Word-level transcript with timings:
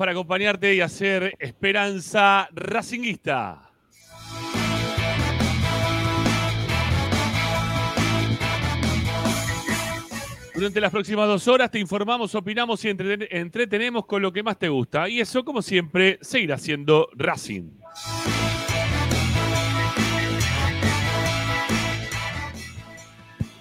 Para 0.00 0.12
acompañarte 0.12 0.74
y 0.74 0.80
hacer 0.80 1.34
Esperanza 1.38 2.48
Racinguista. 2.52 3.70
Durante 10.54 10.80
las 10.80 10.90
próximas 10.90 11.28
dos 11.28 11.46
horas 11.48 11.70
te 11.70 11.78
informamos, 11.78 12.34
opinamos 12.34 12.82
y 12.86 12.88
entreten- 12.88 13.28
entretenemos 13.30 14.06
con 14.06 14.22
lo 14.22 14.32
que 14.32 14.42
más 14.42 14.58
te 14.58 14.70
gusta. 14.70 15.06
Y 15.06 15.20
eso, 15.20 15.44
como 15.44 15.60
siempre, 15.60 16.18
seguirá 16.22 16.56
siendo 16.56 17.10
Racing. 17.12 17.68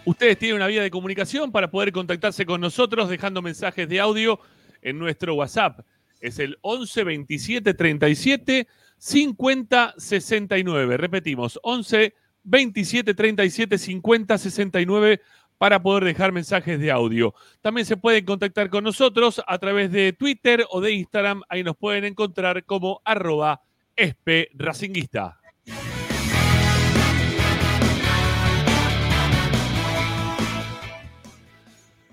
Ustedes 0.05 0.37
tienen 0.39 0.55
una 0.55 0.67
vía 0.67 0.83
de 0.83 0.89
comunicación 0.89 1.51
para 1.51 1.69
poder 1.69 1.91
contactarse 1.91 2.45
con 2.45 2.61
nosotros 2.61 3.09
dejando 3.09 3.41
mensajes 3.41 3.89
de 3.89 3.99
audio 3.99 4.39
en 4.81 4.97
nuestro 4.97 5.35
WhatsApp. 5.35 5.81
Es 6.19 6.39
el 6.39 6.57
11 6.61 7.03
27 7.03 7.73
37 7.73 8.67
50 8.97 9.93
69. 9.97 10.97
Repetimos, 10.97 11.59
11 11.63 12.13
27 12.43 13.13
37 13.13 13.77
50 13.77 14.37
69 14.37 15.21
para 15.57 15.81
poder 15.81 16.05
dejar 16.05 16.31
mensajes 16.31 16.79
de 16.79 16.89
audio. 16.89 17.33
También 17.61 17.85
se 17.85 17.97
pueden 17.97 18.25
contactar 18.25 18.69
con 18.69 18.83
nosotros 18.83 19.41
a 19.45 19.57
través 19.59 19.91
de 19.91 20.13
Twitter 20.13 20.65
o 20.69 20.81
de 20.81 20.93
Instagram. 20.93 21.43
Ahí 21.49 21.63
nos 21.63 21.75
pueden 21.77 22.05
encontrar 22.05 22.63
como 22.63 23.01
arroba 23.03 23.61
espe 23.95 24.49
racinguista. 24.53 25.39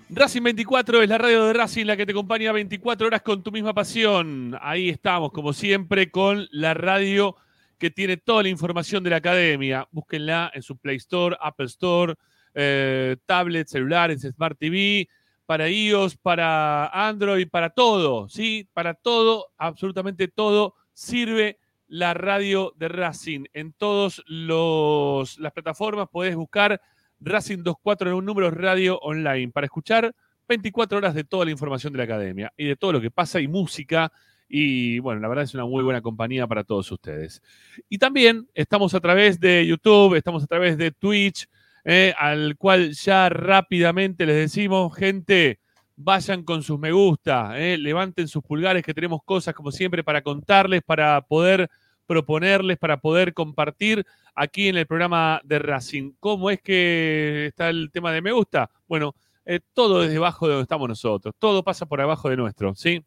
Racing 0.09 0.41
24 0.41 1.03
es 1.03 1.09
la 1.09 1.17
radio 1.17 1.43
de 1.45 1.53
Racing, 1.53 1.85
la 1.85 1.97
que 1.97 2.05
te 2.05 2.13
acompaña 2.13 2.53
24 2.53 3.07
horas 3.07 3.21
con 3.21 3.43
tu 3.43 3.51
misma 3.51 3.73
pasión. 3.73 4.57
Ahí 4.61 4.87
estamos, 4.87 5.33
como 5.33 5.51
siempre, 5.51 6.09
con 6.09 6.47
la 6.51 6.73
radio 6.73 7.35
que 7.77 7.91
tiene 7.91 8.15
toda 8.15 8.43
la 8.43 8.49
información 8.49 9.03
de 9.03 9.09
la 9.09 9.17
academia. 9.17 9.85
Búsquenla 9.91 10.49
en 10.53 10.61
su 10.61 10.77
Play 10.77 10.95
Store, 10.95 11.35
Apple 11.41 11.65
Store, 11.65 12.13
eh, 12.53 13.17
tablets, 13.25 13.71
celulares, 13.71 14.21
Smart 14.21 14.57
TV, 14.57 15.09
para 15.45 15.67
iOS, 15.67 16.15
para 16.15 16.87
Android, 16.87 17.49
para 17.49 17.69
todo, 17.69 18.29
¿sí? 18.29 18.69
Para 18.71 18.93
todo, 18.93 19.47
absolutamente 19.57 20.29
todo, 20.29 20.75
sirve 20.93 21.59
la 21.89 22.13
radio 22.13 22.73
de 22.77 22.87
Racing. 22.87 23.43
En 23.51 23.73
todas 23.73 24.23
las 24.25 25.51
plataformas 25.51 26.07
podés 26.07 26.37
buscar 26.37 26.79
Racing 27.19 27.57
24 27.57 28.09
en 28.09 28.15
un 28.15 28.25
número 28.25 28.51
radio 28.51 28.97
online 28.99 29.51
para 29.51 29.65
escuchar 29.65 30.13
24 30.47 30.97
horas 30.97 31.13
de 31.13 31.23
toda 31.23 31.45
la 31.45 31.51
información 31.51 31.93
de 31.93 31.97
la 31.97 32.03
academia 32.05 32.53
y 32.55 32.65
de 32.65 32.75
todo 32.75 32.93
lo 32.93 33.01
que 33.01 33.11
pasa 33.11 33.39
y 33.39 33.47
música. 33.47 34.11
Y 34.47 34.99
bueno, 34.99 35.19
la 35.19 35.27
verdad 35.27 35.43
es 35.43 35.53
una 35.53 35.65
muy 35.65 35.83
buena 35.83 36.01
compañía 36.01 36.47
para 36.47 36.63
todos 36.63 36.91
ustedes. 36.91 37.41
Y 37.89 37.97
también 37.97 38.47
estamos 38.53 38.93
a 38.93 38.99
través 38.99 39.39
de 39.39 39.65
YouTube, 39.65 40.15
estamos 40.15 40.43
a 40.43 40.47
través 40.47 40.77
de 40.77 40.91
Twitch, 40.91 41.47
eh, 41.83 42.13
al 42.17 42.55
cual 42.57 42.91
ya 42.91 43.29
rápidamente 43.29 44.25
les 44.25 44.35
decimos, 44.37 44.95
gente, 44.95 45.59
vayan 45.97 46.43
con 46.43 46.63
sus 46.63 46.79
me 46.79 46.91
gusta, 46.91 47.59
eh, 47.59 47.77
levanten 47.77 48.27
sus 48.27 48.43
pulgares 48.43 48.83
que 48.83 48.93
tenemos 48.93 49.21
cosas 49.25 49.53
como 49.53 49.71
siempre 49.71 50.03
para 50.03 50.21
contarles, 50.21 50.81
para 50.83 51.19
poder 51.21 51.69
proponerles, 52.07 52.77
para 52.77 52.99
poder 52.99 53.33
compartir 53.33 54.05
aquí 54.33 54.69
en 54.69 54.77
el 54.77 54.87
programa 54.87 55.41
de 55.43 55.59
Racing. 55.59 56.13
¿Cómo 56.19 56.49
es 56.49 56.61
que 56.61 57.47
está 57.47 57.69
el 57.69 57.91
tema 57.91 58.11
de 58.11 58.21
me 58.21 58.31
gusta? 58.31 58.69
Bueno, 58.87 59.13
eh, 59.45 59.59
todo 59.73 60.01
desde 60.01 60.17
abajo 60.17 60.47
de 60.47 60.53
donde 60.53 60.63
estamos 60.63 60.89
nosotros, 60.89 61.35
todo 61.37 61.63
pasa 61.63 61.85
por 61.85 62.01
abajo 62.01 62.29
de 62.29 62.37
nuestro, 62.37 62.73
¿sí? 62.73 63.03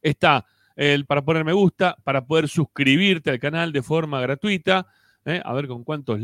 Está 0.00 0.44
el 0.76 1.06
para 1.06 1.24
poner 1.24 1.44
me 1.44 1.52
gusta, 1.52 1.96
para 2.04 2.24
poder 2.26 2.48
suscribirte 2.48 3.30
al 3.30 3.38
canal 3.38 3.72
de 3.72 3.82
forma 3.82 4.20
gratuita. 4.20 4.86
¿eh? 5.24 5.40
A 5.44 5.52
ver 5.52 5.68
con 5.68 5.84
cuántos 5.84 6.20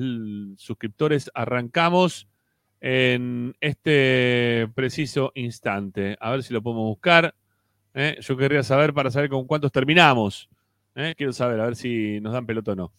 suscriptores 0.57 1.31
arrancamos 1.35 2.29
en 2.81 3.55
este 3.61 4.69
preciso 4.75 5.33
instante. 5.35 6.17
A 6.21 6.31
ver 6.31 6.43
si 6.43 6.53
lo 6.53 6.63
podemos 6.63 6.85
buscar. 6.85 7.35
¿eh? 7.95 8.19
Yo 8.21 8.37
querría 8.37 8.63
saber 8.63 8.93
para 8.93 9.11
saber 9.11 9.31
con 9.31 9.47
cuántos 9.47 9.73
terminamos. 9.73 10.49
¿Eh? 10.95 11.15
Quiero 11.17 11.33
saber, 11.33 11.61
a 11.61 11.67
ver 11.67 11.77
si 11.77 12.21
nos 12.21 12.33
dan 12.33 12.47
pelota 12.47 12.73
o 12.73 12.77
no. 12.77 12.93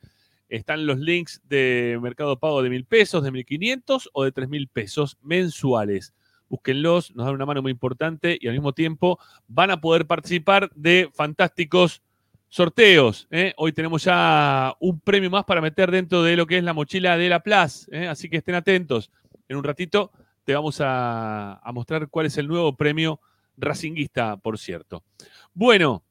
Están 0.50 0.86
los 0.86 1.00
links 1.00 1.42
de 1.48 1.98
Mercado 2.02 2.38
Pago 2.38 2.62
de 2.62 2.70
mil 2.70 2.84
pesos, 2.84 3.24
de 3.24 3.32
mil 3.32 3.46
quinientos 3.46 4.10
o 4.12 4.26
de 4.26 4.34
tres 4.34 4.50
mil 4.50 4.68
pesos 4.68 5.18
mensuales. 5.22 6.14
Búsquenlos, 6.50 7.16
nos 7.16 7.26
dan 7.26 7.36
una 7.36 7.46
mano 7.46 7.62
muy 7.62 7.72
importante 7.72 8.38
y 8.40 8.48
al 8.48 8.54
mismo 8.54 8.74
tiempo 8.74 9.18
van 9.48 9.72
a 9.72 9.80
poder 9.80 10.06
participar 10.06 10.70
de 10.76 11.10
fantásticos 11.14 12.02
sorteos. 12.50 13.26
¿eh? 13.32 13.54
Hoy 13.56 13.72
tenemos 13.72 14.04
ya 14.04 14.74
un 14.82 15.00
premio 15.00 15.30
más 15.30 15.46
para 15.46 15.62
meter 15.62 15.92
dentro 15.92 16.24
de 16.24 16.36
lo 16.36 16.46
que 16.46 16.58
es 16.58 16.64
la 16.66 16.74
mochila 16.74 17.18
de 17.18 17.30
la 17.30 17.40
Plaza. 17.40 17.88
Así 18.10 18.30
que 18.30 18.38
estén 18.38 18.56
atentos. 18.56 19.12
En 19.48 19.56
un 19.56 19.64
ratito 19.64 20.12
te 20.48 20.56
vamos 20.56 20.78
a, 20.80 21.62
mostrar 21.74 22.08
cuál 22.08 22.28
es 22.28 22.38
el 22.38 22.48
nuevo 22.48 22.74
premio 22.78 23.20
racinguista, 23.58 24.38
por 24.38 24.58
cierto. 24.58 25.04
Bueno, 25.54 26.06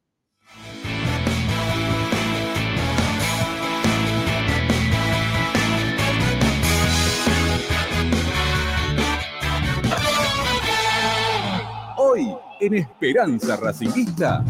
en 12.59 12.73
Esperanza 12.75 13.55
Racinguista. 13.57 14.43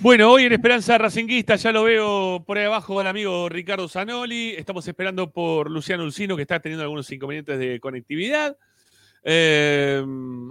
Bueno, 0.00 0.30
hoy 0.32 0.44
en 0.44 0.52
Esperanza 0.52 0.98
Racinguista 0.98 1.56
ya 1.56 1.72
lo 1.72 1.84
veo 1.84 2.44
por 2.46 2.58
ahí 2.58 2.64
abajo 2.64 3.00
el 3.00 3.06
amigo 3.06 3.48
Ricardo 3.48 3.88
Zanoli. 3.88 4.50
Estamos 4.50 4.86
esperando 4.86 5.30
por 5.30 5.70
Luciano 5.70 6.04
Ulcino, 6.04 6.36
que 6.36 6.42
está 6.42 6.60
teniendo 6.60 6.82
algunos 6.82 7.10
inconvenientes 7.10 7.58
de 7.58 7.80
conectividad. 7.80 8.56
Eh, 9.22 10.04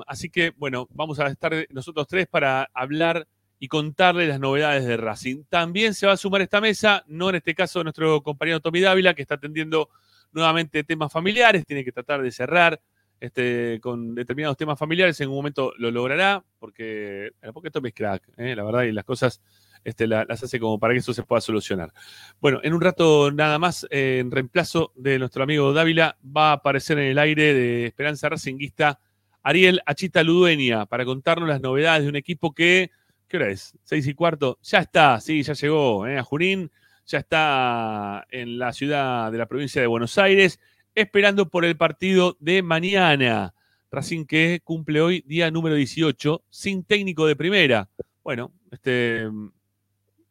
así 0.07 0.29
que, 0.29 0.53
bueno, 0.57 0.87
vamos 0.91 1.19
a 1.19 1.27
estar 1.27 1.53
nosotros 1.69 2.07
tres 2.07 2.25
para 2.27 2.67
hablar 2.73 3.27
y 3.59 3.67
contarle 3.67 4.27
las 4.27 4.39
novedades 4.39 4.85
de 4.85 4.97
Racing. 4.97 5.43
También 5.49 5.93
se 5.93 6.07
va 6.07 6.13
a 6.13 6.17
sumar 6.17 6.41
esta 6.41 6.59
mesa, 6.59 7.03
no 7.07 7.29
en 7.29 7.35
este 7.35 7.53
caso 7.53 7.83
nuestro 7.83 8.21
compañero 8.23 8.59
Tommy 8.59 8.81
Dávila, 8.81 9.13
que 9.13 9.21
está 9.21 9.35
atendiendo 9.35 9.89
nuevamente 10.33 10.83
temas 10.83 11.11
familiares, 11.11 11.65
tiene 11.65 11.85
que 11.85 11.91
tratar 11.91 12.21
de 12.21 12.31
cerrar 12.31 12.81
este, 13.23 13.79
con 13.79 14.15
determinados 14.15 14.57
temas 14.57 14.77
familiares, 14.77 15.21
en 15.21 15.29
un 15.29 15.35
momento 15.35 15.71
lo 15.77 15.91
logrará, 15.91 16.43
porque, 16.59 17.31
porque 17.53 17.69
esto 17.69 17.79
es 17.81 17.93
crack, 17.93 18.21
¿eh? 18.35 18.53
la 18.53 18.63
verdad, 18.63 18.83
y 18.83 18.91
las 18.91 19.05
cosas 19.05 19.41
este, 19.81 20.07
las 20.07 20.43
hace 20.43 20.59
como 20.59 20.77
para 20.77 20.93
que 20.93 20.99
eso 20.99 21.13
se 21.13 21.23
pueda 21.23 21.39
solucionar. 21.39 21.93
Bueno, 22.41 22.59
en 22.63 22.73
un 22.73 22.81
rato 22.81 23.31
nada 23.31 23.57
más, 23.59 23.87
eh, 23.91 24.17
en 24.19 24.29
reemplazo 24.29 24.91
de 24.95 25.19
nuestro 25.19 25.41
amigo 25.41 25.71
Dávila, 25.71 26.17
va 26.21 26.49
a 26.49 26.53
aparecer 26.55 26.99
en 26.99 27.11
el 27.11 27.17
aire 27.17 27.53
de 27.53 27.85
Esperanza 27.85 28.27
Racinguista 28.27 28.99
Ariel 29.41 29.79
Achita 29.85 30.21
Ludueña 30.21 30.85
para 30.85 31.05
contarnos 31.05 31.47
las 31.47 31.61
novedades 31.61 32.03
de 32.03 32.09
un 32.09 32.17
equipo 32.17 32.53
que, 32.53 32.91
¿qué 33.29 33.37
hora 33.37 33.47
es? 33.51 33.77
¿Seis 33.83 34.05
y 34.05 34.13
cuarto? 34.15 34.59
Ya 34.63 34.79
está, 34.79 35.21
sí, 35.21 35.43
ya 35.43 35.53
llegó 35.53 36.05
¿eh? 36.07 36.19
a 36.19 36.23
Junín, 36.23 36.69
ya 37.05 37.19
está 37.19 38.25
en 38.29 38.59
la 38.59 38.73
ciudad 38.73 39.31
de 39.31 39.37
la 39.37 39.45
provincia 39.45 39.79
de 39.79 39.87
Buenos 39.87 40.17
Aires 40.17 40.59
esperando 40.95 41.49
por 41.49 41.65
el 41.65 41.77
partido 41.77 42.37
de 42.39 42.61
mañana. 42.61 43.53
Racing 43.91 44.25
que 44.25 44.61
cumple 44.63 45.01
hoy 45.01 45.23
día 45.27 45.51
número 45.51 45.75
18, 45.75 46.43
sin 46.49 46.83
técnico 46.83 47.27
de 47.27 47.35
primera. 47.35 47.89
Bueno, 48.23 48.51
este, 48.71 49.29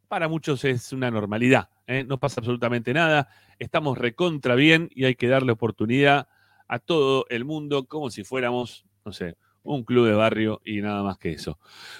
para 0.08 0.28
muchos 0.28 0.64
es 0.64 0.92
una 0.92 1.10
normalidad, 1.10 1.70
¿eh? 1.86 2.04
no 2.04 2.18
pasa 2.18 2.40
absolutamente 2.40 2.92
nada. 2.92 3.28
Estamos 3.58 3.98
recontra 3.98 4.56
bien 4.56 4.88
y 4.92 5.04
hay 5.04 5.14
que 5.14 5.28
darle 5.28 5.52
oportunidad 5.52 6.28
a 6.66 6.78
todo 6.78 7.26
el 7.28 7.44
mundo 7.44 7.86
como 7.86 8.10
si 8.10 8.24
fuéramos, 8.24 8.84
no 9.04 9.12
sé, 9.12 9.36
un 9.62 9.84
club 9.84 10.06
de 10.06 10.14
barrio 10.14 10.60
y 10.64 10.80
nada 10.80 11.02
más 11.02 11.18
que 11.18 11.32
eso. 11.32 11.58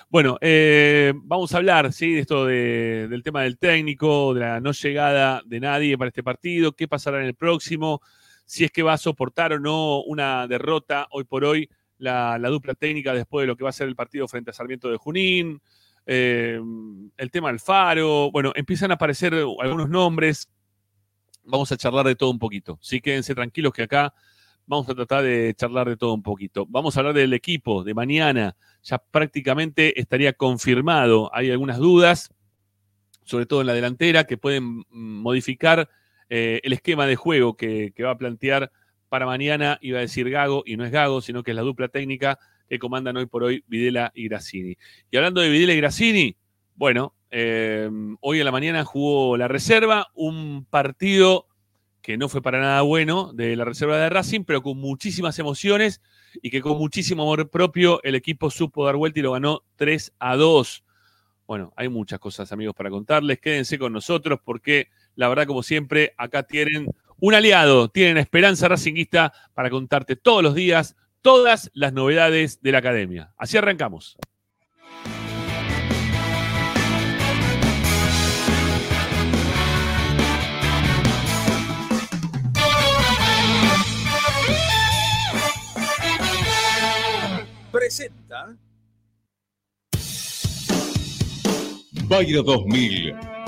Bueno, 0.08 0.38
eh, 0.40 1.12
vamos 1.14 1.54
a 1.54 1.58
hablar, 1.58 1.92
¿sí? 1.92 2.12
De 2.12 2.20
esto 2.20 2.46
del 2.46 3.22
tema 3.22 3.42
del 3.42 3.56
técnico, 3.58 4.34
de 4.34 4.40
la 4.40 4.60
no 4.60 4.72
llegada 4.72 5.42
de 5.46 5.60
nadie 5.60 5.96
para 5.96 6.08
este 6.08 6.22
partido, 6.22 6.72
qué 6.72 6.88
pasará 6.88 7.20
en 7.20 7.26
el 7.26 7.34
próximo 7.34 8.00
si 8.44 8.64
es 8.64 8.70
que 8.70 8.82
va 8.82 8.94
a 8.94 8.98
soportar 8.98 9.52
o 9.52 9.60
no 9.60 10.02
una 10.02 10.46
derrota 10.46 11.06
hoy 11.10 11.24
por 11.24 11.44
hoy 11.44 11.68
la, 11.98 12.38
la 12.38 12.48
dupla 12.48 12.74
técnica 12.74 13.14
después 13.14 13.44
de 13.44 13.46
lo 13.46 13.56
que 13.56 13.64
va 13.64 13.70
a 13.70 13.72
ser 13.72 13.88
el 13.88 13.96
partido 13.96 14.26
frente 14.28 14.50
a 14.50 14.54
Sarmiento 14.54 14.90
de 14.90 14.96
Junín, 14.96 15.60
eh, 16.04 16.60
el 17.16 17.30
tema 17.30 17.48
del 17.48 17.60
faro, 17.60 18.30
bueno, 18.32 18.52
empiezan 18.56 18.90
a 18.90 18.94
aparecer 18.94 19.34
algunos 19.34 19.88
nombres, 19.88 20.48
vamos 21.44 21.70
a 21.70 21.76
charlar 21.76 22.06
de 22.06 22.16
todo 22.16 22.30
un 22.30 22.38
poquito, 22.38 22.78
sí, 22.82 23.00
quédense 23.00 23.34
tranquilos 23.34 23.72
que 23.72 23.84
acá 23.84 24.12
vamos 24.66 24.88
a 24.88 24.94
tratar 24.94 25.22
de 25.22 25.54
charlar 25.56 25.88
de 25.88 25.96
todo 25.96 26.14
un 26.14 26.22
poquito. 26.22 26.66
Vamos 26.68 26.96
a 26.96 27.00
hablar 27.00 27.14
del 27.14 27.32
equipo 27.34 27.84
de 27.84 27.94
mañana, 27.94 28.56
ya 28.82 28.98
prácticamente 28.98 30.00
estaría 30.00 30.32
confirmado, 30.32 31.30
hay 31.34 31.50
algunas 31.50 31.78
dudas, 31.78 32.30
sobre 33.24 33.46
todo 33.46 33.60
en 33.60 33.68
la 33.68 33.74
delantera, 33.74 34.24
que 34.24 34.36
pueden 34.36 34.84
modificar 34.90 35.88
eh, 36.34 36.62
el 36.64 36.72
esquema 36.72 37.06
de 37.06 37.14
juego 37.14 37.58
que, 37.58 37.92
va 38.02 38.12
a 38.12 38.16
plantear 38.16 38.72
para 39.10 39.26
mañana, 39.26 39.76
iba 39.82 39.98
a 39.98 40.00
decir 40.00 40.30
Gago, 40.30 40.62
y 40.64 40.78
no 40.78 40.86
es 40.86 40.90
Gago, 40.90 41.20
sino 41.20 41.42
que 41.42 41.50
es 41.50 41.54
la 41.54 41.60
dupla 41.60 41.88
técnica 41.88 42.38
que 42.70 42.78
comandan 42.78 43.18
hoy 43.18 43.26
por 43.26 43.42
hoy 43.42 43.62
Videla 43.66 44.12
y 44.14 44.28
Grassini. 44.28 44.78
Y 45.10 45.16
hablando 45.18 45.42
de 45.42 45.50
Videla 45.50 45.74
y 45.74 45.76
Grassini, 45.76 46.34
bueno, 46.74 47.14
eh, 47.30 47.86
hoy 48.22 48.38
en 48.38 48.46
la 48.46 48.50
mañana 48.50 48.82
jugó 48.82 49.36
la 49.36 49.46
reserva, 49.46 50.06
un 50.14 50.64
partido 50.64 51.48
que 52.00 52.16
no 52.16 52.30
fue 52.30 52.40
para 52.40 52.60
nada 52.60 52.80
bueno 52.80 53.34
de 53.34 53.54
la 53.54 53.66
reserva 53.66 53.98
de 53.98 54.08
Racing, 54.08 54.44
pero 54.44 54.62
con 54.62 54.78
muchísimas 54.78 55.38
emociones 55.38 56.00
y 56.40 56.48
que 56.48 56.62
con 56.62 56.78
muchísimo 56.78 57.24
amor 57.24 57.50
propio 57.50 58.02
el 58.04 58.14
equipo 58.14 58.50
supo 58.50 58.86
dar 58.86 58.96
vuelta 58.96 59.20
y 59.20 59.22
lo 59.22 59.32
ganó 59.32 59.64
3 59.76 60.14
a 60.18 60.36
2. 60.36 60.82
Bueno, 61.46 61.74
hay 61.76 61.90
muchas 61.90 62.18
cosas, 62.18 62.50
amigos, 62.52 62.74
para 62.74 62.88
contarles. 62.88 63.38
Quédense 63.38 63.78
con 63.78 63.92
nosotros 63.92 64.40
porque 64.42 64.88
la 65.14 65.28
verdad, 65.28 65.46
como 65.46 65.62
siempre, 65.62 66.14
acá 66.16 66.42
tienen 66.42 66.86
un 67.20 67.34
aliado, 67.34 67.88
tienen 67.88 68.18
Esperanza 68.18 68.68
Racinguista 68.68 69.32
para 69.54 69.70
contarte 69.70 70.16
todos 70.16 70.42
los 70.42 70.54
días 70.54 70.96
todas 71.22 71.70
las 71.72 71.92
novedades 71.92 72.60
de 72.60 72.72
la 72.72 72.78
academia. 72.78 73.32
Así 73.38 73.56
arrancamos. 73.56 74.16
Presenta 87.70 88.54
Bayro 92.06 92.42
2000, 92.42 93.14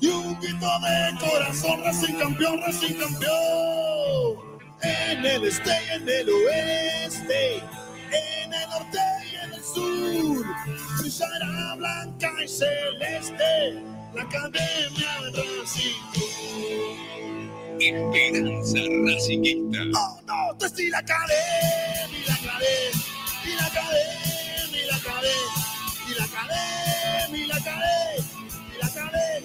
y 0.00 0.06
un 0.08 0.38
grito 0.40 0.66
de 0.80 1.18
corazón, 1.18 1.82
Racing 1.84 2.14
campeón, 2.14 2.60
Racing 2.62 2.94
campeón. 2.94 4.58
En 4.82 5.24
el 5.26 5.44
este 5.44 5.70
y 5.70 5.94
en 5.94 6.08
el 6.08 6.28
oeste, 6.28 7.56
en 7.56 8.52
el 8.52 8.68
norte 8.70 8.98
y 9.30 9.36
en 9.36 9.52
el 9.54 9.64
sur, 9.64 10.46
brillará 11.00 11.74
blanca 11.76 12.30
y 12.44 12.48
celeste 12.48 13.82
la 14.14 14.22
academia 14.22 15.18
Racing. 15.34 16.58
Esperanza 17.80 18.78
Racinguista. 19.06 19.78
Oh 19.94 20.20
no, 20.26 20.56
te 20.58 20.66
estoy 20.66 20.88
la 20.90 20.98
academia, 20.98 22.18
la 22.26 22.34
academia, 22.34 22.90
y 23.44 23.56
la 23.56 23.66
academia, 23.66 24.82
y 24.82 24.86
la 24.86 24.96
academia, 24.96 25.66
y 26.08 26.14
la 26.14 26.24
academia, 26.24 27.38
y 27.38 27.46
la 27.46 27.56
academia, 27.56 28.27
y 28.80 29.38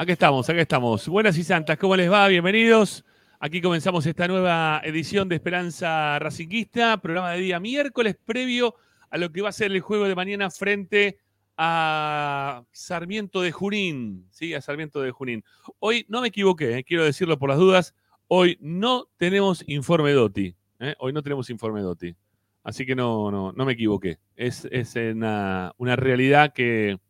Aquí 0.00 0.12
estamos, 0.12 0.48
aquí 0.48 0.60
estamos. 0.60 1.08
Buenas 1.08 1.36
y 1.38 1.42
santas, 1.42 1.76
¿cómo 1.76 1.96
les 1.96 2.08
va? 2.08 2.28
Bienvenidos. 2.28 3.04
Aquí 3.40 3.60
comenzamos 3.60 4.06
esta 4.06 4.28
nueva 4.28 4.80
edición 4.84 5.28
de 5.28 5.34
Esperanza 5.34 6.20
Racinguista, 6.20 6.98
programa 6.98 7.32
de 7.32 7.40
día 7.40 7.58
miércoles 7.58 8.16
previo 8.24 8.76
a 9.10 9.18
lo 9.18 9.32
que 9.32 9.42
va 9.42 9.48
a 9.48 9.52
ser 9.52 9.72
el 9.72 9.80
juego 9.80 10.04
de 10.04 10.14
mañana 10.14 10.50
frente 10.50 11.18
a 11.56 12.62
Sarmiento 12.70 13.40
de 13.42 13.50
Junín. 13.50 14.28
Sí, 14.30 14.54
a 14.54 14.60
Sarmiento 14.60 15.00
de 15.02 15.10
Junín. 15.10 15.42
Hoy 15.80 16.06
no 16.08 16.20
me 16.20 16.28
equivoqué, 16.28 16.78
eh, 16.78 16.84
quiero 16.84 17.04
decirlo 17.04 17.36
por 17.36 17.48
las 17.48 17.58
dudas. 17.58 17.92
Hoy 18.28 18.56
no 18.60 19.08
tenemos 19.16 19.64
informe 19.66 20.12
DOTI. 20.12 20.54
eh, 20.78 20.94
Hoy 21.00 21.12
no 21.12 21.24
tenemos 21.24 21.50
informe 21.50 21.80
DOTI. 21.80 22.14
Así 22.62 22.86
que 22.86 22.94
no, 22.94 23.32
no, 23.32 23.50
no 23.50 23.64
me 23.64 23.72
equivoqué. 23.72 24.20
Es, 24.36 24.64
es 24.70 24.94
una, 24.94 25.72
una 25.76 25.96
realidad 25.96 26.52
que 26.52 27.00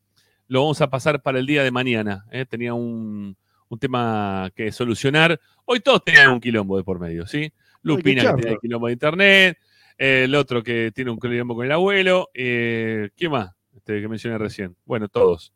lo 0.49 0.62
vamos 0.62 0.81
a 0.81 0.90
pasar 0.90 1.23
para 1.23 1.38
el 1.38 1.47
día 1.47 1.62
de 1.62 1.71
mañana. 1.71 2.26
¿eh? 2.31 2.45
Tenía 2.47 2.75
un, 2.75 3.37
un 3.69 3.78
tema 3.78 4.50
que 4.55 4.73
solucionar. 4.73 5.38
Hoy 5.64 5.81
todos 5.81 6.02
tenían 6.02 6.31
un 6.31 6.40
quilombo 6.40 6.76
de 6.76 6.85
por 6.85 6.99
medio, 6.99 7.26
¿sí? 7.26 7.52
Lupina 7.83 8.23
que 8.23 8.43
tiene 8.43 8.50
el 8.52 8.59
quilombo 8.59 8.87
de 8.88 8.93
internet, 8.95 9.59
eh, 9.97 10.25
el 10.25 10.35
otro 10.35 10.62
que 10.62 10.90
tiene 10.95 11.11
un 11.11 11.19
quilombo 11.19 11.55
con 11.55 11.67
el 11.67 11.73
abuelo. 11.73 12.31
Eh, 12.35 13.11
¿Quién 13.17 13.31
más? 13.31 13.55
Este, 13.76 14.00
que 14.00 14.09
mencioné 14.09 14.38
recién. 14.38 14.75
Bueno, 14.85 15.09
todos. 15.09 15.52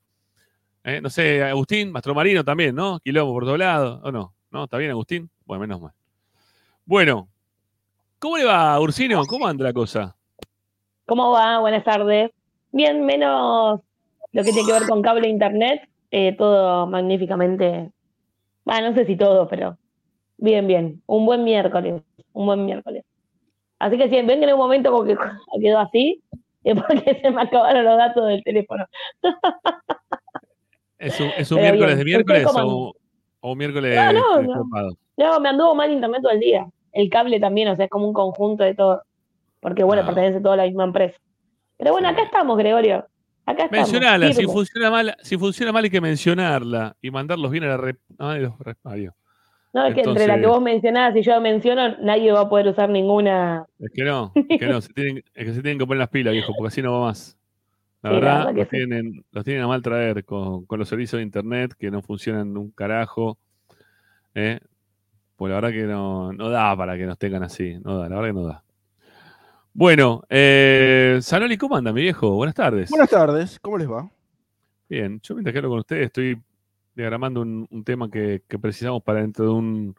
Eh, 0.85 1.01
No 1.01 1.11
sé, 1.11 1.43
Agustín, 1.43 1.91
Mastro 1.91 2.15
Marino 2.15 2.45
también, 2.45 2.75
¿no? 2.75 3.01
Quilombo 3.01 3.33
por 3.33 3.45
todos 3.45 3.59
lados, 3.59 4.01
¿o 4.03 4.13
no? 4.13 4.35
¿No? 4.51 4.65
¿Está 4.65 4.77
bien, 4.77 4.91
Agustín? 4.91 5.31
Bueno, 5.47 5.63
menos 5.63 5.81
mal. 5.81 5.93
Bueno, 6.85 7.29
¿cómo 8.19 8.37
le 8.37 8.45
va, 8.45 8.79
Ursino? 8.79 9.25
¿Cómo 9.25 9.47
anda 9.47 9.65
la 9.65 9.73
cosa? 9.73 10.15
¿Cómo 11.07 11.31
va? 11.31 11.59
Buenas 11.61 11.85
tardes. 11.85 12.31
Bien, 12.73 13.05
menos 13.05 13.81
lo 14.33 14.43
que 14.45 14.53
tiene 14.53 14.67
que 14.67 14.73
ver 14.73 14.89
con 14.89 15.03
cable 15.03 15.27
e 15.27 15.31
internet, 15.31 15.89
eh, 16.11 16.35
todo 16.37 16.87
magníficamente. 16.87 17.91
Bueno, 18.65 18.91
no 18.91 18.95
sé 18.95 19.05
si 19.07 19.17
todo, 19.17 19.49
pero 19.49 19.77
bien, 20.39 20.67
bien. 20.67 21.03
Un 21.07 21.27
buen 21.27 21.45
miércoles, 21.45 22.03
un 22.33 22.47
buen 22.47 22.65
miércoles. 22.65 23.05
Así 23.79 23.99
que 23.99 24.09
si 24.09 24.17
ven 24.23 24.39
que 24.41 24.45
en 24.45 24.53
un 24.53 24.59
momento 24.59 24.91
como 24.93 25.05
que 25.05 25.17
quedó 25.61 25.79
así, 25.81 26.23
es 26.65 26.75
porque 26.81 27.19
se 27.21 27.31
me 27.31 27.43
acabaron 27.43 27.85
los 27.85 27.97
datos 27.99 28.27
del 28.29 28.43
teléfono. 28.45 28.85
¿Es 30.99 31.19
un, 31.19 31.31
es 31.37 31.51
un 31.51 31.61
miércoles 31.61 31.97
bien. 31.97 31.99
de 31.99 32.05
miércoles 32.05 32.47
¿Ustedes 32.47 32.65
cómo 32.65 32.89
o, 32.91 32.95
o 33.41 33.53
un 33.53 33.59
miércoles 33.59 33.97
No, 33.97 34.13
no, 34.13 34.43
no. 34.43 34.91
No, 35.17 35.41
me 35.41 35.49
anduvo 35.49 35.75
mal 35.75 35.91
internet 35.91 36.23
todo 36.23 36.33
el 36.33 36.39
día. 36.41 36.67
El 36.93 37.11
cable 37.11 37.41
también, 37.41 37.69
o 37.69 37.77
sea, 37.77 37.87
es 37.87 37.91
como 37.91 38.07
un 38.07 38.13
conjunto 38.13 38.63
de 38.63 38.75
todo. 38.75 39.03
Porque, 39.61 39.83
bueno, 39.83 40.03
Ah. 40.03 40.07
pertenece 40.07 40.41
todo 40.41 40.53
a 40.53 40.57
la 40.57 40.65
misma 40.65 40.85
empresa. 40.85 41.19
Pero 41.77 41.93
bueno, 41.93 42.09
acá 42.09 42.23
estamos, 42.23 42.57
Gregorio. 42.57 43.07
Acá 43.45 43.65
estamos. 43.65 43.91
Mencionala, 43.91 44.33
si 44.33 44.45
funciona 44.45 44.91
mal, 44.91 45.17
si 45.23 45.37
funciona 45.37 45.73
mal 45.73 45.85
hay 45.85 45.91
que 45.91 46.01
mencionarla 46.01 46.97
y 47.01 47.11
mandarlos 47.11 47.51
bien 47.51 47.65
a 47.65 47.69
la 47.69 47.77
rep. 47.77 47.99
Los 48.19 48.55
adiós. 48.85 49.15
No, 49.73 49.87
es 49.87 49.95
que 49.95 50.03
entre 50.03 50.27
la 50.27 50.39
que 50.39 50.47
vos 50.47 50.61
mencionás 50.61 51.17
y 51.17 51.23
yo 51.23 51.41
menciono, 51.41 51.97
nadie 51.99 52.31
va 52.31 52.43
a 52.43 52.49
poder 52.49 52.69
usar 52.69 52.91
ninguna. 52.91 53.65
Es 53.79 53.91
que 53.91 54.05
no, 54.05 54.33
es 54.49 54.61
que 54.61 54.67
no, 54.67 54.81
se 54.81 54.93
tienen, 54.93 55.25
es 55.35 55.47
que 55.47 55.55
se 55.55 55.63
tienen 55.63 55.79
que 55.79 55.87
poner 55.87 56.01
las 56.01 56.11
pilas, 56.11 56.33
viejo, 56.33 56.53
porque 56.57 56.69
así 56.69 56.83
no 56.83 56.93
va 56.93 57.07
más. 57.07 57.39
La 58.03 58.11
Sí, 58.11 58.15
la 58.15 58.21
verdad, 58.21 58.55
los, 58.55 58.69
sí. 58.69 58.77
tienen, 58.77 59.25
los 59.31 59.45
tienen 59.45 59.63
a 59.63 59.69
mal 59.69 59.81
traer 59.81 60.25
con, 60.25 60.67
con 60.67 60.79
los 60.79 60.89
servicios 60.89 61.19
de 61.19 61.23
internet 61.23 61.73
que 61.79 61.91
no 61.91 62.03
funcionan 62.03 62.57
un 62.57 62.71
carajo. 62.71 63.39
¿eh? 64.35 64.61
Pues 65.37 65.51
la 65.51 65.55
verdad 65.57 65.71
que 65.71 65.85
no, 65.85 66.33
no 66.33 66.51
da 66.51 66.77
para 66.77 66.97
que 66.97 67.07
nos 67.07 67.19
tengan 67.19 67.43
así. 67.43 67.79
No 67.83 67.99
da, 67.99 68.09
la 68.09 68.17
verdad 68.17 68.29
que 68.29 68.33
no 68.35 68.47
da. 68.47 68.63
Bueno, 69.75 70.23
eh, 70.29 71.19
Sanoli, 71.23 71.57
¿cómo 71.57 71.77
anda, 71.77 71.93
mi 71.93 72.03
viejo? 72.03 72.31
Buenas 72.33 72.55
tardes. 72.55 72.91
Buenas 72.91 73.09
tardes, 73.11 73.59
¿cómo 73.61 73.79
les 73.79 73.91
va? 73.91 74.11
Bien, 74.89 75.19
yo 75.23 75.35
mientras 75.35 75.53
que 75.53 75.59
hablo 75.59 75.71
con 75.71 75.79
ustedes 75.79 76.07
estoy 76.07 76.39
diagramando 76.95 77.41
un, 77.41 77.67
un 77.71 77.85
tema 77.85 78.11
que, 78.11 78.43
que 78.47 78.59
precisamos 78.59 79.03
para 79.03 79.21
dentro 79.23 79.47
de 79.47 79.51
un 79.53 79.95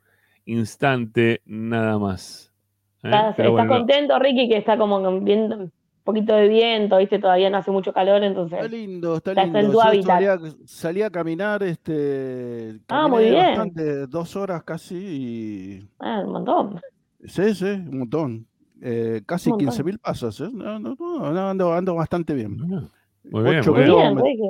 instante 0.46 1.42
nada 1.46 1.98
más. 1.98 2.53
¿eh? 3.01 3.08
¿Estás, 3.08 3.34
Pero 3.36 3.50
estás 3.50 3.68
bueno, 3.68 3.74
contento, 3.80 4.20
Ricky, 4.20 4.48
que 4.48 4.58
está 4.58 4.77
como 4.77 5.20
viendo, 5.22 5.72
poquito 6.03 6.36
de 6.36 6.48
viento, 6.50 6.98
viste, 6.98 7.18
todavía 7.18 7.50
no 7.50 7.58
hace 7.58 7.72
mucho 7.72 7.92
calor, 7.94 8.18
Está 8.24 8.27
entonces 8.27 8.72
lindo, 8.72 9.18
está 9.18 9.34
lindo. 9.34 9.58
en 9.60 9.72
tu 9.72 9.74
Yo 9.74 9.82
hábitat. 9.82 10.06
salía, 10.06 10.39
salía 10.65 11.08
a 11.08 11.10
caminar, 11.10 11.63
este, 11.63 12.80
Ah, 12.89 13.08
muy 13.08 13.24
bien. 13.32 13.44
bastante, 13.48 14.06
dos 14.06 14.36
horas 14.36 14.63
casi 14.63 14.96
y 14.98 15.89
ah, 16.00 16.22
un 16.24 16.32
montón. 16.34 16.80
sí, 17.25 17.56
sí, 17.56 17.65
un 17.65 18.00
montón. 18.00 18.48
Eh, 18.86 19.22
casi 19.25 19.50
Un 19.50 19.63
montón. 19.63 19.86
15.000 19.86 19.98
pasos, 20.00 20.42
¿eh? 20.42 20.50
No, 20.52 20.78
no, 20.78 20.96
no, 21.00 21.32
no, 21.32 21.50
ando, 21.50 21.74
ando 21.74 21.96
bastante 21.96 22.34
bien. 22.34 22.58
Muy 22.58 23.44
bien, 23.44 23.60
Ocho 23.62 23.72
muy 23.72 23.84
bien. 23.84 23.92
Bien, 23.96 24.10
kilómetros, 24.10 24.24
Ricky. 24.28 24.50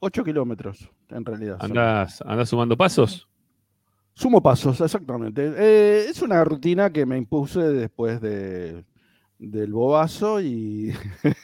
8 0.00 0.24
kilómetros, 0.24 0.90
en 1.10 1.24
realidad. 1.24 1.58
son. 1.60 1.70
¿Andás, 1.70 2.20
andás 2.22 2.48
sumando 2.48 2.76
pasos? 2.76 3.28
Sumo 4.14 4.42
pasos, 4.42 4.80
exactamente. 4.80 5.52
Eh, 5.56 6.06
es 6.08 6.20
una 6.20 6.42
rutina 6.42 6.90
que 6.90 7.06
me 7.06 7.16
impuse 7.16 7.60
después 7.60 8.20
de, 8.20 8.84
del 9.38 9.72
bobazo 9.72 10.40
y... 10.40 10.92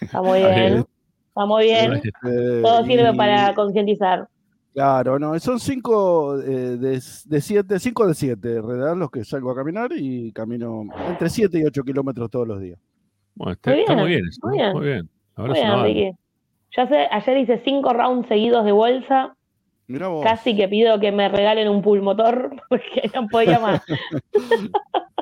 Está 0.01 0.21
muy 0.21 0.39
bien. 0.41 0.55
bien. 0.55 0.87
Está 1.29 1.47
muy 1.47 1.65
bien. 1.65 1.93
eh, 1.95 2.61
Todo 2.63 2.85
sirve 2.85 3.13
y- 3.13 3.17
para 3.17 3.55
concientizar. 3.55 4.29
Claro, 4.77 5.19
no, 5.19 5.39
son 5.41 5.59
cinco 5.59 6.39
eh, 6.39 6.77
de, 6.77 7.01
de 7.25 7.41
siete, 7.41 7.79
cinco 7.79 8.07
de 8.07 8.13
siete, 8.13 8.61
realidad, 8.61 8.95
los 8.95 9.11
que 9.11 9.25
salgo 9.25 9.51
a 9.51 9.55
caminar 9.57 9.91
y 9.97 10.31
camino 10.33 10.83
entre 11.09 11.31
7 11.31 11.59
y 11.59 11.65
8 11.65 11.83
kilómetros 11.83 12.31
todos 12.31 12.47
los 12.47 12.61
días. 12.61 12.79
Bueno, 13.35 13.53
está, 13.55 13.71
Muy 13.71 13.81
está 13.81 13.97
muy 13.97 14.09
bien, 14.09 14.21
eso, 14.29 14.41
muy 14.47 14.59
bien. 14.59 14.73
Muy 14.75 14.85
bien. 14.87 15.11
Ahora 15.35 15.53
Muy 15.55 15.63
bien. 15.63 15.83
Ricky. 15.83 16.19
Yo 16.77 16.83
hace- 16.83 17.09
ayer 17.11 17.39
hice 17.39 17.63
cinco 17.65 17.95
rounds 17.95 18.29
seguidos 18.29 18.67
de 18.67 18.73
bolsa. 18.73 19.35
Mira 19.87 20.09
vos. 20.09 20.23
Casi 20.23 20.55
que 20.55 20.69
pido 20.69 21.01
que 21.01 21.11
me 21.11 21.31
regalen 21.31 21.71
un 21.71 21.81
pulmotor 21.81 22.51
porque 22.69 23.11
no 23.15 23.29
podía 23.29 23.59
más. 23.59 23.81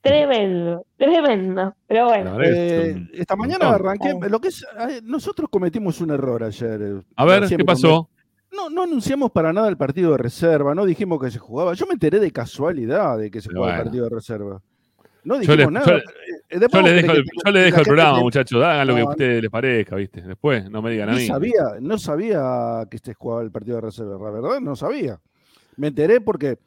tremendo, 0.00 0.86
tremendo. 0.96 1.74
Pero 1.86 2.06
bueno, 2.06 2.38
Eh, 2.42 3.08
esta 3.14 3.36
mañana 3.36 3.70
arranqué, 3.70 4.10
Ah. 4.20 4.28
lo 4.28 4.40
que 4.40 4.48
es, 4.48 4.64
nosotros 5.02 5.48
cometimos 5.50 6.00
un 6.00 6.10
error 6.10 6.42
ayer. 6.44 6.80
eh, 6.82 7.02
A 7.16 7.24
ver, 7.24 7.46
¿qué 7.48 7.64
pasó? 7.64 8.08
No, 8.54 8.68
no 8.68 8.82
anunciamos 8.82 9.30
para 9.30 9.52
nada 9.52 9.68
el 9.68 9.76
partido 9.78 10.12
de 10.12 10.18
reserva, 10.18 10.74
no 10.74 10.84
dijimos 10.84 11.18
que 11.22 11.30
se 11.30 11.38
jugaba. 11.38 11.72
Yo 11.74 11.86
me 11.86 11.94
enteré 11.94 12.18
de 12.20 12.30
casualidad 12.30 13.16
de 13.18 13.30
que 13.30 13.40
se 13.40 13.48
jugaba 13.50 13.76
el 13.78 13.82
partido 13.84 14.04
de 14.04 14.10
reserva. 14.14 14.60
No 15.24 15.34
Yo 15.36 15.40
dijimos 15.40 15.58
le- 15.72 15.78
nada. 15.78 15.86
yo- 15.86 15.96
Eh, 16.54 16.58
Yo 16.60 16.68
vos 16.68 16.82
le 16.82 16.88
querés 16.90 17.02
dejo, 17.02 17.12
que 17.14 17.18
el, 17.20 17.24
te- 17.24 17.30
yo 17.46 17.52
le 17.52 17.58
que 17.60 17.64
dejo 17.64 17.76
la 17.76 17.80
el 17.80 17.86
programa, 17.86 18.10
gente- 18.10 18.24
muchachos. 18.24 18.62
Hagan 18.62 18.86
lo 18.88 18.94
que 18.94 19.00
a 19.00 19.04
ustedes 19.08 19.42
les 19.42 19.50
parezca, 19.50 19.96
¿viste? 19.96 20.20
Después, 20.20 20.70
no 20.70 20.82
me 20.82 20.90
digan 20.90 21.08
a 21.08 21.12
No 21.12 21.18
mí. 21.18 21.26
sabía, 21.26 21.62
no 21.80 21.96
sabía 21.96 22.86
que 22.90 22.98
se 22.98 23.14
jugaba 23.14 23.40
el 23.42 23.50
partido 23.50 23.76
de 23.76 23.80
reserva, 23.82 24.18
la 24.22 24.30
verdad, 24.30 24.60
no 24.60 24.76
sabía. 24.76 25.18
Me 25.76 25.86
enteré 25.86 26.20
porque 26.20 26.58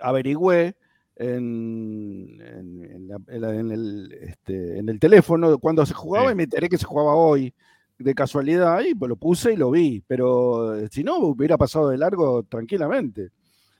averigüé 0.00 0.76
en, 1.16 2.40
en- 2.40 2.84
en 2.90 3.08
la- 3.08 3.18
en 3.28 3.40
la- 3.40 3.54
en 3.54 3.70
el, 3.70 4.12
este, 4.20 4.78
en 4.78 4.88
el 4.88 4.98
teléfono 4.98 5.58
cuando 5.58 5.84
se 5.86 5.94
jugaba 5.94 6.26
Sí. 6.28 6.32
y 6.32 6.36
me 6.36 6.42
enteré 6.44 6.68
que 6.68 6.78
se 6.78 6.84
jugaba 6.86 7.14
hoy 7.14 7.52
de 7.98 8.14
casualidad 8.14 8.80
y 8.82 8.94
pues 8.94 9.08
lo 9.08 9.16
puse 9.16 9.52
y 9.52 9.56
lo 9.56 9.70
vi, 9.70 10.02
pero 10.06 10.74
eh, 10.76 10.88
si 10.90 11.04
no 11.04 11.18
hubiera 11.18 11.56
pasado 11.56 11.88
de 11.90 11.98
largo 11.98 12.42
tranquilamente. 12.42 13.30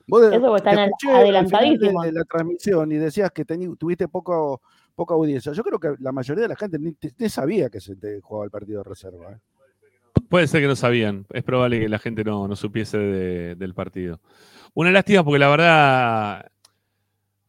Vos 0.06 0.22
Eso 0.32 0.56
están 0.56 0.90
adelantadísimos. 1.10 2.04
de 2.04 2.12
la 2.12 2.24
transmisión 2.24 2.92
y 2.92 2.96
decías 2.96 3.30
que 3.32 3.46
teni- 3.46 3.76
tuviste 3.78 4.06
poco, 4.06 4.60
poca 4.94 5.14
audiencia. 5.14 5.52
Yo 5.52 5.62
creo 5.64 5.78
que 5.80 5.94
la 5.98 6.12
mayoría 6.12 6.42
de 6.42 6.48
la 6.48 6.56
gente 6.56 6.78
ni, 6.78 6.94
ni 7.18 7.28
sabía 7.30 7.70
que 7.70 7.80
se 7.80 7.96
te 7.96 8.20
jugaba 8.20 8.44
el 8.44 8.50
partido 8.50 8.82
de 8.82 8.88
reserva. 8.90 9.32
¿eh? 9.32 9.38
Puede 10.28 10.46
ser 10.46 10.60
que 10.60 10.66
no 10.68 10.76
sabían. 10.76 11.26
Es 11.32 11.42
probable 11.42 11.80
que 11.80 11.88
la 11.88 11.98
gente 11.98 12.22
no, 12.22 12.46
no 12.46 12.54
supiese 12.54 12.98
de- 12.98 13.54
del 13.56 13.72
partido. 13.74 14.20
Una 14.74 14.90
lástima 14.90 15.24
porque 15.24 15.38
la 15.38 15.48
verdad, 15.48 16.46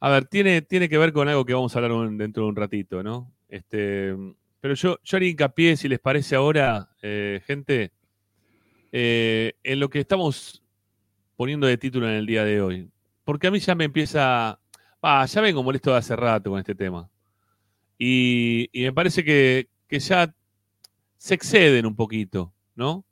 a 0.05 0.09
ver, 0.09 0.25
tiene, 0.25 0.61
tiene 0.61 0.87
que 0.87 0.99
ver 0.99 1.11
con 1.11 1.27
algo 1.27 1.45
que 1.45 1.55
vamos 1.55 1.75
a 1.75 1.79
hablar 1.79 2.11
dentro 2.11 2.43
de 2.43 2.49
un 2.49 2.55
ratito, 2.55 3.01
¿no? 3.01 3.33
Este, 3.49 4.15
pero 4.61 4.75
yo, 4.75 4.99
yo 5.03 5.17
haría 5.17 5.31
hincapié, 5.31 5.75
si 5.75 5.89
les 5.89 5.97
parece 5.97 6.35
ahora, 6.35 6.91
eh, 7.01 7.41
gente, 7.47 7.91
eh, 8.91 9.53
en 9.63 9.79
lo 9.79 9.89
que 9.89 10.01
estamos 10.01 10.61
poniendo 11.35 11.65
de 11.65 11.79
título 11.79 12.07
en 12.07 12.17
el 12.17 12.27
día 12.27 12.43
de 12.43 12.61
hoy. 12.61 12.87
Porque 13.23 13.47
a 13.47 13.51
mí 13.51 13.57
ya 13.57 13.73
me 13.73 13.85
empieza, 13.85 14.59
ya 15.01 15.41
vengo 15.41 15.63
molesto 15.63 15.89
de 15.89 15.97
hace 15.97 16.15
rato 16.15 16.51
con 16.51 16.59
este 16.59 16.75
tema. 16.75 17.09
Y, 17.97 18.69
y 18.71 18.83
me 18.83 18.93
parece 18.93 19.23
que, 19.23 19.69
que 19.87 19.97
ya 19.97 20.31
se 21.17 21.33
exceden 21.33 21.87
un 21.87 21.95
poquito, 21.95 22.53
¿no? 22.75 23.03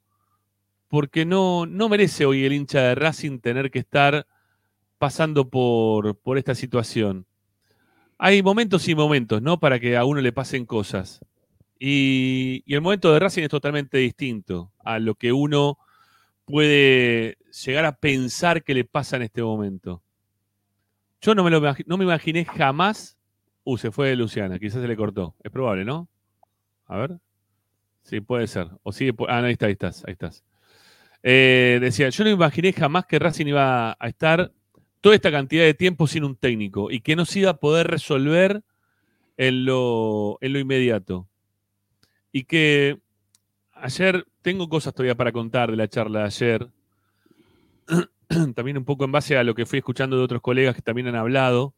Porque 0.89 1.26
no, 1.26 1.65
no 1.65 1.89
merece 1.89 2.28
hoy 2.28 2.46
el 2.46 2.54
hincha 2.54 2.82
de 2.82 2.94
Racing 2.94 3.39
tener 3.39 3.72
que 3.72 3.80
estar 3.80 4.28
pasando 5.04 5.50
por, 5.50 6.16
por 6.16 6.38
esta 6.38 6.56
situación. 6.56 7.26
Hay 8.18 8.42
momentos 8.42 8.88
y 8.88 8.96
momentos, 8.96 9.42
¿no? 9.42 9.60
Para 9.60 9.78
que 9.78 9.98
a 9.98 10.06
uno 10.06 10.22
le 10.22 10.32
pasen 10.32 10.66
cosas. 10.66 11.20
Y, 11.78 12.63
el 12.74 12.80
momento 12.80 13.12
de 13.12 13.20
Racing 13.20 13.44
es 13.44 13.50
totalmente 13.50 13.98
distinto 13.98 14.72
a 14.82 15.00
lo 15.00 15.16
que 15.16 15.34
uno 15.34 15.78
puede 16.46 17.38
llegar 17.66 17.84
a 17.84 17.98
pensar 17.98 18.63
que 18.63 18.74
le 18.74 18.86
pasa 18.86 19.18
en 19.18 19.24
este 19.24 19.44
momento. 19.44 20.02
Yo 21.20 21.36
no 21.36 21.44
me, 21.44 21.52
lo, 21.52 21.60
no 21.86 21.98
me 21.98 22.06
imaginé 22.06 22.46
jamás. 22.46 23.18
Uh, 23.66 23.78
se 23.78 23.92
fue 23.92 24.16
Luciana, 24.16 24.58
quizás 24.58 24.82
se 24.82 24.88
le 24.88 24.96
cortó. 24.96 25.36
Es 25.44 25.52
probable, 25.52 25.84
¿no? 25.84 26.08
A 26.86 26.96
ver. 26.96 27.20
Sí, 28.04 28.22
puede 28.22 28.48
ser. 28.48 28.70
O 28.84 28.94
sigue. 28.94 29.13
Ah, 29.28 29.42
no, 29.42 29.48
ahí 29.48 29.52
está, 29.52 29.66
ahí 29.66 29.74
estás, 29.74 30.06
ahí 30.06 30.13
estás. 30.13 30.46
Eh, 31.24 31.80
decía, 31.82 32.08
yo 32.08 32.24
no 32.24 32.30
imaginé 32.30 32.72
jamás 32.72 33.06
que 33.06 33.20
Racing 33.20 33.48
iba 33.48 33.98
a 34.00 34.08
estar 34.08 34.54
toda 35.04 35.16
esta 35.16 35.32
cantidad 35.32 35.66
de 35.66 35.74
tiempo 35.74 36.08
sin 36.08 36.24
un 36.24 36.38
técnico 36.38 36.89
y 36.89 37.02
que 37.02 37.18
no 37.18 37.26
se 37.26 37.39
iba 37.39 37.50
a 37.50 37.58
poder 37.58 37.88
resolver 37.88 38.63
en 39.36 39.66
lo, 39.66 40.38
en 40.39 40.54
lo 40.54 40.60
inmediato. 40.60 41.28
Y 42.32 42.46
que 42.46 43.02
ayer 43.74 44.26
tengo 44.42 44.70
cosas 44.70 44.94
todavía 44.94 45.16
para 45.16 45.34
contar 45.34 45.70
de 45.72 45.76
la 45.76 45.89
charla 45.89 46.20
de 46.20 46.26
ayer. 46.28 46.70
también 48.56 48.78
un 48.78 48.86
poco 48.86 49.04
en 49.04 49.12
base 49.12 49.36
a 49.38 49.44
lo 49.44 49.54
que 49.54 49.66
fui 49.66 49.80
escuchando 49.80 50.16
de 50.16 50.24
otros 50.24 50.42
colegas 50.42 50.74
que 50.74 50.82
también 50.82 51.08
han 51.08 51.18
hablado. 51.18 51.74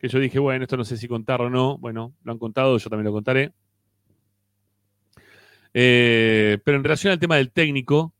Que 0.00 0.08
yo 0.08 0.18
dije, 0.18 0.40
bueno, 0.40 0.64
esto 0.64 0.76
no 0.76 0.84
sé 0.84 0.96
si 0.96 1.06
contarlo 1.06 1.46
o 1.46 1.50
no. 1.50 1.78
Bueno, 1.78 2.14
lo 2.24 2.32
han 2.32 2.38
contado, 2.38 2.76
yo 2.78 2.90
también 2.90 3.06
lo 3.06 3.12
contaré. 3.12 3.52
Eh, 5.72 6.58
pero 6.64 6.78
en 6.78 6.82
relación 6.82 7.12
al 7.12 7.20
tema 7.20 7.36
del 7.36 7.52
técnico, 7.52 8.12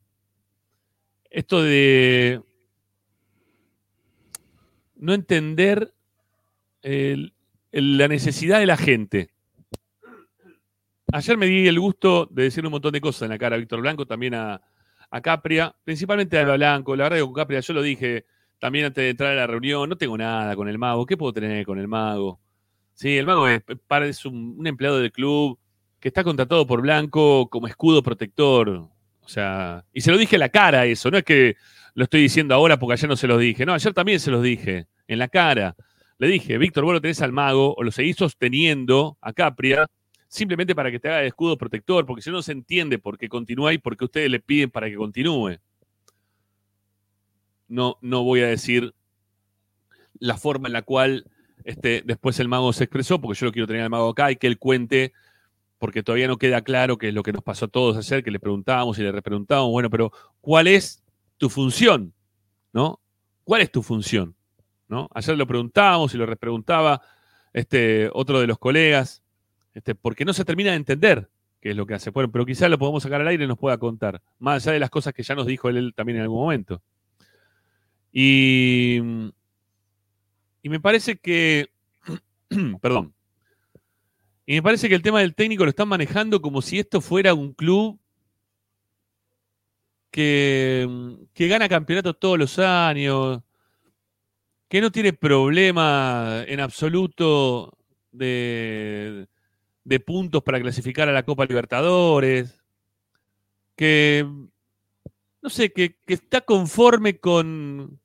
esto 1.29 1.61
de 1.61 2.46
no 4.99 5.13
entender 5.13 5.93
la 6.81 8.07
necesidad 8.07 8.59
de 8.59 8.65
la 8.65 8.77
gente. 8.77 9.29
Ayer 11.11 11.37
me 11.37 11.45
di 11.45 11.67
el 11.67 11.79
gusto 11.79 12.27
de 12.29 12.43
decirle 12.43 12.67
un 12.67 12.73
montón 12.73 12.91
de 12.91 13.01
cosas 13.01 13.23
en 13.23 13.29
la 13.29 13.37
cara 13.37 13.55
a 13.55 13.59
Víctor 13.59 13.81
Blanco, 13.81 14.05
también 14.05 14.33
a, 14.33 14.61
a 15.09 15.21
Capria, 15.21 15.73
principalmente 15.83 16.37
a 16.37 16.41
Alba 16.41 16.55
Blanco. 16.57 16.95
La 16.95 17.05
verdad 17.05 17.17
que 17.17 17.23
con 17.23 17.33
Capria 17.33 17.59
yo 17.61 17.73
lo 17.73 17.81
dije 17.81 18.25
también 18.59 18.85
antes 18.85 19.03
de 19.03 19.09
entrar 19.11 19.31
a 19.31 19.35
la 19.35 19.47
reunión, 19.47 19.87
no 19.87 19.95
tengo 19.95 20.17
nada 20.17 20.55
con 20.55 20.67
el 20.67 20.77
mago. 20.77 21.05
¿Qué 21.05 21.15
puedo 21.15 21.31
tener 21.33 21.65
con 21.65 21.79
el 21.79 21.87
mago? 21.87 22.39
Sí, 22.93 23.17
el 23.17 23.25
mago 23.25 23.47
es, 23.47 23.61
es 24.03 24.25
un, 24.25 24.55
un 24.57 24.67
empleado 24.67 24.99
del 24.99 25.11
club 25.11 25.59
que 25.99 26.09
está 26.09 26.23
contratado 26.23 26.65
por 26.65 26.81
Blanco 26.81 27.47
como 27.49 27.67
escudo 27.67 28.03
protector. 28.03 28.69
O 28.69 29.29
sea, 29.29 29.85
y 29.93 30.01
se 30.01 30.11
lo 30.11 30.17
dije 30.17 30.37
a 30.37 30.39
la 30.39 30.49
cara 30.49 30.85
eso, 30.85 31.11
no 31.11 31.17
es 31.17 31.23
que 31.23 31.55
lo 31.97 32.03
estoy 32.03 32.21
diciendo 32.21 32.53
ahora 32.53 32.77
porque 32.77 32.93
ayer 32.93 33.09
no 33.09 33.15
se 33.15 33.25
los 33.25 33.39
dije. 33.39 33.65
No, 33.65 33.73
ayer 33.73 33.91
también 33.91 34.19
se 34.19 34.29
los 34.29 34.43
dije, 34.43 34.85
en 35.07 35.17
la 35.17 35.29
cara. 35.29 35.75
Le 36.19 36.27
dije, 36.27 36.59
Víctor, 36.59 36.83
vos 36.83 36.93
lo 36.93 37.01
tenés 37.01 37.23
al 37.23 37.31
mago 37.31 37.73
o 37.75 37.81
lo 37.81 37.89
seguís 37.89 38.17
sosteniendo 38.17 39.17
a 39.19 39.33
Capria 39.33 39.87
simplemente 40.27 40.75
para 40.75 40.91
que 40.91 40.99
te 40.99 41.07
haga 41.07 41.21
de 41.21 41.27
escudo 41.27 41.57
protector, 41.57 42.05
porque 42.05 42.21
si 42.21 42.29
no 42.29 42.43
se 42.43 42.51
entiende 42.51 42.99
por 42.99 43.17
qué 43.17 43.27
continúa 43.27 43.73
y 43.73 43.79
por 43.79 43.97
qué 43.97 44.05
ustedes 44.05 44.29
le 44.29 44.39
piden 44.39 44.69
para 44.69 44.91
que 44.91 44.95
continúe. 44.95 45.57
No, 47.67 47.97
no 48.01 48.23
voy 48.23 48.41
a 48.41 48.47
decir 48.47 48.93
la 50.19 50.37
forma 50.37 50.67
en 50.67 50.73
la 50.73 50.83
cual 50.83 51.25
este, 51.63 52.03
después 52.05 52.39
el 52.39 52.47
mago 52.47 52.73
se 52.73 52.83
expresó, 52.83 53.19
porque 53.19 53.39
yo 53.39 53.47
lo 53.47 53.51
quiero 53.51 53.65
tener 53.65 53.81
al 53.81 53.89
mago 53.89 54.09
acá 54.09 54.31
y 54.31 54.35
que 54.35 54.45
él 54.45 54.59
cuente, 54.59 55.13
porque 55.79 56.03
todavía 56.03 56.27
no 56.27 56.37
queda 56.37 56.61
claro 56.61 56.99
qué 56.99 57.07
es 57.07 57.15
lo 57.15 57.23
que 57.23 57.33
nos 57.33 57.43
pasó 57.43 57.65
a 57.65 57.69
todos 57.69 57.97
ayer, 57.97 58.23
que 58.23 58.29
le 58.29 58.39
preguntábamos 58.39 58.99
y 58.99 59.01
le 59.01 59.11
repreguntábamos, 59.11 59.71
bueno, 59.71 59.89
pero 59.89 60.11
¿cuál 60.41 60.67
es 60.67 61.03
tu 61.37 61.49
función? 61.49 62.13
¿No? 62.73 62.99
¿Cuál 63.43 63.61
es 63.61 63.71
tu 63.71 63.81
función? 63.81 64.35
¿No? 64.87 65.09
Ayer 65.13 65.37
lo 65.37 65.47
preguntábamos 65.47 66.13
y 66.13 66.17
lo 66.17 66.25
repreguntaba 66.25 67.01
este, 67.53 68.09
otro 68.13 68.39
de 68.39 68.47
los 68.47 68.59
colegas, 68.59 69.23
este, 69.73 69.95
porque 69.95 70.25
no 70.25 70.33
se 70.33 70.45
termina 70.45 70.71
de 70.71 70.77
entender 70.77 71.29
qué 71.61 71.71
es 71.71 71.75
lo 71.75 71.85
que 71.85 71.93
hace. 71.93 72.11
Pero 72.11 72.45
quizás 72.45 72.69
lo 72.69 72.77
podemos 72.77 73.03
sacar 73.03 73.21
al 73.21 73.27
aire 73.27 73.45
y 73.45 73.47
nos 73.47 73.57
pueda 73.57 73.77
contar, 73.77 74.21
más 74.39 74.63
allá 74.63 74.73
de 74.73 74.79
las 74.79 74.89
cosas 74.89 75.13
que 75.13 75.23
ya 75.23 75.35
nos 75.35 75.45
dijo 75.45 75.69
él, 75.69 75.77
él 75.77 75.93
también 75.95 76.17
en 76.17 76.23
algún 76.23 76.39
momento. 76.39 76.81
Y, 78.11 78.97
y 80.61 80.69
me 80.69 80.79
parece 80.79 81.17
que, 81.17 81.69
perdón, 82.81 83.13
y 84.45 84.53
me 84.53 84.63
parece 84.63 84.87
que 84.87 84.95
el 84.95 85.01
tema 85.01 85.19
del 85.19 85.35
técnico 85.35 85.65
lo 85.65 85.69
están 85.69 85.89
manejando 85.89 86.41
como 86.41 86.61
si 86.61 86.79
esto 86.79 87.01
fuera 87.01 87.33
un 87.33 87.53
club 87.53 87.99
que, 90.17 90.89
que 91.35 91.47
gana 91.47 91.69
campeonatos 91.69 92.17
todos 92.19 92.39
los 92.39 92.57
años, 92.57 93.39
que 94.67 94.81
no 94.81 94.91
tiene 94.91 95.13
problema 95.13 96.43
en 96.47 96.59
absoluto 96.59 97.77
de, 98.11 99.27
de 99.83 99.99
puntos 99.99 100.41
para 100.41 100.59
clasificar 100.59 101.07
a 101.07 101.11
la 101.11 101.21
Copa 101.21 101.45
Libertadores, 101.45 102.59
que, 103.75 104.25
no 105.43 105.51
sé, 105.51 105.71
que, 105.71 105.97
que 106.03 106.15
está 106.15 106.41
conforme 106.41 107.19
con, 107.19 107.99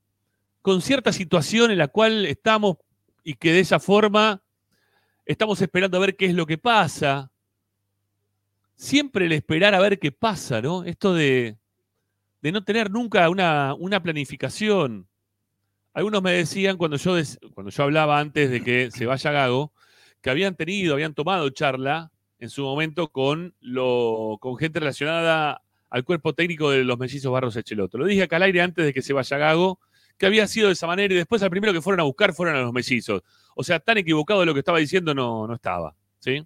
con 0.60 0.82
cierta 0.82 1.14
situación 1.14 1.70
en 1.70 1.78
la 1.78 1.88
cual 1.88 2.26
estamos 2.26 2.76
y 3.24 3.36
que 3.36 3.54
de 3.54 3.60
esa 3.60 3.80
forma 3.80 4.42
estamos 5.24 5.62
esperando 5.62 5.96
a 5.96 6.00
ver 6.00 6.14
qué 6.14 6.26
es 6.26 6.34
lo 6.34 6.44
que 6.44 6.58
pasa. 6.58 7.32
Siempre 8.76 9.24
el 9.24 9.32
esperar 9.32 9.74
a 9.74 9.80
ver 9.80 9.98
qué 9.98 10.12
pasa, 10.12 10.60
¿no? 10.60 10.84
Esto 10.84 11.14
de, 11.14 11.56
de 12.42 12.52
no 12.52 12.64
tener 12.64 12.90
nunca 12.90 13.30
una, 13.30 13.74
una 13.74 14.02
planificación. 14.02 15.08
Algunos 15.94 16.22
me 16.22 16.32
decían 16.32 16.76
cuando 16.76 16.96
yo, 16.96 17.14
cuando 17.54 17.70
yo 17.70 17.82
hablaba 17.84 18.18
antes 18.18 18.50
de 18.50 18.62
que 18.62 18.90
se 18.90 19.06
vaya 19.06 19.30
Gago, 19.30 19.72
que 20.20 20.30
habían 20.30 20.56
tenido, 20.56 20.94
habían 20.94 21.14
tomado 21.14 21.48
charla 21.50 22.10
en 22.38 22.50
su 22.50 22.62
momento 22.62 23.08
con, 23.08 23.54
lo, 23.60 24.38
con 24.40 24.56
gente 24.56 24.80
relacionada 24.80 25.62
al 25.90 26.04
cuerpo 26.04 26.32
técnico 26.32 26.70
de 26.70 26.84
los 26.84 26.98
mellizos 26.98 27.30
Barros 27.30 27.54
Echeloto. 27.54 27.98
Lo 27.98 28.06
dije 28.06 28.24
acá 28.24 28.36
al 28.36 28.42
aire 28.42 28.62
antes 28.62 28.84
de 28.84 28.92
que 28.92 29.02
se 29.02 29.12
vaya 29.12 29.38
Gago, 29.38 29.78
que 30.18 30.26
había 30.26 30.46
sido 30.46 30.66
de 30.66 30.72
esa 30.72 30.86
manera 30.86 31.14
y 31.14 31.16
después 31.18 31.42
al 31.42 31.50
primero 31.50 31.72
que 31.72 31.82
fueron 31.82 32.00
a 32.00 32.04
buscar 32.04 32.34
fueron 32.34 32.56
a 32.56 32.60
los 32.60 32.72
mellizos. 32.72 33.22
O 33.54 33.62
sea, 33.62 33.78
tan 33.78 33.98
equivocado 33.98 34.40
de 34.40 34.46
lo 34.46 34.54
que 34.54 34.60
estaba 34.60 34.78
diciendo 34.78 35.14
no, 35.14 35.46
no 35.46 35.54
estaba. 35.54 35.94
¿sí? 36.18 36.44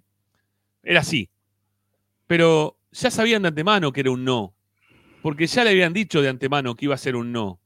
Era 0.83 0.99
así. 0.99 1.29
Pero 2.27 2.77
ya 2.91 3.09
sabían 3.09 3.41
de 3.41 3.47
antemano 3.47 3.91
que 3.91 4.01
era 4.01 4.11
un 4.11 4.23
no. 4.23 4.53
Porque 5.21 5.47
ya 5.47 5.63
le 5.63 5.71
habían 5.71 5.93
dicho 5.93 6.21
de 6.21 6.29
antemano 6.29 6.75
que 6.75 6.85
iba 6.85 6.95
a 6.95 6.97
ser 6.97 7.15
un 7.15 7.31
no. 7.31 7.59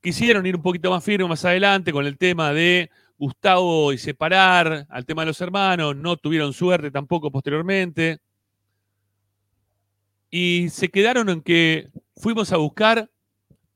Quisieron 0.00 0.46
ir 0.46 0.56
un 0.56 0.62
poquito 0.62 0.90
más 0.90 1.04
firme 1.04 1.28
más 1.28 1.44
adelante 1.44 1.92
con 1.92 2.06
el 2.06 2.16
tema 2.16 2.52
de 2.52 2.90
Gustavo 3.18 3.92
y 3.92 3.98
separar 3.98 4.86
al 4.88 5.04
tema 5.04 5.22
de 5.22 5.26
los 5.26 5.40
hermanos. 5.40 5.94
No 5.94 6.16
tuvieron 6.16 6.54
suerte 6.54 6.90
tampoco 6.90 7.30
posteriormente. 7.30 8.18
Y 10.30 10.68
se 10.70 10.88
quedaron 10.88 11.28
en 11.28 11.42
que 11.42 11.90
fuimos 12.16 12.52
a 12.52 12.56
buscar 12.56 13.10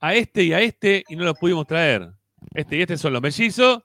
a 0.00 0.14
este 0.14 0.44
y 0.44 0.52
a 0.52 0.60
este 0.60 1.04
y 1.08 1.16
no 1.16 1.24
los 1.24 1.38
pudimos 1.38 1.66
traer. 1.66 2.10
Este 2.54 2.76
y 2.76 2.82
este 2.82 2.96
son 2.96 3.12
los 3.12 3.20
mellizos. 3.20 3.82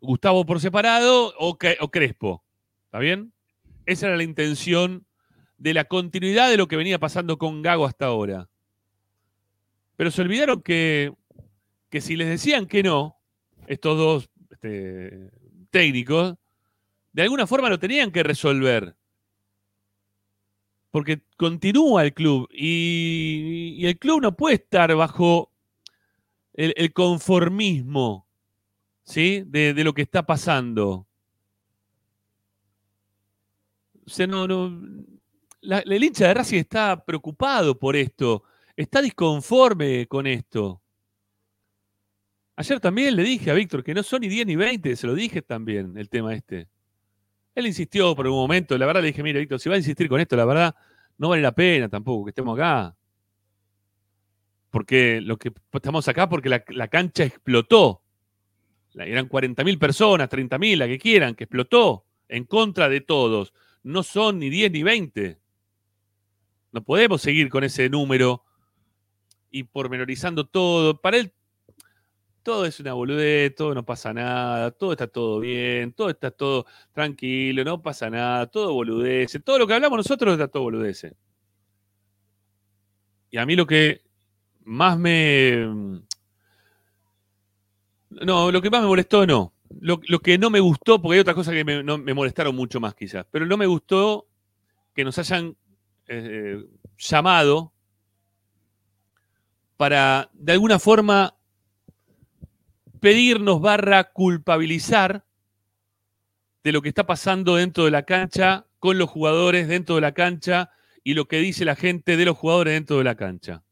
Gustavo 0.00 0.46
por 0.46 0.60
separado 0.60 1.34
o, 1.38 1.58
o 1.80 1.90
Crespo. 1.90 2.42
¿Está 2.86 2.98
bien? 2.98 3.32
Esa 3.84 4.06
era 4.06 4.16
la 4.16 4.22
intención 4.22 5.06
de 5.58 5.74
la 5.74 5.84
continuidad 5.84 6.50
de 6.50 6.56
lo 6.56 6.68
que 6.68 6.76
venía 6.76 6.98
pasando 6.98 7.38
con 7.38 7.62
Gago 7.62 7.86
hasta 7.86 8.06
ahora. 8.06 8.48
Pero 9.96 10.10
se 10.10 10.22
olvidaron 10.22 10.62
que, 10.62 11.12
que 11.88 12.00
si 12.00 12.16
les 12.16 12.28
decían 12.28 12.66
que 12.66 12.82
no, 12.82 13.16
estos 13.66 13.96
dos 13.96 14.30
este, 14.50 15.30
técnicos, 15.70 16.36
de 17.12 17.22
alguna 17.22 17.46
forma 17.46 17.70
lo 17.70 17.78
tenían 17.78 18.10
que 18.10 18.22
resolver. 18.22 18.94
Porque 20.90 21.22
continúa 21.36 22.04
el 22.04 22.14
club 22.14 22.48
y, 22.50 23.84
el 23.84 23.98
club 23.98 24.22
no 24.22 24.36
puede 24.36 24.56
estar 24.56 24.94
bajo 24.94 25.50
el, 26.54 26.92
conformismo 26.92 28.26
¿sí? 29.04 29.42
de, 29.46 29.72
lo 29.84 29.92
que 29.92 30.02
está 30.02 30.24
pasando. 30.24 31.06
O 34.06 34.10
sea, 34.10 34.26
no, 34.26 34.46
el 35.70 36.04
hincha 36.04 36.28
de 36.28 36.34
Racing 36.34 36.58
está 36.58 37.04
preocupado 37.04 37.78
por 37.78 37.96
esto, 37.96 38.44
está 38.76 39.02
disconforme 39.02 40.06
con 40.06 40.26
esto. 40.26 40.82
Ayer 42.56 42.80
también 42.80 43.14
le 43.16 43.22
dije 43.22 43.50
a 43.50 43.54
Víctor 43.54 43.84
que 43.84 43.92
no 43.94 44.02
son 44.02 44.22
ni 44.22 44.28
10 44.28 44.46
ni 44.46 44.56
20, 44.56 44.96
se 44.96 45.06
lo 45.06 45.14
dije 45.14 45.42
también, 45.42 45.96
el 45.98 46.08
tema 46.08 46.34
este. 46.34 46.68
Él 47.54 47.66
insistió 47.66 48.14
por 48.14 48.26
un 48.26 48.34
momento, 48.34 48.76
la 48.78 48.86
verdad 48.86 49.02
le 49.02 49.08
dije, 49.08 49.22
mira, 49.22 49.38
Víctor, 49.40 49.60
si 49.60 49.68
va 49.68 49.74
a 49.74 49.78
insistir 49.78 50.08
con 50.08 50.20
esto, 50.20 50.36
la 50.36 50.44
verdad, 50.44 50.74
no 51.18 51.28
vale 51.30 51.42
la 51.42 51.52
pena 51.52 51.88
tampoco 51.88 52.24
que 52.24 52.30
estemos 52.30 52.58
acá. 52.58 52.94
Porque 54.70 55.20
lo 55.20 55.38
que 55.38 55.52
estamos 55.72 56.06
acá 56.08 56.28
porque 56.28 56.48
la, 56.48 56.62
la 56.68 56.88
cancha 56.88 57.24
explotó. 57.24 58.02
La- 58.92 59.06
eran 59.06 59.28
40.000 59.28 59.78
personas, 59.78 60.28
30.000, 60.28 60.76
la 60.76 60.86
que 60.86 60.98
quieran, 60.98 61.34
que 61.34 61.44
explotó 61.44 62.04
en 62.28 62.44
contra 62.44 62.88
de 62.88 63.00
todos. 63.00 63.52
No 63.82 64.02
son 64.02 64.38
ni 64.38 64.50
10 64.50 64.72
ni 64.72 64.82
20. 64.82 65.38
No 66.76 66.84
podemos 66.84 67.22
seguir 67.22 67.48
con 67.48 67.64
ese 67.64 67.88
número 67.88 68.44
y 69.50 69.62
pormenorizando 69.62 70.46
todo. 70.46 71.00
Para 71.00 71.16
él, 71.16 71.32
todo 72.42 72.66
es 72.66 72.78
una 72.80 72.92
boludez, 72.92 73.54
todo 73.54 73.74
no 73.74 73.82
pasa 73.82 74.12
nada, 74.12 74.70
todo 74.72 74.92
está 74.92 75.06
todo 75.06 75.40
bien, 75.40 75.94
todo 75.94 76.10
está 76.10 76.30
todo 76.30 76.66
tranquilo, 76.92 77.64
no 77.64 77.80
pasa 77.80 78.10
nada, 78.10 78.46
todo 78.46 78.74
boludece. 78.74 79.40
Todo 79.40 79.60
lo 79.60 79.66
que 79.66 79.72
hablamos 79.72 79.96
nosotros 79.96 80.34
está 80.34 80.48
todo 80.48 80.64
boludece. 80.64 81.16
Y 83.30 83.38
a 83.38 83.46
mí 83.46 83.56
lo 83.56 83.66
que 83.66 84.02
más 84.62 84.98
me. 84.98 85.64
No, 88.10 88.52
lo 88.52 88.60
que 88.60 88.68
más 88.68 88.82
me 88.82 88.88
molestó 88.88 89.26
no. 89.26 89.54
Lo, 89.80 89.98
lo 90.08 90.18
que 90.18 90.36
no 90.36 90.50
me 90.50 90.60
gustó, 90.60 91.00
porque 91.00 91.14
hay 91.14 91.20
otras 91.20 91.36
cosas 91.36 91.54
que 91.54 91.64
me, 91.64 91.82
me 91.82 92.12
molestaron 92.12 92.54
mucho 92.54 92.80
más 92.80 92.94
quizás, 92.94 93.24
pero 93.30 93.46
no 93.46 93.56
me 93.56 93.64
gustó 93.64 94.28
que 94.94 95.04
nos 95.04 95.18
hayan 95.18 95.56
eh, 96.08 96.64
llamado 96.98 97.72
para, 99.76 100.30
de 100.32 100.52
alguna 100.52 100.78
forma, 100.78 101.36
pedirnos 103.00 103.60
barra 103.60 104.12
culpabilizar 104.12 105.24
de 106.64 106.72
lo 106.72 106.82
que 106.82 106.88
está 106.88 107.06
pasando 107.06 107.56
dentro 107.56 107.84
de 107.84 107.90
la 107.90 108.02
cancha, 108.02 108.66
con 108.78 108.98
los 108.98 109.10
jugadores 109.10 109.68
dentro 109.68 109.94
de 109.96 110.00
la 110.00 110.12
cancha 110.12 110.70
y 111.02 111.14
lo 111.14 111.26
que 111.26 111.38
dice 111.38 111.64
la 111.64 111.76
gente 111.76 112.16
de 112.16 112.24
los 112.24 112.36
jugadores 112.36 112.74
dentro 112.74 112.98
de 112.98 113.04
la 113.04 113.14
cancha. 113.14 113.62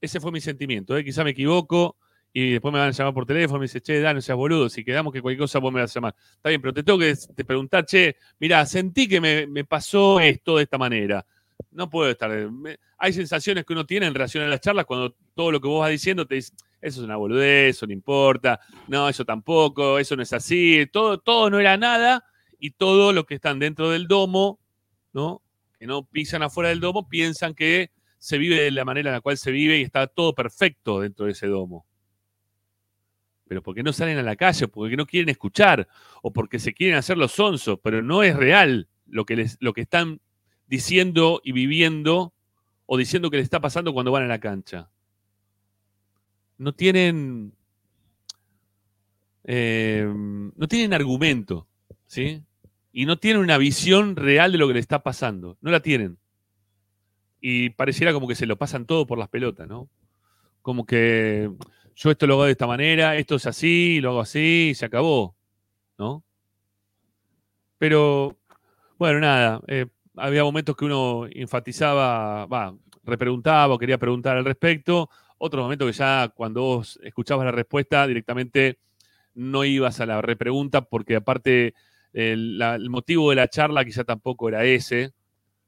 Ese 0.00 0.20
fue 0.20 0.32
mi 0.32 0.40
sentimiento. 0.40 0.96
¿eh? 0.96 1.04
Quizá 1.04 1.22
me 1.24 1.30
equivoco 1.30 1.96
y 2.32 2.52
después 2.52 2.72
me 2.72 2.78
van 2.78 2.88
a 2.88 2.92
llamar 2.92 3.14
por 3.14 3.26
teléfono 3.26 3.58
y 3.58 3.60
me 3.60 3.64
dice, 3.64 3.80
che, 3.80 4.00
Dan, 4.00 4.16
no 4.16 4.22
seas 4.22 4.36
boludo, 4.36 4.68
si 4.68 4.84
quedamos 4.84 5.12
que 5.12 5.20
cualquier 5.20 5.40
cosa 5.40 5.58
vos 5.58 5.72
me 5.72 5.80
vas 5.80 5.90
a 5.90 5.94
llamar. 5.94 6.14
Está 6.18 6.48
bien, 6.48 6.60
pero 6.60 6.72
te 6.72 6.82
tengo 6.82 6.98
que 6.98 7.14
te 7.34 7.44
preguntar, 7.44 7.84
che, 7.84 8.16
mira, 8.38 8.64
sentí 8.66 9.08
que 9.08 9.20
me, 9.20 9.46
me 9.46 9.64
pasó 9.64 10.20
esto 10.20 10.56
de 10.56 10.64
esta 10.64 10.78
manera. 10.78 11.24
No 11.72 11.88
puedo 11.88 12.10
estar. 12.10 12.30
me- 12.50 12.78
hay 12.98 13.12
sensaciones 13.12 13.64
que 13.64 13.72
uno 13.72 13.86
tiene 13.86 14.06
en 14.06 14.14
relación 14.14 14.44
a 14.44 14.48
las 14.48 14.60
charlas 14.60 14.84
cuando 14.86 15.14
todo 15.34 15.52
lo 15.52 15.60
que 15.60 15.68
vos 15.68 15.80
vas 15.80 15.90
diciendo 15.90 16.26
te 16.26 16.34
dice, 16.36 16.52
eso 16.80 17.00
es 17.00 17.04
una 17.04 17.16
boludez, 17.16 17.76
eso 17.76 17.86
no 17.86 17.92
importa, 17.92 18.58
no, 18.88 19.08
eso 19.08 19.24
tampoco, 19.24 19.98
eso 19.98 20.16
no 20.16 20.22
es 20.22 20.32
así, 20.32 20.86
todo, 20.92 21.18
todo 21.18 21.48
no 21.50 21.60
era 21.60 21.76
nada 21.76 22.24
y 22.58 22.72
todo 22.72 23.12
lo 23.12 23.24
que 23.24 23.34
están 23.36 23.58
dentro 23.58 23.90
del 23.90 24.06
domo, 24.08 24.58
¿no? 25.12 25.42
Que 25.78 25.86
no 25.86 26.04
pisan 26.04 26.42
afuera 26.42 26.68
del 26.70 26.80
domo, 26.80 27.08
piensan 27.08 27.54
que 27.54 27.90
se 28.18 28.36
vive 28.36 28.60
de 28.60 28.70
la 28.70 28.84
manera 28.84 29.10
en 29.10 29.14
la 29.14 29.20
cual 29.22 29.38
se 29.38 29.50
vive 29.50 29.78
y 29.78 29.82
está 29.82 30.06
todo 30.06 30.34
perfecto 30.34 31.00
dentro 31.00 31.24
de 31.26 31.32
ese 31.32 31.46
domo. 31.46 31.86
Pero 33.48 33.62
porque 33.62 33.82
no 33.82 33.92
salen 33.92 34.18
a 34.18 34.22
la 34.22 34.36
calle, 34.36 34.68
porque 34.68 34.96
no 34.96 35.06
quieren 35.06 35.28
escuchar, 35.28 35.88
o 36.22 36.32
porque 36.32 36.58
se 36.58 36.72
quieren 36.74 36.96
hacer 36.96 37.16
los 37.18 37.32
sonsos, 37.32 37.78
pero 37.82 38.02
no 38.02 38.22
es 38.22 38.36
real 38.36 38.88
lo 39.06 39.24
que, 39.24 39.36
les, 39.36 39.56
lo 39.60 39.72
que 39.72 39.80
están 39.80 40.20
diciendo 40.70 41.40
y 41.42 41.50
viviendo 41.50 42.32
o 42.86 42.96
diciendo 42.96 43.28
que 43.28 43.38
les 43.38 43.44
está 43.44 43.60
pasando 43.60 43.92
cuando 43.92 44.12
van 44.12 44.22
a 44.22 44.28
la 44.28 44.38
cancha. 44.38 44.88
No 46.58 46.72
tienen. 46.72 47.52
eh, 49.44 50.06
no 50.06 50.68
tienen 50.68 50.94
argumento, 50.94 51.66
¿sí? 52.06 52.42
Y 52.92 53.04
no 53.04 53.18
tienen 53.18 53.42
una 53.42 53.58
visión 53.58 54.14
real 54.14 54.52
de 54.52 54.58
lo 54.58 54.68
que 54.68 54.74
les 54.74 54.82
está 54.82 55.02
pasando. 55.02 55.58
No 55.60 55.70
la 55.70 55.80
tienen. 55.80 56.18
Y 57.40 57.70
pareciera 57.70 58.12
como 58.12 58.28
que 58.28 58.34
se 58.34 58.46
lo 58.46 58.56
pasan 58.56 58.86
todo 58.86 59.06
por 59.06 59.18
las 59.18 59.28
pelotas, 59.28 59.66
¿no? 59.66 59.88
Como 60.62 60.86
que 60.86 61.50
yo 61.96 62.10
esto 62.10 62.26
lo 62.26 62.34
hago 62.34 62.44
de 62.44 62.52
esta 62.52 62.66
manera, 62.66 63.16
esto 63.16 63.36
es 63.36 63.46
así, 63.46 64.00
lo 64.00 64.10
hago 64.10 64.20
así, 64.20 64.68
y 64.70 64.74
se 64.74 64.84
acabó, 64.86 65.34
¿no? 65.98 66.22
Pero, 67.78 68.38
bueno, 68.98 69.20
nada, 69.20 69.60
eh, 69.68 69.86
había 70.20 70.44
momentos 70.44 70.76
que 70.76 70.84
uno 70.84 71.26
enfatizaba, 71.30 72.46
va, 72.46 72.74
repreguntaba 73.04 73.74
o 73.74 73.78
quería 73.78 73.98
preguntar 73.98 74.36
al 74.36 74.44
respecto, 74.44 75.10
otros 75.38 75.62
momentos 75.62 75.86
que 75.86 75.92
ya 75.92 76.28
cuando 76.28 76.62
vos 76.62 77.00
escuchabas 77.02 77.44
la 77.46 77.52
respuesta 77.52 78.06
directamente 78.06 78.78
no 79.34 79.64
ibas 79.64 80.00
a 80.00 80.06
la 80.06 80.20
repregunta 80.20 80.82
porque 80.82 81.16
aparte 81.16 81.74
el, 82.12 82.60
el 82.60 82.90
motivo 82.90 83.30
de 83.30 83.36
la 83.36 83.48
charla 83.48 83.84
quizá 83.84 84.04
tampoco 84.04 84.48
era 84.48 84.64
ese, 84.64 85.12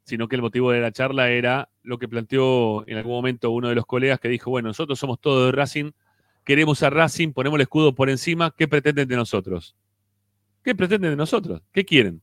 sino 0.05 0.29
que 0.29 0.37
el 0.37 0.43
motivo 0.43 0.73
de 0.73 0.81
la 0.81 0.93
charla 0.93 1.31
era 1.31 1.69
lo 1.83 1.99
que 1.99 2.09
planteó 2.09 2.87
en 2.89 2.99
algún 2.99 3.13
momento 3.13 3.51
uno 3.51 3.69
de 3.69 3.75
los 3.75 3.87
colegas 3.87 4.21
que 4.21 4.29
dijo, 4.29 4.51
bueno, 4.51 4.69
nosotros 4.69 4.99
somos 4.99 5.21
todos 5.21 5.47
de 5.47 5.53
Racing, 5.53 5.93
queremos 6.45 6.83
a 6.83 6.91
Racing, 6.91 7.33
ponemos 7.33 7.57
el 7.57 7.63
escudo 7.63 7.95
por 7.95 8.11
encima, 8.11 8.55
¿qué 8.57 8.69
pretenden 8.69 9.09
de 9.09 9.17
nosotros? 9.17 9.77
¿Qué 10.63 10.75
pretenden 10.75 11.11
de 11.11 11.17
nosotros? 11.17 11.63
¿Qué 11.73 11.85
quieren? 11.85 12.21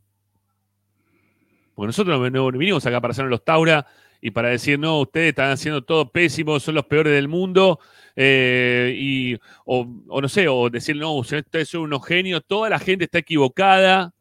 Nosotros 1.85 2.31
no, 2.31 2.51
vinimos 2.51 2.85
acá 2.85 2.99
para 2.99 3.11
hacernos 3.11 3.31
los 3.31 3.43
Taura 3.43 3.85
y 4.21 4.31
para 4.31 4.49
decir, 4.49 4.77
no, 4.77 4.99
ustedes 4.99 5.29
están 5.29 5.51
haciendo 5.51 5.83
todo 5.83 6.11
pésimo, 6.11 6.59
son 6.59 6.75
los 6.75 6.85
peores 6.85 7.13
del 7.13 7.27
mundo, 7.27 7.79
eh, 8.15 8.93
y, 8.97 9.35
o, 9.65 9.87
o 10.07 10.21
no 10.21 10.27
sé, 10.27 10.47
o 10.49 10.69
decir, 10.69 10.95
no, 10.97 11.13
ustedes 11.13 11.69
son 11.69 11.81
unos 11.81 12.05
genios, 12.05 12.43
toda 12.45 12.69
la 12.69 12.79
gente 12.79 13.05
está 13.05 13.19
equivocada. 13.19 14.13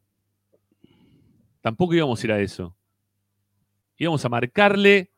Tampoco 1.61 1.93
íbamos 1.93 2.21
a 2.21 2.25
ir 2.25 2.31
a 2.31 2.39
eso. 2.39 2.75
Íbamos 3.97 4.23
a 4.23 4.29
marcarle 4.29 5.11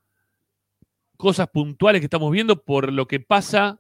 cosas 1.18 1.48
puntuales 1.50 2.02
que 2.02 2.06
estamos 2.06 2.32
viendo 2.32 2.64
por 2.64 2.92
lo 2.92 3.08
que 3.08 3.20
pasa, 3.20 3.80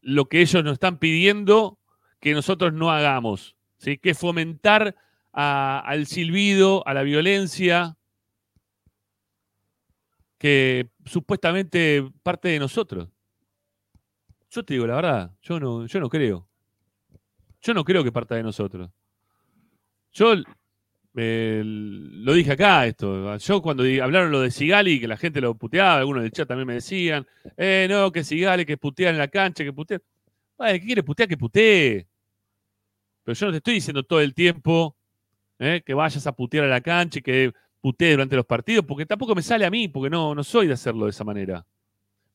lo 0.00 0.30
que 0.30 0.40
ellos 0.40 0.64
nos 0.64 0.72
están 0.74 0.98
pidiendo 0.98 1.78
que 2.18 2.32
nosotros 2.32 2.72
no 2.72 2.90
hagamos. 2.90 3.54
¿sí? 3.76 3.98
Que 3.98 4.14
fomentar 4.14 4.96
al 5.32 6.06
silbido, 6.06 6.86
a 6.86 6.94
la 6.94 7.02
violencia, 7.02 7.96
que 10.38 10.90
supuestamente 11.04 12.04
parte 12.22 12.48
de 12.48 12.58
nosotros. 12.58 13.08
Yo 14.50 14.64
te 14.64 14.74
digo 14.74 14.86
la 14.86 14.96
verdad, 14.96 15.30
yo 15.40 15.58
no, 15.58 15.86
yo 15.86 16.00
no 16.00 16.08
creo. 16.08 16.48
Yo 17.62 17.74
no 17.74 17.84
creo 17.84 18.02
que 18.02 18.12
parta 18.12 18.34
de 18.34 18.42
nosotros. 18.42 18.90
Yo 20.12 20.34
lo 21.14 22.32
dije 22.34 22.52
acá 22.52 22.86
esto. 22.86 23.36
Yo 23.36 23.62
cuando 23.62 23.84
hablaron 24.02 24.32
lo 24.32 24.40
de 24.40 24.50
Sigali, 24.50 24.98
que 24.98 25.06
la 25.06 25.16
gente 25.16 25.40
lo 25.40 25.54
puteaba, 25.54 25.98
algunos 25.98 26.22
del 26.22 26.32
chat 26.32 26.48
también 26.48 26.66
me 26.66 26.74
decían, 26.74 27.26
eh, 27.56 27.86
no, 27.88 28.10
que 28.10 28.24
Sigali, 28.24 28.66
que 28.66 28.76
putea 28.76 29.10
en 29.10 29.18
la 29.18 29.28
cancha, 29.28 29.64
que 29.64 29.72
putea. 29.72 30.00
Ay, 30.58 30.80
¿qué 30.80 30.86
quiere 30.86 31.02
putear? 31.02 31.28
Que 31.28 31.36
putee. 31.36 32.08
Pero 33.22 33.34
yo 33.34 33.46
no 33.46 33.52
te 33.52 33.58
estoy 33.58 33.74
diciendo 33.74 34.02
todo 34.02 34.20
el 34.20 34.34
tiempo 34.34 34.96
eh, 35.62 35.80
que 35.86 35.94
vayas 35.94 36.26
a 36.26 36.32
putear 36.32 36.64
a 36.64 36.68
la 36.68 36.80
cancha 36.80 37.20
y 37.20 37.22
que 37.22 37.52
putees 37.80 38.14
durante 38.14 38.34
los 38.34 38.44
partidos, 38.46 38.84
porque 38.84 39.06
tampoco 39.06 39.32
me 39.34 39.42
sale 39.42 39.64
a 39.64 39.70
mí, 39.70 39.86
porque 39.86 40.10
no, 40.10 40.34
no 40.34 40.42
soy 40.42 40.66
de 40.66 40.72
hacerlo 40.72 41.04
de 41.04 41.10
esa 41.10 41.22
manera. 41.22 41.64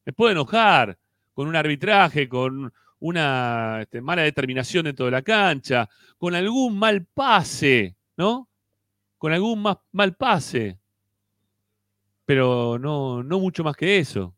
Me 0.05 0.13
puedo 0.13 0.31
enojar 0.31 0.97
con 1.33 1.45
un 1.49 1.55
arbitraje, 1.57 2.29
con 2.29 2.71
una 2.99 3.79
este, 3.81 3.99
mala 3.99 4.21
determinación 4.21 4.85
dentro 4.85 5.05
de 5.05 5.11
la 5.11 5.21
cancha, 5.21 5.89
con 6.17 6.35
algún 6.35 6.79
mal 6.79 7.05
pase, 7.05 7.97
¿no? 8.15 8.47
Con 9.17 9.33
algún 9.33 9.61
más, 9.61 9.77
mal 9.91 10.15
pase. 10.15 10.79
Pero 12.25 12.79
no, 12.79 13.23
no 13.23 13.39
mucho 13.39 13.61
más 13.61 13.75
que 13.75 13.97
eso. 13.97 14.33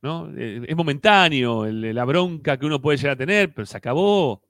¿No? 0.00 0.30
Eh, 0.34 0.64
Es 0.66 0.76
momentáneo 0.76 1.66
la 1.66 2.04
bronca 2.06 2.56
que 2.56 2.64
uno 2.64 2.80
puede 2.80 2.96
llegar 2.96 3.12
a 3.12 3.16
tener, 3.16 3.52
pero 3.52 3.66
se 3.66 3.76
acabó. 3.76 4.42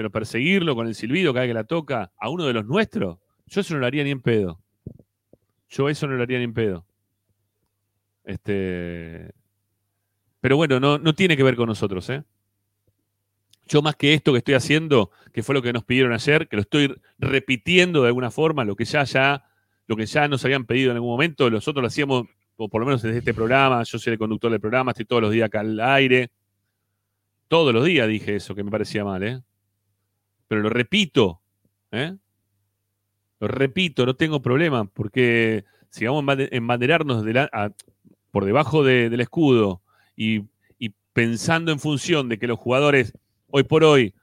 Pero 0.00 0.10
perseguirlo 0.10 0.74
con 0.74 0.86
el 0.86 0.94
silbido 0.94 1.34
cada 1.34 1.42
vez 1.42 1.50
que 1.50 1.54
la 1.54 1.64
toca 1.64 2.10
a 2.16 2.30
uno 2.30 2.46
de 2.46 2.54
los 2.54 2.64
nuestros, 2.64 3.18
yo 3.44 3.60
eso 3.60 3.74
no 3.74 3.80
lo 3.80 3.86
haría 3.86 4.02
ni 4.02 4.10
en 4.10 4.22
pedo. 4.22 4.58
Yo 5.68 5.90
eso 5.90 6.06
no 6.06 6.14
lo 6.14 6.22
haría 6.22 6.38
ni 6.38 6.44
en 6.44 6.54
pedo. 6.54 6.86
Este, 8.24 9.30
pero 10.40 10.56
bueno, 10.56 10.80
no, 10.80 10.96
no 10.96 11.14
tiene 11.14 11.36
que 11.36 11.42
ver 11.42 11.54
con 11.54 11.66
nosotros, 11.66 12.08
¿eh? 12.08 12.24
Yo 13.66 13.82
más 13.82 13.94
que 13.94 14.14
esto 14.14 14.32
que 14.32 14.38
estoy 14.38 14.54
haciendo, 14.54 15.10
que 15.34 15.42
fue 15.42 15.54
lo 15.54 15.60
que 15.60 15.74
nos 15.74 15.84
pidieron 15.84 16.14
ayer, 16.14 16.48
que 16.48 16.56
lo 16.56 16.62
estoy 16.62 16.98
repitiendo 17.18 18.00
de 18.00 18.06
alguna 18.06 18.30
forma, 18.30 18.64
lo 18.64 18.76
que 18.76 18.86
ya, 18.86 19.04
ya, 19.04 19.44
lo 19.86 19.96
que 19.96 20.06
ya 20.06 20.28
nos 20.28 20.42
habían 20.46 20.64
pedido 20.64 20.92
en 20.92 20.96
algún 20.96 21.10
momento, 21.10 21.50
nosotros 21.50 21.82
lo 21.82 21.88
hacíamos, 21.88 22.26
o 22.56 22.70
por 22.70 22.80
lo 22.80 22.86
menos 22.86 23.02
desde 23.02 23.18
este 23.18 23.34
programa, 23.34 23.82
yo 23.82 23.98
soy 23.98 24.14
el 24.14 24.18
conductor 24.18 24.50
del 24.50 24.60
programa, 24.60 24.92
estoy 24.92 25.04
todos 25.04 25.20
los 25.20 25.30
días 25.30 25.48
acá 25.48 25.60
al 25.60 25.78
aire. 25.78 26.30
Todos 27.48 27.74
los 27.74 27.84
días 27.84 28.08
dije 28.08 28.36
eso, 28.36 28.54
que 28.54 28.64
me 28.64 28.70
parecía 28.70 29.04
mal, 29.04 29.22
¿eh? 29.24 29.42
Pero 30.50 30.62
lo 30.62 30.68
repito, 30.68 31.40
¿eh? 31.92 32.16
Lo 33.38 33.46
repito, 33.46 34.04
no 34.04 34.16
tengo 34.16 34.42
problema, 34.42 34.84
porque 34.84 35.64
si 35.90 36.04
vamos 36.04 36.18
a 36.18 36.22
embande- 36.24 36.48
embanderarnos 36.50 37.24
por 38.32 38.44
debajo 38.44 38.82
de- 38.82 39.10
del 39.10 39.20
escudo 39.20 39.80
y, 40.16 40.42
pensando 41.12 41.70
en 41.70 41.78
función 41.78 42.28
de 42.28 42.38
que 42.38 42.48
los 42.48 42.58
jugadores 42.58 43.12
hoy 43.48 43.62
por 43.62 43.84
hoy 43.84 44.14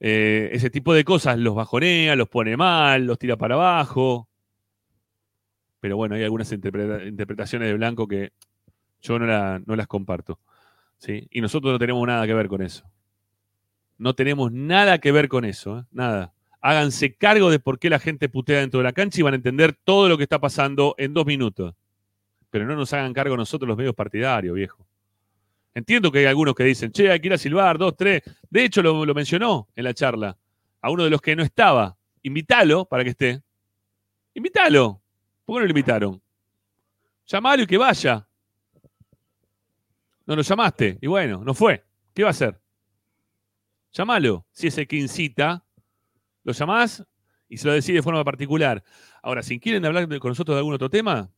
eh, 0.00 0.50
ese 0.52 0.68
tipo 0.68 0.94
de 0.94 1.04
cosas 1.04 1.38
los 1.38 1.54
bajonea, 1.54 2.16
los 2.16 2.28
pone 2.28 2.56
mal, 2.56 3.06
los 3.06 3.18
tira 3.18 3.36
para 3.36 3.54
abajo. 3.54 4.28
Pero 5.78 5.96
bueno, 5.96 6.16
hay 6.16 6.24
algunas 6.24 6.50
interpreta- 6.50 7.04
interpretaciones 7.04 7.68
de 7.68 7.74
Blanco 7.74 8.08
que 8.08 8.32
yo 9.00 9.18
no, 9.20 9.58
no 9.60 9.76
las 9.76 9.86
comparto. 9.86 10.40
¿sí? 10.98 11.28
Y 11.30 11.40
nosotros 11.40 11.72
no 11.72 11.78
tenemos 11.78 12.04
nada 12.04 12.26
que 12.26 12.34
ver 12.34 12.48
con 12.48 12.62
eso. 12.62 12.84
No 13.98 14.14
tenemos 14.14 14.52
nada 14.52 14.98
que 14.98 15.12
ver 15.12 15.28
con 15.28 15.44
eso, 15.44 15.80
¿eh? 15.80 15.84
nada. 15.90 16.32
Háganse 16.60 17.14
cargo 17.14 17.50
de 17.50 17.58
por 17.58 17.78
qué 17.78 17.90
la 17.90 17.98
gente 17.98 18.28
putea 18.28 18.60
dentro 18.60 18.78
de 18.78 18.84
la 18.84 18.92
cancha 18.92 19.20
y 19.20 19.22
van 19.22 19.34
a 19.34 19.36
entender 19.36 19.76
todo 19.84 20.08
lo 20.08 20.16
que 20.16 20.24
está 20.24 20.40
pasando 20.40 20.94
en 20.98 21.14
dos 21.14 21.26
minutos. 21.26 21.74
Pero 22.50 22.66
no 22.66 22.74
nos 22.74 22.92
hagan 22.92 23.12
cargo 23.12 23.36
nosotros 23.36 23.68
los 23.68 23.76
medios 23.76 23.94
partidarios, 23.94 24.54
viejo. 24.54 24.86
Entiendo 25.74 26.10
que 26.10 26.20
hay 26.20 26.26
algunos 26.26 26.54
que 26.54 26.64
dicen, 26.64 26.90
che, 26.90 27.10
hay 27.10 27.20
que 27.20 27.28
ir 27.28 27.32
a 27.32 27.38
silbar, 27.38 27.78
dos, 27.78 27.96
tres. 27.96 28.22
De 28.50 28.64
hecho, 28.64 28.82
lo, 28.82 29.04
lo 29.04 29.14
mencionó 29.14 29.68
en 29.76 29.84
la 29.84 29.94
charla. 29.94 30.36
A 30.80 30.90
uno 30.90 31.04
de 31.04 31.10
los 31.10 31.20
que 31.20 31.36
no 31.36 31.42
estaba. 31.42 31.96
Invítalo 32.22 32.84
para 32.84 33.04
que 33.04 33.10
esté. 33.10 33.42
Invítalo. 34.34 35.00
¿Por 35.44 35.56
qué 35.56 35.60
no 35.60 35.64
lo 35.66 35.70
invitaron? 35.70 36.22
Llamalo 37.26 37.62
y 37.62 37.66
que 37.66 37.78
vaya. 37.78 38.26
No 40.26 40.36
lo 40.36 40.42
llamaste. 40.42 40.98
Y 41.00 41.06
bueno, 41.06 41.42
no 41.44 41.54
fue. 41.54 41.84
¿Qué 42.14 42.22
va 42.22 42.30
a 42.30 42.32
hacer? 42.32 42.58
Llámalo. 43.92 44.46
Si 44.52 44.66
es 44.66 44.78
el 44.78 44.86
que 44.86 44.96
incita, 44.96 45.64
lo 46.44 46.52
llamás 46.52 47.04
y 47.48 47.56
se 47.56 47.66
lo 47.66 47.72
decís 47.72 47.94
de 47.94 48.02
forma 48.02 48.24
particular. 48.24 48.82
Ahora, 49.22 49.42
si 49.42 49.58
quieren 49.58 49.84
hablar 49.84 50.06
con 50.18 50.30
nosotros 50.30 50.54
de 50.54 50.58
algún 50.58 50.74
otro 50.74 50.90
tema, 50.90 51.30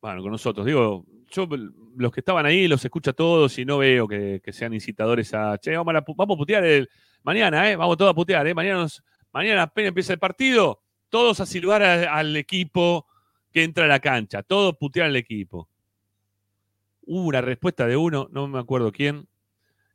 bueno, 0.00 0.22
con 0.22 0.30
nosotros. 0.30 0.66
Digo, 0.66 1.04
yo 1.30 1.48
los 1.96 2.12
que 2.12 2.20
estaban 2.20 2.46
ahí 2.46 2.68
los 2.68 2.84
escucho 2.84 3.10
a 3.10 3.14
todos 3.14 3.58
y 3.58 3.64
no 3.64 3.78
veo 3.78 4.06
que, 4.06 4.40
sean 4.52 4.72
incitadores 4.74 5.34
a, 5.34 5.58
che, 5.58 5.76
vamos 5.76 5.94
a, 5.94 6.04
vamos 6.16 6.34
a 6.34 6.38
putear 6.38 6.64
el, 6.64 6.88
mañana, 7.22 7.70
¿eh? 7.70 7.76
Vamos 7.76 7.96
todos 7.96 8.12
a 8.12 8.14
putear, 8.14 8.46
¿eh? 8.46 8.54
Mañana, 8.54 8.86
mañana 9.32 9.62
apenas 9.62 9.88
empieza 9.88 10.12
el 10.12 10.18
partido, 10.18 10.82
todos 11.08 11.40
a 11.40 11.46
silbar 11.46 11.82
al 11.82 12.36
equipo 12.36 13.06
que 13.52 13.64
entra 13.64 13.84
a 13.84 13.88
la 13.88 14.00
cancha, 14.00 14.42
todos 14.42 14.76
putear 14.76 15.06
al 15.06 15.16
equipo. 15.16 15.68
Hubo 17.02 17.26
una 17.26 17.40
respuesta 17.40 17.86
de 17.86 17.96
uno, 17.96 18.28
no 18.30 18.46
me 18.46 18.58
acuerdo 18.58 18.92
quién, 18.92 19.26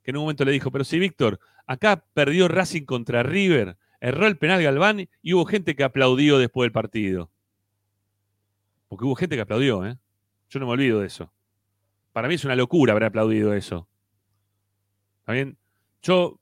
que 0.03 0.11
en 0.11 0.17
un 0.17 0.23
momento 0.23 0.45
le 0.45 0.51
dijo, 0.51 0.71
pero 0.71 0.83
si 0.83 0.99
Víctor, 0.99 1.39
acá 1.65 2.05
perdió 2.13 2.47
Racing 2.47 2.83
contra 2.83 3.23
River, 3.23 3.77
erró 4.01 4.27
el 4.27 4.37
penal 4.37 4.61
Galván 4.61 5.07
y 5.21 5.33
hubo 5.33 5.45
gente 5.45 5.75
que 5.75 5.83
aplaudió 5.83 6.37
después 6.37 6.65
del 6.65 6.73
partido. 6.73 7.31
Porque 8.89 9.05
hubo 9.05 9.15
gente 9.15 9.35
que 9.35 9.41
aplaudió, 9.41 9.85
¿eh? 9.85 9.97
Yo 10.49 10.59
no 10.59 10.67
me 10.67 10.73
olvido 10.73 10.99
de 10.99 11.07
eso. 11.07 11.31
Para 12.11 12.27
mí 12.27 12.35
es 12.35 12.45
una 12.45 12.55
locura 12.55 12.91
haber 12.91 13.05
aplaudido 13.05 13.53
eso. 13.53 13.87
¿Está 15.21 15.33
bien? 15.33 15.57
Yo 16.03 16.39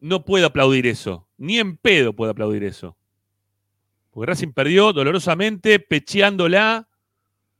no 0.00 0.24
puedo 0.24 0.46
aplaudir 0.46 0.86
eso. 0.86 1.28
Ni 1.36 1.58
en 1.58 1.76
pedo 1.76 2.14
puedo 2.14 2.32
aplaudir 2.32 2.64
eso. 2.64 2.96
Porque 4.10 4.26
Racing 4.26 4.52
perdió 4.52 4.92
dolorosamente, 4.92 5.78
pecheándola. 5.80 6.88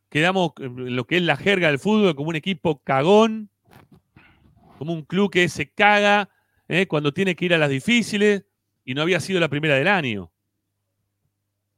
Quedamos 0.09 0.53
en 0.59 0.97
lo 0.97 1.07
que 1.07 1.19
es 1.19 1.23
la 1.23 1.37
jerga 1.37 1.69
del 1.69 1.79
fútbol 1.79 2.15
como 2.15 2.31
un 2.31 2.37
equipo 2.37 2.83
cagón. 2.83 3.51
Como 4.79 4.93
un 4.93 5.03
club 5.03 5.31
que 5.31 5.49
se 5.49 5.71
caga 5.71 6.31
¿eh? 6.69 6.87
cuando 6.87 7.13
tiene 7.13 7.35
que 7.37 7.45
ir 7.45 7.55
a 7.55 7.59
las 7.59 7.71
difíciles. 7.71 8.45
Y 8.85 8.95
no 8.95 9.03
había 9.03 9.21
sido 9.21 9.41
la 9.41 9.49
primera 9.49 9.77
del 9.77 9.89
año. 9.89 10.31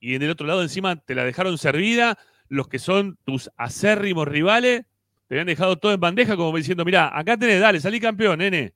Y 0.01 0.15
en 0.15 0.23
el 0.23 0.31
otro 0.31 0.47
lado 0.47 0.63
encima 0.63 0.97
te 0.97 1.15
la 1.15 1.25
dejaron 1.25 1.59
servida 1.59 2.19
los 2.49 2.69
que 2.69 2.79
son 2.79 3.19
tus 3.25 3.51
acérrimos 3.57 4.29
rivales. 4.29 4.85
Te 5.27 5.35
habían 5.35 5.47
dejado 5.47 5.77
todo 5.77 5.93
en 5.93 6.01
bandeja 6.01 6.37
como 6.37 6.57
diciendo, 6.57 6.85
mirá, 6.85 7.17
acá 7.17 7.37
tenés, 7.37 7.61
dale, 7.61 7.81
salí 7.81 7.99
campeón, 8.01 8.39
nene. 8.39 8.75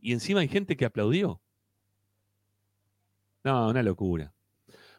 Y 0.00 0.12
encima 0.12 0.40
hay 0.40 0.48
gente 0.48 0.76
que 0.76 0.84
aplaudió. 0.84 1.40
No, 3.44 3.68
una 3.68 3.82
locura. 3.82 4.32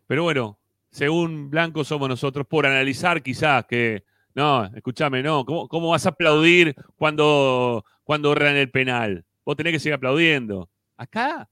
Pero 0.08 0.23
bueno, 0.23 0.60
según 0.91 1.49
Blanco 1.49 1.84
somos 1.84 2.10
nosotros 2.10 2.45
por 2.45 2.65
analizar 2.65 3.23
quizás 3.23 3.65
que, 3.65 4.04
no, 4.36 4.65
escúchame, 4.65 5.22
no, 5.24 5.46
¿cómo, 5.46 5.67
cómo 5.67 5.89
vas 5.89 6.06
a 6.06 6.10
aplaudir 6.10 6.76
cuando, 6.96 7.86
cuando 8.04 8.32
erran 8.32 8.56
el 8.56 8.72
penal? 8.72 9.26
Vos 9.46 9.56
tenés 9.56 9.74
que 9.74 9.80
seguir 9.80 9.93
aplaudiendo. 9.96 10.69
Acá, 10.98 11.50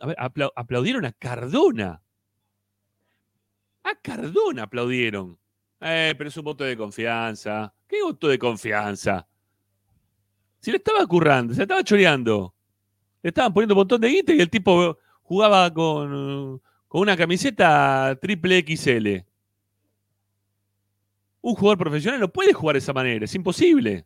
a 0.00 0.06
ver, 0.06 0.16
apla- 0.18 0.52
aplaudieron 0.54 1.04
a 1.04 1.12
Cardona. 1.12 2.00
A 3.84 3.94
Cardona 3.94 4.64
aplaudieron. 4.64 5.38
Eh, 5.80 6.14
pero 6.18 6.28
es 6.28 6.36
un 6.36 6.44
voto 6.44 6.64
de 6.64 6.76
confianza. 6.76 7.72
¿Qué 7.86 8.02
voto 8.02 8.28
de 8.28 8.38
confianza? 8.38 9.26
Si 10.60 10.70
le 10.70 10.78
estaba 10.78 11.06
currando, 11.06 11.54
se 11.54 11.58
le 11.58 11.64
estaba 11.64 11.84
choreando. 11.84 12.54
Le 13.22 13.28
estaban 13.28 13.52
poniendo 13.52 13.74
un 13.74 13.78
montón 13.78 14.00
de 14.00 14.08
guita 14.08 14.32
y 14.34 14.40
el 14.40 14.50
tipo 14.50 14.98
jugaba 15.22 15.72
con, 15.72 16.60
con 16.88 17.00
una 17.00 17.16
camiseta 17.16 18.16
triple 18.20 18.64
XL. 18.66 19.24
Un 21.48 21.54
jugador 21.54 21.78
profesional 21.78 22.20
no 22.20 22.28
puede 22.28 22.52
jugar 22.52 22.74
de 22.74 22.80
esa 22.80 22.92
manera, 22.92 23.24
es 23.24 23.34
imposible. 23.34 24.04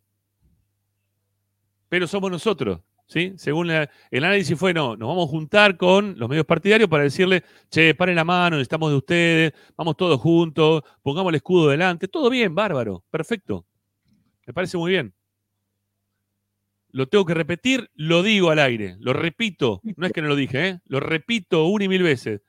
Pero 1.88 2.07
somos 2.07 2.31
nosotros, 2.31 2.78
¿sí? 3.09 3.33
Según 3.37 3.68
el 3.68 3.88
análisis 4.24 4.57
fue, 4.57 4.72
no, 4.72 4.96
nos 4.96 5.09
vamos 5.09 5.26
a 5.26 5.31
juntar 5.33 5.76
con 5.76 6.16
los 6.20 6.28
medios 6.28 6.46
partidarios 6.46 6.88
para 6.88 7.02
decirle, 7.02 7.42
che, 7.68 7.96
paren 7.96 8.14
la 8.14 8.22
mano, 8.22 8.59
necesitamos 8.59 8.90
de 8.90 8.96
ustedes, 8.96 9.52
vamos 9.76 9.96
todos 9.96 10.20
juntos, 10.20 10.85
pongamos 11.02 11.31
el 11.31 11.35
escudo 11.35 11.70
delante, 11.70 12.07
todo 12.07 12.31
bien, 12.31 12.55
bárbaro, 12.55 13.02
perfecto. 13.11 13.66
Me 14.46 14.52
parece 14.52 14.76
muy 14.78 14.92
bien. 14.92 15.12
lo 16.92 17.09
tengo 17.09 17.24
que 17.24 17.35
repetir, 17.35 17.90
lo 17.96 18.22
digo 18.22 18.50
al 18.50 18.61
aire, 18.61 18.96
lo 19.00 19.12
repito, 19.14 19.81
no 19.96 20.07
es 20.07 20.12
que 20.12 20.22
no 20.22 20.28
lo 20.28 20.37
dije, 20.37 20.68
¿eh? 20.68 20.81
lo 20.87 21.00
repito 21.00 21.64
una 21.66 21.85
y 21.87 21.88
mil 21.88 22.05
veces. 22.05 22.42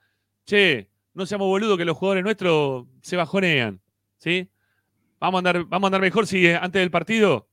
Che, 0.45 0.91
no 1.15 1.25
seamos 1.25 1.47
boludos 1.47 1.79
que 1.79 1.85
los 1.85 1.97
jugadores 1.97 2.23
nuestros 2.23 2.85
se 3.01 3.15
bajonean, 3.15 3.81
¿sí? 4.17 4.49
Vamos 5.23 5.37
a 5.37 5.39
andar, 5.39 5.63
vamos 5.63 5.85
a 5.85 5.87
andar 5.87 6.01
mejor 6.01 6.27
si 6.27 6.45
eh, 6.45 6.57
antes 6.57 6.81
del 6.81 6.91
partido 6.91 7.47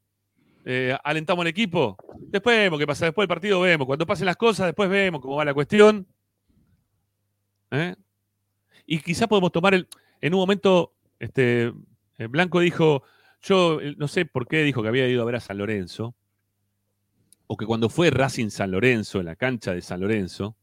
eh, 0.64 0.98
alentamos 1.04 1.44
al 1.44 1.46
equipo. 1.46 1.96
Después 2.18 2.58
vemos 2.58 2.80
qué 2.80 2.86
pasa, 2.88 3.04
después 3.04 3.22
del 3.22 3.28
partido 3.28 3.60
vemos. 3.60 3.86
Cuando 3.86 4.04
pasen 4.04 4.26
las 4.26 4.36
cosas, 4.36 4.66
después 4.66 4.90
vemos 4.90 5.20
cómo 5.20 5.36
va 5.36 5.44
la 5.44 5.54
cuestión. 5.54 6.04
¿Eh? 7.70 7.94
Y 8.86 8.98
quizás 8.98 9.28
podemos 9.28 9.52
tomar 9.52 9.74
el, 9.74 9.86
en 10.20 10.34
un 10.34 10.40
momento, 10.40 10.94
este, 11.20 11.72
Blanco 12.18 12.58
dijo, 12.58 13.04
yo 13.40 13.78
no 13.98 14.08
sé 14.08 14.24
por 14.24 14.48
qué 14.48 14.64
dijo 14.64 14.82
que 14.82 14.88
había 14.88 15.06
ido 15.06 15.22
a 15.22 15.26
ver 15.26 15.36
a 15.36 15.40
San 15.40 15.58
Lorenzo, 15.58 16.16
o 17.46 17.56
que 17.56 17.66
cuando 17.66 17.88
fue 17.88 18.10
Racing 18.10 18.48
San 18.48 18.72
Lorenzo, 18.72 19.20
en 19.20 19.26
la 19.26 19.36
cancha 19.36 19.72
de 19.72 19.82
San 19.82 20.00
Lorenzo, 20.00 20.56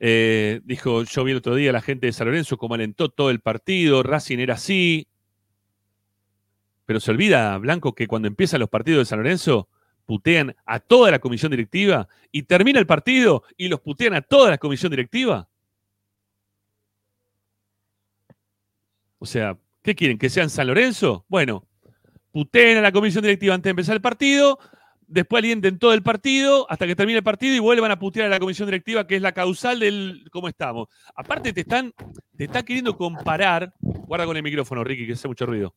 dijo, 0.00 1.04
yo 1.04 1.22
vi 1.22 1.30
el 1.30 1.36
otro 1.36 1.54
día 1.54 1.70
a 1.70 1.74
la 1.74 1.80
gente 1.80 2.06
de 2.08 2.12
San 2.12 2.26
Lorenzo 2.26 2.58
cómo 2.58 2.74
alentó 2.74 3.08
todo 3.08 3.30
el 3.30 3.38
partido, 3.38 4.02
Racing 4.02 4.38
era 4.38 4.54
así, 4.54 5.06
pero 6.86 7.00
se 7.00 7.10
olvida, 7.10 7.58
Blanco, 7.58 7.94
que 7.94 8.06
cuando 8.06 8.28
empiezan 8.28 8.60
los 8.60 8.70
partidos 8.70 9.00
de 9.00 9.04
San 9.04 9.18
Lorenzo, 9.18 9.68
putean 10.06 10.54
a 10.64 10.78
toda 10.78 11.10
la 11.10 11.18
comisión 11.18 11.50
directiva 11.50 12.08
y 12.30 12.44
termina 12.44 12.78
el 12.78 12.86
partido 12.86 13.42
y 13.56 13.68
los 13.68 13.80
putean 13.80 14.14
a 14.14 14.22
toda 14.22 14.50
la 14.50 14.58
comisión 14.58 14.90
directiva. 14.90 15.48
O 19.18 19.26
sea, 19.26 19.58
¿qué 19.82 19.94
quieren? 19.94 20.18
¿Que 20.18 20.30
sean 20.30 20.48
San 20.48 20.68
Lorenzo? 20.68 21.24
Bueno, 21.28 21.66
puteen 22.30 22.78
a 22.78 22.82
la 22.82 22.92
comisión 22.92 23.22
directiva 23.22 23.54
antes 23.54 23.64
de 23.64 23.70
empezar 23.70 23.96
el 23.96 24.02
partido, 24.02 24.58
después 25.08 25.40
alienten 25.40 25.78
todo 25.78 25.92
el 25.92 26.02
partido 26.02 26.70
hasta 26.70 26.86
que 26.86 26.94
termine 26.94 27.18
el 27.18 27.24
partido 27.24 27.56
y 27.56 27.58
vuelvan 27.58 27.90
a 27.90 27.98
putear 27.98 28.26
a 28.26 28.30
la 28.30 28.38
comisión 28.38 28.66
directiva, 28.66 29.06
que 29.06 29.16
es 29.16 29.22
la 29.22 29.32
causal 29.32 29.80
del 29.80 30.28
cómo 30.30 30.48
estamos. 30.48 30.88
Aparte, 31.16 31.52
te 31.52 31.62
están, 31.62 31.92
te 32.36 32.44
está 32.44 32.64
queriendo 32.64 32.96
comparar, 32.96 33.74
guarda 33.80 34.26
con 34.26 34.36
el 34.36 34.42
micrófono, 34.44 34.84
Ricky, 34.84 35.06
que 35.06 35.14
hace 35.14 35.26
mucho 35.26 35.46
ruido. 35.46 35.74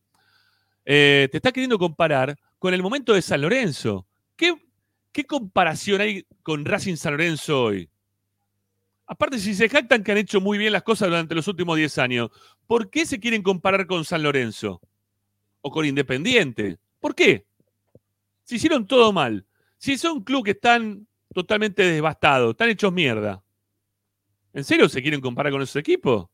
Eh, 0.91 1.27
te 1.29 1.37
está 1.37 1.51
queriendo 1.51 1.77
comparar 1.77 2.35
con 2.57 2.73
el 2.73 2.81
momento 2.81 3.13
de 3.13 3.21
San 3.21 3.41
Lorenzo. 3.41 4.07
¿Qué, 4.35 4.55
¿Qué 5.11 5.23
comparación 5.23 6.01
hay 6.01 6.25
con 6.41 6.65
Racing 6.65 6.95
San 6.95 7.11
Lorenzo 7.13 7.65
hoy? 7.65 7.87
Aparte, 9.05 9.37
si 9.37 9.53
se 9.53 9.69
jactan 9.69 10.03
que 10.03 10.11
han 10.11 10.17
hecho 10.17 10.41
muy 10.41 10.57
bien 10.57 10.73
las 10.73 10.81
cosas 10.81 11.09
durante 11.09 11.35
los 11.35 11.47
últimos 11.47 11.77
10 11.77 11.95
años, 11.99 12.31
¿por 12.65 12.89
qué 12.89 13.05
se 13.05 13.19
quieren 13.19 13.43
comparar 13.43 13.85
con 13.85 14.03
San 14.03 14.23
Lorenzo? 14.23 14.81
¿O 15.61 15.69
con 15.69 15.85
Independiente? 15.85 16.79
¿Por 16.99 17.13
qué? 17.13 17.45
Si 18.43 18.55
hicieron 18.55 18.87
todo 18.87 19.13
mal. 19.13 19.45
Si 19.77 19.95
son 19.95 20.23
club 20.23 20.43
que 20.43 20.51
están 20.51 21.07
totalmente 21.35 21.83
devastados, 21.83 22.53
están 22.53 22.69
hechos 22.69 22.91
mierda. 22.91 23.43
¿En 24.53 24.63
serio 24.63 24.89
se 24.89 25.03
quieren 25.03 25.21
comparar 25.21 25.51
con 25.51 25.61
esos 25.61 25.75
equipos? 25.75 26.27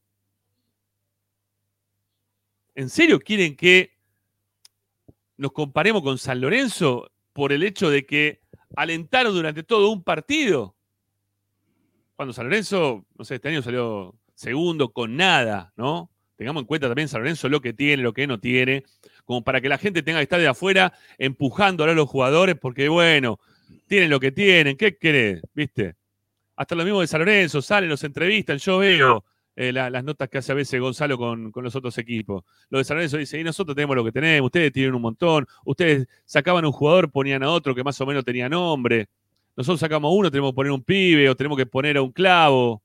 ¿En 2.73 2.89
serio 2.89 3.19
quieren 3.19 3.57
que 3.57 3.94
nos 5.37 5.51
comparemos 5.51 6.01
con 6.01 6.17
San 6.17 6.41
Lorenzo 6.41 7.11
por 7.33 7.51
el 7.51 7.63
hecho 7.63 7.89
de 7.89 8.05
que 8.05 8.41
alentaron 8.75 9.33
durante 9.33 9.63
todo 9.63 9.89
un 9.89 10.03
partido? 10.03 10.75
Cuando 12.15 12.33
San 12.33 12.45
Lorenzo, 12.45 13.05
no 13.17 13.25
sé, 13.25 13.35
este 13.35 13.49
año 13.49 13.61
salió 13.61 14.15
segundo 14.35 14.91
con 14.93 15.17
nada, 15.17 15.73
¿no? 15.75 16.09
Tengamos 16.37 16.61
en 16.61 16.67
cuenta 16.67 16.87
también 16.87 17.07
San 17.07 17.21
Lorenzo 17.21 17.49
lo 17.49 17.61
que 17.61 17.73
tiene, 17.73 18.03
lo 18.03 18.13
que 18.13 18.27
no 18.27 18.39
tiene, 18.39 18.83
como 19.23 19.43
para 19.43 19.61
que 19.61 19.69
la 19.69 19.77
gente 19.77 20.03
tenga 20.03 20.19
que 20.19 20.23
estar 20.23 20.39
de 20.39 20.47
afuera 20.47 20.93
empujando 21.17 21.83
a 21.83 21.93
los 21.93 22.09
jugadores, 22.09 22.55
porque 22.59 22.89
bueno, 22.89 23.39
tienen 23.87 24.09
lo 24.09 24.19
que 24.19 24.31
tienen, 24.31 24.77
¿qué 24.77 24.97
querés? 24.97 25.41
¿Viste? 25.53 25.95
Hasta 26.55 26.75
lo 26.75 26.83
mismo 26.83 27.01
de 27.01 27.07
San 27.07 27.19
Lorenzo, 27.19 27.61
salen, 27.61 27.89
los 27.89 28.03
entrevistan, 28.03 28.57
yo 28.57 28.77
veo 28.79 29.25
eh, 29.55 29.71
la- 29.71 29.89
las 29.89 30.03
notas 30.03 30.29
que 30.29 30.37
hace 30.39 30.51
a 30.51 30.55
veces 30.55 30.79
Gonzalo 30.79 31.17
con, 31.17 31.51
con 31.51 31.63
los 31.63 31.75
otros 31.75 31.97
equipos. 31.97 32.43
Lo 32.69 32.77
de 32.79 32.83
San 32.83 32.97
Lorenzo 32.97 33.17
dice, 33.17 33.39
y 33.39 33.43
nosotros 33.43 33.75
tenemos 33.75 33.95
lo 33.95 34.03
que 34.03 34.11
tenemos, 34.11 34.47
ustedes 34.47 34.71
tienen 34.73 34.93
un 34.95 35.01
montón, 35.01 35.47
ustedes 35.65 36.07
sacaban 36.25 36.65
un 36.65 36.71
jugador, 36.71 37.09
ponían 37.11 37.43
a 37.43 37.49
otro 37.49 37.73
que 37.73 37.83
más 37.83 37.99
o 38.01 38.05
menos 38.05 38.23
tenía 38.25 38.49
nombre. 38.49 39.07
Nosotros 39.55 39.79
sacamos 39.79 40.11
uno, 40.13 40.29
tenemos 40.29 40.51
que 40.51 40.55
poner 40.55 40.71
un 40.71 40.83
pibe 40.83 41.29
o 41.29 41.35
tenemos 41.35 41.57
que 41.57 41.65
poner 41.65 41.97
a 41.97 42.01
un 42.01 42.11
clavo. 42.11 42.81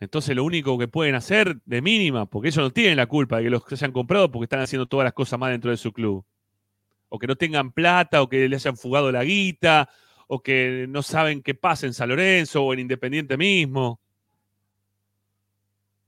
Entonces 0.00 0.34
lo 0.36 0.44
único 0.44 0.78
que 0.78 0.86
pueden 0.88 1.14
hacer 1.14 1.60
de 1.64 1.82
mínima, 1.82 2.24
porque 2.26 2.48
ellos 2.48 2.62
no 2.64 2.70
tienen 2.70 2.96
la 2.96 3.06
culpa 3.06 3.38
de 3.38 3.44
que 3.44 3.50
los 3.50 3.64
que 3.64 3.76
se 3.76 3.84
hayan 3.84 3.92
comprado 3.92 4.30
porque 4.30 4.44
están 4.44 4.60
haciendo 4.60 4.86
todas 4.86 5.04
las 5.04 5.12
cosas 5.12 5.38
más 5.38 5.50
dentro 5.50 5.70
de 5.70 5.76
su 5.76 5.92
club. 5.92 6.24
O 7.08 7.18
que 7.18 7.26
no 7.26 7.36
tengan 7.36 7.72
plata, 7.72 8.22
o 8.22 8.28
que 8.28 8.48
le 8.48 8.56
hayan 8.56 8.76
fugado 8.76 9.10
la 9.10 9.24
guita, 9.24 9.88
o 10.28 10.40
que 10.40 10.86
no 10.88 11.02
saben 11.02 11.42
qué 11.42 11.54
pasa 11.54 11.86
en 11.86 11.94
San 11.94 12.10
Lorenzo 12.10 12.62
o 12.62 12.72
en 12.72 12.78
Independiente 12.78 13.36
mismo. 13.36 14.00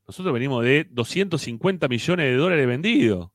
Nosotros 0.06 0.33
venimos 0.33 0.64
de 0.64 0.87
250 0.88 1.88
millones 1.88 2.26
de 2.26 2.37
dólares 2.37 2.66
vendidos. 2.66 3.30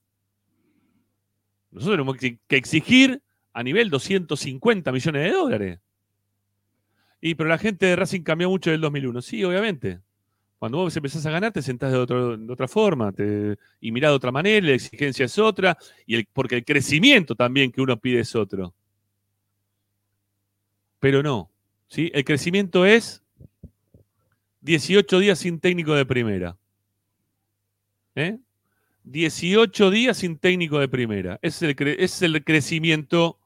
Nosotros 1.71 1.97
tenemos 1.97 2.17
que 2.17 2.55
exigir 2.55 3.21
a 3.51 3.63
nivel 3.63 3.89
250 3.89 4.91
millones 4.91 5.23
de 5.23 5.31
dólares. 5.31 5.79
Y 7.21 7.35
pero 7.35 7.49
la 7.49 7.57
gente 7.57 7.87
de 7.87 7.95
Racing 7.95 8.21
cambió 8.21 8.49
mucho 8.49 8.69
del 8.69 8.81
2001. 8.81 9.21
Sí, 9.21 9.43
obviamente. 9.43 9.99
Cuando 10.59 10.77
vos 10.77 10.95
empezás 10.95 11.25
a 11.25 11.31
ganar, 11.31 11.51
te 11.51 11.61
sentás 11.61 11.91
de, 11.91 11.97
otra 11.97 12.67
forma 12.67 13.13
y 13.81 13.91
mirás 13.91 14.11
de 14.11 14.15
otra 14.15 14.31
manera, 14.31 14.67
la 14.67 14.73
exigencia 14.73 15.25
es 15.25 15.37
otra, 15.37 15.77
y 16.05 16.23
porque 16.25 16.55
el 16.55 16.65
crecimiento 16.65 17.35
también 17.35 17.71
que 17.71 17.81
uno 17.81 17.99
pide 17.99 18.21
es 18.21 18.35
otro. 18.35 18.73
Pero 21.05 21.21
no. 21.21 21.51
¿sí? 21.87 22.09
El 22.15 22.25
crecimiento 22.25 22.83
es 22.83 23.21
18 24.61 25.19
días 25.19 25.37
sin 25.37 25.59
técnico 25.59 25.93
de 25.93 26.03
primera. 26.03 26.57
¿Eh? 28.15 28.39
18 29.03 29.91
días 29.91 30.17
sin 30.17 30.39
técnico 30.39 30.79
de 30.79 30.87
primera. 30.87 31.37
Es 31.43 31.61
el, 31.61 31.75
cre- 31.75 31.97
es 31.99 32.23
el 32.23 32.43
crecimiento 32.43 33.37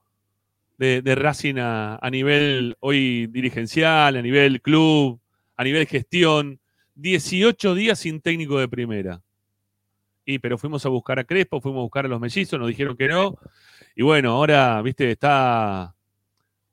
de, 0.78 1.02
de 1.02 1.16
Racing 1.16 1.56
a, 1.58 1.98
a 2.02 2.10
nivel 2.10 2.78
hoy 2.80 3.28
dirigencial, 3.28 4.16
a 4.16 4.22
nivel 4.22 4.62
club, 4.62 5.20
a 5.58 5.66
nivel 5.66 5.86
gestión. 5.86 6.62
18 6.96 7.76
días 7.76 8.00
sin 8.00 8.22
técnico 8.22 8.58
de 8.58 8.70
primera. 8.70 9.22
Y 10.24 10.40
pero 10.40 10.58
fuimos 10.58 10.86
a 10.86 10.90
buscar 10.90 11.20
a 11.20 11.26
Crespo, 11.26 11.60
fuimos 11.60 11.80
a 11.80 11.84
buscar 11.84 12.06
a 12.06 12.08
los 12.08 12.22
mellizos, 12.22 12.58
nos 12.58 12.70
dijeron 12.70 12.96
que 12.96 13.10
no. 13.10 13.38
Y 13.98 14.04
bueno, 14.04 14.32
ahora, 14.32 14.82
viste, 14.82 15.12
está, 15.12 15.94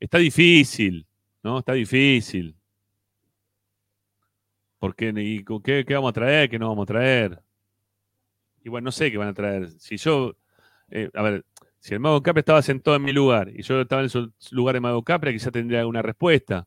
está 0.00 0.18
difícil, 0.18 1.06
¿no? 1.42 1.58
Está 1.58 1.72
difícil. 1.72 2.56
Porque, 4.78 5.12
¿y 5.16 5.44
qué, 5.62 5.84
qué 5.86 5.94
vamos 5.94 6.10
a 6.10 6.12
traer? 6.12 6.50
¿Qué 6.50 6.58
no 6.58 6.68
vamos 6.68 6.84
a 6.84 6.86
traer? 6.86 7.40
Y 8.62 8.68
bueno, 8.68 8.86
no 8.86 8.92
sé 8.92 9.10
qué 9.10 9.16
van 9.18 9.28
a 9.28 9.34
traer. 9.34 9.70
Si 9.78 9.96
yo, 9.96 10.36
eh, 10.90 11.10
a 11.14 11.22
ver, 11.22 11.44
si 11.78 11.94
el 11.94 12.00
Mago 12.00 12.22
Capra 12.22 12.40
estaba 12.40 12.62
sentado 12.62 12.96
en 12.96 13.04
mi 13.04 13.12
lugar 13.12 13.50
y 13.54 13.62
yo 13.62 13.80
estaba 13.80 14.02
en 14.02 14.08
su 14.10 14.32
lugar 14.50 14.74
de 14.74 14.80
Mago 14.80 15.02
Capra, 15.02 15.32
quizá 15.32 15.50
tendría 15.50 15.86
una 15.86 16.02
respuesta. 16.02 16.66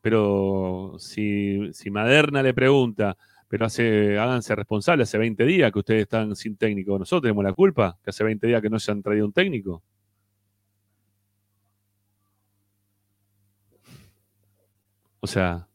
Pero 0.00 0.96
si, 0.98 1.72
si 1.72 1.90
Maderna 1.90 2.42
le 2.42 2.54
pregunta, 2.54 3.16
pero 3.48 3.66
hace, 3.66 4.18
háganse 4.18 4.54
responsables, 4.54 5.08
hace 5.08 5.18
20 5.18 5.44
días 5.44 5.72
que 5.72 5.80
ustedes 5.80 6.02
están 6.02 6.36
sin 6.36 6.56
técnico, 6.56 6.98
nosotros 6.98 7.22
tenemos 7.22 7.44
la 7.44 7.52
culpa, 7.52 7.98
que 8.02 8.10
hace 8.10 8.24
20 8.24 8.46
días 8.46 8.62
que 8.62 8.70
no 8.70 8.78
se 8.78 8.92
han 8.92 9.02
traído 9.02 9.26
un 9.26 9.32
técnico. 9.32 9.82
O 15.20 15.26
sea, 15.26 15.68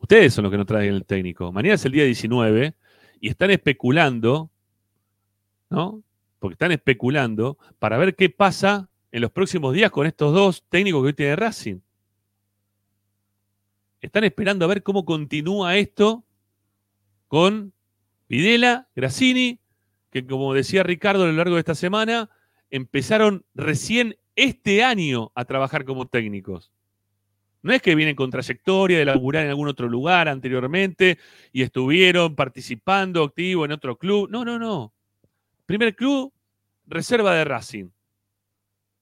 ustedes 0.00 0.32
son 0.32 0.44
los 0.44 0.50
que 0.50 0.58
no 0.58 0.66
traen 0.66 0.94
el 0.94 1.04
técnico. 1.04 1.52
Mañana 1.52 1.74
es 1.74 1.84
el 1.84 1.92
día 1.92 2.04
19 2.04 2.74
y 3.20 3.28
están 3.28 3.50
especulando, 3.50 4.50
¿no? 5.70 6.02
Porque 6.38 6.54
están 6.54 6.72
especulando 6.72 7.58
para 7.78 7.98
ver 7.98 8.14
qué 8.14 8.30
pasa 8.30 8.88
en 9.10 9.22
los 9.22 9.30
próximos 9.30 9.74
días 9.74 9.90
con 9.90 10.06
estos 10.06 10.34
dos 10.34 10.64
técnicos 10.68 11.02
que 11.02 11.06
hoy 11.06 11.12
tiene 11.14 11.36
Racing. 11.36 11.80
Están 14.00 14.24
esperando 14.24 14.64
a 14.64 14.68
ver 14.68 14.82
cómo 14.82 15.04
continúa 15.04 15.76
esto 15.76 16.24
con 17.28 17.72
Videla, 18.28 18.88
Grassini, 18.94 19.60
que 20.10 20.26
como 20.26 20.52
decía 20.52 20.82
Ricardo 20.82 21.24
a 21.24 21.26
lo 21.26 21.32
largo 21.32 21.54
de 21.54 21.60
esta 21.60 21.74
semana, 21.74 22.28
empezaron 22.70 23.44
recién 23.54 24.16
este 24.36 24.84
año 24.84 25.32
a 25.34 25.44
trabajar 25.44 25.84
como 25.84 26.06
técnicos. 26.06 26.73
No 27.64 27.72
es 27.72 27.80
que 27.80 27.94
vienen 27.94 28.14
con 28.14 28.30
trayectoria 28.30 28.98
de 28.98 29.06
laburar 29.06 29.44
en 29.44 29.48
algún 29.48 29.68
otro 29.68 29.88
lugar 29.88 30.28
anteriormente 30.28 31.18
y 31.50 31.62
estuvieron 31.62 32.36
participando 32.36 33.24
activo 33.24 33.64
en 33.64 33.72
otro 33.72 33.96
club. 33.96 34.28
No, 34.30 34.44
no, 34.44 34.58
no. 34.58 34.92
Primer 35.64 35.96
club, 35.96 36.30
reserva 36.86 37.34
de 37.34 37.42
Racing. 37.42 37.88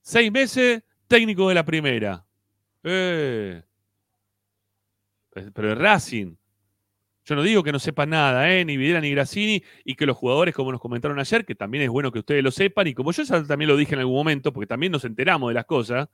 Seis 0.01 0.31
meses, 0.31 0.85
técnico 1.09 1.49
de 1.49 1.57
la 1.57 1.65
primera. 1.65 2.25
Eh. 2.85 3.63
Pero 5.53 5.73
es 5.73 5.79
Racing. 5.79 6.37
Yo 7.25 7.35
no 7.35 7.43
digo 7.43 7.65
que 7.65 7.73
no 7.73 7.81
sepan 7.81 8.11
nada, 8.11 8.49
¿eh? 8.53 8.65
ni 8.65 8.77
Videla 8.77 9.01
ni 9.01 9.11
Grassini, 9.11 9.65
y 9.85 9.97
que 9.97 10.07
los 10.07 10.17
jugadores, 10.17 10.55
como 10.55 10.71
nos 10.71 10.81
comentaron 10.81 11.19
ayer, 11.19 11.45
que 11.45 11.57
también 11.57 11.83
es 11.83 11.91
bueno 11.91 12.13
que 12.13 12.21
ustedes 12.21 12.45
lo 12.45 12.53
sepan, 12.53 12.87
y 12.87 12.95
como 12.95 13.11
yo 13.11 13.25
ya 13.25 13.43
también 13.43 13.69
lo 13.69 13.77
dije 13.77 13.95
en 13.95 14.01
algún 14.01 14.15
momento, 14.15 14.53
porque 14.53 14.69
también 14.69 14.93
nos 14.93 15.05
enteramos 15.05 15.51
de 15.51 15.55
las 15.55 15.65
cosas, 15.65 16.09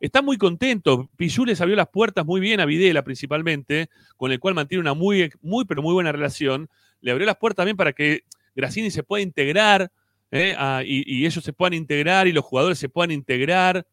están 0.00 0.24
muy 0.24 0.36
contentos. 0.36 1.06
Pichu 1.16 1.44
les 1.44 1.60
abrió 1.60 1.76
las 1.76 1.88
puertas 1.88 2.24
muy 2.24 2.40
bien 2.40 2.60
a 2.60 2.66
Videla 2.66 3.02
principalmente, 3.02 3.88
con 4.16 4.32
el 4.32 4.38
cual 4.38 4.54
mantiene 4.54 4.80
una 4.80 4.94
muy, 4.94 5.30
muy, 5.42 5.64
pero 5.64 5.82
muy 5.82 5.92
buena 5.92 6.12
relación. 6.12 6.68
Le 7.00 7.10
abrió 7.10 7.26
las 7.26 7.36
puertas 7.36 7.58
también 7.62 7.76
para 7.76 7.92
que 7.92 8.22
Grassini 8.54 8.90
se 8.90 9.02
pueda 9.02 9.22
integrar, 9.22 9.90
¿eh? 10.30 10.54
a- 10.56 10.82
y, 10.84 11.24
ellos 11.24 11.42
se 11.42 11.52
puedan 11.52 11.74
integrar, 11.74 12.26
y 12.26 12.32
los 12.32 12.44
jugadores 12.44 12.78
se 12.78 12.88
puedan 12.88 13.10
integrar 13.10 13.86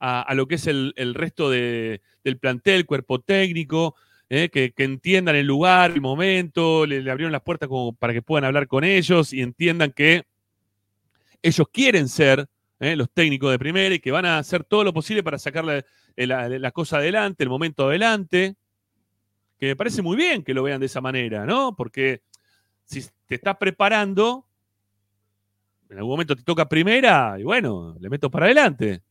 a, 0.00 0.34
lo 0.34 0.46
que 0.46 0.56
es 0.56 0.66
el, 0.66 0.92
resto 1.14 1.48
de- 1.48 2.02
del 2.22 2.38
plantel, 2.38 2.84
cuerpo 2.84 3.20
técnico, 3.20 3.94
¿eh? 4.28 4.50
que, 4.50 4.72
entiendan 4.76 5.36
el 5.36 5.46
lugar, 5.46 5.92
el 5.92 6.00
momento, 6.00 6.84
le, 6.84 6.98
abrieron 7.10 7.32
las 7.32 7.42
puertas 7.42 7.68
para 7.98 8.12
que 8.12 8.22
puedan 8.22 8.44
hablar 8.44 8.66
con 8.66 8.84
ellos 8.84 9.32
y 9.32 9.40
entiendan 9.40 9.92
que 9.92 10.24
ellos 11.42 11.66
quieren 11.72 12.08
ser 12.08 12.48
¿eh? 12.80 12.96
los 12.96 13.10
técnicos 13.10 13.50
de 13.50 13.58
primera 13.58 13.94
y 13.94 13.98
que 14.00 14.10
van 14.10 14.26
a 14.26 14.38
hacer 14.38 14.64
todo 14.64 14.84
lo 14.84 14.92
posible 14.92 15.22
para 15.22 15.38
sacar 15.38 15.64
la, 15.64 15.84
la- 16.16 16.48
la 16.48 16.70
cosa 16.72 16.98
adelante, 16.98 17.42
el 17.44 17.50
momento 17.50 17.86
adelante. 17.88 18.56
Que 19.58 19.66
me 19.66 19.76
parece 19.76 20.02
muy 20.02 20.16
bien 20.16 20.42
que 20.42 20.52
lo 20.54 20.62
vean 20.62 20.80
de 20.80 20.86
esa 20.86 21.00
manera, 21.00 21.46
¿no? 21.46 21.74
Porque 21.76 22.22
si 22.84 23.02
te 23.26 23.36
estás 23.36 23.56
preparando, 23.56 24.44
en 25.88 25.98
algún 25.98 26.12
momento 26.12 26.34
te 26.34 26.42
toca 26.42 26.68
primera 26.68 27.36
y 27.38 27.44
bueno, 27.44 27.96
le 28.00 28.10
meto 28.10 28.30
para 28.30 28.46
adelante. 28.46 29.02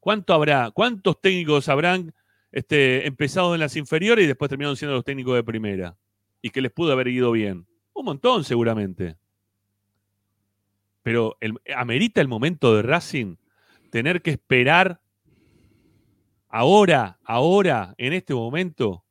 ¿Cuánto 0.00 0.32
habrá? 0.32 0.70
¿Cuántos 0.70 1.20
técnicos 1.20 1.68
habrán 1.68 2.14
este, 2.50 3.06
empezado 3.06 3.54
en 3.54 3.60
las 3.60 3.76
inferiores 3.76 4.24
y 4.24 4.28
después 4.28 4.48
terminaron 4.48 4.76
siendo 4.76 4.94
los 4.94 5.04
técnicos 5.04 5.34
de 5.34 5.44
primera? 5.44 5.96
Y 6.40 6.48
que 6.50 6.62
les 6.62 6.72
pudo 6.72 6.92
haber 6.92 7.08
ido 7.08 7.30
bien. 7.32 7.66
Un 7.92 8.04
montón, 8.06 8.44
seguramente. 8.44 9.16
Pero 11.02 11.36
el- 11.40 11.54
amerita 11.76 12.20
el 12.20 12.28
momento 12.28 12.74
de 12.76 12.82
Racing 12.82 13.36
tener 13.90 14.22
que 14.22 14.30
esperar 14.30 15.00
ahora, 16.48 17.18
ahora, 17.24 17.94
en 17.98 18.12
este 18.12 18.34
momento, 18.34 19.04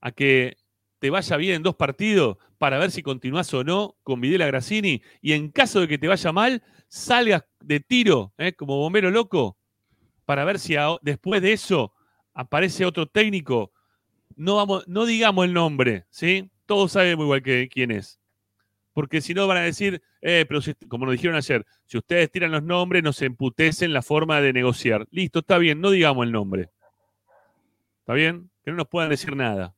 a 0.00 0.12
que 0.12 0.56
te 0.98 1.10
vaya 1.10 1.36
bien 1.36 1.56
en 1.56 1.62
dos 1.62 1.76
partidos 1.76 2.38
para 2.58 2.78
ver 2.78 2.90
si 2.90 3.02
continúas 3.02 3.52
o 3.54 3.64
no 3.64 3.96
con 4.02 4.20
Videla 4.20 4.46
Grassini 4.46 5.02
y 5.20 5.32
en 5.32 5.50
caso 5.50 5.80
de 5.80 5.88
que 5.88 5.98
te 5.98 6.08
vaya 6.08 6.32
mal, 6.32 6.62
salgas 6.88 7.44
de 7.60 7.80
tiro 7.80 8.32
¿eh? 8.38 8.52
como 8.54 8.78
bombero 8.78 9.10
loco 9.10 9.58
para 10.24 10.44
ver 10.44 10.58
si 10.58 10.74
después 11.02 11.42
de 11.42 11.52
eso 11.52 11.92
aparece 12.34 12.84
otro 12.84 13.06
técnico. 13.06 13.72
No, 14.34 14.56
vamos, 14.56 14.86
no 14.88 15.06
digamos 15.06 15.44
el 15.44 15.52
nombre, 15.52 16.06
¿sí? 16.10 16.50
Todos 16.66 16.92
sabemos 16.92 17.24
igual 17.24 17.42
que 17.42 17.68
quién 17.68 17.90
es. 17.90 18.20
Porque 18.96 19.20
si 19.20 19.34
no 19.34 19.46
van 19.46 19.58
a 19.58 19.60
decir, 19.60 20.00
eh, 20.22 20.46
pero 20.48 20.62
si- 20.62 20.72
como 20.88 21.04
nos 21.04 21.12
dijeron 21.12 21.36
ayer, 21.36 21.66
si 21.84 21.98
ustedes 21.98 22.30
tiran 22.30 22.50
los 22.50 22.62
nombres, 22.62 23.02
nos 23.02 23.20
emputecen 23.20 23.92
la 23.92 24.00
forma 24.00 24.40
de 24.40 24.54
negociar. 24.54 25.06
Listo, 25.10 25.40
está 25.40 25.58
bien, 25.58 25.82
no 25.82 25.90
digamos 25.90 26.24
el 26.24 26.32
nombre. 26.32 26.70
¿Está 28.00 28.14
bien? 28.14 28.48
Que 28.64 28.70
no 28.70 28.78
nos 28.78 28.88
puedan 28.88 29.10
decir 29.10 29.36
nada. 29.36 29.74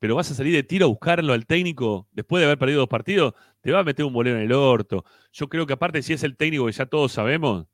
Pero 0.00 0.16
vas 0.16 0.30
a 0.30 0.34
salir 0.34 0.52
de 0.52 0.62
tiro 0.64 0.84
a 0.84 0.88
buscarlo 0.90 1.32
al 1.32 1.46
técnico 1.46 2.08
después 2.12 2.42
de 2.42 2.44
haber 2.44 2.58
perdido 2.58 2.80
dos 2.80 2.90
partidos, 2.90 3.32
te 3.62 3.72
va 3.72 3.78
a 3.78 3.84
meter 3.84 4.04
un 4.04 4.12
bolero 4.12 4.36
en 4.36 4.44
el 4.44 4.52
orto. 4.52 5.06
Yo 5.32 5.48
creo 5.48 5.66
que 5.66 5.72
aparte, 5.72 6.02
si 6.02 6.12
es 6.12 6.24
el 6.24 6.36
técnico 6.36 6.66
que 6.66 6.72
ya 6.72 6.84
todos 6.84 7.10
sabemos, 7.10 7.66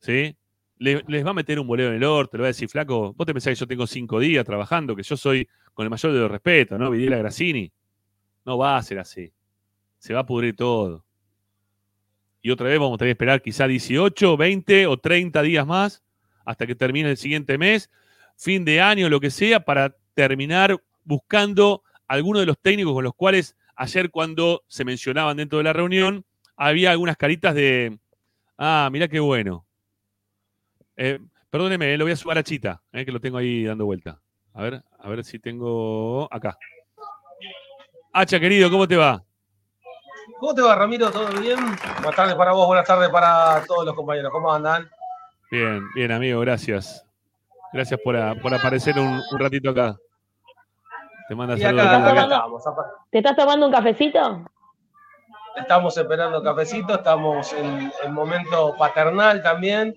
¿sí? 0.00 0.34
Le- 0.78 1.04
les 1.08 1.26
va 1.26 1.30
a 1.30 1.34
meter 1.34 1.60
un 1.60 1.66
bolero 1.66 1.90
en 1.90 1.96
el 1.96 2.04
orto, 2.04 2.38
le 2.38 2.42
va 2.42 2.46
a 2.46 2.54
decir, 2.56 2.70
flaco, 2.70 3.12
vos 3.12 3.26
te 3.26 3.34
pensás 3.34 3.50
que 3.50 3.60
yo 3.60 3.66
tengo 3.66 3.86
cinco 3.86 4.18
días 4.18 4.46
trabajando, 4.46 4.96
que 4.96 5.02
yo 5.02 5.14
soy 5.18 5.46
con 5.74 5.84
el 5.84 5.90
mayor 5.90 6.14
de 6.14 6.20
los 6.20 6.30
respetos, 6.30 6.78
¿no? 6.78 6.90
Videla 6.90 7.18
Grassini. 7.18 7.70
No 8.48 8.56
va 8.56 8.78
a 8.78 8.82
ser 8.82 8.98
así. 8.98 9.30
Se 9.98 10.14
va 10.14 10.20
a 10.20 10.26
pudrir 10.26 10.56
todo. 10.56 11.04
Y 12.40 12.50
otra 12.50 12.66
vez 12.66 12.78
vamos 12.78 12.94
a 12.94 12.98
tener 12.98 13.10
que 13.10 13.18
esperar 13.18 13.42
quizá 13.42 13.68
18, 13.68 14.38
20 14.38 14.86
o 14.86 14.96
30 14.96 15.42
días 15.42 15.66
más 15.66 16.02
hasta 16.46 16.66
que 16.66 16.74
termine 16.74 17.10
el 17.10 17.18
siguiente 17.18 17.58
mes, 17.58 17.90
fin 18.36 18.64
de 18.64 18.80
año, 18.80 19.10
lo 19.10 19.20
que 19.20 19.30
sea, 19.30 19.66
para 19.66 19.94
terminar 20.14 20.82
buscando 21.04 21.82
algunos 22.06 22.40
de 22.40 22.46
los 22.46 22.58
técnicos 22.58 22.94
con 22.94 23.04
los 23.04 23.14
cuales 23.14 23.54
ayer 23.76 24.10
cuando 24.10 24.64
se 24.66 24.82
mencionaban 24.82 25.36
dentro 25.36 25.58
de 25.58 25.64
la 25.64 25.74
reunión, 25.74 26.24
había 26.56 26.92
algunas 26.92 27.18
caritas 27.18 27.54
de, 27.54 27.98
ah, 28.56 28.88
mirá 28.90 29.08
qué 29.08 29.20
bueno. 29.20 29.66
Eh, 30.96 31.18
perdóneme, 31.50 31.92
eh, 31.92 31.98
lo 31.98 32.06
voy 32.06 32.12
a 32.12 32.16
sumar 32.16 32.38
a 32.38 32.42
Chita, 32.42 32.82
eh, 32.92 33.04
que 33.04 33.12
lo 33.12 33.20
tengo 33.20 33.36
ahí 33.36 33.64
dando 33.64 33.84
vuelta. 33.84 34.22
A 34.54 34.62
ver, 34.62 34.82
a 34.98 35.08
ver 35.10 35.22
si 35.22 35.38
tengo 35.38 36.32
acá. 36.32 36.56
Hacha, 38.12 38.40
querido, 38.40 38.70
¿cómo 38.70 38.86
te 38.88 38.96
va? 38.96 39.22
¿Cómo 40.40 40.54
te 40.54 40.62
va, 40.62 40.74
Ramiro? 40.74 41.10
¿Todo 41.10 41.26
bien? 41.40 41.58
Buenas 41.96 42.16
tardes 42.16 42.34
para 42.34 42.52
vos, 42.52 42.66
buenas 42.66 42.86
tardes 42.86 43.08
para 43.08 43.62
todos 43.66 43.84
los 43.84 43.94
compañeros. 43.94 44.30
¿Cómo 44.32 44.52
andan? 44.52 44.88
Bien, 45.50 45.82
bien, 45.94 46.12
amigo, 46.12 46.40
gracias. 46.40 47.04
Gracias 47.72 48.00
por, 48.02 48.16
a- 48.16 48.34
por 48.36 48.54
aparecer 48.54 48.98
un, 48.98 49.20
un 49.30 49.38
ratito 49.38 49.70
acá. 49.70 49.96
Te 51.28 51.34
manda 51.34 51.56
saludos. 51.58 51.86
acá, 51.86 51.96
acá. 51.98 52.10
acá 52.10 52.22
estamos. 52.22 52.62
¿Te 53.10 53.18
estás 53.18 53.36
tomando 53.36 53.66
un 53.66 53.72
cafecito? 53.72 54.44
Estamos 55.56 55.96
esperando 55.98 56.42
cafecito, 56.42 56.94
estamos 56.94 57.52
en, 57.52 57.92
en 58.04 58.14
momento 58.14 58.74
paternal 58.78 59.42
también, 59.42 59.92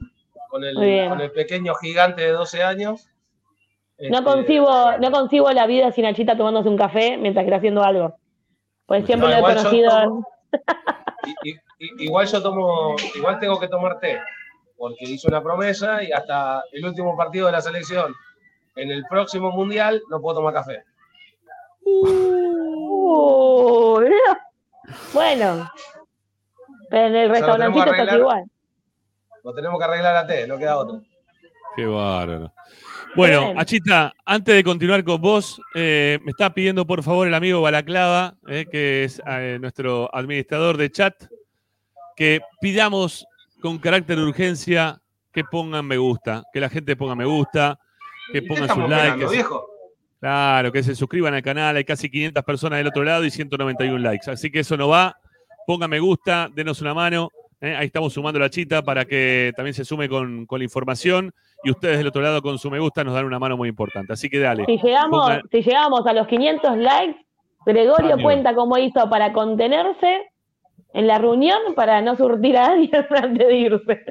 con 0.50 0.64
el, 0.64 0.76
con 1.10 1.22
el 1.22 1.32
pequeño 1.32 1.76
gigante 1.76 2.22
de 2.24 2.32
12 2.32 2.64
años. 2.64 3.08
No 4.10 4.18
Este, 4.20 4.24
concibo, 4.24 4.98
no 5.00 5.12
concibo 5.12 5.52
la 5.52 5.68
vida 5.68 5.92
sin 5.92 6.06
Achita 6.06 6.36
tomándose 6.36 6.70
un 6.70 6.78
café 6.78 7.18
mientras 7.18 7.44
que 7.44 7.50
está 7.50 7.58
haciendo 7.58 7.84
algo. 7.84 8.16
Pues 8.88 9.06
siempre 9.06 9.30
No, 9.30 9.40
lo 9.40 9.48
he 9.48 9.52
yo 9.54 9.58
conocido. 9.58 9.92
tomo- 9.92 10.28
igual 12.00 12.28
yo 12.28 12.42
tomo, 12.42 12.96
igual 13.16 13.40
tengo 13.40 13.60
que 13.60 13.68
tomar 13.68 14.00
té, 14.00 14.20
porque 14.78 15.06
hice 15.06 15.28
una 15.28 15.42
promesa 15.42 16.04
y 16.04 16.12
hasta 16.12 16.64
el 16.72 16.86
último 16.86 17.16
partido 17.16 17.46
de 17.46 17.52
la 17.54 17.62
selección, 17.62 18.14
en 18.76 18.90
el 18.92 19.06
próximo 19.06 19.52
mundial, 19.52 20.02
no 20.10 20.20
puedo 20.20 20.38
tomar 20.38 20.54
café. 20.56 20.84
Uh, 21.84 24.00
bueno. 25.14 25.70
Pero 26.90 27.08
en 27.08 27.16
el 27.16 27.30
restaurantito 27.30 27.84
arreglar. 27.84 28.20
igual. 28.20 28.44
Lo 29.44 29.54
tenemos 29.54 29.80
que 29.80 29.86
arreglar 29.86 30.16
a 30.16 30.28
té, 30.28 30.48
no 30.48 30.58
queda 30.58 30.78
otro. 30.78 31.02
Qué 31.76 31.86
bárbaro. 31.86 32.52
Bueno, 33.16 33.48
Bien. 33.48 33.60
Achita, 33.60 34.14
antes 34.26 34.56
de 34.56 34.64
continuar 34.64 35.04
con 35.04 35.22
vos, 35.22 35.62
eh, 35.76 36.20
me 36.24 36.32
está 36.32 36.54
pidiendo 36.54 36.88
por 36.88 37.04
favor 37.04 37.28
el 37.28 37.34
amigo 37.34 37.62
Balaclava, 37.62 38.36
eh, 38.48 38.66
que 38.72 39.04
es 39.04 39.22
eh, 39.28 39.58
nuestro 39.60 40.14
administrador 40.16 40.78
de 40.78 40.90
chat, 40.92 41.26
que 42.16 42.40
pidamos 42.62 43.26
con 43.60 43.80
carácter 43.80 44.18
de 44.18 44.24
urgencia 44.24 45.02
que 45.34 45.44
pongan 45.44 45.86
me 45.86 45.98
gusta, 45.98 46.44
que 46.54 46.62
la 46.62 46.70
gente 46.70 46.96
ponga 46.96 47.16
me 47.16 47.26
gusta, 47.26 47.80
que 48.32 48.38
¿Y 48.38 48.42
qué 48.42 48.48
pongan 48.48 48.70
sus 48.70 48.90
likes. 48.90 49.28
viejo? 49.28 49.68
Claro, 50.20 50.72
que 50.72 50.84
se 50.84 50.96
suscriban 50.96 51.34
al 51.34 51.42
canal, 51.42 51.76
hay 51.76 51.84
casi 51.84 52.10
500 52.10 52.44
personas 52.44 52.78
del 52.78 52.88
otro 52.88 53.04
lado 53.04 53.26
y 53.26 53.32
191 53.32 53.98
likes. 53.98 54.30
Así 54.30 54.52
que 54.52 54.60
eso 54.60 54.78
no 54.78 54.88
va. 54.88 55.18
Pongan 55.66 55.90
me 55.90 56.00
gusta, 56.00 56.50
denos 56.54 56.80
una 56.82 56.94
mano. 56.94 57.30
¿eh? 57.60 57.76
Ahí 57.76 57.88
estamos 57.88 58.14
sumando 58.14 58.40
la 58.40 58.50
chita 58.50 58.84
para 58.84 59.06
que 59.06 59.52
también 59.56 59.74
se 59.74 59.84
sume 59.84 60.08
con, 60.08 60.46
con 60.46 60.60
la 60.60 60.64
información. 60.64 61.34
Y 61.64 61.72
ustedes 61.72 61.98
del 62.00 62.08
otro 62.08 62.22
lado 62.22 62.42
con 62.42 62.58
su 62.58 62.70
me 62.72 62.80
gusta 62.80 63.04
nos 63.04 63.14
dan 63.14 63.26
una 63.26 63.38
mano 63.40 63.56
muy 63.58 63.70
importante. 63.70 64.14
Así 64.14 64.30
que 64.30 64.40
dale. 64.40 64.66
Si 64.66 64.78
llegamos, 64.78 65.30
Pongan- 65.30 65.42
si 65.52 65.62
llegamos 65.62 66.06
a 66.08 66.14
los 66.14 66.28
500 66.28 66.78
likes, 66.78 67.26
Gregorio 67.66 68.14
Amigo. 68.14 68.28
cuenta 68.28 68.56
cómo 68.56 68.78
hizo 68.78 69.10
para 69.10 69.32
contenerse 69.32 70.32
en 70.94 71.08
la 71.08 71.20
reunión 71.20 71.60
para 71.76 72.02
no 72.02 72.16
surtir 72.16 72.58
a 72.58 72.70
nadie 72.70 72.90
antes 73.16 73.48
de 73.48 73.56
irse. 73.56 74.06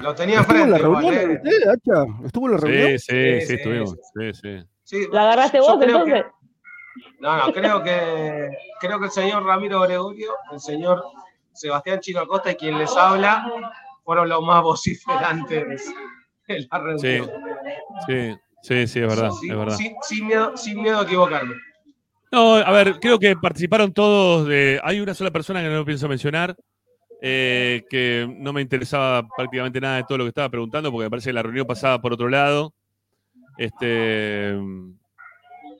Lo 0.00 0.14
tenía 0.14 0.40
¿Estuvo 0.40 0.58
en 0.58 0.70
la 0.70 0.78
reunión 0.78 1.14
¿eh? 1.14 1.40
usted, 1.42 1.68
Hacha? 1.68 2.04
¿Estuvo 2.24 2.46
en 2.46 2.52
la 2.52 2.58
reunión? 2.58 2.88
Sí, 2.90 2.98
sí, 2.98 3.06
Sí, 3.14 3.40
sí, 3.40 3.46
sí, 3.46 3.54
estuvimos. 3.54 3.96
sí. 4.32 4.58
Sí, 4.84 5.06
¿Lo 5.10 5.18
agarraste 5.20 5.60
vos 5.60 5.78
entonces? 5.82 6.22
que- 6.24 6.30
no, 7.20 7.36
no, 7.36 7.52
creo 7.52 7.82
que, 7.82 8.50
creo 8.80 8.98
que 9.00 9.06
el 9.06 9.10
señor 9.10 9.44
Ramiro 9.44 9.80
Gregorio, 9.80 10.30
el 10.52 10.60
señor 10.60 11.02
Sebastián 11.52 11.98
Chino 12.00 12.20
Acosta 12.20 12.52
y 12.52 12.54
quien 12.54 12.78
les 12.78 12.96
habla 12.96 13.44
fueron 14.04 14.28
los 14.28 14.42
más 14.42 14.62
vociferantes 14.62 15.92
la. 16.70 16.98
Sí, 18.06 18.34
sí, 18.62 18.86
sí, 18.86 19.00
es 19.00 19.06
verdad. 19.08 19.30
Sin- 19.30 19.50
Es 19.52 19.58
verdad. 19.58 19.76
Sin, 19.76 19.94
sin 20.02 20.26
miedo, 20.26 20.56
sin 20.56 20.82
miedo 20.82 21.00
a 21.00 21.02
equivocarme. 21.04 21.54
No, 22.32 22.54
a 22.54 22.70
ver, 22.72 22.98
creo 23.00 23.18
que 23.18 23.36
participaron 23.36 23.92
todos 23.92 24.48
de. 24.48 24.80
Hay 24.82 25.00
una 25.00 25.14
sola 25.14 25.30
persona 25.30 25.62
que 25.62 25.68
no 25.68 25.84
pienso 25.84 26.08
mencionar, 26.08 26.56
eh, 27.22 27.82
que 27.88 28.26
no 28.38 28.52
me 28.52 28.60
interesaba 28.60 29.26
prácticamente 29.36 29.80
nada 29.80 29.96
de 29.98 30.04
todo 30.04 30.18
lo 30.18 30.24
que 30.24 30.28
estaba 30.28 30.48
preguntando, 30.48 30.90
porque 30.90 31.04
me 31.04 31.10
parece 31.10 31.30
que 31.30 31.34
la 31.34 31.42
reunión 31.42 31.66
pasaba 31.66 32.00
por 32.00 32.12
otro 32.12 32.28
lado. 32.28 32.74
Este, 33.56 34.52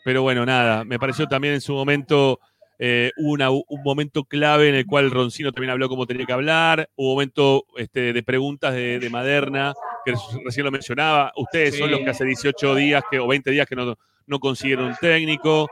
pero 0.05 0.23
bueno, 0.23 0.45
nada, 0.47 0.85
me 0.85 0.99
pareció 0.99 1.27
también 1.27 1.55
en 1.55 1.61
su 1.61 1.73
momento 1.75 2.39
eh, 2.79 3.11
una- 3.17 3.51
un 3.51 3.83
momento 3.85 4.25
clave 4.25 4.69
en 4.69 4.75
el 4.75 4.85
cual 4.87 5.11
Roncino 5.11 5.53
también 5.53 5.71
habló 5.71 5.89
como 5.89 6.07
tenía 6.07 6.27
que 6.27 6.33
hablar, 6.33 6.89
un 6.97 7.07
momento 7.07 7.65
este, 7.77 8.13
de 8.13 8.23
preguntas 8.25 8.75
de, 8.75 8.99
de 8.99 9.11
Maderna 9.11 9.73
que 10.05 10.15
recién 10.45 10.65
lo 10.65 10.71
mencionaba. 10.71 11.33
Ustedes 11.37 11.79
son 11.79 11.91
los 11.91 12.01
que 12.01 12.11
hace 12.11 12.25
18 12.25 12.75
días 12.75 13.03
que, 13.11 13.19
o 13.19 13.27
20 13.27 13.51
días 13.51 13.67
que 13.67 13.77
no, 13.77 13.97
no 14.27 14.39
consiguieron 14.39 14.87
un 14.87 14.97
técnico. 15.01 15.69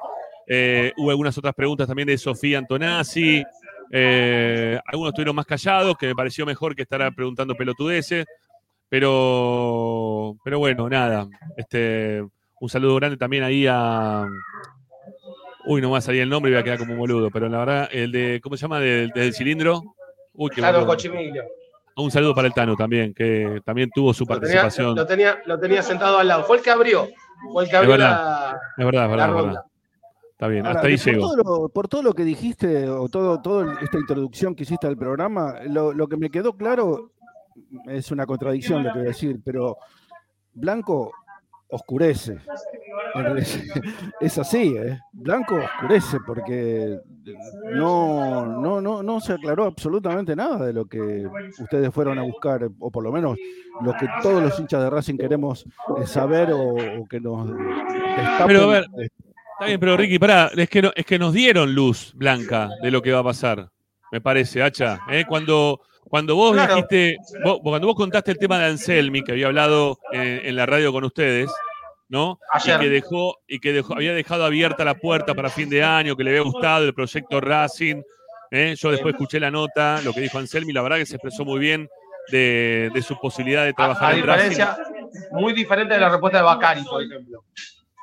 Eh, 0.46 0.92
hubo 0.96 1.10
algunas 1.10 1.36
otras 1.38 1.54
preguntas 1.54 1.86
también 1.86 2.08
de 2.08 2.18
Sofía 2.18 2.58
Antonazzi. 2.58 3.44
Eh, 3.90 4.78
algunos 4.86 5.10
estuvieron 5.10 5.36
más 5.36 5.46
callados, 5.46 5.96
que 5.96 6.06
me 6.06 6.14
pareció 6.14 6.46
mejor 6.46 6.74
que 6.74 6.82
estar 6.82 7.14
preguntando 7.14 7.54
pelotudeces. 7.54 8.26
Pero, 8.88 10.36
pero 10.44 10.58
bueno, 10.58 10.88
nada. 10.88 11.26
Este, 11.56 12.22
un 12.60 12.68
saludo 12.68 12.96
grande 12.96 13.16
también 13.16 13.42
ahí 13.42 13.66
a. 13.66 14.26
Uy, 15.64 15.80
no 15.80 15.88
me 15.88 15.92
va 15.92 15.98
a 15.98 16.02
salir 16.02 16.22
el 16.22 16.28
nombre 16.28 16.50
y 16.50 16.54
voy 16.54 16.60
a 16.60 16.64
quedar 16.64 16.78
como 16.78 16.92
un 16.92 16.98
boludo. 16.98 17.30
Pero 17.30 17.48
la 17.48 17.58
verdad, 17.58 17.88
el 17.92 18.12
de. 18.12 18.40
¿Cómo 18.42 18.56
se 18.56 18.62
llama? 18.62 18.80
Del, 18.80 19.10
del 19.10 19.32
cilindro. 19.32 19.82
Uy, 20.34 20.50
qué 20.50 20.56
Claro, 20.56 20.80
boludo. 20.80 20.92
Cochimilio. 20.94 21.44
Un 21.96 22.10
saludo 22.10 22.34
para 22.34 22.48
el 22.48 22.54
Tano 22.54 22.74
también, 22.76 23.12
que 23.14 23.60
también 23.64 23.90
tuvo 23.94 24.14
su 24.14 24.24
Lo 24.24 24.38
tenía, 24.40 24.62
participación. 24.62 24.94
lo, 24.96 25.06
tenía, 25.06 25.38
lo 25.46 25.58
tenía 25.58 25.82
sentado 25.82 26.18
al 26.18 26.28
lado. 26.28 26.44
Fue 26.44 26.56
el 26.56 26.62
que 26.62 26.70
abrió. 26.70 27.06
Fue 27.52 27.64
el 27.64 27.68
que 27.70 27.76
Es 27.76 27.78
abrió 27.80 27.92
verdad. 27.92 28.10
la, 28.10 28.60
Es 28.78 28.84
verdad, 28.84 29.04
es 29.04 29.10
verdad, 29.10 29.28
es 29.28 29.32
ronda. 29.34 29.64
Está 30.30 30.48
bien, 30.48 30.66
Ahora, 30.66 30.78
hasta 30.80 30.88
ahí 30.88 30.96
por 30.96 31.04
llego. 31.06 31.20
todo, 31.20 31.36
lo, 31.36 31.68
por 31.68 31.88
todo 31.88 32.02
lo 32.02 32.12
que 32.14 32.24
dijiste, 32.24 32.88
o 32.88 33.08
todo, 33.08 33.40
toda 33.40 33.78
esta 33.80 33.98
introducción 33.98 34.54
que 34.54 34.64
hiciste 34.64 34.86
al 34.86 34.96
programa, 34.96 35.54
lo, 35.66 35.92
lo 35.92 36.08
que 36.08 36.16
me 36.16 36.30
quedó 36.30 36.56
claro 36.56 37.12
es 37.86 38.10
una 38.10 38.26
contradicción 38.26 38.82
lo 38.82 38.92
que 38.92 38.98
voy 38.98 39.06
a 39.06 39.10
decir, 39.10 39.38
pero 39.44 39.76
Blanco 40.54 41.12
oscurece. 41.72 42.38
Es 44.20 44.38
así, 44.38 44.74
¿eh? 44.76 44.98
Blanco 45.12 45.56
oscurece 45.56 46.18
porque 46.26 46.98
no, 47.74 48.46
no, 48.46 48.80
no, 48.80 49.02
no 49.02 49.20
se 49.20 49.34
aclaró 49.34 49.64
absolutamente 49.64 50.34
nada 50.36 50.64
de 50.66 50.72
lo 50.72 50.86
que 50.86 51.26
ustedes 51.58 51.92
fueron 51.92 52.18
a 52.18 52.22
buscar, 52.22 52.68
o 52.78 52.90
por 52.90 53.02
lo 53.02 53.12
menos 53.12 53.36
lo 53.82 53.92
que 53.94 54.06
todos 54.22 54.42
los 54.42 54.58
hinchas 54.58 54.82
de 54.82 54.90
Racing 54.90 55.16
queremos 55.18 55.64
eh, 55.98 56.06
saber 56.06 56.52
o, 56.52 56.74
o 56.74 57.06
que 57.08 57.20
nos 57.20 57.48
destapen. 57.48 58.46
Pero 58.46 58.62
a 58.62 58.66
ver, 58.66 58.86
Está 58.96 59.66
bien, 59.66 59.78
pero 59.80 59.96
Ricky, 59.96 60.18
pará, 60.18 60.50
es 60.56 60.68
que, 60.68 60.82
no- 60.82 60.92
es 60.96 61.04
que 61.06 61.18
nos 61.18 61.32
dieron 61.34 61.74
luz 61.74 62.12
blanca 62.16 62.70
de 62.82 62.90
lo 62.90 63.00
que 63.02 63.12
va 63.12 63.20
a 63.20 63.24
pasar, 63.24 63.68
me 64.10 64.20
parece, 64.20 64.62
Hacha. 64.62 64.98
¿eh? 65.10 65.24
Cuando, 65.28 65.80
cuando 66.12 66.36
vos 66.36 66.52
Claro. 66.52 66.74
dijiste, 66.74 67.16
vos- 67.42 67.60
cuando 67.62 67.86
vos 67.86 67.96
contaste 67.96 68.32
el 68.32 68.36
tema 68.38 68.58
de 68.58 68.66
Anselmi, 68.66 69.22
que 69.24 69.32
había 69.32 69.46
hablado 69.46 69.98
en, 70.12 70.44
en 70.44 70.56
la 70.56 70.66
radio 70.66 70.92
con 70.92 71.04
ustedes, 71.04 71.50
¿no? 72.10 72.38
Ayer. 72.52 72.76
Y 72.76 72.80
que 72.84 72.90
dejó, 72.90 73.36
y 73.48 73.58
que 73.60 73.72
dejó, 73.72 73.94
había 73.94 74.12
dejado 74.12 74.44
abierta 74.44 74.84
la 74.84 74.94
puerta 74.94 75.32
para 75.34 75.48
fin 75.48 75.70
de 75.70 75.82
año, 75.82 76.14
que 76.14 76.22
le 76.22 76.30
había 76.32 76.42
gustado 76.42 76.84
el 76.84 76.92
proyecto 76.92 77.40
Racing. 77.40 78.02
¿eh? 78.50 78.74
Yo 78.78 78.90
después 78.90 79.14
escuché 79.14 79.40
la 79.40 79.50
nota, 79.50 80.02
lo 80.04 80.12
que 80.12 80.20
dijo 80.20 80.36
Anselmi, 80.38 80.74
la 80.74 80.82
verdad 80.82 80.98
que 80.98 81.06
se 81.06 81.16
expresó 81.16 81.46
muy 81.46 81.58
bien 81.58 81.88
de, 82.30 82.90
de 82.92 83.00
su 83.02 83.18
posibilidad 83.18 83.62
de 83.64 83.70
A, 83.70 83.72
trabajar 83.72 84.12
a 84.12 84.16
en 84.18 84.26
Racing. 84.26 84.64
muy 85.30 85.54
diferente 85.54 85.94
de 85.94 86.00
la 86.00 86.10
respuesta 86.10 86.36
de 86.38 86.44
Bacari, 86.44 86.82
por 86.84 87.02
ejemplo. 87.02 87.42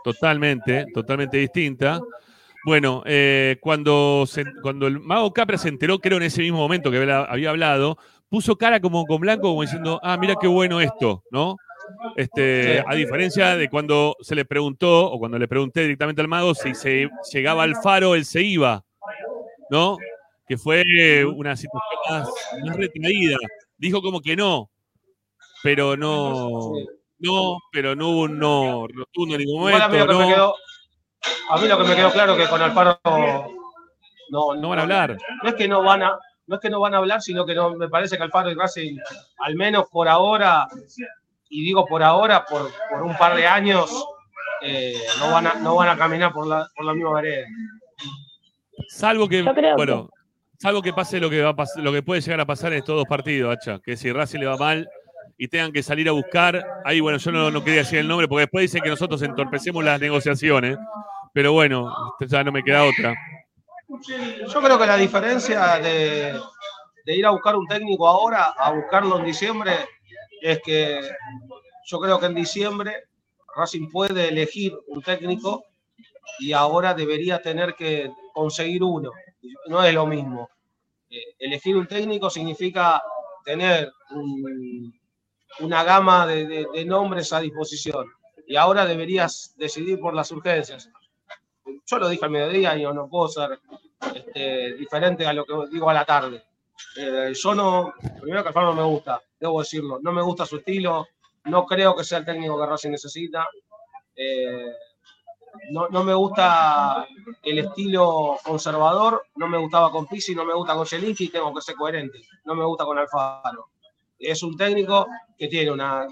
Totalmente, 0.03 0.87
totalmente 0.93 1.37
distinta. 1.37 1.99
Bueno, 2.65 3.03
eh, 3.05 3.57
cuando, 3.61 4.25
se- 4.27 4.43
cuando 4.61 4.87
el 4.87 4.99
mago 4.99 5.31
Capra 5.33 5.57
se 5.57 5.69
enteró, 5.69 5.99
creo 5.99 6.17
en 6.17 6.23
ese 6.23 6.41
mismo 6.41 6.57
momento 6.57 6.91
que 6.91 6.97
había, 6.97 7.49
hablado, 7.49 7.97
puso 8.27 8.57
cara 8.57 8.79
como 8.79 9.05
con 9.05 9.21
blanco, 9.21 9.47
como 9.49 9.61
diciendo, 9.61 9.99
ah, 10.03 10.17
mira 10.17 10.35
qué 10.39 10.47
bueno 10.47 10.81
esto, 10.81 11.23
¿no? 11.31 11.55
Este, 12.15 12.83
a 12.85 12.93
diferencia 12.93 13.55
de 13.55 13.69
cuando 13.69 14.15
se 14.21 14.35
le 14.35 14.45
preguntó, 14.45 15.11
o 15.11 15.17
cuando 15.17 15.39
le 15.39 15.47
pregunté 15.47 15.81
directamente 15.81 16.21
al 16.21 16.27
mago 16.27 16.53
si 16.53 16.75
se 16.75 17.09
llegaba 17.33 17.63
al 17.63 17.75
faro, 17.81 18.13
él 18.13 18.25
se 18.25 18.41
iba, 18.43 18.83
¿no? 19.71 19.97
Que 20.47 20.57
fue 20.57 20.83
una 21.25 21.55
situación 21.55 21.99
más, 22.09 22.29
más 22.65 22.75
retraída. 22.75 23.37
Dijo 23.77 24.01
como 24.01 24.19
que 24.21 24.35
no, 24.35 24.69
pero 25.63 25.95
no, 25.95 26.73
no, 27.19 27.57
pero 27.71 27.95
no 27.95 28.09
hubo 28.09 28.21
un 28.23 28.37
no 28.37 28.85
rotundo 28.87 29.35
en 29.35 29.41
ningún 29.45 29.69
Igual 29.69 29.81
a 29.81 29.87
mí 29.89 29.97
momento. 29.97 30.13
lo 30.13 30.19
que 30.19 30.25
me 30.25 30.29
no. 30.29 30.35
quedó, 30.35 30.55
a 31.49 31.57
mí 31.57 31.67
lo 31.67 31.77
que 31.77 31.83
me 31.83 31.95
quedó 31.95 32.11
claro 32.11 32.33
es 32.33 32.43
que 32.43 32.49
con 32.49 32.61
Alfaro 32.61 32.99
no, 34.31 34.55
No 34.55 34.69
van 34.69 34.79
a 34.79 34.81
hablar. 34.83 35.17
No 35.43 35.49
es 35.49 35.55
que 35.55 35.67
no 35.67 35.81
van 35.83 36.03
a, 36.03 36.17
no 36.47 36.55
es 36.55 36.61
que 36.61 36.69
no 36.69 36.79
van 36.79 36.93
a 36.93 36.97
hablar, 36.97 37.21
sino 37.21 37.45
que 37.45 37.55
no, 37.55 37.71
me 37.75 37.89
parece 37.89 38.17
que 38.17 38.23
Alfaro 38.23 38.49
y 38.51 38.55
Racing, 38.55 38.97
al 39.39 39.55
menos 39.55 39.85
por 39.91 40.07
ahora, 40.07 40.67
y 41.49 41.63
digo 41.63 41.85
por 41.85 42.03
ahora, 42.03 42.45
por, 42.45 42.71
por 42.89 43.03
un 43.03 43.17
par 43.17 43.35
de 43.35 43.47
años, 43.47 44.05
eh, 44.61 44.93
no, 45.19 45.31
van 45.31 45.47
a, 45.47 45.53
no 45.55 45.75
van 45.75 45.89
a 45.89 45.97
caminar 45.97 46.31
por 46.33 46.45
la, 46.47 46.67
por 46.75 46.85
la 46.85 46.93
misma 46.93 47.13
vereda. 47.13 47.47
Salvo 48.89 49.27
que, 49.27 49.41
bueno, 49.75 50.09
salvo 50.57 50.81
que 50.81 50.93
pase 50.93 51.19
lo 51.19 51.29
que 51.29 51.41
va 51.41 51.49
a 51.49 51.55
pas- 51.55 51.75
lo 51.77 51.91
que 51.91 52.01
puede 52.03 52.21
llegar 52.21 52.39
a 52.39 52.45
pasar 52.45 52.71
en 52.73 52.79
estos 52.79 52.95
dos 52.95 53.05
partidos, 53.07 53.55
Hacha, 53.55 53.79
que 53.79 53.95
si 53.97 54.11
Racing 54.11 54.39
le 54.39 54.45
va 54.47 54.57
mal 54.57 54.89
y 55.41 55.47
tengan 55.47 55.71
que 55.71 55.81
salir 55.81 56.07
a 56.09 56.11
buscar, 56.11 56.63
ahí 56.83 56.99
bueno, 56.99 57.17
yo 57.17 57.31
no, 57.31 57.49
no 57.49 57.63
quería 57.63 57.79
decir 57.79 57.99
el 57.99 58.07
nombre 58.09 58.27
porque 58.27 58.41
después 58.41 58.63
dicen 58.63 58.81
que 58.83 58.89
nosotros 58.89 59.21
entorpecemos 59.21 59.81
las 59.83 59.99
negociaciones, 59.99 60.77
pero 61.33 61.53
bueno, 61.53 61.91
ya 62.19 62.43
no 62.43 62.51
me 62.51 62.61
queda 62.61 62.83
otra. 62.83 63.15
Yo 63.87 64.61
creo 64.61 64.77
que 64.77 64.85
la 64.85 64.97
diferencia 64.97 65.79
de, 65.79 66.37
de 67.05 67.15
ir 67.15 67.25
a 67.25 67.31
buscar 67.31 67.55
un 67.55 67.65
técnico 67.67 68.05
ahora 68.07 68.53
a 68.57 68.71
buscarlo 68.73 69.17
en 69.17 69.25
diciembre 69.25 69.71
es 70.41 70.59
que 70.63 70.99
yo 71.85 71.99
creo 71.99 72.19
que 72.19 72.25
en 72.27 72.35
diciembre 72.35 73.03
Racing 73.55 73.89
puede 73.89 74.27
elegir 74.27 74.77
un 74.87 75.01
técnico 75.01 75.63
y 76.39 76.51
ahora 76.51 76.93
debería 76.93 77.41
tener 77.41 77.75
que 77.75 78.11
conseguir 78.33 78.83
uno. 78.83 79.11
No 79.67 79.81
es 79.83 79.93
lo 79.93 80.05
mismo. 80.05 80.49
Eh, 81.09 81.23
elegir 81.39 81.75
un 81.77 81.87
técnico 81.87 82.29
significa 82.29 83.01
tener 83.43 83.89
un- 84.11 84.98
una 85.61 85.83
gama 85.83 86.25
de, 86.27 86.45
de- 86.47 86.67
de 86.73 86.85
nombres 86.85 87.31
a 87.33 87.39
disposición 87.39 88.05
y 88.47 88.55
ahora 88.55 88.85
deberías 88.85 89.53
decidir 89.57 89.99
por 89.99 90.13
las 90.13 90.31
urgencias. 90.31 90.89
Yo 91.85 91.97
lo 91.97 92.09
dije 92.09 92.25
al 92.25 92.31
mediodía 92.31 92.75
y 92.77 92.83
no 92.83 93.07
puedo 93.07 93.27
ser 93.27 93.59
este, 94.15 94.73
diferente 94.73 95.25
a 95.25 95.33
lo 95.33 95.45
que 95.45 95.53
digo 95.71 95.89
a 95.89 95.93
la 95.93 96.05
tarde. 96.05 96.43
Eh, 96.97 97.33
yo 97.35 97.53
no, 97.55 97.93
primero 98.21 98.41
que 98.41 98.47
Alfaro 98.49 98.67
no 98.73 98.81
me 98.81 98.83
gusta, 98.87 99.21
debo 99.39 99.59
decirlo, 99.59 99.99
no 100.01 100.11
me 100.11 100.21
gusta 100.21 100.45
su 100.45 100.57
estilo, 100.57 101.07
no 101.45 101.65
creo 101.65 101.95
que 101.95 102.03
sea 102.03 102.19
el 102.19 102.25
técnico 102.25 102.59
que 102.59 102.65
Racing 102.65 102.91
necesita. 102.91 103.47
Eh, 104.15 104.71
no, 105.71 105.87
no 105.89 106.03
me 106.03 106.13
gusta 106.13 107.05
el 107.43 107.59
estilo 107.59 108.37
conservador, 108.43 109.25
no 109.35 109.47
me 109.47 109.57
gustaba 109.57 109.91
con 109.91 110.07
Pizzi, 110.07 110.33
no 110.35 110.45
me 110.45 110.53
gusta 110.53 110.73
con 110.75 110.85
Jelinski, 110.85 111.29
tengo 111.29 111.53
que 111.53 111.61
ser 111.61 111.75
coherente, 111.75 112.21
no 112.45 112.55
me 112.55 112.63
gusta 112.65 112.85
con 112.85 112.97
Alfaro. 112.97 113.69
Es 114.19 114.43
un 114.43 114.57
técnico 114.57 115.07
que 115.37 115.47
tiene 115.47 115.71
una, 115.71 116.07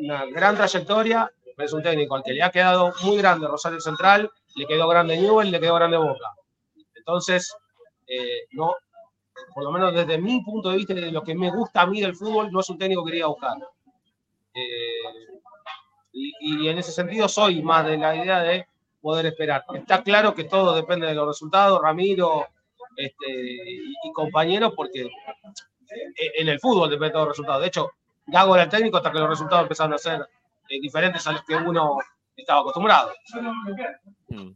una 0.00 0.26
gran 0.26 0.56
trayectoria, 0.56 1.30
es 1.56 1.72
un 1.72 1.82
técnico 1.82 2.16
al 2.16 2.22
que 2.22 2.32
le 2.32 2.42
ha 2.42 2.50
quedado 2.50 2.92
muy 3.02 3.16
grande 3.16 3.46
Rosario 3.46 3.80
Central, 3.80 4.30
le 4.56 4.66
quedó 4.66 4.88
grande 4.88 5.16
Newell, 5.16 5.50
le 5.50 5.60
quedó 5.60 5.74
grande 5.74 5.96
Boca. 5.96 6.34
Entonces, 6.94 7.54
eh, 8.06 8.46
no, 8.52 8.74
por 9.54 9.64
lo 9.64 9.70
menos 9.70 9.94
desde 9.94 10.18
mi 10.18 10.42
punto 10.42 10.70
de 10.70 10.76
vista, 10.76 10.94
de 10.94 11.12
lo 11.12 11.22
que 11.22 11.34
me 11.34 11.50
gusta 11.50 11.82
a 11.82 11.86
mí 11.86 12.00
del 12.00 12.16
fútbol, 12.16 12.50
no 12.50 12.60
es 12.60 12.70
un 12.70 12.78
técnico 12.78 13.04
que 13.04 13.12
quería 13.12 13.26
buscar. 13.26 13.56
Eh, 14.54 15.40
y, 16.12 16.68
en 16.68 16.78
ese 16.78 16.92
sentido 16.92 17.28
soy 17.28 17.60
más 17.62 17.84
de 17.86 17.98
la 17.98 18.14
idea 18.14 18.40
de 18.40 18.66
poder 19.00 19.26
esperar. 19.26 19.64
Está 19.74 20.02
claro 20.02 20.34
que 20.34 20.44
todo 20.44 20.74
depende 20.74 21.06
de 21.06 21.14
los 21.14 21.26
resultados, 21.26 21.82
Ramiro 21.82 22.46
este, 22.96 23.26
y, 23.28 24.12
compañeros, 24.12 24.72
porque 24.76 25.10
en 26.16 26.48
el 26.48 26.60
fútbol 26.60 26.90
depende 26.90 27.08
de 27.08 27.12
todos 27.12 27.26
los 27.26 27.36
resultados. 27.36 27.62
De 27.62 27.68
hecho, 27.68 27.90
Gago 28.26 28.54
era 28.54 28.64
el 28.64 28.70
técnico 28.70 28.96
hasta 28.96 29.12
que 29.12 29.18
los 29.18 29.28
resultados 29.28 29.62
empezaron 29.62 29.92
a 29.92 29.98
ser 29.98 30.20
eh, 30.68 30.80
diferentes 30.80 31.26
a 31.26 31.32
los 31.32 31.42
que 31.42 31.54
uno 31.54 31.98
estaba 32.36 32.60
acostumbrado. 32.60 33.12
Mm. 34.28 34.50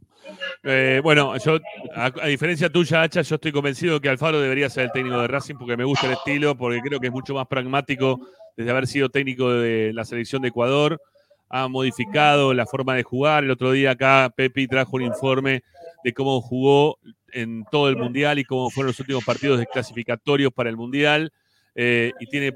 Eh, 0.63 0.99
bueno, 1.03 1.37
yo, 1.37 1.59
a, 1.95 2.05
a 2.05 2.27
diferencia 2.27 2.69
tuya, 2.69 3.01
Hacha, 3.01 3.21
yo 3.21 3.35
estoy 3.35 3.51
convencido 3.51 4.01
que 4.01 4.09
Alfaro 4.09 4.39
debería 4.39 4.69
ser 4.69 4.85
el 4.85 4.91
técnico 4.91 5.19
de 5.19 5.27
Racing 5.27 5.55
porque 5.55 5.77
me 5.77 5.83
gusta 5.83 6.07
el 6.07 6.13
estilo, 6.13 6.55
porque 6.55 6.81
creo 6.81 6.99
que 6.99 7.07
es 7.07 7.13
mucho 7.13 7.33
más 7.33 7.47
pragmático 7.47 8.19
desde 8.57 8.71
haber 8.71 8.87
sido 8.87 9.09
técnico 9.09 9.51
de 9.51 9.93
la 9.93 10.03
selección 10.03 10.41
de 10.41 10.49
Ecuador. 10.49 11.01
Ha 11.49 11.67
modificado 11.67 12.53
la 12.53 12.65
forma 12.65 12.95
de 12.95 13.03
jugar. 13.03 13.43
El 13.43 13.51
otro 13.51 13.71
día 13.71 13.91
acá 13.91 14.31
Pepi 14.35 14.67
trajo 14.67 14.97
un 14.97 15.03
informe 15.03 15.63
de 16.03 16.13
cómo 16.13 16.41
jugó 16.41 16.97
en 17.31 17.65
todo 17.71 17.89
el 17.89 17.97
Mundial 17.97 18.39
y 18.39 18.45
cómo 18.45 18.69
fueron 18.69 18.87
los 18.87 18.99
últimos 18.99 19.23
partidos 19.23 19.59
de 19.59 19.67
clasificatorios 19.67 20.51
para 20.53 20.69
el 20.69 20.77
Mundial. 20.77 21.31
Eh, 21.75 22.11
y, 22.19 22.25
tiene, 22.27 22.51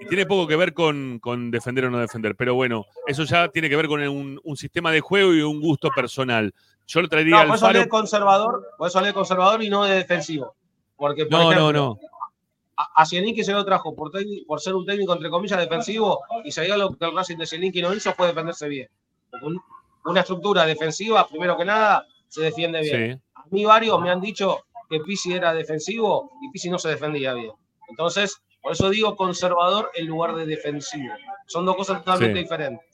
y 0.00 0.06
tiene 0.06 0.26
poco 0.26 0.46
que 0.46 0.56
ver 0.56 0.74
con, 0.74 1.18
con 1.20 1.50
defender 1.50 1.86
o 1.86 1.90
no 1.90 1.98
defender. 1.98 2.34
Pero 2.36 2.54
bueno, 2.54 2.84
eso 3.06 3.24
ya 3.24 3.48
tiene 3.48 3.70
que 3.70 3.76
ver 3.76 3.86
con 3.86 4.00
un, 4.06 4.40
un 4.42 4.56
sistema 4.56 4.90
de 4.90 5.00
juego 5.00 5.32
y 5.32 5.40
un 5.40 5.60
gusto 5.60 5.88
personal. 5.90 6.52
Yo 6.86 7.00
lo 7.00 7.08
traería 7.08 7.36
No, 7.36 7.40
al 7.40 7.48
de 7.82 7.88
conservador, 7.88 8.66
por 8.76 8.88
eso 8.88 8.98
hablé 8.98 9.08
de 9.08 9.14
conservador 9.14 9.62
y 9.62 9.70
no 9.70 9.84
de 9.84 9.94
defensivo. 9.96 10.54
Porque, 10.96 11.24
por 11.24 11.32
No, 11.32 11.52
ejemplo, 11.52 11.72
no, 11.72 11.96
no. 11.96 11.98
a, 12.76 13.02
a 13.02 13.06
se 13.06 13.52
lo 13.52 13.64
trajo 13.64 13.94
por, 13.94 14.10
ser 14.60 14.74
un 14.74 14.84
técnico, 14.84 15.12
entre 15.14 15.30
comillas, 15.30 15.58
defensivo, 15.58 16.20
y 16.44 16.58
hay 16.60 16.68
lo 16.76 16.90
que 16.90 17.04
el 17.04 17.14
Racing 17.14 17.36
de 17.36 17.46
Zielinski 17.46 17.82
no 17.82 17.94
hizo 17.94 18.12
fue 18.12 18.28
defenderse 18.28 18.68
bien. 18.68 18.88
Un- 19.42 19.60
una 20.04 20.20
estructura 20.20 20.64
defensiva, 20.66 21.26
primero 21.26 21.56
que 21.56 21.64
nada, 21.64 22.04
se 22.28 22.42
defiende 22.42 22.80
bien. 22.80 23.18
Sí. 23.18 23.22
A 23.34 23.44
mí 23.50 23.64
varios 23.64 24.00
me 24.00 24.10
han 24.10 24.20
dicho 24.20 24.58
que 24.88 25.00
Pizzi 25.00 25.32
era 25.32 25.52
defensivo 25.54 26.30
y 26.42 26.50
Pizzi 26.50 26.70
no 26.70 26.78
se 26.78 26.88
defendía 26.90 27.34
bien. 27.34 27.52
Entonces, 27.88 28.36
por 28.62 28.72
eso 28.72 28.90
digo 28.90 29.16
conservador 29.16 29.90
en 29.94 30.06
lugar 30.06 30.34
de 30.34 30.46
defensivo. 30.46 31.14
Son 31.46 31.64
dos 31.64 31.76
cosas 31.76 31.98
totalmente 32.04 32.38
Sí. 32.38 32.42
diferentes. 32.44 32.86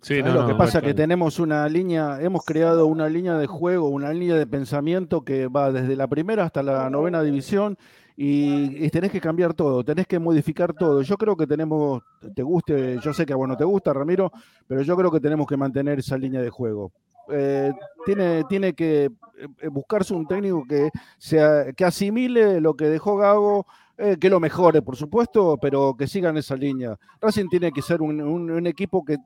Sí, 0.00 0.18
¿Sabés 0.18 0.34
no, 0.34 0.40
lo 0.40 0.46
que 0.46 0.52
no, 0.52 0.58
pasa 0.58 0.80
tal 0.80 0.88
que 0.88 0.94
tenemos 0.94 1.38
una 1.38 1.68
línea, 1.68 2.18
hemos 2.20 2.44
creado 2.44 2.86
una 2.86 3.08
línea 3.08 3.34
de 3.34 3.46
juego, 3.46 3.88
una 3.88 4.12
línea 4.12 4.34
de 4.34 4.46
pensamiento 4.48 5.22
que 5.24 5.46
va 5.46 5.70
desde 5.70 5.94
la 5.94 6.08
primera 6.08 6.42
hasta 6.44 6.60
la 6.62 6.90
novena 6.90 7.22
división 7.22 7.78
y, 8.16 8.84
y 8.84 8.90
tenés 8.90 9.12
que 9.12 9.20
cambiar 9.20 9.54
todo, 9.54 9.84
tenés 9.84 10.08
que 10.08 10.18
modificar 10.18 10.74
todo. 10.74 11.02
Yo 11.02 11.16
creo 11.16 11.36
que 11.36 11.46
tenemos, 11.46 12.02
te 12.34 12.42
guste, 12.42 12.98
yo 13.00 13.14
sé 13.14 13.24
que 13.24 13.32
a 13.32 13.36
vos 13.36 13.48
no 13.48 13.56
te 13.56 13.64
gusta, 13.64 13.92
Ramiro, 13.92 14.32
pero 14.66 14.82
yo 14.82 14.96
creo 14.96 15.10
que 15.12 15.20
tenemos 15.20 15.46
que 15.46 15.56
mantener 15.56 16.00
esa 16.00 16.18
línea 16.18 16.42
de 16.42 16.50
juego. 16.50 16.90
Eh, 17.30 17.72
tiene, 18.04 18.44
tiene 18.44 18.72
que 18.74 19.04
eh, 19.04 19.68
buscarse 19.68 20.12
un 20.14 20.26
técnico 20.26 20.64
que, 20.68 20.90
sea, 21.18 21.72
que 21.72 21.84
asimile 21.84 22.60
lo 22.60 22.74
que 22.74 22.86
dejó 22.86 23.16
Gago, 23.16 23.66
eh, 23.98 24.16
que 24.20 24.28
lo 24.30 24.40
mejore, 24.40 24.82
por 24.82 24.96
supuesto, 24.96 25.56
pero 25.60 25.94
que 25.96 26.06
siga 26.06 26.30
en 26.30 26.38
esa 26.38 26.56
línea. 26.56 26.98
Racing 27.20 27.48
tiene 27.48 27.70
que 27.72 27.82
ser 27.82 28.02
un, 28.02 28.20
un- 28.20 28.50
un 28.50 28.66
equipo 28.66 29.04
que, 29.04 29.18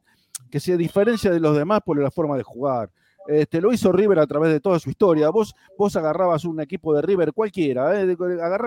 que 0.51 0.61
se 0.61 0.77
diferencia 0.77 1.31
de 1.31 1.41
los 1.41 1.57
demás 1.57 1.81
por 1.85 1.99
la 2.01 2.11
forma 2.11 2.37
de 2.37 2.43
jugar. 2.43 2.91
Este, 3.29 3.61
lo 3.61 3.73
hizo 3.73 3.91
River 3.91 4.21
a 4.21 4.27
través 4.27 4.53
de 4.53 4.61
toda 4.61 4.79
su 4.79 4.89
historia. 4.91 5.31
Vos, 5.31 5.55
vos 5.77 5.97
agarrabas 5.97 6.45
un 6.45 6.61
equipo 6.61 6.95
de 6.95 7.03
River 7.03 7.33
cualquiera, 7.33 8.01
eh, 8.01 8.17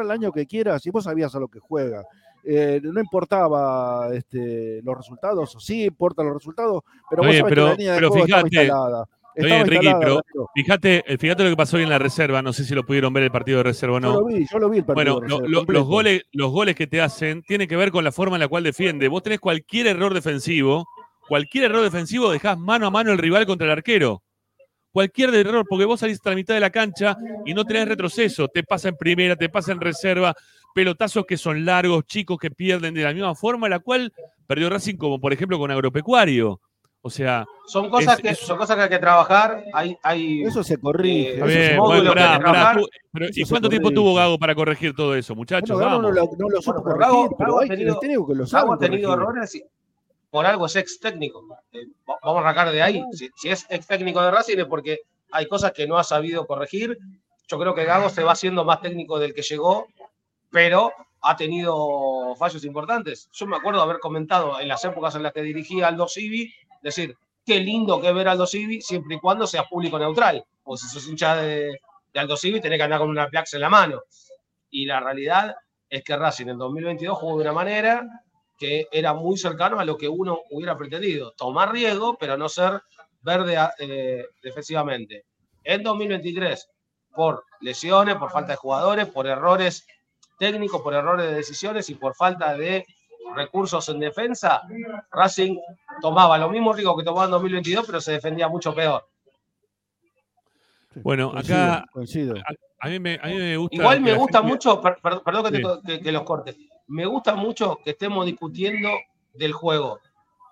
el 0.01 0.11
año 0.11 0.32
que 0.34 0.45
quieras 0.45 0.86
y 0.86 0.89
vos 0.89 1.03
sabías 1.05 1.34
a 1.36 1.39
lo 1.39 1.47
que 1.47 1.59
juega. 1.59 2.03
Eh, 2.43 2.80
no 2.84 2.99
importaba 2.99 4.09
este, 4.13 4.82
los 4.84 4.97
resultados, 4.97 5.55
sí 5.59 5.84
importan 5.86 6.25
los 6.25 6.36
resultados, 6.36 6.84
pero 7.09 7.21
vos 7.21 7.36
sabés 7.38 7.53
pero- 7.53 7.63
que 7.65 7.69
la 7.71 7.75
línea 7.77 7.91
de 7.93 7.97
pero 7.99 8.09
juego 8.09 8.25
estaba 8.25 8.41
instalada. 8.63 9.05
Bien, 9.45 9.67
Ricky, 9.67 9.91
pero 9.99 10.21
fíjate, 10.55 11.03
eh, 11.07 11.17
fíjate 11.17 11.43
lo 11.43 11.49
que 11.51 11.55
pasó 11.55 11.77
hoy 11.77 11.83
en 11.83 11.89
la 11.89 11.99
reserva. 11.99 12.41
No 12.41 12.53
sé 12.53 12.63
si 12.65 12.73
lo 12.75 12.85
pudieron 12.85 13.13
ver 13.13 13.23
el 13.23 13.31
partido 13.31 13.57
de 13.57 13.63
reserva 13.63 13.97
o 13.97 13.99
Yo 13.99 14.07
lo 14.13 14.21
no. 14.21 14.25
vi, 14.25 14.45
yo 14.51 14.59
lo 14.59 14.69
vi 14.69 14.77
el 14.79 14.85
partido. 14.85 14.95
Bueno, 15.15 15.19
de 15.19 15.27
Reserva, 15.27 15.47
lo- 15.65 15.73
los, 15.73 15.85
goles, 15.87 16.21
los 16.31 16.51
goles 16.51 16.75
que 16.75 16.87
te 16.87 17.01
hacen 17.01 17.41
tienen 17.43 17.67
que 17.67 17.75
ver 17.75 17.91
con 17.91 18.03
la 18.03 18.11
forma 18.11 18.35
en 18.35 18.41
la 18.41 18.47
cual 18.47 18.63
defiende. 18.63 19.07
Vos 19.07 19.23
tenés 19.23 19.39
cualquier 19.39 19.87
error 19.87 20.13
defensivo, 20.13 20.85
cualquier 21.27 21.65
error 21.65 21.83
defensivo, 21.83 22.31
dejás 22.31 22.57
mano 22.57 22.87
a 22.87 22.91
mano 22.91 23.11
el 23.11 23.17
rival 23.17 23.45
contra 23.45 23.65
el 23.65 23.71
arquero. 23.71 24.21
Cualquier 24.91 25.33
error, 25.35 25.65
porque 25.69 25.85
vos 25.85 25.99
salís 25.99 26.19
a 26.25 26.29
la 26.31 26.35
mitad 26.35 26.55
de 26.55 26.59
la 26.59 26.71
cancha 26.71 27.15
y 27.45 27.53
no 27.53 27.63
tenés 27.63 27.87
retroceso. 27.87 28.47
Te 28.47 28.63
pasa 28.63 28.89
en 28.89 28.95
primera, 28.97 29.35
te 29.35 29.47
pasa 29.47 29.71
en 29.71 29.79
reserva, 29.79 30.33
pelotazos 30.73 31.25
que 31.27 31.37
son 31.37 31.63
largos, 31.63 32.05
chicos 32.05 32.39
que 32.39 32.49
pierden 32.49 32.95
de 32.95 33.03
la 33.03 33.13
misma 33.13 33.35
forma 33.35 33.67
en 33.67 33.71
la 33.71 33.79
cual 33.79 34.11
perdió 34.47 34.67
Racing, 34.69 34.95
como 34.95 35.19
por 35.19 35.31
ejemplo 35.31 35.59
con 35.59 35.69
Agropecuario. 35.69 36.59
O 37.01 37.09
sea, 37.09 37.45
Son 37.65 37.89
cosas, 37.89 38.15
Es- 38.17 38.21
que, 38.21 38.29
es- 38.29 38.39
son 38.39 38.57
cosas 38.57 38.75
que 38.75 38.83
hay 38.83 38.89
que 38.89 38.99
trabajar. 38.99 39.63
Hay, 39.73 39.97
hay, 40.03 40.43
Eso 40.43 40.63
se 40.63 40.77
corrige. 40.77 41.39
Eh, 41.39 41.43
bien, 41.43 41.77
bueno, 41.77 42.09
pará, 42.13 42.39
pará, 42.39 42.73
tú- 42.77 42.87
pero 43.13 43.27
¿Y 43.33 43.45
cuánto 43.45 43.69
tiempo 43.69 43.91
tuvo 43.91 44.13
Gago 44.15 44.37
para 44.37 44.53
corregir 44.53 44.93
todo 44.93 45.15
eso, 45.15 45.33
muchachos? 45.35 45.69
Bueno, 45.77 45.91
Gago 45.91 46.01
no 46.01 46.11
lo, 46.11 46.29
no 46.37 46.49
lo 46.49 46.61
supo 46.61 46.81
Bueno, 46.81 46.83
pero 46.83 46.83
corregir, 46.83 46.99
Gago- 46.99 47.35
pero 47.37 47.47
Gago 47.47 47.59
ha 47.59 47.63
hay 47.63 47.69
tenido- 47.69 47.99
que 47.99 48.07
lo 48.35 48.45
Gago 48.45 48.73
ha 48.73 48.77
tenido 48.79 49.09
corregir. 49.09 49.29
errores 49.29 49.55
y 49.55 49.63
por 50.29 50.45
algo 50.45 50.65
es 50.65 50.75
ex 50.75 50.99
técnico. 50.99 51.45
Eh, 51.71 51.85
va- 52.09 52.17
vamos 52.21 52.39
a 52.43 52.49
arrancar 52.49 52.71
de 52.73 52.81
ahí. 52.81 53.01
Si, 53.13 53.29
si 53.35 53.49
es 53.49 53.65
ex 53.69 53.87
técnico 53.87 54.21
de 54.21 54.31
Racing 54.31 54.57
es 54.57 54.65
porque 54.65 54.99
hay 55.31 55.47
cosas 55.47 55.71
que 55.71 55.87
no 55.87 55.97
ha 55.97 56.03
sabido 56.03 56.45
corregir. 56.45 56.97
Yo 57.47 57.57
creo 57.59 57.73
que 57.73 57.85
Gago 57.85 58.09
se 58.09 58.23
va 58.23 58.33
haciendo 58.33 58.65
más 58.65 58.81
técnico 58.81 59.17
del 59.19 59.33
que 59.33 59.41
llegó, 59.41 59.87
pero 60.51 60.91
ha 61.21 61.35
tenido 61.37 62.35
fallos 62.35 62.63
importantes. 62.65 63.29
Yo 63.31 63.45
me 63.47 63.55
acuerdo 63.57 63.81
haber 63.81 63.99
comentado 63.99 64.59
en 64.59 64.67
las 64.67 64.83
épocas 64.85 65.15
en 65.15 65.23
las 65.23 65.33
que 65.33 65.41
dirigía 65.41 65.87
Aldo 65.87 66.07
Civi, 66.07 66.53
decir, 66.82 67.15
qué 67.45 67.59
lindo 67.59 67.99
que 67.99 68.11
ver 68.11 68.27
Aldo 68.27 68.45
Civi 68.45 68.82
siempre 68.82 69.15
y 69.15 69.19
cuando 69.19 69.47
sea 69.47 69.63
público 69.63 69.97
neutral. 69.97 70.43
O 70.63 70.77
si 70.77 70.88
sos 70.88 71.07
hincha 71.07 71.36
de, 71.36 71.80
de 72.13 72.19
Aldo 72.19 72.38
Civi, 72.38 72.61
tenés 72.61 72.77
que 72.77 72.84
andar 72.84 72.99
con 72.99 73.09
una 73.09 73.27
plaxa 73.27 73.57
en 73.57 73.61
la 73.61 73.69
mano. 73.69 74.01
Y 74.69 74.86
la 74.86 74.99
realidad 74.99 75.55
es 75.89 76.03
que 76.03 76.15
Racing 76.15 76.47
en 76.47 76.57
2022 76.57 77.17
jugó 77.17 77.38
de 77.38 77.43
una 77.43 77.53
manera 77.53 78.05
que 78.57 78.88
era 78.91 79.13
muy 79.13 79.38
cercano 79.38 79.80
a 79.80 79.86
lo 79.86 79.97
que 79.97 80.07
uno 80.07 80.41
hubiera 80.51 80.77
pretendido. 80.77 81.32
Tomar 81.32 81.71
riesgo, 81.71 82.17
pero 82.19 82.38
no 82.38 82.49
ser 82.49 82.82
verde 83.21 83.57
eh, 83.80 84.25
defensivamente. 84.43 85.25
En 85.63 85.82
2023, 85.82 86.69
por 87.15 87.45
lesiones, 87.61 88.15
por 88.15 88.32
falta 88.32 88.51
de 88.51 88.57
jugadores, 88.57 89.07
por 89.07 89.27
errores 89.27 89.88
técnicos, 90.38 90.82
por 90.82 90.93
errores 90.93 91.27
de 91.27 91.36
decisiones 91.36 91.89
y 91.89 91.95
por 91.95 92.15
falta 92.15 92.55
de 92.55 92.86
recursos 93.36 93.88
en 93.89 93.99
defensa, 93.99 94.61
Racing 95.11 95.57
tomaba 96.01 96.38
lo 96.38 96.49
mismo 96.49 96.73
riesgo 96.73 96.97
que 96.97 97.03
tomaba 97.03 97.25
en 97.25 97.32
2022, 97.32 97.86
pero 97.86 98.01
se 98.01 98.13
defendía 98.13 98.47
mucho 98.47 98.73
peor. 98.73 99.07
Bueno, 100.95 101.32
acá- 101.36 101.86
coincido. 101.91 102.36
A 102.82 102.88
mí 102.88 102.99
me, 102.99 103.19
a 103.21 103.27
mí 103.27 103.36
me 103.36 103.57
gusta. 103.57 103.75
Igual 103.75 104.01
me 104.01 104.13
gusta 104.13 104.39
gente- 104.39 104.53
mucho, 104.53 104.82
per- 104.82 104.97
per- 105.01 105.21
perdón 105.21 105.43
que, 105.51 105.59
te 105.59 105.63
que- 105.86 106.01
que 106.01 106.11
los 106.11 106.23
corte, 106.23 106.55
me 106.88 107.05
gusta 107.05 107.36
mucho 107.36 107.77
que 107.84 107.91
estemos 107.91 108.25
discutiendo 108.25 108.89
del 109.34 109.51
juego, 109.53 109.99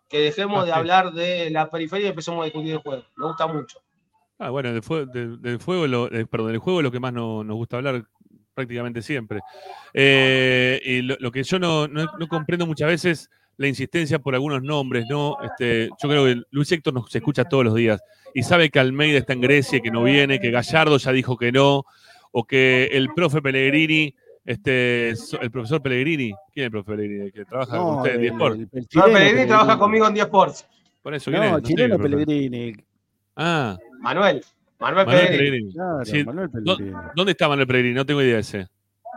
que 0.09 0.19
dejemos 0.19 0.61
Ah, 0.61 0.65
de 0.65 0.71
sí. 0.71 0.77
hablar 0.77 1.11
de 1.13 1.49
la 1.49 1.69
periferia 1.69 2.07
y 2.07 2.09
empecemos 2.09 2.41
a 2.41 2.45
discutir 2.45 2.69
del 2.71 2.81
juego. 2.81 3.03
Me 3.15 3.25
gusta 3.25 3.47
mucho. 3.47 3.79
Ah, 4.39 4.49
bueno, 4.51 4.71
del 4.71 4.83
fuego, 4.83 5.05
del, 5.11 5.41
del 5.41 5.59
fuego 5.59 5.87
lo- 5.87 6.11
eh, 6.11 6.25
perdón, 6.27 6.49
del 6.51 6.59
juego 6.59 6.79
es 6.79 6.83
lo 6.83 6.91
que 6.91 6.99
más 6.99 7.13
no- 7.13 7.43
nos 7.43 7.55
gusta 7.55 7.77
hablar 7.77 8.03
prácticamente 8.61 9.03
siempre. 9.03 9.39
Eh, 9.93 10.81
y 10.83 11.01
lo, 11.03 11.15
lo 11.19 11.31
que 11.31 11.43
yo 11.43 11.59
no, 11.59 11.87
no- 11.87 12.07
no 12.19 12.27
comprendo 12.27 12.65
muchas 12.65 12.87
veces 12.87 13.29
la 13.57 13.67
insistencia 13.67 14.17
por 14.17 14.33
algunos 14.33 14.63
nombres, 14.63 15.05
¿no? 15.07 15.37
Este, 15.43 15.89
yo 16.01 16.09
creo 16.09 16.25
que 16.25 16.41
Luis 16.49 16.71
Héctor 16.71 16.95
nos 16.95 17.15
escucha 17.15 17.43
todos 17.45 17.63
los 17.65 17.75
días 17.75 18.01
y 18.33 18.41
sabe 18.41 18.69
que 18.71 18.79
Almeida 18.79 19.19
está 19.19 19.33
en 19.33 19.41
Grecia, 19.41 19.77
y 19.77 19.81
que 19.81 19.91
no 19.91 20.03
viene, 20.03 20.39
que 20.39 20.49
Gallardo 20.49 20.97
ya 20.97 21.11
dijo 21.11 21.37
que 21.37 21.51
no, 21.51 21.83
o 22.31 22.43
que 22.45 22.85
el 22.91 23.09
profe 23.15 23.41
Pellegrini, 23.43 24.13
este, 24.43 25.09
el 25.09 25.51
profesor 25.51 25.81
Pellegrini, 25.83 26.33
¿quién 26.51 26.63
es 26.63 26.65
el 26.65 26.71
profe 26.71 26.91
Pellegrini? 26.93 27.25
El 27.25 27.33
que 27.33 27.45
trabaja 27.45 27.77
con 27.77 27.85
No, 27.85 27.97
usted 27.97 28.09
en 28.09 28.15
el, 28.15 28.21
Diesport. 28.21 28.55
el- 28.55 28.61
el 28.61 28.69
No, 28.81 28.87
chileno 28.87 29.13
Pellegrini 29.13 29.47
trabaja 29.47 29.77
conmigo 29.77 30.07
en 30.07 30.13
10 30.15 30.25
Sports. 30.25 30.67
Por 31.03 31.13
eso, 31.13 31.29
¿quién 31.31 31.43
No, 31.43 31.57
es? 31.57 31.63
sé 31.63 31.73
chileno. 31.73 31.97
Pellegrini. 31.99 32.73
Ah, 33.35 33.77
Manuel. 33.99 34.43
Manuel, 34.79 35.05
Manuel 35.05 35.25
Pellegrini. 35.27 35.49
Pellegrini. 35.49 35.73
Claro, 35.73 36.05
Sí, 36.05 36.23
Manuel 36.23 36.49
¿dó- 36.51 36.77
Pellegrini. 36.77 37.01
¿Dónde 37.15 37.31
está 37.31 37.47
Manuel 37.47 37.67
Pellegrini? 37.67 37.95
No 37.95 38.05
tengo 38.05 38.21
idea 38.21 38.35
de 38.35 38.39
ese. 38.41 38.67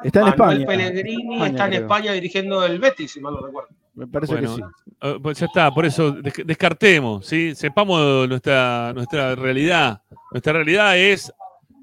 Está 0.02 0.20
en 0.20 0.26
Manuel 0.26 0.60
España. 0.62 0.66
Pellegrini 0.66 1.22
España, 1.34 1.46
está 1.50 1.64
en 1.64 1.70
creo. 1.70 1.82
España 1.82 2.12
dirigiendo 2.12 2.64
el 2.66 2.78
Betis, 2.78 3.10
si 3.12 3.20
mal 3.20 3.34
no 3.34 3.46
recuerdo. 3.46 3.68
Me 3.94 4.06
parece 4.06 4.32
Bueno, 4.34 4.56
que 4.56 4.62
sí. 4.62 5.18
Pues 5.22 5.38
ya 5.38 5.46
está, 5.46 5.70
por 5.70 5.84
eso 5.84 6.12
des- 6.12 6.42
descartemos, 6.46 7.26
¿sí? 7.26 7.54
Sepamos 7.54 8.28
nuestra, 8.28 8.92
nuestra 8.94 9.34
realidad. 9.34 10.00
Nuestra 10.30 10.52
realidad 10.54 10.96
es 10.96 11.30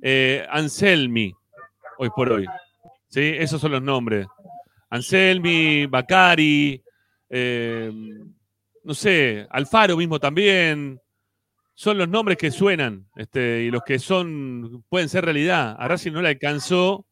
eh, 0.01 0.45
Anselmi, 0.49 1.34
hoy 1.99 2.09
por 2.15 2.32
hoy. 2.32 2.45
¿Sí? 3.09 3.21
Esos 3.38 3.59
son 3.61 3.71
los 3.73 3.82
nombres. 3.82 4.25
Anselmi, 4.89 5.86
Bacari, 5.86 6.82
eh, 7.30 7.91
no 8.84 8.93
sé, 8.93 9.45
Alfaro 9.49 9.97
mismo 9.97 10.19
también. 10.19 10.99
Son 11.80 11.95
los 11.95 12.09
nombres 12.09 12.39
que 12.39 12.49
suenan 12.49 13.07
este, 13.15 13.61
y 13.61 13.69
los 13.69 13.84
que 13.84 13.99
son 13.99 14.84
pueden 14.89 15.09
ser 15.09 15.23
realidad. 15.23 15.75
A 15.78 15.88
Racing 15.88 16.11
no 16.11 16.23
le 16.23 16.30
alcanzó 16.30 17.05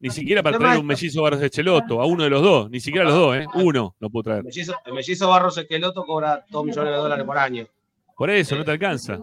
ni 0.00 0.10
siquiera 0.10 0.42
para 0.42 0.58
traer 0.58 0.80
un 0.80 0.86
mellizo 0.86 1.22
Barros 1.22 1.38
de 1.38 1.48
Cheloto, 1.48 2.00
a 2.00 2.06
uno 2.06 2.24
de 2.24 2.30
los 2.30 2.42
dos, 2.42 2.68
ni 2.68 2.80
siquiera 2.80 3.04
los 3.04 3.14
dos, 3.14 3.36
¿eh? 3.36 3.46
Uno 3.54 3.94
no 4.00 4.10
pudo 4.10 4.24
traer. 4.24 4.38
El 4.40 4.46
mellizo, 4.46 4.74
el 4.84 4.92
mellizo 4.92 5.28
Barros 5.28 5.56
Esqueloto 5.56 6.04
cobra 6.04 6.44
2 6.50 6.64
millones 6.64 6.92
de 6.92 6.98
dólares 6.98 7.24
por 7.24 7.38
año. 7.38 7.64
Por 8.16 8.28
eso, 8.30 8.56
no 8.56 8.64
te 8.64 8.72
alcanza. 8.72 9.20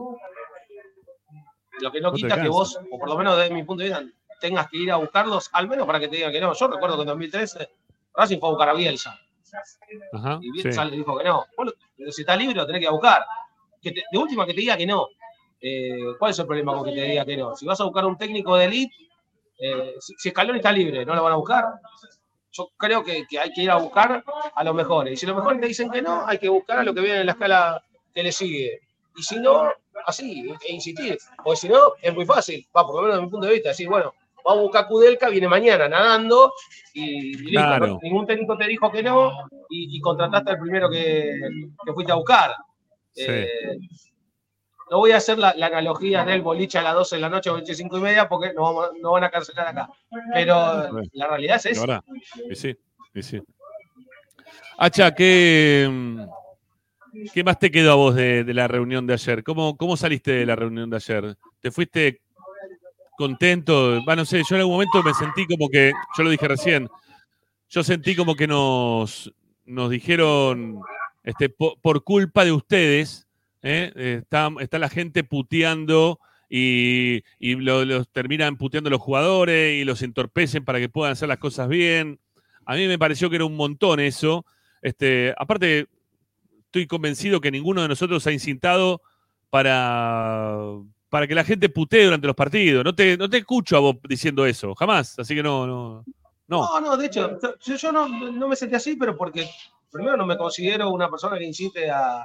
Lo 1.82 1.91
que 1.91 1.99
no 1.99 2.13
quita 2.13 2.41
que 2.41 2.47
vos, 2.47 2.80
o 2.89 2.97
por 2.97 3.09
lo 3.09 3.17
menos 3.17 3.36
desde 3.36 3.53
mi 3.53 3.63
punto 3.63 3.84
de 3.84 3.89
vista, 3.89 4.05
tengas 4.39 4.69
que 4.69 4.77
ir 4.77 4.93
a 4.93 4.95
buscarlos, 4.95 5.49
al 5.51 5.67
menos 5.67 5.86
para 5.86 5.99
que 5.99 6.07
te 6.07 6.15
digan 6.15 6.32
que 6.32 6.39
no. 6.39 6.53
Yo 6.53 6.67
recuerdo 6.69 6.95
que 6.95 7.01
en 7.01 7.07
2013 7.07 7.69
Racing 8.15 8.39
fue 8.39 8.47
a 8.47 8.51
buscar 8.51 8.69
a 8.69 8.73
Bielsa. 8.75 9.19
Ajá, 10.13 10.39
Y 10.41 10.45
sí. 10.45 10.51
Bielsa 10.53 10.86
le 10.86 10.95
dijo 10.95 11.17
que 11.17 11.25
no. 11.25 11.45
Bueno, 11.57 11.73
pero 11.97 12.13
si 12.13 12.21
está 12.21 12.38
libre 12.38 12.55
lo 12.55 12.65
tenés 12.65 12.80
que 12.80 12.86
ir 12.86 12.89
a 12.89 12.93
buscar. 12.93 13.25
Que 13.82 13.91
te- 13.91 14.03
de 14.11 14.17
última 14.17 14.45
que 14.45 14.53
te 14.53 14.59
diga 14.61 14.77
que 14.77 14.86
no. 14.86 15.07
Eh, 15.61 15.99
¿Cuál 16.17 16.32
es 16.32 16.39
el 16.39 16.45
problema 16.47 16.73
con 16.73 16.86
que 16.86 16.91
te 16.91 17.01
diga 17.03 17.25
que 17.25 17.38
no? 17.38 17.55
Si 17.55 17.65
vas 17.65 17.80
a 17.82 17.84
buscar 17.86 18.05
un 18.05 18.17
técnico 18.17 18.55
de 18.55 18.65
elite, 18.65 18.95
eh, 19.59 19.95
si, 19.99 20.13
si 20.17 20.30
Scaloni 20.30 20.59
está 20.59 20.71
libre, 20.71 21.05
¿no 21.05 21.15
lo 21.15 21.23
van 21.23 21.34
a 21.34 21.38
buscar? 21.38 21.65
Yo 22.51 22.69
creo 22.77 23.03
que, 23.03 23.25
que 23.30 23.39
hay 23.39 23.51
que 23.53 23.63
ir 23.63 23.71
a 23.71 23.75
buscar 23.75 24.23
a 24.55 24.63
los 24.63 24.73
mejores. 24.73 25.13
Y 25.13 25.17
si 25.17 25.25
los 25.25 25.36
mejores 25.36 25.61
te 25.61 25.67
dicen 25.67 25.91
que 25.91 26.01
no, 26.01 26.25
hay 26.25 26.38
que 26.39 26.49
buscar 26.49 26.80
a 26.80 26.84
lo 26.84 26.93
que 26.93 27.01
viene 27.01 27.19
en 27.19 27.25
la 27.25 27.34
escala 27.34 27.84
que 28.13 28.23
le 28.23 28.32
sigue. 28.32 28.80
Y 29.15 29.21
si 29.21 29.38
no, 29.39 29.69
así, 30.05 30.49
e 30.67 30.73
insistir. 30.73 31.17
Porque 31.43 31.57
si 31.57 31.69
no, 31.69 31.93
es 32.01 32.13
muy 32.13 32.25
fácil. 32.25 32.65
Va, 32.75 32.86
por 32.86 32.95
lo 32.95 33.01
menos 33.01 33.15
desde 33.17 33.25
mi 33.25 33.32
punto 33.32 33.47
de 33.47 33.53
vista. 33.53 33.69
Decir, 33.69 33.88
bueno, 33.89 34.13
vamos 34.43 34.59
a 34.59 34.63
buscar 34.63 34.86
a 34.86 34.88
Kudelka, 34.88 35.30
viene 35.30 35.47
mañana 35.47 35.88
nadando 35.89 36.51
y, 36.93 37.03
y 37.03 37.34
listo. 37.34 37.51
Claro. 37.59 37.88
¿no? 37.88 37.99
Ningún 38.01 38.25
técnico 38.25 38.57
te 38.57 38.65
dijo 38.67 38.91
que 38.91 39.03
no 39.03 39.32
y, 39.69 39.95
y 39.97 40.01
contrataste 40.01 40.51
al 40.51 40.59
primero 40.59 40.89
que, 40.89 41.34
que 41.86 41.93
fuiste 41.93 42.11
a 42.11 42.15
buscar. 42.15 42.55
Sí. 43.26 43.32
Eh, 43.32 43.80
no 44.91 44.97
voy 44.97 45.11
a 45.11 45.17
hacer 45.17 45.38
la, 45.38 45.53
la 45.55 45.67
analogía 45.67 46.26
del 46.26 46.41
boliche 46.41 46.80
a 46.80 46.82
las 46.82 46.95
12 46.95 47.15
de 47.17 47.22
la 47.22 47.30
noche 47.30 47.49
o 47.51 47.53
25 47.55 47.97
y 47.97 48.01
media 48.01 48.28
porque 48.28 48.53
no, 48.53 48.63
vamos- 48.63 48.89
no 49.01 49.11
van 49.11 49.24
a 49.24 49.30
cancelar 49.30 49.67
acá. 49.67 49.89
Pero 50.34 50.55
Bueno. 50.91 51.09
la 51.13 51.28
realidad 51.28 51.57
es 51.57 51.65
esa. 51.67 52.03
Y 52.49 52.55
sí, 52.55 52.76
y 53.13 53.22
sí. 53.22 53.39
Hacha, 54.78 55.13
¿qué, 55.13 55.88
¿qué 57.34 57.43
más 57.43 57.59
te 57.59 57.70
quedó 57.70 57.91
a 57.91 57.95
vos 57.95 58.15
de, 58.15 58.43
de 58.43 58.53
la 58.53 58.67
reunión 58.67 59.05
de 59.05 59.13
ayer? 59.13 59.43
¿Cómo, 59.43 59.76
¿Cómo 59.78 59.95
saliste 59.97 60.32
de 60.32 60.45
la 60.45 60.55
reunión 60.55 60.89
de 60.89 60.95
ayer? 60.95 61.36
¿Te 61.59 61.70
fuiste 61.70 62.22
contento? 63.17 63.99
Va, 64.07 64.15
no 64.15 64.26
sé, 64.26 64.38
yo 64.49 64.55
en 64.55 64.61
algún 64.61 64.76
momento 64.76 65.03
me 65.03 65.13
sentí 65.13 65.45
como 65.45 65.70
que, 65.70 65.91
yo 66.17 66.24
lo 66.24 66.30
dije 66.30 66.47
recién, 66.47 66.89
yo 67.70 67.84
sentí 67.84 68.15
como 68.15 68.36
que 68.36 68.47
nos, 68.47 69.32
nos 69.65 69.89
dijeron 69.89 70.80
este, 71.30 71.49
po- 71.49 71.77
por, 71.82 72.03
culpa 72.03 72.43
de 72.45 72.51
ustedes, 72.51 73.27
¿eh? 73.61 73.91
está, 74.23 74.49
está 74.59 74.80
la 74.80 74.89
gente 74.89 75.23
puteando 75.23 76.19
y, 76.49 77.23
y 77.39 77.55
lo- 77.55 77.86
los 77.86 78.09
terminan 78.09 78.57
puteando 78.57 78.89
los 78.89 79.01
jugadores 79.01 79.80
y 79.82 79.86
los 79.86 80.01
entorpecen 80.01 80.65
para 80.65 80.80
que 80.80 80.89
puedan 80.89 81.11
hacer 81.13 81.27
las 81.30 81.38
cosas 81.39 81.67
bien. 81.67 82.19
A 82.65 82.75
mí 82.75 82.88
me 82.88 82.99
pareció 82.99 83.30
que 83.30 83.38
era 83.38 83.45
un 83.45 83.55
montón 83.55 83.99
eso. 83.99 84.45
Este, 84.82 85.34
aparte, 85.38 85.88
estoy 86.65 86.88
convencido 86.88 87.41
que 87.41 87.51
ninguno 87.51 87.82
de 87.82 87.88
nosotros 87.88 88.25
ha 88.27 88.32
incitado 88.32 89.01
para, 89.49 90.55
para 91.09 91.27
que 91.27 91.36
la 91.36 91.43
gente 91.43 91.69
putee 91.69 92.05
durante 92.05 92.27
los 92.27 92.36
partidos. 92.36 92.84
No 92.84 92.93
te, 92.93 93.17
no 93.17 93.30
te 93.30 93.38
escucho 93.38 93.75
a 93.77 93.80
vos 93.80 93.95
diciendo 94.07 94.45
eso, 94.45 94.73
jamás. 94.75 95.17
Así 95.19 95.36
que 95.36 95.43
no, 95.43 95.65
no. 95.67 96.05
No, 96.47 96.80
No, 96.80 96.82
no, 96.82 96.97
de 96.97 97.05
hecho, 97.07 97.38
yo, 97.63 97.75
yo 97.75 97.91
no, 97.91 98.07
no 98.07 98.47
me 98.47 98.55
sentí 98.55 98.75
así, 98.75 98.95
pero 98.95 99.15
porque 99.15 99.47
primero 99.91 100.17
no 100.17 100.25
me 100.25 100.37
considero 100.37 100.89
una 100.89 101.09
persona 101.09 101.37
que 101.37 101.45
incite 101.45 101.89
a, 101.89 102.23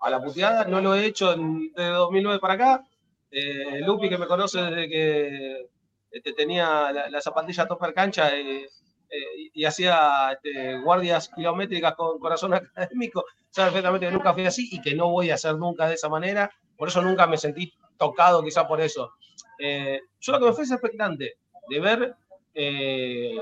a 0.00 0.10
la 0.10 0.20
puteada, 0.22 0.64
no 0.64 0.80
lo 0.80 0.94
he 0.94 1.06
hecho 1.06 1.32
en- 1.32 1.72
desde 1.74 1.90
2009 1.90 2.38
para 2.40 2.54
acá. 2.54 2.84
Eh, 3.30 3.80
Lupi, 3.86 4.08
que 4.08 4.18
me 4.18 4.26
conoce 4.26 4.60
desde 4.60 4.88
que 4.88 5.66
este, 6.10 6.32
tenía 6.34 6.92
la, 6.92 7.08
la 7.10 7.20
zapatilla 7.20 7.66
topper 7.66 7.94
cancha 7.94 8.34
eh, 8.36 8.64
eh, 9.10 9.50
y, 9.54 9.64
hacía 9.64 10.32
este, 10.32 10.78
guardias 10.80 11.30
kilométricas 11.34 11.94
con 11.94 12.18
corazón 12.18 12.54
académico, 12.54 13.24
sabe 13.50 13.68
perfectamente 13.70 14.06
que 14.06 14.12
nunca 14.12 14.34
fui 14.34 14.44
así 14.46 14.68
y 14.72 14.80
que 14.82 14.94
no 14.94 15.10
voy 15.10 15.30
a 15.30 15.34
hacer 15.34 15.56
nunca 15.56 15.88
de 15.88 15.94
esa 15.94 16.08
manera. 16.08 16.50
Por 16.76 16.88
eso 16.88 17.00
nunca 17.02 17.26
me 17.26 17.36
sentí 17.38 17.72
tocado, 17.96 18.42
quizá 18.42 18.66
por 18.66 18.80
eso. 18.80 19.12
Eh, 19.58 20.00
yo 20.20 20.32
lo 20.32 20.38
que 20.40 20.44
me 20.46 20.52
fui 20.52 20.64
es 20.64 20.72
expectante 20.72 21.34
de 21.68 21.80
ver 21.80 22.14
eh, 22.54 23.36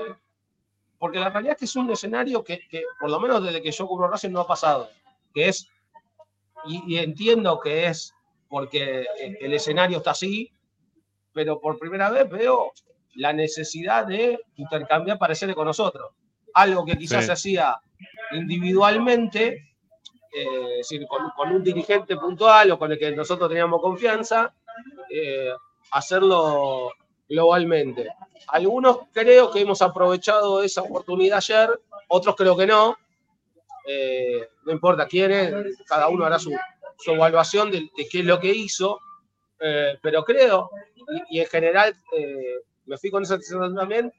porque 1.01 1.17
la 1.17 1.31
realidad 1.31 1.53
es 1.53 1.57
que 1.57 1.65
es 1.65 1.75
un 1.75 1.89
escenario 1.89 2.43
que, 2.43 2.59
que, 2.69 2.83
por 2.99 3.09
lo 3.09 3.19
menos 3.19 3.43
desde 3.43 3.59
que 3.59 3.71
yo 3.71 3.87
cubro 3.87 4.07
Racing 4.07 4.29
no 4.29 4.41
ha 4.41 4.47
pasado, 4.47 4.87
que 5.33 5.47
es, 5.49 5.67
y, 6.67 6.93
y 6.93 6.99
entiendo 6.99 7.59
que 7.59 7.87
es 7.87 8.13
porque 8.47 9.01
eh, 9.19 9.37
el 9.41 9.51
escenario 9.51 9.97
está 9.97 10.11
así, 10.11 10.53
pero 11.33 11.59
por 11.59 11.79
primera 11.79 12.11
vez 12.11 12.29
veo 12.29 12.71
la 13.15 13.33
necesidad 13.33 14.05
de 14.05 14.39
intercambiar 14.57 15.17
pareceres 15.17 15.55
con 15.55 15.65
nosotros. 15.65 16.11
Algo 16.53 16.85
que 16.85 16.95
quizás 16.95 17.21
Sí. 17.21 17.25
se 17.25 17.31
hacía 17.31 17.75
individualmente, 18.33 19.47
eh, 20.35 20.71
es 20.81 20.87
decir, 20.87 21.07
con, 21.07 21.31
con 21.35 21.51
un 21.51 21.63
dirigente 21.63 22.15
puntual 22.15 22.69
o 22.69 22.77
con 22.77 22.91
el 22.91 22.99
que 22.99 23.09
nosotros 23.15 23.49
teníamos 23.49 23.81
confianza, 23.81 24.53
eh, 25.09 25.51
hacerlo 25.93 26.91
globalmente. 27.31 28.09
Algunos 28.47 28.99
creo 29.13 29.51
que 29.51 29.61
hemos 29.61 29.81
aprovechado 29.81 30.61
esa 30.61 30.81
oportunidad 30.81 31.37
ayer, 31.37 31.79
otros 32.09 32.35
creo 32.35 32.57
que 32.57 32.67
no. 32.67 32.97
Eh, 33.87 34.47
no 34.65 34.73
importa 34.73 35.07
quién 35.07 35.31
es, 35.31 35.53
cada 35.87 36.09
uno 36.09 36.25
hará 36.25 36.37
su, 36.37 36.51
su 36.99 37.11
evaluación 37.11 37.71
de, 37.71 37.89
qué 38.11 38.19
es 38.19 38.25
lo 38.25 38.39
que 38.39 38.49
hizo, 38.53 38.99
eh, 39.59 39.97
pero 40.01 40.23
creo, 40.23 40.69
y, 41.29 41.37
y 41.37 41.39
en 41.39 41.47
general 41.47 41.95
eh, 42.15 42.57
me 42.85 42.97
fui 42.97 43.09
con 43.09 43.23
esa 43.23 43.37
sensación 43.37 43.75
también, 43.75 44.13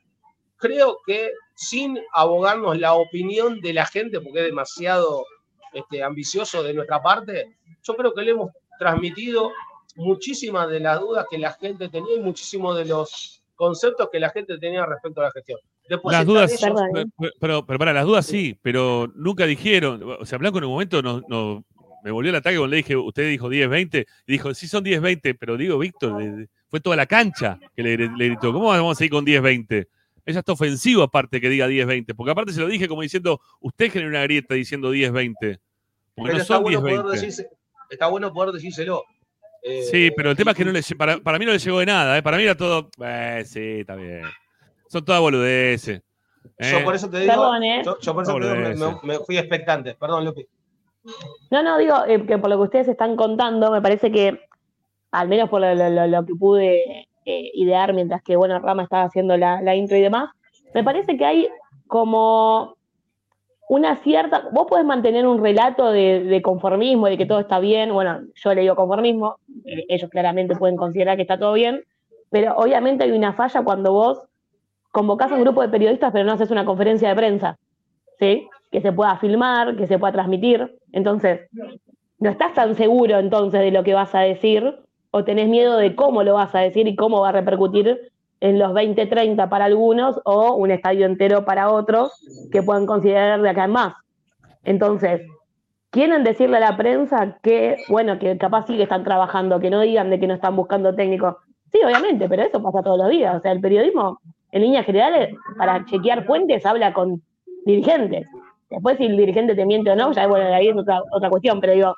creo 0.56 0.98
que 1.06 1.30
sin 1.54 2.00
abogarnos 2.12 2.78
la 2.78 2.94
opinión 2.94 3.60
de 3.60 3.72
la 3.72 3.86
gente, 3.86 4.20
porque 4.20 4.40
es 4.40 4.46
demasiado 4.46 5.24
este, 5.72 6.02
ambicioso 6.02 6.62
de 6.62 6.74
nuestra 6.74 7.00
parte, 7.00 7.56
yo 7.82 7.94
creo 7.94 8.12
que 8.12 8.22
le 8.22 8.32
hemos 8.32 8.50
transmitido 8.78 9.52
muchísimas 9.96 10.68
de 10.68 10.80
las 10.80 11.00
dudas 11.00 11.26
que 11.30 11.38
la 11.38 11.52
gente 11.52 11.88
tenía 11.88 12.16
y 12.16 12.20
muchísimos 12.20 12.76
de 12.76 12.84
los 12.86 13.42
conceptos 13.54 14.08
que 14.10 14.18
la 14.20 14.30
gente 14.30 14.58
tenía 14.58 14.84
respecto 14.86 15.20
a 15.20 15.24
la 15.24 15.30
gestión. 15.30 15.58
Después 15.88 16.16
las 16.16 16.26
dudas, 16.26 16.50
ellos- 16.52 16.80
¿eh? 16.96 17.04
pero, 17.18 17.32
pero, 17.40 17.66
pero 17.66 17.78
para 17.78 17.92
las 17.92 18.04
dudas 18.06 18.24
sí, 18.26 18.58
pero 18.62 19.10
nunca 19.14 19.46
dijeron, 19.46 20.02
o 20.20 20.24
sea, 20.24 20.38
Blanco 20.38 20.58
en 20.58 20.64
un 20.64 20.70
momento 20.70 21.02
no, 21.02 21.22
no- 21.28 21.64
me 22.04 22.10
volvió 22.10 22.30
el 22.30 22.36
ataque 22.36 22.56
cuando 22.56 22.70
le 22.72 22.78
dije, 22.78 22.96
usted 22.96 23.28
dijo 23.28 23.48
10-20, 23.48 24.06
y 24.26 24.32
dijo, 24.32 24.54
sí 24.54 24.66
son 24.66 24.84
10-20, 24.84 25.36
pero 25.38 25.56
digo, 25.56 25.78
Víctor, 25.78 26.20
le- 26.20 26.48
fue 26.68 26.80
toda 26.80 26.96
la 26.96 27.06
cancha 27.06 27.58
que 27.76 27.82
le, 27.82 27.96
le 27.96 28.26
gritó, 28.28 28.52
¿cómo 28.52 28.68
vamos 28.68 29.00
a 29.00 29.04
ir 29.04 29.10
con 29.10 29.24
10-20? 29.24 29.86
Ella 30.24 30.38
está 30.38 30.52
ofensivo 30.52 31.02
aparte 31.02 31.40
que 31.40 31.48
diga 31.48 31.68
10-20, 31.68 32.14
porque 32.16 32.30
aparte 32.32 32.52
se 32.52 32.60
lo 32.60 32.68
dije 32.68 32.88
como 32.88 33.02
diciendo, 33.02 33.40
usted 33.60 33.90
generó 33.92 34.08
una 34.10 34.22
grieta 34.22 34.54
diciendo 34.54 34.92
10-20, 34.92 35.34
porque 35.40 35.60
pero 36.16 36.32
no 36.32 36.38
está 36.38 36.54
son 36.54 36.62
bueno, 36.62 36.80
poder 36.80 36.96
10-20. 37.00 37.10
decirse- 37.12 37.48
está 37.90 38.06
bueno 38.06 38.32
poder 38.32 38.52
decírselo. 38.54 39.02
Eh, 39.62 39.82
Sí, 39.82 40.10
pero 40.16 40.30
el 40.30 40.36
tema 40.36 40.50
es 40.52 40.56
que 40.56 40.64
no 40.64 40.72
le, 40.72 40.82
para, 40.96 41.18
para 41.18 41.38
mí 41.38 41.44
no 41.46 41.52
le 41.52 41.58
llegó 41.58 41.78
de 41.78 41.86
nada, 41.86 42.18
¿eh? 42.18 42.22
para 42.22 42.36
mí 42.36 42.42
era 42.42 42.56
todo, 42.56 42.90
eh, 43.04 43.42
sí, 43.46 43.80
está 43.80 43.94
bien. 43.94 44.22
Son 44.88 45.04
todas 45.04 45.20
boludeces. 45.20 46.02
Yo 46.58 46.84
por 46.84 46.94
eso 46.94 47.08
te 47.08 47.20
digo, 47.20 47.32
Perdón, 47.32 47.62
¿eh? 47.64 47.82
yo, 47.84 47.98
yo 48.00 48.14
por 48.14 48.24
eso 48.24 48.34
te 48.34 48.40
digo, 48.40 48.54
me, 48.56 48.60
boludeces. 48.74 49.02
me- 49.04 49.18
me 49.18 49.24
fui 49.24 49.38
expectante. 49.38 49.94
Perdón, 49.94 50.24
Lupi. 50.24 50.46
No, 51.50 51.62
no, 51.62 51.78
digo 51.78 51.94
eh, 52.06 52.24
que 52.26 52.38
por 52.38 52.50
lo 52.50 52.56
que 52.58 52.62
ustedes 52.64 52.88
están 52.88 53.16
contando, 53.16 53.70
me 53.70 53.80
parece 53.82 54.10
que, 54.10 54.40
al 55.12 55.28
menos 55.28 55.48
por 55.48 55.60
lo, 55.60 55.74
lo- 55.74 55.90
lo- 55.90 56.06
lo 56.06 56.26
que 56.26 56.34
pude 56.34 57.08
eh, 57.24 57.50
idear 57.54 57.92
mientras 57.94 58.22
que, 58.22 58.36
bueno, 58.36 58.58
Rama 58.58 58.82
estaba 58.82 59.04
haciendo 59.04 59.36
la, 59.36 59.62
la 59.62 59.74
intro 59.76 59.96
y 59.96 60.00
demás, 60.00 60.30
me 60.74 60.82
parece 60.84 61.16
que 61.16 61.24
hay 61.24 61.48
como 61.86 62.76
una 63.68 63.96
cierta. 63.96 64.48
Vos 64.52 64.66
podés 64.68 64.84
mantener 64.84 65.26
un 65.26 65.42
relato 65.42 65.90
de, 65.90 66.24
de 66.24 66.42
conformismo, 66.42 67.06
de 67.06 67.16
que 67.16 67.26
todo 67.26 67.40
está 67.40 67.58
bien. 67.58 67.92
Bueno, 67.92 68.20
yo 68.34 68.54
le 68.54 68.62
digo 68.62 68.76
conformismo, 68.76 69.36
eh, 69.64 69.84
ellos 69.88 70.10
claramente 70.10 70.56
pueden 70.56 70.76
considerar 70.76 71.16
que 71.16 71.22
está 71.22 71.38
todo 71.38 71.54
bien, 71.54 71.82
pero 72.30 72.54
obviamente 72.56 73.04
hay 73.04 73.12
una 73.12 73.32
falla 73.32 73.62
cuando 73.62 73.92
vos 73.92 74.22
convocás 74.90 75.32
a 75.32 75.34
un 75.34 75.42
grupo 75.42 75.62
de 75.62 75.68
periodistas, 75.68 76.12
pero 76.12 76.24
no 76.24 76.32
haces 76.32 76.50
una 76.50 76.64
conferencia 76.64 77.08
de 77.08 77.14
prensa. 77.14 77.58
¿sí? 78.18 78.48
Que 78.70 78.80
se 78.80 78.92
pueda 78.92 79.16
filmar, 79.18 79.76
que 79.76 79.86
se 79.86 79.98
pueda 79.98 80.12
transmitir. 80.12 80.78
Entonces, 80.92 81.48
no 82.18 82.30
estás 82.30 82.54
tan 82.54 82.76
seguro 82.76 83.18
entonces 83.18 83.60
de 83.60 83.70
lo 83.70 83.82
que 83.82 83.94
vas 83.94 84.14
a 84.14 84.20
decir 84.20 84.78
o 85.10 85.24
tenés 85.24 85.48
miedo 85.48 85.76
de 85.76 85.94
cómo 85.94 86.22
lo 86.22 86.34
vas 86.34 86.54
a 86.54 86.60
decir 86.60 86.86
y 86.86 86.94
cómo 86.94 87.20
va 87.20 87.30
a 87.30 87.32
repercutir 87.32 88.11
en 88.42 88.58
los 88.58 88.74
20, 88.74 89.06
30 89.06 89.48
para 89.48 89.66
algunos 89.66 90.20
o 90.24 90.56
un 90.56 90.72
estadio 90.72 91.06
entero 91.06 91.44
para 91.44 91.70
otros 91.70 92.10
que 92.50 92.60
puedan 92.60 92.86
considerar 92.86 93.40
de 93.40 93.48
acá 93.48 93.64
en 93.66 93.70
más. 93.70 93.94
Entonces, 94.64 95.20
quieren 95.90 96.24
decirle 96.24 96.56
a 96.56 96.60
la 96.60 96.76
prensa 96.76 97.38
que, 97.40 97.76
bueno, 97.88 98.18
que 98.18 98.36
capaz 98.38 98.66
sí 98.66 98.76
que 98.76 98.82
están 98.82 99.04
trabajando, 99.04 99.60
que 99.60 99.70
no 99.70 99.80
digan 99.80 100.10
de 100.10 100.18
que 100.18 100.26
no 100.26 100.34
están 100.34 100.56
buscando 100.56 100.92
técnicos. 100.92 101.36
Sí, 101.70 101.78
obviamente, 101.86 102.28
pero 102.28 102.42
eso 102.42 102.60
pasa 102.60 102.82
todos 102.82 102.98
los 102.98 103.10
días. 103.10 103.36
O 103.36 103.40
sea, 103.40 103.52
el 103.52 103.60
periodismo, 103.60 104.18
en 104.50 104.62
líneas 104.62 104.86
generales, 104.86 105.36
para 105.56 105.84
chequear 105.84 106.26
fuentes, 106.26 106.66
habla 106.66 106.92
con 106.92 107.22
dirigentes. 107.64 108.26
Después, 108.68 108.98
si 108.98 109.04
el 109.04 109.16
dirigente 109.16 109.54
te 109.54 109.64
miente 109.64 109.92
o 109.92 109.94
no, 109.94 110.12
ya 110.12 110.26
bueno, 110.26 110.52
ahí 110.52 110.66
es 110.66 110.76
otra, 110.76 111.00
otra 111.12 111.30
cuestión, 111.30 111.60
pero 111.60 111.74
digo, 111.74 111.94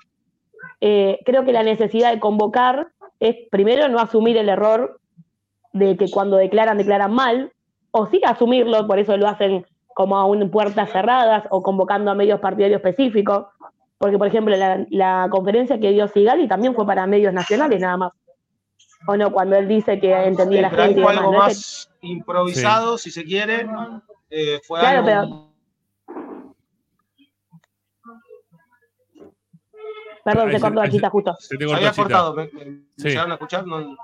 eh, 0.83 1.21
creo 1.25 1.47
que 1.47 1.55
la 1.55 1.63
necesidad 1.63 2.13
de 2.13 2.21
convocar 2.21 2.89
es 3.19 3.37
primero 3.51 3.89
no 3.89 3.99
asumir 3.99 4.37
el 4.37 4.51
error 4.51 5.01
de 5.75 5.97
que 5.97 6.11
cuando 6.11 6.37
declaran, 6.39 6.79
declaran 6.79 7.13
mal, 7.13 7.53
o 7.91 8.07
sí 8.07 8.21
asumirlo, 8.25 8.87
por 8.87 8.99
eso 8.99 9.17
lo 9.17 9.29
hacen 9.29 9.67
como 9.95 10.17
a 10.17 10.25
un 10.25 10.51
puertas 10.51 10.91
cerradas 10.91 11.45
o 11.51 11.63
convocando 11.63 12.11
a 12.11 12.15
medios 12.15 12.41
partidarios 12.41 12.79
específicos, 12.79 13.47
porque 13.99 14.17
por 14.19 14.27
ejemplo 14.29 14.57
la, 14.57 14.87
la 14.91 15.29
conferencia 15.31 15.79
que 15.79 15.91
dio 15.91 16.09
Sigali 16.09 16.49
también 16.49 16.75
fue 16.75 16.87
para 16.87 17.07
medios 17.07 17.33
nacionales 17.35 17.81
nada 17.81 17.97
más. 17.97 18.13
O 19.07 19.17
no, 19.17 19.33
cuando 19.33 19.57
él 19.57 19.69
dice 19.69 20.01
que 20.01 20.13
entendía 20.15 20.59
Sí, 20.59 20.63
la 20.63 20.71
pero 20.71 20.83
gente 20.85 21.01
y 21.01 21.03
fue 21.03 21.13
demás, 21.13 21.25
algo 21.27 21.33
¿no? 21.33 21.39
Más 21.39 21.91
improvisado, 22.01 22.97
si 22.99 23.11
se 23.11 23.25
quiere. 23.25 23.67
Eh, 24.31 24.61
fue 24.67 24.81
Claro, 24.81 25.07
algo. 25.21 25.51
Perdón, 30.25 30.49
Ahí 30.49 30.55
se 30.55 30.61
cortó 30.61 30.81
se- 30.83 30.97
está 30.97 31.11
justo. 31.11 31.37
Se 31.39 31.57
te 31.59 31.65
cortó, 31.67 31.77
había 31.77 31.91
Chita. 31.91 32.03
cortado. 32.03 32.35
¿Me, 32.35 32.45
me- 32.53 32.65
me 32.65 32.81
Sí. 32.97 33.09
llegaron 33.09 33.31
a 33.33 33.35
escuchar? 33.35 33.67
No, 33.67 33.95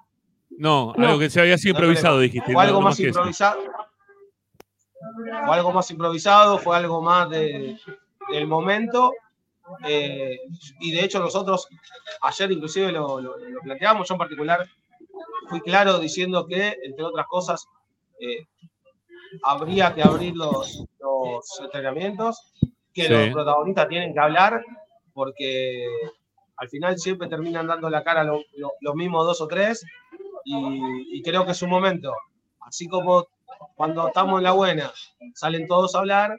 No, 0.61 0.93
No. 0.97 1.07
algo 1.07 1.19
que 1.19 1.31
se 1.31 1.41
había 1.41 1.57
sido 1.57 1.73
improvisado, 1.75 2.19
dijiste. 2.21 2.53
Fue 2.53 2.55
no- 2.55 2.61
algo 2.61 2.81
no 2.81 2.89
más 2.89 3.01
improvisado. 3.01 3.61
Fue 5.47 5.55
algo 5.57 5.73
más 5.73 5.91
improvisado, 5.91 6.59
fue 6.59 6.77
algo 6.77 7.01
más 7.01 7.31
de, 7.31 7.79
del 8.31 8.47
momento. 8.47 9.13
eh, 9.87 10.41
y 10.81 10.91
de 10.91 11.05
hecho 11.05 11.21
nosotros 11.21 11.69
ayer 12.23 12.51
inclusive 12.51 12.91
lo, 12.91 13.21
lo- 13.21 13.39
lo 13.39 13.61
planteamos, 13.61 14.09
yo 14.09 14.15
en 14.15 14.19
particular 14.19 14.67
fui 15.49 15.61
claro 15.61 16.01
diciendo 16.01 16.45
que, 16.45 16.77
entre 16.83 17.05
otras 17.05 17.27
cosas, 17.29 17.67
eh, 18.19 18.47
habría 19.45 19.95
que 19.95 20.03
abrir 20.03 20.35
los, 20.37 20.85
los 20.99 21.61
entrenamientos, 21.63 22.53
que 22.93 23.05
Sí. 23.05 23.09
los 23.13 23.29
protagonistas 23.33 23.89
tienen 23.89 24.13
que 24.13 24.19
hablar, 24.19 24.61
porque 25.15 25.87
al 26.57 26.69
final 26.69 26.99
siempre 26.99 27.29
terminan 27.29 27.69
dando 27.69 27.89
la 27.89 28.03
cara 28.03 28.25
lo- 28.25 28.43
lo- 28.57 28.73
los 28.81 28.95
mismos 28.97 29.25
dos 29.25 29.41
o 29.41 29.47
tres, 29.47 29.87
y, 30.45 31.19
y 31.19 31.23
creo 31.23 31.45
que 31.45 31.53
es 31.53 31.63
un 31.63 31.71
momento, 31.71 32.13
así 32.61 32.87
como 32.89 33.27
cuando 33.75 34.09
estamos 34.09 34.39
en 34.39 34.45
la 34.45 34.53
buena, 34.53 34.91
salen 35.35 35.67
todos 35.67 35.95
a 35.95 35.99
hablar, 36.01 36.39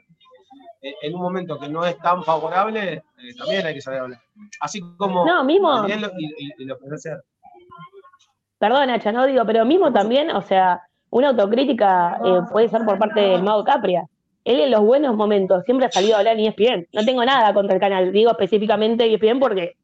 eh, 0.82 0.94
en 1.02 1.14
un 1.14 1.22
momento 1.22 1.58
que 1.58 1.68
no 1.68 1.84
es 1.84 1.96
tan 1.98 2.22
favorable, 2.24 2.94
eh, 2.94 3.34
también 3.38 3.66
hay 3.66 3.74
que 3.74 3.80
saber 3.80 4.00
hablar. 4.00 4.20
Así 4.60 4.80
como 4.96 5.24
No, 5.26 5.44
mismo- 5.44 5.86
y, 5.86 6.24
y- 6.26 6.52
y 6.58 6.64
lo 6.64 6.78
que 6.78 6.86
hacer. 6.94 7.22
Perdón, 8.58 8.88
Nacha, 8.88 9.10
no 9.12 9.26
digo, 9.26 9.44
pero 9.44 9.64
mismo 9.64 9.92
también, 9.92 10.30
o 10.30 10.42
sea, 10.42 10.82
una 11.10 11.28
autocrítica 11.30 12.18
eh, 12.24 12.40
puede 12.50 12.68
ser 12.68 12.84
por 12.84 12.98
parte 12.98 13.20
del 13.20 13.42
Mago 13.42 13.64
Capria. 13.64 14.06
él 14.44 14.58
en 14.60 14.70
los 14.72 14.80
buenos 14.80 15.14
momentos 15.16 15.62
siempre 15.64 15.86
ha 15.86 15.90
salido 15.92 16.16
a 16.16 16.18
hablar 16.18 16.36
en 16.38 16.46
ESPN. 16.46 16.88
No 16.92 17.04
tengo 17.04 17.24
nada 17.24 17.54
contra 17.54 17.74
el 17.76 17.80
canal, 17.80 18.10
digo 18.12 18.30
específicamente 18.32 19.04
ESPN 19.12 19.38
porque 19.38 19.76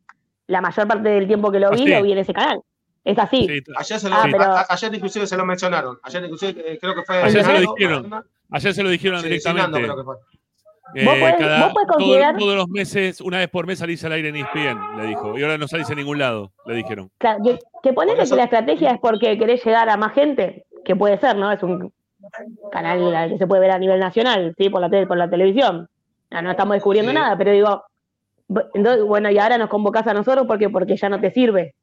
la 0.48 0.60
mayor 0.60 0.88
parte 0.88 1.08
del 1.10 1.26
tiempo 1.28 1.52
que 1.52 1.60
lo 1.60 1.70
vi, 1.70 1.82
Así. 1.82 1.90
lo 1.92 2.02
vi 2.02 2.10
en 2.12 2.18
ese 2.18 2.32
canal. 2.32 2.60
Es 3.04 3.18
así. 3.18 3.46
Sí, 3.46 3.62
Ayer, 3.76 3.98
se 4.00 4.08
lo, 4.10 4.16
Ah, 4.16 4.26
pero- 4.30 4.42
a- 4.44 4.60
a- 4.60 4.66
ayer 4.70 4.94
inclusive 4.94 5.26
se 5.26 5.36
lo 5.36 5.44
mencionaron. 5.46 5.98
Ayer 6.02 6.22
inclusive 6.24 6.72
eh, 6.72 6.78
creo 6.80 6.94
que 6.94 7.02
fue. 7.02 7.22
Ayer 7.22 7.44
se 7.44 7.52
lo 7.52 7.60
dijeron. 7.60 8.24
Ayer 8.50 8.74
se 8.74 8.82
lo 8.82 8.88
dijeron 8.90 9.20
sí, 9.20 9.28
directamente. 9.28 9.78
Eh, 10.94 11.04
Vos 11.04 11.14
podés- 11.16 11.36
cada- 11.38 11.64
vos 11.64 11.72
podés 11.74 11.88
considerar- 11.88 12.36
todos 12.38 12.56
los 12.56 12.68
meses, 12.68 13.20
una 13.20 13.38
vez 13.38 13.48
por 13.48 13.66
mes 13.66 13.78
salís 13.78 14.02
al 14.04 14.12
aire 14.12 14.30
en 14.30 14.36
ESPN, 14.36 14.78
le 14.96 15.06
dijo. 15.08 15.38
Y 15.38 15.42
ahora 15.42 15.58
no 15.58 15.68
salís 15.68 15.88
en 15.90 15.96
ningún 15.96 16.18
lado, 16.18 16.50
le 16.64 16.74
dijeron. 16.76 17.10
Claro, 17.18 17.40
que, 17.44 17.58
que 17.82 17.92
ponele 17.92 18.22
eso- 18.22 18.34
que 18.34 18.38
la 18.38 18.44
estrategia 18.44 18.92
es 18.92 18.98
porque 19.00 19.36
querés 19.38 19.62
llegar 19.64 19.88
a 19.90 19.96
más 19.98 20.14
gente, 20.14 20.64
que 20.86 20.96
puede 20.96 21.18
ser, 21.18 21.36
¿no? 21.36 21.52
Es 21.52 21.62
un 21.62 21.92
canal 22.72 23.14
al 23.14 23.30
que 23.30 23.38
se 23.38 23.46
puede 23.46 23.60
ver 23.60 23.70
a 23.72 23.78
nivel 23.78 24.00
nacional, 24.00 24.54
¿sí? 24.56 24.70
Por 24.70 24.80
la, 24.80 24.88
tele, 24.88 25.06
por 25.06 25.18
la 25.18 25.28
televisión. 25.28 25.88
No, 26.30 26.42
no 26.42 26.50
estamos 26.50 26.74
descubriendo 26.74 27.10
Sí. 27.10 27.14
nada, 27.18 27.36
pero 27.36 27.52
digo, 27.52 27.84
entonces, 28.74 29.04
bueno, 29.04 29.30
y 29.30 29.38
ahora 29.38 29.58
nos 29.58 29.68
convocás 29.68 30.06
a 30.06 30.14
nosotros 30.14 30.46
porque, 30.46 30.70
porque 30.70 30.96
ya 30.96 31.08
no 31.10 31.20
te 31.20 31.30
sirve 31.32 31.74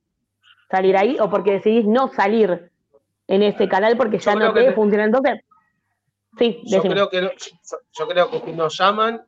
salir 0.70 0.98
ahí 0.98 1.18
o 1.20 1.30
porque 1.30 1.54
decidís 1.54 1.86
no 1.86 2.08
salir 2.14 2.72
en 3.28 3.44
ese 3.44 3.68
canal 3.68 3.98
porque 3.98 4.20
ya 4.20 4.36
no 4.36 4.54
te 4.54 4.64
te- 4.66 4.74
funciona. 4.74 5.06
Entonces, 5.06 5.40
sí, 6.38 6.62
Yo 6.66 6.78
decime. 6.78 6.94
creo 6.96 7.10
que 7.10 7.22
no- 7.22 7.32
yo, 7.32 7.78
yo 7.92 8.08
creo 8.08 8.32
que 8.32 8.40
si 8.42 8.52
nos 8.54 8.78
llaman 8.78 9.26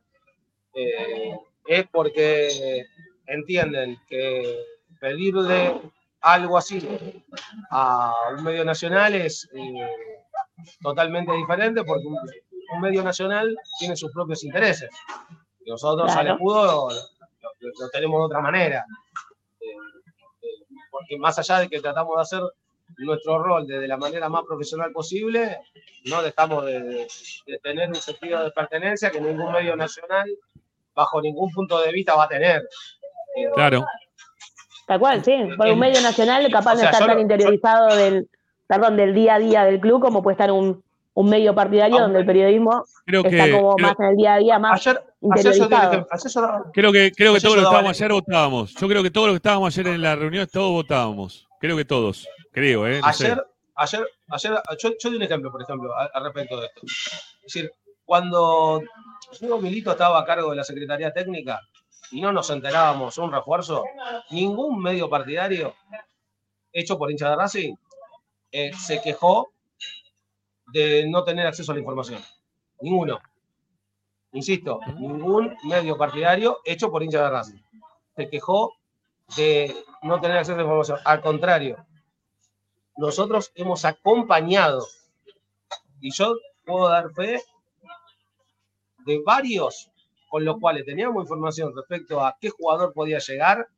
eh, 0.74 1.36
es 1.66 1.86
porque 1.90 2.84
entienden 3.26 3.98
que 4.08 4.58
pedirle 5.00 5.80
algo 6.20 6.58
así 6.58 6.86
a 7.70 8.12
un 8.36 8.44
medio 8.44 8.64
nacional 8.64 9.14
es 9.14 9.48
eh, 9.54 9.88
totalmente 10.82 11.32
diferente 11.32 11.84
porque 11.84 12.06
un, 12.06 12.16
un 12.74 12.80
medio 12.80 13.02
nacional 13.02 13.56
tiene 13.78 13.96
sus 13.96 14.12
propios 14.12 14.42
intereses. 14.44 14.90
Y 15.64 15.70
nosotros 15.70 16.06
Claro. 16.12 16.20
al 16.20 16.34
escudo 16.36 16.88
lo, 16.90 16.94
lo- 17.60 17.72
lo 17.80 17.88
tenemos 17.90 18.18
de 18.20 18.24
otra 18.26 18.40
manera. 18.40 18.84
Eh, 21.00 21.04
eh, 21.04 21.06
porque 21.08 21.18
más 21.18 21.38
allá 21.38 21.60
de 21.60 21.68
que 21.68 21.80
tratamos 21.80 22.16
de 22.16 22.22
hacer 22.22 22.40
nuestro 22.98 23.42
rol 23.42 23.66
de, 23.66 23.80
de 23.80 23.88
la 23.88 23.96
manera 23.96 24.28
más 24.28 24.42
profesional 24.44 24.90
posible, 24.92 25.58
no 26.06 26.22
dejamos 26.22 26.64
de, 26.64 27.06
tener 27.62 27.88
un 27.88 27.94
sentido 27.96 28.42
de 28.42 28.50
pertenencia 28.50 29.10
que 29.10 29.20
ningún 29.20 29.52
medio 29.52 29.76
nacional, 29.76 30.26
bajo 30.94 31.20
ningún 31.20 31.50
punto 31.52 31.80
de 31.80 31.92
vista, 31.92 32.14
va 32.14 32.24
a 32.24 32.28
tener. 32.28 32.62
Eh, 33.36 33.48
Claro. 33.54 33.84
Tal 34.86 34.98
cual, 34.98 35.22
sí. 35.22 35.36
Por 35.58 35.66
un 35.68 35.78
medio 35.78 36.00
nacional 36.00 36.50
capaz 36.50 36.72
O 36.72 36.76
sea, 36.76 36.84
no 36.86 36.90
está 36.90 37.06
tan 37.06 37.16
lo- 37.16 37.22
interiorizado 37.22 37.94
del, 37.94 38.28
perdón, 38.66 38.96
del 38.96 39.12
día 39.14 39.34
a 39.34 39.38
día 39.38 39.64
del 39.64 39.80
club 39.80 40.00
como 40.00 40.22
puede 40.22 40.32
estar 40.32 40.50
un, 40.50 40.82
un 41.12 41.28
medio 41.28 41.54
partidario 41.54 41.98
Ah, 41.98 42.02
donde 42.02 42.20
el 42.20 42.26
periodismo 42.26 42.84
Creo 43.04 43.22
está 43.22 43.44
que, 43.44 43.52
como 43.52 43.74
creo, 43.76 43.86
más 43.86 44.00
en 44.00 44.06
el 44.06 44.16
día 44.16 44.34
a 44.34 44.38
día, 44.38 44.58
más 44.58 44.86
Ayer, 44.86 45.02
creo 46.72 46.92
que, 46.92 47.12
creo 47.12 47.34
que 47.34 47.40
todos 47.40 47.56
los 47.56 47.64
que 47.64 47.68
estábamos 47.68 47.90
ayer 47.90 48.12
votábamos. 48.12 48.74
Yo 48.74 48.88
creo 48.88 49.02
que 49.02 49.10
todos 49.10 49.26
los 49.28 49.34
que 49.34 49.38
estábamos 49.38 49.78
ayer 49.78 49.94
en 49.94 50.02
la 50.02 50.16
reunión, 50.16 50.48
todos 50.50 50.70
votábamos. 50.70 51.48
Creo 51.60 51.76
que 51.76 51.84
todos. 51.84 52.28
Creo, 52.52 52.86
¿eh? 52.86 53.00
No 53.00 53.12
sé. 53.12 53.26
ayer, 53.26 53.44
ayer, 53.74 54.06
ayer, 54.28 54.62
yo, 54.78 54.90
yo 54.98 55.10
di 55.10 55.16
un 55.16 55.22
ejemplo, 55.22 55.50
por 55.50 55.62
ejemplo, 55.62 55.92
al, 55.96 56.24
respecto 56.24 56.60
de 56.60 56.66
esto. 56.66 56.80
Es 56.84 57.42
decir, 57.42 57.72
cuando 58.04 58.82
Hugo 59.40 59.60
Milito 59.60 59.90
estaba 59.90 60.20
a 60.20 60.24
cargo 60.24 60.50
de 60.50 60.56
la 60.56 60.64
Secretaría 60.64 61.12
Técnica 61.12 61.60
y 62.10 62.20
no 62.20 62.32
nos 62.32 62.48
enterábamos 62.50 63.18
un 63.18 63.32
refuerzo, 63.32 63.84
ningún 64.30 64.80
medio 64.80 65.10
partidario 65.10 65.74
hecho 66.72 66.96
por 66.96 67.10
hincha 67.10 67.30
de 67.30 67.36
Racing 67.36 67.74
eh, 68.52 68.72
se 68.74 69.00
quejó 69.02 69.52
de 70.72 71.06
no 71.08 71.24
tener 71.24 71.46
acceso 71.46 71.72
a 71.72 71.74
la 71.74 71.80
información. 71.80 72.22
Ninguno. 72.80 73.20
Insisto, 74.32 74.80
ningún 74.98 75.56
medio 75.64 75.96
partidario 75.96 76.58
hecho 76.64 76.90
por 76.90 77.02
hincha 77.02 77.22
de 77.22 77.30
Racing 77.30 77.62
se 78.14 78.28
quejó 78.28 78.74
de 79.36 79.74
no 80.02 80.20
tener 80.20 80.38
acceso 80.38 80.58
a 80.58 80.62
información. 80.62 80.98
Al 81.04 81.20
contrario, 81.20 81.76
nosotros 82.96 83.52
hemos 83.54 83.84
acompañado, 83.84 84.84
y 86.00 86.10
yo 86.10 86.34
puedo 86.64 86.88
dar 86.88 87.10
fe 87.12 87.40
de 89.06 89.22
varios 89.24 89.90
con 90.28 90.44
los 90.44 90.58
cuales 90.58 90.84
teníamos 90.84 91.22
información 91.22 91.72
respecto 91.74 92.24
a 92.24 92.36
qué 92.40 92.50
jugador 92.50 92.92
podía 92.92 93.18
llegar, 93.18 93.68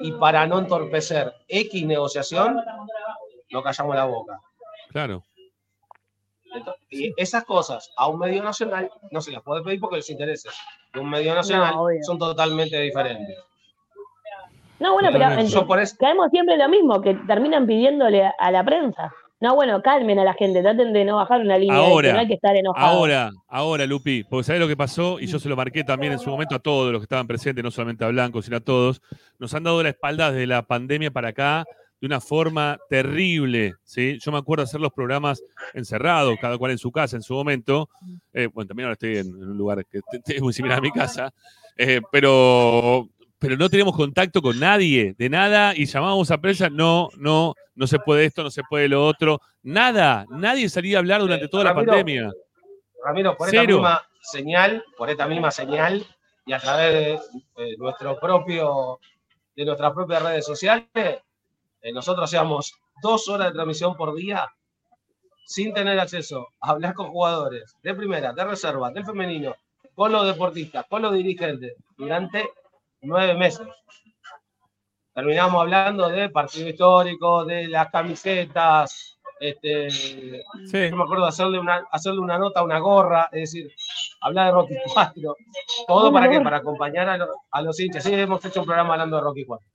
y 0.00 0.12
para 0.12 0.46
no 0.46 0.58
entorpecer 0.58 1.34
X 1.46 1.84
negociación, 1.84 2.58
no 3.50 3.62
callamos 3.62 3.94
la 3.94 4.04
boca. 4.06 4.40
Claro. 4.88 5.22
Entonces, 6.54 6.82
y 6.90 7.12
esas 7.16 7.44
cosas 7.44 7.90
a 7.96 8.08
un 8.08 8.18
medio 8.18 8.42
nacional 8.42 8.90
no 9.10 9.20
se 9.20 9.32
las 9.32 9.42
puede 9.42 9.62
pedir 9.62 9.80
porque 9.80 9.96
los 9.96 10.10
intereses 10.10 10.52
de 10.92 11.00
un 11.00 11.10
medio 11.10 11.34
nacional 11.34 11.74
No, 11.74 11.86
son 12.02 12.18
totalmente 12.18 12.80
diferentes. 12.80 13.36
No, 14.80 14.92
bueno, 14.94 15.10
pero 15.12 15.26
caemos 15.98 16.30
siempre 16.30 16.54
en 16.54 16.60
lo 16.60 16.68
mismo, 16.68 17.00
que 17.00 17.14
terminan 17.26 17.66
pidiéndole 17.66 18.30
a 18.38 18.50
la 18.50 18.64
prensa. 18.64 19.12
No, 19.40 19.54
bueno, 19.54 19.82
calmen 19.82 20.18
a 20.18 20.24
la 20.24 20.34
gente, 20.34 20.62
traten 20.62 20.92
de 20.92 21.04
no 21.04 21.16
bajar 21.16 21.40
una 21.40 21.58
línea 21.58 21.76
de 21.76 21.84
Ahora, 21.84 22.08
que 22.08 22.12
no 22.14 22.20
hay 22.20 22.26
que 22.28 22.34
estar 22.34 22.56
enojado. 22.56 22.86
Ahora, 22.86 23.30
ahora, 23.48 23.86
Lupi, 23.86 24.24
porque 24.24 24.44
sabés 24.44 24.60
lo 24.60 24.68
que 24.68 24.76
pasó, 24.76 25.20
y 25.20 25.26
yo 25.26 25.38
se 25.38 25.48
lo 25.48 25.56
marqué 25.56 25.84
también 25.84 26.12
en 26.12 26.18
su 26.18 26.30
momento 26.30 26.54
a 26.54 26.60
todos 26.60 26.90
los 26.92 27.00
que 27.00 27.04
estaban 27.04 27.26
presentes, 27.26 27.62
no 27.62 27.70
solamente 27.70 28.04
a 28.04 28.08
Blanco, 28.08 28.40
sino 28.42 28.56
a 28.56 28.60
todos, 28.60 29.02
nos 29.38 29.52
han 29.52 29.64
dado 29.64 29.82
la 29.82 29.90
espalda 29.90 30.32
desde 30.32 30.46
la 30.46 30.62
pandemia 30.62 31.10
para 31.10 31.28
acá 31.28 31.66
de 32.00 32.06
una 32.06 32.20
forma 32.20 32.78
terrible, 32.88 33.74
¿sí? 33.82 34.18
Yo 34.20 34.32
me 34.32 34.38
acuerdo 34.38 34.64
hacer 34.64 34.80
los 34.80 34.92
programas 34.92 35.42
encerrados, 35.72 36.36
cada 36.40 36.58
cual 36.58 36.72
en 36.72 36.78
su 36.78 36.92
casa 36.92 37.16
en 37.16 37.22
su 37.22 37.34
momento, 37.34 37.88
eh, 38.32 38.48
bueno, 38.52 38.68
también 38.68 38.86
ahora 38.86 38.94
estoy 38.94 39.18
en, 39.18 39.28
en 39.28 39.50
un 39.50 39.56
lugar 39.56 39.84
que 39.86 40.00
es 40.26 40.42
muy 40.42 40.52
similar 40.52 40.78
a 40.78 40.82
mi 40.82 40.90
casa, 40.90 41.32
eh, 41.76 42.00
pero, 42.12 43.08
pero 43.38 43.56
no 43.56 43.68
teníamos 43.68 43.96
contacto 43.96 44.42
con 44.42 44.58
nadie, 44.58 45.14
de 45.16 45.28
nada, 45.28 45.74
y 45.76 45.86
llamábamos 45.86 46.30
a 46.30 46.38
prensa, 46.38 46.68
no, 46.68 47.08
no, 47.16 47.54
no 47.74 47.86
se 47.86 47.98
puede 47.98 48.24
esto, 48.24 48.42
no 48.42 48.50
se 48.50 48.62
puede 48.68 48.88
lo 48.88 49.04
otro, 49.06 49.40
nada, 49.62 50.26
nadie 50.30 50.68
salía 50.68 50.98
a 50.98 51.00
hablar 51.00 51.20
durante 51.20 51.48
toda 51.48 51.64
la 51.64 51.74
pandemia. 51.74 52.30
Ramiro, 53.04 53.36
por 53.36 53.48
esta 53.48 53.64
misma 53.64 54.02
señal, 54.20 54.84
por 54.96 55.10
esta 55.10 55.26
misma 55.26 55.50
señal, 55.50 56.06
y 56.46 56.52
a 56.52 56.58
través 56.58 56.92
de 56.92 57.12
eh, 57.56 57.76
nuestro 57.78 58.18
propio, 58.18 58.98
de 59.56 59.64
nuestras 59.64 59.92
propias 59.92 60.22
redes 60.22 60.46
sociales, 60.46 60.88
eh, 61.84 61.92
nosotros 61.92 62.24
hacíamos 62.24 62.72
dos 63.02 63.28
horas 63.28 63.48
de 63.48 63.52
transmisión 63.54 63.96
por 63.96 64.14
día 64.14 64.48
sin 65.46 65.72
tener 65.74 66.00
acceso 66.00 66.48
a 66.60 66.70
hablar 66.70 66.94
con 66.94 67.08
jugadores 67.10 67.76
de 67.82 67.94
primera, 67.94 68.32
de 68.32 68.44
reserva, 68.44 68.90
del 68.90 69.04
femenino, 69.04 69.54
con 69.94 70.10
los 70.10 70.26
deportistas, 70.26 70.86
con 70.88 71.02
los 71.02 71.12
dirigentes, 71.12 71.74
durante 71.96 72.48
nueve 73.02 73.34
meses. 73.34 73.68
Terminamos 75.14 75.60
hablando 75.62 76.08
de 76.08 76.28
partido 76.30 76.68
histórico, 76.68 77.44
de 77.44 77.68
las 77.68 77.88
camisetas, 77.90 79.18
este, 79.38 79.90
Sí. 79.90 80.88
yo 80.90 80.96
me 80.96 81.04
acuerdo 81.04 81.24
de 81.24 81.28
hacerle 81.28 81.58
una, 81.58 81.84
hacerle 81.92 82.20
una 82.20 82.38
nota 82.38 82.62
una 82.62 82.78
gorra, 82.78 83.28
es 83.30 83.52
decir, 83.52 83.70
hablar 84.22 84.46
de 84.46 84.52
Rocky 84.52 84.74
4. 84.94 85.36
¿Todo 85.86 86.12
para 86.12 86.28
qué? 86.30 86.40
Para 86.40 86.56
acompañar 86.58 87.08
a, 87.10 87.18
lo- 87.18 87.34
a 87.50 87.62
los 87.62 87.78
hinchas. 87.78 88.02
Sí, 88.02 88.12
hemos 88.14 88.44
hecho 88.44 88.60
un 88.60 88.66
programa 88.66 88.94
hablando 88.94 89.16
de 89.16 89.22
Rocky 89.22 89.44
4. 89.44 89.66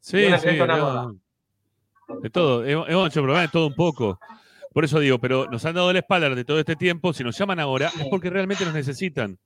Sí, 0.00 0.26
sí, 0.38 0.58
no, 0.58 0.66
gorda. 0.66 1.12
De 2.20 2.30
todo. 2.30 2.64
Hemos, 2.64 3.08
hecho 3.08 3.20
programas 3.20 3.48
de 3.48 3.52
todo 3.52 3.66
un 3.66 3.74
poco. 3.74 4.18
Por 4.72 4.84
eso 4.84 4.98
digo, 5.00 5.18
pero 5.18 5.46
nos 5.50 5.64
han 5.64 5.74
dado 5.74 5.92
la 5.92 5.98
espalda 6.00 6.28
durante 6.28 6.44
todo 6.44 6.58
este 6.58 6.76
tiempo. 6.76 7.12
Si 7.12 7.22
nos 7.22 7.38
llaman 7.38 7.60
ahora 7.60 7.90
es 7.98 8.06
porque 8.08 8.30
realmente 8.30 8.64
nos 8.64 8.74
necesitan. 8.74 9.38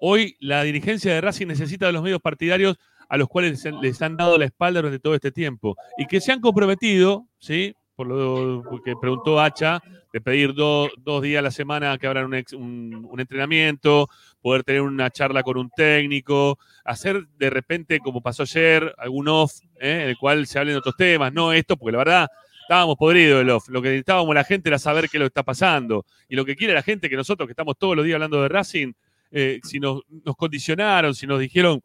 Hoy 0.00 0.36
la 0.40 0.62
dirigencia 0.62 1.12
de 1.12 1.20
Racing 1.20 1.46
necesita 1.46 1.86
de 1.86 1.92
los 1.92 2.02
medios 2.02 2.20
partidarios 2.20 2.76
a 3.08 3.16
los 3.16 3.28
cuales 3.28 3.64
les, 3.64 3.74
les 3.80 4.02
han 4.02 4.16
dado 4.16 4.38
la 4.38 4.44
espalda 4.44 4.80
durante 4.80 5.00
todo 5.00 5.14
este 5.14 5.32
tiempo 5.32 5.76
y 5.96 6.06
que 6.06 6.20
se 6.20 6.32
han 6.32 6.40
comprometido, 6.40 7.26
¿sí? 7.38 7.74
Por 7.98 8.06
lo 8.06 8.62
que 8.84 8.94
preguntó 9.00 9.40
Hacha, 9.40 9.82
de 10.12 10.20
pedir 10.20 10.54
do- 10.54 10.88
dos 10.98 11.20
días 11.20 11.40
a 11.40 11.42
la 11.42 11.50
semana 11.50 11.98
que 11.98 12.06
abran 12.06 12.26
un, 12.26 12.34
ex- 12.34 12.52
un- 12.52 13.10
entrenamiento, 13.18 14.08
poder 14.40 14.62
tener 14.62 14.82
una 14.82 15.10
charla 15.10 15.42
con 15.42 15.58
un 15.58 15.68
técnico, 15.70 16.60
hacer 16.84 17.26
de 17.36 17.50
repente, 17.50 17.98
como 17.98 18.20
pasó 18.20 18.44
ayer, 18.44 18.94
algún 18.98 19.26
off 19.26 19.52
¿eh? 19.80 20.02
en 20.04 20.08
el 20.10 20.16
cual 20.16 20.46
se 20.46 20.60
hablen 20.60 20.74
de 20.74 20.78
otros 20.78 20.94
temas, 20.96 21.32
no 21.32 21.52
esto, 21.52 21.76
porque 21.76 21.90
la 21.90 21.98
verdad 21.98 22.28
estábamos 22.62 22.94
podridos 22.96 23.40
del 23.40 23.50
off. 23.50 23.68
Lo 23.68 23.82
que 23.82 23.88
necesitábamos 23.88 24.32
la 24.32 24.44
gente 24.44 24.68
era 24.68 24.78
saber 24.78 25.08
qué 25.10 25.18
lo 25.18 25.26
está 25.26 25.42
pasando. 25.42 26.06
Y 26.28 26.36
lo 26.36 26.44
que 26.44 26.54
quiere 26.54 26.74
la 26.74 26.82
gente, 26.84 27.10
que 27.10 27.16
nosotros 27.16 27.48
que 27.48 27.52
estamos 27.52 27.76
todos 27.76 27.96
los 27.96 28.04
días 28.04 28.14
hablando 28.14 28.40
de 28.40 28.48
Racing, 28.48 28.92
eh, 29.32 29.58
si 29.64 29.80
nos, 29.80 30.02
nos 30.24 30.36
condicionaron, 30.36 31.16
si 31.16 31.26
nos 31.26 31.40
dijeron 31.40 31.80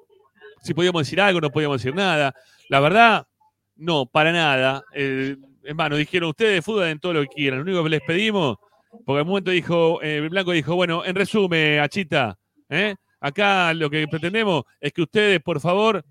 si 0.61 0.73
podíamos 0.75 1.01
decir 1.01 1.19
algo, 1.19 1.41
no 1.41 1.49
podíamos 1.49 1.81
decir 1.81 1.93
nada. 1.95 2.33
La 2.69 2.79
verdad, 2.79 3.25
no, 3.75 4.05
para 4.05 4.31
nada. 4.31 4.81
Eh, 4.93 5.35
es 5.63 5.75
más, 5.75 5.89
nos 5.89 5.99
dijeron 5.99 6.29
ustedes 6.29 6.55
de 6.55 6.61
fútbol 6.61 6.85
en 6.87 6.99
todo 6.99 7.13
lo 7.13 7.21
que 7.21 7.27
quieran. 7.27 7.59
Lo 7.59 7.63
único 7.65 7.83
que 7.83 7.89
les 7.89 8.01
pedimos, 8.01 8.57
porque 9.05 9.19
en 9.21 9.23
un 9.23 9.27
momento 9.29 9.51
dijo, 9.51 10.01
eh, 10.01 10.27
Blanco 10.29 10.51
dijo, 10.51 10.75
bueno, 10.75 11.03
en 11.05 11.15
resumen, 11.15 11.79
Achita, 11.79 12.37
¿eh? 12.69 12.95
acá 13.19 13.73
lo 13.73 13.89
que 13.89 14.07
pretendemos 14.07 14.63
es 14.81 14.91
que 14.93 15.01
ustedes, 15.03 15.39
por 15.41 15.59
favor, 15.59 16.03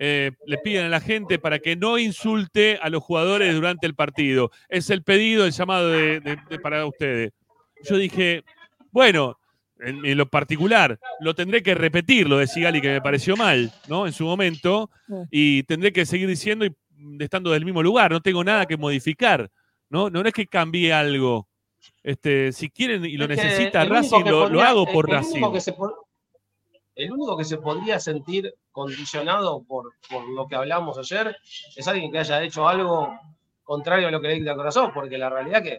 eh, 0.00 0.30
le 0.46 0.58
pidan 0.58 0.84
a 0.86 0.88
la 0.90 1.00
gente 1.00 1.38
para 1.38 1.58
que 1.58 1.74
no 1.74 1.98
insulte 1.98 2.78
a 2.80 2.88
los 2.88 3.02
jugadores 3.02 3.52
durante 3.54 3.86
el 3.86 3.94
partido. 3.94 4.50
Es 4.68 4.90
el 4.90 5.02
pedido, 5.02 5.44
el 5.44 5.52
llamado 5.52 5.88
de- 5.90 6.20
de- 6.20 6.38
de- 6.48 6.58
para 6.60 6.86
ustedes. 6.86 7.32
Yo 7.88 7.96
dije, 7.96 8.44
bueno, 8.92 9.36
en, 9.80 10.04
en 10.04 10.18
lo 10.18 10.26
particular, 10.28 10.98
lo 11.20 11.34
tendré 11.34 11.62
que 11.62 11.74
repetir, 11.74 12.28
lo 12.28 12.38
de 12.38 12.46
Sigali 12.46 12.80
que 12.80 12.90
me 12.92 13.00
pareció 13.00 13.36
mal, 13.36 13.72
¿no? 13.88 14.06
En 14.06 14.12
su 14.12 14.24
momento, 14.24 14.90
y 15.30 15.62
tendré 15.64 15.92
que 15.92 16.04
seguir 16.06 16.28
diciendo 16.28 16.64
y 16.64 16.72
estando 17.18 17.50
del 17.50 17.64
mismo 17.64 17.82
lugar, 17.82 18.10
no 18.10 18.20
tengo 18.20 18.42
nada 18.44 18.66
que 18.66 18.76
modificar, 18.76 19.50
¿no? 19.88 20.10
No, 20.10 20.20
es 20.22 20.32
que 20.32 20.46
cambie 20.46 20.92
algo. 20.92 21.48
Este, 22.02 22.52
si 22.52 22.70
quieren 22.70 23.04
y 23.04 23.16
lo 23.16 23.24
Es 23.24 23.30
necesita 23.30 23.84
Racing, 23.84 24.24
lo, 24.24 24.48
lo 24.48 24.62
hago 24.62 24.84
por 24.86 25.08
el 25.08 25.16
Racing. 25.16 25.32
único 25.36 25.52
que 25.52 25.60
se 25.60 25.72
po- 25.72 26.08
el 26.96 27.12
único 27.12 27.36
que 27.36 27.44
se 27.44 27.58
podría 27.58 28.00
sentir 28.00 28.52
condicionado 28.72 29.62
por, 29.62 29.92
por 30.10 30.28
lo 30.28 30.48
que 30.48 30.56
hablamos 30.56 30.98
ayer 30.98 31.36
es 31.76 31.86
alguien 31.86 32.10
que 32.10 32.18
haya 32.18 32.42
hecho 32.42 32.66
algo 32.68 33.16
contrario 33.62 34.08
a 34.08 34.10
lo 34.10 34.20
que 34.20 34.28
le 34.28 34.34
dicta 34.34 34.50
el 34.50 34.56
corazón, 34.56 34.90
porque 34.92 35.16
la 35.16 35.30
realidad 35.30 35.62
que 35.62 35.78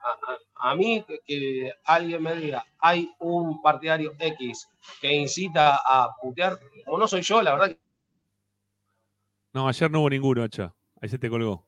a, 0.00 0.08
a- 0.10 0.70
a 0.70 0.74
mí 0.74 1.04
que, 1.06 1.18
que 1.26 1.72
alguien 1.84 2.22
me 2.22 2.34
diga 2.36 2.64
hay 2.78 3.10
un 3.18 3.60
partidario 3.60 4.14
X 4.18 4.66
que 5.00 5.12
incita 5.12 5.76
a 5.84 6.14
putear, 6.22 6.58
como 6.86 6.96
no 6.98 7.06
soy 7.06 7.20
yo, 7.20 7.42
la 7.42 7.52
verdad 7.52 7.68
que 7.68 7.78
No, 9.54 9.68
ayer 9.68 9.90
no 9.90 10.00
hubo 10.00 10.10
ninguno, 10.10 10.42
Hacha. 10.42 10.72
Ahí 11.00 11.08
se 11.08 11.18
te 11.18 11.30
colgó. 11.30 11.64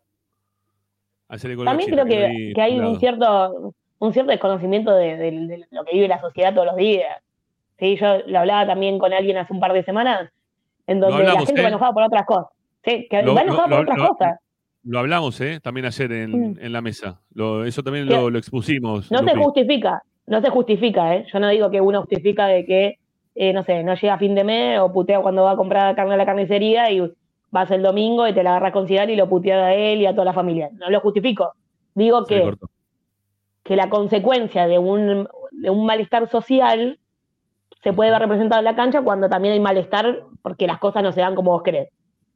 Ahí 1.28 1.38
se 1.38 1.48
le 1.48 1.54
colgó 1.56 1.70
También 1.70 1.90
creo 1.90 2.04
que, 2.04 2.52
hay 2.60 2.78
un 2.78 2.98
cierto, 2.98 3.72
un 3.98 4.12
cierto 4.12 4.30
desconocimiento 4.32 4.92
de, 4.94 5.16
de- 5.16 5.30
de 5.46 5.66
lo 5.70 5.84
que 5.84 5.94
vive 5.94 6.08
la 6.08 6.20
sociedad 6.20 6.52
todos 6.52 6.66
los 6.66 6.76
días. 6.76 7.16
Sí, 7.78 7.96
yo 7.96 8.18
lo 8.26 8.38
hablaba 8.40 8.66
también 8.66 8.98
con 8.98 9.12
alguien 9.12 9.36
hace 9.36 9.52
un 9.52 9.60
par 9.60 9.72
de 9.72 9.84
semanas, 9.84 10.30
en 10.86 11.00
donde 11.00 11.16
hablamos, 11.16 11.42
la 11.42 11.46
gente 11.46 11.60
¿eh? 11.60 11.64
va 11.64 11.68
enojada 11.68 11.92
por 11.92 12.02
otras 12.04 12.26
cosas. 12.26 12.46
Sí, 12.84 13.06
que 13.10 13.22
Lo- 13.22 13.34
va 13.34 13.42
enojada 13.42 13.68
lo- 13.68 13.76
por 13.76 13.84
otras 13.90 14.08
cosas. 14.08 14.38
Lo 14.84 14.98
hablamos, 15.00 15.40
¿eh? 15.40 15.58
También 15.60 15.86
ayer 15.86 16.12
en, 16.12 16.30
Mm. 16.52 16.58
en 16.60 16.72
la 16.72 16.80
mesa. 16.80 17.20
Eso 17.66 17.82
también 17.82 18.06
lo, 18.06 18.28
expusimos. 18.38 19.10
No 19.10 19.18
se 19.18 19.24
Lupi. 19.24 19.42
justifica, 19.42 20.02
no 20.26 20.40
se 20.40 20.48
justifica, 20.50 21.14
¿eh? 21.16 21.26
Yo 21.32 21.40
no 21.40 21.48
digo 21.48 21.70
que 21.70 21.80
uno 21.80 22.00
justifica 22.02 22.46
de 22.46 22.64
que, 22.64 22.98
eh, 23.34 23.52
no 23.52 23.64
sé, 23.64 23.82
no 23.82 23.94
llega 23.94 24.14
a 24.14 24.18
fin 24.18 24.34
de 24.36 24.44
mes 24.44 24.78
o 24.80 24.92
putea 24.92 25.20
cuando 25.20 25.42
va 25.42 25.52
a 25.52 25.56
comprar 25.56 25.94
carne 25.96 26.14
a 26.14 26.16
la 26.16 26.24
carnicería 26.24 26.90
y 26.92 27.00
vas 27.50 27.70
el 27.70 27.82
domingo 27.82 28.26
y 28.26 28.34
te 28.34 28.42
la 28.42 28.50
agarras 28.50 28.72
con 28.72 28.86
cigarro 28.86 29.10
y 29.10 29.16
lo 29.16 29.28
puteas 29.28 29.62
a 29.62 29.74
él 29.74 30.00
y 30.00 30.06
a 30.06 30.12
toda 30.12 30.24
la 30.24 30.32
familia. 30.32 30.70
No 30.72 30.90
lo 30.90 31.00
justifico. 31.00 31.54
Digo 31.94 32.24
que, 32.24 32.54
que 33.62 33.76
la 33.76 33.88
consecuencia 33.88 34.66
de 34.66 34.78
un, 34.78 35.28
de 35.52 35.70
un 35.70 35.86
malestar 35.86 36.28
social 36.28 36.98
se 37.82 37.92
puede 37.92 38.10
ver 38.10 38.20
representado 38.20 38.60
en 38.60 38.64
la 38.64 38.76
cancha 38.76 39.02
cuando 39.02 39.28
también 39.28 39.54
hay 39.54 39.60
malestar 39.60 40.24
porque 40.42 40.66
las 40.66 40.78
cosas 40.78 41.02
no 41.02 41.12
se 41.12 41.20
dan 41.20 41.34
como 41.34 41.52
vos 41.52 41.62
querés. 41.62 41.88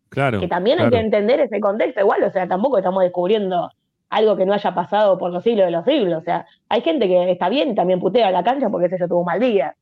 Claro. 0.08 0.40
Que 0.40 0.48
también 0.48 0.80
hay 0.80 0.90
que 0.90 0.98
entender 0.98 1.40
ese 1.40 1.60
contexto 1.60 2.00
igual, 2.00 2.22
o 2.24 2.30
sea, 2.30 2.48
tampoco 2.48 2.78
estamos 2.78 3.02
descubriendo 3.02 3.70
algo 4.10 4.36
que 4.36 4.44
no 4.44 4.52
haya 4.52 4.74
pasado 4.74 5.18
por 5.18 5.32
los 5.32 5.44
siglos 5.44 5.66
de 5.66 5.70
los 5.70 5.84
siglos. 5.84 6.20
O 6.20 6.24
sea, 6.24 6.46
hay 6.68 6.82
gente 6.82 7.06
que 7.06 7.30
está 7.30 7.48
bien 7.48 7.70
y 7.70 7.74
también 7.74 8.00
putea 8.00 8.28
a 8.28 8.32
la 8.32 8.42
cancha 8.42 8.68
porque 8.68 8.86
ese 8.86 8.98
yo 8.98 9.08
tuvo 9.08 9.20
un 9.20 9.26
mal 9.26 9.40
día. 9.40 9.76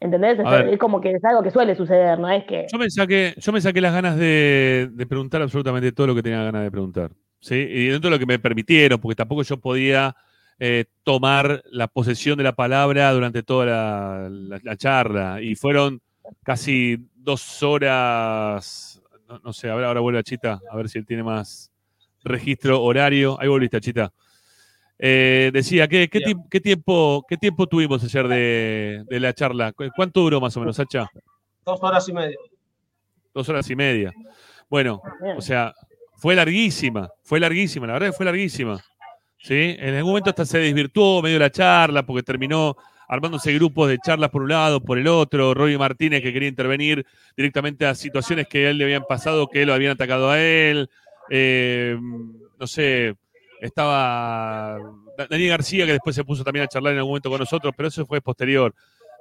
¿Entendés? 0.00 0.38
Es, 0.38 0.44
A 0.46 0.50
ver. 0.50 0.68
es 0.68 0.78
como 0.78 1.00
que 1.00 1.12
es 1.12 1.24
algo 1.24 1.42
que 1.42 1.50
suele 1.50 1.74
suceder, 1.74 2.18
no 2.18 2.28
es 2.30 2.44
que. 2.44 2.66
Yo 2.70 2.78
me 2.78 2.90
saqué, 2.90 3.34
yo 3.38 3.52
me 3.52 3.60
saqué 3.60 3.80
las 3.80 3.92
ganas 3.94 4.16
de, 4.16 4.90
de 4.92 5.06
preguntar 5.06 5.40
absolutamente 5.42 5.92
todo 5.92 6.08
lo 6.08 6.14
que 6.14 6.22
tenía 6.22 6.42
ganas 6.44 6.62
de 6.62 6.70
preguntar. 6.70 7.10
¿sí? 7.40 7.54
Y 7.54 7.86
dentro 7.88 8.10
de 8.10 8.16
lo 8.16 8.18
que 8.18 8.26
me 8.26 8.38
permitieron, 8.38 9.00
porque 9.00 9.14
tampoco 9.16 9.42
yo 9.42 9.56
podía 9.58 10.14
eh, 10.58 10.84
tomar 11.04 11.62
la 11.70 11.88
posesión 11.88 12.36
de 12.38 12.44
la 12.44 12.54
palabra 12.54 13.10
durante 13.12 13.42
toda 13.42 13.66
la, 13.66 14.28
la- 14.30 14.60
la 14.62 14.76
charla. 14.76 15.40
Y 15.40 15.54
fueron 15.54 16.00
casi 16.42 16.98
dos 17.14 17.62
horas. 17.62 19.00
No, 19.28 19.38
no 19.42 19.52
sé, 19.52 19.70
ahora, 19.70 19.88
ahora 19.88 20.00
vuelve 20.00 20.18
a 20.18 20.22
Chita, 20.22 20.60
a 20.70 20.76
ver 20.76 20.88
si 20.88 20.98
él 20.98 21.06
tiene 21.06 21.22
más 21.22 21.70
registro 22.22 22.82
horario. 22.82 23.38
Ahí 23.40 23.48
volviste, 23.48 23.80
Chita. 23.80 24.12
Eh, 24.98 25.50
decía, 25.52 25.88
¿qué, 25.88 26.08
qué, 26.08 26.18
Bien. 26.20 26.38
tiemp- 26.38 26.48
qué 26.50 26.60
tiempo, 26.60 27.24
¿qué 27.28 27.36
tiempo 27.36 27.66
tuvimos 27.66 28.02
ayer 28.04 28.28
de, 28.28 29.04
de 29.08 29.20
la 29.20 29.32
charla? 29.32 29.72
¿Cu- 29.72 29.90
¿Cuánto 29.94 30.20
duró 30.20 30.40
más 30.40 30.56
o 30.56 30.60
menos, 30.60 30.76
Sacha? 30.76 31.08
dos 31.64 31.82
horas 31.82 32.08
y 32.08 32.12
media. 32.12 32.36
Dos 33.32 33.48
horas 33.48 33.68
y 33.70 33.74
media. 33.76 34.12
Bueno, 34.70 35.02
Bien. 35.20 35.36
o 35.36 35.40
sea, 35.40 35.72
fue 36.16 36.34
larguísima, 36.34 37.08
fue 37.22 37.40
larguísima, 37.40 37.86
la 37.86 37.94
verdad 37.94 38.08
que 38.08 38.12
fue 38.16 38.26
larguísima. 38.26 38.80
¿sí? 39.38 39.74
En 39.78 39.94
algún 39.96 40.12
momento 40.12 40.30
hasta 40.30 40.44
se 40.46 40.58
desvirtuó 40.58 41.20
medio 41.22 41.38
la 41.38 41.50
charla 41.50 42.04
porque 42.06 42.22
terminó 42.22 42.76
armándose 43.08 43.52
grupos 43.52 43.88
de 43.90 43.98
charlas 43.98 44.30
por 44.30 44.42
un 44.42 44.48
lado, 44.48 44.80
por 44.80 44.98
el 44.98 45.06
otro. 45.08 45.52
Robbie 45.52 45.76
Martínez 45.76 46.22
que 46.22 46.32
quería 46.32 46.48
intervenir 46.48 47.04
directamente 47.36 47.84
a 47.84 47.94
situaciones 47.94 48.46
que 48.48 48.66
a 48.66 48.70
él 48.70 48.78
le 48.78 48.84
habían 48.84 49.04
pasado, 49.06 49.48
que 49.48 49.66
lo 49.66 49.74
habían 49.74 49.92
atacado 49.92 50.30
a 50.30 50.40
él. 50.40 50.88
Eh, 51.30 51.96
no 52.58 52.66
sé, 52.66 53.16
estaba 53.60 54.78
Da- 55.16 55.26
Daniel 55.28 55.50
García 55.50 55.86
que 55.86 55.92
después 55.92 56.14
se 56.16 56.24
puso 56.24 56.44
también 56.44 56.64
a 56.64 56.68
charlar 56.68 56.92
en 56.92 56.98
algún 56.98 57.12
momento 57.12 57.30
con 57.30 57.38
nosotros, 57.40 57.72
pero 57.76 57.88
eso 57.88 58.04
fue 58.06 58.20
posterior. 58.20 58.74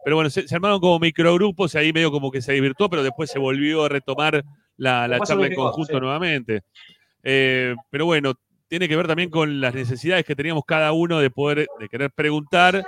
Pero 0.03 0.17
bueno, 0.17 0.29
se, 0.29 0.47
se 0.47 0.55
armaron 0.55 0.79
como 0.79 0.99
microgrupos 0.99 1.73
y 1.73 1.77
ahí 1.77 1.93
medio 1.93 2.11
como 2.11 2.29
que 2.31 2.41
se 2.41 2.51
desvirtuó, 2.51 2.89
pero 2.89 3.03
después 3.03 3.29
se 3.29 3.39
volvió 3.39 3.85
a 3.85 3.89
retomar 3.89 4.43
la, 4.77 5.19
charla 5.25 5.47
en 5.47 5.55
conjunto 5.55 5.93
sí. 5.93 5.99
nuevamente. 5.99 6.63
Eh, 7.23 7.75
pero 7.89 8.05
bueno, 8.05 8.33
tiene 8.67 8.89
que 8.89 8.95
ver 8.95 9.07
también 9.07 9.29
con 9.29 9.61
las 9.61 9.73
necesidades 9.73 10.25
que 10.25 10.35
teníamos 10.35 10.63
cada 10.65 10.91
uno 10.91 11.19
de 11.19 11.29
poder, 11.29 11.67
de 11.79 11.87
querer 11.89 12.11
preguntar 12.11 12.83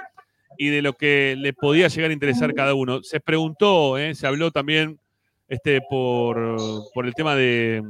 y 0.58 0.70
de 0.70 0.82
lo 0.82 0.94
que 0.94 1.36
le 1.38 1.54
podía 1.54 1.88
llegar 1.88 2.10
a 2.10 2.14
interesar 2.14 2.54
cada 2.54 2.74
uno. 2.74 3.02
Se 3.04 3.20
preguntó, 3.20 3.98
eh, 3.98 4.16
se 4.16 4.28
habló 4.28 4.52
también 4.52 5.00
este, 5.48 5.82
por, 5.90 6.58
por 6.94 7.06
el 7.06 7.14
tema 7.14 7.36
de, 7.36 7.82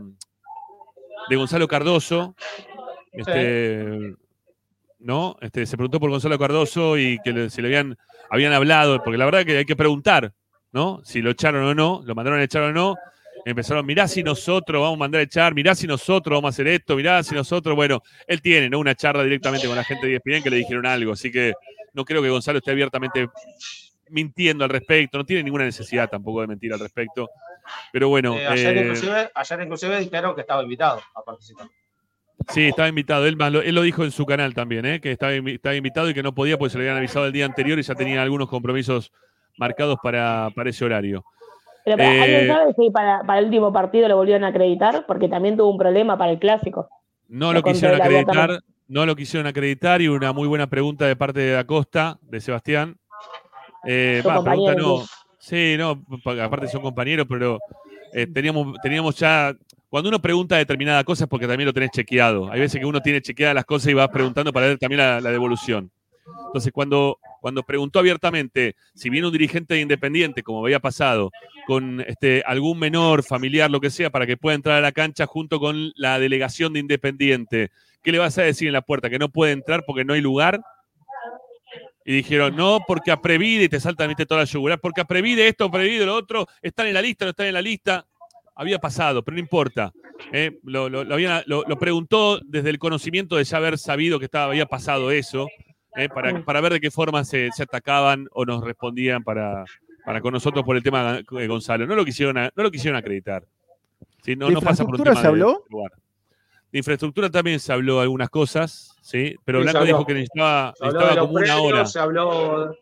de 1.30 1.36
Gonzalo 1.36 1.68
Cardoso. 1.68 2.36
Este, 3.18 4.16
¿no? 5.00 5.38
Este, 5.42 5.66
se 5.66 5.78
preguntó 5.78 6.00
por 6.00 6.10
Gonzalo 6.10 6.38
Cardoso 6.40 6.98
y 6.98 7.20
que 7.24 7.32
le- 7.34 7.50
si 7.50 7.62
le 7.62 7.68
habían, 7.68 7.98
habían 8.30 8.54
hablado, 8.54 9.04
porque 9.04 9.18
la 9.18 9.26
verdad 9.26 9.46
que 9.46 9.58
hay 9.58 9.66
que 9.66 9.76
preguntar, 9.76 10.34
¿no? 10.72 11.02
Si 11.04 11.22
lo 11.22 11.32
echaron 11.32 11.64
o 11.64 11.74
no, 11.76 12.02
lo 12.06 12.16
mandaron 12.16 12.40
a 12.40 12.44
echar 12.44 12.64
o 12.64 12.72
no. 12.74 12.96
Empezaron, 13.46 13.86
mirá 13.86 14.08
si 14.08 14.24
nosotros 14.24 14.82
vamos 14.82 14.96
a 14.96 15.00
mandar 15.00 15.20
a 15.20 15.24
echar, 15.24 15.54
mirá 15.54 15.76
si 15.76 15.86
nosotros 15.86 16.36
vamos 16.36 16.48
a 16.48 16.54
hacer 16.56 16.68
esto, 16.68 16.96
mirá 16.96 17.22
si 17.22 17.36
nosotros, 17.36 17.76
bueno, 17.76 18.02
él 18.26 18.42
tiene, 18.42 18.70
¿no? 18.70 18.80
Una 18.80 18.96
charla 18.96 19.24
directamente 19.24 19.68
con 19.68 19.76
la 19.76 19.84
gente 19.84 20.08
de 20.08 20.14
ESPN 20.16 20.42
que 20.42 20.50
le 20.50 20.56
dijeron 20.58 20.86
algo, 20.88 21.12
así 21.14 21.32
que 21.32 21.54
no 21.94 22.04
creo 22.04 22.24
que 22.24 22.30
Gonzalo 22.30 22.58
esté 22.58 22.72
abiertamente 22.72 23.30
mintiendo 24.10 24.64
al 24.64 24.70
respecto, 24.72 25.18
no 25.20 25.26
tiene 25.26 25.44
ninguna 25.44 25.64
necesidad 25.66 26.10
tampoco 26.10 26.42
de 26.42 26.48
mentir 26.48 26.74
al 26.74 26.80
respecto, 26.80 27.30
pero 27.92 28.10
bueno, 28.10 28.36
Eh, 28.36 28.48
ayer, 28.48 28.78
eh, 28.78 28.82
inclusive, 28.82 29.32
ayer 29.36 29.62
inclusive 29.62 30.00
dijeron 30.00 30.34
que 30.36 30.42
estaba 30.42 30.64
invitado 30.64 31.02
a 31.14 31.24
participar. 31.24 31.68
Sí, 32.50 32.68
estaba 32.68 32.88
invitado. 32.88 33.26
Él, 33.26 33.38
más 33.38 33.52
lo, 33.52 33.62
él 33.62 33.74
lo 33.76 33.82
dijo 33.82 34.04
en 34.04 34.12
su 34.12 34.26
canal 34.26 34.54
también, 34.54 34.86
¿eh? 34.86 35.00
que 35.02 35.12
estaba, 35.12 35.34
invi- 35.34 35.56
estaba 35.56 35.76
invitado 35.76 36.10
y 36.10 36.14
que 36.14 36.22
no 36.24 36.34
podía 36.36 36.58
porque 36.58 36.72
se 36.72 36.78
le 36.78 36.84
habían 36.86 36.98
avisado 36.98 37.26
el 37.26 37.32
día 37.32 37.46
anterior 37.46 37.80
y 37.80 37.82
ya 37.84 37.96
tenía 37.96 38.22
algunos 38.22 38.50
compromisos 38.50 39.12
marcados 39.58 39.98
para, 40.04 40.50
para 40.56 40.70
ese 40.70 40.84
horario. 40.86 41.24
Pero 41.86 41.98
para- 41.98 42.14
Eh, 42.14 42.22
¿alguien 42.22 42.48
sabe 42.48 42.74
si 42.78 42.90
para, 42.92 43.22
para 43.24 43.40
el 43.40 43.46
último 43.46 43.72
partido 43.72 44.08
lo 44.08 44.18
volvieron 44.18 44.44
a 44.44 44.48
acreditar? 44.48 45.06
Porque 45.08 45.28
también 45.30 45.56
tuvo 45.58 45.70
un 45.72 45.78
problema 45.78 46.18
para 46.18 46.32
el 46.32 46.40
clásico. 46.40 46.90
No 47.28 47.54
Lo 47.54 47.64
quisieron 47.64 48.00
acreditar, 48.02 48.60
no 48.88 49.06
lo 49.06 49.16
quisieron 49.16 49.48
acreditar 49.48 50.02
y 50.02 50.08
una 50.08 50.32
muy 50.34 50.48
buena 50.48 50.68
pregunta 50.68 51.06
de 51.08 51.16
parte 51.16 51.40
de 51.40 51.58
Acosta, 51.58 52.18
de 52.22 52.40
Sebastián. 52.42 52.96
Eh, 53.86 54.22
va, 54.28 54.44
pregunta 54.44 54.76
no. 54.76 55.04
Sí, 55.40 55.76
no, 55.78 56.04
pa- 56.24 56.44
aparte 56.44 56.68
son 56.68 56.82
compañeros, 56.82 57.26
pero 57.30 57.60
eh, 58.14 58.28
teníamos, 58.28 58.78
teníamos 58.82 59.16
ya. 59.18 59.56
Cuando 59.96 60.10
uno 60.10 60.22
pregunta 60.22 60.58
determinada 60.58 61.06
cosa 61.06 61.24
es 61.24 61.30
porque 61.30 61.48
también 61.48 61.68
lo 61.68 61.72
tenés 61.72 61.90
chequeado. 61.92 62.52
Hay 62.52 62.60
veces 62.60 62.82
que 62.82 62.86
uno 62.86 63.02
tiene 63.02 63.22
chequeadas 63.22 63.56
las 63.56 63.64
cosas 63.64 63.88
y 63.88 63.94
vas 63.94 64.10
preguntando 64.10 64.52
para 64.52 64.68
ver 64.68 64.78
también 64.78 65.00
la, 65.00 65.22
devolución. 65.22 65.90
Entonces, 66.48 66.74
cuando, 66.74 67.18
cuando 67.40 67.64
preguntó 67.64 68.00
abiertamente 68.00 68.76
si 68.94 69.10
viene 69.10 69.28
un 69.28 69.32
dirigente 69.32 69.74
de 69.74 69.80
Independiente, 69.80 70.44
como 70.44 70.66
había 70.66 70.82
pasado, 70.82 71.32
con 71.66 72.02
este, 72.02 72.44
algún 72.46 72.78
menor, 72.78 73.24
familiar, 73.24 73.72
lo 73.72 73.80
que 73.80 73.90
sea, 73.90 74.10
para 74.10 74.28
que 74.28 74.36
pueda 74.36 74.56
entrar 74.56 74.76
a 74.80 74.82
la 74.82 74.92
cancha 74.92 75.28
junto 75.28 75.62
con 75.62 75.94
la 75.96 76.20
delegación 76.20 76.74
de 76.74 76.82
Independiente, 76.82 77.72
¿qué 78.04 78.12
le 78.12 78.20
vas 78.20 78.38
a 78.38 78.42
decir 78.42 78.68
en 78.68 78.74
la 78.74 78.82
puerta? 78.82 79.10
¿Que 79.10 79.18
no 79.18 79.30
puede 79.30 79.54
entrar 79.54 79.86
porque 79.88 80.04
no 80.04 80.12
hay 80.12 80.20
lugar? 80.20 80.60
Y 82.04 82.12
dijeron, 82.12 82.54
no, 82.54 82.82
porque 82.86 83.12
a 83.12 83.22
Previde, 83.22 83.64
y 83.64 83.70
te 83.70 83.80
saltan 83.80 84.10
¿viste, 84.10 84.26
toda 84.26 84.42
la 84.42 84.46
yugular, 84.46 84.78
porque 84.82 85.00
a 85.00 85.06
Previde 85.06 85.48
esto, 85.48 85.72
Previde 85.72 86.06
lo 86.06 86.16
otro, 86.16 86.48
están 86.62 86.88
en 86.88 86.96
la 86.96 87.02
lista, 87.02 87.24
no 87.24 87.32
están 87.32 87.48
en 87.48 87.54
la 87.54 87.62
lista. 87.62 88.06
Había 88.56 88.80
pasado, 88.80 89.22
pero 89.24 89.36
no 89.36 89.42
importa. 89.42 89.92
¿eh? 90.32 90.58
Lo, 90.64 90.88
lo- 90.90 91.04
lo 91.04 91.14
habían- 91.14 91.44
lo- 91.46 91.64
lo 91.68 91.78
preguntó 91.78 92.40
desde 92.46 92.70
el 92.70 92.80
conocimiento 92.80 93.36
de 93.36 93.44
ya 93.44 93.58
haber 93.58 93.78
sabido 93.78 94.18
que 94.20 94.26
estaba, 94.26 94.46
había 94.46 94.66
pasado 94.66 95.12
eso, 95.12 95.48
¿eh? 95.96 96.08
para, 96.10 96.44
para 96.46 96.62
ver 96.62 96.74
de 96.74 96.80
qué 96.80 96.90
forma 96.92 97.24
se, 97.26 97.50
se 97.52 97.64
atacaban 97.64 98.28
o 98.32 98.46
nos 98.46 98.64
respondían 98.64 99.24
para, 99.24 99.66
para 100.06 100.22
con 100.22 100.32
nosotros 100.34 100.64
por 100.64 100.78
el 100.78 100.84
tema 100.84 101.22
de 101.22 101.48
Gonzalo. 101.48 101.86
No 101.86 101.96
lo 101.96 102.06
quisieron, 102.06 102.36
no 102.36 102.64
lo 102.64 102.72
quisieron 102.72 102.98
acreditar. 102.98 103.44
Sí, 104.24 104.36
no, 104.36 104.48
¿De 104.48 104.54
no 104.54 104.62
pasa 104.62 104.84
por 104.86 104.96
un 104.96 105.00
infraestructura 105.02 105.12
tema 105.12 105.22
se 105.22 105.28
habló? 105.28 105.64
de 105.64 105.70
lugar. 105.70 105.92
De 106.72 106.80
infraestructura 106.80 107.30
también 107.30 107.60
se 107.60 107.72
habló 107.74 108.00
algunas 108.02 108.30
cosas, 108.30 108.96
¿sí? 109.02 109.36
pero 109.46 109.62
Blanco 109.62 109.84
dijo 109.86 110.06
que 110.06 110.14
necesitaba, 110.14 110.74
necesitaba 110.82 111.20
como 111.20 111.34
una 111.34 111.58
hora. 111.62 111.86
Se 111.86 112.00
habló, 112.00 112.76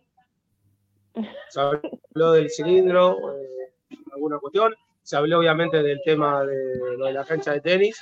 se 1.49 1.59
habló 1.59 2.31
del 2.31 2.49
cilindro, 2.49 3.17
eh, 3.33 3.97
alguna 4.13 4.37
cuestión. 4.39 4.73
Se 5.03 5.17
habló 5.17 5.39
obviamente 5.39 5.83
del 5.83 6.01
tema 6.03 6.43
de 6.45 6.95
lo 6.97 7.05
de 7.05 7.13
la 7.13 7.25
cancha 7.25 7.51
de 7.51 7.61
tenis, 7.61 8.01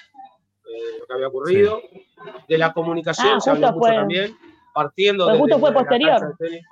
eh, 0.66 1.00
lo 1.00 1.06
que 1.08 1.14
había 1.14 1.28
ocurrido. 1.28 1.82
De 2.48 2.58
la 2.58 2.72
comunicación 2.72 3.38
Ah, 3.38 3.40
se 3.42 3.50
habló 3.50 3.68
mucho 3.68 3.80
fue- 3.80 3.96
también, 3.96 4.38
partiendo 4.74 5.26
Pues 5.26 5.34
desde 5.34 5.42
justo 5.42 5.60
fue 5.60 5.70
la 5.72 5.76
cancha 5.76 5.90
posterior. 5.90 6.38
de 6.38 6.48
tenis. 6.48 6.66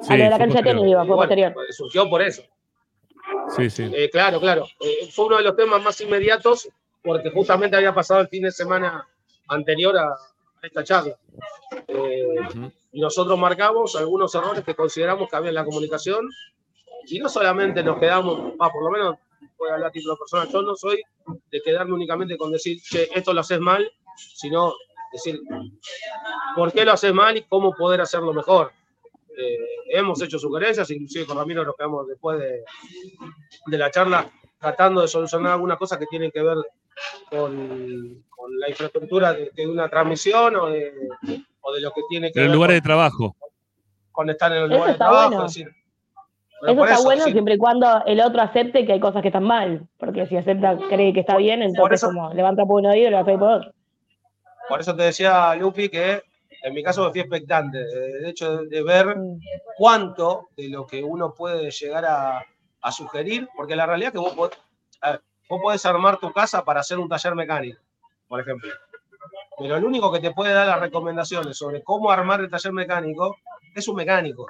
Sí, 0.00 0.12
a 0.12 0.16
lo 0.16 0.24
de 0.24 0.30
la 0.30 0.38
cancha 0.38 0.56
de 0.58 0.62
tenis, 0.64 0.84
digo, 0.84 0.98
fue 1.00 1.06
Bueno, 1.06 1.16
posterior. 1.18 1.54
surgió 1.70 2.08
por 2.08 2.22
eso. 2.22 2.42
Sí, 3.56 3.68
sí. 3.68 3.90
Eh, 3.94 4.08
claro, 4.10 4.40
claro. 4.40 4.66
Eh, 4.80 5.08
fue 5.12 5.26
uno 5.26 5.36
de 5.36 5.42
los 5.42 5.56
temas 5.56 5.82
más 5.82 6.00
inmediatos 6.00 6.68
porque 7.02 7.30
justamente 7.30 7.76
había 7.76 7.94
pasado 7.94 8.20
el 8.20 8.28
fin 8.28 8.44
de 8.44 8.50
semana 8.50 9.06
anterior 9.48 9.96
a, 9.98 10.16
esta 10.62 10.82
charla. 10.82 11.14
Eh, 11.86 12.34
y 12.92 13.00
nosotros 13.00 13.38
marcamos 13.38 13.94
algunos 13.96 14.34
errores 14.34 14.64
que 14.64 14.74
consideramos 14.74 15.28
que 15.28 15.36
había 15.36 15.50
en 15.50 15.54
la 15.56 15.64
comunicación 15.64 16.28
y 17.08 17.18
no 17.18 17.28
solamente 17.28 17.82
nos 17.82 17.98
quedamos, 17.98 18.54
ah, 18.58 18.70
por 18.70 18.84
lo 18.84 18.90
menos 18.90 19.16
voy 19.58 19.70
a 19.70 19.74
hablar 19.74 19.88
a 19.88 19.92
título 19.92 20.16
personal, 20.16 20.48
yo 20.48 20.62
no 20.62 20.76
soy 20.76 21.02
de 21.50 21.60
quedarme 21.62 21.94
únicamente 21.94 22.36
con 22.36 22.52
decir, 22.52 22.78
che, 22.82 23.08
esto 23.14 23.32
lo 23.32 23.40
haces 23.40 23.60
mal, 23.60 23.90
sino 24.16 24.74
decir, 25.12 25.40
¿por 26.54 26.72
qué 26.72 26.84
lo 26.84 26.92
haces 26.92 27.12
mal 27.14 27.36
y 27.36 27.42
cómo 27.42 27.72
poder 27.74 28.00
hacerlo 28.00 28.32
mejor? 28.32 28.72
Eh, 29.38 29.58
hemos 29.90 30.20
hecho 30.22 30.38
sugerencias, 30.38 30.90
inclusive 30.90 31.26
con 31.26 31.36
Ramiro 31.36 31.64
nos 31.64 31.76
quedamos 31.76 32.06
después 32.08 32.38
de, 32.38 32.64
de 33.66 33.78
la 33.78 33.90
charla 33.90 34.30
tratando 34.58 35.02
de 35.02 35.08
solucionar 35.08 35.52
algunas 35.52 35.76
cosas 35.78 35.98
que 35.98 36.06
tienen 36.06 36.30
que 36.30 36.42
ver 36.42 36.56
con, 37.30 38.24
con 38.30 38.58
la 38.58 38.70
infraestructura 38.70 39.32
de, 39.34 39.50
de 39.54 39.66
una 39.66 39.88
transmisión 39.90 40.56
o 40.56 40.66
de, 40.68 40.92
o 41.60 41.72
de 41.74 41.80
lo 41.82 41.90
que 41.92 42.00
tiene 42.08 42.32
que 42.32 42.38
En 42.40 42.44
ver 42.44 42.48
los 42.50 42.54
lugares 42.56 42.76
de 42.76 42.80
con, 42.80 42.86
trabajo. 42.86 43.36
con 44.12 44.30
estar 44.30 44.50
en 44.52 44.60
los 44.60 44.68
Eso 44.70 44.74
lugares 44.76 44.94
de 44.94 44.98
trabajo. 44.98 45.28
bueno. 45.28 45.46
es 45.46 45.54
decir, 45.54 45.74
pero 46.60 46.72
Eso 46.72 46.84
está 46.84 47.04
bueno 47.04 47.24
sí, 47.24 47.32
siempre 47.32 47.54
y 47.54 47.58
cuando 47.58 48.04
el 48.06 48.20
otro 48.20 48.40
acepte 48.42 48.86
que 48.86 48.92
hay 48.94 49.00
cosas 49.00 49.22
que 49.22 49.28
están 49.28 49.44
mal. 49.44 49.86
Porque 49.98 50.26
si 50.26 50.36
acepta, 50.36 50.76
cree 50.88 51.12
que 51.12 51.20
está 51.20 51.36
bien, 51.36 51.62
entonces 51.62 52.02
eso- 52.02 52.06
como 52.08 52.32
levanta 52.34 52.64
por 52.64 52.80
un 52.80 52.86
oído 52.86 53.08
y 53.08 53.10
lo 53.10 53.18
hace 53.18 53.36
por 53.38 53.48
otro. 53.50 53.72
por 54.68 54.80
eso 54.80 54.96
te 54.96 55.04
decía, 55.04 55.54
Lupi, 55.54 55.88
que 55.88 56.22
en 56.62 56.74
mi 56.74 56.82
caso 56.82 57.04
me 57.04 57.10
fui 57.12 57.20
expectante. 57.20 57.78
eh, 57.80 58.22
De 58.22 58.30
hecho, 58.30 58.58
de, 58.58 58.68
de 58.68 58.82
ver 58.82 59.16
Mm. 59.16 59.38
cuánto 59.76 60.48
de 60.56 60.68
lo 60.70 60.86
que 60.86 61.02
uno 61.04 61.32
puede 61.34 61.70
llegar 61.70 62.04
a, 62.04 62.44
a 62.82 62.92
sugerir, 62.92 63.48
porque 63.56 63.76
la 63.76 63.86
realidad 63.86 64.08
es 64.08 64.12
que 64.14 64.18
vos, 64.18 64.34
pod- 64.36 64.56
a 65.02 65.10
ver, 65.12 65.20
vos 65.48 65.60
podés 65.62 65.84
armar 65.86 66.16
tu 66.18 66.32
casa 66.32 66.64
para 66.64 66.80
hacer 66.80 66.98
un 66.98 67.08
taller 67.08 67.34
mecánico, 67.34 67.80
por 68.28 68.40
ejemplo. 68.40 68.70
Pero 69.58 69.76
el 69.76 69.84
único 69.84 70.10
que 70.12 70.20
te 70.20 70.32
puede 70.32 70.52
dar 70.52 70.66
las 70.66 70.80
recomendaciones 70.80 71.56
sobre 71.56 71.82
cómo 71.82 72.10
armar 72.10 72.40
el 72.40 72.50
taller 72.50 72.72
mecánico 72.72 73.36
es 73.74 73.86
un 73.88 73.96
mecánico. 73.96 74.46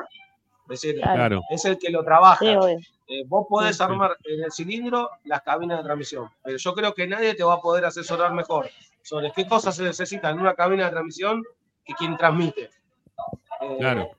Es 0.68 0.80
decir, 0.80 1.00
Claro. 1.00 1.42
Es 1.50 1.64
el 1.64 1.78
que 1.78 1.90
lo 1.90 2.02
trabaja. 2.04 2.38
Sí. 2.44 2.86
Eh, 3.08 3.22
vos 3.26 3.46
podés 3.48 3.76
Sí. 3.76 3.82
armar 3.82 4.16
en 4.24 4.42
el 4.44 4.50
cilindro 4.50 5.10
las 5.24 5.42
cabinas 5.42 5.78
de 5.78 5.84
transmisión, 5.84 6.28
pero 6.42 6.56
yo 6.56 6.74
creo 6.74 6.92
que 6.92 7.06
nadie 7.06 7.34
te 7.34 7.44
va 7.44 7.54
a 7.54 7.60
poder 7.60 7.84
asesorar 7.84 8.32
mejor 8.32 8.68
sobre 9.02 9.30
qué 9.30 9.46
cosas 9.46 9.76
se 9.76 9.84
necesitan 9.84 10.34
en 10.34 10.40
una 10.40 10.54
cabina 10.54 10.86
de 10.86 10.90
transmisión 10.90 11.44
que 11.84 11.94
quien 11.94 12.16
transmite. 12.16 12.62
Eh, 13.60 13.76
Claro. 13.78 14.10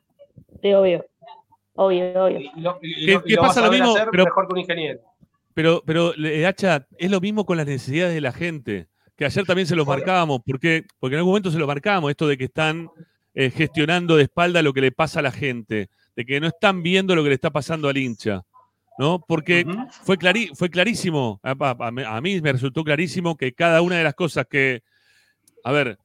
Sí, 0.62 0.74
obvio. 0.74 1.06
Obvio, 1.76 2.24
obvio. 2.26 2.40
Y, 2.40 2.62
lo, 2.62 2.80
y 2.82 3.06
¿Qué- 3.06 3.12
lo- 3.14 3.20
y 3.20 3.24
qué 3.30 3.36
lo 3.36 3.42
pasa 3.42 3.48
vas 3.48 3.58
a 3.58 3.66
lo 3.66 3.72
mismo? 3.72 3.94
Pero- 4.12 4.24
mejor 4.26 4.48
que 4.48 4.54
un 4.54 4.60
ingeniero. 4.60 5.00
Pero, 5.54 5.84
pero, 5.86 6.14
le- 6.16 6.46
Hacha, 6.46 6.88
es 6.98 7.12
lo 7.12 7.20
mismo 7.20 7.46
con 7.46 7.58
las 7.58 7.66
necesidades 7.66 8.14
de 8.14 8.22
la 8.22 8.32
gente, 8.32 8.88
que 9.16 9.26
ayer 9.26 9.44
también 9.46 9.68
se 9.68 9.76
los 9.76 9.86
Obvio. 9.88 9.98
marcábamos, 9.98 10.40
porque, 10.46 10.86
porque 11.00 11.16
en 11.16 11.20
algún 11.20 11.32
momento 11.32 11.52
se 11.52 11.58
los 11.60 11.68
marcábamos, 11.68 12.10
esto 12.12 12.28
de 12.28 12.38
que 12.38 12.46
están 12.46 12.90
eh, 13.40 13.52
gestionando 13.52 14.16
de 14.16 14.24
espalda 14.24 14.62
lo 14.64 14.74
que 14.74 14.82
le 14.82 14.92
pasa 14.92 15.20
a 15.20 15.24
la 15.24 15.32
gente, 15.32 15.90
de 16.18 16.26
que 16.26 16.42
no 16.42 16.48
están 16.48 16.82
viendo 16.84 17.16
lo 17.16 17.22
que 17.24 17.30
le 17.30 17.36
está 17.36 17.52
pasando 17.52 17.88
al 17.88 17.96
hincha, 17.96 18.42
¿no? 18.98 19.24
Porque 19.26 19.64
fue, 20.04 20.18
clarí- 20.18 20.50
fue 20.56 20.70
clarísimo, 20.70 21.40
a, 21.44 21.52
a- 21.52 22.16
a 22.18 22.22
mí 22.22 22.42
me 22.42 22.52
resultó 22.52 22.84
clarísimo 22.84 23.38
que 23.38 23.54
cada 23.54 23.82
una 23.84 23.98
de 23.98 24.04
las 24.04 24.16
cosas 24.16 24.48
que, 24.50 24.82
a 25.64 25.72
ver, 25.72 26.00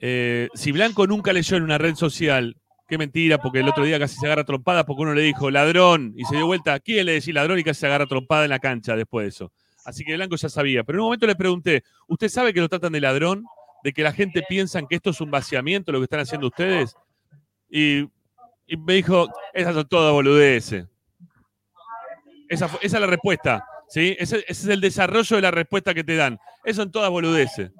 eh, 0.00 0.48
si 0.54 0.72
Blanco 0.72 1.06
nunca 1.06 1.32
leyó 1.34 1.58
en 1.58 1.62
una 1.62 1.76
red 1.76 1.94
social, 1.94 2.56
qué 2.88 2.96
mentira, 2.96 3.36
porque 3.38 3.60
el 3.60 3.68
otro 3.68 3.84
día 3.84 3.98
casi 3.98 4.16
se 4.16 4.24
agarra 4.26 4.44
trompada 4.44 4.84
porque 4.86 5.02
uno 5.02 5.12
le 5.14 5.20
dijo 5.22 5.50
ladrón 5.50 6.14
y 6.16 6.24
se 6.24 6.36
dio 6.36 6.46
vuelta, 6.46 6.72
¿a 6.74 6.80
quién 6.80 7.04
le 7.04 7.12
decía 7.12 7.34
ladrón 7.34 7.58
y 7.58 7.62
casi 7.64 7.80
se 7.80 7.86
agarra 7.86 8.06
trompada 8.06 8.44
en 8.44 8.50
la 8.50 8.58
cancha 8.58 8.96
después 8.96 9.24
de 9.24 9.28
eso? 9.28 9.52
Así 9.84 10.04
que 10.04 10.14
Blanco 10.16 10.36
ya 10.36 10.48
sabía, 10.48 10.84
pero 10.84 10.96
en 10.96 11.00
un 11.00 11.06
momento 11.08 11.26
le 11.26 11.36
pregunté, 11.36 11.84
¿usted 12.08 12.28
sabe 12.30 12.52
que 12.54 12.60
lo 12.60 12.68
tratan 12.70 12.92
de 12.92 13.00
ladrón? 13.00 13.44
¿De 13.84 13.92
que 13.92 14.02
la 14.02 14.12
gente 14.12 14.42
piensa 14.48 14.80
que 14.88 14.96
esto 14.96 15.10
es 15.10 15.20
un 15.20 15.30
vaciamiento 15.30 15.92
lo 15.92 15.98
que 16.00 16.04
están 16.04 16.20
haciendo 16.20 16.46
ustedes? 16.48 16.94
Y, 17.70 18.06
y 18.70 18.76
me 18.76 18.94
dijo, 18.94 19.28
esas 19.52 19.74
son 19.74 19.86
todas 19.88 20.12
boludeces. 20.12 20.86
Esa, 22.48 22.66
esa 22.66 22.96
es 22.96 23.00
la 23.00 23.06
respuesta, 23.06 23.64
¿sí? 23.88 24.16
Ese, 24.18 24.38
ese 24.38 24.46
es 24.48 24.66
el 24.66 24.80
desarrollo 24.80 25.36
de 25.36 25.42
la 25.42 25.50
respuesta 25.50 25.92
que 25.94 26.04
te 26.04 26.16
dan. 26.16 26.38
Esas 26.64 26.76
son 26.84 26.90
todas 26.92 27.10
boludeces. 27.10 27.70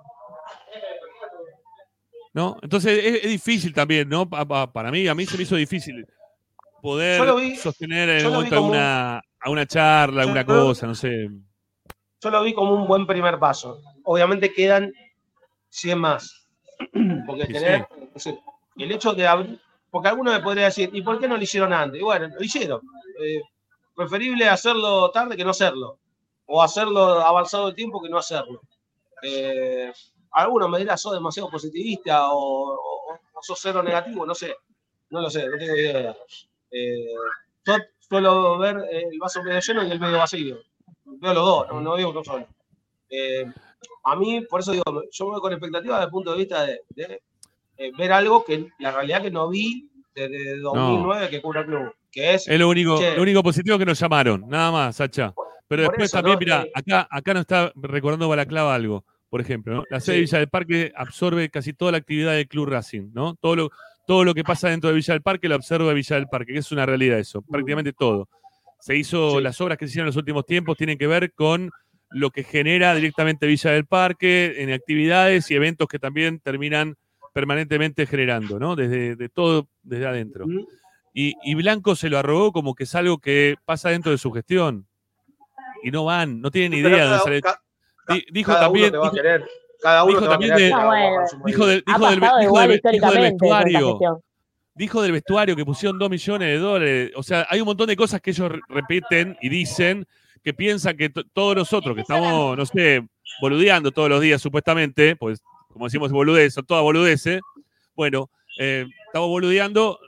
¿No? 2.32 2.56
Entonces 2.62 3.04
es, 3.04 3.24
es 3.24 3.30
difícil 3.30 3.74
también, 3.74 4.08
¿no? 4.08 4.28
Pa- 4.28 4.46
pa- 4.46 4.72
para 4.72 4.90
mí, 4.92 5.06
a 5.08 5.14
mí 5.14 5.26
se 5.26 5.36
me 5.36 5.42
hizo 5.42 5.56
difícil 5.56 6.06
poder 6.80 7.34
vi- 7.34 7.56
sostener 7.56 8.08
en 8.08 8.26
un 8.28 8.32
momento 8.34 8.54
alguna, 8.56 9.18
a 9.40 9.50
una 9.50 9.66
charla, 9.66 10.22
alguna 10.22 10.44
cosa, 10.44 10.86
no 10.86 10.94
sé. 10.94 11.28
Yo 12.22 12.30
lo 12.30 12.42
vi 12.44 12.54
como 12.54 12.74
un 12.74 12.86
buen 12.86 13.06
primer 13.06 13.38
paso. 13.38 13.80
Obviamente 14.04 14.52
quedan 14.52 14.92
100 15.70 15.98
más. 15.98 16.46
Porque 17.26 17.46
Sí, 17.46 17.52
tener, 17.54 17.86
el 18.76 18.92
hecho 18.92 19.12
de 19.12 19.26
abrir, 19.26 19.60
porque 19.90 20.08
alguno 20.08 20.32
me 20.32 20.40
podría 20.40 20.66
decir, 20.66 20.90
¿y 20.92 21.02
por 21.02 21.18
qué 21.18 21.28
no 21.28 21.36
lo 21.36 21.42
hicieron 21.42 21.72
antes? 21.72 22.00
Y 22.00 22.04
bueno, 22.04 22.28
lo 22.28 22.44
hicieron. 22.44 22.80
Eh, 23.22 23.40
preferible 23.94 24.48
hacerlo 24.48 25.10
tarde 25.10 25.36
que 25.36 25.44
no 25.44 25.50
hacerlo. 25.50 25.98
O 26.46 26.62
hacerlo 26.62 27.20
avanzado 27.20 27.68
el 27.68 27.74
tiempo 27.74 28.00
que 28.02 28.08
no 28.08 28.18
hacerlo. 28.18 28.60
Eh, 29.22 29.92
alguno 30.32 30.68
me 30.68 30.78
dirá, 30.78 30.96
sos 30.96 31.12
demasiado 31.12 31.50
positivista 31.50 32.32
o, 32.32 32.74
o- 32.74 33.14
o 33.34 33.42
sos 33.42 33.58
cero 33.60 33.82
negativo, 33.82 34.24
no 34.26 34.34
sé. 34.34 34.54
No 35.10 35.20
lo 35.20 35.30
sé, 35.30 35.46
no 35.48 35.58
tengo 35.58 35.76
idea. 35.76 36.16
Eh, 36.70 37.06
yo 37.66 37.74
suelo 37.98 38.58
ver 38.58 38.76
el 38.90 39.18
vaso 39.18 39.42
medio 39.42 39.60
lleno 39.60 39.82
y 39.84 39.90
el 39.90 40.00
medio 40.00 40.18
vacío. 40.18 40.58
Veo 41.04 41.34
los 41.34 41.44
dos, 41.44 41.68
no, 41.68 41.80
no 41.80 41.96
veo 41.96 42.10
uno 42.10 42.22
solo. 42.24 42.46
Eh, 43.10 43.44
a 44.04 44.16
mí, 44.16 44.40
por 44.42 44.60
eso 44.60 44.72
digo, 44.72 44.84
yo 45.10 45.24
me 45.26 45.30
voy 45.32 45.40
con 45.40 45.52
expectativa 45.52 45.96
desde 45.96 46.04
el 46.06 46.10
punto 46.10 46.30
de 46.32 46.36
vista 46.38 46.64
de, 46.64 46.80
de, 46.90 47.22
eh, 47.80 47.92
ver 47.98 48.12
algo 48.12 48.44
que 48.44 48.66
la 48.78 48.90
realidad 48.92 49.22
que 49.22 49.30
no 49.30 49.48
vi 49.48 49.88
desde 50.14 50.58
2009 50.58 51.28
que 51.30 51.36
el 51.36 51.42
club, 51.42 51.92
que 52.12 52.34
es 52.34 52.46
Es 52.48 52.58
lo 52.58 52.68
único, 52.68 52.98
Che. 52.98 53.16
lo 53.16 53.22
único 53.22 53.42
positivo 53.42 53.78
que 53.78 53.86
nos 53.86 53.98
llamaron, 53.98 54.44
nada 54.48 54.70
más, 54.70 54.96
Sacha. 54.96 55.32
Pero 55.66 55.84
Por 55.84 55.92
después 55.92 56.10
eso, 56.10 56.16
también, 56.18 56.34
¿no? 56.34 56.40
mira, 56.40 56.62
Eh, 56.64 56.70
acá, 56.74 57.08
acá 57.10 57.32
nos 57.34 57.40
está 57.42 57.72
recordando 57.76 58.28
Balaclava 58.28 58.74
algo, 58.74 59.04
por 59.28 59.40
ejemplo, 59.40 59.74
¿no? 59.74 59.84
La 59.88 60.00
sede 60.00 60.14
Sí. 60.16 60.18
de 60.18 60.20
Villa 60.26 60.38
del 60.40 60.48
Parque 60.48 60.92
absorbe 60.96 61.48
casi 61.48 61.72
toda 61.72 61.92
la 61.92 61.98
actividad 61.98 62.32
del 62.34 62.48
Club 62.48 62.68
Racing, 62.68 63.10
¿no? 63.14 63.36
Todo 63.36 63.56
lo, 63.56 63.70
todo 64.06 64.24
lo 64.24 64.34
que 64.34 64.42
pasa 64.44 64.68
dentro 64.68 64.90
de 64.90 64.96
Villa 64.96 65.14
del 65.14 65.22
Parque 65.22 65.48
lo 65.48 65.54
absorbe 65.54 65.94
Villa 65.94 66.16
del 66.16 66.26
Parque, 66.26 66.52
que 66.52 66.58
es 66.58 66.72
una 66.72 66.84
realidad 66.86 67.18
eso, 67.20 67.40
prácticamente 67.42 67.92
todo. 67.92 68.28
Se 68.80 68.96
hizo, 68.96 69.36
Sí. 69.38 69.42
las 69.42 69.60
obras 69.60 69.78
que 69.78 69.86
se 69.86 69.90
hicieron 69.92 70.06
en 70.06 70.08
los 70.08 70.16
últimos 70.16 70.44
tiempos 70.44 70.76
tienen 70.76 70.98
que 70.98 71.06
ver 71.06 71.32
con 71.32 71.70
lo 72.10 72.30
que 72.30 72.42
genera 72.42 72.92
directamente 72.94 73.46
Villa 73.46 73.70
del 73.70 73.86
Parque 73.86 74.54
en 74.58 74.72
actividades 74.72 75.48
y 75.50 75.54
eventos 75.54 75.86
que 75.86 76.00
también 76.00 76.40
terminan 76.40 76.96
permanentemente 77.32 78.06
generando, 78.06 78.58
¿no? 78.58 78.76
Desde 78.76 79.16
de 79.16 79.28
todo, 79.28 79.68
desde 79.82 80.06
adentro. 80.06 80.46
Y, 81.14 81.34
y 81.44 81.54
Blanco 81.54 81.96
se 81.96 82.08
lo 82.08 82.18
arrogó 82.18 82.52
como 82.52 82.74
que 82.74 82.84
es 82.84 82.94
algo 82.94 83.18
que 83.18 83.56
pasa 83.64 83.90
dentro 83.90 84.12
de 84.12 84.18
su 84.18 84.30
gestión. 84.32 84.86
Y 85.82 85.90
no 85.90 86.04
van, 86.04 86.40
no 86.40 86.50
tienen 86.50 86.78
idea 86.78 86.90
de 87.24 87.40
cada- 87.42 87.60
Di- 88.08 88.26
Dijo 88.32 88.52
cada 88.52 88.64
también, 88.66 88.86
uno 88.86 88.92
te 88.92 88.98
va 88.98 89.06
a 89.06 89.10
dijo, 89.10 89.22
querer, 89.22 89.48
cada 89.80 90.04
uno 90.04 90.12
dijo 90.12 90.20
te 90.22 90.26
va 90.28 90.34
a 90.34 90.38
también 90.38 90.54
querer 90.56 90.70
de- 90.70 90.84
bueno. 90.86 91.24
dijo 91.46 91.66
del, 91.66 91.84
dijo 91.86 92.08
del, 92.10 92.20
dijo 92.20 92.60
dijo 92.92 93.10
vestuario. 93.22 93.98
Dijo 94.74 95.02
del 95.02 95.12
vestuario 95.12 95.56
que 95.56 95.64
pusieron 95.64 95.98
dos 95.98 96.08
millones 96.10 96.48
de 96.48 96.58
dólares. 96.58 97.12
O 97.16 97.22
sea, 97.22 97.46
hay 97.50 97.60
un 97.60 97.66
montón 97.66 97.86
de 97.88 97.96
cosas 97.96 98.20
que 98.20 98.30
ellos 98.30 98.50
re- 98.52 98.60
repiten 98.68 99.36
y 99.42 99.48
dicen 99.48 100.06
que 100.42 100.54
piensan 100.54 100.96
que 100.96 101.10
to- 101.10 101.24
todos 101.32 101.56
nosotros 101.56 101.94
que 101.94 102.00
estamos, 102.02 102.56
no 102.56 102.64
sé, 102.66 103.06
boludeando 103.40 103.90
todos 103.90 104.08
los 104.08 104.20
días 104.20 104.40
supuestamente, 104.40 105.16
pues 105.16 105.40
como 105.72 105.86
decimos 105.86 106.10
boludez, 106.12 106.54
son 106.54 106.66
todas 106.66 106.82
boludeces. 106.82 107.40
Bueno, 107.94 108.30
eh, 108.58 108.86
estamos 109.06 109.28
boludeando, 109.28 109.98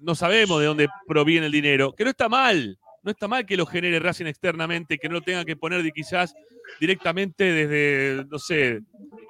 no 0.00 0.14
sabemos 0.14 0.60
de 0.60 0.66
dónde 0.66 0.88
proviene 1.06 1.46
el 1.46 1.52
dinero, 1.52 1.92
que 1.92 2.04
no 2.04 2.10
está 2.10 2.28
mal. 2.28 2.78
No 3.04 3.10
está 3.10 3.26
mal 3.26 3.44
que 3.44 3.56
lo 3.56 3.66
genere 3.66 3.98
Racing 3.98 4.26
externamente, 4.26 4.96
que 4.96 5.08
no 5.08 5.14
lo 5.14 5.22
tenga 5.22 5.44
que 5.44 5.56
poner 5.56 5.82
de 5.82 5.90
quizás 5.90 6.34
directamente 6.78 7.42
desde, 7.44 8.24
no 8.26 8.38
sé, 8.38 8.80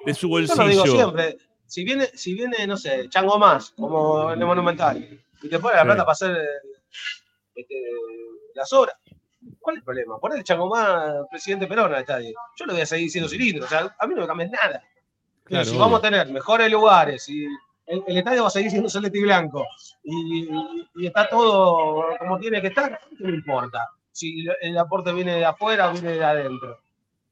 de 0.05 0.13
su 0.13 0.27
Yo 0.27 0.29
bolsillo. 0.29 0.63
lo 0.63 0.69
digo 0.69 0.85
siempre, 0.85 1.37
si 1.65 1.83
viene, 1.83 2.05
si 2.13 2.35
viene, 2.35 2.67
no 2.67 2.77
sé, 2.77 3.09
Chango 3.09 3.39
más, 3.39 3.71
como 3.71 4.31
en 4.31 4.39
el 4.39 4.45
Monumental, 4.45 5.19
y 5.41 5.49
te 5.49 5.57
pone 5.57 5.73
la 5.75 5.81
Sí. 5.81 5.85
plata 5.87 6.03
para 6.05 6.11
hacer 6.11 6.37
este, 7.55 7.75
las 8.53 8.71
obras, 8.73 8.95
¿cuál 9.59 9.77
es 9.77 9.79
el 9.79 9.83
problema? 9.85 10.19
Poner 10.19 10.43
Chango 10.43 10.69
más, 10.69 11.11
presidente 11.31 11.65
Perón 11.65 11.91
al 11.95 12.01
estadio. 12.01 12.31
Yo 12.55 12.65
lo 12.67 12.73
voy 12.73 12.83
a 12.83 12.85
seguir 12.85 13.09
siendo 13.09 13.27
cilindro, 13.27 13.65
o 13.65 13.67
sea, 13.67 13.95
a 13.99 14.05
mí 14.07 14.13
no 14.13 14.21
me 14.21 14.27
cambia 14.27 14.47
nada. 14.49 14.83
Claro, 15.45 15.65
si 15.65 15.71
obvio. 15.71 15.79
vamos 15.81 15.99
a 15.99 16.01
tener 16.01 16.27
mejores 16.29 16.71
lugares 16.71 17.27
y 17.29 17.45
el, 17.85 18.03
el 18.07 18.17
estadio 18.17 18.41
va 18.43 18.47
a 18.47 18.51
seguir 18.51 18.71
siendo 18.71 18.89
celeste 18.89 19.17
y 19.19 19.23
blanco 19.23 19.65
y, 20.03 20.45
y- 20.45 20.49
y 20.95 21.05
está 21.07 21.27
todo 21.27 22.05
como 22.17 22.39
tiene 22.39 22.61
que 22.61 22.67
estar, 22.67 22.97
¿qué 23.17 23.23
me 23.25 23.35
importa? 23.35 23.87
Si 24.11 24.45
el 24.61 24.77
aporte 24.77 25.11
viene 25.11 25.35
de 25.35 25.45
afuera 25.45 25.89
o 25.89 25.93
viene 25.93 26.13
de 26.13 26.23
adentro. 26.23 26.79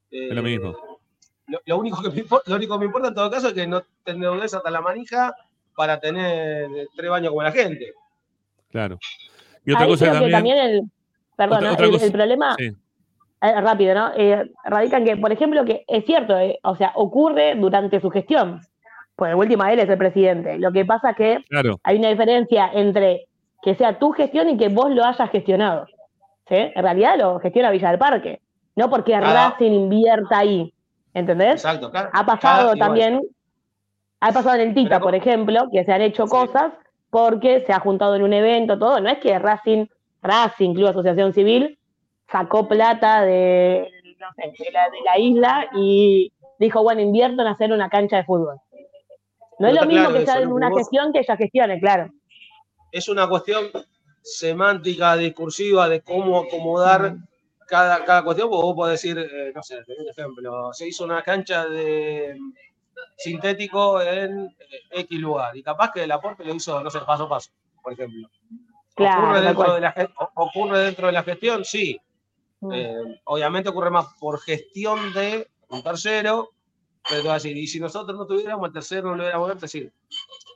Es 0.09 0.33
lo 0.33 0.41
Eh, 0.41 0.43
mismo. 0.43 0.99
lo, 1.47 1.61
lo 1.65 1.77
único 1.77 2.01
que 2.01 2.09
me 2.09 2.19
importa, 2.19 2.49
lo 2.49 2.55
único 2.57 2.73
que 2.75 2.79
me 2.79 2.85
importa 2.85 3.07
en 3.09 3.15
todo 3.15 3.31
caso 3.31 3.47
es 3.49 3.53
que 3.53 3.65
no 3.67 3.81
te 4.03 4.11
endeudes 4.11 4.53
hasta 4.53 4.69
la 4.69 4.81
manija 4.81 5.33
para 5.75 5.99
tener 5.99 6.69
eh, 6.75 6.87
tres 6.95 7.09
baños 7.09 7.29
como 7.29 7.43
la 7.43 7.51
gente. 7.51 7.93
Claro. 8.71 8.99
Y 9.65 9.71
otra 9.71 9.85
Ahí 9.85 9.91
cosa 9.91 10.05
que 10.05 10.11
también. 10.11 10.31
también 10.31 10.57
el, 10.57 10.81
perdón, 11.37 11.65
Otra- 11.65 11.85
el, 11.85 11.91
cosa- 11.91 12.05
el 12.05 12.11
problema, 12.11 12.55
sí. 12.57 12.71
Eh, 13.41 13.61
rápido, 13.61 13.95
¿no? 13.95 14.11
Eh, 14.15 14.49
radica 14.63 14.97
en 14.97 15.05
que, 15.05 15.17
por 15.17 15.31
ejemplo, 15.31 15.65
que 15.65 15.83
es 15.87 16.05
cierto, 16.05 16.37
eh, 16.37 16.59
o 16.63 16.75
sea, 16.75 16.91
ocurre 16.95 17.55
durante 17.55 17.99
su 17.99 18.09
gestión. 18.09 18.61
Pues 19.15 19.31
de 19.31 19.35
última 19.35 19.71
él 19.71 19.79
es 19.79 19.89
el 19.89 19.97
presidente. 19.97 20.57
Lo 20.57 20.71
que 20.71 20.85
pasa 20.85 21.11
es 21.11 21.15
que 21.15 21.37
Claro, 21.49 21.79
hay 21.83 21.97
una 21.97 22.09
diferencia 22.09 22.69
entre 22.73 23.25
que 23.61 23.75
sea 23.75 23.99
tu 23.99 24.11
gestión 24.11 24.49
y 24.49 24.57
que 24.57 24.69
vos 24.69 24.89
lo 24.91 25.03
hayas 25.05 25.29
gestionado. 25.29 25.85
¿sí? 26.47 26.55
En 26.55 26.81
realidad 26.83 27.15
lo 27.17 27.39
gestiona 27.39 27.69
Villa 27.71 27.89
del 27.89 27.99
Parque, 27.99 28.41
no 28.75 28.89
porque 28.89 29.11
Cada- 29.11 29.49
Racing 29.51 29.71
invierta 29.71 30.39
ahí. 30.39 30.73
¿Entendés? 31.13 31.55
Exacto, 31.55 31.91
claro. 31.91 32.09
Ha 32.13 32.25
pasado 32.25 32.39
Cada- 32.41 32.61
igual. 32.75 32.79
también, 32.79 33.21
ha 34.21 34.31
pasado 34.31 34.55
en 34.55 34.69
el 34.69 34.73
Tita, 34.73 34.89
Pero- 34.95 35.01
por 35.01 35.15
ejemplo, 35.15 35.67
que 35.71 35.83
se 35.83 35.91
han 35.91 36.01
hecho 36.01 36.25
Sí. 36.25 36.31
cosas 36.31 36.71
porque 37.09 37.59
se 37.65 37.73
ha 37.73 37.79
juntado 37.79 38.15
en 38.15 38.23
un 38.23 38.33
evento, 38.33 38.79
todo. 38.79 38.99
No 39.01 39.09
es 39.09 39.17
que 39.19 39.37
Racing, 39.37 39.85
Racing, 40.23 40.73
Club 40.73 40.87
Asociación 40.87 41.33
Civil, 41.33 41.77
sacó 42.31 42.67
plata 42.67 43.21
de, 43.21 43.89
no 44.19 44.27
sé, 44.35 44.63
de, 44.63 44.71
la, 44.71 44.89
de 44.89 44.97
la 45.05 45.19
isla 45.19 45.69
y 45.75 46.31
dijo, 46.59 46.83
bueno, 46.83 47.01
invierto 47.01 47.41
en 47.41 47.47
hacer 47.47 47.71
una 47.71 47.89
cancha 47.89 48.17
de 48.17 48.23
fútbol. 48.25 48.57
No 49.59 49.67
No 49.67 49.67
es 49.67 49.73
lo 49.75 49.85
mismo 49.85 50.09
claro 50.09 50.25
que 50.25 50.31
en 50.43 50.51
una 50.51 50.69
vos- 50.69 50.79
gestión 50.79 51.13
que 51.13 51.19
ella 51.19 51.35
gestione, 51.37 51.79
claro. 51.79 52.09
es 52.91 53.07
una 53.09 53.27
cuestión 53.27 53.69
semántica, 54.21 55.15
discursiva, 55.15 55.89
de 55.89 56.01
cómo 56.01 56.39
acomodar 56.39 57.15
cada, 57.67 58.03
cada 58.05 58.23
cuestión. 58.23 58.49
porque 58.49 58.65
Vos 58.65 58.75
podés 58.75 59.01
decir, 59.01 59.17
eh, 59.19 59.51
no 59.53 59.61
sé, 59.63 59.77
un 59.77 60.09
ejemplo, 60.09 60.73
se 60.73 60.87
hizo 60.87 61.03
una 61.03 61.21
cancha 61.23 61.65
de 61.67 62.37
sintético 63.17 64.01
en 64.01 64.45
eh, 64.47 65.01
X 65.01 65.19
lugar 65.19 65.55
y 65.55 65.63
capaz 65.63 65.91
que 65.91 66.03
el 66.03 66.11
aporte 66.11 66.43
lo 66.43 66.53
hizo, 66.55 66.81
no 66.83 66.89
sé, 66.89 66.99
paso 67.01 67.23
a 67.23 67.29
paso, 67.29 67.51
por 67.81 67.93
ejemplo. 67.93 68.27
Claro, 68.95 69.23
¿Ocurre, 69.23 69.41
dentro 69.41 69.73
de 69.73 69.81
la, 69.81 70.11
¿Ocurre 70.35 70.79
dentro 70.79 71.07
de 71.07 71.13
la 71.13 71.23
gestión? 71.23 71.63
Sí. 71.65 71.99
Mm. 72.61 72.71
Eh, 72.73 73.21
obviamente 73.25 73.69
ocurre 73.69 73.89
más 73.89 74.07
por 74.19 74.39
gestión 74.39 75.13
de 75.13 75.49
un 75.69 75.83
tercero, 75.83 76.51
pero 77.03 77.21
te 77.21 77.27
voy 77.27 77.31
a 77.31 77.35
decir, 77.35 77.57
y 77.57 77.67
si 77.67 77.79
nosotros 77.79 78.17
no 78.17 78.25
tuviéramos 78.25 78.67
el 78.67 78.73
tercero, 78.73 79.09
no 79.09 79.15
lo 79.15 79.23
hubiéramos 79.23 79.49
hecho, 79.49 79.55
es 79.55 79.61
decir, 79.61 79.93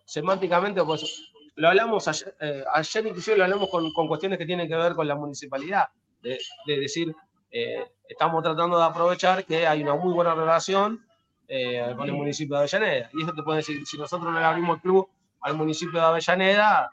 semánticamente, 0.06 0.84
pues 0.84 1.32
lo 1.56 1.68
hablamos 1.68 2.08
ayer, 2.08 2.36
eh, 2.40 2.64
ayer 2.74 3.08
inclusive 3.08 3.38
lo 3.38 3.44
hablamos 3.46 3.70
con, 3.70 3.92
con 3.94 4.08
cuestiones 4.08 4.38
que 4.38 4.46
tienen 4.46 4.68
que 4.68 4.76
ver 4.76 4.94
con 4.94 5.08
la 5.08 5.16
municipalidad, 5.16 5.86
de, 6.22 6.40
de 6.68 6.80
decir, 6.80 7.16
eh, 7.52 7.90
estamos 8.08 8.44
tratando 8.44 8.78
de 8.78 8.84
aprovechar 8.84 9.46
que 9.46 9.66
hay 9.66 9.82
una 9.82 9.96
muy 9.96 10.14
buena 10.14 10.36
relación 10.36 11.06
eh, 11.48 11.94
con 11.96 12.08
el 12.08 12.14
municipio 12.14 12.56
de 12.56 12.64
Avellaneda. 12.64 13.10
Y 13.14 13.24
eso 13.24 13.34
te 13.34 13.44
puede 13.44 13.58
decir, 13.58 13.86
si 13.86 13.98
nosotros 13.98 14.32
no 14.32 14.38
le 14.38 14.46
abrimos 14.46 14.76
el 14.76 14.82
club 14.82 15.10
al 15.42 15.56
municipio 15.56 16.00
de 16.00 16.06
Avellaneda, 16.06 16.92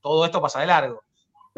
todo 0.00 0.24
esto 0.24 0.40
pasa 0.40 0.60
de 0.60 0.66
largo. 0.66 1.02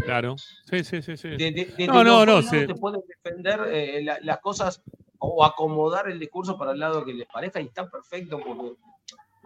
Claro. 0.05 0.37
Sí, 0.39 0.85
sí, 0.85 1.03
sí, 1.03 1.17
sí. 1.17 1.29
De, 1.29 1.37
de- 1.39 1.75
de- 1.77 1.87
No, 1.87 2.05
no, 2.05 2.25
no, 2.27 2.41
lados 2.41 2.51
te 2.67 2.75
pueden 2.75 3.01
defender 3.07 3.61
eh, 3.73 4.03
la- 4.03 4.19
las 4.23 4.41
cosas 4.41 4.83
o 5.19 5.45
acomodar 5.45 6.09
el 6.09 6.19
discurso 6.19 6.57
para 6.57 6.73
el 6.73 6.79
lado 6.79 7.05
que 7.05 7.13
les 7.15 7.27
parezca 7.27 7.61
y 7.61 7.67
está 7.67 7.89
perfecto 7.89 8.39
porque 8.39 8.73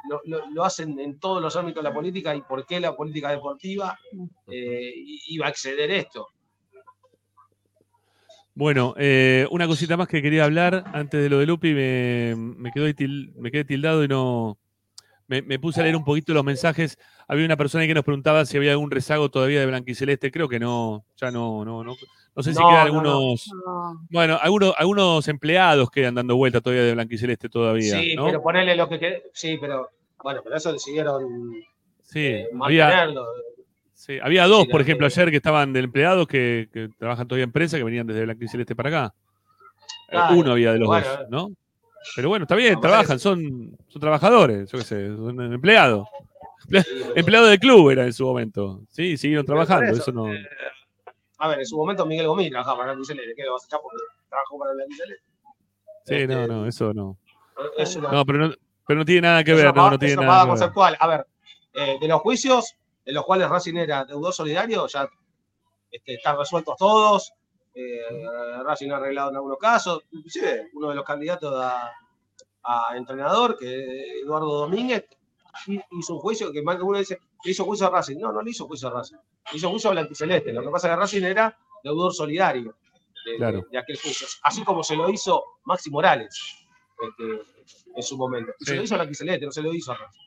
lo, 0.08 0.20
lo- 0.24 0.46
lo 0.50 0.64
hacen 0.64 0.98
en 1.00 1.18
todos 1.18 1.40
los 1.42 1.56
ámbitos 1.56 1.82
de 1.82 1.88
la 1.88 1.94
política 1.94 2.34
y 2.34 2.42
por 2.42 2.66
qué 2.66 2.78
la 2.80 2.94
política 2.96 3.30
deportiva 3.30 3.98
eh, 4.46 4.92
iba 5.28 5.46
a 5.46 5.50
exceder 5.50 5.90
esto. 5.90 6.28
Bueno, 8.56 8.94
eh, 8.96 9.48
una 9.50 9.66
cosita 9.66 9.96
más 9.96 10.06
que 10.06 10.22
quería 10.22 10.44
hablar 10.44 10.84
antes 10.92 11.20
de 11.20 11.28
lo 11.28 11.38
de 11.38 11.46
Lupi, 11.46 11.74
me, 11.74 12.34
me, 12.36 12.70
quedó 12.70 12.86
me 13.36 13.50
quedé 13.50 13.64
tildado 13.64 14.04
y 14.04 14.08
no. 14.08 14.58
Me, 15.26 15.40
me 15.42 15.58
puse 15.58 15.80
a 15.80 15.84
leer 15.84 15.96
un 15.96 16.04
poquito 16.04 16.34
los 16.34 16.44
mensajes. 16.44 16.98
Había 17.26 17.46
una 17.46 17.56
persona 17.56 17.86
que 17.86 17.94
nos 17.94 18.04
preguntaba 18.04 18.44
si 18.44 18.56
había 18.56 18.72
algún 18.72 18.90
rezago 18.90 19.30
todavía 19.30 19.60
de 19.60 19.66
Blanquiceleste. 19.66 20.30
Creo 20.30 20.48
que 20.48 20.60
no, 20.60 21.04
ya 21.16 21.30
no, 21.30 21.64
no, 21.64 21.82
no. 21.82 21.94
No 22.36 22.42
sé 22.42 22.52
si 22.52 22.60
No, 22.60 22.68
quedan 22.68 22.88
no, 22.88 23.02
no. 23.02 23.10
algunos. 23.10 23.50
Bueno, 24.10 24.38
algunos, 24.42 24.74
algunos 24.76 25.28
empleados 25.28 25.90
quedan 25.90 26.14
dando 26.16 26.36
vuelta 26.36 26.60
todavía 26.60 26.84
de 26.84 26.92
Blanquiceleste 26.94 27.48
todavía. 27.48 27.98
sí, 28.00 28.16
pero 28.22 28.42
ponerle 28.42 28.76
lo 28.76 28.88
que 28.88 28.98
quede- 28.98 29.22
Sí, 29.32 29.56
pero 29.60 29.88
bueno, 30.22 30.40
pero 30.42 30.56
eso 30.56 30.72
decidieron 30.72 31.22
Sí, 32.02 32.20
eh, 32.26 32.48
había, 32.62 32.86
mantenerlo. 32.88 33.26
sí, 33.94 34.18
había 34.22 34.46
dos, 34.46 34.66
por 34.66 34.80
ejemplo, 34.82 35.06
ayer 35.06 35.30
que 35.30 35.36
estaban 35.38 35.72
de 35.72 35.80
empleados 35.80 36.26
que, 36.26 36.68
que 36.72 36.88
trabajan 36.98 37.26
todavía 37.26 37.44
en 37.44 37.52
prensa, 37.52 37.78
que 37.78 37.84
venían 37.84 38.06
desde 38.06 38.24
Blanquiceleste 38.24 38.74
para 38.76 38.88
acá. 38.90 39.14
Eh, 40.08 40.10
Claro, 40.10 40.34
Uno 40.36 40.52
había 40.52 40.72
de 40.72 40.78
los 40.80 40.88
bueno, 40.88 41.06
dos, 41.08 41.30
¿no? 41.30 41.50
Pero 42.16 42.28
bueno, 42.28 42.44
está 42.44 42.54
bien, 42.54 42.80
trabajan, 42.80 43.18
son, 43.18 43.76
son 43.88 44.00
trabajadores, 44.00 44.70
yo 44.70 44.78
qué 44.78 44.84
sé, 44.84 45.16
son 45.16 45.52
empleados. 45.52 46.06
Empleados 47.14 47.50
del 47.50 47.58
club 47.58 47.90
era 47.90 48.04
en 48.04 48.12
su 48.12 48.24
momento. 48.24 48.80
Sí, 48.88 49.16
siguieron 49.16 49.44
trabajando, 49.44 49.92
eso, 49.92 50.02
eso 50.02 50.12
no. 50.12 50.32
eh, 50.32 50.46
a 51.38 51.48
ver, 51.48 51.58
en 51.58 51.66
su 51.66 51.76
momento 51.76 52.06
Miguel 52.06 52.26
Gomí 52.26 52.48
trabajaba 52.48 52.78
para 52.78 52.92
el 52.92 52.98
¿de 53.02 53.34
qué 53.36 53.44
lo 53.44 53.52
vas 53.52 53.64
a 53.64 53.66
echar 53.66 53.80
porque 53.82 53.98
trabajó 54.28 54.58
para 54.58 54.72
el 54.72 54.78
Sí, 56.06 56.26
no, 56.26 56.46
no, 56.46 56.66
eso 56.66 56.92
no. 56.94 57.18
Es 57.76 57.96
una, 57.96 58.10
No, 58.10 58.24
pero 58.24 58.48
no, 58.48 58.54
pero 58.86 58.98
no 58.98 59.04
tiene 59.04 59.22
nada 59.22 59.44
que 59.44 59.54
ver, 59.54 59.66
una 59.66 59.72
no, 59.72 59.90
no 59.90 59.98
tiene 59.98 60.16
nada 60.16 60.46
conceptual. 60.46 60.96
A 60.98 61.06
ver, 61.06 61.26
eh, 61.74 61.98
de 62.00 62.08
los 62.08 62.20
juicios 62.20 62.76
en 63.04 63.14
los 63.14 63.24
cuales 63.24 63.48
Racing 63.48 63.76
era 63.76 64.04
deudor 64.04 64.32
solidario, 64.32 64.86
ya 64.86 65.08
este, 65.90 66.14
están 66.14 66.38
resueltos 66.38 66.76
todos. 66.76 67.32
Eh, 67.74 68.62
Racing 68.64 68.90
ha 68.90 68.96
arreglado 68.96 69.30
en 69.30 69.36
algunos 69.36 69.58
casos. 69.58 70.02
Inclusive 70.12 70.70
uno 70.74 70.90
de 70.90 70.94
los 70.94 71.04
candidatos 71.04 71.54
a, 71.60 71.90
a 72.62 72.96
entrenador, 72.96 73.56
que 73.58 74.20
Eduardo 74.20 74.60
Domínguez, 74.60 75.06
hi- 75.66 75.80
hizo 75.98 76.14
un 76.14 76.20
juicio 76.20 76.52
que 76.52 76.62
más 76.62 76.76
de 76.78 76.84
uno 76.84 76.98
dice, 76.98 77.18
le 77.44 77.50
hizo 77.50 77.64
juicio 77.64 77.86
a 77.86 77.90
Racing. 77.90 78.16
No, 78.18 78.32
no 78.32 78.42
le 78.42 78.50
hizo 78.50 78.66
juicio 78.66 78.88
a 78.88 78.92
Racing. 78.92 79.16
Le 79.52 79.58
hizo 79.58 79.70
juicio 79.70 79.90
a 79.90 79.92
Blanquiceleste. 79.94 80.52
Lo 80.52 80.62
que 80.62 80.68
pasa 80.70 80.88
es 80.88 80.94
que 80.94 81.00
Racing 81.00 81.22
era 81.24 81.58
deudor 81.82 82.14
solidario 82.14 82.76
de, 83.26 83.36
Claro. 83.36 83.58
de- 83.62 83.66
de 83.72 83.78
aquel 83.78 83.98
juicio. 83.98 84.26
Así 84.42 84.62
como 84.64 84.82
se 84.84 84.96
lo 84.96 85.10
hizo 85.10 85.42
Maxi 85.64 85.90
Morales 85.90 86.56
este, 87.02 87.42
en 87.96 88.02
su 88.02 88.16
momento. 88.16 88.52
Y 88.60 88.64
se 88.64 88.76
lo 88.76 88.82
hizo 88.82 88.94
a 88.94 88.98
Blanquiceleste, 88.98 89.46
no 89.46 89.52
se 89.52 89.62
lo 89.62 89.74
hizo 89.74 89.92
a 89.92 89.96
Racing. 89.96 90.20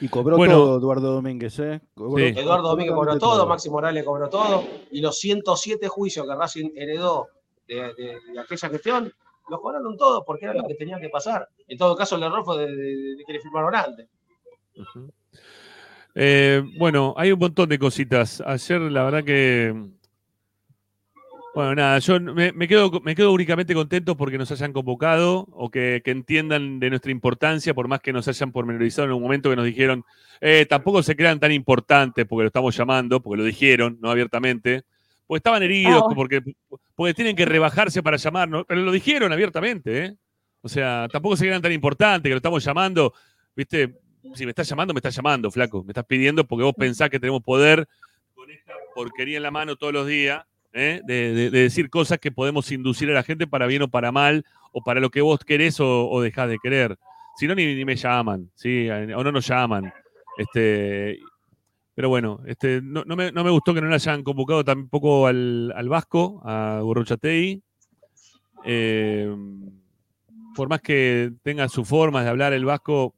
Y 0.00 0.08
cobró 0.08 0.36
Bueno. 0.36 0.54
todo 0.54 0.78
Eduardo 0.78 1.12
Domínguez, 1.14 1.58
¿eh? 1.58 1.80
Cobró 1.94 2.18
Sí. 2.24 2.32
Eduardo 2.38 2.68
Domínguez 2.68 2.94
cobró 2.94 3.18
todo, 3.18 3.46
Maxi 3.46 3.70
Morales 3.70 4.04
cobró 4.04 4.28
todo, 4.28 4.64
y 4.90 5.00
los 5.00 5.18
107 5.18 5.88
juicios 5.88 6.26
que 6.26 6.34
Racing 6.34 6.70
heredó 6.76 7.28
de, 7.66 7.74
de- 7.94 8.18
de 8.32 8.40
aquella 8.40 8.68
gestión, 8.70 9.12
los 9.48 9.60
cobraron 9.60 9.96
todos 9.96 10.22
porque 10.26 10.44
era 10.46 10.54
lo 10.54 10.66
que 10.66 10.74
tenía 10.74 10.98
que 11.00 11.08
pasar. 11.08 11.48
En 11.66 11.78
todo 11.78 11.96
caso, 11.96 12.16
el 12.16 12.22
error 12.22 12.44
fue 12.44 12.58
de, 12.58 12.66
de- 12.74 13.16
de 13.16 13.24
que 13.26 13.32
le 13.32 13.40
firmaron 13.40 13.74
antes. 13.74 14.08
Eh, 16.14 16.62
bueno, 16.78 17.14
hay 17.16 17.32
un 17.32 17.38
montón 17.38 17.68
de 17.68 17.78
cositas. 17.78 18.40
Ayer, 18.44 18.80
la 18.80 19.04
verdad 19.04 19.24
que. 19.24 19.74
Bueno, 21.58 21.74
nada, 21.74 21.98
yo 21.98 22.20
me, 22.20 22.52
me 22.52 22.68
quedo, 22.68 22.88
me 23.02 23.16
quedo 23.16 23.32
únicamente 23.32 23.74
contento 23.74 24.16
porque 24.16 24.38
nos 24.38 24.48
hayan 24.52 24.72
convocado 24.72 25.48
o 25.50 25.72
que, 25.72 26.02
que 26.04 26.12
entiendan 26.12 26.78
de 26.78 26.88
nuestra 26.88 27.10
importancia, 27.10 27.74
por 27.74 27.88
más 27.88 27.98
que 27.98 28.12
nos 28.12 28.28
hayan 28.28 28.52
pormenorizado 28.52 29.08
en 29.08 29.14
un 29.14 29.20
momento 29.20 29.50
que 29.50 29.56
nos 29.56 29.64
dijeron, 29.64 30.04
eh, 30.40 30.66
tampoco 30.68 31.02
se 31.02 31.16
crean 31.16 31.40
tan 31.40 31.50
importantes 31.50 32.24
porque 32.28 32.44
lo 32.44 32.46
estamos 32.46 32.76
llamando, 32.76 33.20
porque 33.20 33.38
lo 33.38 33.44
dijeron, 33.44 33.98
no 34.00 34.08
abiertamente, 34.08 34.84
porque 35.26 35.38
estaban 35.38 35.64
heridos, 35.64 36.04
Ah, 36.08 36.14
porque, 36.14 36.42
porque 36.94 37.14
tienen 37.14 37.34
que 37.34 37.44
rebajarse 37.44 38.04
para 38.04 38.18
llamarnos, 38.18 38.64
pero 38.68 38.80
lo 38.82 38.92
dijeron 38.92 39.32
abiertamente, 39.32 40.04
¿eh? 40.04 40.16
O 40.60 40.68
sea, 40.68 41.08
tampoco 41.10 41.36
se 41.36 41.46
crean 41.46 41.60
tan 41.60 41.72
importantes 41.72 42.30
que 42.30 42.34
lo 42.34 42.36
estamos 42.36 42.62
llamando, 42.62 43.12
¿viste? 43.56 43.98
si 44.34 44.44
me 44.44 44.50
estás 44.50 44.68
llamando, 44.68 44.94
me 44.94 44.98
estás 44.98 45.16
llamando, 45.16 45.50
flaco. 45.50 45.82
Me 45.82 45.90
estás 45.90 46.04
pidiendo 46.04 46.46
porque 46.46 46.62
vos 46.62 46.74
pensás 46.78 47.10
que 47.10 47.18
tenemos 47.18 47.42
poder 47.42 47.88
con 48.36 48.48
esta 48.48 48.74
porquería 48.94 49.38
en 49.38 49.42
la 49.42 49.50
mano 49.50 49.74
todos 49.74 49.92
los 49.92 50.06
días, 50.06 50.44
¿eh? 50.72 51.00
de, 51.04 51.32
de- 51.34 51.50
de 51.50 51.60
decir 51.62 51.90
cosas 51.90 52.18
que 52.18 52.30
podemos 52.32 52.70
inducir 52.72 53.10
a 53.10 53.14
la 53.14 53.22
gente 53.22 53.46
para 53.46 53.66
bien 53.66 53.82
o 53.82 53.88
para 53.88 54.12
mal, 54.12 54.44
o 54.72 54.82
para 54.82 55.00
lo 55.00 55.10
que 55.10 55.20
vos 55.20 55.40
querés 55.40 55.80
o, 55.80 56.08
o 56.10 56.20
dejás 56.20 56.48
de 56.48 56.58
querer. 56.62 56.98
Si 57.36 57.46
no, 57.46 57.54
ni, 57.54 57.84
me 57.84 57.96
llaman, 57.96 58.50
¿sí? 58.54 58.88
o 58.90 59.22
no 59.24 59.30
nos 59.32 59.46
llaman. 59.46 59.92
Este, 60.36 61.18
pero 61.94 62.08
bueno, 62.08 62.40
este, 62.46 62.80
no, 62.82 63.04
no 63.04 63.14
me, 63.16 63.30
no 63.32 63.44
me 63.44 63.50
gustó 63.50 63.74
que 63.74 63.80
no 63.80 63.88
le 63.88 63.94
hayan 63.94 64.22
convocado 64.22 64.64
tampoco 64.64 65.26
al, 65.26 65.72
al 65.74 65.88
Vasco, 65.88 66.40
a 66.44 66.80
Gorrochatei. 66.82 67.62
Eh, 68.64 69.34
por 70.54 70.68
más 70.68 70.80
que 70.80 71.30
tenga 71.42 71.68
su 71.68 71.84
forma 71.84 72.22
de 72.24 72.28
hablar 72.30 72.52
el 72.52 72.64
Vasco, 72.64 73.14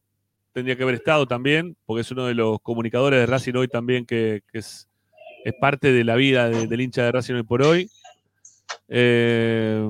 tendría 0.52 0.76
que 0.76 0.82
haber 0.82 0.96
estado 0.96 1.26
también, 1.26 1.76
porque 1.86 2.02
es 2.02 2.10
uno 2.10 2.26
de 2.26 2.34
los 2.34 2.60
comunicadores 2.60 3.20
de 3.20 3.26
Racing 3.26 3.54
hoy 3.54 3.68
también 3.68 4.04
que, 4.04 4.42
que 4.52 4.58
es, 4.58 4.89
es 5.44 5.54
parte 5.60 5.92
de 5.92 6.04
la 6.04 6.14
vida 6.16 6.48
de- 6.48 6.66
del 6.66 6.80
hincha 6.80 7.02
de 7.04 7.12
Racing 7.12 7.34
hoy 7.34 7.42
por 7.42 7.62
hoy. 7.62 7.90
Eh, 8.88 9.80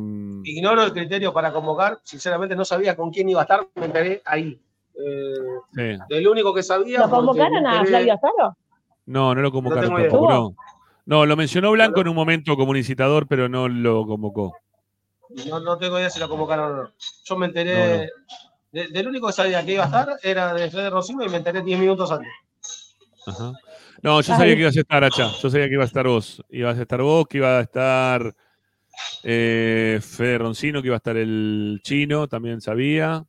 Ignoro 0.44 0.82
el 0.84 0.92
criterio 0.92 1.32
para 1.32 1.52
convocar, 1.52 1.98
sinceramente 2.02 2.54
no 2.56 2.64
sabía 2.64 2.96
con 2.96 3.10
quién 3.10 3.28
iba 3.28 3.40
a 3.40 3.44
estar, 3.44 3.66
me 3.74 3.86
enteré 3.86 4.22
ahí. 4.24 4.60
Eh, 4.94 5.34
sí. 5.74 5.98
del 6.10 6.28
único 6.28 6.52
que 6.52 6.62
sabía. 6.62 6.98
¿Lo 7.00 7.08
convocaron 7.10 7.66
a 7.66 7.84
Flavio 7.84 8.12
Azaro? 8.14 8.56
No, 9.06 9.34
no 9.34 9.40
lo 9.40 9.50
convocaron 9.50 9.94
tampoco, 9.94 10.30
no. 10.30 10.54
No, 11.06 11.26
lo 11.26 11.36
mencionó 11.36 11.72
Blanco 11.72 12.00
en 12.02 12.08
un 12.08 12.14
momento 12.14 12.54
como 12.56 12.70
un 12.72 12.76
incitador, 12.76 13.26
pero 13.26 13.48
no 13.48 13.68
lo 13.68 14.06
convocó. 14.06 14.54
No, 15.48 15.60
no 15.60 15.78
tengo 15.78 15.98
idea 15.98 16.10
si 16.10 16.20
lo 16.20 16.28
convocaron 16.28 16.72
o 16.72 16.82
no. 16.84 16.90
Yo 17.24 17.36
me 17.36 17.46
enteré. 17.46 18.10
De- 18.72 18.88
del 18.88 19.08
único 19.08 19.26
que 19.28 19.32
sabía 19.32 19.64
que 19.64 19.72
iba 19.72 19.82
a 19.84 19.86
estar 19.86 20.08
era 20.22 20.52
de 20.54 20.70
Fede 20.70 20.90
Rosino 20.90 21.24
y 21.24 21.28
me 21.28 21.38
enteré 21.38 21.62
10 21.62 21.78
minutos 21.80 22.12
antes. 22.12 22.30
Ajá. 23.26 23.52
No, 24.02 24.20
yo 24.20 24.34
sabía 24.36 24.54
que 24.54 24.60
ibas 24.62 24.76
a 24.76 24.80
estar, 24.80 25.04
Hacha. 25.04 25.30
Yo 25.42 25.50
sabía 25.50 25.68
que 25.68 25.74
ibas 25.74 25.84
a 25.84 25.88
estar 25.88 26.06
vos. 26.06 26.42
Ibas 26.50 26.78
a 26.78 26.82
estar 26.82 27.02
vos, 27.02 27.26
que 27.28 27.38
iba 27.38 27.58
a 27.58 27.60
estar 27.60 28.34
eh, 29.24 29.98
Fede 30.02 30.38
Roncino, 30.38 30.80
que 30.80 30.88
iba 30.88 30.96
a 30.96 30.98
estar 30.98 31.16
el 31.16 31.80
chino, 31.82 32.26
también 32.28 32.60
sabía. 32.60 33.24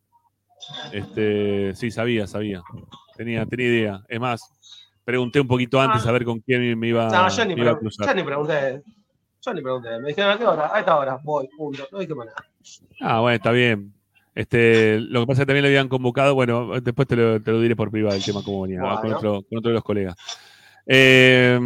Este, 0.92 1.74
sí, 1.76 1.92
sabía, 1.92 2.28
sabía. 2.28 2.62
Tenía, 3.16 3.46
tenía 3.46 3.68
idea. 3.68 4.02
Es 4.08 4.20
más, 4.20 4.42
pregunté 5.04 5.40
un 5.42 5.48
poquito 5.48 5.80
antes 5.82 6.06
Ah. 6.06 6.10
a 6.10 6.12
ver 6.12 6.24
con 6.26 6.40
quién 6.40 6.78
me 6.80 6.88
iba, 6.88 7.08
No, 7.10 7.30
yo 7.30 7.46
ni, 7.46 7.56
me 7.56 7.62
iba 7.62 7.72
a 7.72 7.78
cruzar. 7.78 8.08
yo 8.08 8.14
ni 8.16 8.24
pregunté. 8.24 8.82
Yo 9.44 9.54
ni 9.54 9.62
pregunté. 9.62 10.00
Me 10.00 10.10
dijeron 10.10 10.32
a 10.32 10.38
qué 10.38 10.46
hora. 10.46 10.72
A 10.76 10.80
esta 10.80 10.98
hora. 10.98 11.20
Voy, 11.24 11.48
punto. 11.58 11.88
No 11.92 12.00
dije 12.00 12.14
nada. 12.16 12.34
Ah, 13.02 13.20
bueno, 13.22 13.36
está 13.36 13.52
bien. 13.52 13.94
Este, 14.34 15.00
lo 15.00 15.22
que 15.22 15.28
pasa 15.28 15.42
es 15.42 15.46
que 15.46 15.48
también 15.48 15.64
le 15.64 15.70
habían 15.70 15.90
convocado, 15.90 16.36
bueno, 16.36 16.80
después 16.80 17.06
te 17.08 17.18
lo, 17.18 17.42
te 17.42 17.52
lo 17.52 17.60
diré 17.60 17.76
por 17.76 17.92
privado 17.92 18.16
el 18.16 18.24
tema 18.24 18.42
cómo 18.46 18.62
venía, 18.62 18.80
Bueno. 18.82 19.02
con, 19.02 19.14
otro, 19.14 19.42
con 19.50 19.58
otro 19.58 19.70
de 19.72 19.74
los 19.76 19.84
colegas. 19.84 20.16
Eh, 20.86 21.60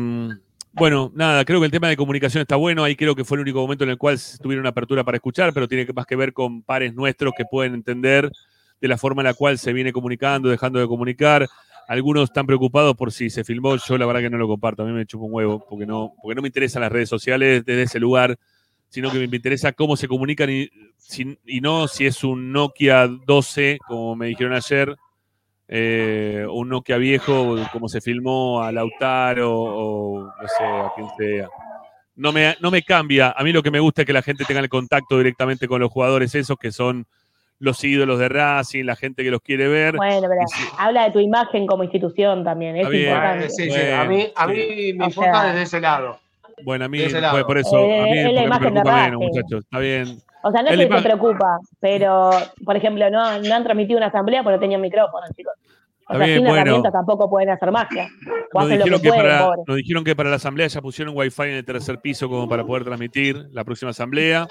bueno, 0.77 1.09
nada, 1.15 1.45
creo 1.45 1.61
que 1.61 1.67
el 1.67 1.71
tema 1.71 1.87
de 1.87 1.95
comunicación 1.95 2.41
está 2.41 2.57
bueno, 2.57 2.83
ahí 2.83 2.97
creo 2.97 3.15
que 3.15 3.23
fue 3.23 3.37
el 3.37 3.43
único 3.43 3.61
momento 3.61 3.85
en 3.85 3.91
el 3.91 3.97
cual 3.97 4.19
tuvieron 4.41 4.67
apertura 4.67 5.05
para 5.05 5.15
escuchar, 5.15 5.53
pero 5.53 5.69
tiene 5.69 5.87
más 5.93 6.05
que 6.05 6.17
ver 6.17 6.33
con 6.33 6.63
pares 6.63 6.93
nuestros 6.93 7.33
que 7.37 7.45
pueden 7.45 7.75
entender 7.75 8.29
de 8.81 8.87
la 8.89 8.97
forma 8.97 9.21
en 9.21 9.27
la 9.27 9.33
cual 9.33 9.57
se 9.57 9.71
viene 9.71 9.93
comunicando, 9.93 10.49
dejando 10.49 10.79
de 10.79 10.87
comunicar. 10.87 11.47
Algunos 11.87 12.25
están 12.25 12.45
preocupados 12.45 12.93
por 12.97 13.13
si 13.13 13.29
se 13.29 13.45
filmó, 13.45 13.77
yo 13.77 13.97
la 13.97 14.05
verdad 14.05 14.19
que 14.19 14.29
no 14.29 14.37
lo 14.37 14.49
comparto, 14.49 14.83
a 14.83 14.85
mí 14.85 14.91
me 14.91 15.05
chupa 15.05 15.23
un 15.23 15.33
huevo, 15.33 15.65
porque 15.69 15.85
no, 15.85 16.13
porque 16.21 16.35
no 16.35 16.41
me 16.41 16.49
interesan 16.49 16.81
las 16.81 16.91
redes 16.91 17.07
sociales 17.07 17.63
desde 17.63 17.83
ese 17.83 17.99
lugar, 18.01 18.37
sino 18.89 19.09
que 19.09 19.27
me 19.29 19.35
interesa 19.37 19.71
cómo 19.71 19.95
se 19.95 20.09
comunican 20.09 20.49
y, 20.49 20.69
y 21.45 21.61
no 21.61 21.87
si 21.87 22.05
es 22.05 22.21
un 22.25 22.51
Nokia 22.51 23.07
12, 23.07 23.77
como 23.87 24.17
me 24.17 24.27
dijeron 24.27 24.51
ayer, 24.51 24.93
eh, 25.67 26.45
un 26.49 26.69
Nokia 26.69 26.97
viejo, 26.97 27.57
como 27.71 27.87
se 27.89 28.01
filmó 28.01 28.61
a 28.61 28.71
Lautaro 28.71 29.51
o 29.53 30.23
no 30.25 30.47
sé, 30.47 30.63
a 30.63 30.91
quien 30.95 31.07
sea. 31.17 31.49
No 32.15 32.31
me, 32.31 32.55
no 32.61 32.71
me 32.71 32.81
cambia. 32.81 33.33
A 33.35 33.43
mí 33.43 33.51
lo 33.51 33.61
que 33.61 33.71
me 33.71 33.79
gusta 33.79 34.03
es 34.03 34.05
que 34.05 34.13
la 34.13 34.21
gente 34.21 34.45
tenga 34.45 34.61
el 34.61 34.69
contacto 34.69 35.17
directamente 35.17 35.67
con 35.67 35.81
los 35.81 35.91
jugadores 35.91 36.33
esos 36.35 36.57
que 36.57 36.71
son 36.71 37.05
los 37.59 37.83
ídolos 37.83 38.19
de 38.19 38.29
Racing, 38.29 38.85
la 38.85 38.95
gente 38.95 39.23
que 39.23 39.31
los 39.31 39.41
quiere 39.41 39.67
ver. 39.67 39.95
Bueno, 39.95 40.27
pero 40.29 40.41
habla 40.77 41.05
de 41.05 41.11
tu 41.11 41.19
imagen 41.19 41.65
como 41.67 41.83
institución 41.83 42.43
también, 42.43 42.77
es 42.77 42.89
bien. 42.89 43.05
importante. 43.07 43.45
Eh, 43.45 43.49
sí, 43.49 43.63
sí. 43.63 43.69
Bueno, 43.69 44.01
A 44.01 44.05
mí, 44.05 44.27
a 44.35 44.45
sí. 44.47 44.51
mí 44.53 44.93
me 44.93 45.05
importa 45.05 45.41
sea- 45.41 45.45
desde 45.49 45.61
ese 45.63 45.81
lado. 45.81 46.19
Bueno, 46.63 46.85
a 46.85 46.87
mí, 46.87 46.99
pues, 46.99 47.43
por 47.43 47.57
eso, 47.57 47.77
a 47.77 47.81
Eh, 47.81 48.11
mí 48.11 48.17
es 48.19 48.33
la 48.33 48.41
porque 48.43 48.65
me 48.65 48.71
preocupa 48.71 49.03
menos, 49.03 49.21
muchachos. 49.21 49.63
Está 49.65 49.79
bien. 49.79 50.17
O 50.47 50.51
sea, 50.51 50.61
no 50.61 50.67
Es 50.69 50.73
que 50.75 50.81
se 50.83 50.87
imagen. 50.87 51.03
preocupa, 51.03 51.57
pero, 51.79 52.29
por 52.63 52.75
ejemplo, 52.77 53.09
no, 53.09 53.39
no 53.41 53.55
han 53.55 53.63
transmitido 53.63 53.97
una 53.97 54.07
asamblea 54.07 54.43
porque 54.43 54.57
no 54.57 54.59
tenían 54.59 54.81
micrófono, 54.81 55.25
chicos. 55.35 55.53
O 56.07 56.13
Está 56.13 56.17
sea, 56.17 56.25
bien, 56.27 56.37
sin 56.37 56.45
bueno. 56.47 56.61
herramientas 56.61 56.93
tampoco 56.93 57.27
pueden 57.29 57.49
hacer 57.49 57.71
magia. 57.71 58.07
O 58.53 58.59
Nos 58.61 58.69
lo 58.69 58.75
dijeron, 58.77 58.99
que 58.99 59.03
que 59.03 59.09
pueden, 59.09 59.23
para, 59.25 59.45
pobre. 59.45 59.61
nos 59.65 59.77
dijeron 59.77 60.03
que 60.03 60.15
para 60.15 60.29
la 60.29 60.35
asamblea 60.35 60.67
ya 60.67 60.81
pusieron 60.81 61.17
wifi 61.17 61.41
en 61.41 61.49
el 61.55 61.65
tercer 61.65 61.99
piso 61.99 62.29
como 62.29 62.47
para 62.47 62.63
poder 62.63 62.83
transmitir 62.83 63.47
la 63.51 63.63
próxima 63.63 63.89
asamblea. 63.89 64.47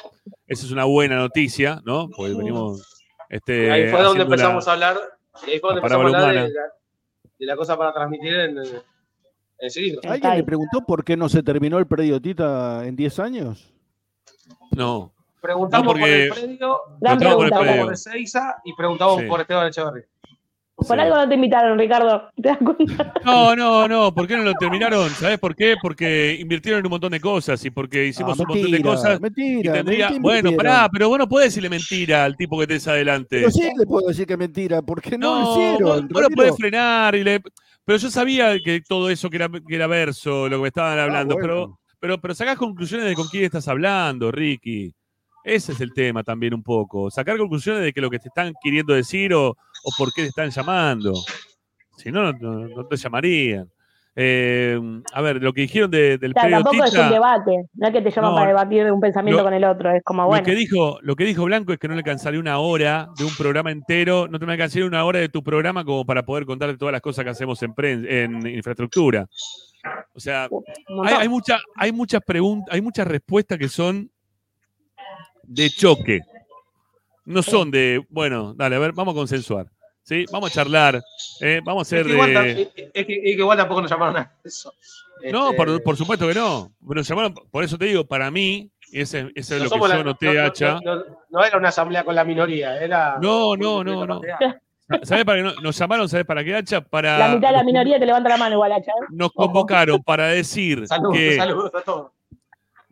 Esa 0.48 0.66
es 0.66 0.72
una 0.72 0.82
buena 0.84 1.14
noticia, 1.16 1.80
¿no? 1.84 2.08
Porque 2.08 2.34
venimos. 2.34 3.04
Este, 3.28 3.70
ahí 3.70 3.86
fue 3.88 4.02
donde 4.02 4.18
la- 4.18 4.24
empezamos 4.24 4.66
a 4.66 4.72
hablar. 4.72 4.96
y 5.46 5.50
ahí 5.52 5.58
fue 5.60 5.68
donde 5.74 5.78
empezamos 5.78 6.12
a 6.12 6.16
hablar 6.28 6.44
de 6.48 6.52
la, 6.54 6.60
de 7.38 7.46
la 7.46 7.56
cosa 7.56 7.78
para 7.78 7.92
transmitir 7.92 8.34
en, 8.34 8.58
en 9.58 9.70
cilindro. 9.70 10.02
Sí. 10.02 10.08
¿Alguien 10.08 10.36
le 10.38 10.42
preguntó 10.44 10.80
por 10.84 11.04
qué 11.04 11.16
no 11.16 11.28
se 11.28 11.44
terminó 11.44 11.78
el 11.78 11.86
predio 11.86 12.20
Tita 12.20 12.84
en 12.84 12.96
10 12.96 13.18
años? 13.20 13.72
No. 14.72 15.13
Preguntamos 15.44 15.84
No, 15.84 15.92
porque- 15.92 16.28
por 16.30 16.38
el 16.38 16.46
predio, 16.56 16.78
Gran 17.00 17.18
Preguntamos 17.18 17.34
por 17.36 17.44
el 17.44 17.50
pregunta. 17.50 17.60
predio. 17.60 17.84
por 17.84 17.92
Ezeiza 17.92 18.54
y 18.64 18.72
preguntamos 18.74 19.20
Sí. 19.20 19.26
por 19.26 19.40
Esteban 19.42 19.66
Echeverría. 19.68 20.04
Por 20.76 20.86
Sí. 20.86 20.92
algo 21.02 21.16
no 21.16 21.28
te 21.28 21.34
invitaron, 21.34 21.78
Ricardo. 21.78 22.30
¿Te 22.34 22.48
das 22.48 22.58
cuenta? 22.58 23.12
No, 23.24 23.54
no, 23.54 23.86
no. 23.86 24.14
¿Por 24.14 24.26
qué 24.26 24.36
no 24.38 24.42
lo 24.42 24.54
terminaron? 24.54 25.08
¿Sabes 25.10 25.38
por 25.38 25.54
qué? 25.54 25.76
Porque 25.80 26.36
invirtieron 26.40 26.80
en 26.80 26.86
un 26.86 26.90
montón 26.92 27.12
de 27.12 27.20
cosas 27.20 27.62
y 27.64 27.70
porque 27.70 28.06
hicimos 28.06 28.40
Ah, 28.40 28.42
un 28.42 28.48
montón 28.48 28.70
de 28.72 28.82
cosas. 28.82 29.20
Mentira, 29.20 29.72
tendría... 29.74 30.06
mentira, 30.08 30.20
Bueno, 30.22 30.50
mentira. 30.50 30.56
pará, 30.70 30.88
pero 30.90 31.08
vos 31.10 31.18
no 31.18 31.28
podés 31.28 31.48
decirle 31.48 31.68
mentira 31.68 32.24
al 32.24 32.36
tipo 32.38 32.58
que 32.58 32.66
tenés 32.66 32.88
adelante. 32.88 33.36
Pero 33.38 33.50
sí 33.50 33.62
le 33.78 33.86
puedo 33.86 34.08
decir 34.08 34.26
que 34.26 34.32
es 34.32 34.38
mentira, 34.38 34.80
porque 34.82 35.18
no, 35.18 35.38
lo 35.40 35.44
vos, 35.44 35.58
hicieron. 35.58 36.08
vos 36.08 36.22
lo 36.22 36.30
podés 36.30 36.56
frenar 36.56 37.14
y 37.16 37.22
le... 37.22 37.42
Pero 37.84 37.98
yo 37.98 38.10
sabía 38.10 38.56
que 38.64 38.80
todo 38.80 39.10
eso 39.10 39.28
que 39.28 39.36
era, 39.36 39.48
que 39.50 39.74
era 39.76 39.86
verso, 39.86 40.48
lo 40.48 40.56
que 40.56 40.62
me 40.62 40.68
estaban 40.68 40.98
hablando, 40.98 41.34
Ah, 41.34 41.38
bueno. 41.38 41.54
pero, 41.54 41.78
pero, 42.00 42.20
pero 42.20 42.34
sacás 42.34 42.56
conclusiones 42.58 43.06
de 43.06 43.14
con 43.14 43.28
quién 43.28 43.44
estás 43.44 43.68
hablando, 43.68 44.32
Ricky. 44.32 44.92
Ese 45.44 45.72
es 45.72 45.80
el 45.80 45.92
tema 45.92 46.22
también 46.24 46.54
un 46.54 46.62
poco. 46.62 47.10
Sacar 47.10 47.36
conclusiones 47.36 47.82
de 47.82 47.92
que 47.92 48.00
lo 48.00 48.08
que 48.10 48.18
te 48.18 48.28
están 48.28 48.52
queriendo 48.62 48.94
decir 48.94 49.34
o, 49.34 49.48
o 49.50 49.90
por 49.98 50.12
qué 50.14 50.22
te 50.22 50.28
están 50.28 50.50
llamando. 50.50 51.12
Si 51.98 52.10
no, 52.10 52.32
no, 52.32 52.86
te 52.86 52.96
llamarían. 52.96 53.68
Eh, 54.16 54.78
a 55.12 55.20
ver, 55.22 55.42
lo 55.42 55.52
que 55.52 55.62
dijeron 55.62 55.90
de- 55.90 56.18
del 56.18 56.30
O 56.36 56.40
sea, 56.40 56.48
tampoco 56.50 56.84
es 56.84 56.94
un 56.96 57.10
debate. 57.10 57.64
No 57.74 57.88
es 57.88 57.92
que 57.92 58.00
te 58.00 58.10
llaman 58.12 58.30
No, 58.30 58.36
para 58.36 58.48
debatir 58.48 58.90
un 58.92 59.00
pensamiento 59.00 59.38
lo- 59.38 59.44
con 59.44 59.54
el 59.54 59.64
otro. 59.64 59.90
Es 59.90 60.02
como, 60.04 60.22
lo, 60.22 60.28
bueno. 60.28 60.44
que 60.44 60.54
dijo, 60.54 60.98
lo 61.02 61.16
que 61.16 61.24
dijo 61.24 61.44
Blanco 61.44 61.72
es 61.72 61.78
que 61.80 61.88
no 61.88 61.94
le 61.94 61.98
alcanzaría 62.00 62.38
una 62.38 62.58
hora 62.58 63.08
de 63.18 63.24
un 63.24 63.34
programa 63.36 63.72
entero, 63.72 64.28
no 64.30 64.38
te 64.38 64.46
me 64.46 64.52
alcanzaría 64.52 64.86
una 64.86 65.04
hora 65.04 65.18
de 65.18 65.28
tu 65.28 65.42
programa 65.42 65.84
como 65.84 66.06
para 66.06 66.22
poder 66.22 66.46
contarte 66.46 66.76
todas 66.78 66.92
las 66.92 67.00
cosas 67.02 67.24
que 67.24 67.30
hacemos 67.32 67.60
en, 67.62 67.74
en 68.08 68.46
infraestructura. 68.46 69.26
O 70.14 70.20
sea, 70.20 70.48
hay, 71.04 71.14
hay, 71.14 71.28
mucha- 71.28 71.58
hay 71.76 71.90
muchas 71.92 72.20
preguntas, 72.24 72.72
hay 72.72 72.80
muchas 72.80 73.06
respuestas 73.08 73.58
que 73.58 73.68
son 73.68 74.10
de 75.46 75.70
choque. 75.70 76.20
No 77.24 77.42
son 77.42 77.70
de, 77.70 78.04
bueno, 78.10 78.52
dale, 78.54 78.76
a 78.76 78.78
ver, 78.78 78.92
vamos 78.92 79.14
a 79.14 79.16
consensuar. 79.16 79.66
¿sí? 80.02 80.26
Vamos 80.30 80.50
a 80.50 80.54
charlar. 80.54 81.00
¿eh? 81.40 81.60
Vamos 81.64 81.80
a 81.80 81.96
Es 81.96 82.02
hacer 82.02 82.06
que, 82.06 82.12
igual, 82.12 82.36
es 82.46 82.68
que- 82.68 82.90
es 82.92 83.06
que 83.06 83.12
igual 83.30 83.56
tampoco 83.56 83.80
nos 83.82 83.90
llamaron 83.90 84.16
a 84.18 84.32
eso. 84.44 84.72
No, 85.32 85.46
Este, 85.50 85.56
por, 85.56 85.82
por 85.82 85.96
supuesto 85.96 86.28
que 86.28 86.34
no. 86.34 86.70
Pero 86.86 87.00
llamaron, 87.00 87.34
por 87.50 87.64
eso 87.64 87.78
te 87.78 87.86
digo, 87.86 88.04
para 88.04 88.30
mí, 88.30 88.70
ese, 88.92 89.30
ese 89.34 89.56
es 89.56 89.62
lo 89.62 89.64
que 89.64 89.68
somos 89.70 89.88
yo 89.90 89.96
la- 89.96 90.04
noté, 90.04 90.26
no- 90.26 90.34
no- 90.34 90.40
Hacha. 90.46 90.80
No, 90.84 90.96
no- 90.96 91.04
no 91.30 91.44
era 91.44 91.56
una 91.56 91.68
asamblea 91.70 92.04
con 92.04 92.14
la 92.14 92.24
minoría, 92.24 92.78
era. 92.82 93.16
No, 93.22 93.56
no, 93.56 93.82
no, 93.82 94.06
no. 94.06 94.20
¿Sabés 95.02 95.24
para 95.24 95.38
qué 95.38 95.42
no- 95.44 95.54
nos 95.62 95.78
llamaron? 95.78 96.08
¿Sabes 96.10 96.26
para 96.26 96.44
qué, 96.44 96.54
Hacha? 96.56 96.82
Para. 96.82 97.16
La 97.18 97.28
mitad 97.34 97.48
de 97.48 97.56
la 97.56 97.64
minoría 97.64 97.98
te 97.98 98.04
levanta 98.04 98.28
la 98.28 98.36
mano 98.36 98.56
igual, 98.56 98.72
Hacha. 98.72 98.90
¿eh? 98.90 99.06
Nos 99.10 99.32
convocaron 99.32 100.02
para 100.02 100.26
decir 100.28 100.86
Saludos, 100.86 101.16
que. 101.16 101.36
saludos 101.36 101.70
a 101.74 101.80
todos. 101.80 102.12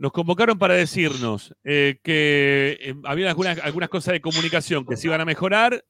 Nos 0.02 0.10
convocaron 0.10 0.58
para 0.58 0.74
decirnos 0.74 1.54
eh, 1.62 2.00
que 2.02 2.76
eh, 2.80 2.94
había 3.04 3.28
algunas, 3.28 3.56
algunas 3.60 3.88
cosas 3.88 4.10
de 4.14 4.20
comunicación 4.20 4.84
que 4.84 4.96
se 4.96 5.06
iban 5.06 5.20
a 5.20 5.24
mejorar 5.24 5.84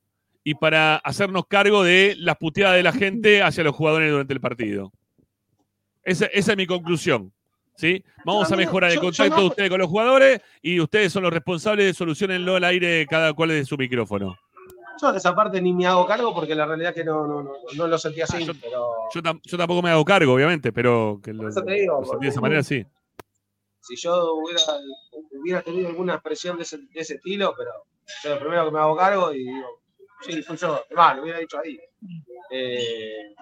y 0.45 0.55
para 0.55 0.97
hacernos 0.97 1.47
cargo 1.47 1.83
de 1.83 2.15
las 2.19 2.37
puteadas 2.37 2.77
de 2.77 2.83
la 2.83 2.93
gente 2.93 3.43
hacia 3.43 3.65
los 3.65 3.75
jugadores 3.75 4.11
durante 4.11 4.35
el 4.35 4.41
partido. 4.43 4.93
Esa, 6.05 6.27
esa 6.27 6.51
es 6.53 6.59
mi 6.59 6.67
conclusión. 6.67 7.33
¿sí? 7.75 8.05
Vamos 8.27 8.53
a 8.53 8.57
mejorar 8.57 8.91
el 8.93 9.01
contacto 9.01 9.41
de 9.41 9.47
ustedes 9.47 9.71
con 9.71 9.79
los 9.81 9.89
jugadores 9.89 10.43
y 10.61 10.79
ustedes 10.79 11.11
son 11.11 11.23
los 11.23 11.33
responsables 11.33 11.87
de 11.87 11.95
solucionenlo 11.95 12.57
al 12.57 12.65
aire 12.65 13.07
cada 13.09 13.33
cual 13.33 13.49
de 13.49 13.65
su 13.65 13.79
micrófono. 13.79 14.37
Yo 15.01 15.11
de 15.11 15.17
esa 15.17 15.35
parte 15.35 15.63
ni 15.63 15.73
me 15.73 15.87
hago 15.87 16.05
cargo 16.07 16.35
porque 16.35 16.55
la 16.55 16.67
realidad 16.67 16.91
es 16.91 16.97
que 16.97 17.05
no, 17.05 17.27
no, 17.27 17.43
no, 17.45 17.53
no 17.75 17.87
lo 17.87 17.97
sentí 17.97 18.21
así. 18.21 18.37
Ah, 18.37 18.41
yo- 18.41 18.53
pero 18.61 18.89
Yo, 19.15 19.23
tam- 19.23 19.41
yo 19.43 19.57
tampoco 19.57 19.81
me 19.81 19.89
hago 19.89 20.05
cargo, 20.05 20.35
obviamente, 20.35 20.71
pero 20.71 21.19
que 21.25 21.33
lo, 21.33 21.49
Eso 21.49 21.65
te 21.65 21.73
digo, 21.73 21.99
lo 22.03 22.07
sentí 22.07 22.27
de 22.27 22.31
esa 22.31 22.41
manera, 22.43 22.63
sí. 22.63 22.85
Si 23.83 23.97
yo 23.97 24.35
hubiera, 24.35 24.61
hubiera 25.33 25.63
tenido 25.63 25.89
alguna 25.89 26.15
expresión 26.15 26.57
de 26.57 26.63
ese, 26.63 26.79
de 26.79 26.87
ese 26.95 27.15
estilo, 27.17 27.55
pero 27.57 27.71
yo 28.25 28.31
lo 28.35 28.41
primero 28.41 28.65
que 28.67 28.71
me 28.71 28.79
hago 28.79 28.97
cargo 28.97 29.33
y 29.35 29.39
digo, 29.45 29.83
sí, 30.23 30.43
fui 30.43 30.57
yo. 30.57 30.85
Va, 30.97 31.15
lo 31.15 31.23
hubiera 31.23 31.39
dicho 31.41 31.59
ahí. 31.59 31.79
Eh, 32.51 33.35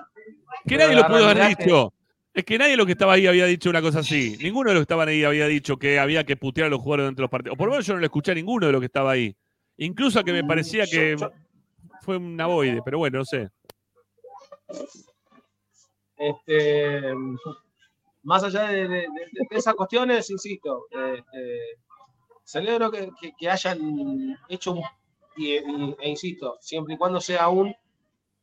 Que 0.67 0.77
nadie 0.77 0.95
lo 0.97 1.07
pudo 1.07 1.25
haber 1.29 1.57
dicho. 1.57 1.93
Es 2.33 2.45
que 2.45 2.59
nadie 2.59 2.71
de 2.73 2.77
los 2.77 2.87
que 2.87 2.93
estaba 2.93 3.15
ahí 3.15 3.27
había 3.27 3.45
dicho 3.47 3.69
una 3.71 3.83
cosa 3.83 3.99
así. 4.01 4.37
Ninguno 4.41 4.71
de 4.71 4.75
los 4.75 4.81
que 4.83 4.85
estaban 4.85 5.09
ahí 5.09 5.25
había 5.25 5.47
dicho 5.47 5.77
que 5.77 5.99
había 5.99 6.25
que 6.25 6.37
putear 6.37 6.69
a 6.69 6.71
los 6.71 6.81
jugadores 6.81 7.07
dentro 7.09 7.23
de 7.23 7.25
los 7.25 7.31
partidos. 7.31 7.55
O 7.55 7.59
por 7.59 7.67
lo 7.67 7.73
menos 7.73 7.87
yo 7.87 7.95
no 7.95 7.99
lo 8.01 8.07
escuché 8.07 8.33
a 8.33 8.35
ninguno 8.37 8.67
de 8.67 8.73
los 8.73 8.81
que 8.81 8.87
estaba 8.87 9.11
ahí. 9.13 9.35
Incluso 9.79 10.21
a 10.21 10.25
que 10.25 10.33
me 10.33 10.45
parecía 10.45 10.85
que 10.87 11.17
yo- 11.19 11.33
fue 12.03 12.17
un 12.19 12.41
avoide, 12.41 12.81
pero 12.85 12.99
bueno, 12.99 13.19
no 13.19 13.25
sé. 13.25 13.49
Este, 16.17 17.13
más 18.23 18.45
allá 18.45 18.69
de, 18.69 19.07
esas 19.51 19.75
cuestiones, 19.75 20.31
insisto, 20.31 20.87
este, 20.91 21.79
celebro 22.45 22.91
que, 22.91 23.11
hayan 23.49 24.39
hecho 24.49 24.73
un, 24.73 24.83
y- 25.37 25.57
e 25.57 26.09
insisto, 26.09 26.59
siempre 26.61 26.95
y 26.95 26.99
cuando 26.99 27.21
sea 27.21 27.49
un 27.49 27.75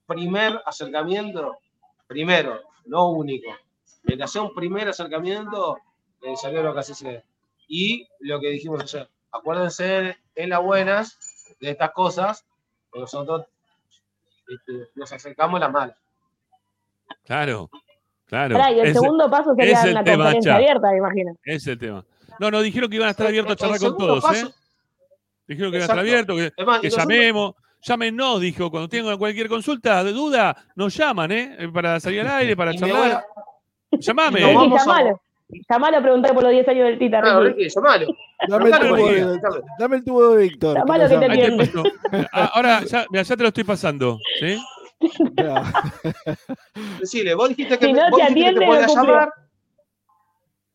primer 0.06 0.62
acercamiento, 0.66 1.58
primero, 2.08 2.62
no 2.86 3.10
único, 3.12 3.52
mientras 4.04 4.32
sea 4.32 4.42
un 4.42 4.54
primer 4.54 4.88
acercamiento, 4.88 5.78
eh, 6.22 6.36
celebro 6.38 6.74
que 6.74 6.80
así 6.80 6.94
sea. 6.94 7.24
Y 7.68 8.08
lo 8.20 8.40
que 8.40 8.50
dijimos 8.50 8.82
ayer, 8.82 9.10
acuérdense 9.32 10.18
en 10.36 10.50
las 10.50 10.62
buenas 10.64 11.56
de 11.60 11.72
estas 11.72 11.92
cosas, 11.92 12.46
nosotros 12.94 13.46
este, 14.48 14.90
nos 14.96 15.12
acercamos 15.12 15.58
a 15.58 15.66
las 15.66 15.72
malas. 15.72 15.98
Claro, 17.26 17.70
claro. 18.28 18.58
Pará, 18.58 18.72
y 18.72 18.80
el 18.80 18.86
Ese- 18.88 19.00
segundo 19.00 19.30
paso 19.30 19.56
sería 19.56 19.82
una 19.82 20.04
tema, 20.04 20.18
conferencia 20.24 20.52
Cha. 20.52 20.56
abierta, 20.58 20.92
me 20.92 20.98
imagino. 20.98 21.32
ese 21.44 21.56
es 21.56 21.68
el 21.68 21.80
tema. 21.80 22.06
No, 22.40 22.52
no, 22.52 22.62
dijeron 22.62 22.90
que 22.90 22.96
iban 22.98 23.08
a 23.08 23.12
estar 23.12 23.28
abiertos 23.28 23.54
a 23.54 23.56
charlar 23.56 23.80
con 23.80 23.98
todos, 23.98 24.24
¿eh? 24.36 24.46
Dijeron 25.48 25.72
que 25.72 25.78
iban 25.78 25.82
a 25.82 25.86
estar 25.86 26.00
abiertos, 26.00 26.36
que, 26.38 26.52
Es 26.56 26.66
más, 26.66 26.80
que 26.82 26.90
llamemos, 26.90 27.56
Llámenos, 27.82 28.42
dijo, 28.42 28.70
cuando 28.72 28.90
tengan 28.90 29.18
cualquier 29.18 29.48
consulta, 29.48 30.04
de 30.04 30.12
duda, 30.12 30.56
nos 30.76 30.96
llaman, 30.98 31.32
¿eh? 31.32 31.56
Eh, 31.60 31.70
Para 31.70 32.00
salir 32.00 32.22
al 32.22 32.28
aire, 32.28 32.58
para 32.58 32.74
charlar. 32.74 33.12
a- 33.12 33.26
Llamame. 33.92 34.40
Ricky, 34.40 34.54
vamos 34.56 34.82
a- 34.82 34.86
llamalo. 34.86 35.22
Llamalo 35.70 35.98
a 35.98 36.02
preguntar 36.02 36.34
por 36.34 36.44
los 36.44 36.52
10 36.52 36.68
años 36.68 36.86
del 36.88 37.00
Tita, 37.00 37.22
Claro, 37.22 37.44
Ricky. 37.44 37.68
Llamalo. 37.70 38.08
Dame 38.50 38.70
el, 38.70 38.80
tubo 38.80 39.08
de, 39.10 39.40
dame 39.80 39.96
el 39.96 40.04
tubo 40.04 40.30
de 40.36 40.44
Víctor. 40.44 40.78
Llamalo 40.78 41.04
lo 41.08 41.20
que 41.20 41.28
te 41.30 41.68
te. 41.68 42.28
Ah, 42.34 42.52
Ahora, 42.56 42.84
ya, 42.84 43.06
mira, 43.10 43.24
ya 43.24 43.38
te 43.38 43.44
lo 43.44 43.48
estoy 43.48 43.64
pasando. 43.64 44.20
¿sí? 44.40 44.58
Ya. 45.00 45.64
Decile, 47.00 47.36
vos 47.36 47.50
dijiste 47.50 47.78
que, 47.78 47.86
Si 47.88 47.94
no 47.94 48.10
vos 48.10 48.20
te 48.20 48.34
dijiste 48.34 48.54
que 48.54 48.60
te 48.60 48.66
podías 48.66 48.96
llamar. 48.96 49.30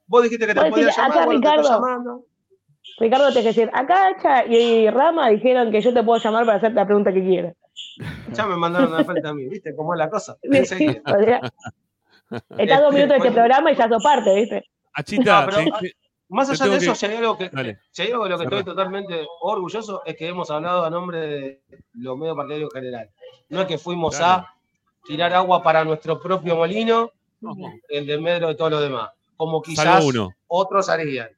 Vos 0.06 0.22
dijiste 0.24 0.46
que 0.46 0.54
te 0.54 0.70
podías 0.70 0.96
llamar. 0.96 1.10
acá, 1.10 1.24
bueno, 1.26 1.40
te 1.40 1.46
estoy 1.46 1.62
Ricardo. 1.62 1.80
llamando. 1.86 2.24
Ricardo, 2.98 3.32
te 3.32 3.42
decir, 3.42 3.70
acá 3.72 4.08
Hacha 4.08 4.44
y 4.46 4.90
Rama 4.90 5.28
dijeron 5.30 5.70
que 5.72 5.80
yo 5.80 5.92
te 5.94 6.02
puedo 6.02 6.20
llamar 6.22 6.44
para 6.44 6.58
hacerte 6.58 6.74
la 6.76 6.86
pregunta 6.86 7.12
que 7.12 7.22
quieras. 7.22 7.56
Ya 8.32 8.46
me 8.46 8.56
mandaron 8.56 8.94
a 8.94 9.04
frente 9.04 9.26
a 9.26 9.32
mí, 9.32 9.46
¿viste 9.48 9.74
cómo 9.74 9.94
es 9.94 9.98
la 9.98 10.10
cosa? 10.10 10.36
Enseguida. 10.42 11.00
O 11.06 11.24
sea, 11.24 11.40
Estás 12.58 12.80
dos 12.80 12.94
minutos 12.94 13.10
de 13.22 13.28
este 13.28 13.32
programa 13.32 13.72
y 13.72 13.76
ya 13.76 13.88
sos 13.88 14.02
parte, 14.02 14.34
¿viste? 14.34 14.64
Achita, 14.94 15.40
No, 15.40 15.46
pero, 15.50 15.58
te- 15.80 15.88
te- 15.88 15.96
Más 16.28 16.48
allá 16.50 16.70
de 16.70 16.76
eso, 16.78 16.92
que- 16.92 16.96
si 16.98 17.06
hay 17.06 17.16
algo 17.16 17.36
que, 17.38 17.50
si 17.90 18.02
hay 18.02 18.10
algo 18.10 18.24
de 18.24 18.30
lo 18.30 18.38
que 18.38 18.44
estoy 18.44 18.64
totalmente 18.64 19.26
orgulloso 19.42 20.02
es 20.04 20.16
que 20.16 20.28
hemos 20.28 20.50
hablado 20.50 20.84
a 20.84 20.90
nombre 20.90 21.18
de 21.20 21.62
los 21.94 22.16
medios 22.16 22.36
partidarios 22.36 22.70
en 22.74 22.80
general. 22.80 23.10
No 23.52 23.60
es 23.60 23.66
que 23.66 23.76
fuimos 23.78 24.16
Claro. 24.16 24.42
a 24.42 24.54
tirar 25.06 25.32
agua 25.34 25.62
para 25.62 25.84
nuestro 25.84 26.18
propio 26.20 26.56
molino 26.56 27.10
no, 27.40 27.54
en 27.88 28.06
desmedro 28.06 28.48
de 28.48 28.54
todos 28.54 28.70
los 28.70 28.80
demás, 28.82 29.10
como 29.36 29.60
quizás 29.60 30.02
uno. 30.04 30.30
otros 30.46 30.88
harían. 30.88 31.28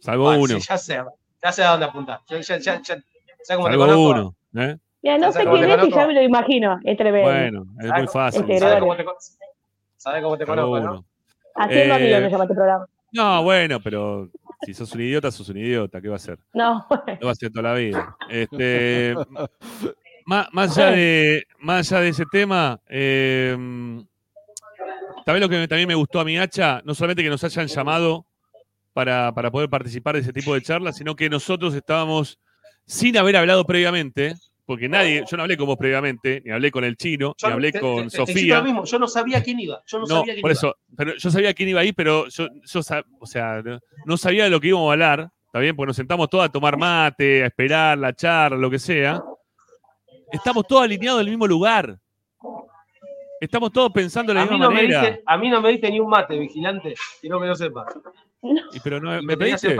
Salvo 0.00 0.30
uno. 0.30 0.58
sí, 0.58 0.66
ya 0.68 0.76
sé, 0.76 1.02
ya 1.42 1.52
sé 1.52 1.62
a 1.62 1.70
dónde 1.70 1.86
apuntar. 1.86 2.20
Ya, 2.28 2.40
ya, 2.40 2.56
ya, 2.58 2.82
ya, 2.82 2.82
¿sabes 2.82 3.56
cómo 3.56 3.66
te 3.68 3.74
Salvo 3.74 3.78
conozco? 3.78 4.08
uno. 4.10 4.34
¿eh? 4.64 4.76
Mira, 5.02 5.18
no 5.18 5.26
Ya 5.26 5.32
sé 5.32 5.38
quién 5.44 5.70
es 5.70 5.86
y 5.86 5.90
ya 5.92 6.06
me 6.08 6.14
lo 6.14 6.22
imagino. 6.22 6.80
Es 6.84 6.96
tremendo. 6.96 7.30
Bueno, 7.30 7.66
es 7.78 7.86
muy 7.86 7.88
¿Sabes- 7.90 8.12
fácil. 8.12 8.40
Este, 8.42 8.58
¿Sabes 8.58 8.80
cómo 8.80 8.96
te, 8.96 9.04
sabes 9.96 10.22
cómo 10.24 10.36
te 10.38 10.46
Salvo 10.46 10.70
conozco, 10.70 10.84
no? 10.86 10.92
uno. 10.94 11.04
Haciendo 11.54 11.94
Eh, 11.94 11.96
amigos 11.96 12.20
me 12.22 12.30
llama 12.30 12.44
este 12.44 12.54
programa. 12.54 12.86
No, 13.12 13.42
bueno, 13.44 13.80
pero 13.80 14.28
si 14.62 14.74
sos 14.74 14.92
un 14.94 15.00
idiota, 15.02 15.30
sos 15.30 15.48
un 15.48 15.58
idiota. 15.58 16.00
¿Qué 16.00 16.08
va 16.08 16.14
a 16.14 16.16
hacer? 16.16 16.38
No, 16.54 16.86
Lo 17.20 17.26
va 17.26 17.28
a 17.28 17.32
hacer 17.32 17.50
toda 17.52 17.62
la 17.70 17.74
vida. 17.74 18.16
Este, 18.28 19.14
más, 20.26 20.48
más 20.52 20.76
allá 20.76 20.90
de, 20.90 21.46
más 21.60 21.90
allá 21.92 22.02
de 22.02 22.08
ese 22.10 22.24
tema, 22.30 22.80
eh, 22.88 23.56
¿sabés 25.24 25.40
lo 25.40 25.48
que 25.48 25.66
también 25.68 25.88
me 25.88 25.94
gustó 25.94 26.20
a 26.20 26.24
mi 26.24 26.38
hacha? 26.38 26.82
No 26.84 26.94
solamente 26.94 27.22
que 27.22 27.30
nos 27.30 27.42
hayan 27.44 27.66
llamado 27.66 28.26
para, 28.92 29.32
para 29.32 29.50
poder 29.50 29.68
participar 29.68 30.14
de 30.14 30.20
ese 30.22 30.32
tipo 30.32 30.54
de 30.54 30.62
charlas, 30.62 30.96
sino 30.96 31.14
que 31.16 31.28
nosotros 31.30 31.74
estábamos 31.74 32.38
sin 32.86 33.16
haber 33.16 33.36
hablado 33.36 33.64
previamente, 33.64 34.34
porque 34.64 34.88
nadie, 34.88 35.22
yo 35.30 35.36
no 35.36 35.44
hablé 35.44 35.56
con 35.56 35.66
vos 35.66 35.76
previamente, 35.76 36.42
ni 36.44 36.50
hablé 36.50 36.70
con 36.70 36.82
el 36.84 36.96
chino, 36.96 37.34
Yo 37.38 37.46
ni 37.48 37.52
hablé 37.52 37.72
te- 37.72 37.80
con 37.80 38.08
te- 38.08 38.18
te- 38.18 38.24
te 38.24 38.32
Sofía. 38.32 38.58
lo 38.58 38.64
mismo, 38.64 38.84
Yo 38.84 38.98
no 38.98 39.06
sabía 39.06 39.42
quién 39.42 39.60
iba. 39.60 39.82
Yo 39.86 39.98
no, 40.00 40.06
No, 40.06 40.14
sabía 40.20 40.34
quién 40.34 40.42
por 40.42 40.50
iba. 40.50 40.58
eso, 40.58 40.76
pero 40.96 41.14
yo 41.16 41.30
sabía 41.30 41.54
quién 41.54 41.68
iba 41.68 41.80
ahí, 41.80 41.92
pero 41.92 42.26
yo, 42.28 42.48
o 42.74 42.82
sea, 43.26 43.62
no, 43.64 43.78
no 44.04 44.16
sabía 44.16 44.44
de 44.44 44.50
lo 44.50 44.60
que 44.60 44.68
íbamos 44.68 44.88
a 44.88 44.92
hablar, 44.92 45.28
¿está 45.46 45.60
bien? 45.60 45.76
Porque 45.76 45.88
nos 45.88 45.96
sentamos 45.96 46.28
todos 46.28 46.44
a 46.46 46.48
tomar 46.48 46.76
mate, 46.76 47.44
a 47.44 47.46
esperar 47.46 47.96
la 47.98 48.12
charla, 48.12 48.56
lo 48.58 48.70
que 48.70 48.78
sea. 48.80 49.22
Estamos 50.36 50.66
todos 50.66 50.82
alineados 50.82 51.20
en 51.20 51.26
el 51.26 51.30
mismo 51.32 51.46
lugar. 51.46 51.98
Estamos 53.40 53.70
todos 53.72 53.90
pensando 53.92 54.30
de 54.30 54.34
la 54.34 54.42
A 54.42 54.44
mí, 54.44 54.50
misma 54.52 54.64
no 54.66 54.70
me 54.70 54.82
manera. 54.82 55.00
diste, 55.02 55.22
a 55.26 55.36
mí 55.36 55.48
no 55.50 55.60
me 55.60 55.68
diste 55.70 55.90
ni 55.90 56.00
un 56.00 56.08
mate, 56.08 56.38
vigilante. 56.38 56.94
Quiero 57.20 57.40
que 57.40 57.46
lo 57.46 57.54
sepas. 57.54 57.86
Y 58.72 58.80
pero 58.80 59.00
no, 59.00 59.20
¿Me 59.22 59.36
pediste? 59.36 59.76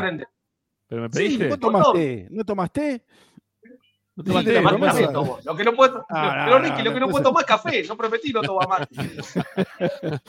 ¿Pero 0.89 1.03
me 1.03 1.09
Sí, 1.09 1.13
pediste? 1.19 1.49
¿No 1.49 1.59
tomaste? 1.59 2.27
¿No 2.31 2.45
tomaste? 2.45 3.05
¿No 4.15 4.25
tomaste? 4.25 5.09
tomo. 5.13 5.39
Lo 5.45 5.57
que 5.57 5.65
no 5.65 5.73
puedo, 5.75 6.07
Ah, 6.11 6.47
lo- 6.49 6.59
no, 6.59 6.69
lo 6.83 6.93
que 6.95 7.01
no 7.01 7.09
puedo 7.09 7.23
tomar 7.25 7.43
es 7.43 7.47
café. 7.47 7.83
Yo 7.83 7.97
prometí 7.97 8.33
no 8.33 8.41
tomar 8.43 8.69
más. 8.69 8.89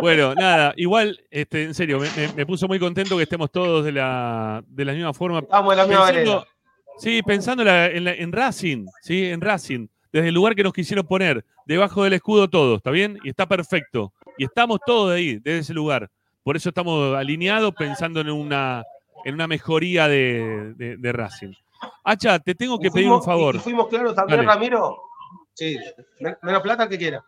Bueno, 0.00 0.34
nada, 0.34 0.72
igual, 0.76 1.20
este, 1.30 1.64
en 1.64 1.74
serio, 1.74 1.98
me, 1.98 2.08
me- 2.16 2.32
me 2.32 2.46
puso 2.46 2.66
muy 2.68 2.78
contento 2.78 3.16
que 3.16 3.24
estemos 3.24 3.50
todos 3.50 3.84
de 3.84 3.92
la, 3.92 4.62
de 4.66 4.84
la 4.84 4.92
misma 4.92 5.12
forma. 5.12 5.40
Estamos 5.40 5.72
en 5.72 5.78
la 5.78 5.86
misma 5.86 6.04
vereda. 6.06 6.46
Sí, 6.98 7.22
pensando 7.22 7.62
en, 7.62 7.68
la- 7.68 7.86
en 7.86 8.04
la- 8.04 8.14
en 8.14 8.32
Racing, 8.32 8.86
¿sí? 9.02 9.24
En 9.26 9.40
Racing, 9.40 9.86
desde 10.12 10.28
el 10.28 10.34
lugar 10.34 10.54
que 10.54 10.62
nos 10.62 10.72
quisieron 10.72 11.06
poner, 11.06 11.44
debajo 11.66 12.04
del 12.04 12.12
escudo 12.12 12.48
todos, 12.48 12.78
¿está 12.78 12.90
bien? 12.90 13.18
Y 13.24 13.30
está 13.30 13.46
perfecto. 13.46 14.12
Y 14.38 14.44
estamos 14.44 14.78
todos 14.86 15.10
de 15.10 15.16
ahí, 15.16 15.34
desde 15.36 15.58
ese 15.58 15.74
lugar. 15.74 16.10
Por 16.42 16.56
eso 16.56 16.68
estamos 16.68 17.16
alineados 17.16 17.72
pensando 17.74 18.20
en 18.20 18.30
una, 18.30 18.84
en 19.24 19.34
una 19.34 19.46
mejoría 19.46 20.08
de, 20.08 20.74
de- 20.76 20.96
de 20.96 21.12
Racing. 21.12 21.52
Hacha, 22.04 22.38
te 22.38 22.54
tengo 22.54 22.78
que 22.78 22.90
pedir 22.90 23.10
un 23.10 23.22
favor. 23.22 23.58
Fuimos 23.60 23.88
claros 23.88 24.14
también, 24.14 24.38
Dale. 24.38 24.48
Ramiro. 24.48 24.96
Sí, 25.54 25.76
men- 26.20 26.36
menos 26.42 26.62
plata 26.62 26.88
que 26.88 26.98
quiera. 26.98 27.24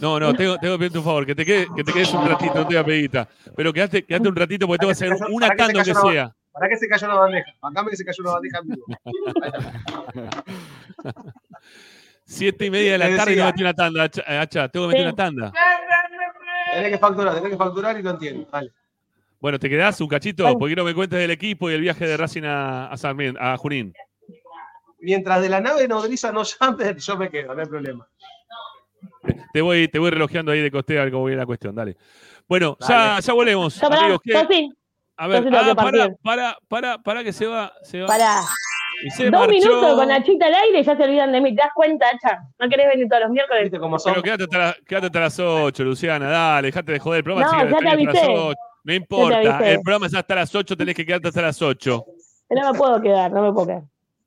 No, 0.00 0.18
no, 0.18 0.34
tengo, 0.34 0.56
tengo 0.58 0.74
que 0.74 0.78
pedirte 0.80 0.98
un 0.98 1.04
favor, 1.04 1.24
que 1.26 1.34
te, 1.34 1.44
quede- 1.46 1.66
que 1.76 1.84
te 1.84 1.92
quedes 1.92 2.12
un 2.12 2.26
ratito, 2.26 2.54
no 2.54 2.60
te 2.62 2.74
voy 2.74 2.76
a 2.76 2.84
pedir. 2.84 3.10
Pero 3.56 3.72
quedate, 3.72 4.04
quedate 4.04 4.28
un 4.28 4.34
ratito 4.36 4.66
porque 4.66 4.78
tengo 4.80 4.88
que 4.90 4.92
hacer 4.92 5.12
una 5.30 5.48
para 5.48 5.68
que 5.72 5.94
sea. 5.94 6.34
¿Para 6.52 6.68
qué 6.68 6.76
se 6.76 6.88
cayó 6.88 7.06
una 7.06 7.16
bandeja? 7.16 7.52
Bancame 7.60 7.90
que 7.90 7.96
se 7.96 8.04
cayó 8.04 8.22
una 8.24 8.32
bandeja 8.32 8.58
en 8.58 8.68
vivo. 8.68 8.84
Ahí 8.88 9.52
está. 11.04 11.34
Siete 12.24 12.66
y 12.66 12.70
media 12.70 12.92
de 12.92 12.98
la 12.98 13.16
tarde 13.16 13.32
y 13.32 13.36
no 13.36 13.44
metí 13.46 13.62
una 13.62 13.74
tanda, 13.74 14.02
Hacha, 14.04 14.22
Hacha, 14.40 14.68
tengo 14.68 14.86
que 14.88 14.92
meter 14.94 15.06
una 15.06 15.16
tanda. 15.16 15.52
Tenés 16.72 16.90
que 16.92 16.98
facturar, 16.98 17.34
tenés 17.34 17.50
que 17.50 17.56
facturar 17.56 17.98
y 17.98 18.02
lo 18.02 18.10
entiendo. 18.10 18.48
Dale. 18.52 18.72
Bueno, 19.40 19.58
¿te 19.58 19.68
quedás 19.68 20.00
un 20.00 20.08
cachito? 20.08 20.44
Dale. 20.44 20.56
Porque 20.58 20.76
no 20.76 20.84
me 20.84 20.94
cuentes 20.94 21.18
del 21.18 21.30
equipo 21.30 21.70
y 21.70 21.74
el 21.74 21.80
viaje 21.80 22.06
de 22.06 22.16
Racing 22.16 22.44
a, 22.44 22.86
a, 22.86 22.94
Sarmien- 22.96 23.36
a 23.40 23.56
Junín. 23.56 23.92
Mientras 25.00 25.40
de 25.42 25.48
la 25.48 25.60
nave 25.60 25.88
nodriza 25.88 26.30
no 26.30 26.42
llame, 26.44 26.94
yo 26.98 27.16
me 27.16 27.30
quedo, 27.30 27.54
no 27.54 27.60
hay 27.62 27.66
problema. 27.68 28.06
Te 29.52 29.60
voy, 29.62 29.88
te 29.88 29.98
voy 29.98 30.10
relojeando 30.10 30.52
ahí 30.52 30.60
de 30.60 30.70
costeo 30.70 31.00
a 31.00 31.04
ver 31.04 31.12
cómo 31.12 31.24
viene 31.24 31.40
la 31.40 31.46
cuestión, 31.46 31.74
dale. 31.74 31.96
Bueno, 32.46 32.76
ya, 32.80 32.86
Dale. 33.14 33.22
ya 33.22 33.32
volvemos, 33.32 33.80
Ya, 33.80 33.86
amigos. 33.88 34.20
¿qué? 34.22 34.68
A 35.22 35.26
ver, 35.26 35.44
tengo 35.44 35.58
ah, 35.58 35.64
que 35.66 35.74
para, 35.74 36.08
para, 36.22 36.56
para, 36.66 36.98
para 36.98 37.22
que 37.22 37.30
se 37.30 37.46
va, 37.46 37.70
se 37.82 38.00
va. 38.00 38.08
se 39.14 39.24
Dos 39.24 39.32
marchó. 39.32 39.52
minutos 39.52 39.94
con 39.94 40.08
la 40.08 40.22
chita 40.24 40.46
al 40.46 40.54
aire 40.54 40.80
y 40.80 40.82
ya 40.82 40.96
se 40.96 41.02
olvidan 41.02 41.30
de 41.30 41.42
mí. 41.42 41.54
¿Te 41.54 41.60
das 41.62 41.72
cuenta, 41.74 42.06
Hacha? 42.06 42.38
¿No 42.58 42.66
querés 42.70 42.88
venir 42.88 43.06
todos 43.06 43.24
los 43.24 43.30
miércoles? 43.32 43.64
¿Viste 43.64 43.78
cómo 43.78 43.98
son? 43.98 44.14
Pero 44.14 44.22
quédate 44.22 44.44
hasta, 44.44 44.58
la- 44.58 44.76
quédate 44.86 45.06
hasta 45.08 45.20
las 45.20 45.38
8, 45.38 45.84
Luciana, 45.84 46.30
dale, 46.30 46.68
dejate 46.68 46.92
de 46.92 46.98
joder 47.00 47.18
el 47.18 47.24
programa. 47.24 47.52
No, 47.64 47.68
ya 47.70 47.78
te 47.78 47.88
avisé. 47.90 48.26
8. 48.34 48.54
No 48.82 48.94
importa, 48.94 49.36
avisé. 49.56 49.72
el 49.72 49.80
programa 49.82 50.06
es 50.06 50.14
hasta 50.14 50.34
las 50.34 50.54
8, 50.54 50.74
tenés 50.74 50.94
que 50.94 51.04
quedarte 51.04 51.28
hasta 51.28 51.42
las 51.42 51.60
8. 51.60 52.04
No 52.48 52.72
me 52.72 52.78
puedo 52.78 53.02
quedar, 53.02 53.30
no 53.30 53.42
me 53.42 53.52
puedo 53.52 53.66
quedar. 53.66 53.82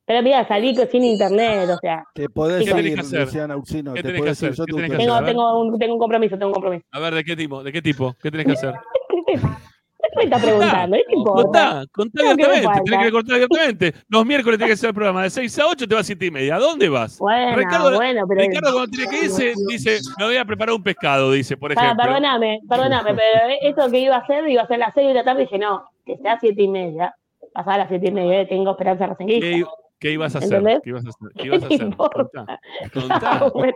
Pero 0.06 0.22
mira, 0.22 0.48
salí 0.48 0.76
sin 0.92 1.04
internet, 1.06 1.68
o 1.72 1.78
sea. 1.78 2.04
Te 2.14 2.30
podés 2.30 2.64
¿Qué 2.66 2.70
tenés 2.72 2.86
ir, 2.86 2.94
que 2.94 3.00
hacer? 3.02 3.22
Luciana 3.22 3.58
Ursino. 3.58 3.94
¿Qué 3.96 4.04
Te 4.04 4.10
tenés 4.10 4.22
que 4.22 4.26
podés 4.28 4.42
ir, 4.44 4.50
hacer? 4.50 4.58
yo 4.60 4.66
¿Qué 4.66 4.72
te 4.74 4.76
tenés 4.76 4.92
que? 4.92 4.98
Tengo, 4.98 5.24
tengo, 5.26 5.60
un, 5.60 5.80
tengo 5.80 5.94
un 5.96 6.00
compromiso, 6.00 6.38
tengo 6.38 6.48
un 6.50 6.54
compromiso. 6.54 6.86
A 6.92 7.00
ver, 7.00 7.16
¿de 7.16 7.24
qué 7.24 7.36
tipo? 7.36 7.64
¿De 7.64 7.72
qué 7.72 7.82
tipo? 7.82 8.14
¿Qué 8.22 8.30
tenés 8.30 8.46
que 8.46 8.52
hacer? 8.54 8.74
¿Qué 10.04 10.10
me 10.18 10.24
está 10.26 10.38
preguntando? 10.38 10.98
¿Qué 10.98 11.16
importa? 11.16 11.44
Contá, 11.44 11.86
contá 11.92 12.22
abiertamente, 12.32 12.82
tenés 12.86 13.06
que 13.06 13.12
contar 13.12 13.36
abiertamente. 13.36 13.94
Los 14.10 14.26
miércoles 14.26 14.58
tenés 14.60 14.70
que 14.70 14.74
hacer 14.74 14.88
el 14.90 14.94
programa 14.94 15.24
de 15.24 15.30
6 15.30 15.60
a 15.60 15.68
8, 15.68 15.88
te 15.88 15.96
vas 15.96 16.02
a 16.02 16.04
7 16.04 16.26
y 16.26 16.32
media. 16.32 16.56
¿A 16.56 16.60
dónde 16.60 16.90
vas? 16.90 17.18
Bueno, 17.20 17.56
Ricardo- 17.58 17.96
bueno, 17.96 18.26
pero. 18.28 18.42
Ricardo 18.42 18.74
cuando 18.74 18.92
tiene 18.92 19.10
que 19.10 19.26
irse, 19.26 19.54
dice, 19.68 20.00
me 20.20 20.26
voy 20.26 20.38
a 20.38 20.46
preparar 20.46 20.76
un 20.76 20.84
pescado, 20.84 21.32
dice, 21.32 21.56
por 21.58 21.72
Ah, 21.72 21.76
ejemplo. 21.82 22.04
perdóname, 22.04 22.60
perdóname, 22.68 23.16
pero 23.16 23.54
eso 23.62 23.90
que 23.92 24.00
iba 24.00 24.16
a 24.18 24.20
hacer, 24.20 24.48
iba 24.50 24.62
a 24.64 24.68
ser 24.68 24.80
las 24.80 24.94
6 24.94 25.08
de 25.08 25.14
la 25.14 25.24
tarde 25.24 25.42
y 25.44 25.46
dije, 25.46 25.58
no, 25.58 25.84
que 26.06 26.18
sea 26.18 26.38
7 26.40 26.62
y 26.62 26.68
media. 26.68 27.16
Pasaba 27.54 27.76
a 27.76 27.78
las 27.80 27.90
7 27.90 28.08
y 28.08 28.12
media, 28.12 28.42
eh, 28.42 28.46
tengo 28.48 28.72
esperanza 28.72 29.08
racinguista. 29.08 29.46
¿Qué, 29.46 29.64
qué 30.00 30.12
ibas 30.12 30.36
a 30.36 30.40
hacer? 30.40 30.54
¿Entendés? 30.58 30.82
¿Qué 30.84 30.90
ibas 30.90 31.06
a 31.06 31.10
hacer? 31.10 31.30
¿Qué 31.36 31.42
¿Qué 31.44 31.48
ibas 31.48 31.64
a 31.64 31.66
hacer? 31.68 31.82
importa? 31.82 32.60
Contá, 32.94 33.20
Chao, 33.20 33.40
contá, 33.40 33.52
bueno, 33.54 33.76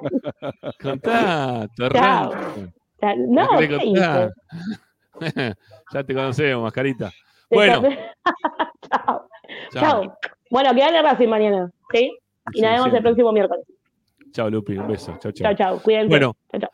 contá, 0.81 1.67
Chao. 1.93 2.33
no, 3.27 3.47
¿Qué. 3.59 4.29
ya 5.94 6.03
te 6.03 6.14
conocemos, 6.14 6.64
mascarita. 6.64 7.11
Bueno. 7.49 7.81
Chao. 8.89 9.30
Chao. 9.72 10.18
Bueno, 10.49 10.73
que 10.73 10.80
gane 10.80 11.02
Racing 11.02 11.27
mañana, 11.27 11.72
¿sí? 11.91 12.11
Y 12.53 12.60
Sí, 12.60 12.61
nos 12.61 12.72
vemos 12.72 12.94
el 12.94 13.03
próximo 13.03 13.31
miércoles. 13.31 13.65
Chao, 14.31 14.49
Lupi, 14.49 14.77
un 14.77 14.88
beso. 14.88 15.18
Chao, 15.19 15.31
chao. 15.31 15.44
Chao, 15.44 15.56
chao. 15.56 15.81
Cuídense. 15.81 16.10
Bueno. 16.10 16.35
Chao, 16.52 16.61
chao. 16.61 16.69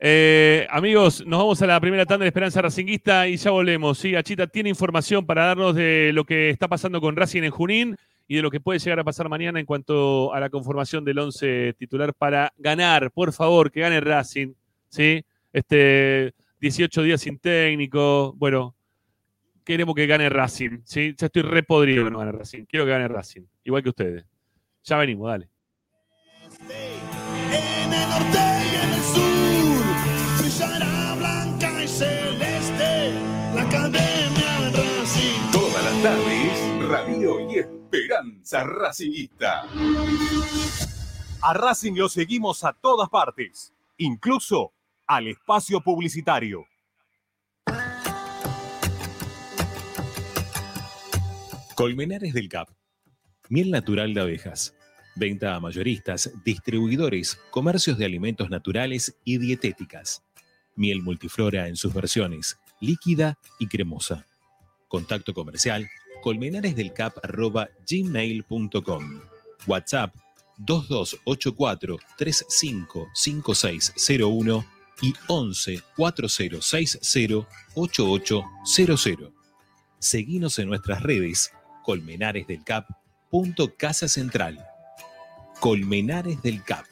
Eh, 0.00 0.66
amigos, 0.70 1.26
nos 1.26 1.40
vamos 1.40 1.60
a 1.60 1.66
la 1.66 1.80
primera 1.80 2.06
tanda 2.06 2.22
de 2.22 2.28
Esperanza 2.28 2.62
Racinguista 2.62 3.26
y 3.26 3.36
ya 3.36 3.50
volvemos. 3.50 3.98
Sí, 3.98 4.14
Achita 4.14 4.46
tiene 4.46 4.68
información 4.68 5.26
para 5.26 5.46
darnos 5.46 5.74
de 5.74 6.12
lo 6.14 6.24
que 6.24 6.50
está 6.50 6.68
pasando 6.68 7.00
con 7.00 7.16
Racing 7.16 7.42
en 7.42 7.50
Junín 7.50 7.96
y 8.28 8.36
de 8.36 8.42
lo 8.42 8.50
que 8.50 8.60
puede 8.60 8.78
llegar 8.78 9.00
a 9.00 9.04
pasar 9.04 9.28
mañana 9.28 9.58
en 9.58 9.66
cuanto 9.66 10.32
a 10.32 10.38
la 10.38 10.50
conformación 10.50 11.04
del 11.04 11.18
11 11.18 11.74
titular 11.78 12.14
para 12.14 12.52
ganar. 12.58 13.10
Por 13.10 13.32
favor, 13.32 13.72
que 13.72 13.80
gane 13.80 14.00
Racing. 14.00 14.54
¿sí? 14.88 15.24
Este 15.52 16.32
18 16.60 17.02
días 17.02 17.20
sin 17.20 17.38
técnico. 17.38 18.34
Bueno, 18.36 18.76
queremos 19.64 19.94
que 19.94 20.06
gane 20.06 20.28
Racing. 20.28 20.80
¿sí? 20.84 21.14
Ya 21.16 21.26
estoy 21.26 21.42
repodrido 21.42 22.04
que 22.04 22.10
no 22.10 22.18
gane 22.18 22.32
Racing. 22.32 22.64
Quiero 22.64 22.84
que 22.84 22.92
gane 22.92 23.08
Racing. 23.08 23.42
Igual 23.64 23.82
que 23.82 23.88
ustedes. 23.90 24.24
Ya 24.84 24.96
venimos, 24.96 25.28
dale. 25.28 25.48
En 26.70 27.92
el 27.92 28.08
norte 28.08 28.38
y 28.38 28.74
en 28.74 28.90
el 28.94 29.02
sur, 29.02 30.40
brillará 30.40 31.14
blanca 31.14 31.84
y 31.84 31.88
celeste 31.88 33.12
la 33.54 33.62
academia 33.62 34.70
Racing. 34.70 35.52
Todas 35.52 35.84
las 35.84 36.02
tardes, 36.02 36.88
radio 36.88 37.40
y 37.50 37.58
esperanza. 37.58 37.78
Esperanza 37.88 38.64
Racingista. 38.64 39.62
A 41.40 41.54
Racing 41.54 41.94
lo 41.94 42.10
seguimos 42.10 42.64
a 42.64 42.74
todas 42.74 43.08
partes, 43.08 43.72
incluso 43.96 44.74
al 45.08 45.26
espacio 45.26 45.80
publicitario. 45.80 46.66
Colmenares 51.74 52.32
del 52.34 52.50
Cap. 52.50 52.68
Miel 53.48 53.70
natural 53.70 54.12
de 54.12 54.20
abejas. 54.20 54.74
Venta 55.16 55.54
a 55.54 55.60
mayoristas, 55.60 56.30
distribuidores, 56.44 57.40
comercios 57.50 57.96
de 57.96 58.04
alimentos 58.04 58.50
naturales 58.50 59.16
y 59.24 59.38
dietéticas. 59.38 60.22
Miel 60.76 61.00
multiflora 61.02 61.68
en 61.68 61.76
sus 61.76 61.94
versiones, 61.94 62.58
líquida 62.80 63.38
y 63.58 63.66
cremosa. 63.66 64.26
Contacto 64.88 65.32
comercial 65.32 65.88
colmenaresdelcap.gmail.com 66.22 69.20
WhatsApp 69.66 70.14
2284 70.58 71.96
355601 72.18 74.77
y 75.00 75.14
11 75.26 75.82
4060 75.96 77.48
8800. 77.74 79.32
Seguinos 79.98 80.58
en 80.58 80.68
nuestras 80.68 81.02
redes 81.02 81.52
Colmenares 81.84 82.46
del 82.46 82.64
Cap. 82.64 82.86
Casa 83.76 84.08
Central. 84.08 84.58
Colmenares 85.60 86.40
del 86.42 86.62
Cap. 86.62 86.84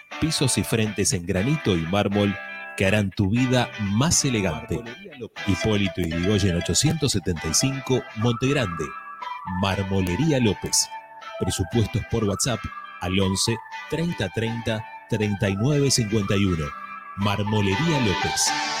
pisos 0.21 0.57
y 0.59 0.63
frentes 0.63 1.11
en 1.13 1.25
granito 1.25 1.75
y 1.75 1.81
mármol 1.81 2.37
que 2.77 2.85
harán 2.85 3.09
tu 3.09 3.29
vida 3.29 3.69
más 3.81 4.23
elegante. 4.23 4.81
Hipólito 5.47 5.99
Yrigoyen 5.99 6.55
875, 6.55 8.01
Montegrande. 8.17 8.85
Marmolería 9.61 10.39
López. 10.39 10.87
Presupuestos 11.39 12.03
por 12.11 12.23
WhatsApp 12.23 12.59
al 13.01 13.19
11 13.19 13.57
30 13.89 14.29
30 14.29 14.85
39 15.09 15.91
51. 15.91 16.65
Marmolería 17.17 17.99
López. 18.05 18.80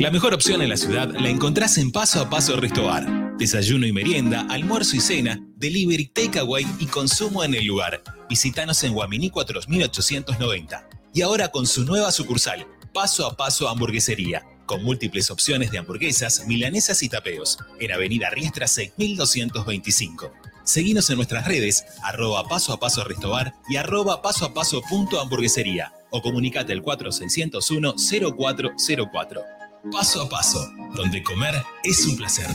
La 0.00 0.10
mejor 0.10 0.32
opción 0.32 0.62
en 0.62 0.70
la 0.70 0.78
ciudad 0.78 1.10
la 1.10 1.28
encontrás 1.28 1.76
en 1.76 1.92
Paso 1.92 2.22
a 2.22 2.30
Paso 2.30 2.56
Restobar. 2.56 3.36
Desayuno 3.36 3.86
y 3.86 3.92
merienda, 3.92 4.46
almuerzo 4.48 4.96
y 4.96 5.00
cena, 5.00 5.38
delivery, 5.56 6.06
takeaway 6.06 6.66
y 6.78 6.86
consumo 6.86 7.44
en 7.44 7.54
el 7.54 7.66
lugar. 7.66 8.02
Visítanos 8.26 8.82
en 8.82 8.94
Guaminí 8.94 9.28
4890. 9.28 10.88
Y 11.12 11.20
ahora 11.20 11.48
con 11.48 11.66
su 11.66 11.84
nueva 11.84 12.12
sucursal, 12.12 12.66
Paso 12.94 13.26
a 13.26 13.36
Paso 13.36 13.68
Hamburguesería, 13.68 14.42
con 14.64 14.82
múltiples 14.82 15.30
opciones 15.30 15.70
de 15.70 15.76
hamburguesas, 15.76 16.46
milanesas 16.46 17.02
y 17.02 17.10
tapeos, 17.10 17.58
en 17.78 17.92
Avenida 17.92 18.30
Riestra 18.30 18.68
6225. 18.68 20.32
Seguinos 20.64 21.10
en 21.10 21.16
nuestras 21.16 21.46
redes, 21.46 21.84
arroba 22.02 22.48
paso 22.48 22.72
a 22.72 22.80
paso 22.80 23.04
restobar 23.04 23.52
y 23.68 23.76
arroba 23.76 24.22
paso 24.22 24.46
a 24.46 24.54
paso 24.54 24.80
punto 24.80 25.20
hamburguesería 25.20 25.92
o 26.08 26.22
comunicate 26.22 26.72
al 26.72 26.80
4601 26.80 27.96
0404. 28.38 29.59
Paso 29.88 30.20
a 30.22 30.28
paso, 30.28 30.60
donde 30.94 31.22
comer 31.22 31.54
es 31.82 32.06
un 32.06 32.14
placer. 32.16 32.46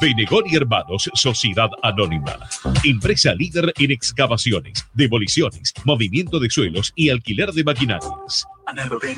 Benegón 0.00 0.44
y 0.46 0.54
Hermanos, 0.54 1.10
Sociedad 1.14 1.68
Anónima. 1.82 2.38
Empresa 2.84 3.34
líder 3.34 3.74
en 3.78 3.90
excavaciones, 3.90 4.86
demoliciones, 4.94 5.74
movimiento 5.84 6.38
de 6.38 6.48
suelos 6.48 6.92
y 6.94 7.10
alquiler 7.10 7.50
de 7.52 7.64
maquinarias. 7.64 8.46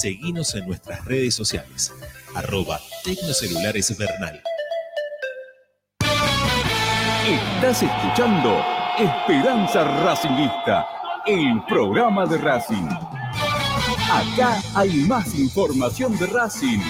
seguinos 0.00 0.54
en 0.54 0.66
nuestras 0.66 1.04
redes 1.04 1.34
sociales. 1.34 1.92
Arroba 2.34 2.80
Tecnocelulares 3.04 3.96
Bernal. 3.96 4.42
Estás 7.26 7.82
escuchando 7.82 8.62
Esperanza 8.98 9.84
Racingista, 10.02 10.86
el 11.26 11.64
programa 11.66 12.26
de 12.26 12.38
Racing. 12.38 12.88
Acá 14.10 14.60
hay 14.74 14.90
más 15.08 15.34
información 15.34 16.16
de 16.18 16.26
Racing. 16.26 16.80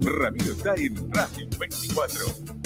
Ramiro 0.00 0.52
está 0.52 0.74
en 0.74 1.12
Racing 1.12 1.50
24. 1.58 2.63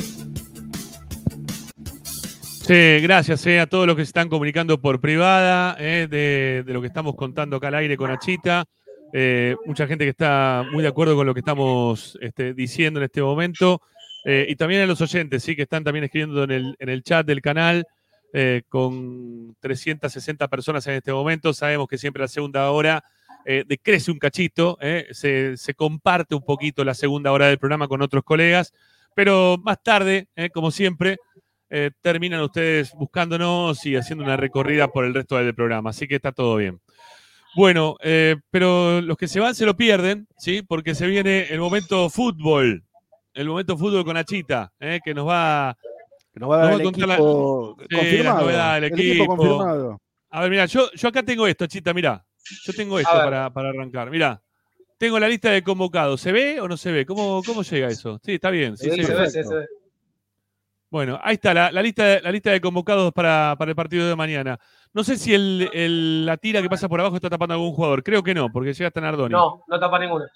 Sí, 2.68 3.00
gracias 3.00 3.46
eh, 3.46 3.60
a 3.60 3.66
todos 3.66 3.86
los 3.86 3.96
que 3.96 4.02
se 4.02 4.10
están 4.10 4.28
comunicando 4.28 4.78
por 4.78 5.00
privada 5.00 5.74
eh, 5.80 6.06
de, 6.06 6.70
lo 6.70 6.82
que 6.82 6.88
estamos 6.88 7.14
contando 7.14 7.56
acá 7.56 7.68
al 7.68 7.76
aire 7.76 7.96
con 7.96 8.10
Achita. 8.10 8.66
Eh, 9.14 9.56
mucha 9.64 9.86
gente 9.86 10.04
que 10.04 10.10
está 10.10 10.66
muy 10.70 10.82
de 10.82 10.90
acuerdo 10.90 11.16
con 11.16 11.26
lo 11.26 11.32
que 11.32 11.40
estamos 11.40 12.18
este, 12.20 12.52
diciendo 12.52 13.00
en 13.00 13.04
este 13.04 13.22
momento. 13.22 13.80
Eh, 14.22 14.44
y 14.50 14.56
también 14.56 14.82
a 14.82 14.86
los 14.86 15.00
oyentes, 15.00 15.42
sí, 15.42 15.56
que 15.56 15.62
están 15.62 15.82
también 15.82 16.04
escribiendo 16.04 16.44
en 16.44 16.50
el, 16.50 16.76
en 16.78 16.90
el 16.90 17.02
chat 17.02 17.26
del 17.26 17.40
canal, 17.40 17.86
con 18.68 19.56
360 19.60 20.46
personas 20.48 20.86
en 20.88 20.96
este 20.96 21.10
momento. 21.10 21.54
Sabemos 21.54 21.88
que 21.88 21.96
siempre 21.96 22.20
la 22.20 22.28
segunda 22.28 22.70
hora 22.70 23.02
decrece 23.46 24.10
un 24.10 24.18
cachito, 24.18 24.76
se, 25.12 25.56
se 25.56 25.72
comparte 25.72 26.34
un 26.34 26.44
poquito 26.44 26.84
la 26.84 26.92
segunda 26.92 27.32
hora 27.32 27.46
del 27.46 27.56
programa 27.56 27.88
con 27.88 28.02
otros 28.02 28.24
colegas, 28.24 28.74
pero 29.14 29.56
más 29.56 29.82
tarde, 29.82 30.28
como 30.52 30.70
siempre, 30.70 31.16
eh, 31.70 31.90
terminan 32.00 32.40
ustedes 32.42 32.92
buscándonos 32.94 33.84
y 33.86 33.96
haciendo 33.96 34.24
una 34.24 34.36
recorrida 34.36 34.88
por 34.88 35.04
el 35.04 35.14
resto 35.14 35.36
del 35.36 35.54
programa. 35.54 35.90
Así 35.90 36.06
que 36.08 36.16
está 36.16 36.32
todo 36.32 36.56
bien. 36.56 36.80
Bueno, 37.56 37.96
eh, 38.02 38.36
pero 38.50 39.00
los 39.00 39.16
que 39.16 39.26
se 39.28 39.40
van 39.40 39.54
se 39.54 39.66
lo 39.66 39.76
pierden, 39.76 40.28
¿sí? 40.38 40.62
Porque 40.62 40.94
se 40.94 41.06
viene 41.06 41.46
el 41.50 41.60
momento 41.60 42.08
fútbol. 42.10 42.84
El 43.34 43.48
momento 43.48 43.76
fútbol 43.76 44.04
con 44.04 44.16
Achita, 44.16 44.72
¿eh? 44.80 45.00
que 45.04 45.14
nos 45.14 45.26
va, 45.28 45.76
Que 46.32 46.40
nos 46.40 46.50
va 46.50 46.56
a 46.56 46.58
dar 46.58 46.70
nos 46.72 46.80
el 46.80 46.84
contar 46.86 47.08
la- 47.08 47.14
equipo 47.14 47.76
Sí, 47.78 47.86
las 47.94 48.00
confirmado. 48.00 48.40
novedades 48.42 48.82
del 48.82 48.92
el 48.92 48.98
equipo 49.00 49.24
equipo. 49.24 49.36
confirmado. 49.36 50.00
A 50.30 50.40
ver, 50.42 50.50
mira, 50.50 50.66
yo, 50.66 50.90
yo 50.92 51.08
acá 51.08 51.22
tengo 51.22 51.46
esto, 51.46 51.66
Chita, 51.66 51.94
mira. 51.94 52.24
Yo 52.64 52.72
tengo 52.72 52.98
esto 52.98 53.12
para, 53.12 53.50
para 53.52 53.68
arrancar. 53.70 54.10
Mira, 54.10 54.40
tengo 54.98 55.18
la 55.18 55.28
lista 55.28 55.50
de 55.50 55.62
convocados. 55.62 56.20
¿Se 56.20 56.32
ve 56.32 56.60
o 56.60 56.68
no 56.68 56.76
se 56.76 56.90
ve? 56.92 57.06
¿Cómo, 57.06 57.42
cómo 57.44 57.62
llega 57.62 57.88
eso? 57.88 58.18
Sí, 58.24 58.32
está 58.34 58.50
bien. 58.50 58.76
Sí, 58.76 58.90
Sí, 58.90 58.96
se 58.96 59.04
se 59.04 59.14
ve. 59.14 59.20
ve, 59.20 59.30
sí, 59.30 59.42
se 59.44 59.54
ve. 59.54 59.66
Bueno, 60.90 61.18
ahí 61.22 61.34
está 61.34 61.52
la, 61.52 61.70
la 61.70 61.82
lista, 61.82 62.04
de- 62.04 62.20
la 62.22 62.32
lista 62.32 62.50
de 62.50 62.60
convocados 62.60 63.12
para, 63.12 63.54
para 63.58 63.70
el 63.70 63.76
partido 63.76 64.08
de 64.08 64.16
mañana. 64.16 64.58
No 64.94 65.04
sé 65.04 65.16
si 65.18 65.34
el, 65.34 65.68
el- 65.74 66.24
la 66.24 66.36
tira 66.38 66.62
que 66.62 66.68
pasa 66.70 66.88
por 66.88 66.98
abajo 67.00 67.16
está 67.16 67.28
tapando 67.28 67.54
a 67.54 67.56
algún 67.56 67.72
jugador. 67.72 68.02
Creo 68.02 68.22
que 68.22 68.34
no, 68.34 68.50
porque 68.50 68.72
llega 68.72 68.88
hasta 68.88 69.00
Nardoni. 69.00 69.32
No, 69.32 69.64
no 69.68 69.78
tapa 69.80 69.98
ninguna. 69.98 70.26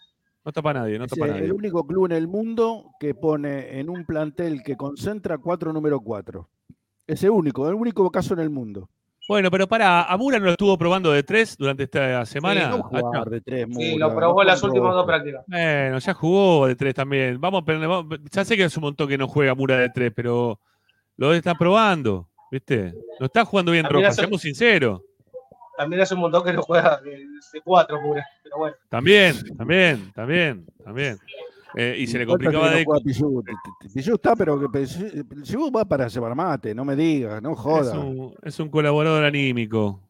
No 0.44 0.52
tapa 0.52 0.70
a 0.70 0.74
nadie, 0.74 0.98
no 0.98 1.04
Es 1.04 1.10
tapa 1.10 1.24
a 1.24 1.28
nadie. 1.28 1.44
el 1.44 1.52
único 1.52 1.86
club 1.86 2.06
en 2.06 2.12
el 2.12 2.28
mundo 2.28 2.90
que 3.00 3.14
pone 3.14 3.78
en 3.78 3.88
un 3.88 4.04
plantel 4.04 4.62
que 4.62 4.76
concentra 4.76 5.38
cuatro 5.38 5.72
número 5.72 6.00
cuatro. 6.00 6.48
Es 7.06 7.22
el 7.24 7.30
único, 7.30 7.68
el 7.68 7.74
único 7.74 8.10
caso 8.10 8.34
en 8.34 8.40
el 8.40 8.50
mundo. 8.50 8.88
Bueno, 9.28 9.50
pero 9.50 9.68
para, 9.68 10.02
Amura 10.04 10.38
no 10.38 10.46
lo 10.46 10.50
estuvo 10.52 10.76
probando 10.76 11.12
de 11.12 11.22
tres 11.22 11.56
durante 11.56 11.84
esta 11.84 12.26
semana. 12.26 12.68
no 12.68 12.82
jugar 12.82 13.04
Hacha? 13.22 13.30
de 13.30 13.40
tres, 13.40 13.66
Sí, 13.70 13.92
Mura, 13.92 14.08
lo 14.08 14.16
probó 14.16 14.34
no 14.34 14.40
en 14.42 14.46
las 14.48 14.62
últimas 14.62 14.94
dos 14.94 15.06
prácticas. 15.06 15.44
Bueno, 15.46 15.98
ya 15.98 16.14
jugó 16.14 16.66
de 16.66 16.74
tres 16.76 16.94
también. 16.94 17.40
Vamos, 17.40 17.62
pero 17.64 17.88
vamos- 17.88 18.18
ya 18.30 18.44
sé 18.44 18.56
que 18.56 18.64
es 18.64 18.76
un 18.76 18.82
montón 18.82 19.08
que 19.08 19.16
no 19.16 19.28
juega 19.28 19.54
Mura 19.54 19.78
de 19.78 19.88
tres, 19.90 20.12
pero 20.14 20.58
lo 21.16 21.32
está 21.34 21.54
probando, 21.54 22.28
¿viste? 22.50 22.92
No 23.20 23.26
está 23.26 23.44
jugando 23.44 23.70
bien 23.72 23.84
También 23.84 24.02
Rojas, 24.02 24.12
hace- 24.18 24.22
seamos 24.22 24.40
sinceros. 24.42 25.00
También 25.76 26.02
hace 26.02 26.14
un 26.14 26.20
montón 26.20 26.44
que 26.44 26.52
no 26.52 26.62
juega 26.62 27.00
de, 27.00 27.10
de 27.52 27.60
cuatro, 27.64 28.00
pura. 28.02 28.26
Pero 28.42 28.58
bueno. 28.58 28.76
También, 28.88 29.34
también, 29.56 30.12
también, 30.12 30.66
también. 30.84 31.18
Eh, 31.74 31.96
y 31.98 32.06
se 32.06 32.18
le 32.18 32.26
complicaba 32.26 32.70
de. 32.70 32.84
Pichu. 33.04 33.42
Está, 34.14 34.36
pero 34.36 34.60
que 34.60 34.68
Pichu 34.68 35.70
va 35.70 35.84
para 35.84 36.08
llevar 36.08 36.34
mate, 36.34 36.74
no 36.74 36.84
me 36.84 36.94
digas, 36.96 37.40
no 37.42 37.52
Es 37.52 37.58
joda. 37.58 37.98
un, 37.98 38.34
es 38.42 38.58
un 38.60 38.68
colaborador 38.68 39.24
anímico. 39.24 40.00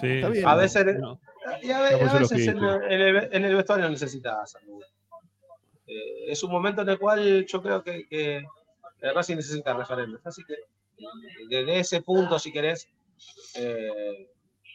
Sí, 0.00 0.06
Está 0.08 0.28
bien. 0.28 0.46
A 0.46 0.54
veces, 0.56 0.86
No. 0.98 1.18
y 1.62 1.70
a, 1.70 1.80
ve- 1.82 1.90
No, 1.92 1.98
pues 1.98 2.10
a 2.14 2.18
veces 2.20 2.46
en, 2.48 2.58
el, 2.58 3.28
en 3.32 3.44
el 3.44 3.56
vestuario 3.56 3.88
necesitas 3.90 4.52
salud. 4.52 4.80
Eh, 5.86 6.30
es 6.30 6.42
un 6.44 6.50
momento 6.52 6.82
en 6.82 6.88
el 6.90 6.98
cual 6.98 7.44
yo 7.46 7.62
creo 7.62 7.82
que, 7.82 8.06
que 8.06 8.36
el 9.00 9.14
Racing 9.14 9.36
necesita 9.36 9.74
referentes. 9.74 10.24
Así 10.24 10.42
que 10.44 10.54
desde 11.48 11.80
ese 11.80 12.00
punto, 12.02 12.38
si 12.38 12.52
querés, 12.52 12.88
eh, 13.56 14.28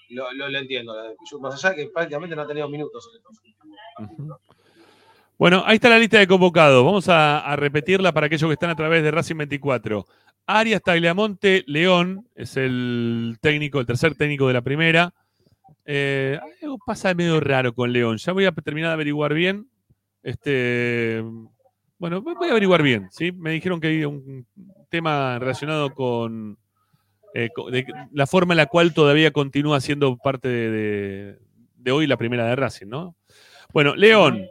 lo, 0.10 0.32
lo, 0.34 0.50
lo 0.50 0.58
entiendo. 0.60 0.94
Más 1.40 1.56
allá 1.64 1.74
de 1.74 1.86
que 1.86 1.92
prácticamente 1.92 2.36
no 2.36 2.42
ha 2.42 2.48
tenido 2.48 2.68
minutos. 2.70 3.10
en 3.14 3.18
el 3.18 4.18
torneo. 4.18 4.40
Bueno, 5.38 5.64
ahí 5.68 5.76
está 5.76 5.90
la 5.90 6.00
lista 6.00 6.18
de 6.18 6.28
convocados. 6.28 6.84
Vamos 6.84 7.08
a, 7.10 7.56
repetirla 7.56 8.12
para 8.12 8.26
aquellos 8.26 8.50
que 8.50 8.54
están 8.54 8.72
a 8.72 8.76
través 8.76 9.04
de 9.04 9.12
Racing 9.12 9.36
24. 9.38 10.06
Arias 10.48 10.82
Tagliamonte 10.82 11.64
León 11.68 12.28
es 12.34 12.58
el 12.58 13.38
técnico, 13.40 13.80
el 13.80 13.86
tercer 13.86 14.16
técnico 14.16 14.48
de 14.48 14.54
la 14.54 14.62
primera. 14.62 15.14
Eh, 15.86 16.40
algo 16.62 16.80
pasa 16.84 17.14
medio 17.14 17.40
raro 17.40 17.74
con 17.74 17.94
León. 17.94 18.18
Ya 18.18 18.34
voy 18.34 18.46
a 18.46 18.52
terminar 18.52 18.90
de 18.90 18.94
averiguar 18.96 19.34
bien. 19.34 19.70
Este, 20.24 21.24
bueno, 22.00 22.22
voy 22.22 22.48
a 22.48 22.52
averiguar 22.52 22.82
bien. 22.82 23.08
¿sí? 23.12 23.32
Me 23.32 23.52
dijeron 23.52 23.80
que 23.80 23.88
hay 23.88 24.06
un 24.06 24.48
tema 24.90 25.38
relacionado 25.38 25.94
con, 25.94 26.58
eh, 27.36 27.50
la 28.12 28.26
forma 28.26 28.54
en 28.54 28.58
la 28.58 28.66
cual 28.66 28.92
todavía 28.94 29.32
continúa 29.32 29.82
siendo 29.82 30.18
parte 30.18 30.48
de, 30.48 30.72
de- 30.72 31.40
de 31.76 31.92
hoy 31.92 32.08
la 32.08 32.18
primera 32.18 32.46
de 32.46 32.56
Racing, 32.56 32.88
¿no? 32.88 33.16
Bueno, 33.72 33.96
León. 33.96 34.48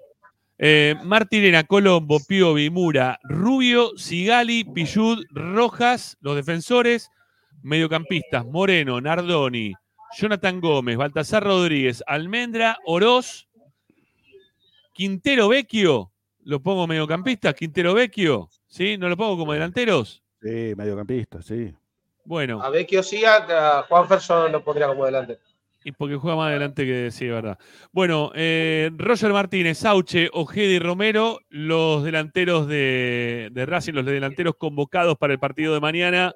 Eh, 0.58 0.94
Martirena, 1.04 1.64
Colombo, 1.64 2.18
Piovi, 2.26 2.70
Mura, 2.70 3.18
Rubio, 3.24 3.90
Sigali, 3.96 4.64
Pillud, 4.64 5.22
Rojas, 5.30 6.16
los 6.20 6.34
defensores, 6.34 7.10
mediocampistas, 7.62 8.46
Moreno, 8.46 9.00
Nardoni, 9.00 9.74
Jonathan 10.16 10.60
Gómez, 10.60 10.96
Baltasar 10.96 11.44
Rodríguez, 11.44 12.02
Almendra, 12.06 12.78
Oroz, 12.86 13.48
Quintero 14.94 15.48
Vecchio, 15.48 16.10
lo 16.44 16.62
pongo 16.62 16.86
mediocampista, 16.86 17.52
Quintero 17.52 17.92
Vecchio, 17.92 18.48
¿sí? 18.66 18.96
¿No 18.96 19.10
lo 19.10 19.16
pongo 19.16 19.36
como 19.36 19.52
delanteros? 19.52 20.22
Sí, 20.40 20.72
mediocampista, 20.74 21.42
sí. 21.42 21.74
Bueno, 22.24 22.62
A 22.62 22.70
Vecchio 22.70 23.02
sí, 23.02 23.24
a, 23.24 23.78
a 23.78 23.82
Juanfer 23.82 24.20
yo 24.20 24.48
lo 24.48 24.64
pondría 24.64 24.86
como 24.88 25.04
delante. 25.04 25.38
Y 25.86 25.92
porque 25.92 26.16
juega 26.16 26.36
más 26.36 26.48
adelante 26.48 26.84
que 26.84 27.10
sí, 27.12 27.28
verdad. 27.28 27.56
Bueno, 27.92 28.32
eh, 28.34 28.90
Roger 28.96 29.32
Martínez, 29.32 29.78
Sauche, 29.78 30.28
Ojeda 30.32 30.72
y 30.72 30.78
Romero, 30.80 31.38
los 31.48 32.02
delanteros 32.02 32.66
de, 32.66 33.50
Racing, 33.54 33.92
los 33.92 34.04
delanteros 34.04 34.56
convocados 34.58 35.16
para 35.16 35.32
el 35.32 35.38
partido 35.38 35.72
de 35.74 35.80
mañana, 35.80 36.32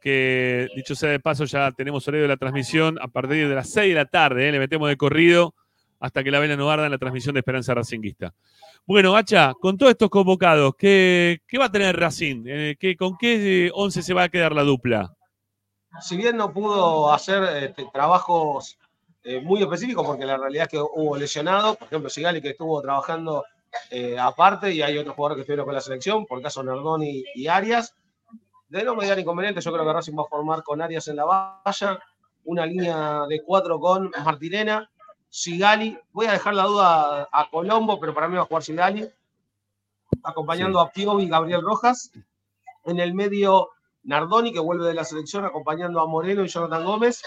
que 0.00 0.68
dicho 0.74 0.94
sea 0.94 1.10
de 1.10 1.20
paso, 1.20 1.44
ya 1.44 1.70
tenemos 1.72 2.06
horario 2.08 2.22
de 2.22 2.28
la 2.28 2.36
transmisión 2.36 2.98
a 3.00 3.08
partir 3.08 3.48
de 3.48 3.54
las 3.54 3.70
6 3.70 3.90
de 3.90 3.94
la 3.94 4.04
tarde, 4.06 4.48
¿eh? 4.48 4.52
le 4.52 4.58
metemos 4.58 4.88
de 4.88 4.96
corrido 4.96 5.54
hasta 6.00 6.22
que 6.24 6.30
la 6.30 6.40
vela 6.40 6.56
no 6.56 6.70
arda 6.70 6.86
en 6.86 6.92
la 6.92 6.98
transmisión 6.98 7.34
de 7.34 7.40
Esperanza 7.40 7.72
Racinguista. 7.72 8.34
Bueno, 8.84 9.16
Hacha, 9.16 9.52
con 9.60 9.76
todos 9.78 9.90
estos 9.92 10.10
convocados, 10.10 10.74
¿qué, 10.76 11.38
qué 11.46 11.56
va 11.58 11.66
a 11.66 11.72
tener 11.72 11.96
Racing? 11.96 12.44
Eh, 12.46 12.76
¿qué- 12.78 12.96
¿Con 12.96 13.16
qué 13.16 13.70
11 13.72 14.02
se 14.02 14.12
va 14.14 14.24
a 14.24 14.28
quedar 14.28 14.52
la 14.52 14.62
dupla? 14.62 15.12
Si 16.00 16.16
bien 16.16 16.36
no 16.36 16.52
pudo 16.52 17.12
hacer 17.12 17.42
este, 17.64 17.86
trabajos 17.92 18.78
eh, 19.22 19.40
muy 19.40 19.62
específicos, 19.62 20.06
porque 20.06 20.24
la 20.24 20.36
realidad 20.36 20.64
es 20.64 20.70
que 20.70 20.78
hubo 20.78 21.16
lesionados, 21.16 21.76
por 21.76 21.88
ejemplo, 21.88 22.10
Sigali 22.10 22.40
que 22.40 22.50
estuvo 22.50 22.80
trabajando 22.80 23.44
eh, 23.90 24.18
aparte 24.18 24.72
y 24.72 24.82
hay 24.82 24.98
otros 24.98 25.14
jugadores 25.14 25.36
que 25.36 25.40
estuvieron 25.42 25.66
con 25.66 25.74
la 25.74 25.80
selección, 25.80 26.26
por 26.26 26.38
el 26.38 26.44
caso 26.44 26.62
Nardoni 26.62 27.24
y 27.34 27.46
Arias. 27.48 27.94
De 28.68 28.82
no 28.82 28.96
mediar 28.96 29.18
inconveniente, 29.18 29.60
yo 29.60 29.72
creo 29.72 29.84
que 29.84 29.92
Racing 29.92 30.18
va 30.18 30.22
a 30.22 30.28
formar 30.28 30.62
con 30.62 30.82
Arias 30.82 31.06
en 31.08 31.16
la 31.16 31.24
valla, 31.24 32.00
una 32.44 32.66
línea 32.66 33.22
de 33.28 33.42
cuatro 33.42 33.78
con 33.78 34.10
Martirena, 34.24 34.90
Sigali, 35.28 35.98
voy 36.12 36.26
a 36.26 36.32
dejar 36.32 36.54
la 36.54 36.64
duda 36.64 37.28
a 37.30 37.50
Colombo, 37.50 38.00
pero 38.00 38.14
para 38.14 38.28
mí 38.28 38.36
va 38.36 38.42
a 38.42 38.46
jugar 38.46 38.62
Sigali, 38.62 39.08
acompañando 40.22 40.80
a 40.80 40.90
Piovi 40.90 41.24
y 41.24 41.28
Gabriel 41.28 41.62
Rojas. 41.62 42.10
En 42.84 43.00
el 43.00 43.14
medio, 43.14 43.70
Nardoni, 44.06 44.52
que 44.52 44.60
vuelve 44.60 44.86
de 44.86 44.94
la 44.94 45.04
selección, 45.04 45.44
acompañando 45.44 46.00
a 46.00 46.06
Moreno 46.06 46.44
y 46.44 46.48
Jonathan 46.48 46.84
Gómez. 46.84 47.22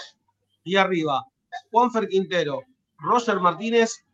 Y 0.64 0.76
arriba, 0.76 1.24
Juanfer 1.70 2.08
Quintero, 2.08 2.62
Roger 2.98 3.38
Martínez 3.40 4.04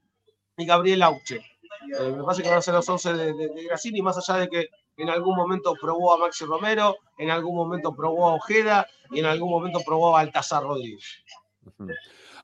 y 0.56 0.66
Gabriel 0.66 1.02
Auche. 1.02 1.36
Eh, 1.36 2.14
me 2.16 2.22
parece 2.24 2.42
que 2.42 2.48
van 2.48 2.58
a 2.58 2.62
ser 2.62 2.74
los 2.74 2.88
11 2.88 3.14
de, 3.14 3.32
de, 3.32 3.48
de 3.48 3.64
Grassini, 3.64 4.02
más 4.02 4.18
allá 4.18 4.40
de 4.40 4.48
que 4.48 4.68
en 4.96 5.10
algún 5.10 5.36
momento 5.36 5.74
probó 5.80 6.14
a 6.14 6.18
Maxi 6.18 6.44
Romero, 6.44 6.96
en 7.18 7.30
algún 7.30 7.54
momento 7.54 7.94
probó 7.94 8.28
a 8.28 8.34
Ojeda 8.34 8.86
y 9.10 9.20
en 9.20 9.26
algún 9.26 9.50
momento 9.50 9.80
probó 9.84 10.08
a 10.08 10.22
Baltasar 10.22 10.62
Rodríguez. 10.62 11.22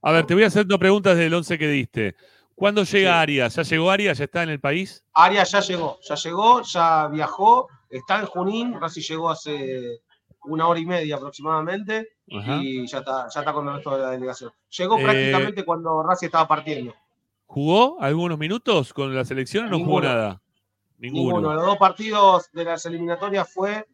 A 0.03 0.13
ver, 0.13 0.27
te 0.27 0.35
voy 0.35 0.45
a 0.45 0.49
hacer 0.49 0.67
dos 0.67 0.79
preguntas 0.79 1.17
del 1.17 1.33
11 1.33 1.59
que 1.59 1.69
diste. 1.69 2.17
¿Cuándo 2.55 2.85
llega 2.85 3.21
Arias? 3.21 3.57
¿Ya 3.57 3.63
llegó 3.63 3.91
Arias? 3.91 4.19
¿Ya 4.19 4.25
está 4.25 4.43
en 4.43 4.51
el 4.51 4.61
país? 4.61 5.03
Arias 5.15 5.51
ya 5.51 5.61
llegó, 5.61 5.99
ya 6.03 6.15
llegó, 6.15 6.63
ya 6.63 7.09
viajó, 7.09 7.69
está 7.89 8.21
en 8.21 8.27
Junín, 8.27 8.81
Racing 8.81 9.03
llegó 9.03 9.31
hace 9.31 10.01
una 10.45 10.67
hora 10.69 10.81
y 10.81 10.87
media 10.87 11.17
aproximadamente 11.17 12.09
Ajá. 12.33 12.61
y 12.63 12.87
ya 12.87 12.99
está, 12.99 13.29
ya 13.33 13.41
está 13.41 13.53
con 13.53 13.69
el 13.69 13.75
resto 13.75 13.97
de 13.97 14.03
la 14.03 14.11
delegación. 14.11 14.53
Llegó 14.77 14.99
Eh, 14.99 15.03
prácticamente 15.03 15.65
cuando 15.65 16.03
Racing 16.03 16.27
estaba 16.27 16.49
partiendo. 16.49 16.95
¿Jugó 17.47 18.01
algunos 18.01 18.39
minutos 18.39 18.93
con 18.93 19.15
la 19.15 19.25
selección 19.25 19.67
o 19.67 19.71
no 19.71 19.79
jugó 19.79 20.01
nada? 20.01 20.41
Ninguno. 20.99 21.37
Ninguno. 21.37 21.55
Los 21.55 21.67
dos 21.67 21.77
partidos 21.79 22.51
de 22.53 22.65
las 22.65 22.87
eliminatorias 22.87 23.53
fue 23.53 23.87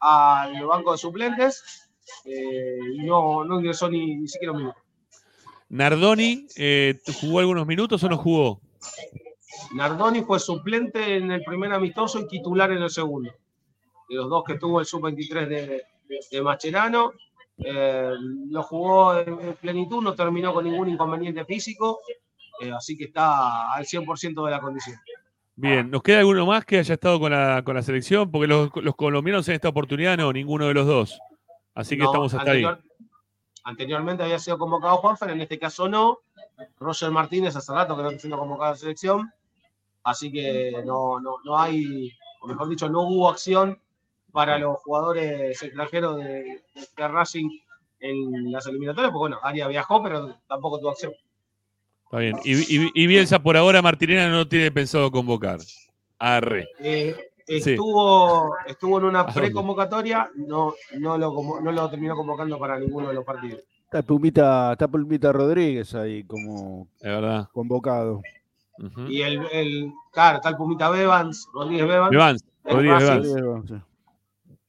al 0.00 0.66
banco 0.66 0.92
de 0.92 0.98
suplentes 0.98 1.88
eh, 2.24 2.78
y 2.94 2.98
no, 3.04 3.44
no 3.44 3.58
ingresó 3.58 3.88
ni, 3.88 4.16
ni 4.16 4.28
siquiera 4.28 4.52
un 4.52 4.58
minuto. 4.58 4.78
¿Nardoni 5.68 6.46
eh, 6.56 7.00
jugó 7.20 7.40
algunos 7.40 7.66
minutos 7.66 8.02
o 8.04 8.08
no 8.08 8.16
jugó? 8.18 8.60
Nardoni 9.74 10.22
fue 10.22 10.38
suplente 10.38 11.16
en 11.16 11.30
el 11.32 11.42
primer 11.42 11.72
amistoso 11.72 12.20
y 12.20 12.28
titular 12.28 12.70
en 12.70 12.82
el 12.82 12.90
segundo. 12.90 13.32
De 14.08 14.14
los 14.14 14.28
dos 14.28 14.44
que 14.44 14.54
tuvo 14.58 14.78
el 14.80 14.86
sub-23 14.86 15.48
de, 15.48 15.82
de 16.30 16.42
Mascherano, 16.42 17.12
eh, 17.58 18.10
lo 18.50 18.62
jugó 18.62 19.18
en, 19.18 19.40
en 19.40 19.54
plenitud, 19.54 20.02
no 20.02 20.14
terminó 20.14 20.52
con 20.52 20.64
ningún 20.64 20.88
inconveniente 20.88 21.44
físico, 21.44 22.00
eh, 22.60 22.70
así 22.72 22.96
que 22.96 23.04
está 23.04 23.72
al 23.72 23.84
100% 23.84 24.44
de 24.44 24.50
la 24.50 24.60
condición. 24.60 24.96
Bien, 25.58 25.90
¿nos 25.90 26.02
queda 26.02 26.18
alguno 26.18 26.44
más 26.44 26.64
que 26.66 26.78
haya 26.78 26.94
estado 26.94 27.18
con 27.18 27.32
la, 27.32 27.62
con 27.64 27.74
la 27.76 27.82
selección? 27.82 28.30
Porque 28.30 28.46
los, 28.46 28.70
los 28.76 28.94
colombianos 28.94 29.48
en 29.48 29.54
esta 29.54 29.70
oportunidad 29.70 30.16
no, 30.18 30.30
ninguno 30.32 30.66
de 30.66 30.74
los 30.74 30.86
dos. 30.86 31.18
Así 31.74 31.96
que 31.96 32.02
No, 32.02 32.10
estamos 32.10 32.34
hasta 32.34 32.50
anterior- 32.50 32.78
ahí. 32.82 32.90
Anteriormente 33.64 34.22
había 34.22 34.38
sido 34.38 34.58
convocado 34.58 34.98
Juanfer, 34.98 35.30
en 35.30 35.40
este 35.40 35.58
caso 35.58 35.88
no. 35.88 36.18
Roger 36.78 37.10
Martínez 37.10 37.56
hace 37.56 37.72
rato 37.72 37.96
que 37.96 38.02
no 38.02 38.08
está 38.10 38.20
siendo 38.20 38.38
convocado 38.38 38.68
a 38.68 38.72
la 38.72 38.76
selección. 38.76 39.32
Así 40.04 40.30
que 40.30 40.82
no, 40.84 41.18
no, 41.20 41.36
no 41.44 41.58
hay, 41.58 42.12
o 42.40 42.46
mejor 42.46 42.68
dicho, 42.68 42.88
no 42.88 43.02
hubo 43.02 43.28
acción 43.28 43.80
para 44.36 44.58
los 44.58 44.76
jugadores 44.82 45.62
extranjeros 45.62 46.18
de, 46.18 46.62
de 46.96 47.08
Racing 47.08 47.48
en 48.00 48.52
las 48.52 48.66
eliminatorias, 48.66 49.10
porque 49.10 49.18
bueno, 49.18 49.38
Aria 49.42 49.66
viajó, 49.66 50.02
pero 50.02 50.36
tampoco 50.46 50.78
tuvo 50.78 50.90
acción. 50.90 51.12
Está 52.04 52.18
bien. 52.18 52.36
Y, 52.44 52.52
y- 52.86 52.90
y 52.94 53.06
Bielsa 53.06 53.38
por 53.42 53.56
ahora, 53.56 53.80
Martinena 53.80 54.28
no 54.28 54.46
tiene 54.46 54.70
pensado 54.70 55.10
convocar. 55.10 55.58
Arre. 56.18 56.68
Eh, 56.80 57.16
Sí. 57.48 57.70
estuvo, 57.70 58.56
estuvo 58.66 58.98
en 58.98 59.04
una 59.04 59.24
preconvocatoria, 59.24 60.28
no, 60.34 60.74
no, 60.98 61.16
lo, 61.16 61.60
no 61.62 61.70
lo 61.72 61.88
terminó 61.88 62.16
convocando 62.16 62.58
para 62.58 62.76
ninguno 62.78 63.06
de 63.08 63.14
los 63.14 63.24
partidos. 63.24 63.60
Está 63.84 64.02
Pumita 64.02 65.32
Rodríguez 65.32 65.94
ahí 65.94 66.24
como 66.24 66.88
Es 66.96 67.04
verdad. 67.04 67.48
convocado. 67.52 68.20
Y 69.08 69.22
el, 69.22 69.46
el 69.52 69.92
claro, 70.12 70.36
está 70.38 70.48
el 70.50 70.56
Pumita 70.56 70.90
Bevans, 70.90 71.48
Rodríguez 71.54 71.86
Bevans. 71.86 72.10
Bevans, 72.10 72.44
Rodríguez 72.64 73.32
Bevans. 73.32 73.72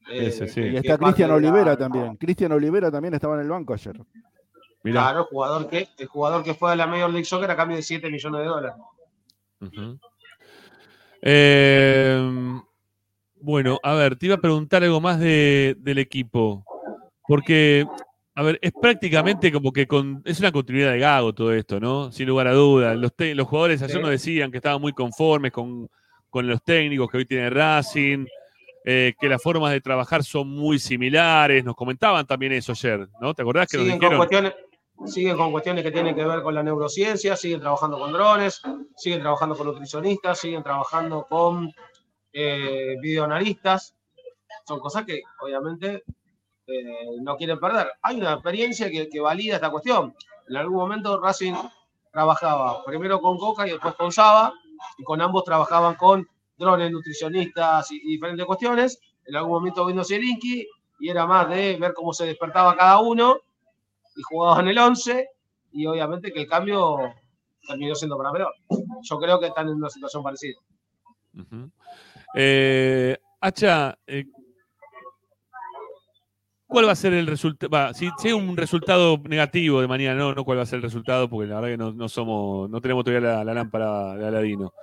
Eh, 0.09 0.27
Ese, 0.27 0.47
sí. 0.47 0.61
Y 0.61 0.75
está 0.77 0.97
Cristian 0.97 1.29
la- 1.29 1.35
Olivera 1.35 1.77
también. 1.77 2.15
Cristian 2.15 2.51
Olivera 2.51 2.89
también 2.91 3.13
estaba 3.13 3.35
en 3.35 3.41
el 3.41 3.49
banco 3.49 3.73
ayer. 3.73 3.99
Mirá. 4.83 5.01
Claro, 5.01 5.19
el 5.21 5.25
jugador 5.25 5.67
que, 5.69 5.87
el 5.97 6.07
jugador 6.07 6.43
que 6.43 6.53
fue 6.53 6.71
a 6.71 6.75
la 6.75 6.87
Major 6.87 7.09
League 7.09 7.25
Soccer 7.25 7.49
a 7.51 7.55
cambio 7.55 7.75
de 7.77 7.83
7 7.83 8.09
millones 8.09 8.41
de 8.41 8.47
dólares. 8.47 8.73
Eh, 11.21 12.31
bueno, 13.41 13.79
a 13.83 13.93
ver, 13.95 14.15
te 14.15 14.27
iba 14.27 14.35
a 14.35 14.39
preguntar 14.41 14.83
algo 14.83 15.01
más 15.01 15.19
de- 15.19 15.75
del 15.79 15.97
equipo. 15.97 16.63
Porque, 17.27 17.85
a 18.35 18.43
ver, 18.43 18.57
es 18.61 18.71
prácticamente 18.81 19.51
como 19.51 19.71
que 19.73 19.87
con, 19.87 20.21
es 20.25 20.39
una 20.39 20.51
continuidad 20.51 20.91
de 20.93 20.99
Gago 20.99 21.33
todo 21.33 21.53
esto, 21.53 21.79
¿no? 21.79 22.11
Sin 22.11 22.27
lugar 22.27 22.47
a 22.47 22.53
dudas. 22.53 22.95
Los, 22.97 23.13
te- 23.15 23.35
los 23.35 23.47
jugadores 23.47 23.81
ayer 23.81 23.97
Sí. 23.97 24.01
nos 24.01 24.11
decían 24.11 24.51
que 24.51 24.57
estaban 24.57 24.79
muy 24.81 24.93
conformes 24.93 25.51
con, 25.51 25.89
con 26.29 26.47
los 26.47 26.63
técnicos 26.63 27.09
que 27.09 27.17
hoy 27.17 27.25
tiene 27.25 27.49
Racing, 27.49 28.25
eh, 28.89 29.15
que 29.19 29.27
las 29.27 29.43
formas 29.43 29.73
de 29.73 29.81
trabajar 29.81 30.23
son 30.23 30.49
muy 30.49 30.79
similares. 30.79 31.61
Nos 31.65 31.75
comentaban 31.75 32.25
también 32.25 32.53
eso 32.53 32.71
ayer, 32.71 33.09
¿no? 33.19 33.33
¿Te 33.33 33.41
acordás 33.41 33.67
que 33.67 33.75
nos 33.75 33.85
Siguen 33.85 33.99
con, 33.99 33.99
dijeron? 33.99 34.17
cuestiones, 34.17 34.53
siguen 35.05 35.35
con 35.35 35.51
cuestiones 35.51 35.83
que 35.83 35.91
tienen 35.91 36.15
que 36.15 36.23
ver 36.25 36.41
con 36.41 36.55
la 36.55 36.63
neurociencia, 36.63 37.35
siguen 37.35 37.59
trabajando 37.59 37.99
con 37.99 38.13
drones, 38.13 38.61
siguen 38.95 39.19
trabajando 39.19 39.57
con 39.57 39.67
nutricionistas, 39.67 40.39
siguen 40.39 40.63
trabajando 40.63 41.27
con 41.29 41.69
eh, 42.31 42.95
videoanalistas. 43.01 43.93
Son 44.65 44.79
cosas 44.79 45.03
que 45.03 45.19
obviamente 45.41 46.03
eh, 46.65 47.17
no 47.21 47.35
quieren 47.35 47.59
perder. 47.59 47.91
Hay 48.01 48.15
una 48.21 48.35
experiencia 48.35 48.89
que, 48.89 49.09
que 49.09 49.19
valida 49.19 49.55
esta 49.55 49.69
cuestión. 49.69 50.15
En 50.47 50.55
algún 50.55 50.77
momento 50.77 51.19
Racing 51.19 51.55
trabajaba 52.13 52.85
primero 52.85 53.19
con 53.19 53.37
Coca 53.37 53.67
y 53.67 53.71
después 53.71 53.95
con 53.95 54.13
Saba, 54.13 54.53
y 54.97 55.03
con 55.03 55.19
ambos 55.19 55.43
trabajaban 55.43 55.95
con 55.95 56.25
drones, 56.57 56.91
nutricionistas 56.91 57.91
y, 57.91 57.99
diferentes 57.99 58.45
cuestiones. 58.45 58.99
En 59.25 59.35
algún 59.35 59.53
momento 59.53 59.85
vino 59.85 60.03
Zielinski 60.03 60.67
y 60.99 61.09
era 61.09 61.25
más 61.25 61.49
de 61.49 61.77
ver 61.77 61.93
cómo 61.93 62.13
se 62.13 62.25
despertaba 62.25 62.75
cada 62.75 62.99
uno 62.99 63.37
y 64.15 64.21
jugaban 64.23 64.67
el 64.67 64.77
11 64.77 65.29
y 65.73 65.85
obviamente 65.85 66.31
que 66.31 66.41
el 66.41 66.47
cambio 66.47 66.97
terminó 67.67 67.95
siendo 67.95 68.17
para 68.17 68.31
peor. 68.31 68.53
Yo 69.03 69.17
creo 69.19 69.39
que 69.39 69.47
están 69.47 69.67
en 69.67 69.75
una 69.75 69.89
situación 69.89 70.23
parecida. 70.23 70.59
Eh, 72.33 73.17
Hacha, 73.39 73.97
eh, 74.07 74.25
¿cuál 76.65 76.87
va 76.87 76.93
a 76.93 76.95
ser 76.95 77.13
el 77.13 77.27
resultado? 77.27 77.93
Si, 77.93 78.09
si 78.17 78.29
hay 78.29 78.33
un 78.33 78.57
resultado 78.57 79.19
negativo 79.25 79.81
de 79.81 79.87
mañana, 79.87 80.15
no, 80.15 80.33
no 80.33 80.43
cuál 80.43 80.57
va 80.57 80.63
a 80.63 80.65
ser 80.65 80.77
el 80.77 80.83
resultado, 80.83 81.29
porque 81.29 81.47
la 81.47 81.59
verdad 81.59 81.91
que 81.91 81.95
no, 81.95 82.09
somos, 82.09 82.67
no 82.69 82.81
tenemos 82.81 83.03
todavía 83.03 83.43
la 83.43 83.53
lámpara 83.53 84.15
de 84.15 84.27
Aladino. 84.27 84.73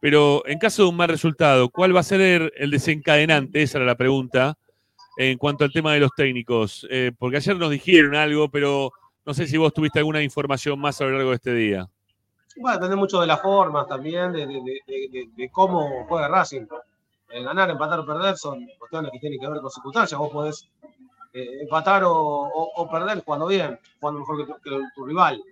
Pero 0.00 0.46
en 0.46 0.58
caso 0.58 0.82
de 0.82 0.88
un 0.88 0.96
mal 0.96 1.08
resultado, 1.08 1.68
¿cuál 1.70 1.94
va 1.94 2.00
a 2.00 2.04
ser 2.04 2.52
el, 2.56 2.70
desencadenante? 2.70 3.62
Esa 3.62 3.78
era 3.78 3.86
la 3.86 3.96
pregunta. 3.96 4.56
En 5.18 5.38
cuanto 5.38 5.64
al 5.64 5.72
tema 5.72 5.94
de 5.94 6.00
los 6.00 6.10
técnicos, 6.14 6.86
Eh, 6.90 7.10
porque 7.18 7.38
ayer 7.38 7.56
nos 7.56 7.70
dijeron 7.70 8.14
algo, 8.14 8.50
pero 8.50 8.92
no 9.24 9.34
sé 9.34 9.46
si 9.46 9.56
vos 9.56 9.72
tuviste 9.72 9.98
alguna 9.98 10.22
información 10.22 10.78
más 10.78 11.00
a 11.00 11.04
lo 11.04 11.12
largo 11.12 11.30
de 11.30 11.36
este 11.36 11.54
día. 11.54 11.88
Va 12.64 12.70
a 12.70 12.74
depender 12.74 12.98
mucho 12.98 13.20
de 13.20 13.26
las 13.26 13.42
formas 13.42 13.86
también, 13.86 14.32
de, 14.32 15.50
cómo 15.50 16.06
juega 16.06 16.28
Racing. 16.28 16.66
Eh, 17.30 17.42
ganar, 17.42 17.70
empatar 17.70 17.98
o 17.98 18.06
perder 18.06 18.36
son 18.36 18.66
cuestiones 18.78 19.10
que 19.10 19.18
tienen 19.18 19.40
que 19.40 19.48
ver 19.48 19.60
con 19.60 19.70
circunstancias. 19.70 20.18
Vos 20.18 20.30
podés 20.30 20.68
eh, 21.32 21.62
empatar 21.62 22.02
o, 22.06 22.88
perder 22.90 23.22
jugando 23.24 23.46
bien, 23.46 23.78
jugando 24.00 24.20
mejor 24.20 24.38
que 24.38 24.52
tu, 24.52 24.60
que 24.60 24.80
tu 24.94 25.04
rival. 25.04 25.42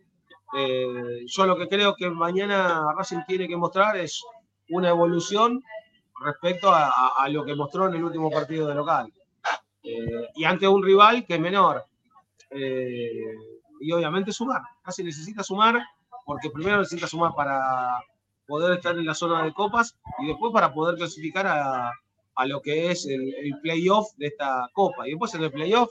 Eh, 0.56 1.24
yo 1.26 1.46
lo 1.46 1.56
que 1.56 1.68
creo 1.68 1.96
que 1.96 2.08
mañana 2.08 2.92
Racing 2.96 3.24
tiene 3.26 3.48
que 3.48 3.56
mostrar 3.56 3.96
es 3.96 4.22
una 4.70 4.88
evolución 4.88 5.62
respecto 6.20 6.70
a, 6.72 7.28
lo 7.28 7.44
que 7.44 7.54
mostró 7.54 7.88
en 7.88 7.94
el 7.94 8.04
último 8.04 8.30
partido 8.30 8.66
de 8.68 8.74
local. 8.74 9.12
Eh, 9.82 10.28
y 10.36 10.44
ante 10.44 10.66
un 10.66 10.82
rival 10.82 11.26
que 11.26 11.34
es 11.34 11.40
menor. 11.40 11.84
Eh, 12.50 13.34
y 13.80 13.92
obviamente 13.92 14.32
sumar. 14.32 14.62
Racing 14.84 15.04
necesita 15.04 15.42
sumar 15.42 15.82
porque 16.24 16.50
primero 16.50 16.78
necesita 16.78 17.06
sumar 17.06 17.34
para 17.34 18.00
poder 18.46 18.78
estar 18.78 18.96
en 18.96 19.04
la 19.04 19.14
zona 19.14 19.42
de 19.42 19.52
copas 19.52 19.96
y 20.20 20.28
después 20.28 20.52
para 20.52 20.72
poder 20.72 20.96
clasificar 20.96 21.46
a, 21.46 21.92
a 22.36 22.46
lo 22.46 22.62
que 22.62 22.90
es 22.90 23.06
el, 23.06 23.34
el 23.34 23.58
playoff 23.60 24.14
de 24.16 24.28
esta 24.28 24.68
copa. 24.72 25.06
Y 25.06 25.10
después 25.10 25.34
en 25.34 25.42
el 25.42 25.50
playoff 25.50 25.90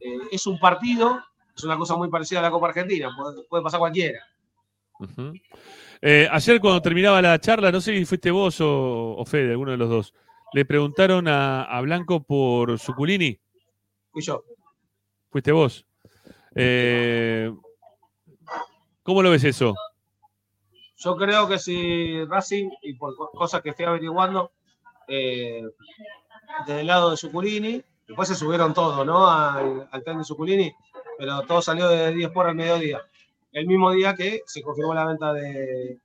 eh, 0.00 0.18
es 0.32 0.46
un 0.46 0.58
partido, 0.58 1.22
es 1.56 1.64
una 1.64 1.76
cosa 1.76 1.96
muy 1.96 2.08
parecida 2.08 2.40
a 2.40 2.42
la 2.42 2.50
Copa 2.50 2.68
Argentina, 2.68 3.10
puede, 3.48 3.62
pasar 3.62 3.80
cualquiera. 3.80 4.20
Eh, 6.00 6.28
ayer 6.30 6.60
cuando 6.60 6.80
terminaba 6.82 7.20
la 7.20 7.38
charla, 7.40 7.72
no 7.72 7.80
sé 7.80 7.96
si 7.96 8.04
fuiste 8.04 8.30
vos 8.30 8.60
o, 8.60 9.16
o 9.16 9.24
Fede, 9.24 9.50
alguno 9.52 9.72
de 9.72 9.76
los 9.76 9.88
dos, 9.88 10.14
le 10.52 10.64
preguntaron 10.64 11.26
a, 11.28 11.64
a 11.64 11.80
Blanco 11.80 12.22
por 12.22 12.78
Suculini. 12.78 13.38
Fui 14.12 14.22
yo. 14.22 14.44
Fuiste 15.30 15.52
vos. 15.52 15.84
Eh, 16.54 17.52
¿Cómo 19.02 19.22
lo 19.22 19.30
ves 19.30 19.44
eso? 19.44 19.74
Yo 20.96 21.16
creo 21.16 21.48
que 21.48 21.58
si 21.58 22.24
Racing, 22.24 22.70
y 22.82 22.94
por 22.94 23.14
co- 23.16 23.30
cosas 23.30 23.62
que 23.62 23.72
fui 23.72 23.84
averiguando, 23.84 24.52
eh, 25.06 25.62
desde 26.66 26.80
el 26.80 26.86
lado 26.86 27.10
de 27.10 27.16
Suculini, 27.16 27.82
después 28.06 28.28
se 28.28 28.34
subieron 28.34 28.74
todos, 28.74 29.06
¿no? 29.06 29.28
Al, 29.30 29.88
al 29.90 30.02
tren 30.04 30.18
de 30.18 30.24
Suculini, 30.24 30.72
pero 31.18 31.42
todo 31.42 31.62
salió 31.62 31.88
de 31.88 32.12
10 32.12 32.30
por 32.30 32.46
al 32.46 32.54
mediodía. 32.56 33.00
El 33.52 33.66
mismo 33.66 33.90
día 33.92 34.14
que 34.14 34.42
se 34.46 34.62
confirmó 34.62 34.94
la 34.94 35.06
venta 35.06 35.32
de, 35.32 35.98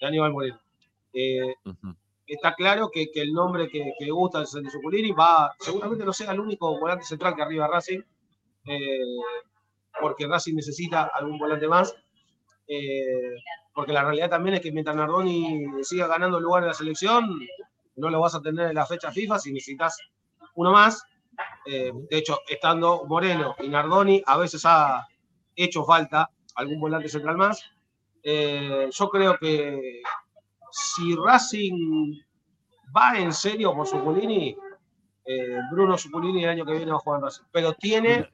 de 0.00 0.06
Aníbal 0.06 0.32
Moreno. 0.32 0.60
Eh, 1.12 1.54
está 2.26 2.54
claro 2.54 2.90
que, 2.92 3.10
que 3.10 3.20
el 3.22 3.32
nombre 3.32 3.68
que, 3.68 3.92
gusta 4.10 4.40
el 4.40 4.46
Suculini, 4.70 5.12
va, 5.12 5.54
seguramente 5.58 6.04
no 6.04 6.12
sea 6.12 6.32
el 6.32 6.40
único 6.40 6.78
volante 6.78 7.04
central 7.04 7.34
que 7.34 7.42
arriba 7.42 7.68
Racing, 7.68 8.00
eh, 8.66 8.98
porque 10.00 10.26
Racing 10.26 10.54
necesita 10.54 11.04
algún 11.14 11.38
volante 11.38 11.68
más. 11.68 11.94
eh, 12.68 13.36
porque 13.74 13.92
la 13.92 14.02
realidad 14.04 14.30
también 14.30 14.54
es 14.56 14.62
que 14.62 14.72
mientras 14.72 14.96
Nardoni 14.96 15.66
siga 15.82 16.06
ganando 16.06 16.40
lugar 16.40 16.62
en 16.62 16.68
la 16.68 16.74
selección, 16.74 17.38
no 17.96 18.08
lo 18.10 18.20
vas 18.20 18.34
a 18.34 18.40
tener 18.40 18.68
en 18.70 18.74
la 18.74 18.86
fecha 18.86 19.12
FIFA 19.12 19.38
si 19.38 19.52
necesitas 19.52 19.98
uno 20.54 20.72
más. 20.72 21.04
Eh, 21.66 21.92
de 22.10 22.16
hecho, 22.18 22.40
estando 22.48 23.04
Moreno 23.06 23.54
y 23.60 23.68
Nardoni, 23.68 24.22
a 24.24 24.38
veces 24.38 24.62
ha 24.64 25.06
hecho 25.54 25.84
falta 25.84 26.30
algún 26.56 26.80
volante 26.80 27.08
central 27.08 27.36
más. 27.36 27.62
Eh, 28.22 28.88
yo 28.90 29.08
creo 29.08 29.36
que 29.38 30.02
si 30.70 31.14
Racing 31.14 32.12
va 32.96 33.18
en 33.18 33.32
serio 33.32 33.74
por 33.74 33.86
Suculini, 33.86 34.56
eh, 35.24 35.58
Bruno 35.70 35.96
Suculini 35.96 36.42
el 36.44 36.50
año 36.50 36.64
que 36.64 36.72
viene 36.72 36.90
va 36.90 36.96
a 36.96 37.00
jugar 37.00 37.18
en 37.20 37.24
Racing. 37.24 37.44
Pero 37.52 37.72
tiene 37.74 38.28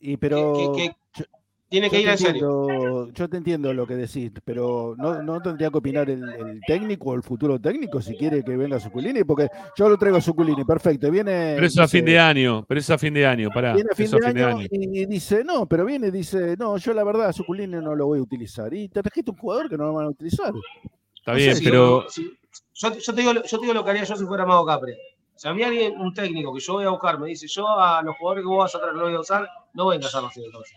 Y 0.00 0.16
pero 0.16 0.52
que, 0.54 0.72
que- 0.72 0.96
yo- 1.20 1.24
tiene 1.68 1.90
que 1.90 1.96
yo 1.96 2.00
ir 2.00 2.06
te 2.06 2.12
en 2.12 2.18
serio. 2.18 2.62
entiendo- 2.62 3.12
Yo 3.12 3.28
te 3.28 3.36
entiendo 3.36 3.72
lo 3.74 3.86
que 3.86 3.94
decís, 3.94 4.30
pero 4.44 4.94
no, 4.96 5.22
no 5.22 5.40
tendría 5.42 5.70
que 5.70 5.78
opinar 5.78 6.08
el, 6.10 6.22
el 6.24 6.60
técnico 6.66 7.10
o 7.10 7.14
el 7.14 7.22
futuro 7.22 7.60
técnico 7.60 8.00
si 8.00 8.16
quiere 8.16 8.42
que 8.42 8.56
venga 8.56 8.80
Suculini, 8.80 9.24
porque 9.24 9.48
yo 9.76 9.88
lo 9.88 9.96
traigo 9.98 10.16
a 10.18 10.20
Suculini, 10.20 10.64
perfecto. 10.64 11.10
Viene, 11.10 11.52
Pero 11.54 11.66
eso 11.66 11.82
a 11.82 11.88
fin 11.88 12.04
de 12.04 12.18
año, 12.18 12.64
pero 12.66 12.80
eso 12.80 12.94
a 12.94 12.98
fin 12.98 13.12
de 13.14 13.26
año, 13.26 13.50
pará. 13.50 13.74
Viene 13.74 13.90
a 13.92 13.94
fin, 13.94 14.06
eso 14.06 14.16
de, 14.18 14.26
año 14.26 14.66
y 14.70 15.06
dice, 15.06 15.44
no, 15.44 15.66
pero 15.66 15.84
viene 15.84 16.08
y 16.08 16.10
dice, 16.10 16.56
no, 16.58 16.76
yo 16.78 16.94
la 16.94 17.04
verdad 17.04 17.26
a 17.28 17.32
Suculini 17.32 17.76
no 17.76 17.94
lo 17.94 18.06
voy 18.06 18.18
a 18.18 18.22
utilizar. 18.22 18.72
Y 18.72 18.88
te 18.88 19.02
trajiste 19.02 19.30
un 19.30 19.36
jugador 19.36 19.68
que 19.68 19.76
no 19.76 19.84
lo 19.86 19.92
van 19.94 20.06
a 20.06 20.10
utilizar. 20.10 20.52
Está 21.14 21.32
No 21.32 21.36
bien, 21.38 21.56
pero. 21.62 22.02
yo- 22.04 22.10
si- 22.10 22.32
yo, 22.74 22.96
yo 22.96 23.14
te 23.14 23.20
digo, 23.20 23.32
yo 23.34 23.42
te 23.42 23.60
digo 23.60 23.74
lo 23.74 23.84
que 23.84 23.90
haría 23.90 24.04
yo 24.04 24.16
si 24.16 24.24
fuera 24.24 24.46
Mago 24.46 24.64
Capre. 24.64 24.96
Si 25.34 25.46
a 25.46 25.54
mí 25.54 25.62
alguien, 25.62 26.00
un 26.00 26.12
técnico 26.14 26.52
que 26.54 26.60
yo 26.60 26.72
voy 26.72 26.84
a 26.84 26.88
buscar, 26.88 27.18
me 27.20 27.28
dice, 27.28 27.46
yo 27.46 27.68
a 27.68 28.02
los 28.02 28.16
jugadores 28.16 28.42
que 28.42 28.48
vos 28.48 28.58
vas 28.58 28.74
a 28.74 28.78
traer 28.80 28.94
los 28.94 29.02
voy 29.04 29.14
a 29.14 29.20
usar, 29.20 29.48
no 29.74 29.86
vengas 29.88 30.12
a 30.14 30.20
Racing 30.22 30.42
entonces. 30.46 30.74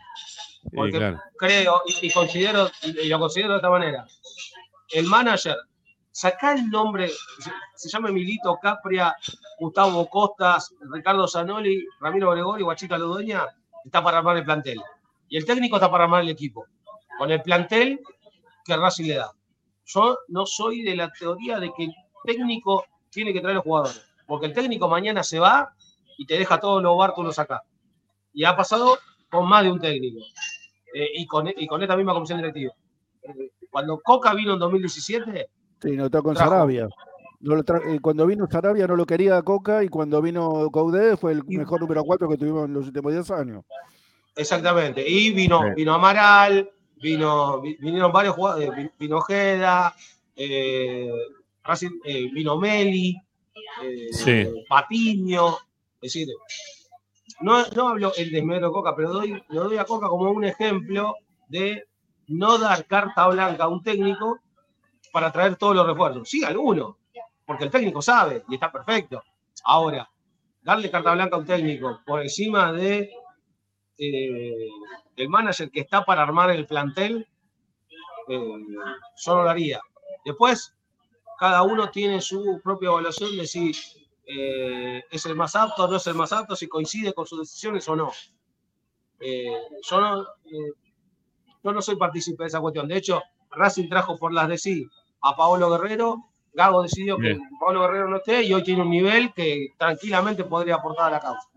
Porque 0.73 0.97
claro. 0.97 1.19
creo 1.37 1.81
y, 1.87 2.07
y 2.07 2.11
considero, 2.11 2.69
y, 2.83 3.07
lo 3.09 3.19
considero 3.19 3.51
de 3.51 3.55
esta 3.57 3.69
manera. 3.69 4.05
El 4.89 5.05
manager, 5.05 5.57
saca 6.11 6.53
el 6.53 6.69
nombre, 6.69 7.07
se, 7.07 7.51
se 7.75 7.89
llama 7.89 8.11
Milito 8.11 8.57
Capria, 8.61 9.15
Gustavo 9.59 10.07
Costas, 10.09 10.73
Ricardo 10.91 11.27
Zanoli, 11.27 11.85
Ramiro 11.99 12.31
Gregorio, 12.31 12.65
Guachita 12.65 12.97
Ludueña, 12.97 13.45
está 13.85 14.03
para 14.03 14.19
armar 14.19 14.37
el 14.37 14.43
plantel. 14.43 14.81
Y 15.29 15.37
el 15.37 15.45
técnico 15.45 15.77
está 15.77 15.89
para 15.89 16.03
armar 16.03 16.21
el 16.21 16.29
equipo. 16.29 16.65
Con 17.17 17.31
el 17.31 17.41
plantel 17.41 17.99
que 18.65 18.75
Racing 18.75 19.05
le 19.05 19.15
da. 19.15 19.31
Yo 19.85 20.17
no 20.27 20.45
soy 20.45 20.83
de 20.83 20.95
la 20.95 21.11
teoría 21.11 21.59
de 21.59 21.71
que 21.75 21.85
el 21.85 21.95
técnico 22.25 22.85
tiene 23.09 23.33
que 23.33 23.41
traer 23.41 23.55
los 23.55 23.63
jugadores. 23.63 24.01
Porque 24.27 24.47
el 24.47 24.53
técnico 24.53 24.87
mañana 24.87 25.23
se 25.23 25.39
va 25.39 25.73
y 26.17 26.25
te 26.25 26.37
deja 26.37 26.59
todos 26.59 26.81
los 26.81 26.97
bártulos 26.97 27.39
acá. 27.39 27.63
Y 28.33 28.45
ha 28.45 28.55
pasado 28.55 28.97
con 29.29 29.47
más 29.47 29.63
de 29.63 29.71
un 29.71 29.79
técnico. 29.79 30.19
Eh, 30.93 31.07
y, 31.15 31.25
con, 31.25 31.47
y 31.55 31.67
con 31.67 31.81
esta 31.81 31.95
misma 31.95 32.13
comisión 32.13 32.39
directiva. 32.39 32.73
Eh, 33.23 33.51
cuando 33.69 33.99
Coca 33.99 34.33
vino 34.33 34.53
en 34.53 34.59
2017, 34.59 35.49
Sí, 35.81 35.91
no 35.95 36.05
está 36.05 36.21
con 36.21 36.35
Trajo. 36.35 36.51
Sarabia. 36.51 36.87
No 37.39 37.55
lo 37.55 37.63
tra- 37.63 37.81
eh, 37.95 37.99
cuando 37.99 38.27
vino 38.27 38.45
Sarabia 38.51 38.85
no 38.85 38.95
lo 38.95 39.05
quería 39.05 39.41
Coca 39.41 39.83
y 39.83 39.87
cuando 39.89 40.21
vino 40.21 40.69
Coudet 40.71 41.17
fue 41.17 41.31
el 41.31 41.43
mejor 41.45 41.81
número 41.81 42.03
4 42.03 42.29
que 42.29 42.37
tuvimos 42.37 42.65
en 42.65 42.73
los 42.73 42.85
últimos 42.87 43.11
10 43.13 43.31
años. 43.31 43.63
exactamente. 44.35 45.03
Y 45.07 45.31
vino, 45.33 45.61
Sí. 45.61 45.67
vino 45.75 45.93
Amaral, 45.93 46.69
vino, 47.01 47.59
vi- 47.61 47.77
vinieron 47.77 48.11
varios 48.11 48.35
jugadores, 48.35 48.69
vi- 48.75 48.89
vino 48.99 49.17
Ojeda, 49.17 49.93
eh, 50.35 51.09
Racing, 51.63 51.99
eh, 52.05 52.29
vino 52.31 52.57
Meli, 52.57 53.15
eh, 53.83 54.07
Sí. 54.11 54.47
Patiño. 54.69 55.49
Es 56.01 56.13
decir, 56.13 56.27
no, 57.41 57.65
no 57.67 57.89
hablo 57.89 58.11
el 58.17 58.31
desmedro 58.31 58.67
de 58.67 58.73
Coca, 58.73 58.95
pero 58.95 59.11
doy, 59.11 59.43
lo 59.49 59.63
doy 59.65 59.77
a 59.77 59.85
Coca 59.85 60.07
como 60.07 60.29
un 60.31 60.43
ejemplo 60.43 61.15
de 61.47 61.85
no 62.27 62.57
dar 62.57 62.85
carta 62.85 63.27
blanca 63.27 63.65
a 63.65 63.67
un 63.67 63.83
técnico 63.83 64.39
para 65.11 65.31
traer 65.31 65.55
todos 65.55 65.75
los 65.75 65.85
refuerzos. 65.85 66.29
Sí, 66.29 66.43
alguno, 66.43 66.97
porque 67.45 67.65
el 67.65 67.71
técnico 67.71 68.01
sabe 68.01 68.43
y 68.47 68.55
está 68.55 68.71
perfecto. 68.71 69.23
Ahora, 69.63 70.09
darle 70.61 70.89
carta 70.89 71.13
blanca 71.13 71.35
a 71.35 71.39
un 71.39 71.45
técnico 71.45 71.99
por 72.05 72.21
encima 72.21 72.71
de 72.71 73.11
eh, 73.97 74.67
el 75.15 75.29
manager 75.29 75.69
que 75.69 75.81
está 75.81 76.03
para 76.03 76.23
armar 76.23 76.51
el 76.51 76.65
plantel, 76.65 77.27
eh, 78.27 78.67
yo 79.17 79.35
lo 79.43 79.49
haría. 79.49 79.81
Después, 80.23 80.73
cada 81.39 81.63
uno 81.63 81.89
tiene 81.89 82.21
su 82.21 82.61
propia 82.63 82.89
evaluación 82.89 83.35
de 83.35 83.47
si 83.47 83.73
eh, 84.25 85.03
es 85.09 85.25
el 85.25 85.35
más 85.35 85.55
apto 85.55 85.83
o 85.85 85.87
no 85.87 85.97
es 85.97 86.07
el 86.07 86.13
más 86.15 86.31
apto, 86.33 86.55
si 86.55 86.67
coincide 86.67 87.13
con 87.13 87.25
sus 87.25 87.39
decisiones 87.39 87.87
o 87.89 87.95
no. 87.95 88.11
Eh, 89.19 89.51
yo, 89.89 90.01
no 90.01 90.21
eh, 90.23 90.71
yo 91.63 91.71
no 91.71 91.81
soy 91.81 91.95
partícipe 91.95 92.43
de 92.43 92.47
esa 92.47 92.59
cuestión. 92.59 92.87
De 92.87 92.97
hecho, 92.97 93.21
Racing 93.51 93.89
trajo 93.89 94.17
por 94.17 94.33
las 94.33 94.47
de 94.47 94.57
sí 94.57 94.85
a 95.21 95.35
Paolo 95.35 95.69
Guerrero. 95.69 96.29
Gago 96.53 96.81
decidió 96.83 97.17
que. 97.17 97.35
Paolo 97.59 97.81
Guerrero 97.81 98.09
no 98.09 98.17
esté 98.17 98.43
y 98.43 98.53
hoy 98.53 98.63
tiene 98.63 98.81
un 98.81 98.89
nivel 98.89 99.33
que 99.33 99.69
tranquilamente 99.77 100.43
podría 100.43 100.75
aportar 100.75 101.07
a 101.07 101.11
la 101.11 101.19
causa. 101.19 101.47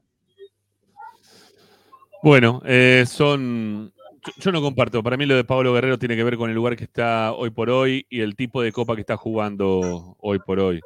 Bueno, 2.23 2.63
son. 3.07 3.93
yo- 4.25 4.33
Yo 4.39 4.53
no 4.53 4.63
comparto. 4.63 5.03
Para 5.03 5.17
mí 5.17 5.27
lo 5.27 5.35
de 5.37 5.45
Pablo 5.45 5.73
Guerrero 5.75 5.99
tiene 5.99 6.17
que 6.17 6.25
ver 6.25 6.37
con 6.39 6.49
el 6.49 6.57
lugar 6.57 6.77
que 6.77 6.85
está 6.85 7.33
hoy 7.33 7.51
por 7.51 7.69
hoy 7.71 8.07
y 8.09 8.21
el 8.21 8.35
tipo 8.37 8.63
de 8.63 8.73
copa 8.73 8.95
que 8.95 9.03
está 9.03 9.17
jugando 9.17 10.17
hoy 10.21 10.39
por 10.39 10.59
hoy. 10.61 10.81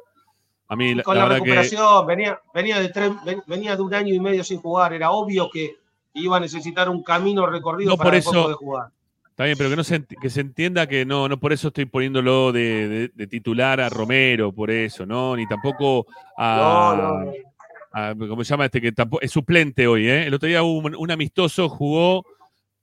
A 0.69 0.75
mí, 0.75 0.95
la, 0.95 1.03
con 1.03 1.15
la 1.15 1.23
la, 1.23 1.27
verdad 1.29 1.43
que. 1.43 1.49
recuperación, 1.51 2.07
venía, 2.07 2.39
venía, 2.53 2.79
de 2.79 2.89
tres- 2.89 3.11
ven- 3.25 3.43
venía 3.47 3.75
de 3.75 3.81
un 3.81 3.93
año 3.93 4.13
y 4.13 4.19
medio 4.19 4.43
sin 4.43 4.59
jugar, 4.61 4.93
era 4.93 5.11
obvio 5.11 5.49
que 5.49 5.75
iba 6.13 6.37
a 6.37 6.39
necesitar 6.39 6.89
un 6.89 7.03
camino 7.03 7.45
recorrido 7.47 7.91
No 7.91 7.97
para 7.97 8.09
por 8.11 8.15
eso- 8.15 8.31
poder 8.43 8.55
jugar. 8.55 8.89
Está 9.31 9.45
bien, 9.45 9.57
pero 9.57 9.69
que, 9.69 9.75
no 9.77 9.83
se, 9.85 10.03
que 10.05 10.29
se 10.29 10.41
entienda 10.41 10.85
que 10.85 11.05
no, 11.05 11.29
no 11.29 11.39
por 11.39 11.53
eso 11.53 11.69
estoy 11.69 11.85
poniéndolo 11.85 12.51
de, 12.51 12.87
de- 12.89 13.11
de 13.15 13.27
titular 13.27 13.79
a 13.79 13.87
Romero, 13.89 14.51
por 14.51 14.69
eso, 14.69 15.05
¿no? 15.05 15.35
Ni 15.35 15.47
tampoco 15.47 16.05
a. 16.37 16.93
No, 16.97 17.23
no. 17.25 17.31
a- 17.93 18.13
¿Cómo 18.15 18.43
se 18.43 18.49
llama 18.49 18.65
este? 18.65 18.81
Que 18.81 18.91
tampoco, 18.91 19.21
es 19.21 19.31
suplente 19.31 19.87
hoy, 19.87 20.07
¿eh? 20.09 20.27
El 20.27 20.33
otro 20.33 20.47
día 20.47 20.61
hubo 20.61 20.79
un, 20.85 20.93
un 20.95 21.09
amistoso, 21.11 21.69
jugó 21.69 22.25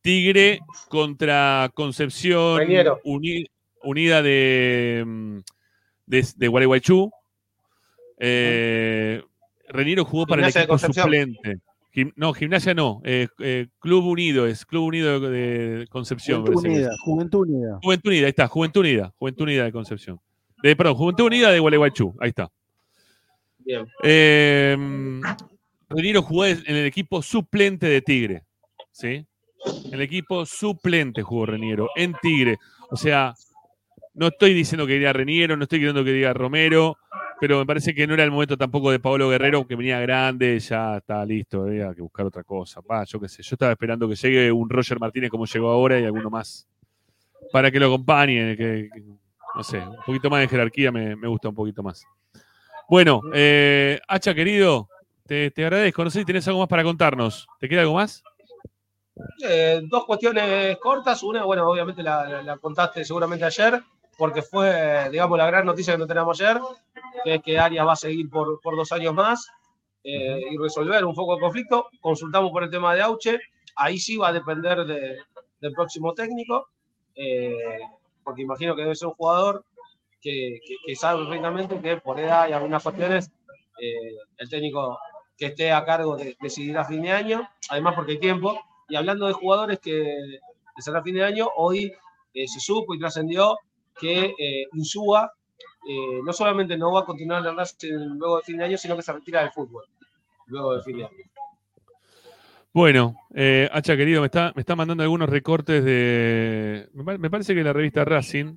Tigre 0.01 0.61
contra 0.89 1.71
Concepción. 1.75 2.63
Uni- 3.05 3.47
Unida 3.83 4.23
de, 4.23 5.05
mm, 5.07 5.39
de, 6.07 6.27
de 6.37 6.49
Gualeguaychú. 6.49 7.13
Eh, 8.19 9.23
Reniero 9.69 10.05
jugó 10.05 10.27
para 10.27 10.47
el 10.47 10.49
equipo 10.57 10.79
suplente. 10.79 11.59
Gim- 11.95 12.13
no, 12.15 12.33
gimnasia 12.35 12.75
no. 12.75 13.01
eh, 13.05 13.27
eh, 13.39 13.69
Club 13.79 14.05
Unido 14.07 14.47
es 14.47 14.67
Club 14.67 14.85
Unido 14.85 15.19
de, 15.19 15.79
de 15.79 15.87
Concepción. 15.89 16.43
Juventud. 16.43 16.65
Unida, 16.67 16.91
Juventud 17.05 17.41
Unida. 17.49 17.79
Juventud 17.83 18.11
Unida, 18.11 18.27
ahí 18.27 18.31
está, 18.31 18.49
Juventud 18.49 18.81
Unida, 18.83 19.13
Juventud 19.19 19.45
Unida 19.45 19.65
de 19.65 19.73
Concepción. 19.73 20.21
De, 20.63 20.77
perdón, 20.77 20.95
Juventud 20.95 21.25
Unida 21.25 21.51
de 21.51 21.59
Gualeguaychú, 21.59 22.15
ahí 22.21 22.29
está. 22.31 22.51
Bien. 23.59 23.87
Eh, 24.03 24.77
Reniero 25.89 26.23
jugó 26.23 26.45
en 26.47 26.63
el 26.67 26.87
equipo 26.87 27.23
suplente 27.23 27.87
de 27.87 28.03
Tigre, 28.03 28.43
¿sí? 28.93 29.25
En 29.87 29.95
el 29.95 30.01
equipo 30.03 30.45
suplente 30.47 31.23
jugó 31.23 31.47
Reniero, 31.47 31.89
en 31.97 32.15
Tigre. 32.21 32.57
O 32.91 32.97
sea, 32.97 33.35
no 34.15 34.29
estoy 34.29 34.53
diciendo 34.55 34.87
que 34.87 34.95
diga 34.95 35.13
Reniero, 35.13 35.57
no 35.57 35.63
estoy 35.65 35.79
queriendo 35.79 36.05
que 36.05 36.13
diga 36.13 36.33
Romero, 36.33 36.97
pero 37.41 37.59
me 37.59 37.67
parece 37.67 37.95
que 37.95 38.07
no 38.07 38.15
era 38.15 38.25
el 38.25 38.31
momento 38.31 38.57
tampoco 38.57 38.91
de 38.91 38.99
Pablo 38.99 39.29
Guerrero, 39.29 39.67
que 39.67 39.77
venía 39.77 40.01
grande, 40.01 40.59
ya 40.59 40.99
está 40.99 41.25
listo, 41.25 41.63
había 41.63 41.95
que 41.95 42.03
buscar 42.03 42.27
otra 42.27 42.45
cosa. 42.45 42.83
Pa, 42.83 43.05
yo 43.05 43.21
qué 43.21 43.29
sé, 43.29 43.43
yo 43.43 43.55
estaba 43.55 43.73
esperando 43.73 44.09
que 44.09 44.17
llegue 44.17 44.51
un 44.53 44.69
Roger 44.69 44.99
Martínez 44.99 45.31
como 45.31 45.47
llegó 45.47 45.71
ahora 45.71 46.01
y 46.01 46.05
alguno 46.05 46.31
más 46.31 46.67
para 47.53 47.71
que 47.71 47.79
lo 47.79 47.87
acompañe, 47.87 48.57
que, 48.57 48.89
no 49.55 49.63
sé, 49.63 49.79
un 49.79 50.03
poquito 50.05 50.31
más 50.31 50.41
de 50.41 50.49
jerarquía 50.49 50.91
me, 50.91 51.15
me 51.17 51.29
gusta 51.29 51.49
un 51.49 51.55
poquito 51.55 51.83
más. 51.83 52.05
Bueno, 52.89 53.21
eh, 53.33 54.01
Hacha 54.07 54.35
querido, 54.35 54.89
te, 55.27 55.53
agradezco. 55.57 56.05
No 56.05 56.11
sé 56.11 56.21
si 56.21 56.25
tenés 56.25 56.47
algo 56.49 56.61
más 56.61 56.69
para 56.69 56.85
contarnos. 56.85 57.49
¿Te 57.59 57.69
queda 57.69 57.81
algo 57.83 57.95
más? 57.95 58.23
Eh, 59.43 59.81
dos 59.85 60.05
cuestiones 60.05 60.77
cortas. 60.79 61.23
Una, 61.23 61.45
bueno, 61.45 61.69
obviamente 61.69 62.03
la 62.03 62.59
contaste 62.61 63.05
seguramente 63.05 63.45
ayer, 63.45 63.83
porque 64.17 64.43
fue, 64.43 65.09
digamos, 65.11 65.37
la 65.39 65.47
gran 65.47 65.67
noticia 65.67 65.95
que 65.95 65.99
no 65.99 66.07
tenemos 66.07 66.41
ayer, 66.41 66.61
que 67.25 67.35
es 67.35 67.43
que 67.43 67.59
Arias 67.59 67.87
va 67.87 67.93
a 67.93 67.97
seguir 67.97 68.29
por, 68.31 68.61
por 68.61 68.77
dos 68.77 68.91
años 68.93 69.13
más 69.15 69.47
eh, 70.05 70.41
y 70.51 70.57
resolver 70.57 71.05
un 71.05 71.15
foco 71.15 71.35
de 71.35 71.41
conflicto. 71.41 71.89
Consultamos 72.01 72.51
por 72.51 72.63
el 72.63 72.71
tema 72.71 72.95
de 72.95 73.03
Auche. 73.03 73.39
Ahí 73.77 73.99
sí 73.99 74.17
va 74.17 74.29
a 74.29 74.33
depender 74.33 74.85
de- 74.87 75.19
del 75.61 75.73
próximo 75.73 76.15
técnico, 76.15 76.69
eh, 77.15 77.79
porque 78.25 78.43
imagino 78.43 78.75
que 78.75 78.83
debe 78.83 78.95
ser 78.95 79.09
un 79.09 79.15
jugador 79.15 79.65
que, 80.21 80.61
que- 80.67 80.77
que 80.87 80.97
sabe 80.97 81.25
perfectamente 81.25 81.81
que 81.81 81.97
por 81.99 82.19
edad 82.19 82.49
y 82.49 82.53
algunas 82.53 82.83
cuestiones 82.83 83.31
eh, 83.81 84.17
el 84.39 84.49
técnico 84.49 84.99
que 85.37 85.47
esté 85.47 85.71
a 85.73 85.85
cargo 85.85 86.17
de, 86.17 86.35
decidirá 86.41 86.85
fin 86.85 87.03
de 87.03 87.11
año, 87.13 87.47
además 87.69 87.95
porque 87.95 88.13
hay 88.13 88.19
tiempo. 88.19 88.59
Y 88.89 88.97
hablando 88.97 89.27
de 89.27 89.35
jugadores 89.35 89.79
que, 89.81 90.39
será 90.79 91.03
fin 91.03 91.15
de 91.17 91.25
año, 91.25 91.49
hoy 91.57 91.93
eh, 92.33 92.49
se 92.49 92.61
supo 92.61 92.95
y 92.95 92.99
trascendió 92.99 93.59
que 94.01 94.35
eh, 94.39 94.67
Insúa 94.75 95.31
eh, 95.89 96.21
no 96.25 96.33
solamente 96.33 96.77
no 96.77 96.93
va 96.93 97.01
a 97.01 97.05
continuar 97.05 97.43
en 97.43 97.49
el 97.51 97.57
Racing 97.57 97.93
luego 98.19 98.37
de 98.39 98.43
fin 98.43 98.57
de 98.59 98.65
año, 98.65 98.77
sino 98.79 98.97
que 98.97 99.03
se 99.03 99.13
retira 99.13 99.41
del 99.41 99.51
fútbol 99.53 99.85
luego 100.47 100.75
de 100.77 100.83
fin 100.83 100.97
de 100.99 101.05
año. 101.05 101.15
Bueno, 102.73 103.17
eh, 103.35 103.71
Hacha 103.73 103.97
querido, 103.97 104.21
me 104.21 104.27
está, 104.27 104.53
me 104.55 104.61
está 104.61 104.77
mandando 104.77 105.03
algunos 105.03 105.31
recortes 105.31 105.83
de. 105.83 106.89
Me, 106.93 107.05
pa- 107.05 107.17
me 107.19 107.31
parece 107.31 107.55
que 107.55 107.65
la 107.65 107.73
revista 107.73 108.05
Racing, 108.05 108.57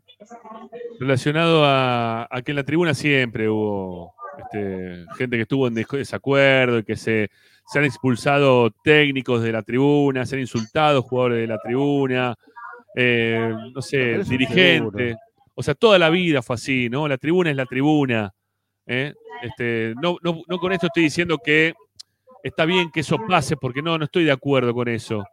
relacionado 1.00 1.64
a, 1.64 2.28
a 2.30 2.42
que 2.42 2.52
en 2.52 2.58
la 2.58 2.64
tribuna 2.66 2.94
siempre 2.94 3.48
hubo 3.48 4.14
este, 4.38 5.06
gente 5.18 5.38
que 5.38 5.44
estuvo 5.44 5.68
en 5.68 5.74
des- 5.76 5.88
desacuerdo 5.88 6.80
y 6.80 6.84
que 6.84 6.98
se, 6.98 7.30
se 7.66 7.80
han 7.80 7.86
expulsado 7.86 8.72
técnicos 8.84 9.42
de 9.42 9.54
la 9.54 9.62
tribuna, 9.64 10.26
se 10.26 10.36
han 10.36 10.42
insultado 10.42 11.02
jugadores 11.02 11.40
de 11.40 11.48
la 11.48 11.58
tribuna, 11.60 12.36
eh, 12.96 13.54
no 13.74 13.82
sé, 13.82 14.18
dirigentes. 14.28 15.16
O 15.60 15.62
sea, 15.62 15.76
toda 15.76 16.00
la 16.00 16.10
vida 16.10 16.42
fue 16.42 16.54
así, 16.54 16.88
¿no? 16.90 17.06
La 17.10 17.18
tribuna 17.18 17.50
es 17.50 17.58
la 17.58 17.66
tribuna. 17.66 18.34
¿eh? 18.86 19.14
Este, 19.42 19.94
no, 20.02 20.16
no, 20.24 20.42
no 20.48 20.58
con 20.58 20.72
esto 20.72 20.88
estoy 20.88 21.04
diciendo 21.04 21.38
que 21.38 21.74
está 22.42 22.64
bien 22.64 22.90
que 22.92 23.02
eso 23.02 23.18
pase, 23.28 23.58
porque 23.58 23.82
no, 23.82 23.98
no 23.98 24.06
estoy 24.06 24.24
de 24.24 24.32
acuerdo 24.32 24.74
con 24.74 24.88
eso. 24.88 25.26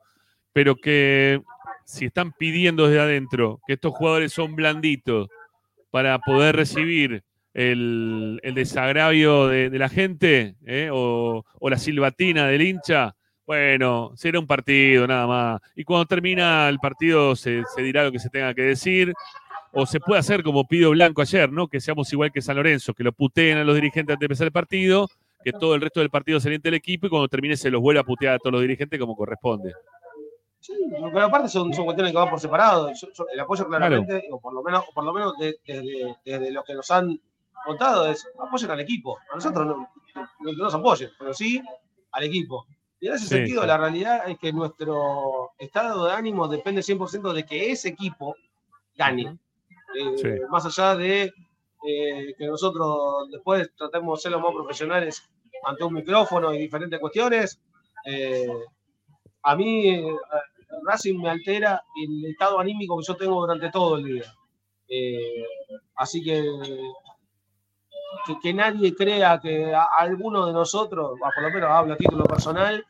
Pero 0.52 0.74
que 0.74 1.40
si 1.84 2.06
están 2.06 2.32
pidiendo 2.32 2.88
desde 2.88 3.02
adentro 3.02 3.60
que 3.68 3.74
estos 3.74 3.92
jugadores 3.94 4.32
son 4.32 4.56
blanditos 4.56 5.28
para 5.92 6.18
poder 6.18 6.56
recibir 6.56 7.22
el, 7.54 8.40
desagravio 8.52 9.46
de, 9.46 9.70
la 9.78 9.88
gente 9.88 10.56
¿eh? 10.66 10.90
o, 10.92 11.44
la 11.60 11.78
silbatina 11.78 12.48
del 12.48 12.62
hincha, 12.62 13.14
bueno, 13.46 14.10
será 14.16 14.40
un 14.40 14.48
partido 14.48 15.06
nada 15.06 15.28
más. 15.28 15.60
Y 15.76 15.84
cuando 15.84 16.04
termina 16.06 16.68
el 16.68 16.80
partido 16.80 17.36
se 17.36 17.62
dirá 17.76 18.02
lo 18.02 18.10
que 18.10 18.18
se 18.18 18.28
tenga 18.28 18.52
que 18.54 18.62
decir. 18.62 19.14
O 19.72 19.86
se 19.86 20.00
puede 20.00 20.20
hacer 20.20 20.42
como 20.42 20.66
pidió 20.66 20.90
Blanco 20.90 21.22
ayer, 21.22 21.50
¿no? 21.52 21.68
Que 21.68 21.80
seamos 21.80 22.12
igual 22.12 22.32
que 22.32 22.40
San 22.42 22.56
Lorenzo, 22.56 22.94
que 22.94 23.04
lo 23.04 23.12
puteen 23.12 23.58
a 23.58 23.64
los 23.64 23.74
dirigentes 23.74 24.14
antes 24.14 24.20
de 24.20 24.26
empezar 24.26 24.46
el 24.46 24.52
partido, 24.52 25.08
que 25.44 25.52
todo 25.52 25.74
el 25.74 25.80
resto 25.80 26.00
del 26.00 26.10
partido 26.10 26.40
se 26.40 26.48
aliente 26.48 26.68
el 26.68 26.74
equipo 26.74 27.06
y 27.06 27.10
cuando 27.10 27.28
termine 27.28 27.56
se 27.56 27.70
los 27.70 27.80
vuelva 27.80 28.00
a 28.00 28.04
putear 28.04 28.34
a 28.34 28.38
todos 28.38 28.52
los 28.52 28.62
dirigentes 28.62 28.98
como 28.98 29.14
corresponde. 29.16 29.72
Sí, 30.60 30.72
pero 31.12 31.26
aparte 31.26 31.48
son, 31.48 31.72
son 31.72 31.84
cuestiones 31.84 32.12
que 32.12 32.18
van 32.18 32.28
por 32.30 32.40
separado. 32.40 32.90
Yo- 32.92 33.08
yo- 33.12 33.26
el 33.32 33.38
apoyo 33.40 33.66
claramente, 33.68 34.24
o 34.32 34.40
por 34.40 34.52
lo 34.52 34.62
menos, 34.62 34.84
o 34.88 34.92
por 34.92 35.04
lo 35.04 35.12
menos 35.12 35.36
de- 35.38 35.56
desde, 35.64 36.16
desde 36.24 36.50
lo 36.50 36.64
que 36.64 36.74
nos 36.74 36.90
han 36.90 37.20
contado, 37.64 38.10
es 38.10 38.26
apoyen 38.38 38.70
al 38.70 38.80
equipo. 38.80 39.16
A 39.30 39.36
nosotros 39.36 39.64
no, 39.66 39.76
no, 39.76 40.28
no 40.40 40.52
nos 40.52 40.74
apoyen, 40.74 41.10
pero 41.18 41.32
sí 41.34 41.60
al 42.10 42.24
equipo. 42.24 42.66
Y 42.98 43.08
en 43.08 43.14
ese 43.14 43.24
Sí, 43.26 43.34
sentido, 43.36 43.60
sí. 43.62 43.68
la 43.68 43.76
realidad 43.76 44.28
es 44.28 44.38
que 44.38 44.52
nuestro 44.52 45.52
estado 45.58 46.06
de 46.06 46.12
ánimo 46.14 46.48
depende 46.48 46.82
100% 46.82 47.32
de 47.32 47.44
que 47.44 47.70
ese 47.70 47.90
equipo 47.90 48.34
gane. 48.96 49.36
Eh, 49.98 50.18
Sí. 50.18 50.28
Más 50.50 50.64
allá 50.66 50.96
de 50.96 51.32
eh, 51.86 52.34
que 52.38 52.46
nosotros 52.46 53.28
después 53.30 53.70
tratemos 53.76 54.18
de 54.18 54.22
ser 54.22 54.32
los 54.32 54.40
más 54.42 54.52
profesionales 54.52 55.22
ante 55.64 55.84
un 55.84 55.94
micrófono 55.94 56.52
y 56.54 56.58
diferentes 56.58 56.98
cuestiones, 57.00 57.60
eh, 58.04 58.48
a 59.42 59.56
mí 59.56 59.88
eh, 59.90 60.04
Racing 60.84 61.18
me 61.20 61.30
altera 61.30 61.82
el 62.04 62.26
estado 62.32 62.58
anímico 62.60 62.96
que 62.98 63.04
yo 63.06 63.16
tengo 63.16 63.40
durante 63.40 63.70
todo 63.70 63.96
el 63.96 64.04
día. 64.04 64.24
Eh, 64.88 65.44
así 65.96 66.22
que, 66.22 66.44
que 68.26 68.34
que 68.42 68.52
nadie 68.54 68.94
crea 68.94 69.38
que 69.40 69.74
a- 69.74 69.88
alguno 69.98 70.46
de 70.46 70.52
nosotros, 70.52 71.18
por 71.20 71.42
lo 71.42 71.50
menos 71.50 71.70
hablo 71.70 71.94
a 71.94 71.96
título 71.96 72.24
personal, 72.24 72.84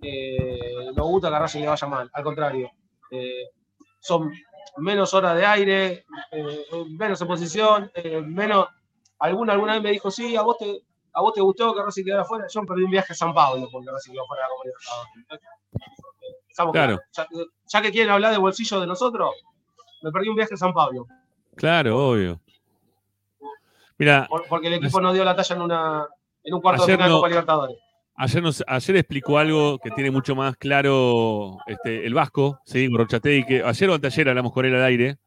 eh, 0.00 0.90
nos 0.94 1.06
gusta 1.06 1.28
que 1.30 1.36
a 1.36 1.38
Racing 1.40 1.60
le 1.62 1.68
vaya 1.68 1.86
mal. 1.88 2.10
Al 2.12 2.24
contrario, 2.24 2.70
eh, 3.10 3.44
son 4.00 4.30
menos 4.76 5.12
horas 5.14 5.36
de 5.36 5.44
aire, 5.46 6.04
eh, 6.30 6.66
menos 6.90 7.20
exposición, 7.20 7.90
eh, 7.94 8.20
menos. 8.20 8.66
Alguna, 9.20 9.52
alguna 9.54 9.72
vez 9.74 9.82
me 9.82 9.90
dijo, 9.90 10.10
sí, 10.10 10.36
a 10.36 10.42
vos 10.42 10.58
te, 10.58 10.82
a 11.12 11.20
vos 11.20 11.32
te 11.32 11.40
gustó 11.40 11.74
que 11.74 11.82
Racing 11.82 12.04
quedara 12.04 12.24
fuera. 12.24 12.46
Yo 12.48 12.60
me 12.60 12.66
perdí 12.68 12.82
un 12.84 12.90
viaje 12.90 13.12
a 13.12 13.16
San 13.16 13.34
Pablo 13.34 13.68
porque 13.72 13.90
Racing 13.90 14.12
quedó 14.12 14.26
fuera 14.26 14.44
de 14.44 14.70
la 15.30 16.72
Claro. 16.72 17.00
Ya, 17.12 17.26
ya 17.66 17.82
que 17.82 17.90
quieren 17.92 18.10
hablar 18.12 18.32
de 18.32 18.38
bolsillo 18.38 18.80
de 18.80 18.86
nosotros, 18.86 19.30
me 20.02 20.10
perdí 20.10 20.28
un 20.28 20.36
viaje 20.36 20.54
a 20.54 20.56
San 20.56 20.72
Pablo. 20.72 21.06
Claro, 21.54 22.10
obvio. 22.10 22.40
Mira, 23.96 24.26
por- 24.28 24.46
porque 24.46 24.68
el 24.68 24.74
equipo 24.74 25.00
no 25.00 25.12
dio 25.12 25.24
la 25.24 25.34
talla 25.34 25.56
en, 25.56 25.62
una, 25.62 26.06
en 26.44 26.54
un 26.54 26.60
cuarto 26.60 26.82
de 26.86 26.92
final 26.92 27.08
de 27.08 27.14
Copa 27.16 27.28
Libertadores. 27.28 27.78
Ayer, 28.20 28.42
nos, 28.42 28.64
ayer 28.66 28.96
explicó 28.96 29.38
algo 29.38 29.78
que 29.78 29.92
tiene 29.92 30.10
mucho 30.10 30.34
más 30.34 30.56
claro 30.56 31.58
este, 31.68 32.04
el 32.04 32.14
Vasco, 32.14 32.58
¿sí? 32.64 32.88
Gorrochategui, 32.88 33.44
que 33.44 33.62
ayer 33.62 33.90
o 33.90 33.94
anteayer 33.94 34.28
hablamos 34.28 34.52
con 34.52 34.66
él 34.66 34.74
al 34.74 34.82
aire, 34.82 35.18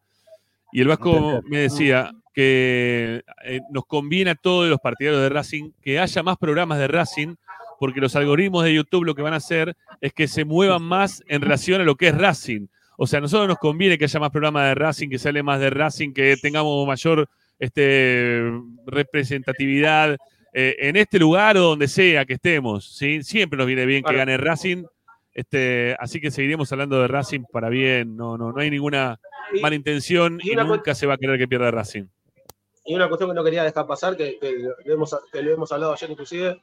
y 0.73 0.81
el 0.81 0.89
Vasco 0.89 1.41
me 1.49 1.59
decía 1.59 2.11
que 2.33 3.23
eh, 3.45 3.61
nos 3.71 3.85
conviene 3.85 4.31
a 4.31 4.35
todos 4.35 4.69
los 4.69 4.79
partidarios 4.79 5.21
de 5.21 5.29
Racing 5.29 5.71
que 5.81 5.99
haya 5.99 6.21
más 6.21 6.37
programas 6.37 6.79
de 6.79 6.87
Racing, 6.89 7.35
porque 7.79 8.01
los 8.01 8.15
algoritmos 8.17 8.65
de 8.65 8.73
YouTube 8.73 9.05
lo 9.05 9.15
que 9.15 9.21
van 9.21 9.33
a 9.33 9.37
hacer 9.37 9.75
es 10.01 10.11
que 10.11 10.27
se 10.27 10.43
muevan 10.43 10.83
más 10.83 11.23
en 11.27 11.41
relación 11.41 11.79
a 11.79 11.85
lo 11.85 11.95
que 11.95 12.09
es 12.09 12.17
Racing. 12.17 12.67
O 12.97 13.07
sea, 13.07 13.19
a 13.19 13.21
nosotros 13.21 13.47
nos 13.47 13.57
conviene 13.57 13.97
que 13.97 14.03
haya 14.05 14.19
más 14.19 14.31
programas 14.31 14.65
de 14.65 14.75
Racing, 14.75 15.09
que 15.09 15.17
se 15.17 15.29
hable 15.29 15.43
más 15.43 15.59
de 15.61 15.69
Racing, 15.69 16.11
que 16.13 16.35
tengamos 16.37 16.85
mayor 16.85 17.29
este, 17.57 18.51
representatividad 18.85 20.17
eh, 20.53 20.75
en 20.79 20.95
este 20.95 21.19
lugar 21.19 21.57
o 21.57 21.61
donde 21.61 21.87
sea 21.87 22.25
que 22.25 22.33
estemos. 22.33 22.95
¿sí? 22.97 23.23
Siempre 23.23 23.57
nos 23.57 23.67
viene 23.67 23.85
bien 23.85 24.03
que 24.03 24.15
gane 24.15 24.37
Racing. 24.37 24.83
Este, 25.33 25.95
así 25.97 26.19
que 26.19 26.29
seguiremos 26.29 26.71
hablando 26.71 27.01
de 27.01 27.07
Racing 27.07 27.43
para 27.51 27.69
bien. 27.69 28.17
No, 28.17 28.37
no, 28.37 28.51
no 28.51 28.61
hay 28.61 28.69
ninguna 28.69 29.19
mala 29.61 29.75
intención 29.75 30.39
y 30.43 30.55
nunca 30.55 30.93
se 30.93 31.07
va 31.07 31.13
a 31.13 31.17
querer 31.17 31.37
que 31.37 31.47
pierda 31.47 31.71
Racing. 31.71 32.05
Y 32.83 32.95
una 32.95 33.07
cuestión 33.07 33.29
que 33.29 33.35
no 33.35 33.43
quería 33.43 33.63
dejar 33.63 33.85
pasar, 33.85 34.17
que, 34.17 34.39
que 34.39 34.53
lo, 34.85 34.93
hemos, 34.93 35.15
que 35.31 35.41
lo 35.41 35.51
hemos 35.53 35.71
hablado 35.71 35.93
ayer 35.93 36.09
inclusive, 36.09 36.61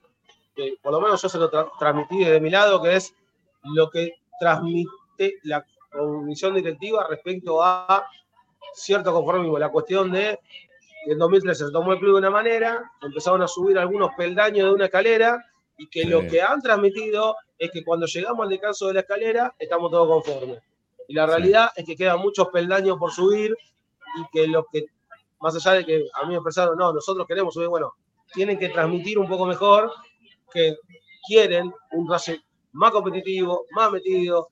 que 0.55 0.75
por 0.83 0.93
lo 0.93 1.01
menos 1.01 1.23
yo 1.23 1.29
se 1.29 1.39
lo 1.39 1.51
tra- 1.51 1.71
transmití 1.79 2.25
de 2.25 2.41
mi 2.41 2.51
lado, 2.51 2.83
que 2.83 2.97
es 2.97 3.15
lo 3.63 3.89
que 3.89 4.15
transmite 4.41 5.37
la 5.45 5.65
comisión 5.91 6.55
directiva 6.55 7.07
respecto 7.09 7.63
a 7.63 8.05
cierto 8.75 9.13
conformismo. 9.13 9.59
La 9.59 9.71
cuestión 9.71 10.11
de 10.11 10.39
que 11.05 11.13
en 11.13 11.19
2013 11.19 11.67
se 11.67 11.73
tomó 11.73 11.93
el 11.93 11.99
club 11.99 12.13
de 12.15 12.19
una 12.19 12.31
manera, 12.31 12.91
empezaron 13.03 13.43
a 13.43 13.49
subir 13.49 13.79
algunos 13.79 14.11
peldaños 14.17 14.67
de 14.69 14.73
una 14.75 14.85
escalera 14.87 15.43
y 15.77 15.89
que 15.89 16.03
Sí. 16.03 16.09
lo 16.09 16.27
que 16.27 16.43
han 16.43 16.61
transmitido 16.61 17.37
es 17.59 17.71
que 17.71 17.85
cuando 17.85 18.07
llegamos 18.07 18.43
al 18.45 18.51
descanso 18.51 18.89
de 18.89 18.95
la 18.95 19.01
escalera 19.01 19.55
estamos 19.59 19.91
todos 19.91 20.09
conformes. 20.25 20.61
Y 21.07 21.15
la 21.15 21.27
realidad 21.27 21.71
es 21.77 21.85
que 21.87 21.97
quedan 21.97 22.19
muchos 22.21 22.49
peldaños 22.49 22.99
por 22.99 23.11
subir 23.13 23.57
y 24.21 24.25
que 24.33 24.47
lo 24.47 24.67
que, 24.73 24.87
más 25.41 25.55
allá 25.57 25.79
de 25.79 25.87
que 25.87 26.05
a 26.15 26.23
mí 26.25 26.31
me 26.31 26.35
expresaron, 26.37 26.77
no, 26.77 26.93
nosotros 26.93 27.27
queremos 27.27 27.55
subir, 27.55 27.69
bueno, 27.69 27.93
tienen 28.35 28.59
que 28.59 28.69
transmitir 28.69 29.19
un 29.19 29.29
poco 29.29 29.47
mejor 29.47 29.91
que 30.53 30.77
quieren 31.27 31.73
un 31.93 32.09
Racing 32.11 32.39
más 32.73 32.91
competitivo, 32.91 33.65
más 33.71 33.91
metido, 33.91 34.49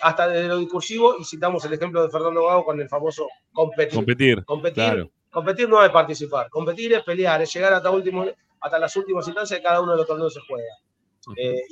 hasta 0.00 0.28
desde 0.28 0.48
lo 0.48 0.58
discursivo, 0.58 1.16
y 1.18 1.24
citamos 1.24 1.64
el 1.64 1.72
ejemplo 1.74 2.02
de 2.02 2.10
Fernando 2.10 2.46
Gago 2.46 2.64
con 2.64 2.80
el 2.80 2.88
famoso 2.88 3.28
competir. 3.52 3.94
Competir. 3.94 4.44
Competir, 4.44 4.74
Claro. 4.84 5.10
Competir 5.30 5.68
no 5.68 5.84
es 5.84 5.90
participar, 5.90 6.48
competir 6.50 6.92
es 6.94 7.02
pelear, 7.02 7.42
es 7.42 7.52
llegar 7.52 7.72
hasta, 7.72 7.90
último, 7.90 8.26
hasta 8.60 8.78
las 8.78 8.94
últimas 8.96 9.26
instancias 9.26 9.60
de 9.60 9.62
cada 9.62 9.80
uno 9.80 9.92
de 9.92 9.98
los 9.98 10.06
torneos 10.06 10.34
se 10.34 10.40
juega. 10.40 10.74
Eh, 11.36 11.62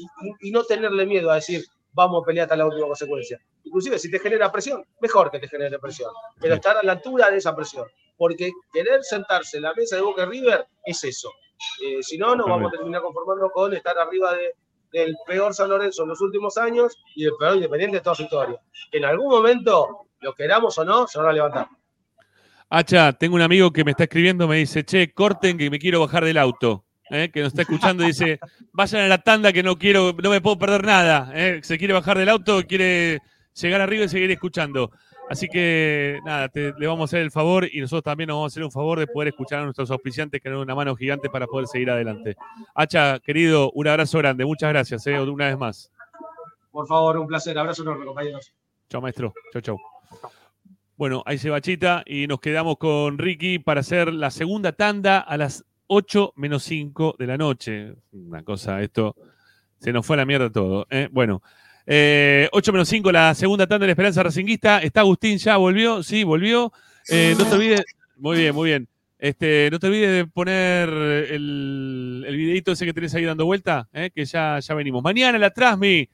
y, 0.40 0.50
no 0.50 0.64
tenerle 0.64 1.06
miedo 1.06 1.30
a 1.30 1.36
decir, 1.36 1.64
vamos 1.92 2.22
a 2.22 2.26
pelear 2.26 2.44
hasta 2.44 2.56
la 2.56 2.66
última 2.66 2.86
consecuencia. 2.86 3.40
Inclusive, 3.62 3.98
si 3.98 4.10
te 4.10 4.18
genera 4.18 4.50
presión, 4.50 4.84
mejor 5.00 5.30
que 5.30 5.38
te 5.38 5.48
genere 5.48 5.78
presión, 5.78 6.10
pero 6.40 6.54
estar 6.54 6.76
a 6.76 6.82
la 6.82 6.92
altura 6.92 7.30
de 7.30 7.38
esa 7.38 7.54
presión. 7.54 7.86
Porque 8.16 8.50
querer 8.72 9.02
sentarse 9.02 9.56
en 9.56 9.64
la 9.64 9.74
mesa 9.74 9.96
de 9.96 10.02
Boca 10.02 10.24
River 10.26 10.66
es 10.84 11.02
eso. 11.04 11.32
Eh, 11.84 12.02
si 12.02 12.18
no, 12.18 12.34
nos 12.34 12.46
vamos 12.46 12.72
a 12.72 12.76
terminar 12.76 13.02
conformando 13.02 13.50
con 13.50 13.74
estar 13.74 13.96
arriba 13.98 14.34
de, 14.34 14.54
del 14.94 15.16
peor 15.26 15.52
San 15.52 15.68
Lorenzo 15.68 16.04
en 16.04 16.10
los 16.10 16.20
últimos 16.20 16.56
años 16.56 16.96
y 17.16 17.24
el 17.24 17.32
peor 17.38 17.56
Independiente 17.56 17.96
de 17.96 18.02
toda 18.02 18.14
su 18.14 18.22
historia. 18.22 18.60
En 18.92 19.04
algún 19.04 19.28
momento, 19.28 20.06
lo 20.20 20.34
queramos 20.34 20.78
o 20.78 20.84
no, 20.84 21.06
se 21.08 21.18
van 21.18 21.28
a 21.28 21.32
levantar. 21.32 21.68
Hacha, 22.76 23.12
tengo 23.12 23.36
un 23.36 23.42
amigo 23.42 23.72
que 23.72 23.84
me 23.84 23.92
está 23.92 24.04
escribiendo, 24.04 24.48
me 24.48 24.56
dice, 24.56 24.84
che, 24.84 25.12
corten 25.12 25.56
que 25.56 25.70
me 25.70 25.78
quiero 25.78 26.00
bajar 26.00 26.24
del 26.24 26.38
auto. 26.38 26.84
¿eh? 27.10 27.30
Que 27.32 27.40
nos 27.42 27.48
está 27.52 27.62
escuchando 27.62 28.02
y 28.02 28.08
dice, 28.08 28.40
vayan 28.72 29.02
a 29.02 29.06
la 29.08 29.18
tanda 29.18 29.52
que 29.52 29.62
no 29.62 29.76
quiero, 29.78 30.12
no 30.20 30.30
me 30.30 30.40
puedo 30.40 30.58
perder 30.58 30.84
nada. 30.84 31.30
¿eh? 31.34 31.60
Se 31.62 31.78
quiere 31.78 31.94
bajar 31.94 32.18
del 32.18 32.28
auto, 32.28 32.62
quiere 32.66 33.20
llegar 33.54 33.80
arriba 33.80 34.04
y 34.04 34.08
seguir 34.08 34.30
escuchando. 34.32 34.90
Así 35.30 35.46
que 35.48 36.18
nada, 36.24 36.48
te- 36.48 36.72
le 36.76 36.86
vamos 36.88 37.02
a 37.02 37.04
hacer 37.10 37.20
el 37.22 37.30
favor 37.30 37.66
y 37.72 37.80
nosotros 37.80 38.02
también 38.02 38.26
nos 38.28 38.34
vamos 38.38 38.50
a 38.50 38.54
hacer 38.54 38.64
un 38.64 38.72
favor 38.72 38.98
de 38.98 39.06
poder 39.06 39.28
escuchar 39.28 39.60
a 39.60 39.64
nuestros 39.64 39.90
auspiciantes 39.92 40.40
que 40.40 40.48
nos 40.50 40.58
dan 40.58 40.64
una 40.64 40.74
mano 40.74 40.96
gigante 40.96 41.30
para 41.30 41.46
poder 41.46 41.68
seguir 41.68 41.90
adelante. 41.90 42.34
Hacha, 42.74 43.20
querido, 43.20 43.70
un 43.72 43.86
abrazo 43.86 44.18
grande, 44.18 44.44
muchas 44.44 44.70
gracias, 44.70 45.06
¿eh? 45.06 45.20
una 45.20 45.46
vez 45.46 45.56
más. 45.56 45.90
Por 46.72 46.86
favor, 46.88 47.18
un 47.18 47.26
placer. 47.28 47.56
Abrazo 47.56 47.82
enorme, 47.82 48.04
compañeros. 48.04 48.52
Chao, 48.90 49.00
maestro. 49.00 49.32
Chao, 49.52 49.62
chao. 49.62 49.78
Bueno, 50.96 51.24
ahí 51.26 51.38
se 51.38 51.50
va 51.50 51.60
Chita 51.60 52.04
y 52.06 52.28
nos 52.28 52.38
quedamos 52.38 52.78
con 52.78 53.18
Ricky 53.18 53.58
para 53.58 53.80
hacer 53.80 54.14
la 54.14 54.30
segunda 54.30 54.70
tanda 54.70 55.18
a 55.18 55.36
las 55.36 55.64
8 55.88 56.34
menos 56.36 56.62
5 56.62 57.16
de 57.18 57.26
la 57.26 57.36
noche. 57.36 57.94
Una 58.12 58.44
cosa, 58.44 58.80
esto 58.80 59.16
se 59.80 59.92
nos 59.92 60.06
fue 60.06 60.14
a 60.14 60.18
la 60.18 60.24
mierda 60.24 60.50
todo. 60.50 60.86
¿eh? 60.90 61.08
Bueno, 61.10 61.42
eh, 61.84 62.48
8 62.52 62.72
menos 62.72 62.88
5, 62.88 63.10
la 63.10 63.34
segunda 63.34 63.66
tanda 63.66 63.82
de 63.82 63.88
la 63.88 63.92
Esperanza 63.92 64.22
Racinguista. 64.22 64.78
Está 64.78 65.00
Agustín, 65.00 65.36
ya 65.38 65.56
volvió, 65.56 66.00
sí, 66.04 66.22
volvió. 66.22 66.72
Eh, 67.08 67.34
no 67.36 67.44
te 67.44 67.54
olvides, 67.56 67.84
muy 68.16 68.36
bien, 68.38 68.54
muy 68.54 68.68
bien. 68.68 68.88
Este, 69.18 69.68
no 69.72 69.80
te 69.80 69.88
olvides 69.88 70.12
de 70.12 70.26
poner 70.26 70.88
el, 70.88 72.24
el 72.24 72.36
videito 72.36 72.70
ese 72.70 72.86
que 72.86 72.94
tenés 72.94 73.12
ahí 73.16 73.24
dando 73.24 73.46
vuelta, 73.46 73.88
¿eh? 73.92 74.12
que 74.14 74.24
ya, 74.24 74.60
ya 74.60 74.74
venimos. 74.74 75.02
Mañana 75.02 75.38
la 75.38 75.50
Trasmi, 75.50 76.08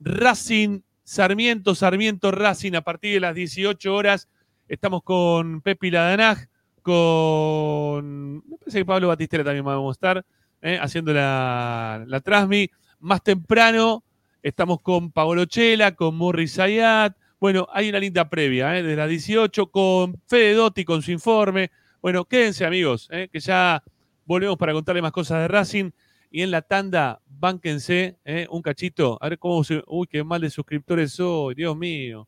Racing 0.00 0.80
Sarmiento, 1.04 1.74
Sarmiento 1.74 2.30
Racing 2.30 2.74
a 2.74 2.80
partir 2.80 3.14
de 3.14 3.20
las 3.20 3.34
18 3.34 3.94
horas. 3.94 4.28
Estamos 4.66 5.02
con 5.02 5.60
Pepi 5.60 5.90
Ladanaj, 5.90 6.46
con. 6.82 8.36
Me 8.36 8.56
parece 8.58 8.78
que 8.78 8.84
Pablo 8.84 9.08
Batistera 9.08 9.44
también 9.44 9.64
vamos 9.64 9.90
a 9.90 9.92
estar 9.92 10.26
¿eh? 10.62 10.78
haciendo 10.80 11.12
la, 11.12 12.04
la 12.06 12.20
Trasmi. 12.20 12.70
Más 13.00 13.22
temprano 13.22 14.02
estamos 14.42 14.80
con 14.80 15.10
Paolo 15.12 15.44
Chela, 15.44 15.94
con 15.94 16.16
Morris 16.16 16.54
Zayat. 16.54 17.16
Bueno, 17.38 17.68
hay 17.72 17.90
una 17.90 17.98
linda 17.98 18.28
previa 18.28 18.76
¿eh? 18.78 18.82
desde 18.82 18.96
las 18.96 19.08
18 19.08 19.66
con 19.66 20.20
Fede 20.26 20.54
Dotti 20.54 20.84
con 20.84 21.02
su 21.02 21.12
informe. 21.12 21.70
Bueno, 22.00 22.24
quédense 22.24 22.64
amigos, 22.64 23.08
¿eh? 23.10 23.28
que 23.30 23.40
ya 23.40 23.82
volvemos 24.24 24.56
para 24.56 24.72
contarle 24.72 25.02
más 25.02 25.12
cosas 25.12 25.40
de 25.40 25.48
Racing. 25.48 25.90
Y 26.34 26.42
en 26.42 26.50
la 26.50 26.60
tanda, 26.62 27.20
bánquense 27.28 28.18
¿eh? 28.24 28.48
un 28.50 28.60
cachito. 28.60 29.16
A 29.20 29.28
ver 29.28 29.38
cómo 29.38 29.62
se. 29.62 29.84
Uy, 29.86 30.08
qué 30.10 30.24
mal 30.24 30.40
de 30.40 30.50
suscriptores 30.50 31.12
soy, 31.12 31.54
Dios 31.54 31.76
mío. 31.76 32.26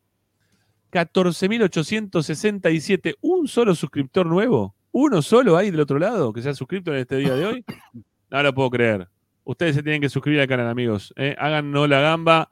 14.867. 0.93 3.15
¿Un 3.19 3.49
solo 3.49 3.75
suscriptor 3.75 4.25
nuevo? 4.25 4.73
¿Uno 4.93 5.21
solo 5.21 5.57
ahí 5.57 5.71
del 5.71 5.81
otro 5.81 5.99
lado 5.99 6.31
que 6.31 6.41
se 6.41 6.47
ha 6.47 6.53
suscrito 6.53 6.93
en 6.93 6.99
este 6.99 7.17
día 7.17 7.35
de 7.35 7.47
hoy? 7.47 7.65
No 8.29 8.41
lo 8.41 8.53
puedo 8.53 8.69
creer. 8.69 9.09
Ustedes 9.43 9.75
se 9.75 9.83
tienen 9.83 9.99
que 9.99 10.07
suscribir 10.07 10.39
al 10.39 10.47
canal, 10.47 10.69
amigos. 10.69 11.13
¿eh? 11.17 11.35
Háganos 11.37 11.89
la 11.89 11.99
gamba. 11.99 12.49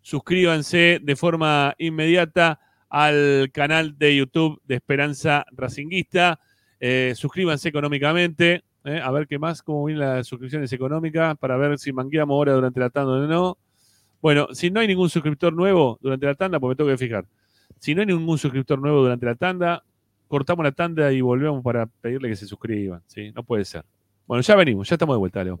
Suscríbanse 0.00 1.00
de 1.02 1.16
forma 1.16 1.74
inmediata 1.76 2.60
al 2.88 3.50
canal 3.52 3.98
de 3.98 4.16
YouTube 4.16 4.58
de 4.64 4.76
Esperanza 4.76 5.44
Racinguista. 5.52 6.40
Eh, 6.80 7.12
suscríbanse 7.14 7.68
económicamente. 7.68 8.64
Eh, 8.84 9.00
a 9.02 9.10
ver 9.10 9.26
qué 9.26 9.38
más, 9.38 9.62
cómo 9.62 9.84
vienen 9.84 10.06
las 10.06 10.26
suscripciones 10.26 10.72
económicas, 10.72 11.36
para 11.38 11.56
ver 11.56 11.78
si 11.78 11.92
mangueamos 11.92 12.34
ahora 12.34 12.52
durante 12.52 12.80
la 12.80 12.90
tanda 12.90 13.12
o 13.12 13.26
no. 13.26 13.58
Bueno, 14.20 14.48
si 14.52 14.70
no 14.70 14.80
hay 14.80 14.86
ningún 14.86 15.10
suscriptor 15.10 15.52
nuevo 15.52 15.98
durante 16.00 16.26
la 16.26 16.34
tanda, 16.34 16.60
porque 16.60 16.72
me 16.72 16.76
tengo 16.76 16.90
que 16.90 16.98
fijar. 16.98 17.26
Si 17.78 17.94
no 17.94 18.00
hay 18.00 18.06
ningún 18.06 18.38
suscriptor 18.38 18.78
nuevo 18.78 19.02
durante 19.02 19.26
la 19.26 19.34
tanda, 19.34 19.82
cortamos 20.28 20.64
la 20.64 20.72
tanda 20.72 21.12
y 21.12 21.20
volvemos 21.20 21.62
para 21.62 21.86
pedirle 21.86 22.28
que 22.28 22.36
se 22.36 22.46
suscriban. 22.46 23.02
¿sí? 23.06 23.32
No 23.32 23.42
puede 23.42 23.64
ser. 23.64 23.84
Bueno, 24.26 24.42
ya 24.42 24.56
venimos, 24.56 24.88
ya 24.88 24.94
estamos 24.94 25.14
de 25.14 25.18
vuelta, 25.18 25.44
Leo. 25.44 25.60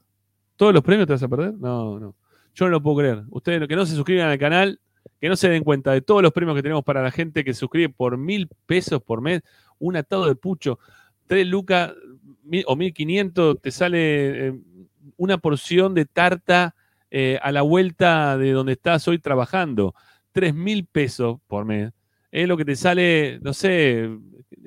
¿Todos 0.55 0.73
los 0.73 0.83
premios 0.83 1.07
te 1.07 1.13
vas 1.13 1.23
a 1.23 1.27
perder? 1.27 1.53
No, 1.55 1.99
no. 1.99 2.15
Yo 2.53 2.65
no 2.65 2.71
lo 2.71 2.81
puedo 2.81 2.97
creer. 2.97 3.23
Ustedes 3.29 3.67
que 3.67 3.75
no 3.75 3.85
se 3.85 3.95
suscriban 3.95 4.29
al 4.29 4.39
canal, 4.39 4.79
que 5.19 5.27
no 5.27 5.35
se 5.35 5.49
den 5.49 5.63
cuenta 5.63 5.91
de 5.91 6.01
todos 6.01 6.21
los 6.21 6.31
premios 6.31 6.55
que 6.55 6.63
tenemos 6.63 6.83
para 6.85 7.03
la 7.03 7.11
gente 7.11 7.43
que 7.43 7.53
se 7.53 7.59
suscribe 7.59 7.89
por 7.89 8.17
mil 8.17 8.47
pesos 8.65 9.01
por 9.03 9.21
mes, 9.21 9.41
un 9.77 9.97
atado 9.97 10.25
de 10.25 10.35
pucho, 10.35 10.79
tres 11.27 11.45
lucas 11.45 11.93
o 12.65 12.75
mil 12.75 12.93
quinientos, 12.93 13.59
te 13.61 13.71
sale 13.71 14.47
eh, 14.47 14.59
una 15.17 15.37
porción 15.37 15.93
de 15.93 16.05
tarta 16.05 16.75
eh, 17.11 17.39
a 17.41 17.51
la 17.51 17.61
vuelta 17.61 18.37
de 18.37 18.51
donde 18.51 18.73
estás 18.73 19.07
hoy 19.07 19.19
trabajando. 19.19 19.93
Tres 20.31 20.53
mil 20.53 20.85
pesos 20.85 21.39
por 21.47 21.65
mes. 21.65 21.91
Es 22.35 22.49
lo 22.49 22.57
que 22.57 22.65
te 22.65 22.75
sale, 22.75 23.39
no 23.41 23.53
sé, 23.53 24.09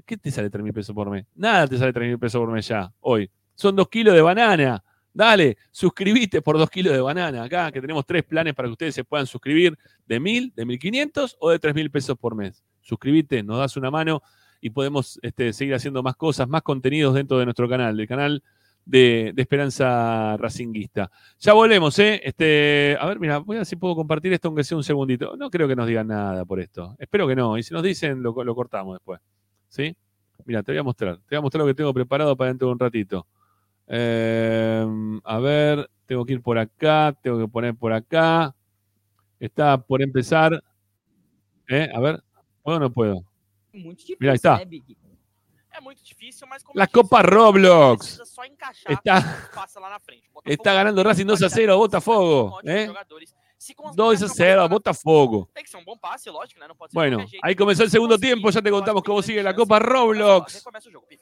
¿qué 0.07 0.17
te 0.17 0.31
sale 0.31 0.49
tres 0.49 0.65
mil 0.65 0.73
pesos 0.73 0.95
por 0.95 1.11
mes? 1.11 1.27
Nada 1.35 1.67
te 1.67 1.77
sale 1.77 1.93
tres 1.93 2.09
mil 2.09 2.19
pesos 2.19 2.41
por 2.41 2.51
mes 2.51 2.67
ya, 2.67 2.91
hoy. 3.01 3.31
Son 3.55 3.77
dos 3.77 3.91
kilos 3.91 4.15
de 4.15 4.23
banana. 4.23 4.83
Dale, 5.13 5.59
suscribite 5.71 6.41
por 6.41 6.57
dos 6.57 6.71
kilos 6.71 6.95
de 6.95 7.03
banana. 7.03 7.43
Acá 7.43 7.71
que 7.71 7.83
tenemos 7.83 8.07
tres 8.07 8.25
planes 8.25 8.55
para 8.55 8.69
que 8.69 8.73
ustedes 8.73 8.95
se 8.95 9.05
puedan 9.05 9.27
suscribir 9.27 9.77
de 10.07 10.19
mil, 10.19 10.51
de 10.57 10.65
mil 10.65 10.79
quinientos 10.79 11.37
o 11.41 11.51
de 11.51 11.59
tres 11.59 11.75
mil 11.75 11.91
pesos 11.91 12.17
por 12.17 12.35
mes. 12.35 12.65
Suscribite, 12.81 13.43
nos 13.43 13.59
das 13.59 13.77
una 13.77 13.91
mano 13.91 14.23
y 14.63 14.71
podemos 14.71 15.21
este, 15.21 15.53
seguir 15.53 15.75
haciendo 15.75 16.03
más 16.03 16.17
cosas, 16.17 16.49
más 16.49 16.63
contenidos 16.63 17.13
dentro 17.13 17.39
de 17.39 17.45
nuestro 17.45 17.69
canal, 17.69 17.99
del 17.99 18.09
canal 18.09 18.43
de, 18.89 19.33
de 19.35 19.43
Esperanza 19.43 20.37
Racinguista. 20.39 21.11
Ya 21.39 21.53
volvemos, 21.53 21.99
¿eh? 21.99 22.23
Este, 22.25 22.97
a 22.99 23.07
ver, 23.07 23.21
mira, 23.21 23.39
voy 23.39 23.57
a 23.57 23.61
ver 23.61 23.67
si 23.67 23.77
puedo 23.77 23.95
compartir 23.95 24.33
esto 24.33 24.49
aunque 24.49 24.65
sea 24.65 24.79
un 24.79 24.83
segundito. 24.83 25.37
No 25.37 25.51
creo 25.51 25.69
que 25.69 25.77
nos 25.77 25.87
digan 25.87 26.07
nada 26.09 26.47
por 26.47 26.59
esto. 26.59 26.97
Espero 26.99 27.29
que 27.29 27.37
no. 27.37 27.59
Y 27.59 27.63
si 27.63 27.75
nos 27.75 27.83
dicen, 27.83 28.23
lo, 28.23 28.33
lo 28.43 28.55
cortamos 28.55 28.95
después. 28.95 29.21
¿Sí? 29.69 29.95
Mira, 30.47 30.63
te 30.63 30.73
voy 30.73 30.79
a 30.79 30.83
mostrar. 30.83 31.17
Te 31.19 31.37
voy 31.37 31.39
a 31.39 31.41
mostrar 31.43 31.61
lo 31.61 31.67
que 31.67 31.75
tengo 31.75 31.93
preparado 31.93 32.35
para 32.35 32.49
dentro 32.49 32.69
de 32.69 32.73
un 32.73 32.79
ratito. 32.79 33.27
Eh, 33.89 34.87
a 35.23 35.39
ver, 35.39 35.91
tengo 36.07 36.25
que 36.25 36.33
ir 36.33 36.43
por 36.43 36.57
acá, 36.57 37.15
tengo 37.23 37.39
que 37.39 37.49
poner 37.49 37.75
por 37.75 37.93
acá. 37.93 38.55
Está 39.39 39.77
por 39.77 40.01
empezar. 40.01 40.63
¿Eh? 41.69 41.91
A 41.95 42.01
ver, 42.01 42.23
¿puedo 42.63 42.79
o 42.79 42.81
no 42.81 42.91
puedo? 42.91 43.23
Mira, 43.71 44.33
ahí 44.33 44.37
está. 44.37 44.63
Né, 45.79 45.81
Big? 45.81 45.81
É 45.81 45.81
muito 45.81 46.03
difícil, 46.05 46.47
mas 46.49 46.63
como 46.63 46.79
La 46.79 46.85
disse, 46.87 46.95
Copa 46.95 47.21
Roblox. 47.23 47.99
precisa 48.07 48.25
só 48.27 48.45
encaixar 48.45 48.93
Está, 48.93 49.49
passa 49.55 49.81
lá 49.81 49.91
na 49.91 49.99
frente. 50.01 50.29
O 50.35 50.41
está 50.51 50.73
ganando 50.75 51.03
Racing 51.03 51.25
2 51.27 51.43
a 51.43 51.49
0 51.49 51.73
a 51.73 51.77
Botafogo. 51.77 52.57
ótimos 52.57 52.75
¿eh? 52.75 52.87
jogadores. 52.87 53.35
Se 53.59 53.75
conseguir 53.75 53.97
2 53.97 54.23
a 54.23 54.29
0 54.29 54.63
a 54.63 54.69
Botafogo. 54.69 55.51
Tem 55.53 55.65
que 55.65 55.71
ser 55.71 55.79
um 55.79 55.85
bom 55.85 55.99
passe, 55.99 56.31
lógico, 56.31 56.61
né? 56.61 56.69
Não 56.69 56.77
pode 56.77 56.93
ser 56.93 56.95
de 56.95 57.17
Bueno, 57.17 57.27
ahí 57.43 57.57
comenzó 57.57 57.83
el 57.83 57.91
segundo 57.91 58.17
tiempo. 58.17 58.49
Ya 58.51 58.63
te 58.63 58.71
contamos 58.71 59.03
cómo 59.03 59.21
sigue 59.21 59.43
la 59.43 59.53
Copa 59.53 59.81
Roblox. 59.81 60.65
O. 60.65 60.71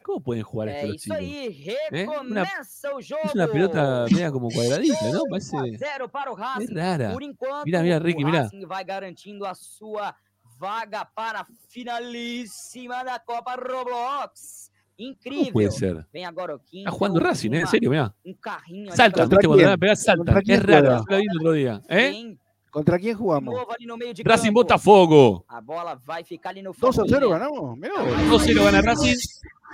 ¿Cómo 0.03 0.21
pueden 0.21 0.43
jugar 0.45 0.69
esto 0.69 0.87
los 0.87 0.97
isso 0.97 1.05
chicos? 1.05 1.19
aí, 1.19 1.65
¿Eh? 1.93 2.07
Una- 2.07 2.45
recomeça 2.45 2.89
o 2.95 3.01
jogo. 3.01 3.23
es 3.25 3.35
una 3.35 3.47
pelota 3.49 4.05
media 4.11 4.31
como 4.31 4.51
cuadradita, 4.51 5.11
¿no? 5.13 5.23
Parece. 5.31 5.79
0 5.79 6.09
para 6.11 6.31
o 6.31 6.37
Racing. 6.37 6.65
Es 6.65 6.75
rara. 6.75 7.13
Por 7.15 7.23
enquanto, 7.23 7.65
Mira, 7.65 7.83
mira, 7.83 7.99
Ricky, 7.99 8.23
o 8.23 8.27
mira. 8.27 8.43
Racing 8.43 8.67
vai 8.67 8.85
garantindo 8.85 9.47
a 9.47 9.55
sua 9.55 10.15
vaga 10.59 11.05
para 11.15 11.41
a 11.41 11.47
finalíssima 11.69 13.05
da 13.05 13.19
Copa 13.19 13.57
Roblox. 13.57 14.71
Incrível. 14.99 15.41
¿Cómo 15.45 15.53
puede 15.53 15.71
ser? 15.71 16.07
Vem 16.13 16.25
agora 16.25 16.55
o 16.55 16.59
Kim. 16.59 16.81
Está 16.81 16.91
jugando 16.91 17.21
Racing, 17.21 17.53
¿eh? 17.53 17.61
En 17.61 17.67
serio, 17.67 17.91
mira. 17.91 18.15
Um 18.25 18.35
carrinho 18.35 18.97
Salta, 18.97 19.29
cuando 19.29 19.71
a 19.71 19.77
pegar, 19.77 19.97
salta. 19.97 20.25
¿Contra 20.25 20.43
quién 20.43 20.59
Es 20.59 20.67
raro, 20.67 21.05
lo 21.07 21.17
vi 21.19 21.23
el 21.25 21.37
otro 21.37 21.53
día. 21.53 21.83
¿eh? 21.89 22.37
¿Contra 22.71 22.99
quién 22.99 23.17
jugamos? 23.17 23.55
novo 23.55 23.73
ali 23.73 23.87
no 23.87 23.97
meio 23.97 24.15
de 24.15 24.23
Racing. 24.23 24.53
Botafogo. 24.53 25.45
A 25.49 25.61
bola 25.61 25.95
vai 26.05 26.25
ficar 26.25 26.51
ali 26.51 26.63
no 26.63 26.73
2 26.73 26.99
a 26.99 27.03
0 27.07 27.09
Forquinha. 27.09 27.39
ganamos. 27.39 27.77
Mirá. 27.79 27.95
2-0 28.31 28.65
gana 28.65 28.83
Racing. 28.83 29.17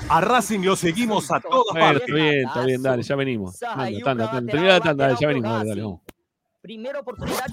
A 0.08 0.20
Racing 0.20 0.60
lo 0.60 0.74
seguimos 0.74 1.30
a 1.30 1.40
todas 1.40 1.66
Bueno, 1.72 1.86
partes. 1.86 2.02
está 2.08 2.14
bien, 2.14 2.46
está 2.46 2.64
bien, 2.64 2.82
dale, 2.82 3.02
ya 3.02 3.16
venimos. 3.16 3.58
Tanda, 3.58 4.00
tanda, 4.04 4.30
tanda. 4.30 4.80
tanda, 4.80 5.16
ya 5.20 5.28
venimos, 5.28 5.52
dale, 5.52 5.68
dale, 5.68 5.82
vamos. 5.82 6.00
Primeira 6.60 7.00
oportunidade. 7.00 7.52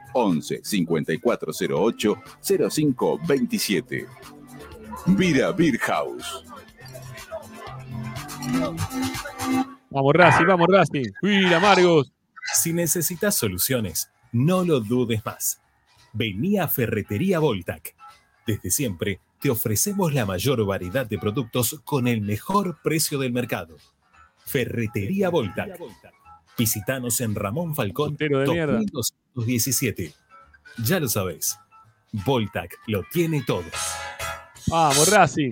11 0.13 0.61
5408 0.63 2.15
0527. 2.41 4.07
Vira 5.07 5.51
Beer 5.51 5.77
House. 5.79 6.45
Vamos, 9.89 10.13
Racing, 10.13 10.45
vamos, 10.45 10.67
Racing. 10.69 11.11
Mira, 11.21 11.59
Margos. 11.59 12.11
Si 12.53 12.73
necesitas 12.73 13.35
soluciones, 13.35 14.11
no 14.31 14.63
lo 14.63 14.79
dudes 14.79 15.23
más. 15.25 15.61
Vení 16.13 16.57
a 16.57 16.67
Ferretería 16.67 17.39
Voltac. 17.39 17.95
Desde 18.45 18.71
siempre 18.71 19.19
te 19.39 19.49
ofrecemos 19.49 20.13
la 20.13 20.25
mayor 20.25 20.65
variedad 20.65 21.05
de 21.05 21.17
productos 21.17 21.81
con 21.83 22.07
el 22.07 22.21
mejor 22.21 22.79
precio 22.83 23.19
del 23.19 23.31
mercado. 23.31 23.77
Ferretería 24.45 25.29
Voltac. 25.29 25.79
Visítanos 26.57 27.21
en 27.21 27.35
Ramón 27.35 27.75
Falcón 27.75 28.11
Putero 28.11 28.43
de 29.35 29.45
mierda. 29.45 29.63
2217. 29.63 30.13
Ya 30.85 30.99
lo 30.99 31.07
sabéis. 31.07 31.57
Voltac 32.25 32.77
lo 32.87 33.03
tiene 33.11 33.43
todo. 33.45 33.63
Vamos, 34.67 35.09
Racing. 35.09 35.51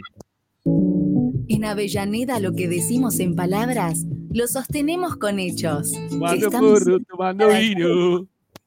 En 1.47 1.65
Avellaneda 1.65 2.39
lo 2.39 2.53
que 2.53 2.67
decimos 2.67 3.19
en 3.19 3.35
palabras, 3.35 4.05
lo 4.31 4.47
sostenemos 4.47 5.15
con 5.15 5.39
hechos. 5.39 5.91
Tomando 6.09 6.45
Estamos 6.47 6.79
porro, 6.79 6.99
tomando 7.07 7.47
vino. 7.49 8.27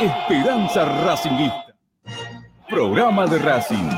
Esperanza 0.00 0.84
Racingista. 1.04 1.74
Programa 2.68 3.26
de 3.26 3.38
Racing. 3.38 3.90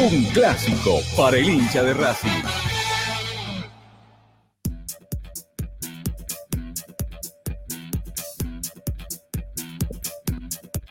Un 0.00 0.24
clásico 0.32 1.00
para 1.16 1.36
el 1.36 1.48
hincha 1.48 1.82
de 1.82 1.94
Racing. 1.94 2.42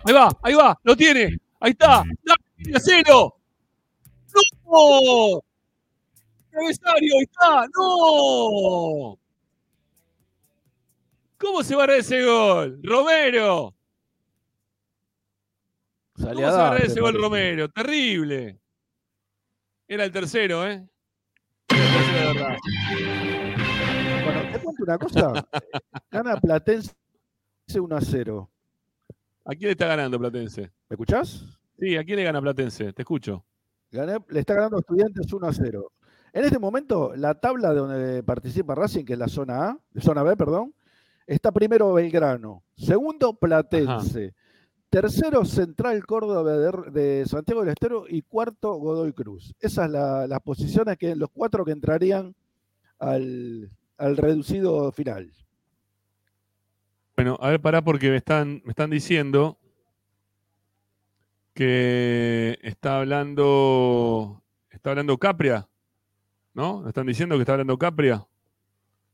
Ahí 0.03 0.13
va, 0.13 0.29
ahí 0.43 0.53
va, 0.53 0.77
lo 0.83 0.95
tiene. 0.95 1.37
Ahí 1.59 1.71
está. 1.71 2.03
¡Dale, 2.23 2.79
cero! 2.79 3.35
¡No! 4.65 5.41
¡Travesario, 6.51 7.15
ahí 7.15 7.23
está! 7.23 7.67
¡No! 7.75 9.17
¿Cómo 11.37 11.63
se 11.63 11.75
va 11.75 11.83
a 11.83 11.87
dar 11.87 11.97
ese 11.97 12.23
gol? 12.25 12.79
¡Romero! 12.83 13.75
¿Cómo 16.13 16.25
se 16.25 16.31
a 16.31 16.33
va 16.33 16.47
a 16.49 16.51
dar 16.51 16.71
darte, 16.73 16.87
ese 16.87 16.99
gol. 16.99 17.13
Romero? 17.21 17.69
Terrible. 17.69 18.59
Era 19.87 20.03
el 20.05 20.11
tercero, 20.11 20.67
¿eh? 20.67 20.87
Bueno, 24.23 24.51
te 24.51 24.59
cuento 24.59 24.83
una 24.83 24.97
cosa. 24.97 25.47
Gana 26.11 26.37
Platense 26.37 26.91
1 27.79 27.95
a 27.95 28.01
0. 28.01 28.49
¿A 29.45 29.49
quién 29.51 29.61
le 29.67 29.71
está 29.71 29.87
ganando 29.87 30.19
Platense? 30.19 30.61
¿Me 30.89 30.93
escuchás? 30.95 31.45
Sí, 31.79 31.95
¿a 31.95 32.03
quién 32.03 32.17
le 32.17 32.23
gana 32.23 32.41
Platense? 32.41 32.91
Te 32.93 33.03
escucho. 33.03 33.45
Gané- 33.91 34.23
le 34.29 34.39
está 34.39 34.55
ganando 34.55 34.77
a 34.77 34.79
Estudiantes 34.79 35.31
1 35.31 35.47
a 35.47 35.53
0. 35.53 35.91
En 36.33 36.43
este 36.43 36.59
momento, 36.59 37.15
la 37.15 37.35
tabla 37.39 37.69
de 37.69 37.75
donde 37.79 38.23
participa 38.23 38.75
Racing, 38.75 39.05
que 39.05 39.13
es 39.13 39.19
la 39.19 39.27
zona 39.29 39.69
A, 39.69 39.79
zona 40.01 40.23
B, 40.23 40.35
perdón, 40.35 40.73
está 41.27 41.51
primero 41.51 41.93
Belgrano, 41.93 42.63
segundo 42.75 43.33
Platense, 43.33 44.33
tercero 44.89 45.45
Central 45.45 46.03
Córdoba 46.05 46.57
de, 46.57 46.91
de 46.91 47.25
Santiago 47.27 47.61
del 47.61 47.69
Estero 47.71 48.05
y 48.07 48.23
cuarto 48.23 48.73
Godoy 48.75 49.13
Cruz. 49.13 49.53
Esas 49.59 49.91
son 49.91 50.29
las 50.29 50.39
posiciones 50.39 50.97
que 50.97 51.15
los 51.15 51.29
cuatro 51.31 51.63
que 51.63 51.73
entrarían 51.73 52.33
al, 52.97 53.69
al 53.97 54.17
reducido 54.17 54.91
final. 54.91 55.31
Bueno, 57.15 57.37
a 57.41 57.49
ver, 57.49 57.59
pará, 57.59 57.83
porque 57.83 58.09
me 58.09 58.17
están, 58.17 58.61
me 58.63 58.69
están 58.69 58.89
diciendo 58.89 59.57
que 61.53 62.59
está 62.61 62.99
hablando. 62.99 64.43
Está 64.69 64.91
hablando 64.91 65.17
Capria. 65.17 65.67
¿No? 66.53 66.81
Me 66.81 66.89
están 66.89 67.07
diciendo 67.07 67.35
que 67.35 67.41
está 67.41 67.53
hablando 67.53 67.77
Capria. 67.79 68.27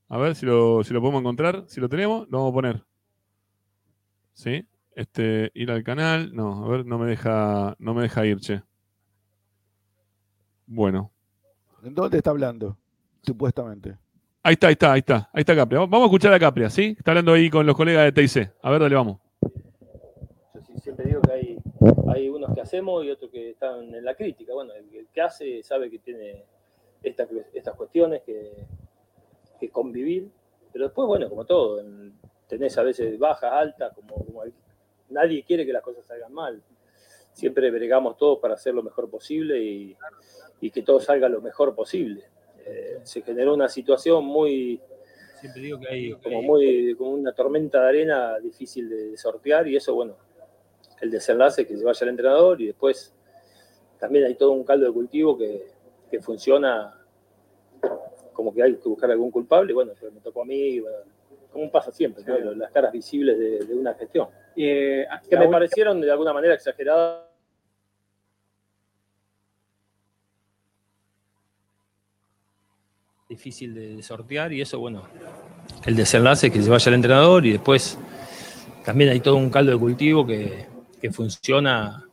A 0.09 0.17
ver 0.17 0.35
si 0.35 0.45
lo, 0.45 0.83
si 0.83 0.93
lo 0.93 1.01
podemos 1.01 1.21
encontrar. 1.21 1.63
Si 1.67 1.81
lo 1.81 1.89
tenemos, 1.89 2.27
lo 2.29 2.39
vamos 2.39 2.51
a 2.51 2.53
poner. 2.53 2.83
¿Sí? 4.33 4.67
Este, 4.95 5.51
ir 5.53 5.71
al 5.71 5.83
canal. 5.83 6.33
No, 6.33 6.65
a 6.65 6.67
ver, 6.67 6.85
no 6.85 6.97
me 6.99 7.07
deja, 7.07 7.75
no 7.79 7.93
me 7.93 8.03
deja 8.03 8.25
ir, 8.25 8.39
che. 8.39 8.61
Bueno. 10.65 11.11
¿En 11.83 11.93
dónde 11.93 12.17
está 12.17 12.29
hablando? 12.29 12.77
Supuestamente. 13.21 13.97
Ahí 14.43 14.53
está, 14.53 14.67
ahí 14.67 14.73
está, 14.73 14.91
ahí 14.93 14.99
está. 14.99 15.29
Ahí 15.33 15.41
está 15.41 15.55
Capria. 15.55 15.79
Vamos 15.79 16.01
a 16.01 16.05
escuchar 16.05 16.33
a 16.33 16.39
Capria, 16.39 16.69
¿sí? 16.69 16.95
Está 16.97 17.11
hablando 17.11 17.33
ahí 17.33 17.49
con 17.49 17.65
los 17.65 17.75
colegas 17.75 18.03
de 18.03 18.11
TIC. 18.11 18.51
A 18.61 18.71
ver, 18.71 18.81
dale, 18.81 18.95
vamos. 18.95 19.19
Yo 20.53 20.61
sí 20.61 20.77
siempre 20.79 21.05
digo 21.05 21.21
que 21.21 21.31
hay, 21.31 21.57
hay 22.13 22.29
unos 22.29 22.53
que 22.53 22.61
hacemos 22.61 23.05
y 23.05 23.09
otros 23.09 23.31
que 23.31 23.51
están 23.51 23.93
en 23.93 24.03
la 24.03 24.15
crítica. 24.15 24.53
Bueno, 24.53 24.73
el, 24.73 24.93
el 24.95 25.07
que 25.07 25.21
hace 25.21 25.63
sabe 25.63 25.89
que 25.89 25.99
tiene 25.99 26.43
estas, 27.01 27.29
estas 27.53 27.75
cuestiones 27.75 28.21
que, 28.23 28.65
que 29.67 29.71
convivir, 29.71 30.29
pero 30.71 30.85
después, 30.85 31.07
bueno, 31.07 31.29
como 31.29 31.45
todo, 31.45 31.79
en- 31.79 32.13
tenés 32.47 32.77
a 32.77 32.83
veces 32.83 33.17
bajas, 33.17 33.51
altas, 33.51 33.93
como, 33.95 34.15
como 34.25 34.41
hay- 34.41 34.53
nadie 35.09 35.43
quiere 35.43 35.65
que 35.65 35.73
las 35.73 35.81
cosas 35.81 36.05
salgan 36.05 36.33
mal. 36.33 36.61
Siempre 37.31 37.71
bregamos 37.71 38.17
todos 38.17 38.39
para 38.39 38.55
hacer 38.55 38.73
lo 38.73 38.83
mejor 38.83 39.09
posible 39.09 39.59
y, 39.63 39.95
y 40.61 40.69
que 40.69 40.81
todo 40.83 40.99
salga 40.99 41.29
lo 41.29 41.41
mejor 41.41 41.73
posible. 41.73 42.23
Eh, 42.65 42.99
se 43.03 43.21
generó 43.21 43.53
una 43.53 43.67
situación 43.69 44.23
muy, 44.25 44.79
siempre 45.39 45.61
digo 45.61 45.79
que 45.79 45.87
hay 45.87 46.11
como 46.13 46.41
muy, 46.41 46.95
como 46.95 47.11
una 47.11 47.33
tormenta 47.33 47.81
de 47.81 47.87
arena 47.89 48.39
difícil 48.39 48.89
de 48.89 49.17
sortear 49.17 49.67
y 49.67 49.75
eso, 49.75 49.93
bueno, 49.95 50.15
el 51.01 51.09
desenlace 51.11 51.65
que 51.65 51.77
se 51.77 51.83
vaya 51.83 52.03
el 52.05 52.09
entrenador 52.09 52.61
y 52.61 52.67
después 52.67 53.13
también 53.99 54.25
hay 54.25 54.35
todo 54.35 54.51
un 54.51 54.63
caldo 54.63 54.85
de 54.85 54.91
cultivo 54.93 55.37
que, 55.37 55.67
que 56.09 56.21
funciona 56.21 57.02
como 58.33 58.53
que 58.53 58.63
hay 58.63 58.75
que 58.75 58.89
buscar 58.89 59.09
algún 59.11 59.31
culpable, 59.31 59.73
bueno, 59.73 59.93
pero 59.99 60.11
me 60.11 60.19
tocó 60.19 60.41
a 60.41 60.45
mí, 60.45 60.79
bueno, 60.79 60.97
como 61.51 61.71
pasa 61.71 61.91
siempre, 61.91 62.23
¿no? 62.25 62.53
las 62.55 62.71
caras 62.71 62.91
visibles 62.91 63.37
de, 63.37 63.59
de 63.65 63.73
una 63.73 63.93
gestión. 63.93 64.27
Eh, 64.55 65.05
que 65.29 65.37
me 65.37 65.47
parecieron 65.47 66.01
de 66.01 66.11
alguna 66.11 66.33
manera 66.33 66.55
exageradas. 66.55 67.25
Difícil 73.29 73.73
de 73.73 74.03
sortear 74.03 74.51
y 74.53 74.61
eso, 74.61 74.79
bueno, 74.79 75.03
el 75.85 75.95
desenlace 75.95 76.51
que 76.51 76.61
se 76.61 76.69
vaya 76.69 76.89
el 76.89 76.95
entrenador 76.95 77.45
y 77.45 77.53
después 77.53 77.97
también 78.85 79.09
hay 79.09 79.21
todo 79.21 79.37
un 79.37 79.49
caldo 79.49 79.71
de 79.71 79.79
cultivo 79.79 80.25
que, 80.25 80.67
que 81.01 81.11
funciona 81.11 82.05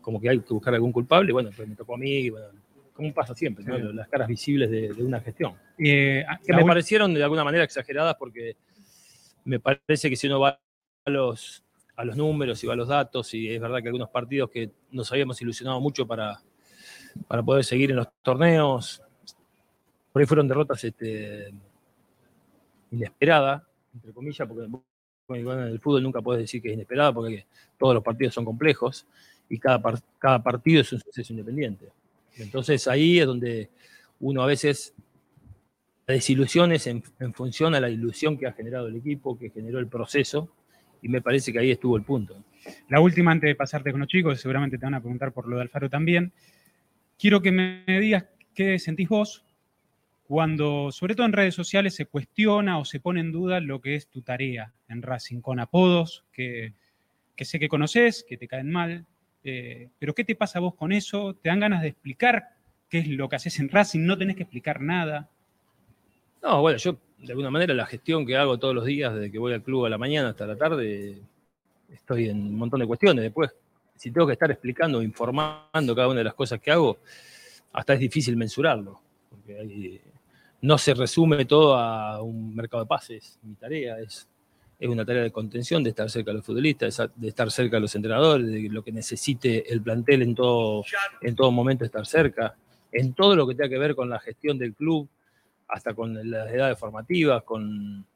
como 0.00 0.20
que 0.20 0.28
hay 0.28 0.38
que 0.38 0.54
buscar 0.54 0.72
algún 0.72 0.92
culpable, 0.92 1.32
bueno, 1.32 1.50
pues 1.54 1.66
me 1.66 1.74
tocó 1.74 1.96
a 1.96 1.98
mí, 1.98 2.30
bueno, 2.30 2.46
como 2.96 3.12
pasa 3.12 3.34
siempre, 3.34 3.64
las 3.92 4.08
caras 4.08 4.26
visibles 4.26 4.70
de, 4.70 4.92
de 4.92 5.04
una 5.04 5.20
gestión. 5.20 5.54
Eh, 5.78 6.24
que 6.44 6.52
me 6.54 6.64
parecieron 6.64 7.12
de 7.12 7.22
alguna 7.22 7.44
manera 7.44 7.62
exageradas 7.62 8.16
porque 8.18 8.56
me 9.44 9.60
parece 9.60 10.08
que 10.08 10.16
si 10.16 10.26
uno 10.26 10.40
va 10.40 10.58
a 11.04 11.10
los, 11.10 11.62
a 11.94 12.04
los 12.04 12.16
números 12.16 12.64
y 12.64 12.66
va 12.66 12.72
a 12.72 12.76
los 12.76 12.88
datos, 12.88 13.32
y 13.34 13.50
es 13.52 13.60
verdad 13.60 13.82
que 13.82 13.88
algunos 13.88 14.08
partidos 14.08 14.50
que 14.50 14.70
nos 14.90 15.12
habíamos 15.12 15.40
ilusionado 15.42 15.78
mucho 15.80 16.06
para, 16.06 16.40
para 17.28 17.42
poder 17.42 17.64
seguir 17.64 17.90
en 17.90 17.96
los 17.96 18.08
torneos, 18.22 19.02
por 20.10 20.22
ahí 20.22 20.26
fueron 20.26 20.48
derrotas 20.48 20.82
este, 20.82 21.52
inesperadas, 22.90 23.62
entre 23.92 24.12
comillas, 24.12 24.48
porque 24.48 24.66
bueno, 25.28 25.52
en 25.52 25.68
el 25.68 25.80
fútbol 25.80 26.02
nunca 26.02 26.22
puedes 26.22 26.42
decir 26.42 26.62
que 26.62 26.68
es 26.68 26.74
inesperada 26.74 27.12
porque 27.12 27.46
todos 27.76 27.94
los 27.94 28.02
partidos 28.02 28.32
son 28.32 28.44
complejos 28.46 29.06
y 29.50 29.58
cada 29.58 30.42
partido 30.42 30.80
es 30.80 30.92
un 30.92 31.00
suceso 31.00 31.32
independiente. 31.32 31.92
Entonces 32.38 32.86
ahí 32.88 33.18
es 33.18 33.26
donde 33.26 33.70
uno 34.20 34.42
a 34.42 34.46
veces 34.46 34.94
la 36.06 36.14
desilusión 36.14 36.72
es 36.72 36.86
en, 36.86 37.02
función 37.34 37.74
a 37.74 37.80
la 37.80 37.90
ilusión 37.90 38.38
que 38.38 38.46
ha 38.46 38.52
generado 38.52 38.86
el 38.86 38.96
equipo, 38.96 39.36
que 39.36 39.50
generó 39.50 39.78
el 39.78 39.88
proceso, 39.88 40.54
y 41.02 41.08
me 41.08 41.20
parece 41.20 41.52
que 41.52 41.58
ahí 41.58 41.72
estuvo 41.72 41.96
el 41.96 42.04
punto. 42.04 42.44
La 42.88 43.00
última 43.00 43.32
antes 43.32 43.48
de 43.48 43.54
pasarte 43.54 43.90
con 43.90 44.00
los 44.00 44.08
chicos, 44.08 44.40
seguramente 44.40 44.78
te 44.78 44.86
van 44.86 44.94
a 44.94 45.00
preguntar 45.00 45.32
por 45.32 45.48
lo 45.48 45.56
de 45.56 45.62
Alfaro 45.62 45.90
también. 45.90 46.32
Quiero 47.18 47.42
que 47.42 47.50
me 47.50 47.84
digas 48.00 48.26
qué 48.54 48.78
sentís 48.78 49.08
vos 49.08 49.44
cuando, 50.24 50.90
sobre 50.92 51.14
todo 51.14 51.26
en 51.26 51.32
redes 51.32 51.54
sociales, 51.54 51.94
se 51.94 52.06
cuestiona 52.06 52.78
o 52.78 52.84
se 52.84 53.00
pone 53.00 53.20
en 53.20 53.32
duda 53.32 53.60
lo 53.60 53.80
que 53.80 53.94
es 53.94 54.08
tu 54.08 54.22
tarea 54.22 54.72
en 54.88 55.02
Racing, 55.02 55.40
con 55.40 55.60
apodos 55.60 56.24
que 56.32 56.74
sé 57.36 57.58
que 57.58 57.68
conoces, 57.68 58.24
que 58.28 58.36
te 58.36 58.48
caen 58.48 58.70
mal, 58.70 59.06
eh, 59.48 59.88
pero 59.98 60.14
¿qué 60.14 60.24
te 60.24 60.34
pasa 60.34 60.58
a 60.58 60.62
vos 60.62 60.74
con 60.74 60.92
eso? 60.92 61.34
¿Te 61.34 61.48
dan 61.48 61.60
ganas 61.60 61.82
de 61.82 61.88
explicar 61.88 62.50
qué 62.90 62.98
es 62.98 63.08
lo 63.08 63.28
que 63.28 63.36
haces 63.36 63.58
en 63.60 63.68
Racing? 63.68 64.00
¿No 64.04 64.18
tenés 64.18 64.36
que 64.36 64.42
explicar 64.42 64.80
nada? 64.80 65.28
No, 66.42 66.60
bueno, 66.60 66.78
yo 66.78 66.96
de 67.18 67.32
alguna 67.32 67.50
manera 67.50 67.72
la 67.74 67.86
gestión 67.86 68.26
que 68.26 68.36
hago 68.36 68.58
todos 68.58 68.74
los 68.74 68.84
días, 68.84 69.14
desde 69.14 69.30
que 69.30 69.38
voy 69.38 69.52
al 69.52 69.62
club 69.62 69.86
a 69.86 69.88
la 69.88 69.98
mañana 69.98 70.30
hasta 70.30 70.46
la 70.46 70.56
tarde, 70.56 71.22
estoy 71.92 72.28
en 72.28 72.38
un 72.38 72.56
montón 72.56 72.80
de 72.80 72.86
cuestiones. 72.86 73.22
Después, 73.22 73.54
si 73.96 74.10
tengo 74.10 74.26
que 74.26 74.34
estar 74.34 74.50
explicando, 74.50 75.02
informando 75.02 75.94
cada 75.94 76.08
una 76.08 76.18
de 76.18 76.24
las 76.24 76.34
cosas 76.34 76.60
que 76.60 76.70
hago, 76.70 76.98
hasta 77.72 77.94
es 77.94 78.00
difícil 78.00 78.36
mensurarlo. 78.36 79.00
Porque 79.30 79.58
hay- 79.58 80.00
no 80.62 80.76
se 80.78 80.94
resume 80.94 81.44
todo 81.44 81.76
a 81.76 82.22
un 82.22 82.54
mercado 82.54 82.82
de 82.82 82.88
pases. 82.88 83.38
Mi 83.42 83.54
tarea 83.54 83.98
es, 84.00 84.28
es 84.78 84.88
una 84.88 85.04
tarea 85.04 85.22
de 85.22 85.30
contención, 85.30 85.82
de 85.82 85.90
estar 85.90 86.10
cerca 86.10 86.30
de 86.30 86.38
los 86.38 86.46
futbolistas, 86.46 87.02
de 87.14 87.28
estar 87.28 87.50
cerca 87.50 87.76
de 87.76 87.80
los 87.80 87.94
entrenadores, 87.94 88.46
de 88.46 88.68
lo 88.68 88.82
que 88.84 88.92
necesite 88.92 89.72
el 89.72 89.80
plantel 89.80 90.22
en 90.22 90.34
todo, 90.34 90.84
en 91.22 91.34
todo 91.34 91.50
momento 91.50 91.84
estar 91.84 92.06
cerca, 92.06 92.56
en 92.92 93.14
todo 93.14 93.34
lo 93.36 93.46
que 93.46 93.54
tenga 93.54 93.70
que 93.70 93.78
ver 93.78 93.94
con 93.94 94.10
la 94.10 94.18
gestión 94.20 94.58
del 94.58 94.74
club, 94.74 95.08
hasta 95.68 95.94
con 95.94 96.30
las 96.30 96.50
edades 96.52 96.78
formativas, 96.78 97.42
con, 97.42 98.06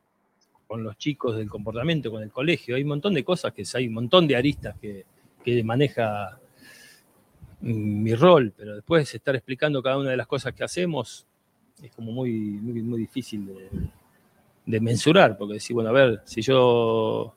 con 0.66 0.82
los 0.82 0.98
chicos 0.98 1.36
del 1.36 1.48
comportamiento, 1.48 2.10
con 2.10 2.22
el 2.22 2.30
colegio. 2.30 2.76
Hay 2.76 2.82
un 2.82 2.88
montón 2.88 3.14
de 3.14 3.24
cosas 3.24 3.52
que 3.52 3.64
hay 3.74 3.88
un 3.88 3.94
montón 3.94 4.28
de 4.28 4.36
aristas 4.36 4.76
que, 4.78 5.04
que 5.42 5.64
maneja 5.64 6.38
mm, 7.60 8.02
mi 8.02 8.14
rol, 8.14 8.52
pero 8.56 8.74
después 8.76 9.14
estar 9.14 9.34
explicando 9.34 9.82
cada 9.82 9.98
una 9.98 10.10
de 10.10 10.16
las 10.16 10.26
cosas 10.26 10.52
que 10.52 10.62
hacemos 10.62 11.26
es 11.82 11.90
como 11.92 12.12
muy, 12.12 12.32
muy, 12.32 12.82
muy 12.82 13.00
difícil 13.00 13.46
de, 13.46 13.68
de 14.66 14.80
mensurar, 14.80 15.36
porque 15.36 15.54
decir, 15.54 15.74
bueno, 15.74 15.90
a 15.90 15.92
ver, 15.92 16.20
si 16.24 16.42
yo 16.42 17.34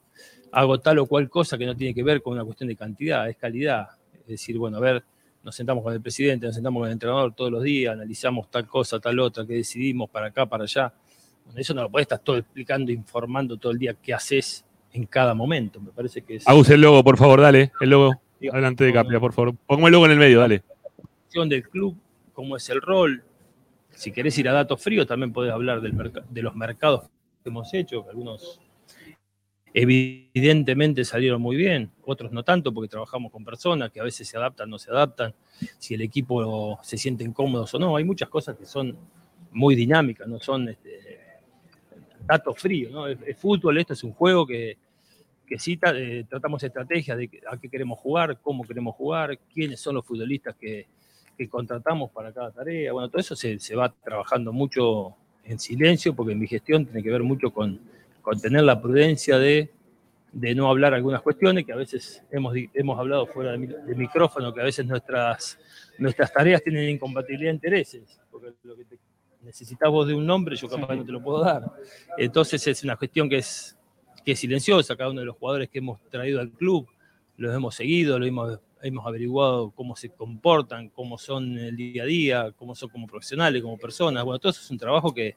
hago 0.51 0.79
tal 0.79 0.99
o 0.99 1.05
cual 1.05 1.29
cosa 1.29 1.57
que 1.57 1.65
no 1.65 1.75
tiene 1.75 1.93
que 1.93 2.03
ver 2.03 2.21
con 2.21 2.33
una 2.33 2.45
cuestión 2.45 2.69
de 2.69 2.75
cantidad, 2.75 3.27
es 3.27 3.37
calidad. 3.37 3.87
Es 4.21 4.27
decir, 4.27 4.57
bueno, 4.57 4.77
a 4.77 4.79
ver, 4.79 5.03
nos 5.43 5.55
sentamos 5.55 5.83
con 5.83 5.93
el 5.93 6.01
presidente, 6.01 6.45
nos 6.45 6.55
sentamos 6.55 6.81
con 6.81 6.87
el 6.87 6.93
entrenador 6.93 7.33
todos 7.33 7.51
los 7.51 7.63
días, 7.63 7.93
analizamos 7.93 8.49
tal 8.49 8.67
cosa, 8.67 8.99
tal 8.99 9.19
otra, 9.19 9.45
que 9.45 9.53
decidimos 9.53 10.09
para 10.09 10.27
acá, 10.27 10.45
para 10.45 10.63
allá. 10.63 10.93
Bueno, 11.45 11.59
eso 11.59 11.73
no 11.73 11.81
lo 11.81 11.89
podés 11.89 12.05
estar 12.05 12.19
todo 12.19 12.37
explicando, 12.37 12.91
informando 12.91 13.57
todo 13.57 13.71
el 13.71 13.79
día 13.79 13.95
qué 13.95 14.13
haces 14.13 14.63
en 14.93 15.05
cada 15.05 15.33
momento. 15.33 15.81
Me 15.81 15.91
parece 15.91 16.21
que 16.21 16.35
es 16.35 16.47
Agus, 16.47 16.69
el 16.69 16.81
logo, 16.81 17.03
por 17.03 17.17
favor, 17.17 17.41
dale. 17.41 17.71
El 17.81 17.89
logo. 17.89 18.21
Adelante 18.51 18.83
de 18.83 18.93
Capria, 18.93 19.19
por 19.19 19.33
favor. 19.33 19.55
Pongamos 19.65 19.87
el 19.87 19.91
logo 19.93 20.05
en 20.05 20.11
el 20.11 20.17
medio, 20.17 20.39
dale. 20.39 20.63
del 21.33 21.69
club, 21.69 21.97
cómo 22.33 22.55
es 22.57 22.69
el 22.69 22.81
rol. 22.81 23.23
Si 23.95 24.11
querés 24.11 24.37
ir 24.37 24.49
a 24.49 24.53
datos 24.53 24.81
fríos, 24.81 25.07
también 25.07 25.31
podés 25.31 25.51
hablar 25.51 25.81
del 25.81 26.11
de 26.29 26.41
los 26.41 26.55
mercados 26.55 27.09
que 27.43 27.49
hemos 27.49 27.73
hecho, 27.73 28.03
que 28.03 28.09
algunos 28.09 28.59
evidentemente 29.73 31.03
salieron 31.03 31.41
muy 31.41 31.55
bien, 31.55 31.91
otros 32.05 32.31
no 32.31 32.43
tanto 32.43 32.73
porque 32.73 32.87
trabajamos 32.87 33.31
con 33.31 33.43
personas 33.43 33.91
que 33.91 33.99
a 33.99 34.03
veces 34.03 34.27
se 34.27 34.37
adaptan, 34.37 34.69
no 34.69 34.77
se 34.77 34.91
adaptan, 34.91 35.33
si 35.79 35.95
el 35.95 36.01
equipo 36.01 36.79
se 36.83 36.97
siente 36.97 37.23
incómodos 37.23 37.73
o 37.73 37.79
no. 37.79 37.95
Hay 37.95 38.03
muchas 38.03 38.29
cosas 38.29 38.55
que 38.55 38.65
son 38.65 38.95
muy 39.51 39.75
dinámicas, 39.75 40.27
no 40.27 40.39
son 40.39 40.69
este, 40.69 41.19
datos 42.25 42.59
fríos. 42.59 42.91
¿no? 42.91 43.07
Es 43.07 43.37
fútbol, 43.37 43.79
esto 43.79 43.93
es 43.93 44.03
un 44.03 44.13
juego 44.13 44.45
que, 44.45 44.77
que 45.45 45.57
sí 45.57 45.79
eh, 45.95 46.25
tratamos 46.29 46.61
estrategias 46.63 47.17
de 47.17 47.41
a 47.49 47.57
qué 47.57 47.67
queremos 47.67 47.99
jugar, 47.99 48.39
cómo 48.41 48.63
queremos 48.63 48.95
jugar, 48.95 49.39
quiénes 49.51 49.79
son 49.79 49.95
los 49.95 50.05
futbolistas 50.05 50.55
que, 50.55 50.87
que 51.37 51.47
contratamos 51.49 52.11
para 52.11 52.31
cada 52.31 52.51
tarea. 52.51 52.93
Bueno, 52.93 53.09
todo 53.09 53.19
eso 53.19 53.35
se, 53.35 53.59
se 53.59 53.75
va 53.75 53.89
trabajando 54.03 54.51
mucho 54.53 55.15
en 55.43 55.59
silencio 55.59 56.15
porque 56.15 56.35
mi 56.35 56.47
gestión 56.47 56.85
tiene 56.85 57.03
que 57.03 57.09
ver 57.11 57.23
mucho 57.23 57.51
con, 57.51 57.79
con 58.21 58.39
tener 58.39 58.63
la 58.63 58.81
prudencia 58.81 59.37
de, 59.37 59.71
de 60.31 60.55
no 60.55 60.69
hablar 60.69 60.93
algunas 60.93 61.21
cuestiones 61.21 61.65
que 61.65 61.73
a 61.73 61.75
veces 61.75 62.23
hemos, 62.31 62.55
hemos 62.73 62.99
hablado 62.99 63.27
fuera 63.27 63.51
de, 63.53 63.67
de 63.67 63.95
micrófono, 63.95 64.53
que 64.53 64.61
a 64.61 64.63
veces 64.63 64.85
nuestras, 64.85 65.59
nuestras 65.97 66.31
tareas 66.31 66.63
tienen 66.63 66.89
incompatibilidad 66.89 67.51
de 67.51 67.55
intereses. 67.55 68.19
Porque 68.31 68.53
lo 68.63 68.75
que 68.75 68.85
te- 68.85 68.99
de 70.05 70.13
un 70.13 70.25
nombre, 70.25 70.55
yo 70.55 70.69
capaz 70.69 70.95
no 70.95 71.03
te 71.03 71.11
lo 71.11 71.21
puedo 71.21 71.43
dar. 71.43 71.63
Entonces 72.17 72.65
es 72.65 72.83
una 72.83 72.95
cuestión 72.95 73.27
que 73.29 73.37
es, 73.39 73.77
que 74.23 74.31
es 74.31 74.39
silenciosa. 74.39 74.95
Cada 74.95 75.09
uno 75.09 75.19
de 75.19 75.25
los 75.25 75.35
jugadores 75.35 75.67
que 75.69 75.79
hemos 75.79 75.99
traído 76.09 76.39
al 76.39 76.49
club 76.51 76.87
los 77.35 77.53
hemos 77.53 77.75
seguido, 77.75 78.17
lo 78.17 78.25
hemos, 78.25 78.57
hemos 78.83 79.05
averiguado 79.07 79.71
cómo 79.71 79.95
se 79.95 80.09
comportan, 80.09 80.89
cómo 80.89 81.17
son 81.17 81.57
el 81.57 81.75
día 81.75 82.03
a 82.03 82.05
día, 82.05 82.51
cómo 82.55 82.75
son 82.75 82.89
como 82.89 83.07
profesionales, 83.07 83.61
como 83.61 83.77
personas. 83.77 84.23
Bueno, 84.23 84.39
todo 84.39 84.51
eso 84.51 84.61
es 84.61 84.69
un 84.69 84.77
trabajo 84.77 85.13
que, 85.13 85.35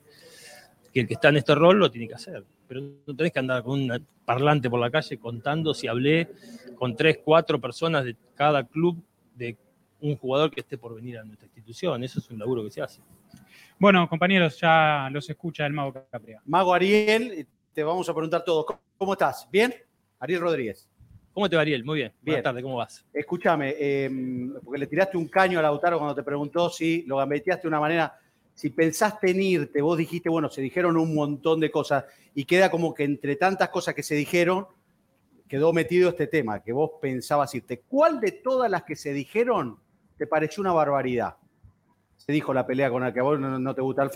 que 0.93 1.01
el 1.01 1.07
que 1.07 1.15
está 1.15 1.29
en 1.29 1.37
este 1.37 1.55
rol 1.55 1.79
lo 1.79 1.91
tiene 1.91 2.09
que 2.09 2.15
hacer. 2.15 2.45
Pero 2.69 2.81
no 3.07 3.15
tenés 3.17 3.33
que 3.33 3.39
andar 3.39 3.63
con 3.63 3.81
un 3.81 4.07
parlante 4.25 4.69
por 4.69 4.81
la 4.81 4.91
calle 4.91 5.19
contando 5.19 5.73
si 5.73 5.87
hablé 5.87 6.29
con 6.75 6.97
tres, 6.97 7.21
cuatro 7.25 7.61
personas 7.61 8.05
de 8.05 8.17
cada 8.35 8.65
club 8.65 9.01
de 9.35 9.57
un 10.01 10.17
jugador 10.17 10.51
que 10.51 10.61
esté 10.61 10.77
por 10.77 10.95
venir 10.95 11.19
a 11.19 11.25
nuestra 11.25 11.47
institución. 11.47 12.03
Eso 12.03 12.19
es 12.19 12.29
un 12.31 12.39
laburo 12.39 12.65
que 12.65 12.71
se 12.71 12.83
hace. 12.83 13.01
Bueno, 13.79 14.09
compañeros, 14.09 14.59
ya 14.61 15.09
los 15.13 15.29
escucha 15.31 15.65
el 15.67 15.73
Mago 15.73 16.07
Capria. 16.11 16.41
Mago 16.47 16.75
Ariel, 16.75 17.47
te 17.73 17.83
vamos 17.85 18.09
a 18.09 18.13
preguntar 18.15 18.43
todo. 18.45 18.65
¿Cómo- 18.67 18.81
¿Cómo 18.99 19.13
estás? 19.13 19.47
¿Bien? 19.53 19.73
Ariel 20.19 20.41
Rodríguez. 20.41 20.89
¿Cómo 21.37 21.51
te 21.51 21.57
va, 21.57 21.61
Ariel? 21.61 21.85
Muy 21.85 21.99
bien. 21.99 22.13
Bien. 22.23 22.37
Buenas 22.37 22.45
tardes, 22.45 22.63
¿cómo 22.63 22.77
vas? 22.77 23.05
Escúchame, 23.13 23.75
eh, 23.79 24.11
porque 24.65 24.79
le 24.79 24.87
tiraste 24.87 25.19
un 25.19 25.29
caño 25.29 25.59
a 25.59 25.63
Lautaro 25.63 25.99
cuando 25.99 26.15
te 26.15 26.23
preguntó 26.23 26.71
si 26.71 27.03
lo 27.03 27.19
gambeteaste 27.19 27.65
de 27.65 27.69
una 27.69 27.79
manera. 27.79 28.19
Si 28.55 28.71
pensaste 28.71 29.33
en 29.33 29.43
irte, 29.43 29.83
vos 29.83 29.99
dijiste, 29.99 30.31
bueno, 30.31 30.49
se 30.49 30.63
dijeron 30.63 30.97
un 30.97 31.15
montón 31.15 31.61
de 31.61 31.71
cosas 31.71 32.07
y 32.35 32.47
queda 32.47 32.71
como 32.71 32.95
que 32.95 33.05
entre 33.05 33.37
tantas 33.37 33.69
cosas 33.69 33.95
que 33.95 34.03
se 34.03 34.15
dijeron, 34.15 34.67
quedó 35.47 35.75
metido 35.75 36.09
este 36.09 36.27
tema, 36.27 36.63
que 36.63 36.73
vos 36.73 36.93
pensabas 37.03 37.55
irte. 37.55 37.83
¿Cuál 37.87 38.19
de 38.19 38.33
todas 38.33 38.71
las 38.71 38.85
que 38.85 38.97
se 38.97 39.13
dijeron 39.13 39.79
te 40.17 40.27
pareció 40.27 40.63
una 40.63 40.73
barbaridad? 40.73 41.37
Se 42.17 42.33
dijo 42.33 42.55
la 42.55 42.67
pelea 42.67 42.89
con 42.89 43.03
la 43.03 43.13
que 43.13 43.21
a 43.21 43.25
vos 43.25 43.39
no, 43.39 43.59
no 43.59 43.75
te 43.75 43.83
gusta 43.83 44.03
el 44.05 44.11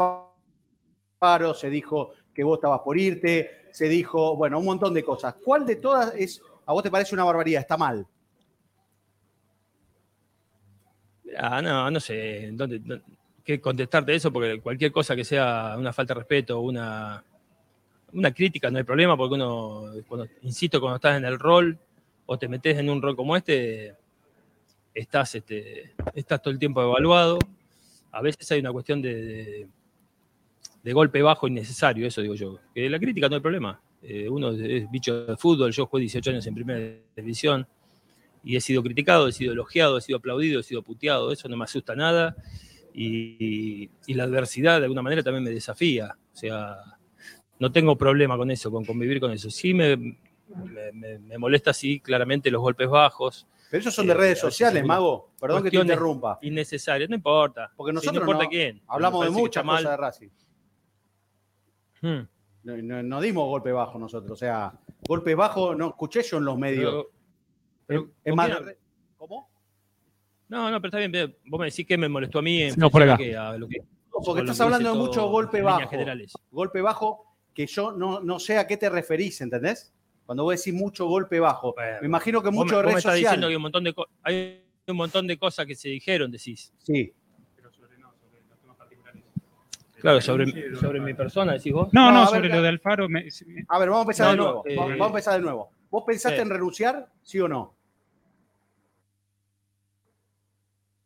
faro, 1.18 1.52
se 1.52 1.68
dijo 1.68 2.12
que 2.32 2.44
vos 2.44 2.56
estabas 2.56 2.80
por 2.80 2.96
irte, 2.96 3.68
se 3.72 3.90
dijo, 3.90 4.36
bueno, 4.36 4.58
un 4.58 4.64
montón 4.64 4.94
de 4.94 5.04
cosas. 5.04 5.34
¿Cuál 5.44 5.66
de 5.66 5.76
todas 5.76 6.14
es, 6.16 6.40
a 6.70 6.72
vos 6.72 6.82
te 6.84 6.90
parece 6.90 7.14
una 7.14 7.24
barbaridad? 7.24 7.60
Está 7.60 7.76
mal. 7.76 8.06
Ah, 11.36 11.60
no, 11.62 11.90
no 11.90 12.00
sé 12.00 12.50
dónde, 12.52 12.80
qué 13.44 13.60
contestarte 13.60 14.14
eso, 14.14 14.32
porque 14.32 14.60
cualquier 14.60 14.90
cosa 14.92 15.14
que 15.14 15.24
sea 15.24 15.74
una 15.78 15.92
falta 15.92 16.14
de 16.14 16.20
respeto, 16.20 16.60
una, 16.60 17.22
una 18.12 18.32
crítica, 18.32 18.70
no 18.70 18.78
hay 18.78 18.84
problema, 18.84 19.16
porque 19.16 19.34
uno, 19.34 19.84
insisto, 20.42 20.80
cuando 20.80 20.96
estás 20.96 21.16
en 21.18 21.24
el 21.24 21.38
rol 21.38 21.78
o 22.26 22.38
te 22.38 22.48
metes 22.48 22.78
en 22.78 22.90
un 22.90 23.00
rol 23.02 23.16
como 23.16 23.36
este, 23.36 23.94
estás, 24.94 25.34
este, 25.36 25.94
estás 26.14 26.42
todo 26.42 26.52
el 26.52 26.58
tiempo 26.58 26.82
evaluado. 26.82 27.38
A 28.12 28.22
veces 28.22 28.50
hay 28.52 28.60
una 28.60 28.72
cuestión 28.72 29.00
de, 29.02 29.14
de- 29.14 29.68
de 30.82 30.92
golpe 30.94 31.20
bajo 31.22 31.46
innecesario, 31.46 32.06
eso 32.06 32.22
digo 32.22 32.34
yo. 32.34 32.58
Que 32.74 32.88
la 32.88 32.98
crítica 32.98 33.28
no 33.28 33.34
hay 33.36 33.40
problema. 33.42 33.80
Eh, 34.02 34.28
uno 34.28 34.50
es 34.52 34.90
bicho 34.90 35.26
de 35.26 35.36
fútbol, 35.36 35.72
yo 35.72 35.86
jugué 35.86 36.00
18 36.02 36.30
años 36.30 36.46
en 36.46 36.54
primera 36.54 36.80
división 37.14 37.66
y 38.42 38.56
he 38.56 38.60
sido 38.60 38.82
criticado, 38.82 39.28
he 39.28 39.32
sido 39.32 39.52
elogiado, 39.52 39.98
he 39.98 40.00
sido 40.00 40.18
aplaudido, 40.18 40.60
he 40.60 40.62
sido 40.62 40.82
puteado, 40.82 41.30
eso 41.32 41.48
no 41.48 41.56
me 41.56 41.64
asusta 41.64 41.94
nada. 41.94 42.34
Y, 42.94 43.90
y 44.06 44.14
la 44.14 44.24
adversidad 44.24 44.78
de 44.78 44.84
alguna 44.86 45.02
manera 45.02 45.22
también 45.22 45.44
me 45.44 45.50
desafía. 45.50 46.16
O 46.32 46.36
sea, 46.36 46.76
no 47.58 47.70
tengo 47.70 47.96
problema 47.96 48.36
con 48.36 48.50
eso, 48.50 48.70
con 48.70 48.84
convivir 48.84 49.20
con 49.20 49.30
eso. 49.32 49.50
Sí 49.50 49.74
me, 49.74 49.96
me, 49.96 50.92
me- 50.92 51.18
me 51.18 51.38
molesta, 51.38 51.72
sí, 51.74 52.00
claramente 52.00 52.50
los 52.50 52.60
golpes 52.62 52.88
bajos. 52.88 53.46
Pero 53.70 53.82
esos 53.82 53.94
son 53.94 54.06
de 54.06 54.12
Eh, 54.14 54.16
redes 54.16 54.40
sociales, 54.40 54.84
Mago. 54.84 55.30
Perdón 55.38 55.62
que 55.62 55.70
te 55.70 55.76
interrumpa. 55.76 56.38
Innecesarias, 56.42 57.08
no 57.08 57.14
importa. 57.16 57.70
Porque 57.76 57.90
Sí, 57.92 57.94
nosotros 57.96 58.14
no 58.14 58.20
importa 58.22 58.44
no- 58.44 58.50
quién. 58.50 58.80
hablamos 58.88 59.24
de 59.26 59.30
muchas 59.30 59.60
está 59.60 59.62
mal. 59.62 59.84
cosas 59.84 59.90
de 59.92 59.96
Racing. 59.96 60.28
Hmm. 62.02 62.26
No, 62.62 62.76
no- 62.76 63.02
no 63.02 63.20
dimos 63.20 63.46
golpe 63.48 63.72
bajo 63.72 63.98
nosotros. 63.98 64.32
O 64.32 64.36
sea, 64.36 64.72
golpe 65.08 65.34
bajo 65.34 65.74
no 65.74 65.88
escuché 65.88 66.22
yo 66.22 66.38
en 66.38 66.44
los 66.44 66.58
medios. 66.58 66.90
Pero- 66.90 67.00
es, 67.00 67.06
pero, 67.86 68.00
es 68.24 68.30
¿con 68.30 68.36
más. 68.36 68.46
quién 68.46 68.58
habla? 68.58 68.74
No, 70.48 70.70
no, 70.70 70.80
pero 70.80 70.88
está 70.88 70.98
bien. 70.98 71.12
pero 71.12 71.32
Vos 71.46 71.60
me 71.60 71.66
decís 71.66 71.86
que 71.86 71.96
me 71.96 72.08
molestó 72.08 72.40
a 72.40 72.42
mí 72.42 72.62
en 72.62 72.74
No, 72.76 72.90
por 72.90 73.02
acá. 73.02 73.16
de 73.16 73.24
que 73.30 73.36
a 73.36 73.56
lo 73.56 73.68
que- 73.68 73.78
No, 73.78 73.84
con 74.10 74.24
porque 74.24 74.42
lo 74.42 74.50
estás 74.50 74.58
que 74.58 74.62
hablando 74.74 74.92
de 74.92 74.98
mucho 74.98 75.28
golpe 75.28 75.62
bajo. 75.62 75.88
generales. 75.88 76.32
Golpe 76.50 76.80
bajo 76.82 77.24
que 77.54 77.66
yo 77.66 77.92
no, 77.92 78.20
no 78.20 78.38
sé 78.40 78.58
a 78.58 78.66
qué 78.66 78.76
te 78.76 78.88
referís, 78.90 79.40
¿entendés? 79.40 79.92
Cuando 80.26 80.44
vos 80.44 80.56
decís 80.56 80.74
mucho 80.74 81.06
golpe 81.06 81.40
bajo. 81.40 81.74
me 82.00 82.06
imagino 82.06 82.40
que 82.42 82.48
Vos 82.48 82.54
mucho 82.56 82.76
me- 82.76 82.76
de 82.78 82.82
vos 82.82 82.86
me 82.86 82.90
red 82.92 82.98
estás 82.98 83.12
social. 83.14 83.18
diciendo 83.30 83.46
que 83.46 83.50
hay 83.52 83.56
un 83.56 83.62
montón 83.62 83.84
de, 83.84 83.92
co- 83.94 84.06
hay 84.22 84.64
un 84.88 84.96
montón 84.96 85.26
de 85.26 85.38
cosas 85.38 85.66
que 85.66 85.74
se 85.74 85.88
dijeron, 85.88 86.30
decís. 86.30 86.72
Sí. 86.78 87.12
Claro, 90.00 90.20
sobre, 90.20 90.74
sobre 90.76 91.00
mi 91.00 91.14
persona, 91.14 91.52
decís 91.52 91.72
vos. 91.72 91.92
No, 91.92 92.10
no, 92.10 92.26
sobre 92.26 92.42
ver, 92.48 92.56
lo 92.56 92.62
de 92.62 92.68
Alfaro. 92.68 93.08
me- 93.08 93.26
A 93.68 93.78
ver, 93.78 93.88
vamos 93.90 93.98
a 93.98 94.02
empezar 94.02 94.26
No, 94.26 94.32
de 94.32 94.36
nuevo. 94.36 94.62
eh, 94.66 94.76
vamos 94.76 95.02
a 95.02 95.06
empezar 95.08 95.34
de 95.34 95.40
nuevo. 95.42 95.70
¿Vos 95.90 96.04
pensaste 96.06 96.36
sí. 96.38 96.42
en 96.42 96.50
renunciar, 96.50 97.08
sí 97.22 97.40
o 97.40 97.48
no? 97.48 97.74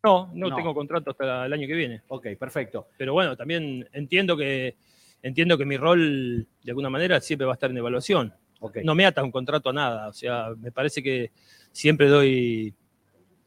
No, 0.02 0.30
no, 0.34 0.50
No. 0.50 0.56
tengo 0.56 0.74
contrato 0.74 1.10
hasta 1.12 1.46
el 1.46 1.52
año 1.52 1.66
que 1.66 1.74
viene. 1.74 2.02
Ok, 2.08 2.26
perfecto. 2.38 2.88
Pero 2.98 3.14
bueno, 3.14 3.36
también 3.36 3.88
entiendo 3.92 4.36
que 4.36 4.76
entiendo 5.22 5.56
que 5.56 5.64
mi 5.64 5.78
rol 5.78 6.46
de 6.62 6.70
alguna 6.70 6.90
manera 6.90 7.18
siempre 7.22 7.46
va 7.46 7.52
a 7.52 7.54
estar 7.54 7.70
en 7.70 7.78
evaluación. 7.78 8.34
Ok. 8.60 8.78
No 8.84 8.94
me 8.94 9.06
ata 9.06 9.24
un 9.24 9.30
contrato 9.32 9.70
a 9.70 9.72
nada. 9.72 10.08
O 10.08 10.12
sea, 10.12 10.50
me 10.58 10.70
parece 10.70 11.02
que 11.02 11.32
siempre 11.72 12.08
doy 12.08 12.74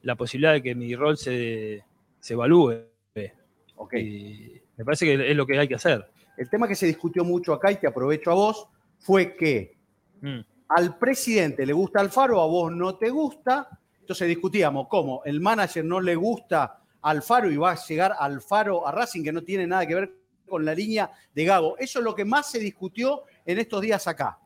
la 0.02 0.16
posibilidad 0.16 0.54
de 0.54 0.64
que 0.64 0.74
mi 0.74 0.96
rol 0.96 1.18
se, 1.18 1.84
se 2.20 2.34
evalúe. 2.34 2.74
Ok. 3.76 3.94
Y 3.94 4.60
me 4.78 4.86
parece 4.86 5.06
que 5.06 5.32
es 5.32 5.36
lo 5.36 5.46
que 5.46 5.60
hay 5.60 5.68
que 5.68 5.76
hacer. 5.76 6.06
El 6.38 6.50
tema 6.50 6.68
que 6.68 6.76
se 6.76 6.86
discutió 6.86 7.24
mucho 7.24 7.54
acá 7.54 7.72
y 7.72 7.78
te 7.78 7.88
aprovecho 7.88 8.32
a 8.32 8.36
vos 8.36 8.68
fue 9.00 9.36
que 9.36 9.78
Mm. 10.22 10.40
al 10.70 10.98
presidente 10.98 11.66
le 11.66 11.74
gusta 11.74 12.00
Alfaro, 12.00 12.42
a 12.42 12.48
vos 12.48 12.72
no 12.72 12.96
te 12.96 13.10
gusta. 13.10 13.68
Entonces 14.00 14.28
discutíamos 14.28 14.88
cómo 14.88 15.22
el 15.26 15.40
manager 15.40 15.84
no 15.84 16.00
le 16.00 16.16
gusta 16.16 16.80
Alfaro 17.02 17.52
y 17.52 17.58
va 17.58 17.72
a 17.72 17.86
llegar 17.86 18.14
Alfaro 18.18 18.88
a 18.88 18.92
Racing, 18.92 19.24
que 19.24 19.32
no 19.32 19.44
tiene 19.44 19.68
nada 19.68 19.86
que 19.86 19.96
ver 19.96 20.14
con 20.48 20.66
la 20.66 20.74
línea 20.74 21.12
de 21.34 21.46
Gago. 21.46 21.78
Eso 21.78 22.00
es 22.00 22.06
lo 22.06 22.16
que 22.16 22.26
más 22.26 22.50
se 22.50 22.60
discutió 22.60 23.24
en 23.46 23.60
estos 23.60 23.82
días 23.82 24.08
acá. 24.08 24.40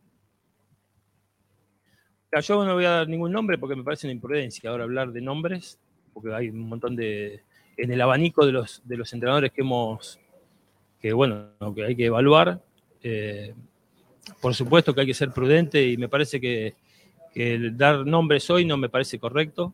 Yo 2.41 2.65
no 2.65 2.73
voy 2.73 2.85
a 2.85 2.91
dar 2.91 3.07
ningún 3.07 3.31
nombre 3.31 3.57
porque 3.57 3.75
me 3.75 3.83
parece 3.83 4.07
una 4.07 4.13
imprudencia 4.13 4.69
ahora 4.69 4.85
hablar 4.85 5.11
de 5.11 5.21
nombres, 5.21 5.79
porque 6.13 6.33
hay 6.33 6.49
un 6.49 6.67
montón 6.69 6.95
de. 6.95 7.43
En 7.77 7.91
el 7.91 8.01
abanico 8.01 8.45
de 8.45 8.51
los, 8.51 8.81
de 8.85 8.97
los 8.97 9.11
entrenadores 9.13 9.51
que 9.51 9.61
hemos. 9.61 10.19
Que 11.01 11.13
bueno, 11.13 11.49
que 11.75 11.83
hay 11.83 11.95
que 11.95 12.05
evaluar. 12.05 12.61
eh, 13.03 13.53
por 14.39 14.53
supuesto 14.53 14.93
que 14.93 15.01
hay 15.01 15.07
que 15.07 15.13
ser 15.13 15.31
prudente 15.31 15.83
y 15.87 15.97
me 15.97 16.07
parece 16.07 16.39
que, 16.39 16.75
que 17.33 17.55
el 17.55 17.75
dar 17.75 18.05
nombres 18.05 18.49
hoy 18.49 18.65
no 18.65 18.77
me 18.77 18.89
parece 18.89 19.19
correcto. 19.19 19.73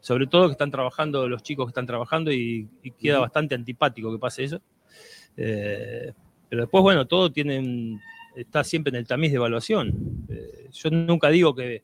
Sobre 0.00 0.26
todo 0.26 0.46
que 0.46 0.52
están 0.52 0.70
trabajando 0.70 1.28
los 1.28 1.42
chicos 1.42 1.66
que 1.66 1.70
están 1.70 1.86
trabajando 1.86 2.32
y, 2.32 2.68
y 2.82 2.90
queda 2.92 3.18
bastante 3.18 3.54
antipático 3.54 4.12
que 4.12 4.18
pase 4.18 4.44
eso. 4.44 4.60
Eh, 5.36 6.12
pero 6.48 6.62
después, 6.62 6.82
bueno, 6.82 7.06
todo 7.06 7.30
tiene 7.30 7.98
está 8.34 8.64
siempre 8.64 8.90
en 8.90 8.96
el 8.96 9.06
tamiz 9.06 9.30
de 9.30 9.36
evaluación. 9.36 10.26
Eh, 10.28 10.68
yo 10.72 10.90
nunca 10.90 11.28
digo 11.28 11.54
que 11.54 11.82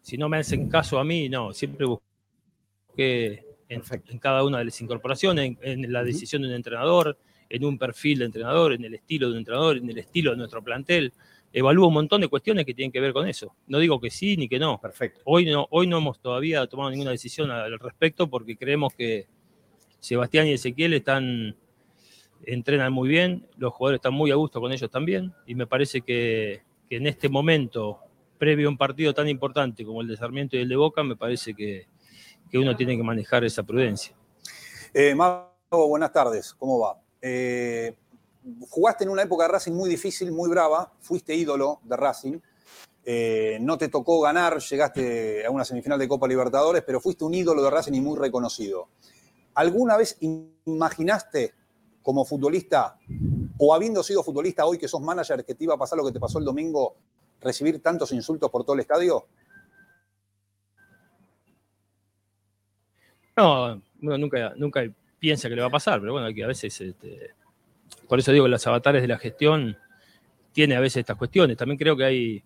si 0.00 0.16
no 0.16 0.28
me 0.28 0.38
hacen 0.38 0.68
caso 0.68 0.98
a 0.98 1.04
mí, 1.04 1.28
no, 1.28 1.52
siempre 1.52 1.86
busqué 1.86 3.44
en, 3.68 3.82
en 4.08 4.18
cada 4.18 4.44
una 4.44 4.58
de 4.58 4.66
las 4.66 4.80
incorporaciones, 4.80 5.56
en, 5.60 5.84
en 5.84 5.92
la 5.92 6.04
decisión 6.04 6.42
de 6.42 6.48
un 6.48 6.54
entrenador, 6.54 7.18
en 7.48 7.64
un 7.64 7.78
perfil 7.78 8.20
de 8.20 8.24
entrenador, 8.26 8.72
en 8.72 8.84
el 8.84 8.94
estilo 8.94 9.28
de 9.28 9.32
un 9.32 9.38
entrenador, 9.38 9.76
en 9.76 9.88
el 9.90 9.98
estilo 9.98 10.32
de 10.32 10.36
nuestro 10.36 10.62
plantel. 10.62 11.12
Evalúo 11.52 11.88
un 11.88 11.94
montón 11.94 12.20
de 12.20 12.28
cuestiones 12.28 12.66
que 12.66 12.74
tienen 12.74 12.92
que 12.92 13.00
ver 13.00 13.12
con 13.12 13.26
eso. 13.26 13.54
No 13.66 13.78
digo 13.78 14.00
que 14.00 14.10
sí 14.10 14.36
ni 14.36 14.48
que 14.48 14.58
no. 14.58 14.80
Perfecto. 14.80 15.20
Hoy 15.24 15.46
no, 15.46 15.66
hoy 15.70 15.86
no 15.86 15.98
hemos 15.98 16.20
todavía 16.20 16.66
tomado 16.66 16.90
ninguna 16.90 17.12
decisión 17.12 17.50
al 17.50 17.78
respecto 17.78 18.28
porque 18.28 18.56
creemos 18.56 18.92
que 18.94 19.26
Sebastián 20.00 20.46
y 20.46 20.52
Ezequiel 20.52 20.94
están 20.94 21.56
entrenan 22.44 22.92
muy 22.92 23.08
bien, 23.08 23.48
los 23.56 23.72
jugadores 23.72 23.98
están 23.98 24.14
muy 24.14 24.30
a 24.30 24.34
gusto 24.34 24.60
con 24.60 24.72
ellos 24.72 24.90
también, 24.90 25.32
y 25.46 25.54
me 25.54 25.66
parece 25.66 26.02
que, 26.02 26.62
que 26.88 26.96
en 26.96 27.06
este 27.06 27.28
momento, 27.28 28.00
previo 28.38 28.68
a 28.68 28.70
un 28.70 28.76
partido 28.76 29.14
tan 29.14 29.28
importante 29.28 29.84
como 29.84 30.02
el 30.02 30.08
de 30.08 30.16
Sarmiento 30.16 30.56
y 30.56 30.60
el 30.60 30.68
de 30.68 30.76
Boca, 30.76 31.02
me 31.02 31.16
parece 31.16 31.54
que, 31.54 31.86
que 32.50 32.58
uno 32.58 32.76
tiene 32.76 32.96
que 32.96 33.02
manejar 33.02 33.44
esa 33.44 33.62
prudencia. 33.62 34.14
Eh, 34.92 35.14
Mago, 35.14 35.88
buenas 35.88 36.12
tardes, 36.12 36.54
¿cómo 36.54 36.78
va? 36.78 37.00
Eh, 37.28 37.96
jugaste 38.70 39.02
en 39.02 39.10
una 39.10 39.22
época 39.22 39.44
de 39.44 39.48
Racing 39.48 39.72
muy 39.72 39.90
difícil, 39.90 40.30
muy 40.30 40.48
brava, 40.48 40.92
fuiste 41.00 41.34
ídolo 41.34 41.80
de 41.82 41.96
Racing, 41.96 42.38
eh, 43.04 43.58
no 43.60 43.76
te 43.76 43.88
tocó 43.88 44.20
ganar, 44.20 44.58
llegaste 44.60 45.44
a 45.44 45.50
una 45.50 45.64
semifinal 45.64 45.98
de 45.98 46.06
Copa 46.06 46.28
Libertadores, 46.28 46.84
pero 46.86 47.00
fuiste 47.00 47.24
un 47.24 47.34
ídolo 47.34 47.64
de 47.64 47.70
Racing 47.70 47.94
y 47.94 48.00
muy 48.00 48.16
reconocido. 48.16 48.90
¿Alguna 49.54 49.96
vez 49.96 50.18
imaginaste 50.20 51.54
como 52.00 52.24
futbolista, 52.24 52.96
o 53.58 53.74
habiendo 53.74 54.04
sido 54.04 54.22
futbolista 54.22 54.64
hoy 54.64 54.78
que 54.78 54.86
sos 54.86 55.00
manager, 55.00 55.44
que 55.44 55.56
te 55.56 55.64
iba 55.64 55.74
a 55.74 55.78
pasar 55.78 55.98
lo 55.98 56.04
que 56.04 56.12
te 56.12 56.20
pasó 56.20 56.38
el 56.38 56.44
domingo, 56.44 56.94
recibir 57.40 57.82
tantos 57.82 58.12
insultos 58.12 58.52
por 58.52 58.62
todo 58.62 58.74
el 58.74 58.80
estadio? 58.80 59.26
No, 63.36 63.82
uno 64.00 64.18
nunca, 64.18 64.54
nunca 64.56 64.82
piensa 65.18 65.48
que 65.48 65.54
le 65.54 65.62
va 65.62 65.68
a 65.68 65.70
pasar, 65.70 66.00
pero 66.00 66.12
bueno, 66.12 66.32
que 66.34 66.44
a 66.44 66.46
veces, 66.46 66.80
este, 66.80 67.34
por 68.08 68.18
eso 68.18 68.32
digo, 68.32 68.44
que 68.44 68.50
los 68.50 68.66
avatares 68.66 69.02
de 69.02 69.08
la 69.08 69.18
gestión 69.18 69.76
tiene 70.52 70.76
a 70.76 70.80
veces 70.80 71.00
estas 71.00 71.16
cuestiones. 71.16 71.56
También 71.56 71.78
creo 71.78 71.96
que 71.96 72.04
hay, 72.04 72.44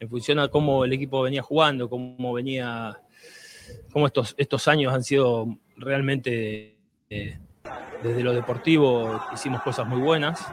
en 0.00 0.08
función 0.08 0.38
a 0.38 0.48
cómo 0.48 0.84
el 0.84 0.92
equipo 0.92 1.22
venía 1.22 1.42
jugando, 1.42 1.88
cómo 1.88 2.32
venía, 2.32 3.00
cómo 3.92 4.06
estos, 4.06 4.34
estos 4.36 4.68
años 4.68 4.92
han 4.92 5.04
sido 5.04 5.58
realmente, 5.76 6.76
eh, 7.10 7.38
desde 8.02 8.22
lo 8.22 8.32
deportivo, 8.32 9.20
hicimos 9.32 9.62
cosas 9.62 9.86
muy 9.86 10.00
buenas. 10.00 10.44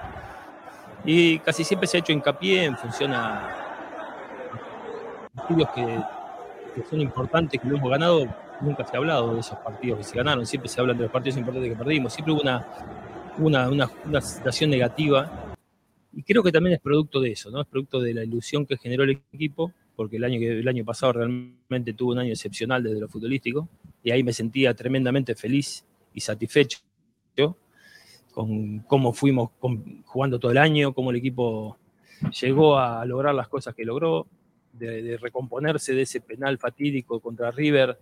Y 1.03 1.39
casi 1.39 1.63
siempre 1.63 1.87
se 1.87 1.97
ha 1.97 1.99
hecho 1.99 2.11
hincapié 2.11 2.65
en 2.65 2.77
función 2.77 3.13
a 3.13 3.65
partidos 5.35 5.69
que, 5.75 5.99
que 6.75 6.83
son 6.89 7.01
importantes, 7.01 7.61
que 7.61 7.67
lo 7.67 7.77
hemos 7.77 7.89
ganado, 7.89 8.27
nunca 8.61 8.85
se 8.85 8.95
ha 8.95 8.99
hablado 8.99 9.33
de 9.33 9.39
esos 9.39 9.57
partidos 9.59 9.99
que 9.99 10.03
se 10.03 10.17
ganaron, 10.17 10.45
siempre 10.45 10.69
se 10.69 10.79
hablan 10.79 10.97
de 10.97 11.03
los 11.03 11.11
partidos 11.11 11.37
importantes 11.37 11.71
que 11.71 11.77
perdimos, 11.77 12.13
siempre 12.13 12.33
hubo 12.33 12.41
una, 12.41 12.65
una, 13.37 13.89
una, 14.05 14.21
situación 14.21 14.69
negativa 14.69 15.55
y 16.13 16.23
creo 16.23 16.41
que 16.43 16.51
también 16.51 16.75
es 16.75 16.81
producto 16.81 17.19
de 17.19 17.31
eso, 17.31 17.51
¿no? 17.51 17.61
Es 17.61 17.67
producto 17.67 17.99
de 17.99 18.13
la 18.13 18.23
ilusión 18.23 18.65
que 18.65 18.77
generó 18.77 19.03
el 19.03 19.21
equipo 19.33 19.73
porque 19.95 20.17
el 20.17 20.23
año, 20.23 20.39
el 20.39 20.67
año 20.67 20.83
pasado 20.83 21.13
realmente 21.13 21.93
tuve 21.93 22.13
un 22.13 22.19
año 22.19 22.31
excepcional 22.31 22.83
desde 22.83 22.99
lo 22.99 23.07
futbolístico, 23.07 23.69
y 24.03 24.11
ahí 24.11 24.23
me 24.23 24.33
sentía 24.33 24.73
tremendamente 24.73 25.35
feliz 25.35 25.85
y 26.13 26.19
satisfecho 26.19 26.79
con 28.33 28.79
cómo 28.79 29.13
fuimos 29.13 29.51
jugando 30.05 30.39
todo 30.39 30.51
el 30.51 30.57
año, 30.57 30.93
cómo 30.93 31.11
el 31.11 31.15
equipo 31.15 31.77
llegó 32.41 32.77
a 32.77 33.05
lograr 33.05 33.33
las 33.33 33.47
cosas 33.47 33.73
que 33.73 33.85
logró, 33.85 34.27
de 34.73 35.17
recomponerse 35.21 35.93
de 35.93 36.01
ese 36.01 36.19
penal 36.19 36.57
fatídico 36.57 37.21
contra 37.21 37.49
River 37.49 37.97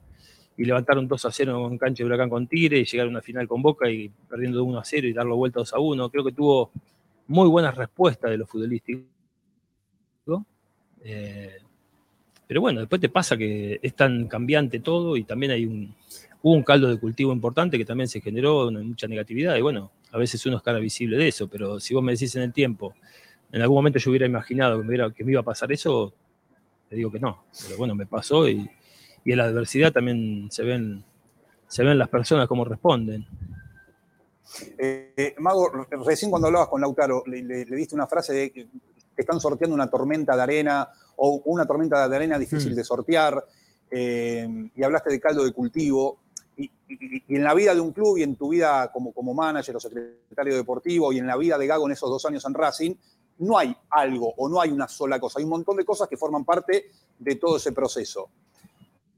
y 0.58 0.66
levantar 0.66 0.98
un 0.98 1.08
2 1.08 1.26
a 1.26 1.32
0 1.32 1.68
en 1.70 1.78
cancha 1.78 2.04
de 2.04 2.08
Huracán 2.08 2.30
con 2.30 2.48
Tigre 2.48 2.80
y 2.80 2.86
llegar 2.86 3.08
a 3.08 3.10
una 3.10 3.22
final 3.22 3.48
con 3.48 3.62
Boca 3.62 3.90
y 3.90 4.10
perdiendo 4.30 4.64
1 4.64 4.80
a 4.80 4.84
0 4.86 5.08
y 5.08 5.14
darlo 5.14 5.36
vuelta 5.36 5.60
2 5.60 5.74
a 5.74 5.80
1. 5.80 6.10
Creo 6.10 6.24
que 6.24 6.32
tuvo 6.32 6.72
muy 7.28 7.48
buenas 7.50 7.76
respuestas 7.76 8.30
de 8.32 8.38
los 8.38 8.50
futbolísticos. 8.50 9.04
Eh, 11.04 11.58
pero 12.48 12.62
bueno, 12.62 12.80
después 12.82 13.02
te 13.02 13.10
pasa 13.10 13.36
que 13.38 13.80
es 13.82 13.96
tan 13.96 14.28
cambiante 14.28 14.80
todo 14.80 15.18
y 15.18 15.24
también 15.24 15.52
hay 15.54 15.66
un, 15.66 15.94
hubo 16.42 16.54
un 16.54 16.64
caldo 16.64 16.88
de 16.88 17.00
cultivo 17.00 17.34
importante 17.34 17.78
que 17.78 17.86
también 17.86 18.08
se 18.08 18.22
generó 18.22 18.72
mucha 18.72 19.08
negatividad 19.08 19.56
y 19.56 19.62
bueno, 19.62 19.92
a 20.12 20.18
veces 20.18 20.46
uno 20.46 20.58
es 20.58 20.64
cara 20.64 20.80
visible 20.80 21.18
de 21.18 21.28
eso, 21.30 21.48
pero 21.48 21.80
si 21.80 21.94
vos 21.94 22.04
me 22.04 22.12
decís 22.12 22.36
en 22.36 22.44
el 22.44 22.54
tiempo, 22.54 22.94
en 23.52 23.62
algún 23.62 23.78
momento 23.78 24.00
yo 24.00 24.12
hubiera 24.12 24.26
imaginado 24.26 24.78
que 24.78 24.84
me, 24.84 24.88
hubiera- 24.90 25.12
que 25.12 25.24
me 25.24 25.32
iba 25.32 25.42
a 25.42 25.44
pasar 25.44 25.72
eso, 25.72 26.14
te 26.90 26.96
digo 26.96 27.12
que 27.12 27.20
no, 27.20 27.44
pero 27.66 27.78
bueno, 27.78 27.96
me 27.96 28.06
pasó 28.06 28.48
y, 28.48 28.70
y 29.26 29.32
en 29.32 29.38
la 29.38 29.46
adversidad 29.46 29.92
también 29.92 30.50
se 30.52 30.64
ven, 30.64 31.04
se 31.68 31.84
ven 31.84 31.98
las 31.98 32.10
personas 32.10 32.48
cómo 32.48 32.66
responden. 32.66 33.26
Eh, 34.78 35.14
eh, 35.18 35.36
Mago, 35.40 35.70
recién 36.06 36.30
cuando 36.30 36.48
hablabas 36.48 36.68
con 36.70 36.82
Lautaro, 36.82 37.24
le, 37.26 37.42
le- 37.44 37.66
le 37.66 37.76
diste 37.76 37.96
una 37.96 38.08
frase 38.08 38.34
de 38.34 38.52
que 38.52 38.68
están 39.18 39.40
sorteando 39.40 39.74
una 39.74 39.90
tormenta 39.90 40.36
de 40.36 40.42
arena 40.42 40.90
o 41.16 41.42
una 41.46 41.66
tormenta 41.66 42.08
de 42.08 42.16
arena 42.16 42.38
difícil 42.38 42.74
Mm. 42.74 42.76
de 42.76 42.84
sortear, 42.84 43.46
eh, 43.90 44.70
y 44.76 44.84
hablaste 44.84 45.10
de 45.12 45.20
caldo 45.20 45.44
de 45.44 45.52
cultivo. 45.54 46.20
Y, 46.58 46.66
y- 46.88 47.24
y 47.28 47.36
en 47.36 47.44
la 47.44 47.54
vida 47.56 47.74
de 47.74 47.82
un 47.82 47.92
club 47.94 48.18
y 48.18 48.24
en 48.24 48.36
tu 48.36 48.50
vida 48.50 48.92
como, 48.92 49.12
como 49.12 49.34
manager 49.34 49.76
o 49.76 49.80
secretario 49.80 50.56
deportivo 50.56 51.12
y 51.14 51.18
en 51.20 51.26
la 51.26 51.36
vida 51.38 51.58
de 51.58 51.66
Gago 51.66 51.86
en 51.88 51.94
esos 51.94 52.10
dos 52.10 52.24
años 52.26 52.46
en 52.46 52.54
Racing, 52.54 52.94
no 53.40 53.58
hay 53.58 53.76
algo 53.90 54.34
o 54.38 54.48
no 54.50 54.62
hay 54.62 54.70
una 54.70 54.88
sola 54.88 55.20
cosa. 55.20 55.40
Hay 55.40 55.46
un 55.46 55.50
montón 55.52 55.78
de 55.78 55.86
cosas 55.86 56.08
que 56.08 56.18
forman 56.18 56.46
parte 56.46 56.92
de 57.18 57.36
todo 57.36 57.58
ese 57.58 57.72
proceso. 57.72 58.30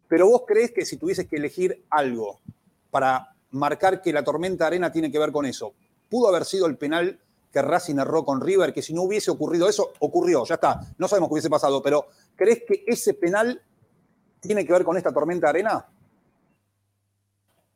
Pero 0.07 0.27
vos 0.27 0.44
crees 0.48 0.72
que 0.72 0.86
si 0.86 0.98
tuvieses 0.98 1.27
que 1.27 1.38
elegir 1.38 1.84
algo 1.90 2.40
para 2.91 3.34
marcar 3.52 4.02
que 4.02 4.14
la 4.14 4.23
tormenta 4.23 4.68
arena 4.68 4.91
tiene 4.91 5.11
que 5.11 5.19
ver 5.19 5.32
con 5.32 5.45
eso, 5.45 5.73
pudo 6.10 6.27
haber 6.30 6.45
sido 6.45 6.68
el 6.68 6.77
penal 6.77 7.19
que 7.52 7.61
Racing 7.61 7.98
erró 7.98 8.26
con 8.26 8.41
River, 8.41 8.73
que 8.73 8.82
si 8.82 8.94
no 8.94 9.03
hubiese 9.03 9.32
ocurrido 9.32 9.69
eso, 9.69 9.94
ocurrió, 9.99 10.44
ya 10.45 10.56
está. 10.56 10.82
No 10.98 11.07
sabemos 11.07 11.30
qué 11.30 11.34
hubiese 11.34 11.49
pasado, 11.49 11.82
pero 11.82 12.07
¿crees 12.36 12.64
que 12.68 12.84
ese 12.86 13.14
penal 13.14 13.61
tiene 14.41 14.65
que 14.65 14.73
ver 14.73 14.84
con 14.84 14.98
esta 14.98 15.14
tormenta 15.14 15.49
arena? 15.49 15.86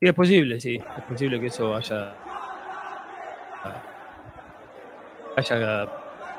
Y 0.02 0.08
es 0.10 0.14
posible, 0.14 0.60
sí, 0.60 0.76
es 0.76 1.04
posible 1.06 1.40
que 1.40 1.48
eso 1.48 1.76
haya, 1.76 2.14
haya 5.36 5.88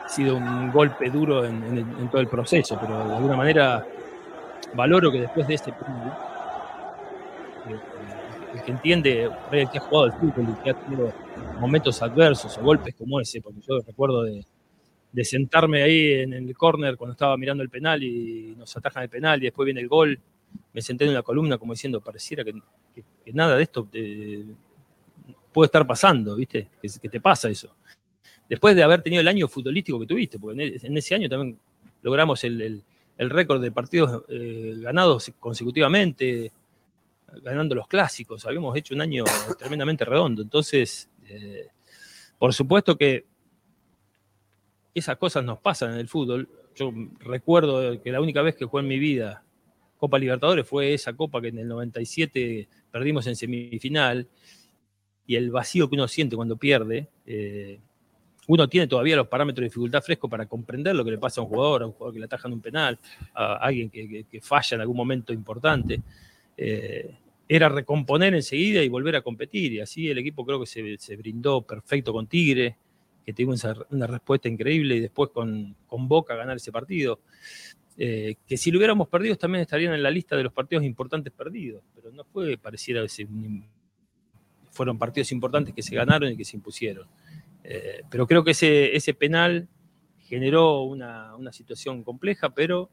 sido 0.06 0.36
un 0.36 0.70
golpe 0.70 1.10
duro 1.10 1.44
en 1.44 2.10
todo 2.10 2.20
el 2.20 2.28
proceso, 2.28 2.78
pero 2.80 3.06
de 3.06 3.14
alguna 3.14 3.36
manera 3.36 3.86
valoro 4.74 5.10
que 5.10 5.20
después 5.20 5.46
de 5.46 5.54
este 5.54 5.72
penal, 5.72 6.12
eh, 7.68 7.78
el 8.54 8.62
que 8.62 8.70
entiende, 8.70 9.30
el 9.52 9.70
que 9.70 9.78
ha 9.78 9.80
jugado 9.80 10.04
al 10.04 10.12
fútbol 10.12 10.48
y 10.48 10.62
que 10.62 10.70
ha 10.70 10.74
tenido 10.74 11.12
momentos 11.58 12.02
adversos 12.02 12.56
o 12.58 12.62
golpes 12.62 12.94
como 12.94 13.20
ese, 13.20 13.40
porque 13.40 13.60
yo 13.66 13.80
recuerdo 13.80 14.22
de, 14.22 14.44
de 15.12 15.24
sentarme 15.24 15.82
ahí 15.82 16.12
en 16.14 16.32
el 16.32 16.56
córner 16.56 16.96
cuando 16.96 17.12
estaba 17.12 17.36
mirando 17.36 17.62
el 17.62 17.70
penal 17.70 18.02
y 18.02 18.54
nos 18.56 18.76
atajan 18.76 19.04
el 19.04 19.08
penal 19.08 19.40
y 19.40 19.46
después 19.46 19.64
viene 19.64 19.80
el 19.80 19.88
gol, 19.88 20.18
me 20.72 20.82
senté 20.82 21.04
en 21.04 21.10
una 21.10 21.22
columna 21.22 21.58
como 21.58 21.72
diciendo, 21.72 22.00
pareciera 22.00 22.44
que, 22.44 22.54
nada 23.32 23.56
de 23.56 23.62
esto 23.62 23.88
eh, 23.92 24.44
puede 25.52 25.66
estar 25.66 25.86
pasando, 25.86 26.34
¿viste? 26.36 26.68
Que, 26.80 27.08
te 27.08 27.20
pasa 27.20 27.48
eso. 27.48 27.74
Después 28.48 28.74
de 28.74 28.82
haber 28.82 29.02
tenido 29.02 29.20
el 29.20 29.28
año 29.28 29.46
futbolístico 29.46 30.00
que 30.00 30.06
tuviste, 30.06 30.38
porque 30.38 30.62
en, 30.62 30.94
e- 30.94 30.98
ese 30.98 31.14
año 31.14 31.28
también 31.28 31.58
logramos 32.02 32.42
el- 32.44 32.82
el 33.20 33.28
récord 33.28 33.60
de 33.60 33.70
partidos 33.70 34.24
eh, 34.30 34.76
ganados 34.78 35.30
consecutivamente, 35.38 36.50
ganando 37.42 37.74
los 37.74 37.86
clásicos. 37.86 38.46
Habíamos 38.46 38.74
hecho 38.78 38.94
un 38.94 39.02
año 39.02 39.24
tremendamente 39.58 40.06
redondo. 40.06 40.40
Entonces, 40.40 41.10
eh, 41.26 41.66
por 42.38 42.54
supuesto 42.54 42.96
que 42.96 43.26
esas 44.94 45.18
cosas 45.18 45.44
nos 45.44 45.58
pasan 45.58 45.92
en 45.92 45.98
el 45.98 46.08
fútbol. 46.08 46.48
Yo 46.74 46.94
recuerdo 47.18 48.00
que 48.00 48.10
la 48.10 48.22
única 48.22 48.40
vez 48.40 48.56
que 48.56 48.64
jugué 48.64 48.84
en 48.84 48.88
mi 48.88 48.98
vida 48.98 49.44
Copa 49.98 50.18
Libertadores 50.18 50.66
fue 50.66 50.94
esa 50.94 51.12
copa 51.12 51.42
que 51.42 51.48
en 51.48 51.58
el 51.58 51.68
97 51.68 52.68
perdimos 52.90 53.26
en 53.26 53.36
semifinal 53.36 54.28
y 55.26 55.36
el 55.36 55.50
vacío 55.50 55.90
que 55.90 55.96
uno 55.96 56.08
siente 56.08 56.36
cuando 56.36 56.56
pierde. 56.56 57.10
eh, 57.26 57.80
uno 58.52 58.68
tiene 58.68 58.88
todavía 58.88 59.14
los 59.14 59.28
parámetros 59.28 59.60
de 59.62 59.66
dificultad 59.68 60.02
fresco 60.02 60.28
para 60.28 60.44
comprender 60.46 60.96
lo 60.96 61.04
que 61.04 61.12
le 61.12 61.18
pasa 61.18 61.40
a 61.40 61.44
un 61.44 61.50
jugador, 61.50 61.84
a 61.84 61.86
un 61.86 61.92
jugador 61.92 62.14
que 62.14 62.18
le 62.18 62.24
atajan 62.24 62.52
un 62.52 62.60
penal, 62.60 62.98
a 63.32 63.54
alguien 63.54 63.88
que, 63.88 64.08
que- 64.08 64.24
que 64.24 64.40
falla 64.40 64.74
en 64.74 64.80
algún 64.80 64.96
momento 64.96 65.32
importante. 65.32 66.02
Eh, 66.56 67.14
era 67.48 67.68
recomponer 67.68 68.34
enseguida 68.34 68.82
y 68.82 68.88
volver 68.88 69.14
a 69.14 69.22
competir. 69.22 69.72
Y 69.74 69.80
así 69.80 70.08
el 70.08 70.18
equipo 70.18 70.44
creo 70.44 70.58
que 70.58 70.66
se, 70.66 71.16
brindó 71.16 71.62
perfecto 71.62 72.12
con 72.12 72.26
Tigre, 72.26 72.76
que 73.24 73.32
tuvo 73.32 73.54
una 73.90 74.06
respuesta 74.08 74.48
increíble 74.48 74.96
y 74.96 75.00
después 75.00 75.30
con, 75.30 75.76
Boca 75.88 76.34
ganar 76.34 76.56
ese 76.56 76.72
partido. 76.72 77.20
Eh, 77.96 78.34
que 78.48 78.56
si 78.56 78.72
lo 78.72 78.78
hubiéramos 78.78 79.06
perdido 79.06 79.36
también 79.36 79.62
estarían 79.62 79.94
en 79.94 80.02
la 80.02 80.10
lista 80.10 80.36
de 80.36 80.42
los 80.42 80.52
partidos 80.52 80.82
importantes 80.84 81.32
perdidos, 81.32 81.82
pero 81.94 82.10
no 82.10 82.24
fue, 82.24 82.58
pareciera, 82.58 83.04
ese- 83.04 83.28
fueron 84.72 84.98
partidos 84.98 85.30
importantes 85.32 85.72
que 85.72 85.82
se 85.82 85.94
ganaron 85.94 86.32
y 86.32 86.36
que 86.36 86.44
se 86.44 86.56
impusieron. 86.56 87.06
Eh, 87.64 88.02
pero 88.10 88.26
creo 88.26 88.42
que 88.44 88.52
ese, 88.52 89.14
penal 89.14 89.68
generó 90.20 90.82
una, 90.82 91.52
situación 91.52 92.02
compleja, 92.02 92.50
pero 92.50 92.90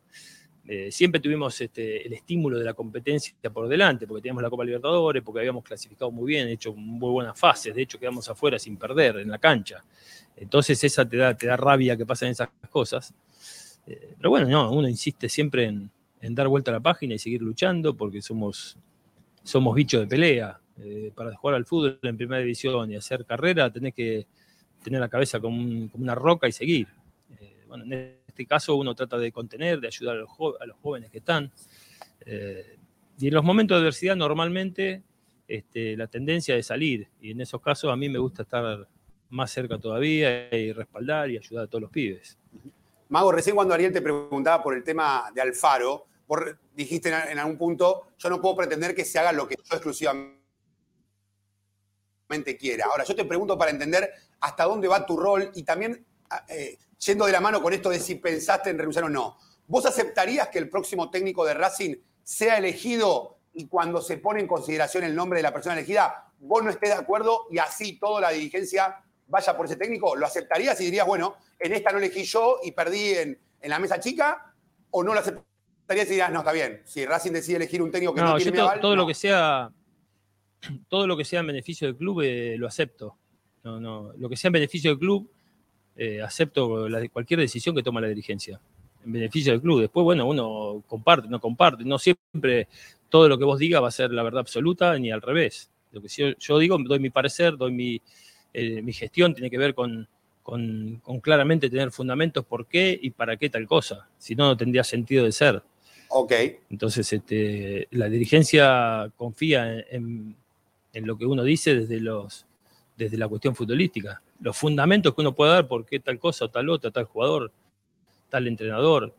eh, 0.66 0.92
siempre 0.92 1.22
tuvimos 1.22 1.60
este, 1.62 2.06
el 2.06 2.14
estímulo 2.14 2.60
de 2.60 2.66
la 2.66 2.74
competencia 2.74 3.34
por 3.54 3.68
delante, 3.68 4.06
porque 4.06 4.24
teníamos 4.24 4.44
la 4.44 4.50
Copa 4.50 4.66
Libertadores, 4.66 5.24
porque 5.24 5.40
habíamos 5.40 5.64
clasificado 5.64 6.12
muy 6.12 6.28
bien, 6.28 6.48
hecho 6.48 6.74
muy 6.74 7.12
buenas 7.12 7.40
fases, 7.40 7.74
de 7.74 7.82
hecho 7.82 8.00
quedamos 8.00 8.28
afuera 8.30 8.60
sin 8.60 8.78
perder 8.78 9.18
en 9.18 9.30
la 9.30 9.38
cancha. 9.38 9.84
Entonces 10.36 10.84
esa 10.84 11.08
te 11.08 11.18
da, 11.18 11.36
te 11.36 11.48
da 11.48 11.58
rabia 11.58 11.96
que 11.96 12.06
pasen 12.06 12.30
esas 12.30 12.50
cosas. 12.70 13.14
Eh, 13.88 14.16
pero 14.18 14.30
bueno, 14.30 14.48
no, 14.48 14.72
uno 14.72 14.88
insiste 14.90 15.30
siempre 15.30 15.66
en, 15.66 15.90
dar 16.36 16.50
vuelta 16.50 16.72
a 16.72 16.74
la 16.74 16.80
página 16.82 17.14
y 17.14 17.20
seguir 17.20 17.42
luchando, 17.42 17.96
porque 17.96 18.22
somos, 18.22 18.78
somos 19.44 19.74
bichos 19.74 20.02
de 20.02 20.08
pelea. 20.08 20.60
Para 21.16 21.36
jugar 21.36 21.56
al 21.56 21.66
fútbol 21.66 21.98
en 22.04 22.18
primera 22.18 22.40
división 22.40 22.92
y 22.92 22.96
hacer 22.96 23.26
carrera 23.26 23.72
tenés 23.72 23.96
que 23.96 24.28
tener 24.84 25.00
la 25.00 25.10
cabeza 25.10 25.40
como, 25.40 25.58
un- 25.58 25.90
como 25.90 26.04
una 26.04 26.16
roca 26.16 26.48
y 26.48 26.52
seguir. 26.52 26.88
Eh, 27.40 27.64
bueno, 27.68 27.84
en 27.84 28.20
este 28.28 28.46
caso 28.46 28.76
uno 28.76 28.96
trata 28.96 29.18
de 29.18 29.32
contener, 29.32 29.80
de 29.80 29.88
ayudar 29.88 30.18
a 30.18 30.20
los, 30.66 30.78
jóvenes 30.82 31.10
que 31.12 31.18
están. 31.20 31.52
Eh, 32.26 32.78
y 33.20 33.28
en 33.28 33.34
los 33.34 33.44
momentos 33.44 33.76
de 33.76 33.82
adversidad 33.82 34.16
normalmente 34.16 35.02
este, 35.48 35.98
la 35.98 36.08
tendencia 36.08 36.56
es 36.56 36.68
salir. 36.68 37.08
Y 37.22 37.32
en 37.32 37.42
esos 37.42 37.62
casos 37.62 37.92
a 37.92 37.96
mí 37.96 38.10
me 38.10 38.20
gusta 38.20 38.44
estar 38.44 38.88
más 39.30 39.52
cerca 39.52 39.78
todavía 39.78 40.54
y 40.56 40.72
respaldar 40.72 41.30
y 41.30 41.38
ayudar 41.38 41.66
a 41.66 41.68
todos 41.68 41.82
los 41.82 41.92
pibes. 41.92 42.38
Mago, 43.10 43.32
recién 43.32 43.56
cuando 43.56 43.74
Ariel 43.74 43.94
te 43.94 44.02
preguntaba 44.02 44.62
por 44.62 44.76
el 44.76 44.84
tema 44.84 45.32
de 45.34 45.42
Alfaro, 45.42 46.08
vos 46.28 46.42
dijiste 46.76 47.10
en 47.10 47.40
algún 47.40 47.58
punto, 47.58 48.08
yo 48.18 48.30
no 48.30 48.42
puedo 48.42 48.56
pretender 48.58 48.94
que 48.94 49.06
se 49.06 49.18
haga 49.18 49.32
lo 49.32 49.48
que 49.48 49.56
yo 49.56 49.76
exclusivamente 49.76 50.38
quiera. 52.60 52.86
Ahora, 52.86 53.06
yo 53.06 53.16
te 53.16 53.24
pregunto 53.26 53.58
para 53.58 53.72
entender 53.72 54.12
hasta 54.40 54.64
dónde 54.66 54.88
va 54.88 55.06
tu 55.06 55.18
rol 55.18 55.52
y 55.56 55.64
también 55.64 56.06
ah, 56.30 56.46
eh, 56.50 56.78
yendo 57.06 57.26
de 57.26 57.32
la 57.32 57.40
mano 57.42 57.62
con 57.62 57.74
esto 57.74 57.90
de 57.90 58.00
si 58.00 58.16
pensaste 58.16 58.70
en 58.70 58.78
renunciar 58.78 59.06
o 59.06 59.10
no. 59.10 59.38
¿Vos 59.68 59.86
aceptarías 59.86 60.48
que 60.50 60.60
el 60.60 60.70
próximo 60.70 61.10
técnico 61.10 61.46
de 61.46 61.54
Racing 61.54 61.96
sea 62.24 62.58
elegido 62.58 63.38
y 63.54 63.68
cuando 63.68 64.02
se 64.02 64.18
pone 64.18 64.40
en 64.40 64.48
consideración 64.48 65.04
el 65.04 65.16
nombre 65.16 65.40
de 65.40 65.44
la 65.44 65.52
persona 65.54 65.76
elegida, 65.76 66.32
vos 66.40 66.64
no 66.64 66.70
estés 66.70 66.90
de 66.90 66.96
acuerdo 66.96 67.48
y 67.52 67.58
así 67.58 67.98
toda 68.00 68.22
la 68.22 68.30
dirigencia 68.30 69.04
vaya 69.28 69.58
por 69.58 69.66
ese 69.66 69.76
técnico? 69.76 70.16
¿Lo 70.16 70.26
aceptarías 70.26 70.80
y 70.80 70.86
dirías, 70.86 71.06
bueno, 71.06 71.36
en 71.60 71.74
esta 71.74 71.92
no 71.92 71.98
elegí 71.98 72.24
yo 72.24 72.60
y 72.64 72.72
perdí 72.72 73.10
en, 73.14 73.40
en 73.62 73.70
la 73.70 73.80
mesa 73.80 74.00
chica? 74.00 74.54
¿O 74.92 75.04
no 75.04 75.14
lo 75.14 75.20
aceptarías 75.20 76.08
y 76.08 76.12
dirías, 76.12 76.32
no, 76.32 76.40
está 76.40 76.52
bien, 76.54 76.82
si 76.86 77.06
Racing 77.06 77.32
decide 77.32 77.58
elegir 77.58 77.82
un 77.82 77.92
técnico 77.92 78.14
que 78.14 78.22
no, 78.22 78.28
No, 78.28 78.38
yo 78.38 78.44
tiene 78.44 78.58
to- 78.60 78.64
aval, 78.66 78.80
todo 78.80 78.96
no"? 78.96 79.02
lo 79.02 79.08
que 79.08 79.14
sea 79.14 79.72
todo 80.88 81.06
lo 81.08 81.16
que 81.18 81.24
sea 81.26 81.42
en 81.42 81.48
beneficio 81.48 81.88
del 81.88 81.96
club 81.98 82.22
eh, 82.22 82.56
lo 82.58 82.68
acepto. 82.68 83.18
No, 83.68 83.82
no, 83.82 84.14
lo 84.18 84.30
que 84.30 84.38
sea 84.38 84.48
en 84.48 84.54
beneficio 84.54 84.92
del 84.92 85.00
club, 85.00 85.30
eh, 85.98 86.22
acepto 86.22 86.88
la- 86.88 87.06
cualquier 87.10 87.42
decisión 87.42 87.76
que 87.76 87.84
toma 87.84 88.00
la 88.00 88.08
dirigencia. 88.08 88.62
En 89.06 89.12
beneficio 89.12 89.52
del 89.52 89.62
club. 89.62 89.82
Después, 89.82 90.06
bueno, 90.06 90.26
uno 90.26 90.84
comparte, 90.88 91.28
no 91.28 91.42
comparte. 91.42 91.84
No 91.84 92.00
siempre 92.00 92.70
todo 93.10 93.28
lo 93.28 93.38
que 93.38 93.44
vos 93.44 93.60
digas 93.60 93.84
va 93.84 93.90
a 93.90 93.92
ser 93.92 94.12
la 94.12 94.24
verdad 94.24 94.40
absoluta, 94.40 94.98
ni 94.98 95.12
al 95.12 95.22
revés. 95.22 95.70
Lo 95.92 96.02
que 96.02 96.08
yo, 96.08 96.28
yo 96.40 96.60
digo, 96.60 96.78
doy 96.78 97.00
mi 97.00 97.10
parecer, 97.10 97.58
doy 97.58 97.74
mi, 97.74 98.02
eh, 98.54 98.82
mi 98.82 98.94
gestión, 98.94 99.34
tiene 99.34 99.50
que 99.50 99.58
ver 99.58 99.74
con, 99.76 100.08
con, 100.44 101.02
con 101.04 101.20
claramente 101.20 101.70
tener 101.70 101.92
fundamentos 101.92 102.46
por 102.46 102.68
qué 102.68 102.98
y 103.02 103.10
para 103.10 103.36
qué 103.36 103.50
tal 103.50 103.68
cosa. 103.68 104.08
Si 104.18 104.34
no, 104.34 104.46
no 104.46 104.56
tendría 104.56 104.86
sentido 104.86 105.26
de 105.26 105.34
ser. 105.34 105.62
Ok. 106.10 106.32
Entonces, 106.70 107.12
este, 107.12 107.90
la 107.92 108.08
dirigencia 108.08 109.12
confía 109.18 109.74
en, 109.74 109.86
en- 109.92 110.36
en 110.94 111.06
lo 111.06 111.18
que 111.18 111.26
uno 111.26 111.44
dice 111.44 111.76
desde, 111.76 112.00
los, 112.00 112.46
desde 112.98 113.18
la 113.18 113.28
cuestión 113.28 113.56
futbolística. 113.56 114.22
Los 114.42 114.58
fundamentos 114.58 115.14
que 115.14 115.22
uno 115.22 115.34
puede 115.34 115.52
dar, 115.52 115.68
por 115.68 115.86
qué 115.86 116.00
tal 116.00 116.18
cosa 116.20 116.46
o 116.46 116.50
tal 116.50 116.68
otra, 116.70 116.92
tal 116.92 117.06
jugador, 117.06 117.52
tal 118.30 118.48
entrenador, 118.48 119.14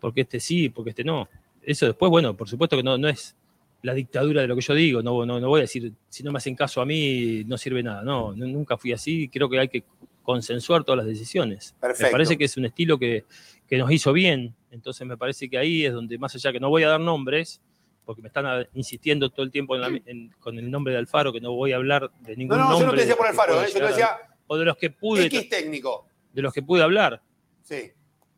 por 0.00 0.12
qué 0.12 0.22
este 0.22 0.40
sí, 0.40 0.68
por 0.68 0.84
qué 0.84 0.90
este 0.90 1.04
no. 1.04 1.28
Eso 1.62 1.86
después, 1.86 2.10
bueno, 2.10 2.36
por 2.36 2.48
supuesto 2.48 2.76
que 2.76 2.82
no, 2.82 2.98
no 2.98 3.08
es 3.08 3.36
la 3.82 3.94
dictadura 3.94 4.42
de 4.42 4.48
lo 4.48 4.56
que 4.56 4.62
yo 4.62 4.74
digo, 4.74 5.02
no, 5.02 5.24
no, 5.24 5.40
no 5.40 5.48
voy 5.48 5.60
a 5.60 5.62
decir, 5.62 5.92
si 6.08 6.22
no 6.22 6.32
me 6.32 6.38
hacen 6.38 6.54
caso 6.54 6.80
a 6.82 6.86
mí, 6.86 7.44
no 7.46 7.56
sirve 7.56 7.82
nada. 7.82 8.02
No, 8.02 8.34
nu- 8.34 8.48
nunca 8.48 8.76
fui 8.76 8.92
así, 8.92 9.28
creo 9.28 9.48
que 9.48 9.58
hay 9.58 9.68
que 9.68 9.84
consensuar 10.22 10.84
todas 10.84 10.98
las 10.98 11.06
decisiones. 11.06 11.74
Perfecto. 11.80 12.06
Me 12.06 12.10
parece 12.12 12.36
que 12.36 12.44
es 12.44 12.56
un 12.56 12.64
estilo 12.66 12.98
que, 12.98 13.24
que 13.66 13.78
nos 13.78 13.90
hizo 13.90 14.12
bien, 14.12 14.54
entonces 14.70 15.06
me 15.06 15.16
parece 15.16 15.48
que 15.48 15.56
ahí 15.56 15.84
es 15.86 15.92
donde, 15.92 16.18
más 16.18 16.34
allá 16.34 16.52
que 16.52 16.60
no 16.60 16.68
voy 16.68 16.82
a 16.82 16.88
dar 16.88 17.00
nombres, 17.00 17.60
porque 18.04 18.22
me 18.22 18.28
están 18.28 18.66
insistiendo 18.74 19.30
todo 19.30 19.42
el 19.44 19.50
tiempo 19.52 19.74
en 19.76 19.80
la- 19.80 20.00
en- 20.06 20.30
con 20.40 20.58
el 20.58 20.70
nombre 20.70 20.92
de 20.92 20.98
Alfaro, 20.98 21.32
que 21.32 21.40
no 21.40 21.52
voy 21.52 21.72
a 21.72 21.76
hablar 21.76 22.10
de 22.20 22.36
ningún 22.36 22.56
No, 22.58 22.64
no, 22.64 22.70
nombre. 22.70 22.80
yo 22.80 22.86
no 22.86 22.92
te 22.92 22.98
decía 22.98 23.14
de 23.14 23.18
por 23.18 23.26
Alfaro, 23.26 23.62
¿eh? 23.62 23.66
yo 23.72 23.78
te 23.80 23.86
decía 23.86 24.06
a- 24.06 24.36
o 24.46 24.56
de 24.56 24.64
los 24.64 24.76
que 24.76 24.90
pude, 24.90 25.26
X 25.26 25.48
técnico. 25.48 26.06
de 26.32 26.42
los 26.42 26.52
que 26.52 26.62
pude 26.62 26.82
hablar. 26.82 27.22
Sí. 27.62 27.92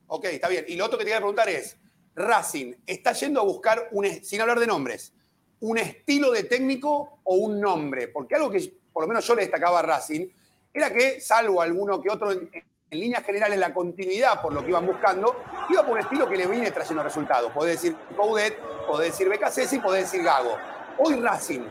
Ok, 0.08 0.24
está 0.26 0.48
bien. 0.48 0.64
Y 0.68 0.76
lo 0.76 0.84
otro 0.86 0.98
que 0.98 1.04
te 1.04 1.08
quería 1.10 1.20
preguntar 1.20 1.48
es, 1.48 1.78
Racing, 2.14 2.74
¿está 2.86 3.12
yendo 3.14 3.40
a 3.40 3.44
buscar, 3.44 3.88
un, 3.92 4.04
sin 4.22 4.40
hablar 4.42 4.60
de 4.60 4.66
nombres, 4.66 5.14
un 5.60 5.78
estilo 5.78 6.30
de 6.30 6.44
técnico 6.44 7.20
o 7.24 7.34
un 7.36 7.58
nombre? 7.60 8.08
Porque 8.08 8.34
algo 8.34 8.50
que 8.50 8.74
por 8.92 9.04
lo 9.04 9.08
menos 9.08 9.26
yo 9.26 9.34
le 9.34 9.42
destacaba 9.42 9.78
a 9.78 9.82
Racing 9.82 10.26
era 10.74 10.92
que, 10.92 11.18
salvo 11.20 11.62
alguno 11.62 12.02
que 12.02 12.10
otro, 12.10 12.30
en, 12.32 12.50
en 12.92 13.00
líneas 13.00 13.24
generales 13.24 13.58
la 13.58 13.72
continuidad 13.72 14.40
por 14.42 14.52
lo 14.52 14.62
que 14.62 14.68
iban 14.68 14.86
buscando, 14.86 15.34
iba 15.70 15.82
por 15.82 15.92
un 15.92 16.00
estilo 16.00 16.28
que 16.28 16.36
le 16.36 16.46
viene 16.46 16.70
trayendo 16.70 17.02
resultados. 17.02 17.50
Podés 17.50 17.80
decir 17.80 17.96
Coudet, 18.14 18.58
podés 18.86 19.12
decir 19.12 19.30
Becasesi, 19.30 19.78
podés 19.78 20.02
decir 20.04 20.22
Gago. 20.22 20.58
Hoy 20.98 21.14
Racing, 21.14 21.62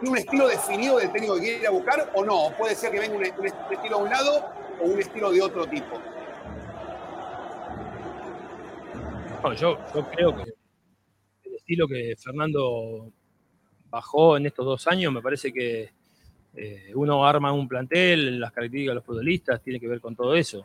¿tiene 0.00 0.10
un 0.10 0.16
estilo 0.16 0.48
definido 0.48 0.96
del 0.96 1.12
técnico 1.12 1.34
que 1.34 1.40
quiere 1.40 1.58
ir 1.58 1.66
a 1.66 1.70
buscar 1.70 2.10
o 2.14 2.24
no? 2.24 2.46
¿O 2.46 2.52
Puede 2.56 2.74
ser 2.74 2.90
que 2.90 3.00
venga 3.00 3.14
un, 3.14 3.20
un 3.20 3.46
estilo 3.46 3.98
de 3.98 4.02
un 4.02 4.10
lado 4.10 4.48
o 4.80 4.86
un 4.86 4.98
estilo 4.98 5.30
de 5.30 5.42
otro 5.42 5.66
tipo. 5.66 6.00
No, 9.42 9.52
yo, 9.52 9.78
yo 9.94 10.08
creo 10.10 10.36
que 10.36 10.42
el 11.44 11.54
estilo 11.54 11.86
que 11.86 12.14
Fernando 12.18 13.12
bajó 13.90 14.38
en 14.38 14.46
estos 14.46 14.64
dos 14.64 14.86
años, 14.86 15.12
me 15.12 15.20
parece 15.20 15.52
que 15.52 15.90
eh, 16.56 16.92
uno 16.94 17.26
arma 17.26 17.52
un 17.52 17.66
plantel, 17.68 18.38
las 18.40 18.52
características 18.52 18.90
de 18.92 18.94
los 18.96 19.04
futbolistas, 19.04 19.62
tiene 19.62 19.80
que 19.80 19.88
ver 19.88 20.00
con 20.00 20.14
todo 20.14 20.34
eso. 20.34 20.64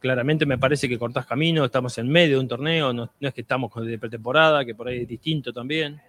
Claramente 0.00 0.46
me 0.46 0.58
parece 0.58 0.88
que 0.88 0.98
cortás 0.98 1.26
camino, 1.26 1.64
estamos 1.64 1.96
en 1.98 2.08
medio 2.08 2.36
de 2.36 2.40
un 2.40 2.48
torneo, 2.48 2.92
no, 2.92 3.10
es 3.20 3.34
que 3.34 3.40
estamos 3.40 3.72
de 3.84 3.98
pretemporada, 3.98 4.64
que 4.64 4.74
por 4.74 4.88
ahí 4.88 5.02
es 5.02 5.08
distinto 5.08 5.52
también. 5.52 6.00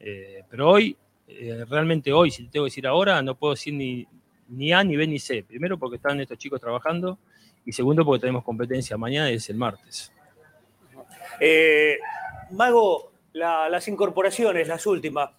Eh, 0.00 0.42
pero 0.48 0.70
hoy, 0.70 0.96
eh, 1.28 1.64
realmente 1.68 2.12
hoy, 2.12 2.30
si 2.30 2.44
te 2.44 2.50
tengo 2.52 2.64
que 2.64 2.70
decir 2.70 2.86
ahora, 2.86 3.20
no 3.22 3.34
puedo 3.34 3.54
decir 3.54 3.74
ni, 3.74 4.06
ni 4.48 4.72
A, 4.72 4.82
ni 4.84 4.96
B, 4.96 5.06
ni 5.06 5.18
C. 5.18 5.42
Primero 5.42 5.78
porque 5.78 5.96
están 5.96 6.20
estos 6.20 6.38
chicos 6.38 6.60
trabajando 6.60 7.18
y 7.64 7.72
segundo 7.72 8.04
porque 8.04 8.20
tenemos 8.22 8.44
competencia 8.44 8.96
mañana 8.96 9.30
y 9.30 9.34
es 9.34 9.50
el 9.50 9.56
martes. 9.56 10.12
Mago, 12.52 13.12
la- 13.32 13.68
las 13.68 13.88
incorporaciones, 13.88 14.68
las 14.68 14.86
últimas, 14.86 15.30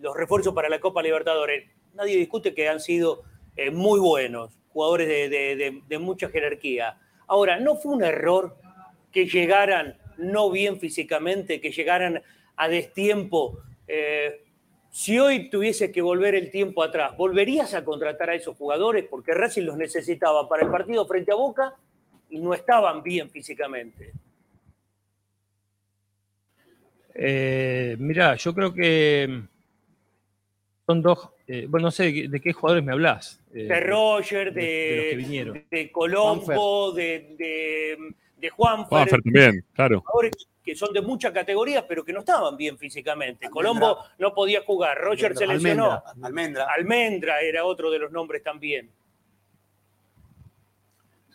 los 0.00 0.16
refuerzos 0.16 0.54
para 0.54 0.68
la 0.68 0.78
Copa 0.78 1.02
Libertadores, 1.02 1.68
nadie 1.94 2.16
discute 2.16 2.54
que 2.54 2.68
han 2.68 2.80
sido 2.80 3.22
eh, 3.56 3.70
muy 3.70 4.00
buenos, 4.00 4.50
jugadores 4.72 5.08
de, 5.08 5.28
de- 5.28 5.82
de- 5.86 5.98
mucha 5.98 6.28
jerarquía. 6.28 6.98
Ahora, 7.26 7.58
¿no 7.60 7.76
fue 7.76 7.92
un 7.94 8.04
error 8.04 8.56
que 9.12 9.26
llegaran 9.26 9.96
no 10.18 10.50
bien 10.50 10.78
físicamente, 10.78 11.60
que 11.60 11.72
llegaran 11.72 12.22
a 12.56 12.68
destiempo? 12.68 13.58
Eh, 13.88 14.44
si 14.90 15.18
hoy 15.18 15.50
tuviese 15.50 15.92
que 15.92 16.02
volver 16.02 16.34
el 16.34 16.50
tiempo 16.50 16.82
atrás, 16.82 17.16
¿volverías 17.16 17.74
a 17.74 17.84
contratar 17.84 18.30
a 18.30 18.34
esos 18.34 18.56
jugadores? 18.56 19.04
Porque 19.08 19.32
Racing 19.34 19.62
los 19.62 19.76
necesitaba 19.76 20.48
para 20.48 20.64
el 20.64 20.70
partido 20.70 21.06
frente 21.06 21.30
a 21.32 21.36
Boca 21.36 21.74
y 22.28 22.38
no 22.40 22.54
estaban 22.54 23.02
bien 23.02 23.30
físicamente. 23.30 24.12
Eh, 27.14 27.96
mirá, 27.98 28.34
yo 28.36 28.54
creo 28.54 28.72
que 28.72 29.42
son 30.86 31.02
dos. 31.02 31.30
Eh, 31.52 31.66
bueno, 31.68 31.86
no 31.86 31.90
sé 31.90 32.04
de 32.04 32.14
qué, 32.14 32.28
de 32.28 32.40
qué 32.40 32.52
jugadores 32.52 32.84
me 32.84 32.92
hablas. 32.92 33.40
eh, 33.52 33.64
de 33.64 33.80
Roger, 33.80 34.52
de, 34.52 34.62
de 34.62 34.96
los 34.96 35.04
que 35.10 35.16
vinieron. 35.16 35.64
de 35.70 35.90
Colombo, 35.92 36.92
de, 36.92 37.34
de, 37.38 37.98
de 38.36 38.50
Juanfer, 38.50 38.88
Juanfer 38.88 39.22
también, 39.22 39.64
claro. 39.74 40.00
jugadores 40.06 40.46
que 40.62 40.76
son 40.76 40.92
de 40.92 41.00
muchas 41.00 41.32
categorías, 41.32 41.84
pero 41.88 42.04
que 42.04 42.12
no 42.12 42.20
estaban 42.20 42.56
bien 42.56 42.76
físicamente. 42.78 43.48
Colombo 43.48 43.98
no 44.18 44.34
podía 44.34 44.60
jugar, 44.62 44.98
Roger 44.98 45.34
se 45.36 45.46
lesionó. 45.46 46.02
Almendra. 46.22 46.66
Almendra 46.76 47.40
era 47.40 47.64
otro 47.64 47.90
de 47.90 47.98
los 47.98 48.12
nombres 48.12 48.42
también. 48.42 48.90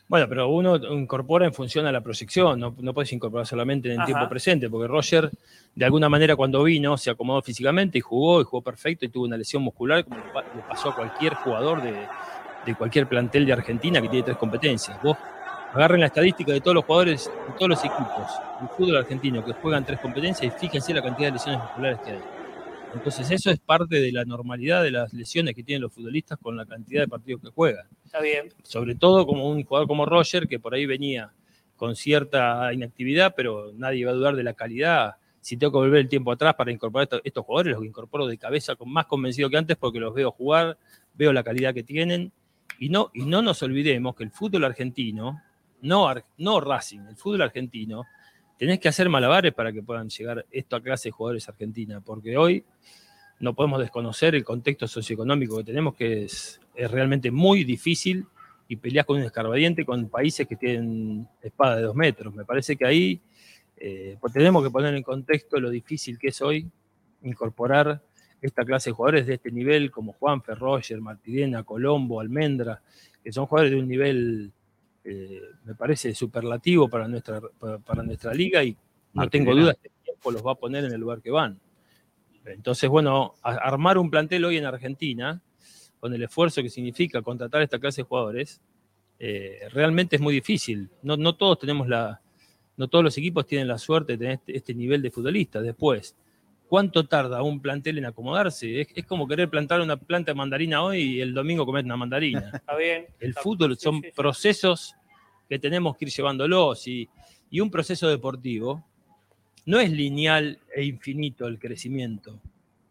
Bueno, 0.07 0.27
pero 0.29 0.49
uno 0.49 0.75
incorpora 0.75 1.45
en 1.45 1.53
función 1.53 1.87
a 1.87 1.91
la 1.91 2.01
proyección, 2.01 2.59
no, 2.59 2.75
no 2.77 2.93
puedes 2.93 3.11
incorporar 3.11 3.47
solamente 3.47 3.87
en 3.87 3.93
el 3.93 3.99
Ajá. 4.01 4.05
tiempo 4.05 4.29
presente, 4.29 4.69
porque 4.69 4.87
Roger, 4.87 5.31
de 5.73 5.85
alguna 5.85 6.09
manera, 6.09 6.35
cuando 6.35 6.61
vino, 6.63 6.95
se 6.95 7.09
acomodó 7.09 7.41
físicamente 7.41 7.97
y 7.97 8.01
jugó, 8.01 8.39
y 8.39 8.43
jugó 8.43 8.61
perfecto, 8.61 9.05
y 9.05 9.09
tuvo 9.09 9.25
una 9.25 9.35
lesión 9.35 9.63
muscular, 9.63 10.03
como 10.03 10.17
le 10.17 10.61
pasó 10.67 10.89
a 10.89 10.95
cualquier 10.95 11.33
jugador 11.33 11.81
de, 11.81 12.07
de 12.65 12.75
cualquier 12.75 13.07
plantel 13.07 13.45
de 13.45 13.53
Argentina 13.53 14.01
que 14.01 14.09
tiene 14.09 14.23
tres 14.23 14.37
competencias. 14.37 15.01
Vos 15.01 15.17
agarren 15.73 15.99
la 15.99 16.07
estadística 16.07 16.51
de 16.53 16.61
todos 16.61 16.75
los 16.75 16.85
jugadores, 16.85 17.25
de 17.25 17.53
todos 17.53 17.69
los 17.69 17.79
equipos 17.79 18.39
del 18.59 18.69
fútbol 18.69 18.97
argentino 18.97 19.43
que 19.43 19.53
juegan 19.53 19.85
tres 19.85 19.99
competencias 19.99 20.53
y 20.53 20.59
fíjense 20.59 20.93
la 20.93 21.01
cantidad 21.01 21.29
de 21.29 21.33
lesiones 21.33 21.61
musculares 21.61 21.99
que 22.01 22.11
hay. 22.11 22.34
Entonces, 22.93 23.29
eso 23.31 23.51
es 23.51 23.59
parte 23.59 23.99
de 23.99 24.11
la 24.11 24.23
normalidad 24.25 24.83
de 24.83 24.91
las 24.91 25.13
lesiones 25.13 25.53
que 25.53 25.63
tienen 25.63 25.81
los 25.81 25.93
futbolistas 25.93 26.37
con 26.41 26.55
la 26.55 26.65
cantidad 26.65 27.01
de 27.01 27.07
partidos 27.07 27.41
que 27.41 27.49
juegan 27.49 27.85
Está 28.05 28.21
bien. 28.21 28.53
sobre 28.63 28.95
todo 28.95 29.25
como 29.25 29.49
un 29.49 29.63
jugador 29.63 29.87
como 29.87 30.05
Roger, 30.05 30.47
que 30.47 30.59
por 30.59 30.73
ahí 30.73 30.85
venía 30.85 31.31
con 31.75 31.95
cierta 31.95 32.71
inactividad, 32.73 33.33
pero 33.35 33.71
nadie 33.73 34.05
va 34.05 34.11
a 34.11 34.15
dudar 34.15 34.35
de 34.35 34.43
la 34.43 34.53
calidad. 34.53 35.15
Si 35.41 35.57
tengo 35.57 35.73
que 35.73 35.79
volver 35.79 35.99
el 35.99 36.09
tiempo 36.09 36.31
atrás 36.31 36.55
para 36.55 36.71
incorporar 36.71 37.07
estos, 37.23 37.45
jugadores, 37.45 37.75
los 37.75 37.85
incorporo 37.85 38.27
de 38.27 38.37
cabeza 38.37 38.75
con 38.75 38.91
más 38.91 39.05
convencido 39.05 39.49
que 39.49 39.57
antes 39.57 39.77
porque 39.77 39.99
los 39.99 40.13
veo 40.13 40.31
jugar, 40.31 40.77
veo 41.13 41.33
la 41.33 41.43
calidad 41.43 41.73
que 41.73 41.83
tienen. 41.83 42.31
Y 42.79 42.89
no, 42.89 43.11
y 43.13 43.25
no 43.25 43.41
nos 43.41 43.61
olvidemos 43.61 44.15
que 44.15 44.23
el 44.23 44.31
fútbol 44.31 44.63
argentino, 44.63 45.41
no, 45.81 46.13
no 46.37 46.59
Racing, 46.61 47.01
el 47.07 47.15
fútbol 47.15 47.43
argentino, 47.43 48.05
tenés 48.57 48.79
que 48.79 48.87
hacer 48.87 49.09
malabares 49.09 49.53
para 49.53 49.71
que 49.71 49.83
puedan 49.83 50.09
llegar 50.09 50.45
esta 50.51 50.81
clase 50.81 51.09
de 51.09 51.13
jugadores 51.13 51.47
argentina, 51.49 52.01
porque 52.01 52.37
hoy 52.37 52.63
no 53.39 53.53
podemos 53.53 53.79
desconocer 53.79 54.35
el 54.35 54.43
contexto 54.43 54.87
socioeconómico 54.87 55.57
que 55.57 55.63
tenemos, 55.63 55.95
que 55.95 56.23
es, 56.23 56.59
realmente 56.75 57.31
muy 57.31 57.63
difícil 57.63 58.25
y 58.67 58.75
peleas 58.75 59.05
con 59.05 59.17
un 59.17 59.23
escarbadiente 59.23 59.85
con 59.85 60.09
países 60.09 60.45
que 60.45 60.57
tienen 60.57 61.25
espada 61.41 61.77
de 61.77 61.83
dos 61.83 61.95
metros. 61.95 62.33
Me 62.35 62.43
parece 62.43 62.75
que 62.75 62.85
ahí 62.85 63.21
eh, 63.77 64.17
pues 64.19 64.33
tenemos 64.33 64.63
que 64.63 64.69
poner 64.69 64.93
en 64.93 65.03
contexto 65.03 65.59
lo 65.59 65.69
difícil 65.69 66.19
que 66.19 66.29
es 66.29 66.41
hoy 66.41 66.69
incorporar 67.23 68.01
esta 68.41 68.65
clase 68.65 68.89
de 68.89 68.93
jugadores 68.93 69.25
de 69.25 69.35
este 69.35 69.51
nivel, 69.51 69.89
como 69.89 70.13
Juan 70.13 70.41
Roger, 70.45 71.01
Martirena, 71.01 71.63
Colombo, 71.63 72.19
Almendra, 72.19 72.81
que 73.23 73.31
son 73.31 73.45
jugadores 73.45 73.71
de 73.71 73.79
un 73.79 73.87
nivel, 73.87 74.51
eh, 75.05 75.41
me 75.63 75.75
parece, 75.75 76.13
superlativo 76.13 76.89
para 76.89 77.07
nuestra, 77.07 77.39
para, 77.59 77.77
para 77.79 78.03
nuestra 78.03 78.33
liga 78.33 78.63
y 78.63 78.75
no 79.13 79.21
tengo 79.29 79.51
dudas 79.61 79.77
que 79.81 79.87
el 79.87 79.93
tiempo 80.03 80.31
los 80.31 80.45
va 80.45 80.51
a 80.53 80.55
poner 80.55 80.83
en 80.83 80.91
el 80.93 80.99
lugar 80.99 81.21
que 81.21 81.31
van. 81.31 81.59
Entonces, 82.45 82.89
bueno, 82.89 83.35
a- 83.41 83.55
armar 83.55 83.97
un 83.97 84.09
plantel 84.09 84.45
hoy 84.45 84.57
en 84.57 84.65
Argentina, 84.65 85.41
con 85.99 86.13
el 86.13 86.21
esfuerzo 86.23 86.61
que 86.61 86.69
significa 86.69 87.21
contratar 87.21 87.61
esta 87.61 87.79
clase 87.79 88.01
de 88.01 88.07
jugadores, 88.07 88.61
eh, 89.19 89.59
realmente 89.71 90.17
es 90.17 90.21
muy 90.21 90.33
difícil. 90.33 90.89
No, 91.01 91.17
no 91.17 91.35
todos 91.35 91.59
tenemos 91.59 91.87
la, 91.87 92.21
no 92.77 92.87
todos 92.87 93.03
los 93.03 93.17
equipos 93.17 93.45
tienen 93.47 93.67
la 93.67 93.77
suerte 93.77 94.13
de 94.13 94.17
tener 94.17 94.33
este, 94.33 94.57
este 94.57 94.73
nivel 94.75 95.01
de 95.01 95.09
futbolistas. 95.11 95.63
Después, 95.63 96.15
¿cuánto 96.67 97.05
tarda 97.05 97.41
un 97.43 97.59
plantel 97.61 97.97
en 97.99 98.05
acomodarse? 98.05 98.81
Es, 98.81 98.87
es 98.95 99.05
como 99.05 99.27
querer 99.27 99.49
plantar 99.49 99.81
una 99.81 99.97
planta 99.97 100.31
de 100.31 100.35
mandarina 100.35 100.83
hoy 100.83 101.01
y 101.01 101.21
el 101.21 101.33
domingo 101.33 101.65
comer 101.65 101.85
una 101.85 101.97
mandarina. 101.97 102.51
Está 102.53 102.75
bien. 102.75 103.05
El 103.19 103.29
Está- 103.29 103.41
fútbol 103.41 103.77
son 103.77 104.01
procesos 104.15 104.93
que 105.47 105.59
tenemos 105.59 105.95
que 105.97 106.05
ir 106.05 106.11
llevándolos 106.11 106.87
y, 106.87 107.07
y 107.49 107.59
un 107.59 107.69
proceso 107.69 108.07
deportivo 108.07 108.83
no 109.65 109.79
es 109.79 109.91
lineal 109.91 110.59
e 110.75 110.83
infinito 110.83 111.47
el 111.47 111.57
crecimiento. 111.59 112.39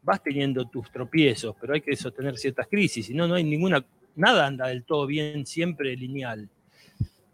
Vas 0.03 0.23
teniendo 0.23 0.67
tus 0.67 0.91
tropiezos, 0.91 1.55
pero 1.61 1.75
hay 1.75 1.81
que 1.81 1.97
sostener 1.97 2.37
ciertas 2.37 2.67
crisis, 2.69 3.07
si 3.07 3.15
no, 3.15 3.27
no 3.29 3.35
hay 3.35 3.45
ninguna, 3.45 3.85
nada 4.17 4.47
anda 4.47 4.67
del 4.69 4.85
todo 4.85 5.07
bien 5.07 5.47
siempre 5.47 5.97
lineal. 5.97 6.49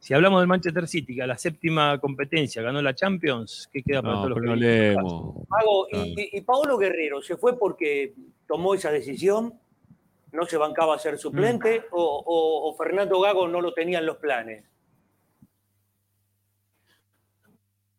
Si 0.01 0.15
hablamos 0.15 0.41
del 0.41 0.49
Manchester 0.49 0.89
City, 0.89 1.15
que 1.15 1.23
a 1.23 1.27
la 1.27 1.37
séptima 1.37 1.99
competencia 2.01 2.62
ganó 2.62 2.81
la 2.81 2.95
Champions, 2.95 3.69
¿qué 3.70 3.83
queda 3.83 4.01
para 4.01 4.15
No, 4.15 4.20
todos 4.23 4.31
los 4.31 4.43
no 4.47 4.55
que 4.55 4.61
leemos. 4.61 5.35
Mago, 5.49 5.87
y, 5.93 6.39
y 6.39 6.41
Paolo 6.41 6.79
Guerrero 6.79 7.20
se 7.20 7.37
fue 7.37 7.59
porque 7.59 8.15
tomó 8.49 8.75
esa 8.75 8.91
decisión. 8.91 9.55
no 10.33 10.47
se 10.47 10.57
bancaba 10.57 10.97
ser 10.99 11.19
suplente 11.19 11.83
o, 11.91 12.03
o- 12.25 12.70
o 12.70 12.75
Fernando 12.77 13.20
Gago 13.20 13.49
no 13.49 13.61
lo 13.61 13.75
tenía 13.75 13.99
en 13.99 14.07
los 14.07 14.17
planes? 14.19 14.65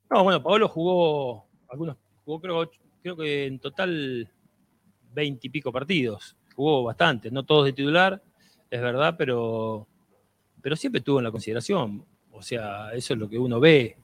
No, 0.09 0.23
bueno, 0.23 0.41
Paolo 0.41 0.67
jugó 0.67 1.45
algunos, 1.69 1.97
jugó 2.25 2.39
creo, 2.41 2.71
creo 3.01 3.15
que 3.17 3.45
en 3.47 3.59
total 3.59 4.29
veinte 5.13 5.47
y 5.47 5.49
pico 5.49 5.71
partidos. 5.71 6.35
Jugó 6.55 6.83
bastante, 6.83 7.29
no 7.31 7.43
todos 7.43 7.65
de 7.65 7.73
titular, 7.73 8.21
es 8.69 8.81
verdad, 8.81 9.15
pero, 9.17 9.87
pero 10.61 10.75
siempre 10.75 10.99
estuvo 10.99 11.19
en 11.19 11.25
la 11.25 11.31
consideración. 11.31 12.03
O 12.31 12.41
sea, 12.41 12.91
eso 12.93 13.13
es 13.13 13.19
lo 13.19 13.29
que 13.29 13.37
uno 13.37 13.59
ve. 13.59 13.97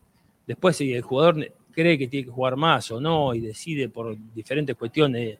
Después, 0.45 0.75
si 0.75 0.93
el 0.93 1.01
jugador 1.01 1.53
cree 1.71 1.97
que 1.97 2.07
tiene 2.07 2.25
que 2.25 2.31
jugar 2.31 2.55
más 2.55 2.89
o 2.91 2.99
no 2.99 3.33
y 3.33 3.41
decide 3.41 3.89
por 3.89 4.17
diferentes 4.33 4.75
cuestiones 4.75 5.39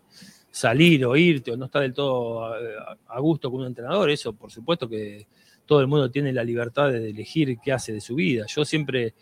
salir 0.51 1.05
o 1.05 1.15
irte 1.15 1.51
o 1.51 1.57
no 1.57 1.65
está 1.65 1.79
del 1.79 1.93
todo 1.93 2.45
a, 2.45 2.97
a 3.07 3.19
gusto 3.19 3.51
con 3.51 3.61
un 3.61 3.67
entrenador, 3.67 4.09
eso 4.09 4.33
por 4.33 4.51
supuesto 4.51 4.87
que 4.87 5.27
todo 5.65 5.81
el 5.81 5.87
mundo 5.87 6.09
tiene 6.09 6.31
la 6.31 6.43
libertad 6.43 6.91
de 6.91 7.09
elegir 7.09 7.57
qué 7.59 7.73
hace 7.73 7.93
de 7.93 8.01
su 8.01 8.15
vida. 8.15 8.45
Yo 8.47 8.63
siempre 8.65 9.13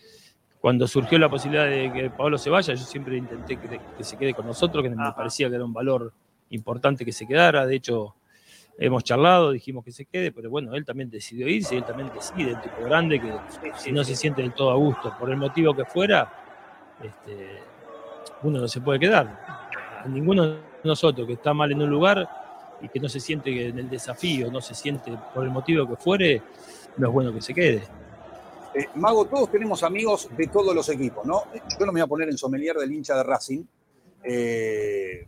cuando 0.65 0.87
surgió 0.87 1.19
la 1.19 1.29
posibilidad 1.29 1.69
de 1.69 1.93
que 1.93 2.09
Pablo 2.09 2.39
se 2.39 2.49
vaya, 2.49 2.73
yo 2.73 2.83
siempre 2.83 3.15
intenté 3.17 3.57
que, 3.57 3.79
que 3.95 4.03
se 4.03 4.17
quede 4.17 4.33
con 4.33 4.47
nosotros, 4.47 4.83
que 4.83 4.89
me 4.89 4.95
parecía 5.15 5.47
que 5.47 5.53
era 5.53 5.63
un 5.63 5.73
valor 5.73 6.11
importante 6.49 7.05
que 7.05 7.11
se 7.11 7.27
quedara. 7.27 7.67
De 7.67 7.75
hecho, 7.75 8.15
hemos 8.77 9.03
charlado, 9.03 9.51
dijimos 9.51 9.83
que 9.83 9.91
se 9.91 10.05
quede, 10.05 10.31
pero 10.31 10.49
bueno, 10.49 10.75
él 10.75 10.85
también 10.85 11.09
decidió 11.09 11.47
irse, 11.47 11.77
él 11.77 11.85
también 11.85 12.11
decide, 12.13 12.53
un 12.53 12.61
tipo 12.61 12.83
grande 12.83 13.19
que 13.21 13.33
si 13.77 13.91
no 13.91 14.03
se 14.03 14.15
siente 14.15 14.41
del 14.41 14.53
todo 14.53 14.71
a 14.71 14.75
gusto, 14.75 15.13
por 15.17 15.29
el 15.29 15.37
motivo 15.37 15.73
que 15.75 15.85
fuera, 15.85 16.31
este, 17.01 17.59
uno 18.43 18.59
no 18.59 18.67
se 18.67 18.81
puede 18.81 18.99
quedar. 18.99 19.71
A 20.03 20.07
ninguno 20.07 20.45
de 20.47 20.59
nosotros 20.83 21.25
que 21.25 21.33
está 21.33 21.53
mal 21.53 21.71
en 21.71 21.81
un 21.81 21.89
lugar 21.89 22.27
y 22.81 22.89
que 22.89 22.99
no 22.99 23.09
se 23.09 23.19
siente 23.19 23.67
en 23.69 23.79
el 23.79 23.89
desafío, 23.89 24.51
no 24.51 24.61
se 24.61 24.75
siente 24.75 25.17
por 25.33 25.43
el 25.43 25.51
motivo 25.51 25.87
que 25.87 25.95
fuere, 25.95 26.41
no 26.97 27.07
es 27.07 27.13
bueno 27.13 27.33
que 27.33 27.41
se 27.41 27.53
quede. 27.53 27.83
Eh, 28.73 28.89
Mago, 28.95 29.25
todos 29.25 29.49
tenemos 29.49 29.83
amigos 29.83 30.29
de 30.35 30.47
todos 30.47 30.75
los 30.75 30.89
equipos, 30.89 31.25
¿no? 31.25 31.43
Yo 31.53 31.85
no 31.85 31.93
me 31.93 32.01
voy 32.01 32.01
a 32.01 32.07
poner 32.07 32.29
en 32.29 32.37
sommelier 32.37 32.75
del 32.75 32.91
hincha 32.91 33.15
de 33.15 33.23
Racing, 33.23 33.63
eh, 34.21 35.27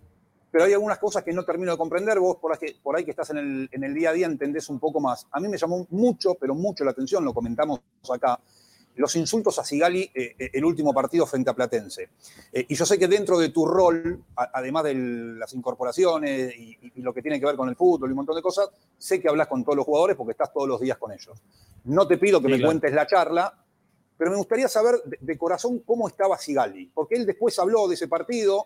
pero 0.57 0.65
hay 0.65 0.73
algunas 0.73 0.97
cosas 0.97 1.23
que 1.23 1.31
no 1.33 1.45
termino 1.45 1.71
de 1.71 1.77
comprender. 1.77 2.19
Vos, 2.19 2.37
por 2.37 2.51
ahí, 2.51 2.57
que- 2.57 2.75
por 2.81 2.95
ahí 2.97 3.05
que 3.05 3.11
estás 3.11 3.29
en 3.29 3.37
el, 3.37 3.69
en 3.71 3.83
el 3.83 3.93
día 3.93 4.09
a 4.09 4.13
día, 4.13 4.25
entendés 4.25 4.67
un 4.69 4.79
poco 4.79 4.99
más. 4.99 5.27
A 5.29 5.39
mí 5.39 5.47
me 5.47 5.55
llamó 5.55 5.85
mucho, 5.91 6.33
pero 6.33 6.55
mucho 6.55 6.83
la 6.83 6.89
atención, 6.89 7.23
lo 7.23 7.31
comentamos 7.31 7.79
acá, 8.11 8.39
los 8.95 9.15
insultos 9.17 9.59
a 9.59 9.63
Sigali 9.63 10.09
eh, 10.15 10.33
eh, 10.39 10.49
el 10.53 10.65
último 10.65 10.95
partido 10.95 11.27
frente 11.27 11.51
a 11.51 11.53
Platense. 11.53 12.09
Eh, 12.51 12.65
y 12.69 12.73
yo 12.73 12.87
sé 12.87 12.97
que 12.97 13.07
dentro 13.07 13.37
de 13.37 13.49
tu 13.49 13.67
rol, 13.67 14.23
a- 14.35 14.49
además 14.51 14.85
de 14.85 14.95
las 14.95 15.53
incorporaciones 15.53 16.55
y, 16.57 16.75
y- 16.81 16.91
y 16.95 17.01
lo 17.03 17.13
que 17.13 17.21
tiene 17.21 17.39
que 17.39 17.45
ver 17.45 17.55
con 17.55 17.69
el 17.69 17.75
fútbol 17.75 18.09
y 18.09 18.13
un 18.13 18.17
montón 18.17 18.35
de 18.35 18.41
cosas, 18.41 18.67
sé 18.97 19.21
que 19.21 19.29
hablas 19.29 19.45
con 19.49 19.63
todos 19.63 19.75
los 19.75 19.85
jugadores 19.85 20.17
porque 20.17 20.31
estás 20.31 20.51
todos 20.51 20.67
los 20.67 20.81
días 20.81 20.97
con 20.97 21.11
ellos. 21.11 21.39
No 21.83 22.07
te 22.07 22.17
pido 22.17 22.39
que 22.41 22.47
Sí, 22.47 22.51
me 22.53 22.57
claro. 22.57 22.69
cuentes 22.69 22.93
la 22.93 23.05
charla, 23.05 23.53
pero 24.17 24.31
me 24.31 24.37
gustaría 24.37 24.67
saber 24.67 24.95
de, 25.05 25.19
de 25.21 25.37
corazón 25.37 25.83
cómo 25.85 26.07
estaba 26.07 26.35
Sigali, 26.39 26.89
porque 26.95 27.13
él 27.13 27.27
después 27.27 27.59
habló 27.59 27.87
de 27.87 27.93
ese 27.93 28.07
partido, 28.07 28.65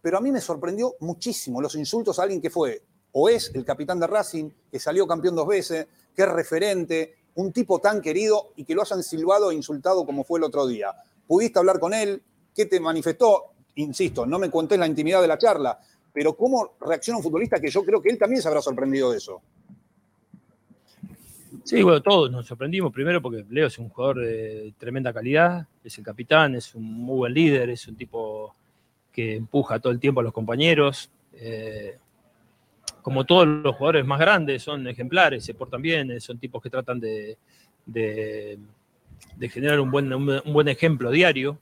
pero 0.00 0.18
a 0.18 0.20
mí 0.20 0.30
me 0.30 0.40
sorprendió 0.40 0.94
muchísimo 1.00 1.60
los 1.60 1.74
insultos 1.74 2.18
a 2.18 2.22
alguien 2.22 2.40
que 2.40 2.50
fue 2.50 2.82
o 3.12 3.28
es 3.28 3.52
el 3.54 3.64
capitán 3.64 3.98
de 3.98 4.06
Racing, 4.06 4.50
que 4.70 4.78
salió 4.78 5.06
campeón 5.06 5.34
dos 5.34 5.46
veces, 5.46 5.86
que 6.14 6.22
es 6.22 6.28
referente, 6.28 7.14
un 7.34 7.52
tipo 7.52 7.78
tan 7.80 8.00
querido 8.00 8.52
y 8.56 8.64
que 8.64 8.74
lo 8.74 8.82
hayan 8.82 9.02
silbado 9.02 9.50
e 9.50 9.54
insultado 9.54 10.04
como 10.04 10.24
fue 10.24 10.38
el 10.38 10.44
otro 10.44 10.66
día. 10.66 10.92
¿Pudiste 11.26 11.58
hablar 11.58 11.78
con 11.78 11.94
él? 11.94 12.22
¿Qué 12.54 12.66
te 12.66 12.80
manifestó? 12.80 13.52
Insisto, 13.76 14.26
no 14.26 14.38
me 14.38 14.50
conté 14.50 14.76
la 14.76 14.86
intimidad 14.86 15.20
de 15.20 15.28
la 15.28 15.38
charla, 15.38 15.78
pero 16.12 16.36
¿cómo 16.36 16.76
reacciona 16.80 17.18
un 17.18 17.22
futbolista 17.22 17.60
que 17.60 17.70
yo 17.70 17.84
creo 17.84 18.02
que 18.02 18.08
él 18.08 18.18
también 18.18 18.42
se 18.42 18.48
habrá 18.48 18.60
sorprendido 18.60 19.12
de 19.12 19.18
eso? 19.18 19.40
Sí, 21.64 21.82
bueno, 21.82 22.02
todos 22.02 22.30
nos 22.30 22.46
sorprendimos. 22.46 22.92
Primero 22.92 23.20
porque 23.20 23.44
Leo 23.50 23.66
es 23.66 23.78
un 23.78 23.88
jugador 23.88 24.20
de 24.20 24.74
tremenda 24.78 25.12
calidad, 25.12 25.66
es 25.84 25.96
el 25.98 26.04
capitán, 26.04 26.54
es 26.54 26.74
un 26.74 26.82
muy 26.82 27.18
buen 27.18 27.34
líder, 27.34 27.70
es 27.70 27.86
un 27.86 27.96
tipo 27.96 28.54
que 29.18 29.34
empuja 29.34 29.80
todo 29.80 29.92
el 29.92 29.98
tiempo 29.98 30.20
a 30.20 30.22
los 30.22 30.32
compañeros. 30.32 31.10
eh, 31.32 31.98
como 33.02 33.24
todos 33.24 33.48
los 33.48 33.74
jugadores 33.74 34.06
más 34.06 34.20
grandes, 34.20 34.62
son 34.62 34.86
ejemplares, 34.86 35.44
se 35.44 35.54
portan 35.54 35.82
bien, 35.82 36.12
eh, 36.12 36.20
son 36.20 36.38
tipos 36.38 36.62
que 36.62 36.70
tratan 36.70 37.00
de, 37.00 37.36
generar 39.50 39.80
un 39.80 39.90
buen, 39.90 40.68
ejemplo 40.68 41.10
diario. 41.10 41.58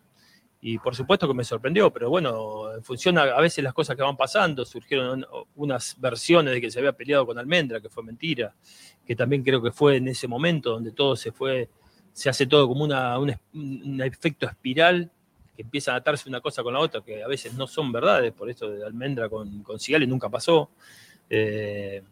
Y 0.60 0.76
por 0.78 0.94
supuesto 0.94 1.26
que 1.26 1.32
me 1.32 1.44
sorprendió, 1.44 1.90
pero 1.90 2.10
bueno, 2.10 2.74
en 2.74 2.82
función 2.82 3.16
a, 3.16 3.40
veces 3.40 3.64
las 3.64 3.72
cosas 3.72 3.96
que 3.96 4.02
van 4.02 4.18
pasando, 4.18 4.66
surgieron 4.66 5.24
unas 5.54 5.98
versiones 5.98 6.52
de 6.52 6.60
que 6.60 6.70
se 6.70 6.78
había 6.78 6.92
peleado 6.92 7.24
con 7.24 7.38
Almendra, 7.38 7.80
que 7.80 7.88
fue 7.88 8.02
mentira, 8.02 8.54
que 9.06 9.16
también 9.16 9.42
creo 9.42 9.62
que 9.62 9.70
fue 9.70 9.96
en 9.96 10.08
ese 10.08 10.28
momento 10.28 10.72
donde 10.72 10.92
todo 10.92 11.16
se 11.16 11.32
fue, 11.32 11.70
se 12.12 12.28
hace 12.28 12.46
todo 12.46 12.68
como 12.68 12.84
un 12.84 14.02
efecto 14.02 14.44
espiral, 14.46 15.10
que 15.56 15.62
empiezan 15.62 15.94
a 15.94 15.98
atarse 15.98 16.28
una 16.28 16.40
cosa 16.40 16.62
con 16.62 16.74
la 16.74 16.80
otra, 16.80 17.00
que 17.00 17.22
a 17.22 17.26
veces 17.26 17.54
no 17.54 17.66
son 17.66 17.90
verdades, 17.90 18.32
por 18.32 18.50
esto 18.50 18.70
de 18.70 18.84
Almendra 18.84 19.28
con, 19.28 19.62
con 19.62 19.80
Sigali 19.80 20.06
nunca 20.06 20.28
pasó. 20.28 20.70
Eh, 21.30 22.02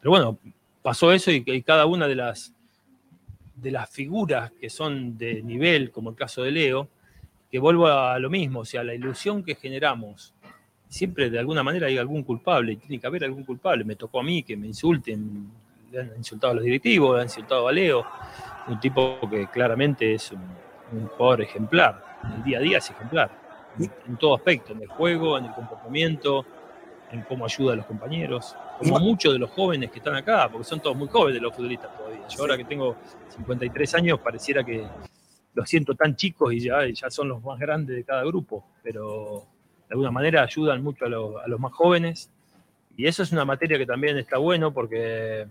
pero 0.00 0.10
bueno, 0.10 0.38
pasó 0.82 1.10
eso 1.12 1.30
y, 1.30 1.42
y 1.46 1.62
cada 1.62 1.86
una 1.86 2.06
de 2.06 2.14
las, 2.14 2.54
de 3.56 3.70
las 3.70 3.88
figuras 3.90 4.52
que 4.60 4.68
son 4.68 5.16
de 5.16 5.42
nivel, 5.42 5.90
como 5.90 6.10
el 6.10 6.16
caso 6.16 6.42
de 6.42 6.52
Leo, 6.52 6.88
que 7.50 7.58
vuelvo 7.58 7.86
a 7.86 8.18
lo 8.18 8.30
mismo, 8.30 8.60
o 8.60 8.64
sea, 8.64 8.82
la 8.82 8.94
ilusión 8.94 9.42
que 9.42 9.54
generamos, 9.54 10.34
siempre 10.88 11.30
de 11.30 11.38
alguna 11.38 11.62
manera 11.62 11.86
hay 11.86 11.98
algún 11.98 12.22
culpable, 12.24 12.76
tiene 12.76 13.00
que 13.00 13.06
haber 13.06 13.24
algún 13.24 13.44
culpable. 13.44 13.84
Me 13.84 13.96
tocó 13.96 14.20
a 14.20 14.22
mí 14.22 14.42
que 14.42 14.56
me 14.56 14.66
insulten, 14.66 15.50
le 15.90 16.00
han 16.00 16.12
insultado 16.16 16.52
a 16.52 16.56
los 16.56 16.64
directivos, 16.64 17.14
le 17.14 17.22
han 17.22 17.26
insultado 17.26 17.68
a 17.68 17.72
Leo, 17.72 18.04
un 18.66 18.80
tipo 18.80 19.18
que 19.30 19.46
claramente 19.46 20.14
es 20.14 20.32
un, 20.32 20.40
un 20.92 21.06
jugador 21.08 21.42
ejemplar, 21.42 22.04
en 22.24 22.32
el 22.32 22.42
día 22.44 22.58
a 22.58 22.60
día 22.60 22.78
es 22.78 22.90
ejemplar, 22.90 23.30
en, 23.78 23.90
en 24.06 24.16
todo 24.16 24.34
aspecto, 24.36 24.72
en 24.72 24.82
el 24.82 24.88
juego, 24.88 25.36
en 25.38 25.46
el 25.46 25.52
comportamiento, 25.52 26.44
en 27.10 27.22
cómo 27.22 27.44
ayuda 27.44 27.74
a 27.74 27.76
los 27.76 27.86
compañeros, 27.86 28.56
como 28.78 28.98
muchos 29.00 29.32
de 29.32 29.38
los 29.38 29.50
jóvenes 29.50 29.90
que 29.90 29.98
están 29.98 30.14
acá, 30.16 30.48
porque 30.50 30.64
son 30.64 30.80
todos 30.80 30.96
muy 30.96 31.08
jóvenes 31.08 31.40
los 31.40 31.54
futbolistas 31.54 31.96
todavía. 31.96 32.26
Yo 32.28 32.40
ahora 32.40 32.56
que 32.56 32.64
tengo 32.64 32.96
53 33.28 33.94
años 33.94 34.18
pareciera 34.20 34.64
que 34.64 34.86
los 35.54 35.68
siento 35.68 35.94
tan 35.94 36.16
chicos 36.16 36.52
y 36.52 36.60
ya, 36.60 36.78
ya 36.92 37.10
son 37.10 37.28
los 37.28 37.42
más 37.42 37.58
grandes 37.60 37.94
de 37.94 38.04
cada 38.04 38.24
grupo, 38.24 38.64
pero 38.82 39.44
de 39.88 39.92
alguna 39.94 40.10
manera 40.10 40.42
ayudan 40.42 40.82
mucho 40.82 41.04
a, 41.04 41.08
lo- 41.08 41.38
a 41.38 41.46
los 41.46 41.60
más 41.60 41.72
jóvenes. 41.72 42.30
Y 42.96 43.06
eso 43.06 43.22
es 43.22 43.30
una 43.32 43.44
materia 43.44 43.78
que 43.78 43.86
también 43.86 44.16
está 44.18 44.38
bueno 44.38 44.72
porque 44.72 45.46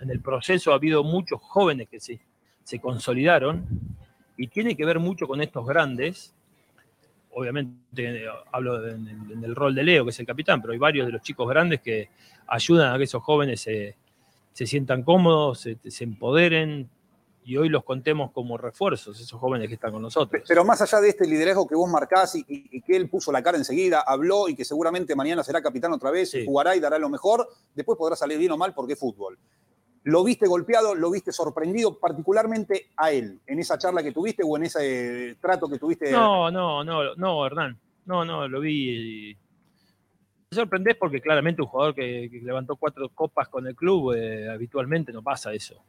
en 0.00 0.10
el 0.10 0.20
proceso 0.20 0.72
ha 0.72 0.76
habido 0.76 1.04
muchos 1.04 1.40
jóvenes 1.42 1.88
que 1.88 2.00
se, 2.00 2.18
se 2.64 2.80
consolidaron 2.80 3.64
y 4.36 4.48
tiene 4.48 4.76
que 4.76 4.84
ver 4.84 4.98
mucho 4.98 5.26
con 5.26 5.40
estos 5.40 5.66
grandes. 5.66 6.34
Obviamente 7.32 7.78
eh, 7.96 8.26
hablo 8.52 8.86
en 8.88 9.08
el, 9.08 9.32
en 9.32 9.44
el 9.44 9.54
rol 9.56 9.74
de 9.74 9.82
Leo, 9.82 10.04
que 10.04 10.10
es 10.10 10.20
el 10.20 10.26
capitán, 10.26 10.60
pero 10.60 10.72
hay 10.72 10.78
varios 10.78 11.06
de 11.06 11.12
los 11.12 11.22
chicos 11.22 11.48
grandes 11.48 11.80
que 11.80 12.08
ayudan 12.46 12.94
a 12.94 12.98
que 12.98 13.04
esos 13.04 13.22
jóvenes 13.22 13.60
se, 13.60 13.96
se 14.52 14.66
sientan 14.66 15.02
cómodos, 15.02 15.60
se, 15.60 15.78
se 15.90 16.04
empoderen 16.04 16.88
y 17.46 17.56
hoy 17.56 17.68
los 17.68 17.84
contemos 17.84 18.30
como 18.30 18.56
refuerzos, 18.56 19.20
esos 19.20 19.38
jóvenes 19.38 19.68
que 19.68 19.74
están 19.74 19.92
con 19.92 20.00
nosotros. 20.00 20.42
Pero 20.46 20.64
más 20.64 20.80
allá 20.80 21.00
de 21.00 21.08
este 21.10 21.26
liderazgo 21.26 21.66
que 21.66 21.74
vos 21.74 21.90
marcás 21.90 22.36
y, 22.36 22.44
y- 22.48 22.68
y 22.78 22.80
que 22.82 22.96
él 22.96 23.08
puso 23.10 23.32
la 23.32 23.42
cara 23.42 23.58
enseguida, 23.58 24.00
habló 24.06 24.48
y 24.48 24.54
que 24.54 24.64
seguramente 24.64 25.14
mañana 25.16 25.42
será 25.42 25.60
capitán 25.60 25.92
otra 25.92 26.10
vez, 26.10 26.32
jugará 26.46 26.74
y 26.76 26.80
dará 26.80 26.98
lo 26.98 27.08
mejor, 27.10 27.48
después 27.74 27.98
podrá 27.98 28.14
salir 28.16 28.38
bien 28.38 28.52
o 28.52 28.56
mal 28.56 28.72
porque 28.72 28.92
es 28.94 28.98
fútbol. 28.98 29.36
¿Lo 30.04 30.22
viste 30.22 30.46
golpeado, 30.46 30.94
lo 30.94 31.10
viste 31.10 31.32
sorprendido 31.32 31.98
particularmente 31.98 32.88
a 32.96 33.10
él 33.10 33.40
en 33.46 33.58
esa 33.58 33.78
charla 33.78 34.02
que 34.02 34.12
tuviste 34.12 34.42
o 34.44 34.56
en 34.56 34.64
ese 34.64 35.30
eh, 35.30 35.36
trato 35.40 35.68
que 35.68 35.78
tuviste? 35.78 36.12
No, 36.12 36.50
no, 36.50 36.84
no, 36.84 37.14
no, 37.14 37.46
Hernán. 37.46 37.78
No, 38.04 38.24
no, 38.24 38.46
lo 38.46 38.60
vi. 38.60 39.30
y- 39.30 39.36
Me 40.50 40.54
sorprendés 40.56 40.96
porque 40.96 41.20
claramente 41.22 41.62
un 41.62 41.68
jugador 41.68 41.94
que, 41.94 42.28
que 42.30 42.40
levantó 42.42 42.76
cuatro 42.76 43.08
copas 43.08 43.48
con 43.48 43.66
el 43.66 43.74
club, 43.74 44.12
eh, 44.14 44.48
habitualmente 44.50 45.10
no 45.10 45.22
pasa 45.22 45.52
eso. 45.54 45.82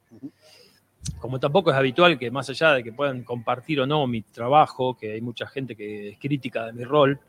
Como 1.19 1.39
tampoco 1.39 1.69
es 1.71 1.75
habitual 1.75 2.17
que 2.17 2.31
más 2.31 2.49
allá 2.49 2.71
de 2.73 2.83
que 2.83 2.93
puedan 2.93 3.23
compartir 3.23 3.81
o 3.81 3.85
no 3.85 4.07
mi 4.07 4.21
trabajo, 4.21 4.97
que 4.97 5.11
hay 5.11 5.21
mucha 5.21 5.45
gente 5.45 5.75
que 5.75 6.09
es 6.11 6.17
crítica 6.19 6.67
de 6.67 6.73
mi 6.73 6.83
rol, 6.83 7.19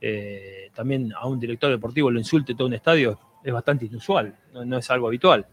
eh, 0.00 0.70
también 0.74 1.12
a 1.12 1.26
un 1.26 1.38
director 1.38 1.70
deportivo 1.70 2.10
lo 2.10 2.18
insulte 2.18 2.54
todo 2.54 2.68
un 2.68 2.74
estadio 2.74 3.18
es 3.44 3.52
bastante 3.52 3.84
inusual, 3.86 4.34
no, 4.54 4.64
no 4.64 4.78
es 4.78 4.90
algo 4.90 5.08
habitual. 5.08 5.44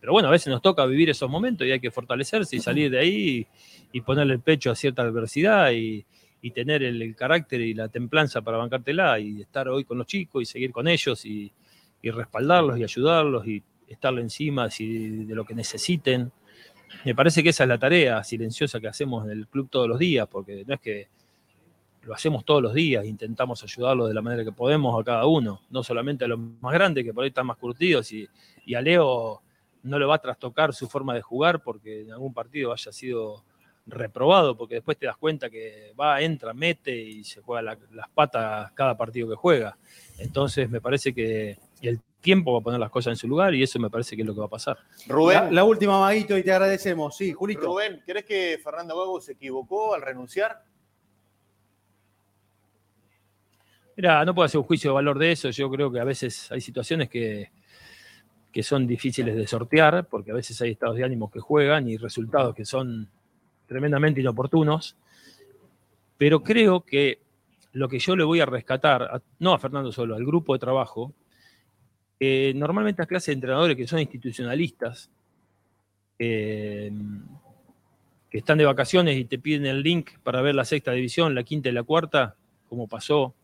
Pero 0.00 0.12
bueno, 0.12 0.28
a 0.28 0.30
veces 0.30 0.48
nos 0.48 0.62
toca 0.62 0.86
vivir 0.86 1.10
esos 1.10 1.28
momentos 1.28 1.66
y 1.66 1.72
hay 1.72 1.80
que 1.80 1.90
fortalecerse 1.90 2.56
y 2.56 2.60
salir 2.60 2.90
de 2.90 3.00
ahí 3.00 3.16
y, 3.38 3.46
y 3.92 4.00
ponerle 4.00 4.34
el 4.34 4.40
pecho 4.40 4.70
a 4.70 4.74
cierta 4.74 5.02
adversidad 5.02 5.72
y, 5.72 6.04
tener 6.54 6.82
el, 6.82 7.14
carácter 7.14 7.60
y 7.60 7.74
la 7.74 7.88
templanza 7.88 8.40
para 8.40 8.56
bancártela 8.56 9.18
y 9.18 9.42
estar 9.42 9.68
hoy 9.68 9.84
con 9.84 9.98
los 9.98 10.06
chicos 10.06 10.42
y 10.42 10.46
seguir 10.46 10.72
con 10.72 10.88
ellos 10.88 11.24
y, 11.26 11.52
respaldarlos 12.02 12.78
y 12.78 12.84
ayudarlos 12.84 13.46
y 13.46 13.62
estarle 13.86 14.22
encima 14.22 14.70
si, 14.70 15.26
de 15.26 15.34
lo 15.34 15.44
que 15.44 15.54
necesiten. 15.54 16.32
Me 17.04 17.14
parece 17.14 17.42
que 17.42 17.50
esa 17.50 17.64
es 17.64 17.68
la 17.68 17.78
tarea 17.78 18.24
silenciosa 18.24 18.80
que 18.80 18.88
hacemos 18.88 19.26
en 19.26 19.32
el 19.32 19.46
club 19.46 19.68
todos 19.68 19.86
los 19.86 19.98
días, 19.98 20.26
porque 20.26 20.64
no 20.66 20.74
es 20.74 20.80
que 20.80 21.08
lo 22.02 22.14
hacemos 22.14 22.46
todos 22.46 22.62
los 22.62 22.72
días, 22.72 23.04
intentamos 23.04 23.62
ayudarlo 23.62 24.06
de 24.06 24.14
la 24.14 24.22
manera 24.22 24.42
que 24.42 24.52
podemos 24.52 24.98
a 24.98 25.04
cada 25.04 25.26
uno, 25.26 25.60
no 25.68 25.82
solamente 25.82 26.24
a 26.24 26.28
los 26.28 26.38
más 26.38 26.72
grandes 26.72 27.04
que 27.04 27.12
por 27.12 27.24
ahí 27.24 27.28
están 27.28 27.46
más 27.46 27.58
curtidos 27.58 28.10
y, 28.12 28.26
y 28.64 28.74
a 28.74 28.80
Leo 28.80 29.42
no 29.88 29.98
le 29.98 30.04
va 30.06 30.16
a 30.16 30.20
trastocar 30.20 30.72
su 30.74 30.88
forma 30.88 31.14
de 31.14 31.22
jugar 31.22 31.62
porque 31.62 32.02
en 32.02 32.12
algún 32.12 32.32
partido 32.34 32.72
haya 32.72 32.92
sido 32.92 33.44
reprobado, 33.86 34.56
porque 34.56 34.74
después 34.76 34.98
te 34.98 35.06
das 35.06 35.16
cuenta 35.16 35.48
que 35.48 35.92
va, 35.98 36.20
entra, 36.20 36.52
mete 36.52 36.94
y 36.94 37.24
se 37.24 37.40
juega 37.40 37.62
la- 37.62 37.78
las 37.92 38.08
patas 38.10 38.70
cada 38.72 38.96
partido 38.96 39.28
que 39.30 39.34
juega. 39.34 39.76
Entonces 40.18 40.68
me 40.68 40.80
parece 40.80 41.14
que 41.14 41.58
el 41.80 42.00
tiempo 42.20 42.52
va 42.52 42.58
a 42.58 42.62
poner 42.62 42.80
las 42.80 42.90
cosas 42.90 43.12
en 43.12 43.16
su 43.16 43.26
lugar 43.28 43.54
y 43.54 43.62
eso 43.62 43.78
me 43.78 43.88
parece 43.88 44.14
que 44.14 44.22
es 44.22 44.26
lo 44.28 44.34
que 44.34 44.40
va 44.40 44.46
a 44.46 44.50
pasar. 44.50 44.76
La, 45.46 45.50
la 45.50 45.64
última, 45.64 45.98
Maguito, 46.00 46.36
y 46.36 46.42
te 46.42 46.52
agradecemos. 46.52 47.16
Sí, 47.16 47.32
Julito. 47.32 47.62
Rubén, 47.62 48.02
¿crees 48.04 48.24
que 48.26 48.60
Fernando 48.62 48.98
Gago 48.98 49.20
se 49.20 49.32
equivocó 49.32 49.94
al 49.94 50.02
renunciar? 50.02 50.62
Mira, 53.96 54.24
no 54.24 54.34
puedo 54.34 54.46
hacer 54.46 54.58
un 54.58 54.64
juicio 54.66 54.90
de 54.90 54.94
valor 54.94 55.18
de 55.18 55.32
eso. 55.32 55.50
Yo 55.50 55.68
creo 55.70 55.90
que 55.90 55.98
a 55.98 56.04
veces 56.04 56.50
hay 56.52 56.60
situaciones 56.60 57.08
que, 57.08 57.50
que 58.58 58.64
son 58.64 58.88
difíciles 58.88 59.36
de 59.36 59.46
sortear, 59.46 60.08
porque 60.08 60.32
a 60.32 60.34
veces 60.34 60.60
hay 60.60 60.72
estados 60.72 60.96
de 60.96 61.04
ánimo 61.04 61.30
que 61.30 61.38
juegan 61.38 61.88
y 61.88 61.96
resultados 61.96 62.56
que 62.56 62.64
son 62.64 63.08
tremendamente 63.68 64.20
inoportunos. 64.20 64.96
Pero 66.16 66.42
creo 66.42 66.80
que 66.80 67.20
lo 67.74 67.88
que 67.88 68.00
yo 68.00 68.16
le 68.16 68.24
voy 68.24 68.40
a 68.40 68.46
rescatar, 68.46 69.22
no 69.38 69.54
a 69.54 69.60
Fernando 69.60 69.92
solo, 69.92 70.16
al 70.16 70.26
grupo 70.26 70.54
de 70.54 70.58
trabajo, 70.58 71.12
normalmente 72.18 73.02
estas 73.02 73.06
clases 73.06 73.26
de 73.26 73.34
entrenadores 73.34 73.76
que 73.76 73.86
son 73.86 74.00
institucionalistas, 74.00 75.08
eh, 76.18 76.90
que 78.28 78.38
están 78.38 78.58
de 78.58 78.64
vacaciones 78.64 79.16
y 79.18 79.24
te 79.24 79.38
piden 79.38 79.66
el 79.66 79.84
link 79.84 80.18
para 80.24 80.42
ver 80.42 80.56
la 80.56 80.64
sexta 80.64 80.90
división, 80.90 81.32
la 81.36 81.44
quinta 81.44 81.68
y 81.68 81.72
la 81.72 81.84
cuarta, 81.84 82.34
como 82.68 82.88
pasó, 82.88 83.36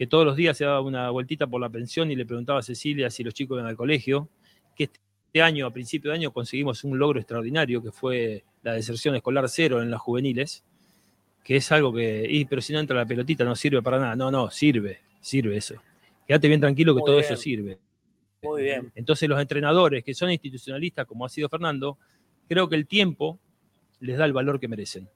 que 0.00 0.06
todos 0.06 0.24
los 0.24 0.34
días 0.34 0.56
se 0.56 0.64
daba 0.64 0.80
una 0.80 1.10
vueltita 1.10 1.46
por 1.46 1.60
la 1.60 1.68
pensión 1.68 2.10
y 2.10 2.16
le 2.16 2.24
preguntaba 2.24 2.60
a 2.60 2.62
Cecilia 2.62 3.10
si 3.10 3.22
los 3.22 3.34
chicos 3.34 3.56
iban 3.56 3.66
al 3.66 3.76
colegio, 3.76 4.30
que 4.74 4.84
este 4.84 5.42
año, 5.42 5.66
a 5.66 5.70
principio 5.70 6.10
de 6.10 6.16
año, 6.16 6.32
conseguimos 6.32 6.84
un 6.84 6.98
logro 6.98 7.20
extraordinario, 7.20 7.82
que 7.82 7.92
fue 7.92 8.42
la 8.62 8.72
deserción 8.72 9.14
escolar 9.14 9.46
cero 9.50 9.82
en 9.82 9.90
las 9.90 10.00
juveniles, 10.00 10.64
que 11.44 11.56
es 11.56 11.70
algo 11.70 11.92
que, 11.92 12.26
y, 12.26 12.46
pero 12.46 12.62
si 12.62 12.72
no 12.72 12.80
entra 12.80 12.96
la 12.96 13.04
pelotita 13.04 13.44
no 13.44 13.54
sirve 13.54 13.82
para 13.82 13.98
nada. 13.98 14.16
No, 14.16 14.30
no, 14.30 14.50
sirve, 14.50 15.00
sirve 15.20 15.58
eso. 15.58 15.74
Quédate 16.26 16.48
bien 16.48 16.60
tranquilo 16.60 16.94
que 16.94 17.00
Muy 17.00 17.06
todo 17.06 17.16
bien. 17.16 17.26
eso 17.26 17.36
sirve. 17.36 17.78
Muy 18.42 18.62
bien. 18.62 18.90
Entonces 18.94 19.28
los 19.28 19.38
entrenadores 19.38 20.02
que 20.02 20.14
son 20.14 20.30
institucionalistas, 20.30 21.04
como 21.04 21.26
ha 21.26 21.28
sido 21.28 21.50
Fernando, 21.50 21.98
creo 22.48 22.70
que 22.70 22.76
el 22.76 22.86
tiempo 22.86 23.38
les 24.00 24.16
da 24.16 24.24
el 24.24 24.32
valor 24.32 24.58
que 24.60 24.66
merecen. 24.66 25.10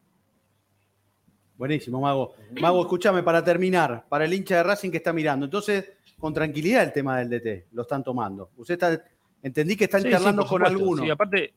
Buenísimo, 1.57 2.01
Mago. 2.01 2.35
Mago, 2.61 2.83
escúchame, 2.83 3.23
para 3.23 3.43
terminar, 3.45 4.07
para 4.09 4.25
el 4.25 4.33
hincha 4.35 4.57
de 4.57 4.63
Racing 4.65 4.91
que 4.91 4.97
está 4.97 5.13
mirando. 5.13 5.47
Entonces, 5.47 5.93
con 6.19 6.35
tranquilidad 6.35 6.83
el 6.83 6.93
tema 6.93 7.19
del 7.19 7.31
DT, 7.31 7.69
lo 7.73 7.83
están 7.83 8.03
tomando. 8.03 8.51
Usted 8.57 8.75
está, 8.75 9.05
entendí 9.43 9.77
que 9.77 9.85
están 9.85 10.03
Sí, 10.03 10.09
sí, 10.09 10.13
charlando 10.13 10.43
por 10.43 10.63
con 10.63 10.67
alguno. 10.67 11.05
Sí, 11.05 11.11
aparte, 11.11 11.55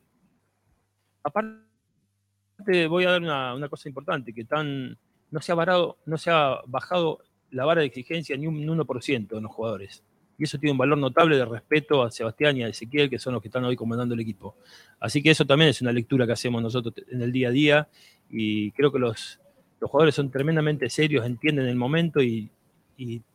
aparte 1.22 2.86
voy 2.88 3.04
a 3.04 3.10
dar 3.10 3.22
una, 3.22 3.54
una 3.54 3.68
cosa 3.68 3.88
importante, 3.88 4.32
que 4.32 4.44
tan, 4.44 4.96
no, 5.30 5.40
se 5.40 5.52
ha 5.52 5.54
varado, 5.54 5.98
no 6.06 6.16
se 6.16 6.30
ha 6.30 6.60
bajado 6.66 7.20
la 7.50 7.64
vara 7.64 7.80
de 7.80 7.86
exigencia 7.86 8.36
ni 8.36 8.46
un 8.46 8.64
1% 8.64 9.36
en 9.36 9.42
los 9.42 9.52
jugadores. 9.52 10.04
Y 10.38 10.44
eso 10.44 10.58
tiene 10.58 10.72
un 10.72 10.78
valor 10.78 10.98
notable 10.98 11.36
de 11.36 11.44
respeto 11.44 12.02
a 12.04 12.12
Sebastián 12.12 12.56
y 12.56 12.62
a 12.62 12.68
Ezequiel, 12.68 13.10
que 13.10 13.18
son 13.18 13.32
los 13.32 13.42
que 13.42 13.48
están 13.48 13.64
hoy 13.64 13.74
comandando 13.74 14.14
el 14.14 14.20
equipo. 14.20 14.54
Así 15.00 15.20
que 15.20 15.30
eso 15.30 15.44
también 15.44 15.70
es 15.70 15.82
una 15.82 15.90
lectura 15.90 16.26
que 16.26 16.32
hacemos 16.32 16.62
nosotros 16.62 16.94
en 17.08 17.22
el 17.22 17.32
día 17.32 17.48
a 17.48 17.50
día 17.50 17.88
y 18.30 18.70
creo 18.72 18.92
que 18.92 19.00
los, 19.00 19.40
los 19.80 19.90
jugadores 19.90 20.14
son 20.14 20.30
tremendamente 20.30 20.88
serios, 20.90 21.24
entienden 21.26 21.66
el 21.66 21.76
momento 21.76 22.20
y, 22.22 22.50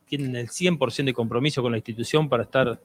tienen 0.06 0.36
el 0.36 0.48
100% 0.50 1.04
de 1.06 1.14
compromiso 1.14 1.62
con 1.62 1.72
la 1.72 1.78
institución 1.78 2.28
para 2.28 2.42
estar 2.42 2.78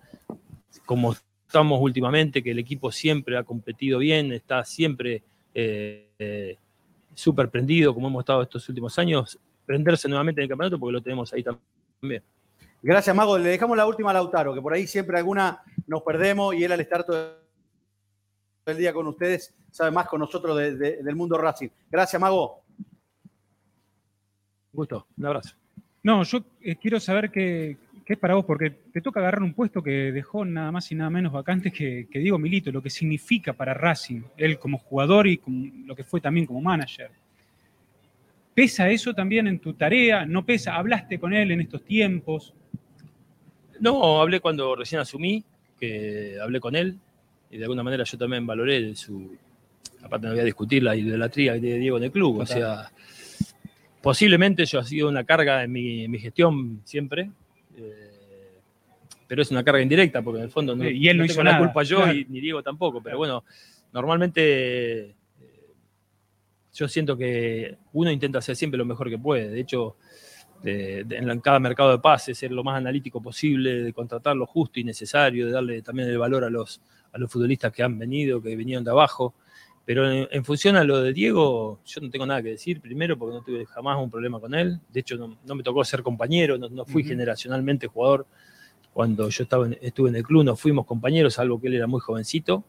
como 0.86 1.14
estamos 1.46 1.78
últimamente, 1.82 2.42
que 2.42 2.52
el 2.52 2.60
equipo 2.60 2.90
siempre 2.90 3.38
ha 3.38 3.44
competido 3.44 4.00
bien, 4.00 4.32
está 4.32 4.64
siempre 4.64 5.22
eh, 5.54 6.08
eh, 6.18 6.56
súper 7.14 7.50
prendido, 7.50 7.94
como 7.94 8.08
hemos 8.08 8.22
estado 8.22 8.42
estos 8.44 8.68
últimos 8.70 8.98
años, 8.98 9.38
prenderse 9.66 10.08
nuevamente 10.08 10.40
en 10.40 10.44
el 10.44 10.50
campeonato 10.50 10.80
porque 10.80 10.94
lo 10.94 11.02
tenemos 11.02 11.34
ahí 11.34 11.44
también. 11.44 12.24
Gracias, 12.82 13.14
Mago. 13.14 13.38
Le 13.38 13.50
dejamos 13.50 13.76
la 13.76 13.86
última 13.86 14.12
a 14.12 14.14
Lautaro, 14.14 14.54
que 14.54 14.62
por 14.62 14.72
ahí 14.72 14.88
siempre 14.88 15.18
alguna 15.18 15.62
nos 15.86 16.02
perdemos 16.04 16.56
y 16.56 16.64
él 16.64 16.72
al 16.72 16.80
estar 16.80 17.04
todo 17.04 17.36
el 18.68 18.78
día 18.78 18.94
con 18.94 19.06
ustedes 19.08 19.54
sabe 19.70 19.92
más 19.92 20.08
con 20.08 20.22
nosotros 20.22 20.58
de- 20.58 20.78
de- 20.78 21.04
del 21.04 21.16
mundo 21.18 21.38
Racing. 21.38 21.68
Gracias, 21.92 22.22
Mago. 22.22 22.62
Gusto, 24.73 25.07
un 25.17 25.25
abrazo. 25.25 25.56
No, 26.03 26.23
yo 26.23 26.43
eh, 26.61 26.75
quiero 26.75 26.99
saber 26.99 27.30
qué, 27.31 27.77
qué 28.06 28.14
es 28.14 28.19
para 28.19 28.35
vos, 28.35 28.45
porque 28.45 28.69
te 28.69 29.01
toca 29.01 29.19
agarrar 29.19 29.43
un 29.43 29.53
puesto 29.53 29.81
que 29.83 30.11
dejó 30.11 30.45
nada 30.45 30.72
más 30.72 30.91
y 30.91 30.95
nada 30.95 31.09
menos 31.09 31.33
vacante 31.33 31.72
que, 31.72 32.07
que 32.09 32.19
Diego 32.19 32.38
Milito, 32.39 32.72
lo 32.72 32.81
que 32.81 32.89
significa 32.89 33.53
para 33.53 33.73
Racing, 33.73 34.22
él 34.38 34.57
como 34.59 34.77
jugador 34.77 35.27
y 35.27 35.38
como- 35.38 35.65
lo 35.85 35.95
que 35.95 36.03
fue 36.03 36.22
también 36.22 36.45
como 36.45 36.61
manager. 36.61 37.11
¿Pesa 38.53 38.89
eso 38.89 39.14
también 39.14 39.48
en 39.48 39.59
tu 39.59 39.73
tarea? 39.73 40.25
¿No 40.25 40.45
pesa? 40.45 40.75
¿Hablaste 40.75 41.19
con 41.19 41.33
él 41.33 41.51
en 41.51 41.61
estos 41.61 41.83
tiempos? 41.83 42.53
No, 43.80 44.19
hablé 44.22 44.39
cuando 44.41 44.75
recién 44.75 44.99
asumí, 45.01 45.43
que 45.80 46.38
hablé 46.41 46.59
con 46.59 46.75
él, 46.75 46.98
y 47.49 47.57
de 47.57 47.64
alguna 47.64 47.83
manera 47.83 48.03
yo 48.03 48.17
también 48.17 48.45
valoré 48.45 48.81
de 48.81 48.95
su. 48.95 49.38
Aparte, 50.03 50.27
no 50.27 50.33
voy 50.33 50.41
a 50.41 50.45
discutir 50.45 50.83
la 50.83 50.95
idolatría 50.95 51.53
de 51.53 51.77
Diego 51.77 51.98
en 51.98 52.03
el 52.03 52.11
club. 52.11 52.39
O 52.39 52.45
sea, 52.45 52.91
posiblemente 54.02 54.66
yo 54.66 54.80
ha 54.80 54.84
sido 54.84 55.10
una 55.10 55.24
carga 55.24 55.64
en 55.64 55.72
mi, 55.72 56.03
en 56.06 56.11
mi 56.11 56.19
gestión 56.19 56.82
siempre, 56.84 57.30
eh, 57.78 58.60
pero 59.28 59.42
es 59.42 59.52
una 59.52 59.64
carga 59.64 59.82
indirecta, 59.82 60.22
porque 60.22 60.40
en 60.40 60.45
el 60.45 60.52
fondo 60.52 60.76
no, 60.76 60.88
Y 60.90 61.08
él 61.08 61.18
no 61.18 61.26
hizo 61.26 61.44
la 61.44 61.52
nada, 61.52 61.66
culpa 61.66 61.84
yo 61.84 61.98
claro. 61.98 62.14
y 62.14 62.26
ni 62.30 62.40
Diego 62.42 62.64
tampoco. 62.64 63.02
Pero 63.03 63.18
bueno, 63.18 63.44
normalmente 63.94 65.02
eh, 65.02 65.16
yo 66.74 66.88
siento 66.88 67.16
que 67.18 67.78
uno 67.94 68.11
intenta 68.11 68.40
hacer 68.40 68.56
siempre 68.56 68.78
lo 68.78 68.86
mejor 68.86 69.10
que 69.10 69.18
puede. 69.19 69.50
De 69.50 69.60
hecho, 69.60 69.98
de- 70.64 71.03
de- 71.06 71.18
en 71.18 71.40
cada 71.42 71.60
mercado 71.60 71.92
de 71.92 72.00
pases, 72.00 72.38
ser 72.38 72.52
lo 72.52 72.64
más 72.64 72.78
analítico 72.78 73.22
posible, 73.22 73.84
de 73.84 73.94
contratar 73.94 74.36
lo 74.36 74.45
justo 74.45 74.80
y 74.80 74.84
necesario, 74.84 75.45
de 75.45 75.52
darle 75.52 75.82
también 75.82 76.10
el 76.10 76.18
valor 76.18 76.44
a 76.44 76.50
los, 76.50 76.82
a 77.14 77.18
los 77.18 77.32
futbolistas 77.32 77.72
que 77.72 77.84
han 77.84 77.98
venido, 78.00 78.42
que 78.42 78.56
vinieron 78.56 78.84
de 78.84 78.92
abajo. 78.92 79.36
Pero 79.85 80.09
en, 80.11 80.27
en 80.32 80.45
función 80.45 80.75
a 80.75 80.83
lo 80.83 81.01
de 81.01 81.14
Diego, 81.14 81.80
yo 81.85 82.01
no 82.01 82.09
tengo 82.11 82.25
nada 82.25 82.43
que 82.43 82.49
decir, 82.49 82.80
primero 82.80 83.17
porque 83.17 83.35
no 83.38 83.41
tuve 83.43 83.66
jamás 83.66 83.98
un 83.98 84.09
problema 84.11 84.40
con 84.40 84.53
él, 84.53 84.80
de 84.93 84.99
hecho 84.99 85.17
no, 85.17 85.38
no 85.45 85.56
me 85.56 85.64
tocó 85.64 85.83
ser 85.83 86.03
compañero, 86.03 86.58
no, 86.58 86.69
no 86.69 86.85
fui 86.85 87.03
generacionalmente 87.03 87.88
jugador. 87.88 88.27
Cuando 88.93 89.30
yo 89.30 89.43
estaba 89.43 89.66
en- 89.66 89.77
estuve 89.82 90.09
en 90.09 90.16
el 90.17 90.24
club 90.24 90.43
no 90.43 90.56
fuimos 90.56 90.85
compañeros, 90.85 91.33
salvo 91.35 91.59
que 91.59 91.67
él 91.67 91.75
era 91.75 91.88
muy 91.88 91.99
jovencito. 92.01 92.64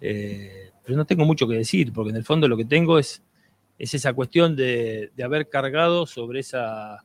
Eh, 0.00 0.70
pero 0.84 0.96
no 0.96 1.04
tengo 1.04 1.24
mucho 1.24 1.46
que 1.46 1.54
decir, 1.54 1.92
porque 1.92 2.10
en 2.10 2.16
el 2.16 2.24
fondo 2.24 2.48
lo 2.48 2.56
que 2.56 2.64
tengo 2.64 2.98
es, 2.98 3.22
es 3.78 3.94
esa 3.94 4.12
cuestión 4.12 4.56
de, 4.56 5.10
de 5.16 5.22
haber 5.24 5.48
cargado 5.48 6.06
sobre 6.06 6.40
esa, 6.40 7.04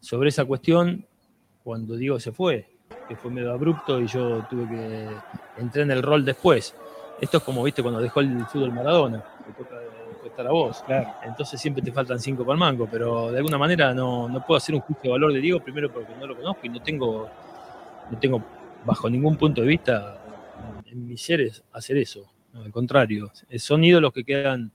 sobre 0.00 0.30
esa 0.30 0.44
cuestión 0.46 1.04
cuando 1.62 1.96
Diego 1.96 2.18
se 2.18 2.32
fue, 2.32 2.66
que 3.08 3.16
fue 3.16 3.30
medio 3.30 3.52
abrupto 3.52 4.00
y 4.00 4.06
yo 4.06 4.42
tuve 4.48 4.66
que 4.68 5.60
entrar 5.60 5.84
en 5.84 5.90
el 5.90 6.02
rol 6.02 6.24
después. 6.24 6.74
Esto 7.20 7.38
es 7.38 7.42
como, 7.42 7.62
viste, 7.62 7.82
cuando 7.82 8.00
dejó 8.00 8.20
el 8.20 8.44
fútbol 8.46 8.72
Maradona, 8.72 9.24
te 9.44 9.52
toca 9.52 9.76
estar 10.24 10.46
a 10.46 10.50
vos. 10.50 10.84
Entonces 11.24 11.60
siempre 11.60 11.82
te 11.82 11.90
faltan 11.90 12.20
cinco 12.20 12.44
para 12.44 12.54
el 12.54 12.60
mango, 12.60 12.88
pero 12.90 13.32
de 13.32 13.38
alguna 13.38 13.58
manera 13.58 13.92
no, 13.92 14.28
no 14.28 14.44
puedo 14.46 14.56
hacer 14.56 14.74
un 14.74 14.80
juicio 14.82 15.04
de 15.04 15.10
valor 15.10 15.32
de 15.32 15.40
Diego, 15.40 15.60
primero 15.60 15.92
porque 15.92 16.14
no 16.14 16.26
lo 16.26 16.36
conozco 16.36 16.60
y 16.64 16.68
no 16.68 16.80
tengo, 16.80 17.28
no 18.10 18.18
tengo 18.18 18.44
bajo 18.84 19.10
ningún 19.10 19.36
punto 19.36 19.62
de 19.62 19.66
vista 19.66 20.18
en 20.86 21.06
mis 21.06 21.22
seres 21.22 21.64
hacer 21.72 21.96
eso. 21.96 22.30
No, 22.52 22.62
al 22.62 22.70
contrario, 22.72 23.30
son 23.58 23.84
ídolos 23.84 24.12
que 24.12 24.24
quedan, 24.24 24.72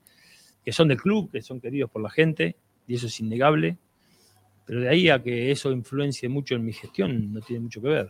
que 0.63 0.71
son 0.71 0.89
del 0.89 0.97
club, 0.97 1.31
que 1.31 1.41
son 1.41 1.59
queridos 1.59 1.89
por 1.89 2.01
la 2.01 2.09
gente, 2.09 2.57
y 2.87 2.95
eso 2.95 3.07
es 3.07 3.19
innegable. 3.19 3.77
Pero 4.65 4.81
de 4.81 4.89
ahí 4.89 5.09
a 5.09 5.21
que 5.21 5.51
eso 5.51 5.71
influencie 5.71 6.29
mucho 6.29 6.55
en 6.55 6.65
mi 6.65 6.73
gestión, 6.73 7.33
no 7.33 7.41
tiene 7.41 7.61
mucho 7.61 7.81
que 7.81 7.87
ver. 7.87 8.09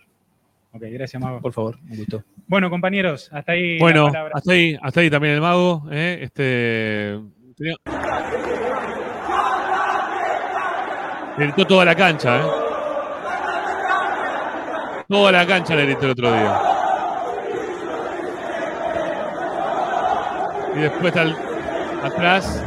Ok, 0.75 0.81
gracias, 0.91 1.21
Mago. 1.21 1.39
Por 1.39 1.53
favor, 1.53 1.77
un 1.87 1.97
gusto. 1.97 2.23
Bueno, 2.47 2.69
compañeros, 2.71 3.29
hasta 3.31 3.51
ahí 3.51 3.77
Bueno, 3.77 4.09
la 4.09 4.29
hasta 4.33 4.53
ahí, 4.53 4.75
hasta 4.81 5.01
ahí 5.01 5.09
también 5.09 5.35
el 5.35 5.41
mago. 5.41 5.83
¿eh? 5.91 6.17
Este, 6.21 7.19
tenía- 7.55 7.75
Le 11.37 11.45
gritó 11.45 11.65
toda 11.65 11.85
la 11.85 11.95
cancha, 11.95 12.39
¿eh? 12.39 12.45
Toda 15.07 15.31
la 15.31 15.45
cancha 15.45 15.75
le 15.75 15.85
gritó 15.85 16.05
el 16.05 16.11
otro 16.11 16.31
día. 16.31 16.61
Y 20.75 20.79
después 20.79 21.13
atrás. 21.15 22.63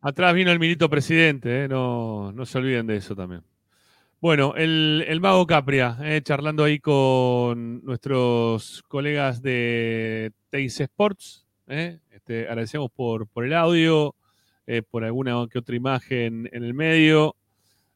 Atrás 0.00 0.34
vino 0.34 0.52
el 0.52 0.58
milito 0.58 0.88
presidente, 0.88 1.64
¿eh? 1.64 1.68
no, 1.68 2.32
no 2.32 2.46
se 2.46 2.56
olviden 2.58 2.86
de 2.86 2.96
eso 2.96 3.14
también. 3.14 3.42
Bueno, 4.20 4.54
el, 4.56 5.04
el 5.08 5.20
mago 5.20 5.46
Capria, 5.46 5.98
eh, 6.02 6.20
charlando 6.22 6.64
ahí 6.64 6.78
con 6.80 7.84
nuestros 7.84 8.82
colegas 8.88 9.42
de 9.42 10.32
Teis 10.50 10.80
Sports. 10.80 11.46
eh. 11.68 11.98
Este, 12.10 12.48
agradecemos 12.48 12.90
por, 12.90 13.28
por 13.28 13.44
el 13.44 13.52
audio. 13.52 14.14
eh, 14.66 14.82
por 14.82 15.04
alguna 15.04 15.46
que 15.50 15.58
otra 15.60 15.76
imagen 15.76 16.48
en 16.52 16.64
el 16.64 16.74
medio. 16.74 17.36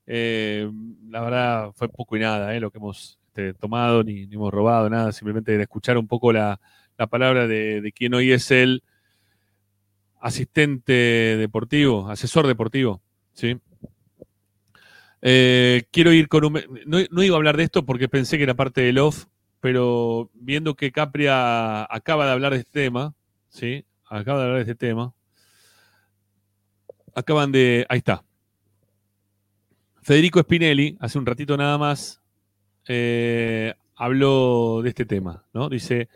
Eh, 0.07 0.71
la 1.09 1.21
verdad 1.23 1.73
fue 1.75 1.89
poco 1.89 2.17
y 2.17 2.21
nada 2.21 2.55
eh, 2.55 2.61
lo 2.61 2.71
que 2.71 2.79
hemos 2.79 3.19
este, 3.29 3.55
tomado, 3.55 4.05
ni, 4.05 4.23
hemos 4.25 4.53
robado, 4.53 4.89
nada, 4.91 5.13
simplemente 5.13 5.57
de 5.57 5.63
escuchar 5.65 5.99
un 5.99 6.07
poco 6.09 6.33
la, 6.33 6.61
la 6.99 7.07
palabra 7.09 7.47
de, 7.49 7.81
de 7.81 7.93
quien 7.93 8.15
hoy 8.15 8.33
es 8.33 8.51
el 8.53 8.83
asistente 10.21 10.93
deportivo, 11.39 12.09
asesor 12.11 12.47
deportivo, 12.47 13.01
¿sí? 13.33 13.59
Eh, 15.23 15.85
quiero 15.91 16.13
ir 16.13 16.29
con 16.29 16.45
un... 16.45 16.61
No, 16.87 17.23
iba 17.23 17.37
a 17.37 17.39
hablar 17.39 17.57
de 17.57 17.65
esto 17.65 17.85
porque 17.85 18.09
pensé 18.09 18.37
que 18.37 18.45
era 18.45 18.55
parte 18.55 18.81
del 18.81 18.99
off, 18.99 19.27
pero 19.61 20.31
viendo 20.35 20.75
que 20.75 20.93
Capria 20.93 21.83
acaba 21.93 22.27
de 22.27 22.33
hablar 22.33 22.53
de 22.53 22.59
este 22.59 22.83
tema, 22.85 23.15
¿sí? 23.49 23.85
Acaba 24.07 24.39
de 24.39 24.45
hablar 24.45 24.65
de 24.65 24.73
este 24.73 24.87
tema. 24.87 25.13
Acaban 27.15 27.53
de... 27.53 27.87
Ahí 27.89 27.99
está. 27.99 28.25
Federico 30.03 30.41
Spinelli, 30.41 30.97
hace 31.01 31.19
un 31.19 31.27
ratito 31.27 31.57
nada 31.57 31.77
más, 31.77 32.23
eh, 32.89 33.75
habló 33.97 34.81
de 34.83 34.89
este 34.89 35.05
tema, 35.05 35.45
¿no? 35.53 35.69
Dice, 35.69 36.09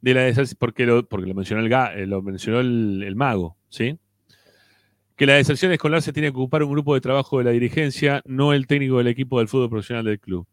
de 0.00 0.14
la 0.14 0.44
porque 0.58 0.86
lo, 0.86 1.06
porque 1.06 1.26
lo 1.26 1.34
mencionó 1.34 1.60
el, 1.60 1.72
eh, 1.72 2.06
lo 2.06 2.22
mencionó 2.22 2.60
el 2.60 3.14
mago, 3.16 3.56
¿sí? 3.68 3.98
Que 5.18 5.26
la 5.26 5.34
deserción 5.34 5.72
escolar 5.72 6.00
se 6.00 6.12
tiene 6.12 6.28
que 6.28 6.36
ocupar 6.36 6.62
un 6.62 6.70
grupo 6.70 6.94
de 6.94 7.00
trabajo 7.00 7.38
de 7.38 7.44
la 7.44 7.50
dirigencia, 7.50 8.22
no 8.24 8.52
el 8.52 8.68
técnico 8.68 8.98
del 8.98 9.08
equipo 9.08 9.40
del 9.40 9.48
fútbol 9.48 9.68
profesional 9.68 10.04
del 10.04 10.20
club. 10.20 10.46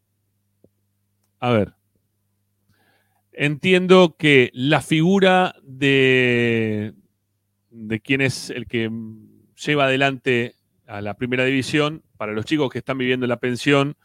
A 1.38 1.52
ver. 1.52 1.74
Entiendo 3.30 4.16
que 4.18 4.50
la 4.52 4.80
figura 4.80 5.54
de, 5.62 6.94
de 7.70 8.00
quién 8.00 8.20
es 8.20 8.50
el 8.50 8.66
que 8.66 8.90
lleva 9.64 9.84
adelante 9.84 10.56
a 10.88 11.00
la 11.00 11.14
primera 11.14 11.44
división, 11.44 12.02
para 12.16 12.32
los 12.32 12.44
chicos 12.44 12.68
que 12.68 12.80
están 12.80 12.98
viviendo 12.98 13.28
la 13.28 13.38
pensión, 13.38 13.96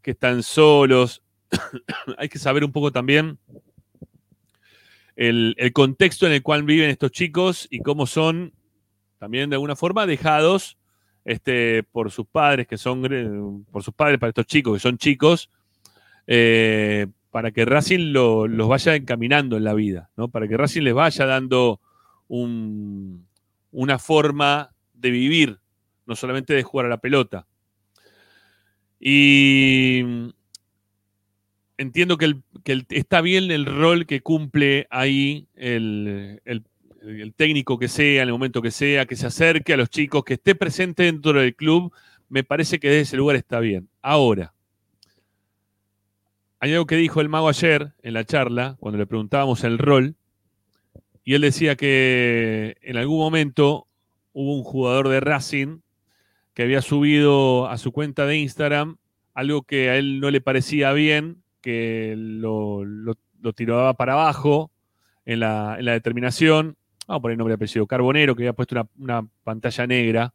que 0.00 0.12
están 0.12 0.42
solos, 0.42 1.22
hay 2.16 2.30
que 2.30 2.38
saber 2.38 2.64
un 2.64 2.72
poco 2.72 2.90
también 2.90 3.38
el, 5.14 5.54
el 5.58 5.74
contexto 5.74 6.26
en 6.26 6.32
el 6.32 6.42
cual 6.42 6.62
viven 6.62 6.88
estos 6.88 7.10
chicos 7.10 7.68
y 7.70 7.80
cómo 7.80 8.06
son 8.06 8.54
también 9.18 9.50
de 9.50 9.56
alguna 9.56 9.76
forma 9.76 10.06
dejados 10.06 10.76
este, 11.24 11.82
por 11.82 12.10
sus 12.10 12.26
padres, 12.26 12.66
que 12.68 12.78
son 12.78 13.02
gre- 13.02 13.64
por 13.72 13.82
sus 13.82 13.92
padres 13.94 14.18
para 14.18 14.28
estos 14.28 14.46
chicos, 14.46 14.74
que 14.74 14.80
son 14.80 14.96
chicos, 14.98 15.50
eh, 16.26 17.06
para 17.30 17.50
que 17.50 17.64
Racing 17.64 18.12
lo- 18.12 18.46
los 18.46 18.68
vaya 18.68 18.94
encaminando 18.94 19.56
en 19.56 19.64
la 19.64 19.74
vida, 19.74 20.10
¿no? 20.16 20.28
Para 20.28 20.46
que 20.48 20.56
Racing 20.56 20.82
les 20.82 20.94
vaya 20.94 21.26
dando 21.26 21.80
un- 22.28 23.26
una 23.72 23.98
forma 23.98 24.70
de 24.94 25.10
vivir, 25.10 25.58
no 26.06 26.14
solamente 26.16 26.54
de 26.54 26.62
jugar 26.62 26.86
a 26.86 26.90
la 26.90 26.98
pelota. 26.98 27.46
Y 28.98 30.02
entiendo 31.76 32.16
que, 32.16 32.24
el- 32.26 32.42
que 32.64 32.84
está 32.90 33.20
bien 33.20 33.50
el 33.50 33.66
rol 33.66 34.06
que 34.06 34.20
cumple 34.20 34.86
ahí 34.90 35.46
el- 35.54 36.40
el 37.06 37.34
técnico 37.34 37.78
que 37.78 37.88
sea, 37.88 38.22
en 38.22 38.28
el 38.28 38.32
momento 38.32 38.60
que 38.60 38.70
sea, 38.70 39.06
que 39.06 39.16
se 39.16 39.26
acerque 39.26 39.72
a 39.72 39.76
los 39.76 39.88
chicos, 39.88 40.24
que 40.24 40.34
esté 40.34 40.54
presente 40.54 41.04
dentro 41.04 41.32
del 41.34 41.54
club, 41.54 41.92
me 42.28 42.42
parece 42.42 42.80
que 42.80 42.88
desde 42.88 43.02
ese 43.02 43.16
lugar 43.16 43.36
está 43.36 43.60
bien. 43.60 43.88
Ahora, 44.02 44.52
hay 46.58 46.72
algo 46.72 46.86
que 46.86 46.96
dijo 46.96 47.20
el 47.20 47.28
mago 47.28 47.48
ayer 47.48 47.92
en 48.02 48.14
la 48.14 48.24
charla, 48.24 48.76
cuando 48.80 48.98
le 48.98 49.06
preguntábamos 49.06 49.62
el 49.62 49.78
rol, 49.78 50.16
y 51.22 51.34
él 51.34 51.42
decía 51.42 51.76
que 51.76 52.76
en 52.82 52.96
algún 52.96 53.18
momento 53.18 53.86
hubo 54.32 54.56
un 54.56 54.64
jugador 54.64 55.08
de 55.08 55.20
Racing 55.20 55.78
que 56.54 56.62
había 56.62 56.82
subido 56.82 57.68
a 57.68 57.78
su 57.78 57.92
cuenta 57.92 58.26
de 58.26 58.38
Instagram 58.38 58.96
algo 59.34 59.62
que 59.62 59.90
a 59.90 59.96
él 59.96 60.20
no 60.20 60.30
le 60.30 60.40
parecía 60.40 60.92
bien, 60.92 61.42
que 61.60 62.14
lo, 62.16 62.84
tiraba 63.54 63.94
para 63.94 64.14
abajo 64.14 64.70
en 65.24 65.40
la 65.40 65.76
determinación. 65.78 66.76
Vamos 67.06 67.20
a 67.20 67.22
poner 67.22 67.38
nombre 67.38 67.52
y 67.52 67.56
apellido. 67.56 67.86
Carbonero, 67.86 68.34
que 68.34 68.42
había 68.42 68.52
puesto 68.52 68.74
una, 68.74 68.88
una 68.98 69.28
pantalla 69.44 69.86
negra, 69.86 70.34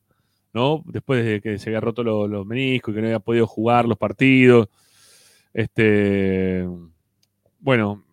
¿no? 0.54 0.82
Después 0.86 1.26
de 1.26 1.42
que 1.42 1.58
se 1.60 1.70
había 1.70 1.82
roto 1.82 2.04
lo- 2.04 2.28
los 2.28 2.46
meniscos 2.46 2.92
y 2.92 2.96
que 2.96 3.02
no 3.02 3.08
había 3.08 3.20
podido 3.20 3.48
jugar 3.48 3.88
los 3.88 3.98
partidos. 3.98 4.68
Este. 5.54 6.66
Bueno. 7.60 8.04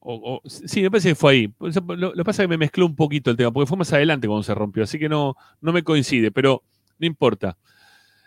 o- 0.00 0.40
sí, 0.46 0.82
me 0.82 0.90
parece 0.90 1.10
que 1.10 1.14
fue 1.14 1.32
ahí. 1.32 1.54
Lo 1.60 2.12
que 2.14 2.24
pasa 2.24 2.42
es 2.42 2.46
que 2.46 2.48
me 2.48 2.58
mezcló 2.58 2.86
un 2.86 2.96
poquito 2.96 3.30
el 3.30 3.36
tema, 3.36 3.52
porque 3.52 3.66
fue 3.68 3.76
más 3.78 3.92
adelante 3.92 4.26
cuando 4.26 4.42
se 4.42 4.54
rompió, 4.54 4.82
así 4.84 4.98
que 4.98 5.08
no, 5.08 5.36
no 5.60 5.72
me 5.72 5.82
coincide, 5.82 6.30
pero 6.32 6.62
no 6.98 7.06
importa. 7.06 7.56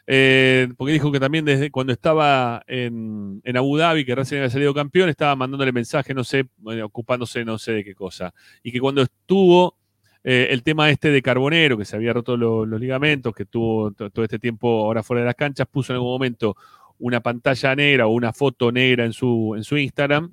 Eh, 0.05 0.67
porque 0.77 0.93
dijo 0.93 1.11
que 1.13 1.19
también 1.19 1.45
desde 1.45 1.71
cuando 1.71 1.93
estaba 1.93 2.61
en, 2.67 3.39
en 3.43 3.57
Abu 3.57 3.77
Dhabi, 3.77 4.03
que 4.05 4.15
recién 4.15 4.41
había 4.41 4.49
salido 4.49 4.73
campeón, 4.73 5.07
estaba 5.09 5.35
mandándole 5.35 5.71
mensaje, 5.71 6.13
no 6.13 6.23
sé, 6.25 6.45
ocupándose 6.83 7.45
no 7.45 7.57
sé 7.57 7.71
de 7.73 7.83
qué 7.85 7.95
cosa. 7.95 8.33
Y 8.63 8.71
que 8.71 8.79
cuando 8.81 9.01
estuvo 9.01 9.77
eh, 10.25 10.47
el 10.51 10.63
tema 10.63 10.89
este 10.89 11.09
de 11.09 11.21
Carbonero, 11.21 11.77
que 11.77 11.85
se 11.85 11.95
había 11.95 12.13
roto 12.13 12.35
lo- 12.37 12.65
los 12.65 12.79
ligamentos, 12.81 13.33
que 13.33 13.45
tuvo 13.45 13.91
to- 13.91 14.09
todo 14.09 14.23
este 14.25 14.39
tiempo 14.39 14.85
ahora 14.85 15.03
fuera 15.03 15.21
de 15.21 15.25
las 15.27 15.35
canchas, 15.35 15.67
puso 15.71 15.93
en 15.93 15.95
algún 15.95 16.11
momento 16.11 16.55
una 16.99 17.21
pantalla 17.21 17.75
negra 17.75 18.07
o 18.07 18.11
una 18.11 18.33
foto 18.33 18.71
negra 18.71 19.05
en 19.05 19.13
su, 19.13 19.53
en 19.57 19.63
su 19.63 19.77
Instagram. 19.77 20.31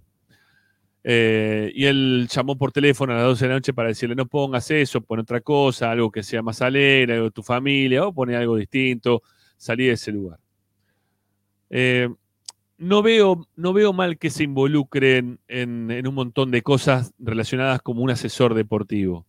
Eh, 1.02 1.72
y 1.74 1.86
él 1.86 2.28
llamó 2.30 2.58
por 2.58 2.72
teléfono 2.72 3.12
a 3.12 3.16
las 3.16 3.24
12 3.24 3.44
de 3.46 3.48
la 3.48 3.54
noche 3.54 3.72
para 3.72 3.88
decirle, 3.88 4.14
no 4.14 4.26
pongas 4.26 4.70
eso, 4.70 5.00
pon 5.00 5.20
otra 5.20 5.40
cosa, 5.40 5.90
algo 5.90 6.10
que 6.10 6.22
sea 6.22 6.42
más 6.42 6.60
alegre, 6.60 7.14
algo 7.14 7.30
tu 7.30 7.42
familia, 7.42 8.06
o 8.06 8.12
pone 8.12 8.36
algo 8.36 8.56
distinto, 8.56 9.22
salí 9.60 9.86
de 9.86 9.92
ese 9.92 10.10
lugar. 10.10 10.40
Eh, 11.68 12.08
no, 12.78 13.02
veo, 13.02 13.46
no 13.56 13.74
veo 13.74 13.92
mal 13.92 14.16
que 14.16 14.30
se 14.30 14.42
involucren 14.42 15.38
en, 15.48 16.06
un 16.06 16.14
montón 16.14 16.50
de 16.50 16.62
cosas 16.62 17.12
relacionadas 17.18 17.82
como 17.82 18.02
un 18.02 18.10
asesor 18.10 18.54
deportivo, 18.54 19.26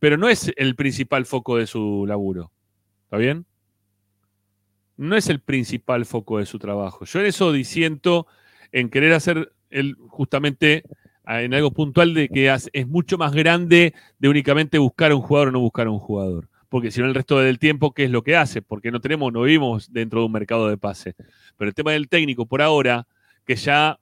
pero 0.00 0.16
no 0.16 0.28
es 0.28 0.52
el 0.56 0.74
principal 0.74 1.24
foco 1.24 1.56
de 1.56 1.68
su 1.68 2.04
laburo. 2.06 2.50
¿Está 3.04 3.16
bien? 3.16 3.46
No 4.96 5.16
es 5.16 5.28
el 5.28 5.40
principal 5.40 6.04
foco 6.04 6.38
de 6.38 6.46
su 6.46 6.58
trabajo. 6.58 7.04
Yo 7.04 7.20
en 7.20 7.26
eso 7.26 7.52
disiento 7.52 8.26
en 8.72 8.90
querer 8.90 9.12
hacer 9.12 9.52
el, 9.70 9.94
justamente 10.08 10.82
en 11.26 11.54
algo 11.54 11.70
puntual 11.70 12.12
de 12.12 12.28
que 12.28 12.52
es 12.72 12.88
mucho 12.88 13.18
más 13.18 13.32
grande 13.32 13.94
de 14.18 14.28
únicamente 14.28 14.78
buscar 14.78 15.12
a 15.12 15.16
un 15.16 15.22
jugador 15.22 15.48
o 15.48 15.52
no 15.52 15.60
buscar 15.60 15.86
a 15.86 15.90
un 15.90 16.00
jugador. 16.00 16.49
Porque 16.70 16.90
si 16.90 17.00
no, 17.00 17.06
el 17.06 17.14
resto 17.14 17.38
del 17.40 17.58
tiempo, 17.58 17.92
¿qué 17.92 18.04
es 18.04 18.10
lo 18.10 18.22
que 18.22 18.36
hace? 18.36 18.62
Porque 18.62 18.90
no 18.90 19.00
tenemos, 19.00 19.30
no 19.32 19.42
vivimos 19.42 19.92
dentro 19.92 20.20
de 20.20 20.26
un 20.26 20.32
mercado 20.32 20.68
de 20.68 20.78
pase. 20.78 21.14
Pero 21.58 21.68
el 21.68 21.74
tema 21.74 21.92
del 21.92 22.08
técnico, 22.08 22.46
por 22.46 22.62
ahora, 22.62 23.06
que 23.44 23.56
ya 23.56 23.98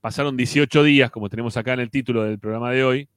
pasaron 0.00 0.36
18 0.36 0.82
días, 0.82 1.10
como 1.10 1.28
tenemos 1.28 1.56
acá 1.56 1.74
en 1.74 1.80
el 1.80 1.90
título 1.90 2.24
del 2.24 2.38
programa 2.40 2.72
de 2.72 2.82
hoy, 2.82 3.08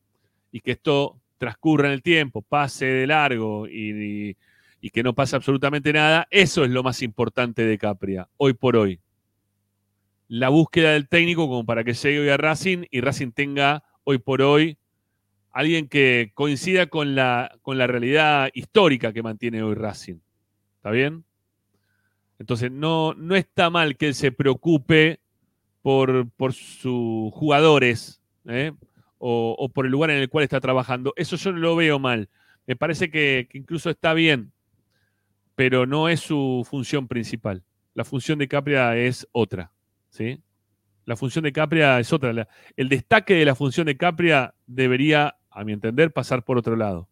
y 0.52 0.60
que 0.60 0.72
esto 0.72 1.18
transcurra 1.38 1.88
en 1.88 1.94
el 1.94 2.04
tiempo, 2.04 2.42
pase 2.44 2.86
de 2.86 3.08
largo 3.08 3.68
y, 3.68 4.36
y- 4.82 4.90
que 4.92 5.04
no 5.04 5.14
pase 5.14 5.36
absolutamente 5.36 5.94
nada, 5.94 6.28
eso 6.30 6.64
es 6.66 6.70
lo 6.72 6.84
más 6.84 7.02
importante 7.02 7.64
de 7.64 7.78
Capria, 7.78 8.28
hoy 8.38 8.54
por 8.54 8.76
hoy 8.76 9.00
la 10.28 10.50
búsqueda 10.50 10.92
del 10.94 11.08
técnico 11.08 11.48
como 11.48 11.66
para 11.66 11.84
que 11.84 11.94
llegue 11.94 12.20
hoy 12.22 12.30
a 12.30 12.38
Racing 12.38 12.86
y 12.90 13.02
Racing 13.02 13.32
tenga 13.32 13.84
hoy 14.04 14.18
por 14.18 14.42
hoy 14.42 14.78
alguien 15.52 15.88
que 15.88 16.32
coincida 16.34 16.88
con 16.88 17.16
la, 17.16 17.58
con 17.62 17.78
la 17.78 17.88
realidad 17.88 18.50
histórica 18.54 19.14
que 19.14 19.24
mantiene 19.24 19.64
hoy 19.64 19.76
Racing. 19.76 20.20
¿Está 20.78 20.92
bien? 20.92 21.26
Entonces, 22.40 22.72
no, 22.72 23.14
no 23.14 23.36
está 23.36 23.70
mal 23.70 23.98
que 23.98 24.08
él 24.08 24.16
se 24.16 24.32
preocupe 24.32 25.20
por, 25.82 26.30
por 26.32 26.54
sus 26.54 27.32
jugadores 27.34 28.22
¿eh? 28.46 28.72
o, 29.18 29.70
por 29.74 29.86
el 29.86 29.92
lugar 29.92 30.10
en 30.10 30.18
el 30.18 30.30
cual 30.30 30.44
está 30.44 30.60
trabajando. 30.60 31.14
Eso 31.16 31.36
yo 31.36 31.52
no 31.52 31.60
lo 31.60 31.76
veo 31.76 32.00
mal. 32.00 32.30
Me 32.66 32.76
parece 32.76 33.12
que, 33.12 33.48
que 33.50 33.58
incluso 33.58 33.90
está 33.90 34.14
bien, 34.14 34.52
pero 35.56 35.86
no 35.86 36.10
es 36.10 36.22
su 36.22 36.66
función 36.68 37.08
principal. 37.08 37.64
La 37.94 38.06
función 38.06 38.40
de 38.40 38.48
Capria 38.48 38.96
es 38.98 39.28
otra. 39.32 39.72
¿sí? 40.10 40.42
La 41.06 41.16
función 41.16 41.44
de 41.44 41.52
Capria 41.52 42.00
es 42.00 42.14
otra. 42.14 42.48
El 42.76 42.90
destaque 42.90 43.34
de 43.34 43.46
la 43.46 43.56
función 43.56 43.88
de 43.88 43.98
Capria 43.98 44.54
debería, 44.68 45.36
a 45.52 45.64
mi 45.64 45.74
entender, 45.74 46.12
pasar 46.12 46.44
por 46.44 46.58
otro 46.58 46.76
lado. 46.76 47.08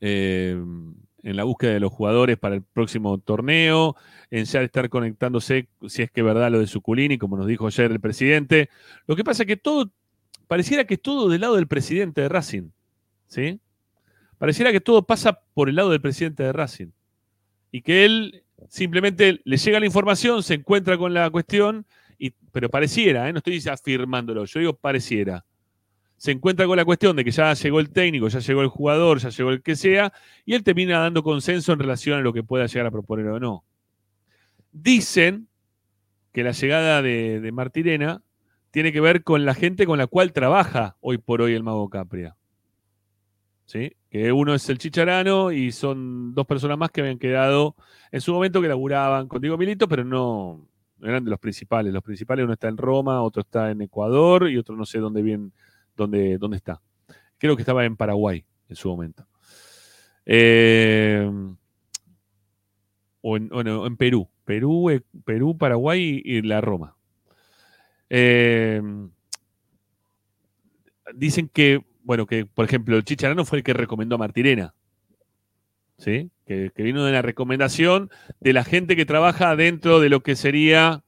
Eh, 0.00 0.60
en 1.22 1.36
la 1.36 1.44
búsqueda 1.44 1.72
de 1.72 1.80
los 1.80 1.92
jugadores 1.92 2.36
para 2.36 2.56
el 2.56 2.62
próximo 2.62 3.18
torneo, 3.18 3.96
en 4.30 4.44
ya 4.44 4.62
estar 4.62 4.88
conectándose, 4.88 5.68
si 5.86 6.02
es 6.02 6.10
que 6.10 6.20
es 6.20 6.24
verdad 6.24 6.50
lo 6.50 6.58
de 6.58 6.66
Suculini, 6.66 7.18
como 7.18 7.36
nos 7.36 7.46
dijo 7.46 7.66
ayer 7.66 7.92
el 7.92 8.00
presidente. 8.00 8.68
Lo 9.06 9.16
que 9.16 9.24
pasa 9.24 9.44
es 9.44 9.46
que 9.46 9.56
todo, 9.56 9.92
pareciera 10.48 10.84
que 10.84 10.98
todo 10.98 11.28
del 11.28 11.42
lado 11.42 11.56
del 11.56 11.68
presidente 11.68 12.22
de 12.22 12.28
Racing, 12.28 12.70
¿sí? 13.28 13.60
Pareciera 14.38 14.72
que 14.72 14.80
todo 14.80 15.06
pasa 15.06 15.40
por 15.54 15.68
el 15.68 15.76
lado 15.76 15.90
del 15.90 16.00
presidente 16.00 16.42
de 16.42 16.52
Racing. 16.52 16.88
Y 17.70 17.82
que 17.82 18.04
él 18.04 18.42
simplemente 18.68 19.40
le 19.44 19.56
llega 19.56 19.78
la 19.78 19.86
información, 19.86 20.42
se 20.42 20.54
encuentra 20.54 20.98
con 20.98 21.14
la 21.14 21.30
cuestión, 21.30 21.86
y, 22.18 22.30
pero 22.50 22.68
pareciera, 22.68 23.28
¿eh? 23.28 23.32
no 23.32 23.38
estoy 23.38 23.62
afirmándolo, 23.70 24.44
yo 24.44 24.60
digo 24.60 24.74
pareciera. 24.74 25.44
Se 26.22 26.30
encuentra 26.30 26.66
con 26.68 26.76
la 26.76 26.84
cuestión 26.84 27.16
de 27.16 27.24
que 27.24 27.32
ya 27.32 27.52
llegó 27.52 27.80
el 27.80 27.90
técnico, 27.90 28.28
ya 28.28 28.38
llegó 28.38 28.62
el 28.62 28.68
jugador, 28.68 29.18
ya 29.18 29.30
llegó 29.30 29.50
el 29.50 29.60
que 29.60 29.74
sea, 29.74 30.12
y 30.44 30.54
él 30.54 30.62
termina 30.62 31.00
dando 31.00 31.24
consenso 31.24 31.72
en 31.72 31.80
relación 31.80 32.16
a 32.16 32.22
lo 32.22 32.32
que 32.32 32.44
pueda 32.44 32.66
llegar 32.66 32.86
a 32.86 32.92
proponer 32.92 33.26
o 33.26 33.40
no. 33.40 33.64
Dicen 34.70 35.48
que 36.30 36.44
la 36.44 36.52
llegada 36.52 37.02
de, 37.02 37.50
Martirena 37.52 38.22
tiene 38.70 38.92
que 38.92 39.00
ver 39.00 39.24
con 39.24 39.44
la 39.44 39.52
gente 39.52 39.84
con 39.84 39.98
la 39.98 40.06
cual 40.06 40.32
trabaja 40.32 40.96
hoy 41.00 41.18
por 41.18 41.42
hoy 41.42 41.54
el 41.54 41.64
Mago 41.64 41.90
Capria. 41.90 42.36
¿Sí? 43.64 43.96
Que 44.08 44.30
uno 44.30 44.54
es 44.54 44.68
el 44.68 44.78
Chicharano 44.78 45.50
y 45.50 45.72
son 45.72 46.36
dos 46.36 46.46
personas 46.46 46.78
más 46.78 46.92
que 46.92 47.00
habían 47.00 47.18
quedado 47.18 47.74
en 48.12 48.20
su 48.20 48.32
momento 48.32 48.62
que 48.62 48.68
laburaban 48.68 49.26
con 49.26 49.40
Diego 49.40 49.58
Milito, 49.58 49.88
pero 49.88 50.04
no, 50.04 50.68
no 50.98 51.08
eran 51.08 51.24
de 51.24 51.30
los 51.30 51.40
principales. 51.40 51.92
Los 51.92 52.04
principales, 52.04 52.44
uno 52.44 52.52
está 52.52 52.68
en 52.68 52.76
Roma, 52.76 53.22
otro 53.22 53.42
está 53.42 53.72
en 53.72 53.82
Ecuador 53.82 54.48
y 54.48 54.56
otro 54.56 54.76
no 54.76 54.86
sé 54.86 55.00
dónde 55.00 55.20
bien, 55.20 55.52
dónde, 55.96 56.38
dónde 56.38 56.56
está. 56.56 56.80
Creo 57.38 57.56
que 57.56 57.62
estaba 57.62 57.84
en 57.84 57.96
Paraguay 57.96 58.44
en 58.68 58.76
su 58.76 58.88
momento. 58.88 59.26
Eh, 60.24 61.28
o 63.20 63.36
en, 63.36 63.48
bueno, 63.48 63.86
en 63.86 63.96
Perú. 63.96 64.28
Perú, 64.44 64.90
eh, 64.90 65.02
Perú, 65.24 65.56
Paraguay 65.56 66.20
y 66.24 66.42
la 66.42 66.60
Roma. 66.60 66.96
Eh, 68.10 68.82
dicen 71.14 71.48
que, 71.48 71.84
bueno, 72.02 72.26
que 72.26 72.46
por 72.46 72.64
ejemplo 72.64 72.96
el 72.96 73.04
Chicharano 73.04 73.44
fue 73.44 73.58
el 73.58 73.64
que 73.64 73.72
recomendó 73.72 74.16
a 74.16 74.18
Martirena. 74.18 74.74
¿Sí? 75.98 76.30
Que, 76.46 76.72
que 76.74 76.82
vino 76.82 77.04
de 77.04 77.12
la 77.12 77.22
recomendación 77.22 78.10
de 78.40 78.52
la 78.52 78.64
gente 78.64 78.96
que 78.96 79.06
trabaja 79.06 79.54
dentro 79.54 80.00
de 80.00 80.08
lo 80.08 80.22
que 80.22 80.34
sería 80.34 81.04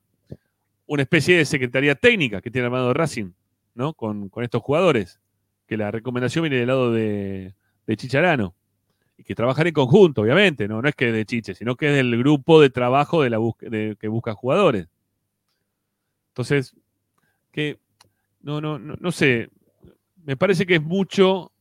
una 0.87 1.03
especie 1.03 1.37
de 1.37 1.45
secretaría 1.45 1.97
técnica 1.97 2.41
que 2.41 2.51
tiene 2.51 2.67
armado 2.67 2.95
Racing, 2.95 3.33
¿no? 3.75 3.95
Con, 3.95 4.29
con 4.29 4.45
estos 4.45 4.63
jugadores. 4.63 5.21
Que 5.67 5.77
la 5.77 5.91
recomendación 5.91 6.43
viene 6.43 6.57
del 6.57 6.67
lado 6.69 6.93
de, 6.93 7.55
de 7.87 7.97
Chicharano. 7.97 8.55
Y 9.17 9.23
que 9.25 9.35
trabajan 9.35 9.67
en 9.69 9.75
conjunto, 9.75 10.23
obviamente, 10.23 10.67
¿no? 10.67 10.83
No 10.83 10.89
es 10.89 10.95
que 10.97 11.13
de 11.13 11.25
Chiche, 11.25 11.55
sino 11.55 11.77
que 11.77 11.89
es 11.89 11.95
del 11.95 12.19
grupo 12.19 12.61
de 12.61 12.71
trabajo 12.71 13.23
de 13.23 13.31
la 13.31 13.39
bus- 13.39 13.57
de- 13.61 13.97
que 13.99 14.09
busca 14.09 14.35
jugadores. 14.35 14.89
Entonces, 16.31 16.75
que 17.53 17.79
no, 18.41 18.61
no, 18.61 18.79
no, 18.79 18.97
no 18.99 19.13
sé. 19.13 19.51
Me 20.25 20.37
parece 20.37 20.67
que 20.67 20.75
es 20.77 20.83
mucho 20.83 21.53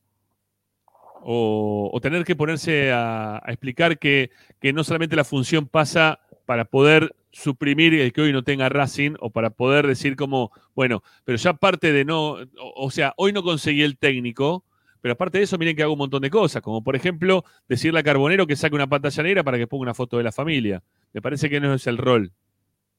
o, 1.22 1.90
o 1.92 2.00
tener 2.00 2.24
que 2.24 2.34
ponerse 2.36 2.90
a, 2.92 3.36
a 3.36 3.52
explicar 3.52 3.98
que, 3.98 4.30
que 4.60 4.72
no 4.72 4.82
solamente 4.84 5.16
la 5.16 5.24
función 5.24 5.66
pasa 5.68 6.20
para 6.46 6.64
poder 6.64 7.14
suprimir 7.34 7.94
el 7.94 8.12
que 8.12 8.22
hoy 8.22 8.32
no 8.32 8.44
tenga 8.44 8.68
Racing 8.68 9.16
o 9.18 9.30
para 9.30 9.50
poder 9.50 9.86
decir 9.88 10.14
como, 10.14 10.52
bueno, 10.74 11.02
pero 11.24 11.36
ya 11.36 11.50
aparte 11.50 11.92
de 11.92 12.04
no, 12.04 12.36
o, 12.56 12.90
sea, 12.92 13.12
hoy 13.16 13.32
no 13.32 13.42
conseguí 13.42 13.82
el 13.82 13.98
técnico, 13.98 14.64
pero 15.00 15.14
aparte 15.14 15.38
de 15.38 15.44
eso, 15.44 15.58
miren 15.58 15.74
que 15.74 15.82
hago 15.82 15.92
un 15.92 15.98
montón 15.98 16.22
de 16.22 16.30
cosas, 16.30 16.62
como 16.62 16.84
por 16.84 16.94
ejemplo 16.94 17.44
decirle 17.68 17.98
a 17.98 18.02
Carbonero 18.04 18.46
que 18.46 18.54
saque 18.54 18.76
una 18.76 18.86
pantalla 18.86 19.22
negra 19.24 19.42
para 19.42 19.58
que 19.58 19.66
ponga 19.66 19.82
una 19.82 19.94
foto 19.94 20.16
de 20.16 20.22
la 20.22 20.30
familia. 20.30 20.82
Me 21.12 21.20
parece 21.20 21.50
que 21.50 21.58
no 21.58 21.74
es 21.74 21.86
el 21.88 21.98
rol, 21.98 22.32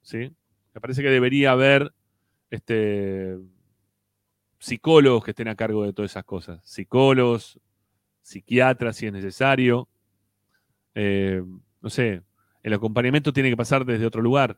¿sí? 0.02 0.32
Me 0.74 0.82
parece 0.82 1.02
que 1.02 1.10
debería 1.10 1.52
haber 1.52 1.94
este, 2.50 3.38
psicólogos 4.60 5.24
que 5.24 5.32
estén 5.32 5.48
a 5.48 5.56
cargo 5.56 5.86
de 5.86 5.94
todas 5.94 6.12
esas 6.12 6.26
cosas. 6.26 6.60
Psicólogos, 6.66 7.58
psiquiatras 8.22 8.98
si 8.98 9.08
es 9.08 9.14
necesario. 9.14 9.88
Eh, 10.94 11.42
no 11.82 11.90
sé, 11.90 12.22
el 12.66 12.74
acompañamiento 12.74 13.32
tiene 13.32 13.52
que 13.52 13.58
pasar 13.58 13.86
desde 13.86 14.08
otro 14.08 14.24
lugar. 14.24 14.58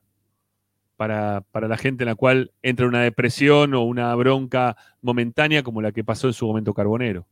Para, 0.96 1.42
para 1.52 1.68
la 1.68 1.78
gente 1.78 2.06
en 2.06 2.08
la 2.08 2.16
cual 2.16 2.54
entra 2.64 2.88
una 2.88 3.04
depresión 3.04 3.76
o 3.76 3.84
una 3.84 4.16
bronca 4.16 4.78
momentánea 5.02 5.62
como 5.62 5.82
la 5.82 5.92
que 5.92 6.06
pasó 6.06 6.28
en 6.28 6.34
su 6.34 6.48
momento 6.48 6.74
Carbonero. 6.74 7.28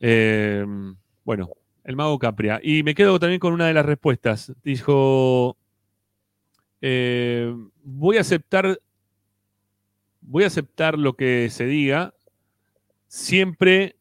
Eh, 0.00 0.66
bueno, 1.24 1.50
el 1.84 1.94
mago 1.94 2.18
Capria. 2.18 2.60
Y 2.60 2.82
me 2.82 2.94
quedo 2.96 3.20
también 3.20 3.38
con 3.38 3.54
una 3.54 3.68
de 3.68 3.72
las 3.72 3.86
respuestas. 3.86 4.52
Dijo, 4.64 5.56
eh, 6.82 7.54
voy 7.84 8.16
a 8.16 8.22
aceptar 8.22 8.80
voy 10.20 10.42
a 10.42 10.48
aceptar 10.48 10.98
lo 10.98 11.14
que 11.14 11.48
se 11.50 11.66
diga 11.66 12.14
siempre 13.06 13.96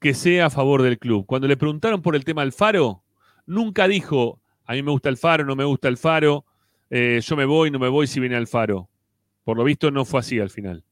que 0.00 0.14
sea 0.14 0.46
a 0.46 0.50
favor 0.50 0.80
del 0.80 0.98
club. 0.98 1.26
Cuando 1.26 1.48
le 1.48 1.58
preguntaron 1.58 2.00
por 2.00 2.16
el 2.16 2.24
tema 2.24 2.40
del 2.40 2.52
faro, 2.52 3.02
nunca 3.46 3.86
dijo, 3.88 4.40
a 4.64 4.72
mí 4.72 4.82
me 4.82 4.90
gusta 4.90 5.08
el 5.08 5.16
faro, 5.16 5.44
no 5.44 5.56
me 5.56 5.64
gusta 5.64 5.88
el 5.88 5.96
faro, 5.96 6.44
eh, 6.90 7.20
yo 7.22 7.36
me 7.36 7.44
voy, 7.44 7.70
no 7.70 7.78
me 7.78 7.88
voy 7.88 8.06
si 8.06 8.20
viene 8.20 8.36
al 8.36 8.46
faro. 8.46 8.88
Por 9.44 9.56
lo 9.56 9.64
visto 9.64 9.90
no 9.90 10.04
fue 10.04 10.20
así 10.20 10.38
al 10.40 10.50
final. 10.50 10.84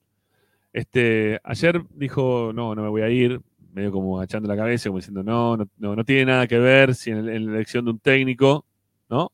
Este, 0.73 1.41
ayer 1.45 1.83
dijo, 1.91 2.53
no, 2.55 2.75
no 2.75 2.83
me 2.83 2.89
voy 2.89 3.03
a 3.03 3.09
ir, 3.09 3.41
medio 3.73 3.93
como 3.93 4.19
agachando 4.19 4.49
la 4.49 4.57
cabeza, 4.57 4.89
como 4.89 4.99
diciendo, 4.99 5.23
no, 5.23 5.57
no, 5.57 5.97
no, 5.97 6.05
tiene 6.05 6.27
nada 6.27 6.47
que 6.47 6.59
ver 6.59 6.95
si 6.95 7.11
en, 7.11 7.29
en 7.29 7.47
la 7.47 7.53
elección 7.57 7.85
de 7.85 7.91
un 7.93 7.99
técnico, 7.99 8.67
¿no? 9.09 9.33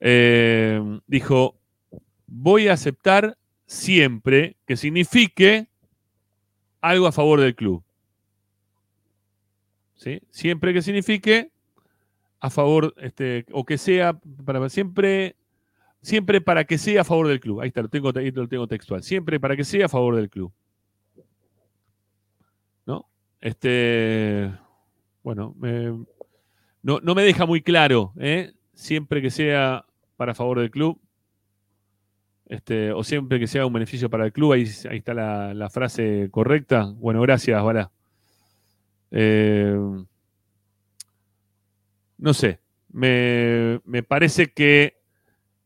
Eh, 0.00 1.00
dijo, 1.06 1.56
voy 2.26 2.68
a 2.68 2.74
aceptar 2.74 3.38
siempre 3.66 4.56
que 4.66 4.76
signifique 4.76 5.68
algo 6.80 7.06
a 7.06 7.12
favor 7.12 7.40
del 7.40 7.54
club. 7.54 7.82
¿Sí? 9.94 10.20
Siempre 10.28 10.74
que 10.74 10.82
signifique 10.82 11.50
a 12.44 12.50
favor, 12.50 12.94
este, 12.98 13.46
o 13.52 13.64
que 13.64 13.78
sea, 13.78 14.20
para 14.44 14.68
siempre, 14.68 15.34
siempre 16.02 16.42
para 16.42 16.64
que 16.64 16.76
sea 16.76 17.00
a 17.00 17.04
favor 17.04 17.26
del 17.26 17.40
club. 17.40 17.62
Ahí 17.62 17.68
está, 17.68 17.80
lo 17.80 17.88
tengo, 17.88 18.12
lo 18.12 18.48
tengo 18.48 18.66
textual. 18.66 19.02
Siempre 19.02 19.40
para 19.40 19.56
que 19.56 19.64
sea 19.64 19.86
a 19.86 19.88
favor 19.88 20.14
del 20.14 20.28
club. 20.28 20.52
¿No? 22.84 23.08
Este, 23.40 24.52
bueno, 25.22 25.56
no, 26.82 27.00
no 27.00 27.14
me 27.14 27.22
deja 27.22 27.46
muy 27.46 27.62
claro, 27.62 28.12
¿eh? 28.18 28.52
Siempre 28.74 29.22
que 29.22 29.30
sea 29.30 29.86
para 30.18 30.34
favor 30.34 30.60
del 30.60 30.70
club. 30.70 31.00
Este, 32.44 32.92
o 32.92 33.02
siempre 33.04 33.40
que 33.40 33.46
sea 33.46 33.64
un 33.64 33.72
beneficio 33.72 34.10
para 34.10 34.26
el 34.26 34.34
club, 34.34 34.52
ahí, 34.52 34.66
ahí 34.90 34.98
está 34.98 35.14
la, 35.14 35.70
frase 35.70 36.28
correcta. 36.30 36.92
Bueno, 36.98 37.22
gracias, 37.22 37.64
Bala. 37.64 37.90
Eh, 39.12 39.78
no 42.18 42.34
sé, 42.34 42.60
me, 42.92 43.80
me 43.84 44.02
parece 44.02 44.52
que 44.52 44.96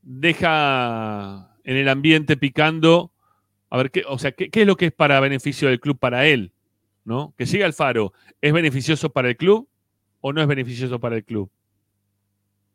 deja 0.03 1.55
en 1.65 1.77
el 1.77 1.89
ambiente 1.89 2.39
picando, 2.39 3.13
a 3.69 3.77
ver, 3.77 3.91
qué, 3.91 4.03
o 4.09 4.19
sea, 4.19 4.33
¿qué, 4.33 4.49
es 4.51 4.67
lo 4.67 4.77
que 4.77 4.87
es 4.87 4.93
para 4.93 5.21
beneficio 5.21 5.69
del 5.69 5.81
club 5.81 5.99
para 5.99 6.27
él? 6.27 6.53
¿No? 7.05 7.35
Que 7.37 7.45
siga 7.45 7.67
Alfaro, 7.67 8.15
¿es 8.41 8.53
beneficioso 8.53 9.11
para 9.11 9.29
el 9.29 9.37
club 9.37 9.69
o 10.21 10.33
no 10.33 10.41
es 10.41 10.47
beneficioso 10.47 10.99
para 10.99 11.17
el 11.17 11.25
club? 11.25 11.51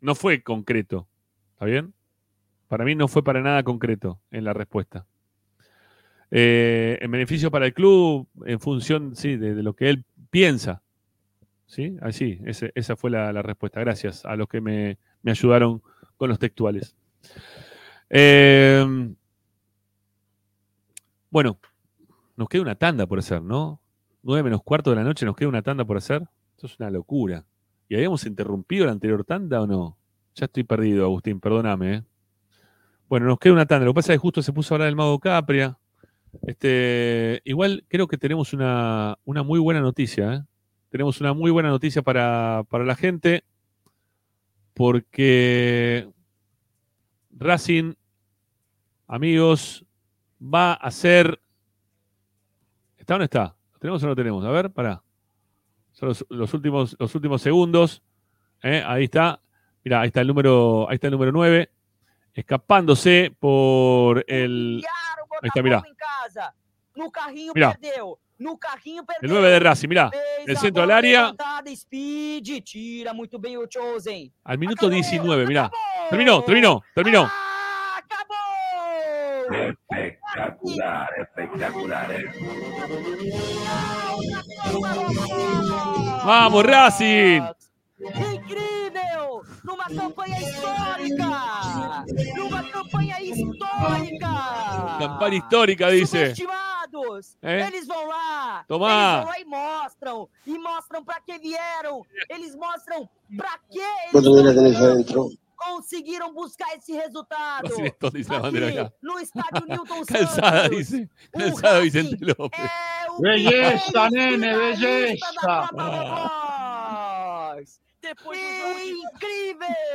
No 0.02 0.14
fue 0.14 0.44
concreto, 0.44 1.08
¿está 1.54 1.66
bien? 1.66 1.94
Para 2.68 2.86
mí 2.86 2.94
no 2.94 3.08
fue 3.08 3.24
para 3.24 3.42
nada 3.42 3.64
concreto 3.64 4.20
en 4.30 4.44
la 4.44 4.54
respuesta. 4.54 5.08
Eh, 6.30 7.00
en 7.02 7.10
beneficio 7.10 7.50
para 7.50 7.66
el 7.66 7.74
club, 7.74 8.28
en 8.46 8.60
función, 8.60 9.16
sí, 9.16 9.38
de 9.38 9.64
lo 9.64 9.76
que 9.76 9.90
él 9.90 10.06
piensa. 10.30 10.83
¿Sí? 11.66 11.98
Así, 12.02 12.40
ese- 12.46 12.72
esa 12.76 12.96
fue 12.96 13.10
la, 13.10 13.32
respuesta. 13.42 13.80
Gracias 13.80 14.26
a 14.26 14.36
los 14.36 14.48
que 14.48 14.62
me, 14.62 14.98
me 15.22 15.32
ayudaron 15.32 15.82
con 16.18 16.30
los 16.30 16.40
textuales. 16.40 16.96
Eh, 18.10 18.86
bueno, 21.30 21.58
nos 22.36 22.48
queda 22.48 22.62
una 22.62 22.76
tanda 22.76 23.08
por 23.08 23.20
hacer, 23.20 23.42
¿no? 23.42 23.82
9 24.22 24.44
menos 24.44 24.62
cuarto 24.64 24.92
de 24.92 24.96
la 24.98 25.04
noche, 25.04 25.26
nos 25.26 25.36
queda 25.36 25.50
una 25.50 25.62
tanda 25.62 25.84
por 25.86 25.98
hacer. 25.98 26.24
Esto 26.56 26.68
es 26.68 26.80
una 26.80 26.90
locura. 26.92 27.46
¿Y 27.90 27.96
habíamos 27.96 28.26
interrumpido 28.26 28.86
la 28.86 28.92
anterior 28.92 29.24
tanda 29.26 29.62
o 29.62 29.68
no? 29.68 29.98
Ya 30.36 30.46
estoy 30.46 30.64
perdido, 30.64 31.06
Agustín, 31.06 31.40
perdóname. 31.40 31.96
¿eh? 31.96 32.04
Bueno, 33.10 33.26
nos 33.28 33.40
queda 33.40 33.54
una 33.54 33.66
tanda. 33.66 33.86
Lo 33.86 33.92
que 33.94 33.98
pasa 33.98 34.14
es 34.14 34.18
que 34.20 34.22
justo 34.22 34.42
se 34.42 34.54
puso 34.54 34.74
a 34.74 34.76
hablar 34.76 34.88
del 34.88 34.96
mago 34.96 35.20
Capria. 35.20 35.78
Este, 36.48 37.42
igual 37.46 37.86
creo 37.88 38.08
que 38.08 38.18
tenemos 38.18 38.54
una, 38.54 39.18
una 39.26 39.44
muy 39.44 39.60
buena 39.60 39.82
noticia. 39.82 40.34
¿eh? 40.36 40.42
Tenemos 40.94 41.20
una 41.20 41.34
muy 41.34 41.50
buena 41.50 41.70
noticia 41.70 42.04
para, 42.04 42.66
para 42.70 42.84
la 42.84 42.94
gente. 42.94 43.44
Porque 44.76 46.08
Racing, 47.32 47.96
amigos, 49.08 49.84
va 50.40 50.74
a 50.74 50.92
ser. 50.92 51.42
¿Está 52.96 53.16
o 53.16 53.18
no 53.18 53.24
está? 53.24 53.56
¿Lo 53.74 53.80
tenemos 53.80 54.04
o 54.04 54.06
no 54.06 54.10
lo 54.12 54.16
tenemos? 54.16 54.46
A 54.46 54.52
ver, 54.52 54.70
para. 54.70 55.02
Son 55.94 56.10
los, 56.10 56.28
los 56.30 56.54
últimos, 56.54 56.96
los 57.00 57.16
últimos 57.16 57.42
segundos. 57.42 58.04
¿eh? 58.62 58.84
Ahí 58.86 59.06
está. 59.06 59.42
Mira, 59.84 60.02
ahí 60.02 60.10
está 60.10 60.22
el 60.22 60.28
número, 60.28 60.88
ahí 60.88 60.94
está 60.94 61.08
el 61.08 61.14
número 61.14 61.32
9. 61.32 61.72
Escapándose 62.36 63.36
por 63.40 64.24
el. 64.28 64.84
Ahí 65.42 65.48
está, 65.48 65.64
mira. 65.64 65.82
casa. 65.98 66.54
No 66.94 67.10
carrinho 67.10 67.52
Mira. 67.56 67.74
perdeu. 67.74 68.20
No 68.44 68.58
carrinho 68.58 69.04
El 69.04 69.06
perdeu. 69.06 69.36
9 69.40 69.50
de 69.52 69.60
Racing, 69.60 69.88
mira. 69.88 70.10
Fez 70.10 70.22
El 70.48 70.58
centro 70.58 70.84
al 70.84 70.92
área. 70.92 71.34
tira 72.62 73.14
muito 73.14 73.40
bem 73.40 73.58
o 73.58 73.66
Chosen. 73.66 74.34
Al 74.44 74.58
minuto 74.58 74.90
19, 74.90 75.46
mira. 75.46 75.72
Terminó, 76.10 76.44
terminó, 76.44 76.84
terminó. 76.94 77.32
Espectacular, 79.50 81.10
espectacular. 81.22 82.12
eh. 82.12 82.26
¡Vamos, 86.26 86.64
Racing! 86.66 87.42
Incrível! 88.08 89.44
Numa 89.64 89.86
campanha 89.86 90.40
histórica! 90.40 91.26
Numa 92.36 92.64
campanha 92.64 93.22
histórica! 93.22 94.28
Campaña 95.00 95.36
histórica, 95.38 95.92
dice. 95.92 96.06
Subestimados! 96.36 97.38
É? 97.42 97.68
Eles 97.68 97.88
vão 97.88 98.08
lá! 98.08 98.64
Tomá. 98.68 98.88
Eles 98.90 99.24
vão 99.24 99.30
lá 99.30 99.40
e 99.40 99.46
mostram! 99.46 100.30
E 100.46 100.58
mostram 100.60 101.04
pra 101.04 101.20
que 101.22 101.38
vieram! 101.40 102.02
Eles 102.30 102.56
mostram 102.56 103.10
pra 103.38 103.58
que 103.70 103.80
eles 103.80 104.78
vieram. 104.78 105.30
conseguiram 105.58 106.34
buscar 106.34 106.76
esse 106.76 106.92
resultado. 106.92 107.68
Aqui, 107.68 107.94
no 109.02 109.20
estádio 109.20 109.66
Newton 109.68 110.04
Calzada, 110.06 110.64
Santos. 110.64 110.78
dice. 110.78 111.10
Calzada 111.32 111.82
Vicente 111.82 112.18
López. 112.38 112.70
Belleza, 113.20 114.10
nene, 114.12 114.38
belleza. 114.48 115.26
Depois 118.04 118.38
do 118.38 118.46
jogo 118.60 118.80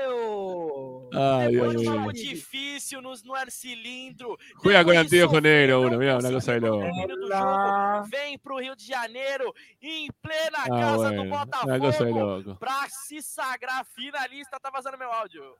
Incrível! 0.09 1.11
Ay, 1.12 1.51
Dios 1.51 1.53
Depois 1.53 1.75
do 1.75 1.81
mío. 1.81 1.93
jogo 1.93 2.12
difícil 2.12 3.03
nos, 3.03 3.23
no 3.23 3.35
cilindro. 3.51 4.37
Juega 4.62 4.83
con 4.85 4.97
anteojos 4.97 5.43
negros 5.43 5.85
uno, 5.87 5.99
mira, 5.99 6.17
una 6.17 6.31
cosa 6.31 6.53
de 6.55 6.61
loco. 6.61 6.78
do 6.87 7.28
jogo, 7.28 8.09
vem 8.11 8.39
pro 8.39 8.57
Rio 8.59 8.75
de 8.75 8.85
Janeiro 8.87 9.55
em 9.83 10.09
plena 10.23 10.59
Ah, 10.65 10.69
casa 10.69 11.11
do 11.11 11.17
bueno, 11.17 11.23
una 11.65 11.78
cosa 11.78 12.05
de 12.05 12.12
Botafogo 12.12 12.37
loco. 12.49 12.57
pra 12.59 12.89
se 12.89 13.20
sagrar 13.23 13.85
finalista. 13.85 14.59
Tá 14.59 14.70
vazando 14.70 14.97
meu 14.99 15.12
áudio. 15.12 15.55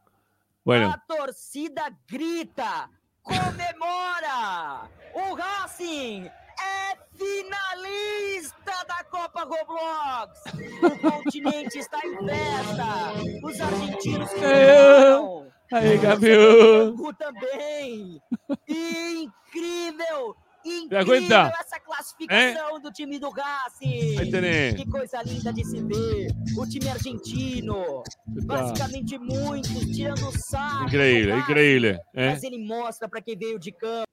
Bueno, 0.65 0.91
A 0.91 0.99
torcida 0.99 1.91
grita, 2.09 2.91
comemora! 3.23 4.89
O 5.15 5.35
Racing 5.35 6.29
é 6.63 6.97
finalista 7.17 8.85
da 8.87 9.05
Copa 9.05 9.45
Roblox! 9.45 10.41
O 10.83 11.11
continente 11.11 11.79
está 11.79 11.99
em 12.05 12.17
festa! 12.27 13.47
Os 13.47 13.61
argentinos 13.61 14.31
comemoram! 14.31 15.49
Aí, 15.73 15.99
campeão! 15.99 16.95
O 16.95 17.13
também! 17.15 18.21
Incrível! 18.69 20.35
Incrível 20.65 21.53
essa 21.61 21.79
classificação 21.81 22.81
do 22.81 22.91
time 22.91 23.19
do 23.19 23.31
Racing! 23.31 24.31
Tenés. 24.31 24.75
Que 24.75 24.91
coisa 24.91 25.23
linda 25.23 25.53
de 25.53 25.65
se 25.65 25.81
ver! 25.83 26.31
O 26.57 26.67
time 26.67 26.89
argentino! 26.89 28.03
Basicamente 28.27 29.19
muitos 29.19 29.87
tirando 29.95 30.31
sarro. 30.51 30.87
increíble, 30.87 31.33
do 31.33 31.39
increíble. 31.39 32.01
¿eh? 32.15 32.31
Mas 32.31 32.43
ele 32.43 32.59
mostra 32.59 33.09
para 33.09 33.21
quem 33.23 33.37
veio 33.37 33.59
de 33.59 33.73
campo. 33.73 34.05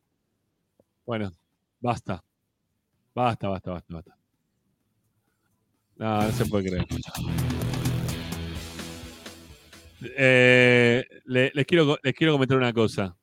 Bueno, 1.05 1.31
basta. 1.81 2.21
Basta, 3.15 3.47
basta, 3.47 3.71
basta, 3.71 3.93
basta. 3.93 4.17
No, 5.97 6.21
no 6.23 6.31
se 6.31 6.45
puede 6.45 6.69
creer. 6.69 6.85
Eh, 10.17 11.03
le- 11.25 11.51
les, 11.53 11.65
quiero, 11.65 11.97
les 12.03 12.13
quiero 12.13 12.33
comentar 12.33 12.57
una 12.57 12.73
cosa. 12.73 13.15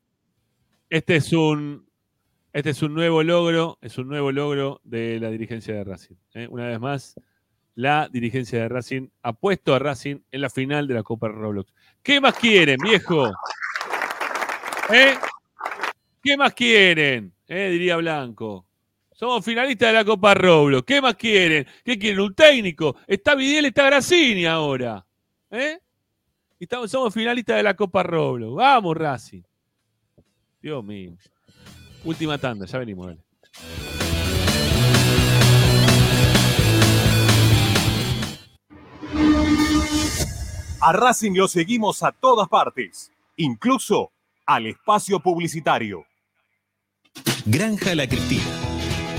Este 0.89 1.15
es 1.17 1.31
un, 1.33 1.87
este 2.51 2.71
es 2.71 2.81
un 2.81 2.93
nuevo 2.93 3.23
logro, 3.23 3.77
es 3.81 3.97
un 3.97 4.07
nuevo 4.07 4.31
logro 4.31 4.81
de 4.83 5.19
la 5.19 5.29
dirigencia 5.29 5.73
de 5.75 5.83
Racing. 5.83 6.15
¿eh? 6.33 6.47
Una 6.49 6.67
vez 6.67 6.79
más, 6.79 7.15
la 7.75 8.09
dirigencia 8.11 8.59
de 8.61 8.69
Racing 8.69 9.07
ha 9.21 9.33
puesto 9.33 9.73
a 9.75 9.79
Racing 9.79 10.17
en 10.31 10.41
la 10.41 10.49
final 10.49 10.87
de 10.87 10.95
la 10.95 11.03
Copa 11.03 11.27
Roblox. 11.27 11.71
¿Qué 12.01 12.19
más 12.19 12.35
quieren, 12.37 12.77
viejo? 12.83 13.29
¿Eh? 14.91 15.15
¿Qué 16.21 16.37
más 16.37 16.53
quieren? 16.53 17.33
Eh, 17.47 17.69
diría 17.71 17.95
Blanco. 17.97 18.65
Somos 19.15 19.45
finalistas 19.45 19.89
de 19.89 19.93
la 19.93 20.05
Copa 20.05 20.33
Roblox. 20.33 20.85
¿Qué 20.85 21.01
más 21.01 21.15
quieren? 21.15 21.67
¿Qué 21.83 21.97
quieren? 21.97 22.19
¿Un 22.19 22.33
técnico? 22.33 22.95
Está 23.07 23.35
Vidal, 23.35 23.65
está 23.65 23.85
Grassini 23.85 24.45
ahora. 24.45 25.05
¿Eh? 25.51 25.79
Estamos, 26.59 26.89
somos 26.89 27.13
finalistas 27.13 27.57
de 27.57 27.63
la 27.63 27.75
Copa 27.75 28.01
Roblox. 28.03 28.55
Vamos, 28.55 28.97
Racing. 28.97 29.41
Dios 30.61 30.83
mío. 30.83 31.15
Última 32.03 32.37
tanda, 32.37 32.65
ya 32.65 32.79
venimos, 32.79 33.07
dale. 33.07 33.21
A 40.81 40.91
Racing 40.91 41.33
lo 41.33 41.47
seguimos 41.47 42.03
a 42.03 42.11
todas 42.11 42.49
partes, 42.49 43.11
incluso 43.37 44.11
al 44.45 44.67
espacio 44.67 45.19
publicitario. 45.21 46.05
Granja 47.45 47.95
La 47.95 48.07
Cristina. 48.07 48.72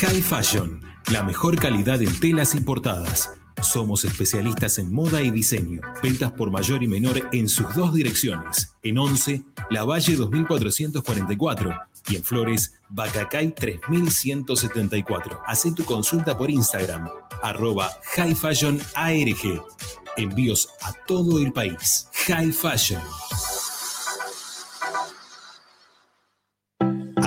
High 0.00 0.22
Fashion, 0.22 0.80
la 1.12 1.22
mejor 1.22 1.56
calidad 1.58 2.02
en 2.02 2.18
telas 2.20 2.54
importadas. 2.54 3.30
Somos 3.62 4.04
especialistas 4.04 4.78
en 4.78 4.92
moda 4.92 5.22
y 5.22 5.30
diseño. 5.30 5.80
Ventas 6.02 6.32
por 6.32 6.50
mayor 6.50 6.82
y 6.82 6.88
menor 6.88 7.28
en 7.32 7.48
sus 7.48 7.74
dos 7.74 7.94
direcciones. 7.94 8.74
En 8.82 8.98
11, 8.98 9.42
La 9.70 9.84
Valle 9.84 10.16
2444 10.16 11.74
y 12.08 12.16
en 12.16 12.24
Flores, 12.24 12.74
Bacacay 12.90 13.52
3174. 13.52 15.40
Haz 15.46 15.64
tu 15.74 15.84
consulta 15.84 16.36
por 16.36 16.50
Instagram, 16.50 17.08
arroba 17.42 17.90
High 18.16 18.34
Fashion 18.34 18.80
ARG. 18.94 19.62
Envíos 20.16 20.68
a 20.82 20.92
todo 21.06 21.38
el 21.38 21.52
país. 21.52 22.08
High 22.26 22.52
Fashion. 22.52 23.00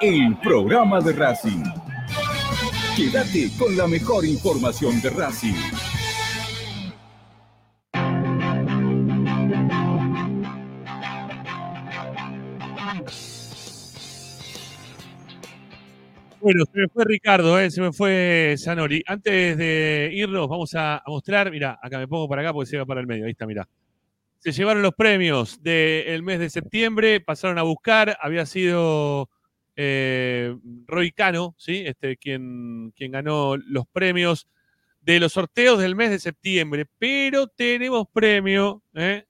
el 0.00 0.36
programa 0.42 1.00
de 1.00 1.12
Racing. 1.12 1.62
Quédate 2.96 3.50
con 3.58 3.76
la 3.76 3.86
mejor 3.86 4.24
información 4.24 5.00
de 5.00 5.10
Racing. 5.10 5.54
Bueno, 16.40 16.64
se 16.70 16.78
me 16.78 16.88
fue 16.88 17.04
Ricardo, 17.06 17.58
¿eh? 17.58 17.70
se 17.70 17.80
me 17.80 17.90
fue 17.92 18.54
Zanori. 18.58 19.02
Antes 19.06 19.56
de 19.56 20.10
irnos, 20.12 20.46
vamos 20.46 20.74
a, 20.74 20.96
a 20.98 21.04
mostrar. 21.06 21.50
Mira, 21.50 21.78
acá 21.82 21.98
me 21.98 22.06
pongo 22.06 22.28
para 22.28 22.42
acá 22.42 22.52
porque 22.52 22.70
se 22.70 22.76
va 22.76 22.84
para 22.84 23.00
el 23.00 23.06
medio. 23.06 23.24
Ahí 23.24 23.30
está, 23.32 23.46
mira. 23.46 23.66
Se 24.40 24.52
llevaron 24.52 24.82
los 24.82 24.92
premios 24.92 25.62
del 25.62 26.22
mes 26.22 26.38
de 26.38 26.50
septiembre, 26.50 27.20
pasaron 27.20 27.58
a 27.58 27.62
buscar. 27.62 28.18
Había 28.20 28.44
sido 28.44 29.30
eh, 29.76 30.56
Roy 30.86 31.12
Cano, 31.12 31.54
¿sí? 31.58 31.82
Este, 31.86 32.16
quien, 32.16 32.92
quien 32.96 33.12
ganó 33.12 33.56
los 33.56 33.86
premios 33.86 34.48
de 35.00 35.20
los 35.20 35.32
sorteos 35.32 35.78
del 35.78 35.96
mes 35.96 36.10
de 36.10 36.18
septiembre. 36.18 36.86
Pero 36.98 37.46
tenemos 37.46 38.06
premio 38.12 38.82
¿eh? 38.94 39.24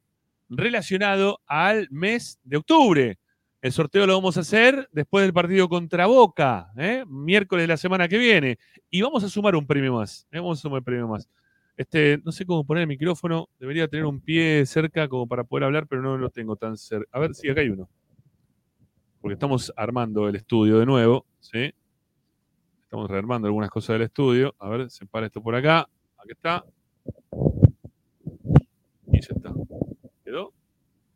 relacionado 0.49 1.41
al 1.47 1.89
mes 1.91 2.39
de 2.45 2.57
octubre. 2.59 3.19
El 3.61 3.73
sorteo 3.73 4.07
lo 4.07 4.15
vamos 4.15 4.37
a 4.37 4.41
hacer 4.41 4.89
después 4.93 5.25
del 5.25 5.33
partido 5.33 5.71
contra 5.71 6.05
Boca, 6.05 6.71
¿eh? 6.77 7.03
miércoles 7.09 7.63
de 7.63 7.69
la 7.69 7.79
semana 7.79 8.09
que 8.09 8.19
viene. 8.19 8.59
Y 8.91 9.01
vamos 9.01 9.25
a 9.25 9.29
sumar 9.31 9.57
un 9.57 9.67
premio 9.67 9.95
más. 9.95 10.29
¿eh? 10.31 10.39
Vamos 10.39 10.59
a 10.59 10.63
sumar 10.63 10.81
un 10.81 10.85
premio 10.85 11.09
más. 11.09 11.29
Este, 11.77 12.21
no 12.25 12.31
sé 12.31 12.45
cómo 12.45 12.65
poner 12.65 12.83
el 12.83 12.89
micrófono. 12.89 13.49
Debería 13.59 13.89
tener 13.89 14.05
un 14.05 14.21
pie 14.21 14.67
cerca 14.67 15.09
como 15.09 15.27
para 15.27 15.45
poder 15.45 15.65
hablar, 15.65 15.87
pero 15.89 16.03
no 16.03 16.19
lo 16.19 16.29
tengo 16.29 16.57
tan 16.57 16.77
cerca. 16.77 17.09
A 17.11 17.19
ver, 17.19 17.35
sí, 17.35 17.49
acá 17.49 17.63
hay 17.63 17.71
uno. 17.71 17.89
Porque 19.25 19.33
estamos 19.37 19.73
armando 19.75 20.29
el 20.29 20.37
estudio 20.37 20.79
de 20.79 20.85
nuevo. 20.85 21.25
¿sí? 21.41 21.73
Estamos 22.83 23.11
rearmando 23.11 23.47
algunas 23.47 23.71
cosas 23.71 23.95
del 23.95 24.03
estudio. 24.03 24.55
A 24.59 24.69
ver, 24.69 24.91
se 24.91 25.07
para 25.07 25.25
esto 25.25 25.43
por 25.43 25.55
acá. 25.55 25.89
Aquí 26.19 26.33
está. 26.33 26.63
Y 29.11 29.23
ya 29.23 29.35
está. 29.35 29.51
¿Quedó? 30.23 30.53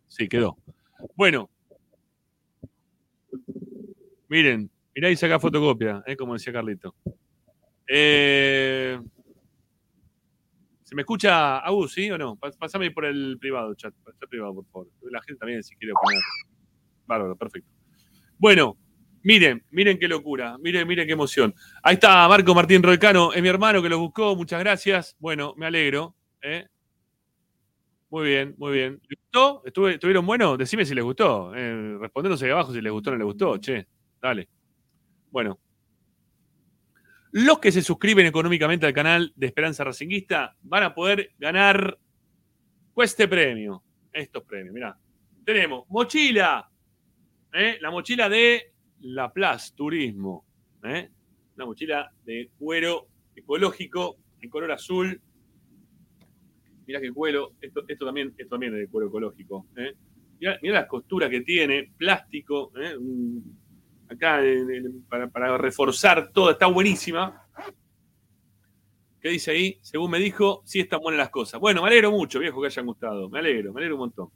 Sí, 0.06 0.26
quedó. 0.26 0.56
Bueno, 1.16 1.50
Miren, 4.30 4.70
mirá 4.94 5.10
y 5.10 5.16
saca 5.16 5.38
fotocopia, 5.38 6.02
¿eh? 6.06 6.16
como 6.16 6.32
decía 6.32 6.50
Carlito. 6.50 6.94
Eh, 7.86 8.98
¿Se 10.82 10.94
me 10.94 11.02
escucha, 11.02 11.58
Agus, 11.58 11.92
sí 11.92 12.10
o 12.10 12.16
no? 12.16 12.36
Pásame 12.36 12.90
por 12.90 13.04
el 13.04 13.36
privado, 13.38 13.74
chat, 13.74 13.92
chat 14.18 14.30
privado, 14.30 14.54
por 14.54 14.64
favor. 14.64 14.88
La 15.10 15.20
gente 15.20 15.40
también 15.40 15.62
si 15.62 15.76
quiere 15.76 15.92
opinar. 15.92 16.22
Bárbaro, 17.06 17.36
perfecto. 17.36 17.77
Bueno, 18.38 18.76
miren, 19.22 19.64
miren 19.70 19.98
qué 19.98 20.08
locura, 20.08 20.56
miren, 20.58 20.86
miren 20.86 21.06
qué 21.06 21.12
emoción. 21.12 21.54
Ahí 21.82 21.94
está 21.94 22.28
Marco 22.28 22.54
Martín 22.54 22.82
Rolcano, 22.82 23.32
es 23.32 23.42
mi 23.42 23.48
hermano 23.48 23.82
que 23.82 23.88
lo 23.88 23.98
buscó, 23.98 24.36
muchas 24.36 24.60
gracias. 24.60 25.16
Bueno, 25.18 25.54
me 25.56 25.66
alegro. 25.66 26.14
¿eh? 26.42 26.66
Muy 28.10 28.26
bien, 28.28 28.54
muy 28.58 28.72
bien. 28.72 29.00
¿Les 29.08 29.18
gustó? 29.20 29.62
¿Estuve- 29.66 29.94
¿Estuvieron 29.94 30.24
buenos? 30.24 30.56
Decime 30.56 30.84
si 30.86 30.94
les 30.94 31.04
gustó. 31.04 31.52
Eh, 31.54 31.98
respondenos 32.00 32.42
ahí 32.42 32.50
abajo 32.50 32.72
si 32.72 32.80
les 32.80 32.92
gustó 32.92 33.10
o 33.10 33.12
no 33.14 33.18
les 33.18 33.26
gustó, 33.26 33.58
che. 33.58 33.86
Dale. 34.22 34.48
Bueno. 35.30 35.58
Los 37.32 37.58
que 37.58 37.70
se 37.70 37.82
suscriben 37.82 38.24
económicamente 38.24 38.86
al 38.86 38.94
canal 38.94 39.32
de 39.36 39.46
Esperanza 39.46 39.84
Racinguista 39.84 40.56
van 40.62 40.82
a 40.84 40.94
poder 40.94 41.32
ganar 41.38 41.98
este 42.96 43.28
premio. 43.28 43.82
Estos 44.12 44.42
premios, 44.44 44.72
mirá. 44.72 44.96
Tenemos 45.44 45.84
mochila. 45.90 46.67
¿Eh? 47.52 47.78
La 47.80 47.90
mochila 47.90 48.28
de 48.28 48.72
La 49.00 49.32
Turismo. 49.74 50.44
¿eh? 50.84 51.10
Una 51.56 51.66
mochila 51.66 52.10
de 52.24 52.50
cuero 52.58 53.08
ecológico 53.34 54.16
en 54.40 54.50
color 54.50 54.72
azul. 54.72 55.20
Mirá 56.86 57.00
qué 57.00 57.12
cuero. 57.12 57.52
Esto, 57.60 57.84
esto, 57.86 58.06
también, 58.06 58.34
esto 58.36 58.50
también 58.50 58.74
es 58.74 58.80
de 58.80 58.88
cuero 58.88 59.08
ecológico. 59.08 59.66
¿eh? 59.76 59.94
Mirá, 60.40 60.58
mirá 60.62 60.74
la 60.80 60.88
costura 60.88 61.28
que 61.28 61.40
tiene. 61.42 61.92
Plástico. 61.96 62.72
¿eh? 62.80 62.94
Acá 64.08 64.42
en- 64.44 65.02
para, 65.08 65.28
para 65.28 65.58
reforzar 65.58 66.30
todo, 66.32 66.50
está 66.50 66.66
buenísima. 66.66 67.44
¿Qué 69.20 69.30
dice 69.30 69.50
ahí? 69.50 69.78
Según 69.82 70.12
me 70.12 70.18
dijo, 70.18 70.62
sí 70.64 70.80
están 70.80 71.00
buenas 71.00 71.18
las 71.18 71.30
cosas. 71.30 71.60
Bueno, 71.60 71.82
me 71.82 71.88
alegro 71.88 72.10
mucho, 72.12 72.38
viejo, 72.38 72.60
que 72.60 72.68
hayan 72.68 72.86
gustado. 72.86 73.28
Me 73.28 73.40
alegro, 73.40 73.72
me 73.72 73.80
alegro 73.80 73.96
un 73.96 74.00
montón. 74.00 74.28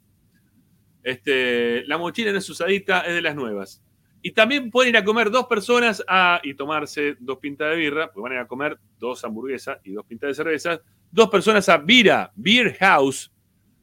Este, 1.03 1.83
la 1.85 1.97
mochila 1.97 2.31
no 2.31 2.37
es 2.37 2.49
usadita, 2.49 3.01
es 3.01 3.13
de 3.13 3.21
las 3.21 3.35
nuevas. 3.35 3.83
Y 4.21 4.31
también 4.31 4.71
pueden 4.71 4.91
ir 4.91 4.97
a 4.97 5.03
comer 5.03 5.29
dos 5.29 5.47
personas 5.47 6.01
a- 6.07 6.39
y 6.43 6.53
tomarse 6.53 7.17
dos 7.19 7.39
pintas 7.39 7.71
de 7.71 7.75
birra, 7.75 8.07
porque 8.07 8.21
van 8.21 8.31
a 8.31 8.35
ir 8.35 8.41
a 8.41 8.47
comer 8.47 8.79
dos 8.97 9.23
hamburguesas 9.25 9.79
y 9.83 9.91
dos 9.91 10.05
pintas 10.05 10.29
de 10.29 10.33
cerveza. 10.33 10.81
Dos 11.11 11.29
personas 11.29 11.67
a 11.67 11.77
Vira, 11.77 12.31
Beer 12.35 12.73
House, 12.79 13.29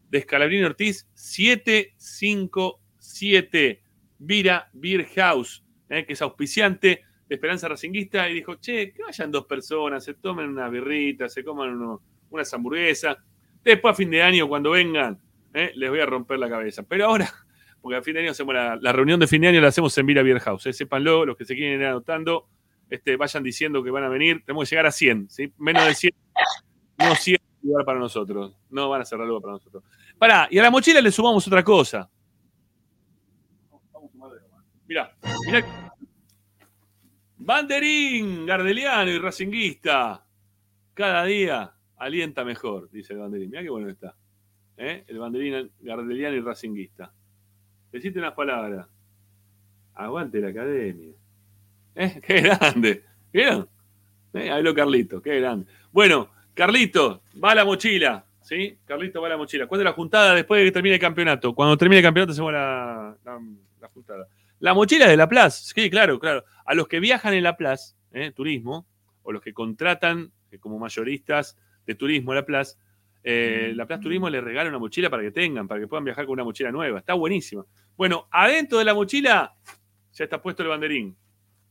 de 0.08 0.22
Scalabrini 0.22 0.64
Ortiz, 0.64 1.06
757. 1.14 3.82
Vira 4.18 4.68
Beer 4.72 5.06
House, 5.16 5.62
eh, 5.88 6.04
que 6.04 6.12
es 6.14 6.22
auspiciante 6.22 7.02
de 7.28 7.34
Esperanza 7.34 7.68
Racinguista, 7.68 8.28
y 8.28 8.34
dijo, 8.34 8.56
che, 8.56 8.92
que 8.92 9.02
vayan 9.02 9.30
dos 9.30 9.46
personas, 9.46 10.04
se 10.04 10.14
tomen 10.14 10.48
unas 10.48 10.70
birritas, 10.70 11.32
se 11.32 11.44
coman 11.44 11.70
uno- 11.70 12.02
unas 12.30 12.52
hamburguesas. 12.52 13.16
Después 13.62 13.92
a 13.92 13.96
fin 13.96 14.10
de 14.10 14.22
año, 14.22 14.48
cuando 14.48 14.70
vengan, 14.72 15.18
eh, 15.54 15.72
les 15.74 15.90
voy 15.90 16.00
a 16.00 16.06
romper 16.06 16.38
la 16.38 16.48
cabeza. 16.48 16.82
Pero 16.82 17.06
ahora, 17.06 17.30
porque 17.80 17.96
a 17.96 18.02
fin 18.02 18.14
de 18.14 18.20
año 18.20 18.30
hacemos 18.30 18.54
la, 18.54 18.92
reunión 18.92 19.20
de 19.20 19.26
fin 19.26 19.42
de 19.42 19.48
año, 19.48 19.60
la 19.60 19.68
hacemos 19.68 19.96
en 19.98 20.06
Vira 20.06 20.22
Beer 20.22 20.40
House. 20.40 20.66
eh, 20.66 20.72
sépanlo, 20.72 21.24
los 21.24 21.36
que 21.36 21.44
se 21.44 21.54
quieren 21.54 21.80
ir 21.80 21.86
anotando, 21.86 22.48
este, 22.88 23.16
vayan 23.16 23.42
diciendo 23.42 23.82
que 23.82 23.90
van 23.90 24.04
a 24.04 24.08
venir. 24.08 24.42
Tenemos 24.44 24.68
que 24.68 24.74
llegar 24.74 24.86
a 24.86 24.92
100, 24.92 25.30
¿sí? 25.30 25.52
Menos 25.58 25.86
de 25.86 25.94
100, 25.94 26.14
no 26.98 27.14
100 27.14 27.38
lugar 27.62 27.84
para 27.84 27.98
nosotros. 27.98 28.56
No 28.70 28.88
van 28.88 29.02
a 29.02 29.04
cerrar 29.04 29.26
lugar 29.26 29.42
para 29.42 29.52
nosotros. 29.54 29.84
Pará, 30.18 30.48
y 30.50 30.58
a 30.58 30.62
la 30.62 30.70
mochila 30.70 31.00
le 31.00 31.10
sumamos 31.10 31.46
otra 31.46 31.62
cosa. 31.62 32.10
Mirá, 34.86 35.16
mirá. 35.46 35.92
Banderín, 37.38 38.44
Gardeliano 38.44 39.10
y 39.10 39.18
Racinguista. 39.18 40.26
Cada 40.94 41.24
día 41.24 41.72
alienta 41.96 42.44
mejor, 42.44 42.90
dice 42.90 43.12
el 43.12 43.20
banderín. 43.20 43.50
Mirá 43.50 43.62
qué 43.62 43.70
bueno 43.70 43.88
está. 43.88 44.16
¿Eh? 44.80 45.04
El 45.06 45.18
banderín 45.18 45.70
Gardeliano 45.80 46.36
y 46.36 46.40
Racinguista. 46.40 47.12
Decite 47.92 48.18
unas 48.18 48.32
palabras. 48.32 48.86
Aguante 49.94 50.40
la 50.40 50.48
academia. 50.48 51.12
¿Eh? 51.94 52.20
Qué 52.26 52.40
grande. 52.40 53.04
¿Vieron? 53.32 53.68
Eh, 54.32 54.62
lo 54.62 54.74
Carlito, 54.74 55.20
qué 55.20 55.40
grande. 55.40 55.66
Bueno, 55.90 56.30
Carlito, 56.54 57.22
va 57.42 57.50
a 57.50 57.54
la 57.56 57.64
mochila. 57.64 58.24
¿Sí? 58.40 58.78
Carlito 58.84 59.20
va 59.20 59.26
a 59.26 59.30
la 59.30 59.36
mochila. 59.36 59.66
¿Cuándo 59.66 59.84
la 59.84 59.92
juntada? 59.92 60.34
Después 60.34 60.60
de 60.60 60.66
que 60.66 60.72
termine 60.72 60.94
el 60.94 61.00
campeonato. 61.00 61.54
Cuando 61.54 61.76
termine 61.76 61.98
el 61.98 62.04
campeonato 62.04 62.32
hacemos 62.32 62.52
la, 62.52 63.16
la, 63.24 63.40
la 63.80 63.88
juntada. 63.88 64.26
La 64.60 64.72
mochila 64.72 65.08
de 65.08 65.16
la 65.16 65.28
Plaza. 65.28 65.72
Sí, 65.74 65.90
claro, 65.90 66.18
claro. 66.18 66.44
A 66.64 66.74
los 66.74 66.88
que 66.88 67.00
viajan 67.00 67.34
en 67.34 67.42
la 67.42 67.56
Plaza, 67.56 67.96
¿eh? 68.12 68.30
turismo, 68.30 68.86
o 69.22 69.32
los 69.32 69.42
que 69.42 69.52
contratan 69.52 70.32
como 70.60 70.78
mayoristas 70.78 71.56
de 71.86 71.94
turismo 71.94 72.34
la 72.34 72.46
Plaza, 72.46 72.78
eh, 73.22 73.72
la 73.74 73.86
Plaza 73.86 74.02
Turismo 74.02 74.30
les 74.30 74.42
regala 74.42 74.70
una 74.70 74.78
mochila 74.78 75.10
para 75.10 75.22
que 75.22 75.30
tengan, 75.30 75.68
para 75.68 75.80
que 75.80 75.86
puedan 75.86 76.04
viajar 76.04 76.24
con 76.24 76.34
una 76.34 76.44
mochila 76.44 76.72
nueva. 76.72 76.98
Está 76.98 77.14
buenísima. 77.14 77.64
Bueno, 77.96 78.26
adentro 78.30 78.78
de 78.78 78.84
la 78.84 78.94
mochila 78.94 79.54
ya 80.12 80.24
está 80.24 80.40
puesto 80.40 80.62
el 80.62 80.70
banderín. 80.70 81.16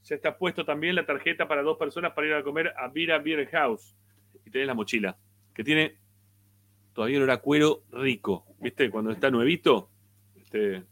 Ya 0.04 0.16
está 0.16 0.38
puesto 0.38 0.64
también 0.64 0.96
la 0.96 1.06
tarjeta 1.06 1.48
para 1.48 1.62
dos 1.62 1.78
personas 1.78 2.14
para 2.14 2.28
ir 2.28 2.34
a 2.34 2.44
comer 2.44 2.74
a 2.78 2.88
Vira 2.88 3.18
Beer 3.20 3.48
House. 3.50 3.96
Y 4.46 4.50
tenés 4.50 4.68
la 4.68 4.74
mochila, 4.74 5.18
que 5.54 5.64
tiene 5.64 5.98
todavía 6.94 7.18
olor 7.18 7.32
a 7.32 7.38
cuero 7.38 7.84
rico. 7.92 8.46
¿Viste? 8.60 8.90
Cuando 8.90 9.12
está 9.12 9.30
nuevito. 9.30 9.90
Este... 10.36 10.84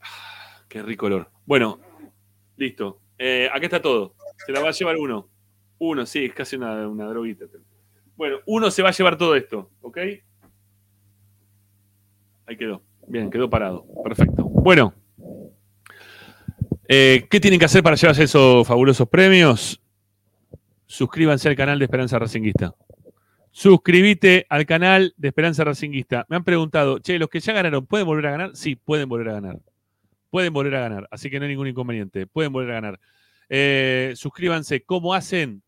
Ah, 0.00 0.64
Qué 0.68 0.82
rico 0.82 1.06
olor. 1.06 1.30
Bueno, 1.44 1.80
listo. 2.56 3.00
Eh, 3.18 3.48
acá 3.52 3.66
está 3.66 3.82
todo. 3.82 4.14
Se 4.46 4.52
la 4.52 4.60
va 4.60 4.68
a 4.68 4.72
llevar 4.72 4.96
uno. 4.96 5.28
Uno, 5.78 6.06
sí, 6.06 6.24
es 6.24 6.32
casi 6.32 6.56
una 6.56 7.06
droguita. 7.06 7.46
Bueno, 8.16 8.38
uno 8.46 8.70
se 8.70 8.82
va 8.82 8.90
a 8.90 8.92
llevar 8.92 9.16
todo 9.16 9.34
esto, 9.34 9.70
¿ok? 9.80 9.98
Ahí 12.46 12.56
quedó. 12.56 12.82
Bien, 13.06 13.30
quedó 13.30 13.48
parado. 13.50 13.84
Perfecto. 14.04 14.44
Bueno, 14.44 14.94
eh, 16.88 17.26
¿qué 17.30 17.40
tienen 17.40 17.58
que 17.58 17.66
hacer 17.66 17.82
para 17.82 17.96
llevarse 17.96 18.24
esos 18.24 18.66
fabulosos 18.66 19.08
premios? 19.08 19.80
Suscríbanse 20.86 21.48
al 21.48 21.56
canal 21.56 21.78
de 21.78 21.86
Esperanza 21.86 22.18
Racinguista. 22.18 22.74
Suscríbete 23.50 24.46
al 24.48 24.66
canal 24.66 25.14
de 25.16 25.28
Esperanza 25.28 25.64
Racinguista. 25.64 26.26
Me 26.28 26.36
han 26.36 26.44
preguntado, 26.44 26.98
che, 26.98 27.18
los 27.18 27.28
que 27.28 27.40
ya 27.40 27.52
ganaron, 27.52 27.86
¿pueden 27.86 28.06
volver 28.06 28.26
a 28.26 28.30
ganar? 28.32 28.50
Sí, 28.54 28.76
pueden 28.76 29.08
volver 29.08 29.30
a 29.30 29.32
ganar. 29.32 29.58
Pueden 30.30 30.52
volver 30.52 30.74
a 30.76 30.80
ganar, 30.80 31.08
así 31.10 31.28
que 31.28 31.38
no 31.38 31.44
hay 31.44 31.50
ningún 31.50 31.68
inconveniente. 31.68 32.26
Pueden 32.26 32.52
volver 32.52 32.70
a 32.70 32.74
ganar. 32.74 33.00
Eh, 33.48 34.12
suscríbanse. 34.16 34.82
¿Cómo 34.84 35.12
hacen 35.14 35.62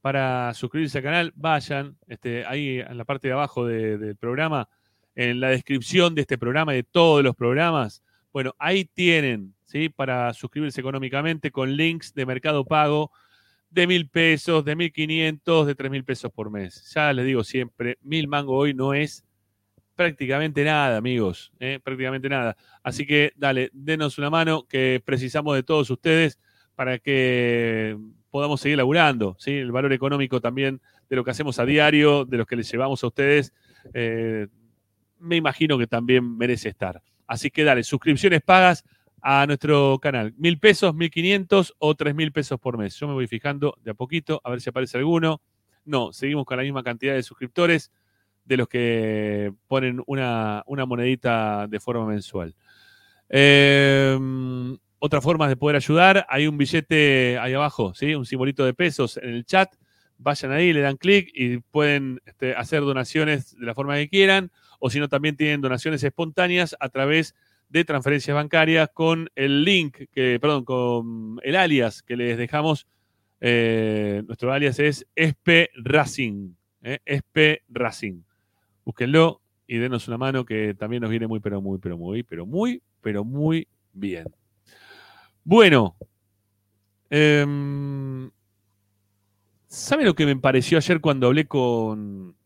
para 0.00 0.52
suscribirse 0.54 0.98
al 0.98 1.04
canal? 1.04 1.32
Vayan 1.36 1.96
este, 2.06 2.44
ahí 2.46 2.80
en 2.80 2.96
la 2.96 3.04
parte 3.04 3.28
de 3.28 3.34
abajo 3.34 3.66
de- 3.66 3.98
del 3.98 4.16
programa, 4.16 4.68
en 5.14 5.40
la 5.40 5.48
descripción 5.48 6.14
de 6.14 6.22
este 6.22 6.38
programa 6.38 6.72
y 6.72 6.76
de 6.76 6.82
todos 6.84 7.22
los 7.22 7.34
programas. 7.36 8.02
Bueno, 8.32 8.54
ahí 8.58 8.84
tienen, 8.84 9.54
¿sí? 9.64 9.88
Para 9.88 10.32
suscribirse 10.32 10.80
económicamente 10.80 11.50
con 11.50 11.76
links 11.76 12.14
de 12.14 12.26
Mercado 12.26 12.64
Pago 12.64 13.10
de 13.70 13.86
mil 13.86 14.08
pesos, 14.08 14.64
de 14.64 14.74
mil 14.76 14.92
quinientos, 14.92 15.66
de 15.66 15.74
tres 15.74 15.90
mil 15.90 16.04
pesos 16.04 16.30
por 16.32 16.50
mes. 16.50 16.90
Ya 16.94 17.12
les 17.12 17.24
digo 17.26 17.44
siempre, 17.44 17.98
mil 18.02 18.26
mango 18.28 18.56
hoy 18.56 18.72
no 18.74 18.94
es 18.94 19.24
prácticamente 19.94 20.64
nada, 20.64 20.96
amigos, 20.96 21.52
¿eh? 21.60 21.78
prácticamente 21.82 22.28
nada. 22.28 22.56
Así 22.82 23.04
que 23.04 23.32
dale, 23.36 23.70
denos 23.72 24.16
una 24.16 24.30
mano 24.30 24.66
que 24.66 25.02
precisamos 25.04 25.54
de 25.54 25.62
todos 25.62 25.90
ustedes 25.90 26.38
para 26.74 26.98
que 26.98 27.98
podamos 28.30 28.60
seguir 28.60 28.78
laburando, 28.78 29.36
¿sí? 29.38 29.52
El 29.52 29.72
valor 29.72 29.92
económico 29.92 30.40
también 30.40 30.80
de 31.08 31.16
lo 31.16 31.24
que 31.24 31.32
hacemos 31.32 31.58
a 31.58 31.66
diario, 31.66 32.24
de 32.24 32.38
los 32.38 32.46
que 32.46 32.56
les 32.56 32.70
llevamos 32.70 33.02
a 33.02 33.08
ustedes, 33.08 33.52
eh, 33.92 34.46
me 35.18 35.36
imagino 35.36 35.76
que 35.78 35.86
también 35.86 36.36
merece 36.36 36.68
estar. 36.68 37.02
Así 37.26 37.50
que 37.50 37.64
dale, 37.64 37.82
suscripciones 37.82 38.42
pagas 38.42 38.84
a 39.22 39.46
nuestro 39.46 39.98
canal. 40.00 40.34
Mil 40.38 40.58
pesos, 40.58 40.94
mil 40.94 41.10
quinientos 41.10 41.74
o 41.78 41.94
tres 41.94 42.14
mil 42.14 42.32
pesos 42.32 42.58
por 42.58 42.78
mes. 42.78 42.96
Yo 42.96 43.06
me 43.06 43.14
voy 43.14 43.26
fijando 43.26 43.76
de 43.82 43.90
a 43.90 43.94
poquito 43.94 44.40
a 44.42 44.50
ver 44.50 44.60
si 44.60 44.70
aparece 44.70 44.98
alguno. 44.98 45.42
No, 45.84 46.12
seguimos 46.12 46.44
con 46.44 46.56
la 46.56 46.62
misma 46.62 46.82
cantidad 46.82 47.14
de 47.14 47.22
suscriptores 47.22 47.92
de 48.44 48.56
los 48.56 48.68
que 48.68 49.52
ponen 49.68 50.02
una, 50.06 50.62
una 50.66 50.86
monedita 50.86 51.66
de 51.68 51.80
forma 51.80 52.06
mensual. 52.06 52.54
Eh, 53.28 54.18
otra 55.00 55.20
forma 55.20 55.48
de 55.48 55.56
poder 55.56 55.76
ayudar, 55.76 56.26
hay 56.28 56.46
un 56.46 56.58
billete 56.58 57.38
ahí 57.38 57.54
abajo, 57.54 57.94
¿sí? 57.94 58.14
un 58.14 58.26
simbolito 58.26 58.64
de 58.64 58.74
pesos 58.74 59.16
en 59.16 59.30
el 59.30 59.44
chat. 59.44 59.74
Vayan 60.18 60.52
ahí, 60.52 60.74
le 60.74 60.82
dan 60.82 60.98
clic 60.98 61.30
y 61.34 61.58
pueden 61.58 62.20
este, 62.26 62.54
hacer 62.54 62.82
donaciones 62.82 63.56
de 63.58 63.64
la 63.64 63.74
forma 63.74 63.96
que 63.96 64.10
quieran, 64.10 64.52
o 64.78 64.90
si 64.90 65.00
no, 65.00 65.08
también 65.08 65.36
tienen 65.36 65.62
donaciones 65.62 66.04
espontáneas 66.04 66.76
a 66.78 66.90
través 66.90 67.34
de 67.70 67.84
transferencias 67.84 68.34
bancarias 68.34 68.90
con 68.92 69.30
el 69.34 69.64
link, 69.64 69.96
que, 70.12 70.38
perdón, 70.38 70.64
con 70.64 71.40
el 71.42 71.56
alias 71.56 72.02
que 72.02 72.16
les 72.16 72.36
dejamos. 72.36 72.86
Eh, 73.40 74.22
nuestro 74.26 74.52
alias 74.52 74.78
es 74.78 75.06
Espe 75.14 75.70
Racing. 75.76 76.52
¿eh? 76.82 76.98
Espe 77.06 77.62
Racing. 77.70 78.20
Búsquenlo 78.84 79.40
y 79.66 79.78
denos 79.78 80.08
una 80.08 80.18
mano 80.18 80.44
que 80.44 80.74
también 80.74 81.00
nos 81.00 81.10
viene 81.10 81.26
muy, 81.26 81.40
pero 81.40 81.62
muy, 81.62 81.78
pero 81.78 81.96
muy, 81.96 82.22
pero 82.22 82.44
muy, 82.44 82.82
pero 83.00 83.24
muy 83.24 83.66
bien. 83.94 84.26
Bueno, 85.44 85.96
em, 87.08 88.30
¿sabe 89.66 90.04
lo 90.04 90.14
que 90.14 90.26
me 90.26 90.36
pareció 90.36 90.78
ayer 90.78 91.00
cuando 91.00 91.26
hablé 91.28 91.46
con, 91.46 92.36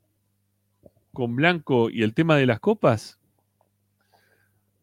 con 1.12 1.36
Blanco 1.36 1.90
y 1.90 2.02
el 2.02 2.14
tema 2.14 2.36
de 2.36 2.46
las 2.46 2.60
copas? 2.60 3.18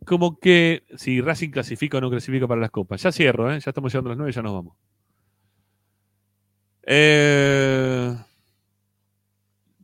Como 0.06 0.40
que 0.40 0.84
si 0.96 1.22
Racing 1.22 1.52
clasifica 1.52 1.98
o 2.00 2.02
no 2.02 2.10
clasifica 2.10 2.48
para 2.48 2.62
las 2.62 2.72
copas. 2.72 3.02
Ya 3.04 3.12
cierro, 3.12 3.52
¿eh? 3.52 3.60
ya 3.60 3.70
estamos 3.70 3.94
llegando 3.94 4.10
a 4.10 4.14
las 4.14 4.18
9 4.18 4.32
ya 4.32 4.42
nos 4.42 4.54
vamos. 4.54 4.76
Eh, 6.84 8.16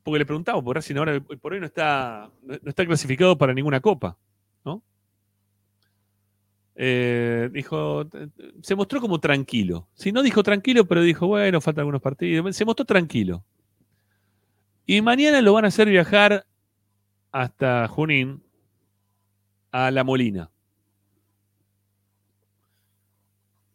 porque 0.04 0.20
le 0.20 0.26
preguntaba, 0.26 0.62
por 0.62 0.76
Racing 0.76 0.96
ahora 0.96 1.20
por 1.20 1.54
hoy 1.54 1.60
no 1.60 1.66
está, 1.68 2.32
no 2.42 2.56
está 2.66 2.86
clasificado 2.86 3.38
para 3.38 3.54
ninguna 3.54 3.80
copa, 3.80 4.18
¿no? 4.66 4.82
Eh, 6.80 7.50
dijo, 7.52 8.08
se 8.62 8.76
mostró 8.76 9.02
como 9.02 9.20
tranquilo. 9.20 9.88
Si 9.96 10.12
no 10.12 10.22
dijo 10.22 10.44
tranquilo, 10.44 10.86
pero 10.86 11.02
dijo, 11.02 11.26
bueno, 11.26 11.60
faltan 11.60 11.82
algunos 11.82 12.02
partidos. 12.02 12.56
Se 12.56 12.66
mostró 12.66 12.86
tranquilo. 12.86 13.44
Y 14.86 15.02
mañana 15.02 15.42
lo 15.42 15.54
van 15.54 15.66
a 15.66 15.70
hacer 15.70 15.90
viajar 15.90 16.46
hasta 17.32 17.88
Junín, 17.88 18.44
a 19.72 19.90
La 19.90 20.04
Molina. 20.04 20.52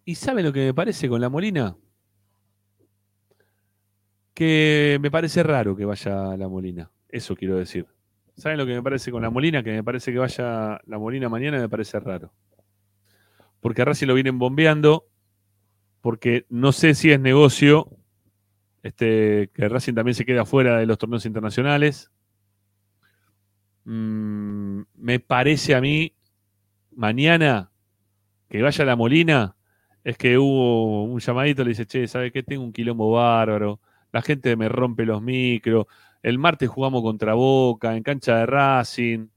¿Y 0.04 0.14
sabe 0.14 0.42
lo 0.42 0.52
que 0.52 0.66
me 0.66 0.74
parece 0.74 1.08
con 1.08 1.20
La 1.20 1.28
Molina? 1.28 1.76
Que 4.32 4.98
me 5.02 5.10
parece 5.10 5.42
raro 5.42 5.76
que 5.76 5.84
vaya 5.84 6.32
a 6.32 6.36
La 6.36 6.48
Molina. 6.48 6.90
Eso 7.08 7.34
quiero 7.34 7.56
decir. 7.56 7.86
¿Saben 8.36 8.58
lo 8.58 8.64
que 8.64 8.74
me 8.74 8.82
parece 8.82 9.10
con 9.10 9.22
La 9.22 9.30
Molina? 9.30 9.62
Que 9.62 9.72
me 9.72 9.84
parece 9.84 10.12
que 10.12 10.18
vaya 10.18 10.80
La 10.86 10.98
Molina 10.98 11.28
mañana 11.28 11.58
me 11.58 11.68
parece 11.68 11.98
raro. 12.00 12.32
Porque 13.62 13.80
a 13.80 13.86
Racing 13.86 14.08
lo 14.08 14.14
vienen 14.14 14.38
bombeando. 14.38 15.08
Porque 16.02 16.44
no 16.50 16.72
sé 16.72 16.94
si 16.94 17.10
es 17.10 17.20
negocio 17.20 17.88
este, 18.82 19.50
que 19.54 19.68
Racing 19.68 19.94
también 19.94 20.14
se 20.14 20.26
queda 20.26 20.44
fuera 20.44 20.78
de 20.78 20.86
los 20.86 20.98
torneos 20.98 21.24
internacionales. 21.24 22.10
Mm, 23.84 24.82
me 24.94 25.20
parece 25.20 25.74
a 25.74 25.80
mí, 25.80 26.14
mañana, 26.90 27.70
que 28.48 28.60
vaya 28.60 28.82
a 28.82 28.86
la 28.86 28.96
Molina, 28.96 29.56
es 30.04 30.18
que 30.18 30.36
hubo 30.36 31.04
un 31.04 31.20
llamadito, 31.20 31.62
le 31.62 31.70
dice, 31.70 31.86
che, 31.86 32.08
¿sabe 32.08 32.32
qué? 32.32 32.42
Tengo 32.42 32.64
un 32.64 32.72
quilombo 32.72 33.12
bárbaro, 33.12 33.80
la 34.12 34.22
gente 34.22 34.56
me 34.56 34.68
rompe 34.68 35.06
los 35.06 35.22
micros, 35.22 35.86
el 36.22 36.38
martes 36.38 36.68
jugamos 36.68 37.02
contra 37.02 37.34
Boca, 37.34 37.96
en 37.96 38.02
cancha 38.02 38.38
de 38.38 38.46
Racing. 38.46 39.28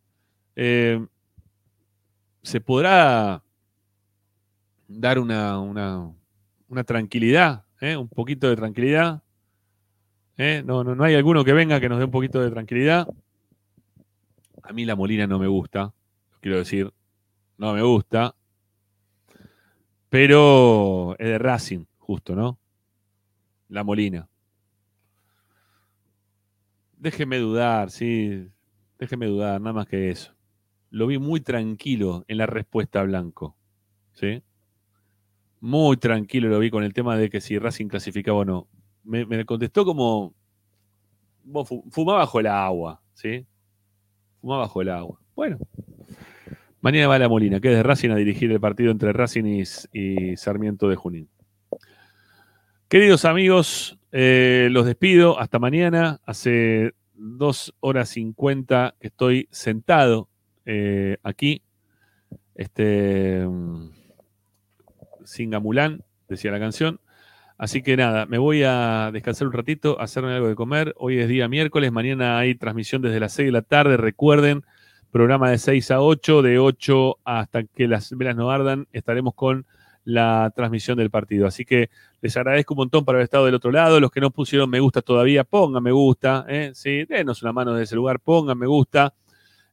Eh, 0.55 1.05
¿Se 2.41 2.61
podrá 2.61 3.43
dar 4.87 5.19
una, 5.19 5.59
una, 5.59 6.83
tranquilidad? 6.85 7.65
eh? 7.81 7.97
Un 7.97 8.07
poquito 8.07 8.49
de 8.49 8.55
tranquilidad. 8.55 9.23
¿Eh? 10.37 10.63
No, 10.65 10.83
no, 10.83 10.95
no 10.95 11.03
hay 11.03 11.15
alguno 11.15 11.43
que 11.43 11.53
venga 11.53 11.79
que 11.79 11.89
nos 11.89 11.99
dé 11.99 12.05
un 12.05 12.11
poquito 12.11 12.41
de 12.41 12.51
tranquilidad. 12.51 13.07
A 14.63 14.73
mí 14.73 14.85
la 14.85 14.95
Molina 14.95 15.27
no 15.27 15.37
me 15.37 15.47
gusta, 15.47 15.93
quiero 16.41 16.57
decir, 16.57 16.91
no 17.57 17.73
me 17.73 17.83
gusta. 17.83 18.35
Pero 20.09 21.15
es 21.19 21.27
de 21.27 21.37
Racing, 21.37 21.85
justo, 21.97 22.35
¿no? 22.35 22.57
La 23.69 23.83
Molina. 23.83 24.27
Déjeme 26.97 27.37
dudar, 27.37 27.91
sí. 27.91 28.49
Déjeme 28.97 29.27
dudar, 29.27 29.59
nada 29.61 29.73
más 29.73 29.87
que 29.87 30.09
eso. 30.09 30.33
Lo 30.89 31.07
vi 31.07 31.19
muy 31.19 31.41
tranquilo 31.41 32.23
en 32.27 32.37
la 32.37 32.45
respuesta 32.45 33.01
a 33.01 33.03
Blanco. 33.03 33.55
¿Sí? 34.13 34.41
Muy 35.65 35.97
tranquilo 35.97 36.47
lo 36.47 36.59
vi 36.59 36.69
con 36.69 36.83
el 36.83 36.93
tema 36.93 37.17
de 37.17 37.27
que 37.27 37.41
si 37.41 37.57
Racing 37.57 37.87
clasificaba 37.87 38.37
o 38.37 38.45
no. 38.45 38.67
Me, 39.03 39.43
contestó 39.45 39.83
como. 39.83 40.35
vos 41.43 41.67
fu- 41.67 41.83
Fumá 41.89 42.13
bajo 42.13 42.39
el 42.39 42.45
agua, 42.45 43.01
¿sí? 43.15 43.47
Fumá 44.41 44.57
bajo 44.59 44.83
el 44.83 44.89
agua. 44.89 45.19
Bueno. 45.35 45.57
Mañana 46.81 47.07
va 47.07 47.17
la 47.17 47.27
Molina, 47.27 47.59
que 47.59 47.71
es 47.71 47.77
de 47.77 47.81
Racing 47.81 48.11
a 48.11 48.15
dirigir 48.15 48.51
el 48.51 48.59
partido 48.59 48.91
entre 48.91 49.11
Racing 49.11 49.65
y, 49.91 50.37
Sarmiento 50.37 50.87
de 50.87 50.95
Junín. 50.95 51.29
Queridos 52.87 53.25
amigos, 53.25 53.97
eh, 54.11 54.67
los 54.69 54.85
despido. 54.85 55.39
Hasta 55.39 55.57
mañana. 55.57 56.21
Hace 56.27 56.93
dos 57.15 57.73
horas 57.79 58.09
cincuenta 58.09 58.93
que 58.99 59.07
estoy 59.07 59.47
sentado 59.49 60.29
eh, 60.63 61.17
aquí. 61.23 61.63
Este. 62.53 63.47
Mm, 65.25 65.27
Singamulán, 65.27 66.03
decía 66.27 66.51
la 66.51 66.59
canción. 66.59 66.99
Así 67.57 67.81
que 67.81 67.95
nada, 67.95 68.25
me 68.25 68.37
voy 68.37 68.63
a 68.63 69.11
descansar 69.13 69.47
un 69.47 69.53
ratito, 69.53 69.99
hacerme 70.01 70.33
algo 70.33 70.47
de 70.47 70.55
comer. 70.55 70.93
Hoy 70.97 71.19
es 71.19 71.29
día 71.29 71.47
miércoles, 71.47 71.91
mañana 71.91 72.37
hay 72.37 72.55
transmisión 72.55 73.01
desde 73.01 73.19
las 73.19 73.33
6 73.33 73.47
de 73.47 73.51
la 73.53 73.61
tarde. 73.61 73.95
Recuerden, 73.95 74.63
programa 75.11 75.49
de 75.49 75.57
6 75.57 75.91
a 75.91 76.01
8, 76.01 76.41
de 76.41 76.59
8 76.59 77.19
hasta 77.23 77.63
que 77.63 77.87
las 77.87 78.11
velas 78.11 78.35
no 78.35 78.51
ardan, 78.51 78.87
estaremos 78.91 79.33
con 79.33 79.65
la 80.03 80.51
transmisión 80.53 80.97
del 80.97 81.09
partido. 81.09 81.47
Así 81.47 81.63
que 81.63 81.89
les 82.21 82.35
agradezco 82.35 82.73
un 82.73 82.79
montón 82.79 83.05
por 83.05 83.15
haber 83.15 83.23
estado 83.23 83.45
del 83.45 83.55
otro 83.55 83.71
lado. 83.71 84.01
Los 84.01 84.11
que 84.11 84.19
no 84.19 84.31
pusieron 84.31 84.69
me 84.69 84.81
gusta 84.81 85.01
todavía, 85.01 85.45
pongan 85.45 85.81
me 85.81 85.91
gusta. 85.91 86.45
¿eh? 86.49 86.71
Sí, 86.73 87.05
denos 87.05 87.41
una 87.41 87.53
mano 87.53 87.71
desde 87.71 87.85
ese 87.85 87.95
lugar, 87.95 88.19
pongan 88.19 88.57
me 88.57 88.67
gusta. 88.67 89.13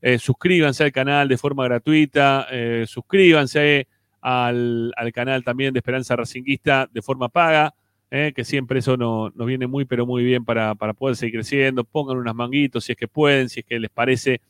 Eh, 0.01 0.19
suscríbanse 0.19 0.85
al 0.85 0.93
canal 0.93 1.29
de 1.29 1.37
forma 1.37 1.65
gratuita. 1.65 2.47
eh, 2.51 2.85
suscríbanse 2.87 3.89
al, 4.23 4.93
al 4.97 5.13
canal 5.13 5.45
también 5.45 5.73
de 5.75 5.81
Esperanza 5.81 6.17
Racinguista 6.17 6.89
de 6.93 7.03
forma 7.03 7.29
paga. 7.29 7.75
eh, 8.15 8.33
que 8.37 8.45
siempre 8.45 8.81
eso 8.81 8.97
no- 8.99 9.31
nos 9.35 9.47
viene 9.47 9.67
muy, 9.67 9.87
pero 9.87 10.05
muy 10.07 10.23
bien 10.23 10.45
para, 10.45 10.75
para 10.75 10.93
poder 10.93 11.17
seguir 11.17 11.37
creciendo. 11.37 11.83
Pongan 11.85 12.19
unas 12.19 12.35
manguitos 12.35 12.85
si 12.85 12.93
es 12.93 12.99
que 12.99 13.09
pueden, 13.09 13.49
si 13.49 13.61
es 13.61 13.67
que 13.67 13.81
les 13.81 13.91
parece 13.91 14.43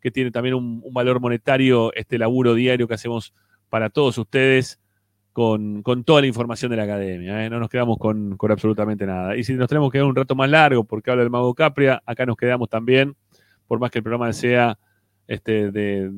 que 0.00 0.10
tiene 0.10 0.32
también 0.32 0.54
un, 0.56 0.82
valor 0.92 1.20
monetario 1.20 1.92
este 1.94 2.18
laburo 2.18 2.54
diario 2.54 2.88
que 2.88 2.94
hacemos 2.94 3.32
para 3.70 3.88
todos 3.88 4.18
ustedes 4.18 4.80
con, 5.32 5.82
con 5.82 6.02
toda 6.04 6.22
la 6.22 6.26
información 6.26 6.70
de 6.72 6.76
la 6.76 6.82
academia. 6.84 7.44
¿eh? 7.46 7.50
No 7.50 7.60
nos 7.60 7.68
quedamos 7.68 7.98
con, 7.98 8.36
con 8.36 8.50
absolutamente 8.50 9.06
nada. 9.06 9.36
Y 9.36 9.44
si 9.44 9.54
nos 9.54 9.68
tenemos 9.68 9.90
que 9.90 9.98
quedar 9.98 10.06
un 10.08 10.16
rato 10.16 10.34
más 10.34 10.50
largo 10.50 10.82
porque 10.84 11.10
habla 11.12 11.22
el 11.22 11.30
Mago 11.30 11.54
Capria, 11.54 12.02
acá 12.06 12.26
nos 12.26 12.36
quedamos 12.36 12.68
también, 12.68 13.14
por 13.68 13.78
más 13.78 13.90
que 13.92 13.98
el 14.00 14.02
programa 14.02 14.32
sea 14.32 14.76
este, 15.26 15.70
de, 15.70 16.10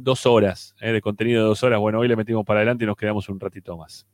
dos 0.00 0.26
horas, 0.26 0.74
¿eh? 0.80 0.92
de 0.92 1.00
contenido 1.00 1.42
de 1.42 1.48
dos 1.48 1.62
horas. 1.62 1.78
Bueno, 1.78 1.98
hoy 2.00 2.08
le 2.08 2.16
metimos 2.16 2.44
para 2.44 2.60
adelante 2.60 2.84
y 2.84 2.86
nos 2.86 2.96
quedamos 2.96 3.28
un 3.28 3.40
ratito 3.40 3.76
más. 3.76 4.06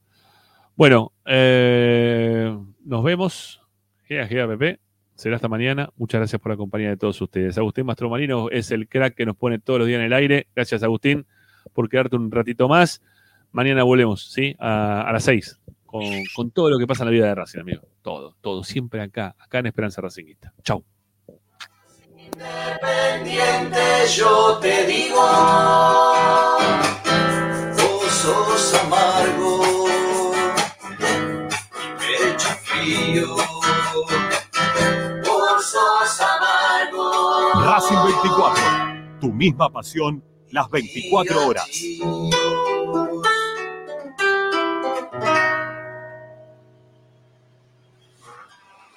Bueno, 0.76 1.12
eh, 1.26 2.56
nos 2.84 3.04
vemos. 3.04 3.60
Gea, 4.04 4.26
Gea, 4.26 4.48
Pepe. 4.48 4.80
Será 5.14 5.36
hasta 5.36 5.48
mañana. 5.48 5.90
Muchas 5.96 6.20
gracias 6.20 6.40
por 6.40 6.50
la 6.50 6.56
compañía 6.56 6.88
de 6.88 6.96
todos 6.96 7.20
ustedes. 7.20 7.58
Agustín 7.58 7.84
Mastromarino 7.84 8.48
es 8.48 8.70
el 8.70 8.88
crack 8.88 9.14
que 9.14 9.26
nos 9.26 9.36
pone 9.36 9.58
todos 9.58 9.80
los 9.80 9.86
días 9.86 9.98
en 9.98 10.06
el 10.06 10.12
aire. 10.14 10.46
Gracias, 10.56 10.82
Agustín, 10.82 11.26
por 11.74 11.88
quedarte 11.88 12.16
un 12.16 12.30
ratito 12.30 12.68
más. 12.68 13.02
Mañana 13.52 13.82
volvemos, 13.82 14.32
¿sí? 14.32 14.56
A, 14.58 15.10
las 15.12 15.24
6, 15.24 15.60
con, 15.84 16.04
con 16.34 16.50
todo 16.52 16.70
lo 16.70 16.78
que 16.78 16.86
pasa 16.86 17.02
en 17.02 17.08
la 17.08 17.12
vida 17.12 17.26
de 17.26 17.34
Racing, 17.34 17.60
amigo. 17.60 17.82
Todo, 18.00 18.34
todo. 18.40 18.64
Siempre 18.64 19.02
acá, 19.02 19.34
acá 19.38 19.58
en 19.58 19.66
Esperanza 19.66 20.00
Racingista. 20.00 20.54
Chau. 20.62 20.84
Independiente 22.32 24.06
yo 24.14 24.58
te 24.60 24.86
digo, 24.86 25.20
vos 27.76 28.10
sos 28.10 28.74
amargo 28.74 29.86
y 30.98 31.82
me 31.98 32.32
echa 32.32 32.54
frío, 32.54 33.36
vos 35.26 35.64
sos 35.64 36.20
amargo. 36.20 37.62
Racing 37.64 38.02
24. 38.04 38.62
Tu 39.20 39.32
misma 39.32 39.70
pasión 39.70 40.22
las 40.50 40.70
24 40.70 41.46
horas. 41.46 41.68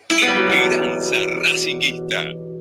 Esperanza 0.09 1.15
Racinguista. 1.41 2.52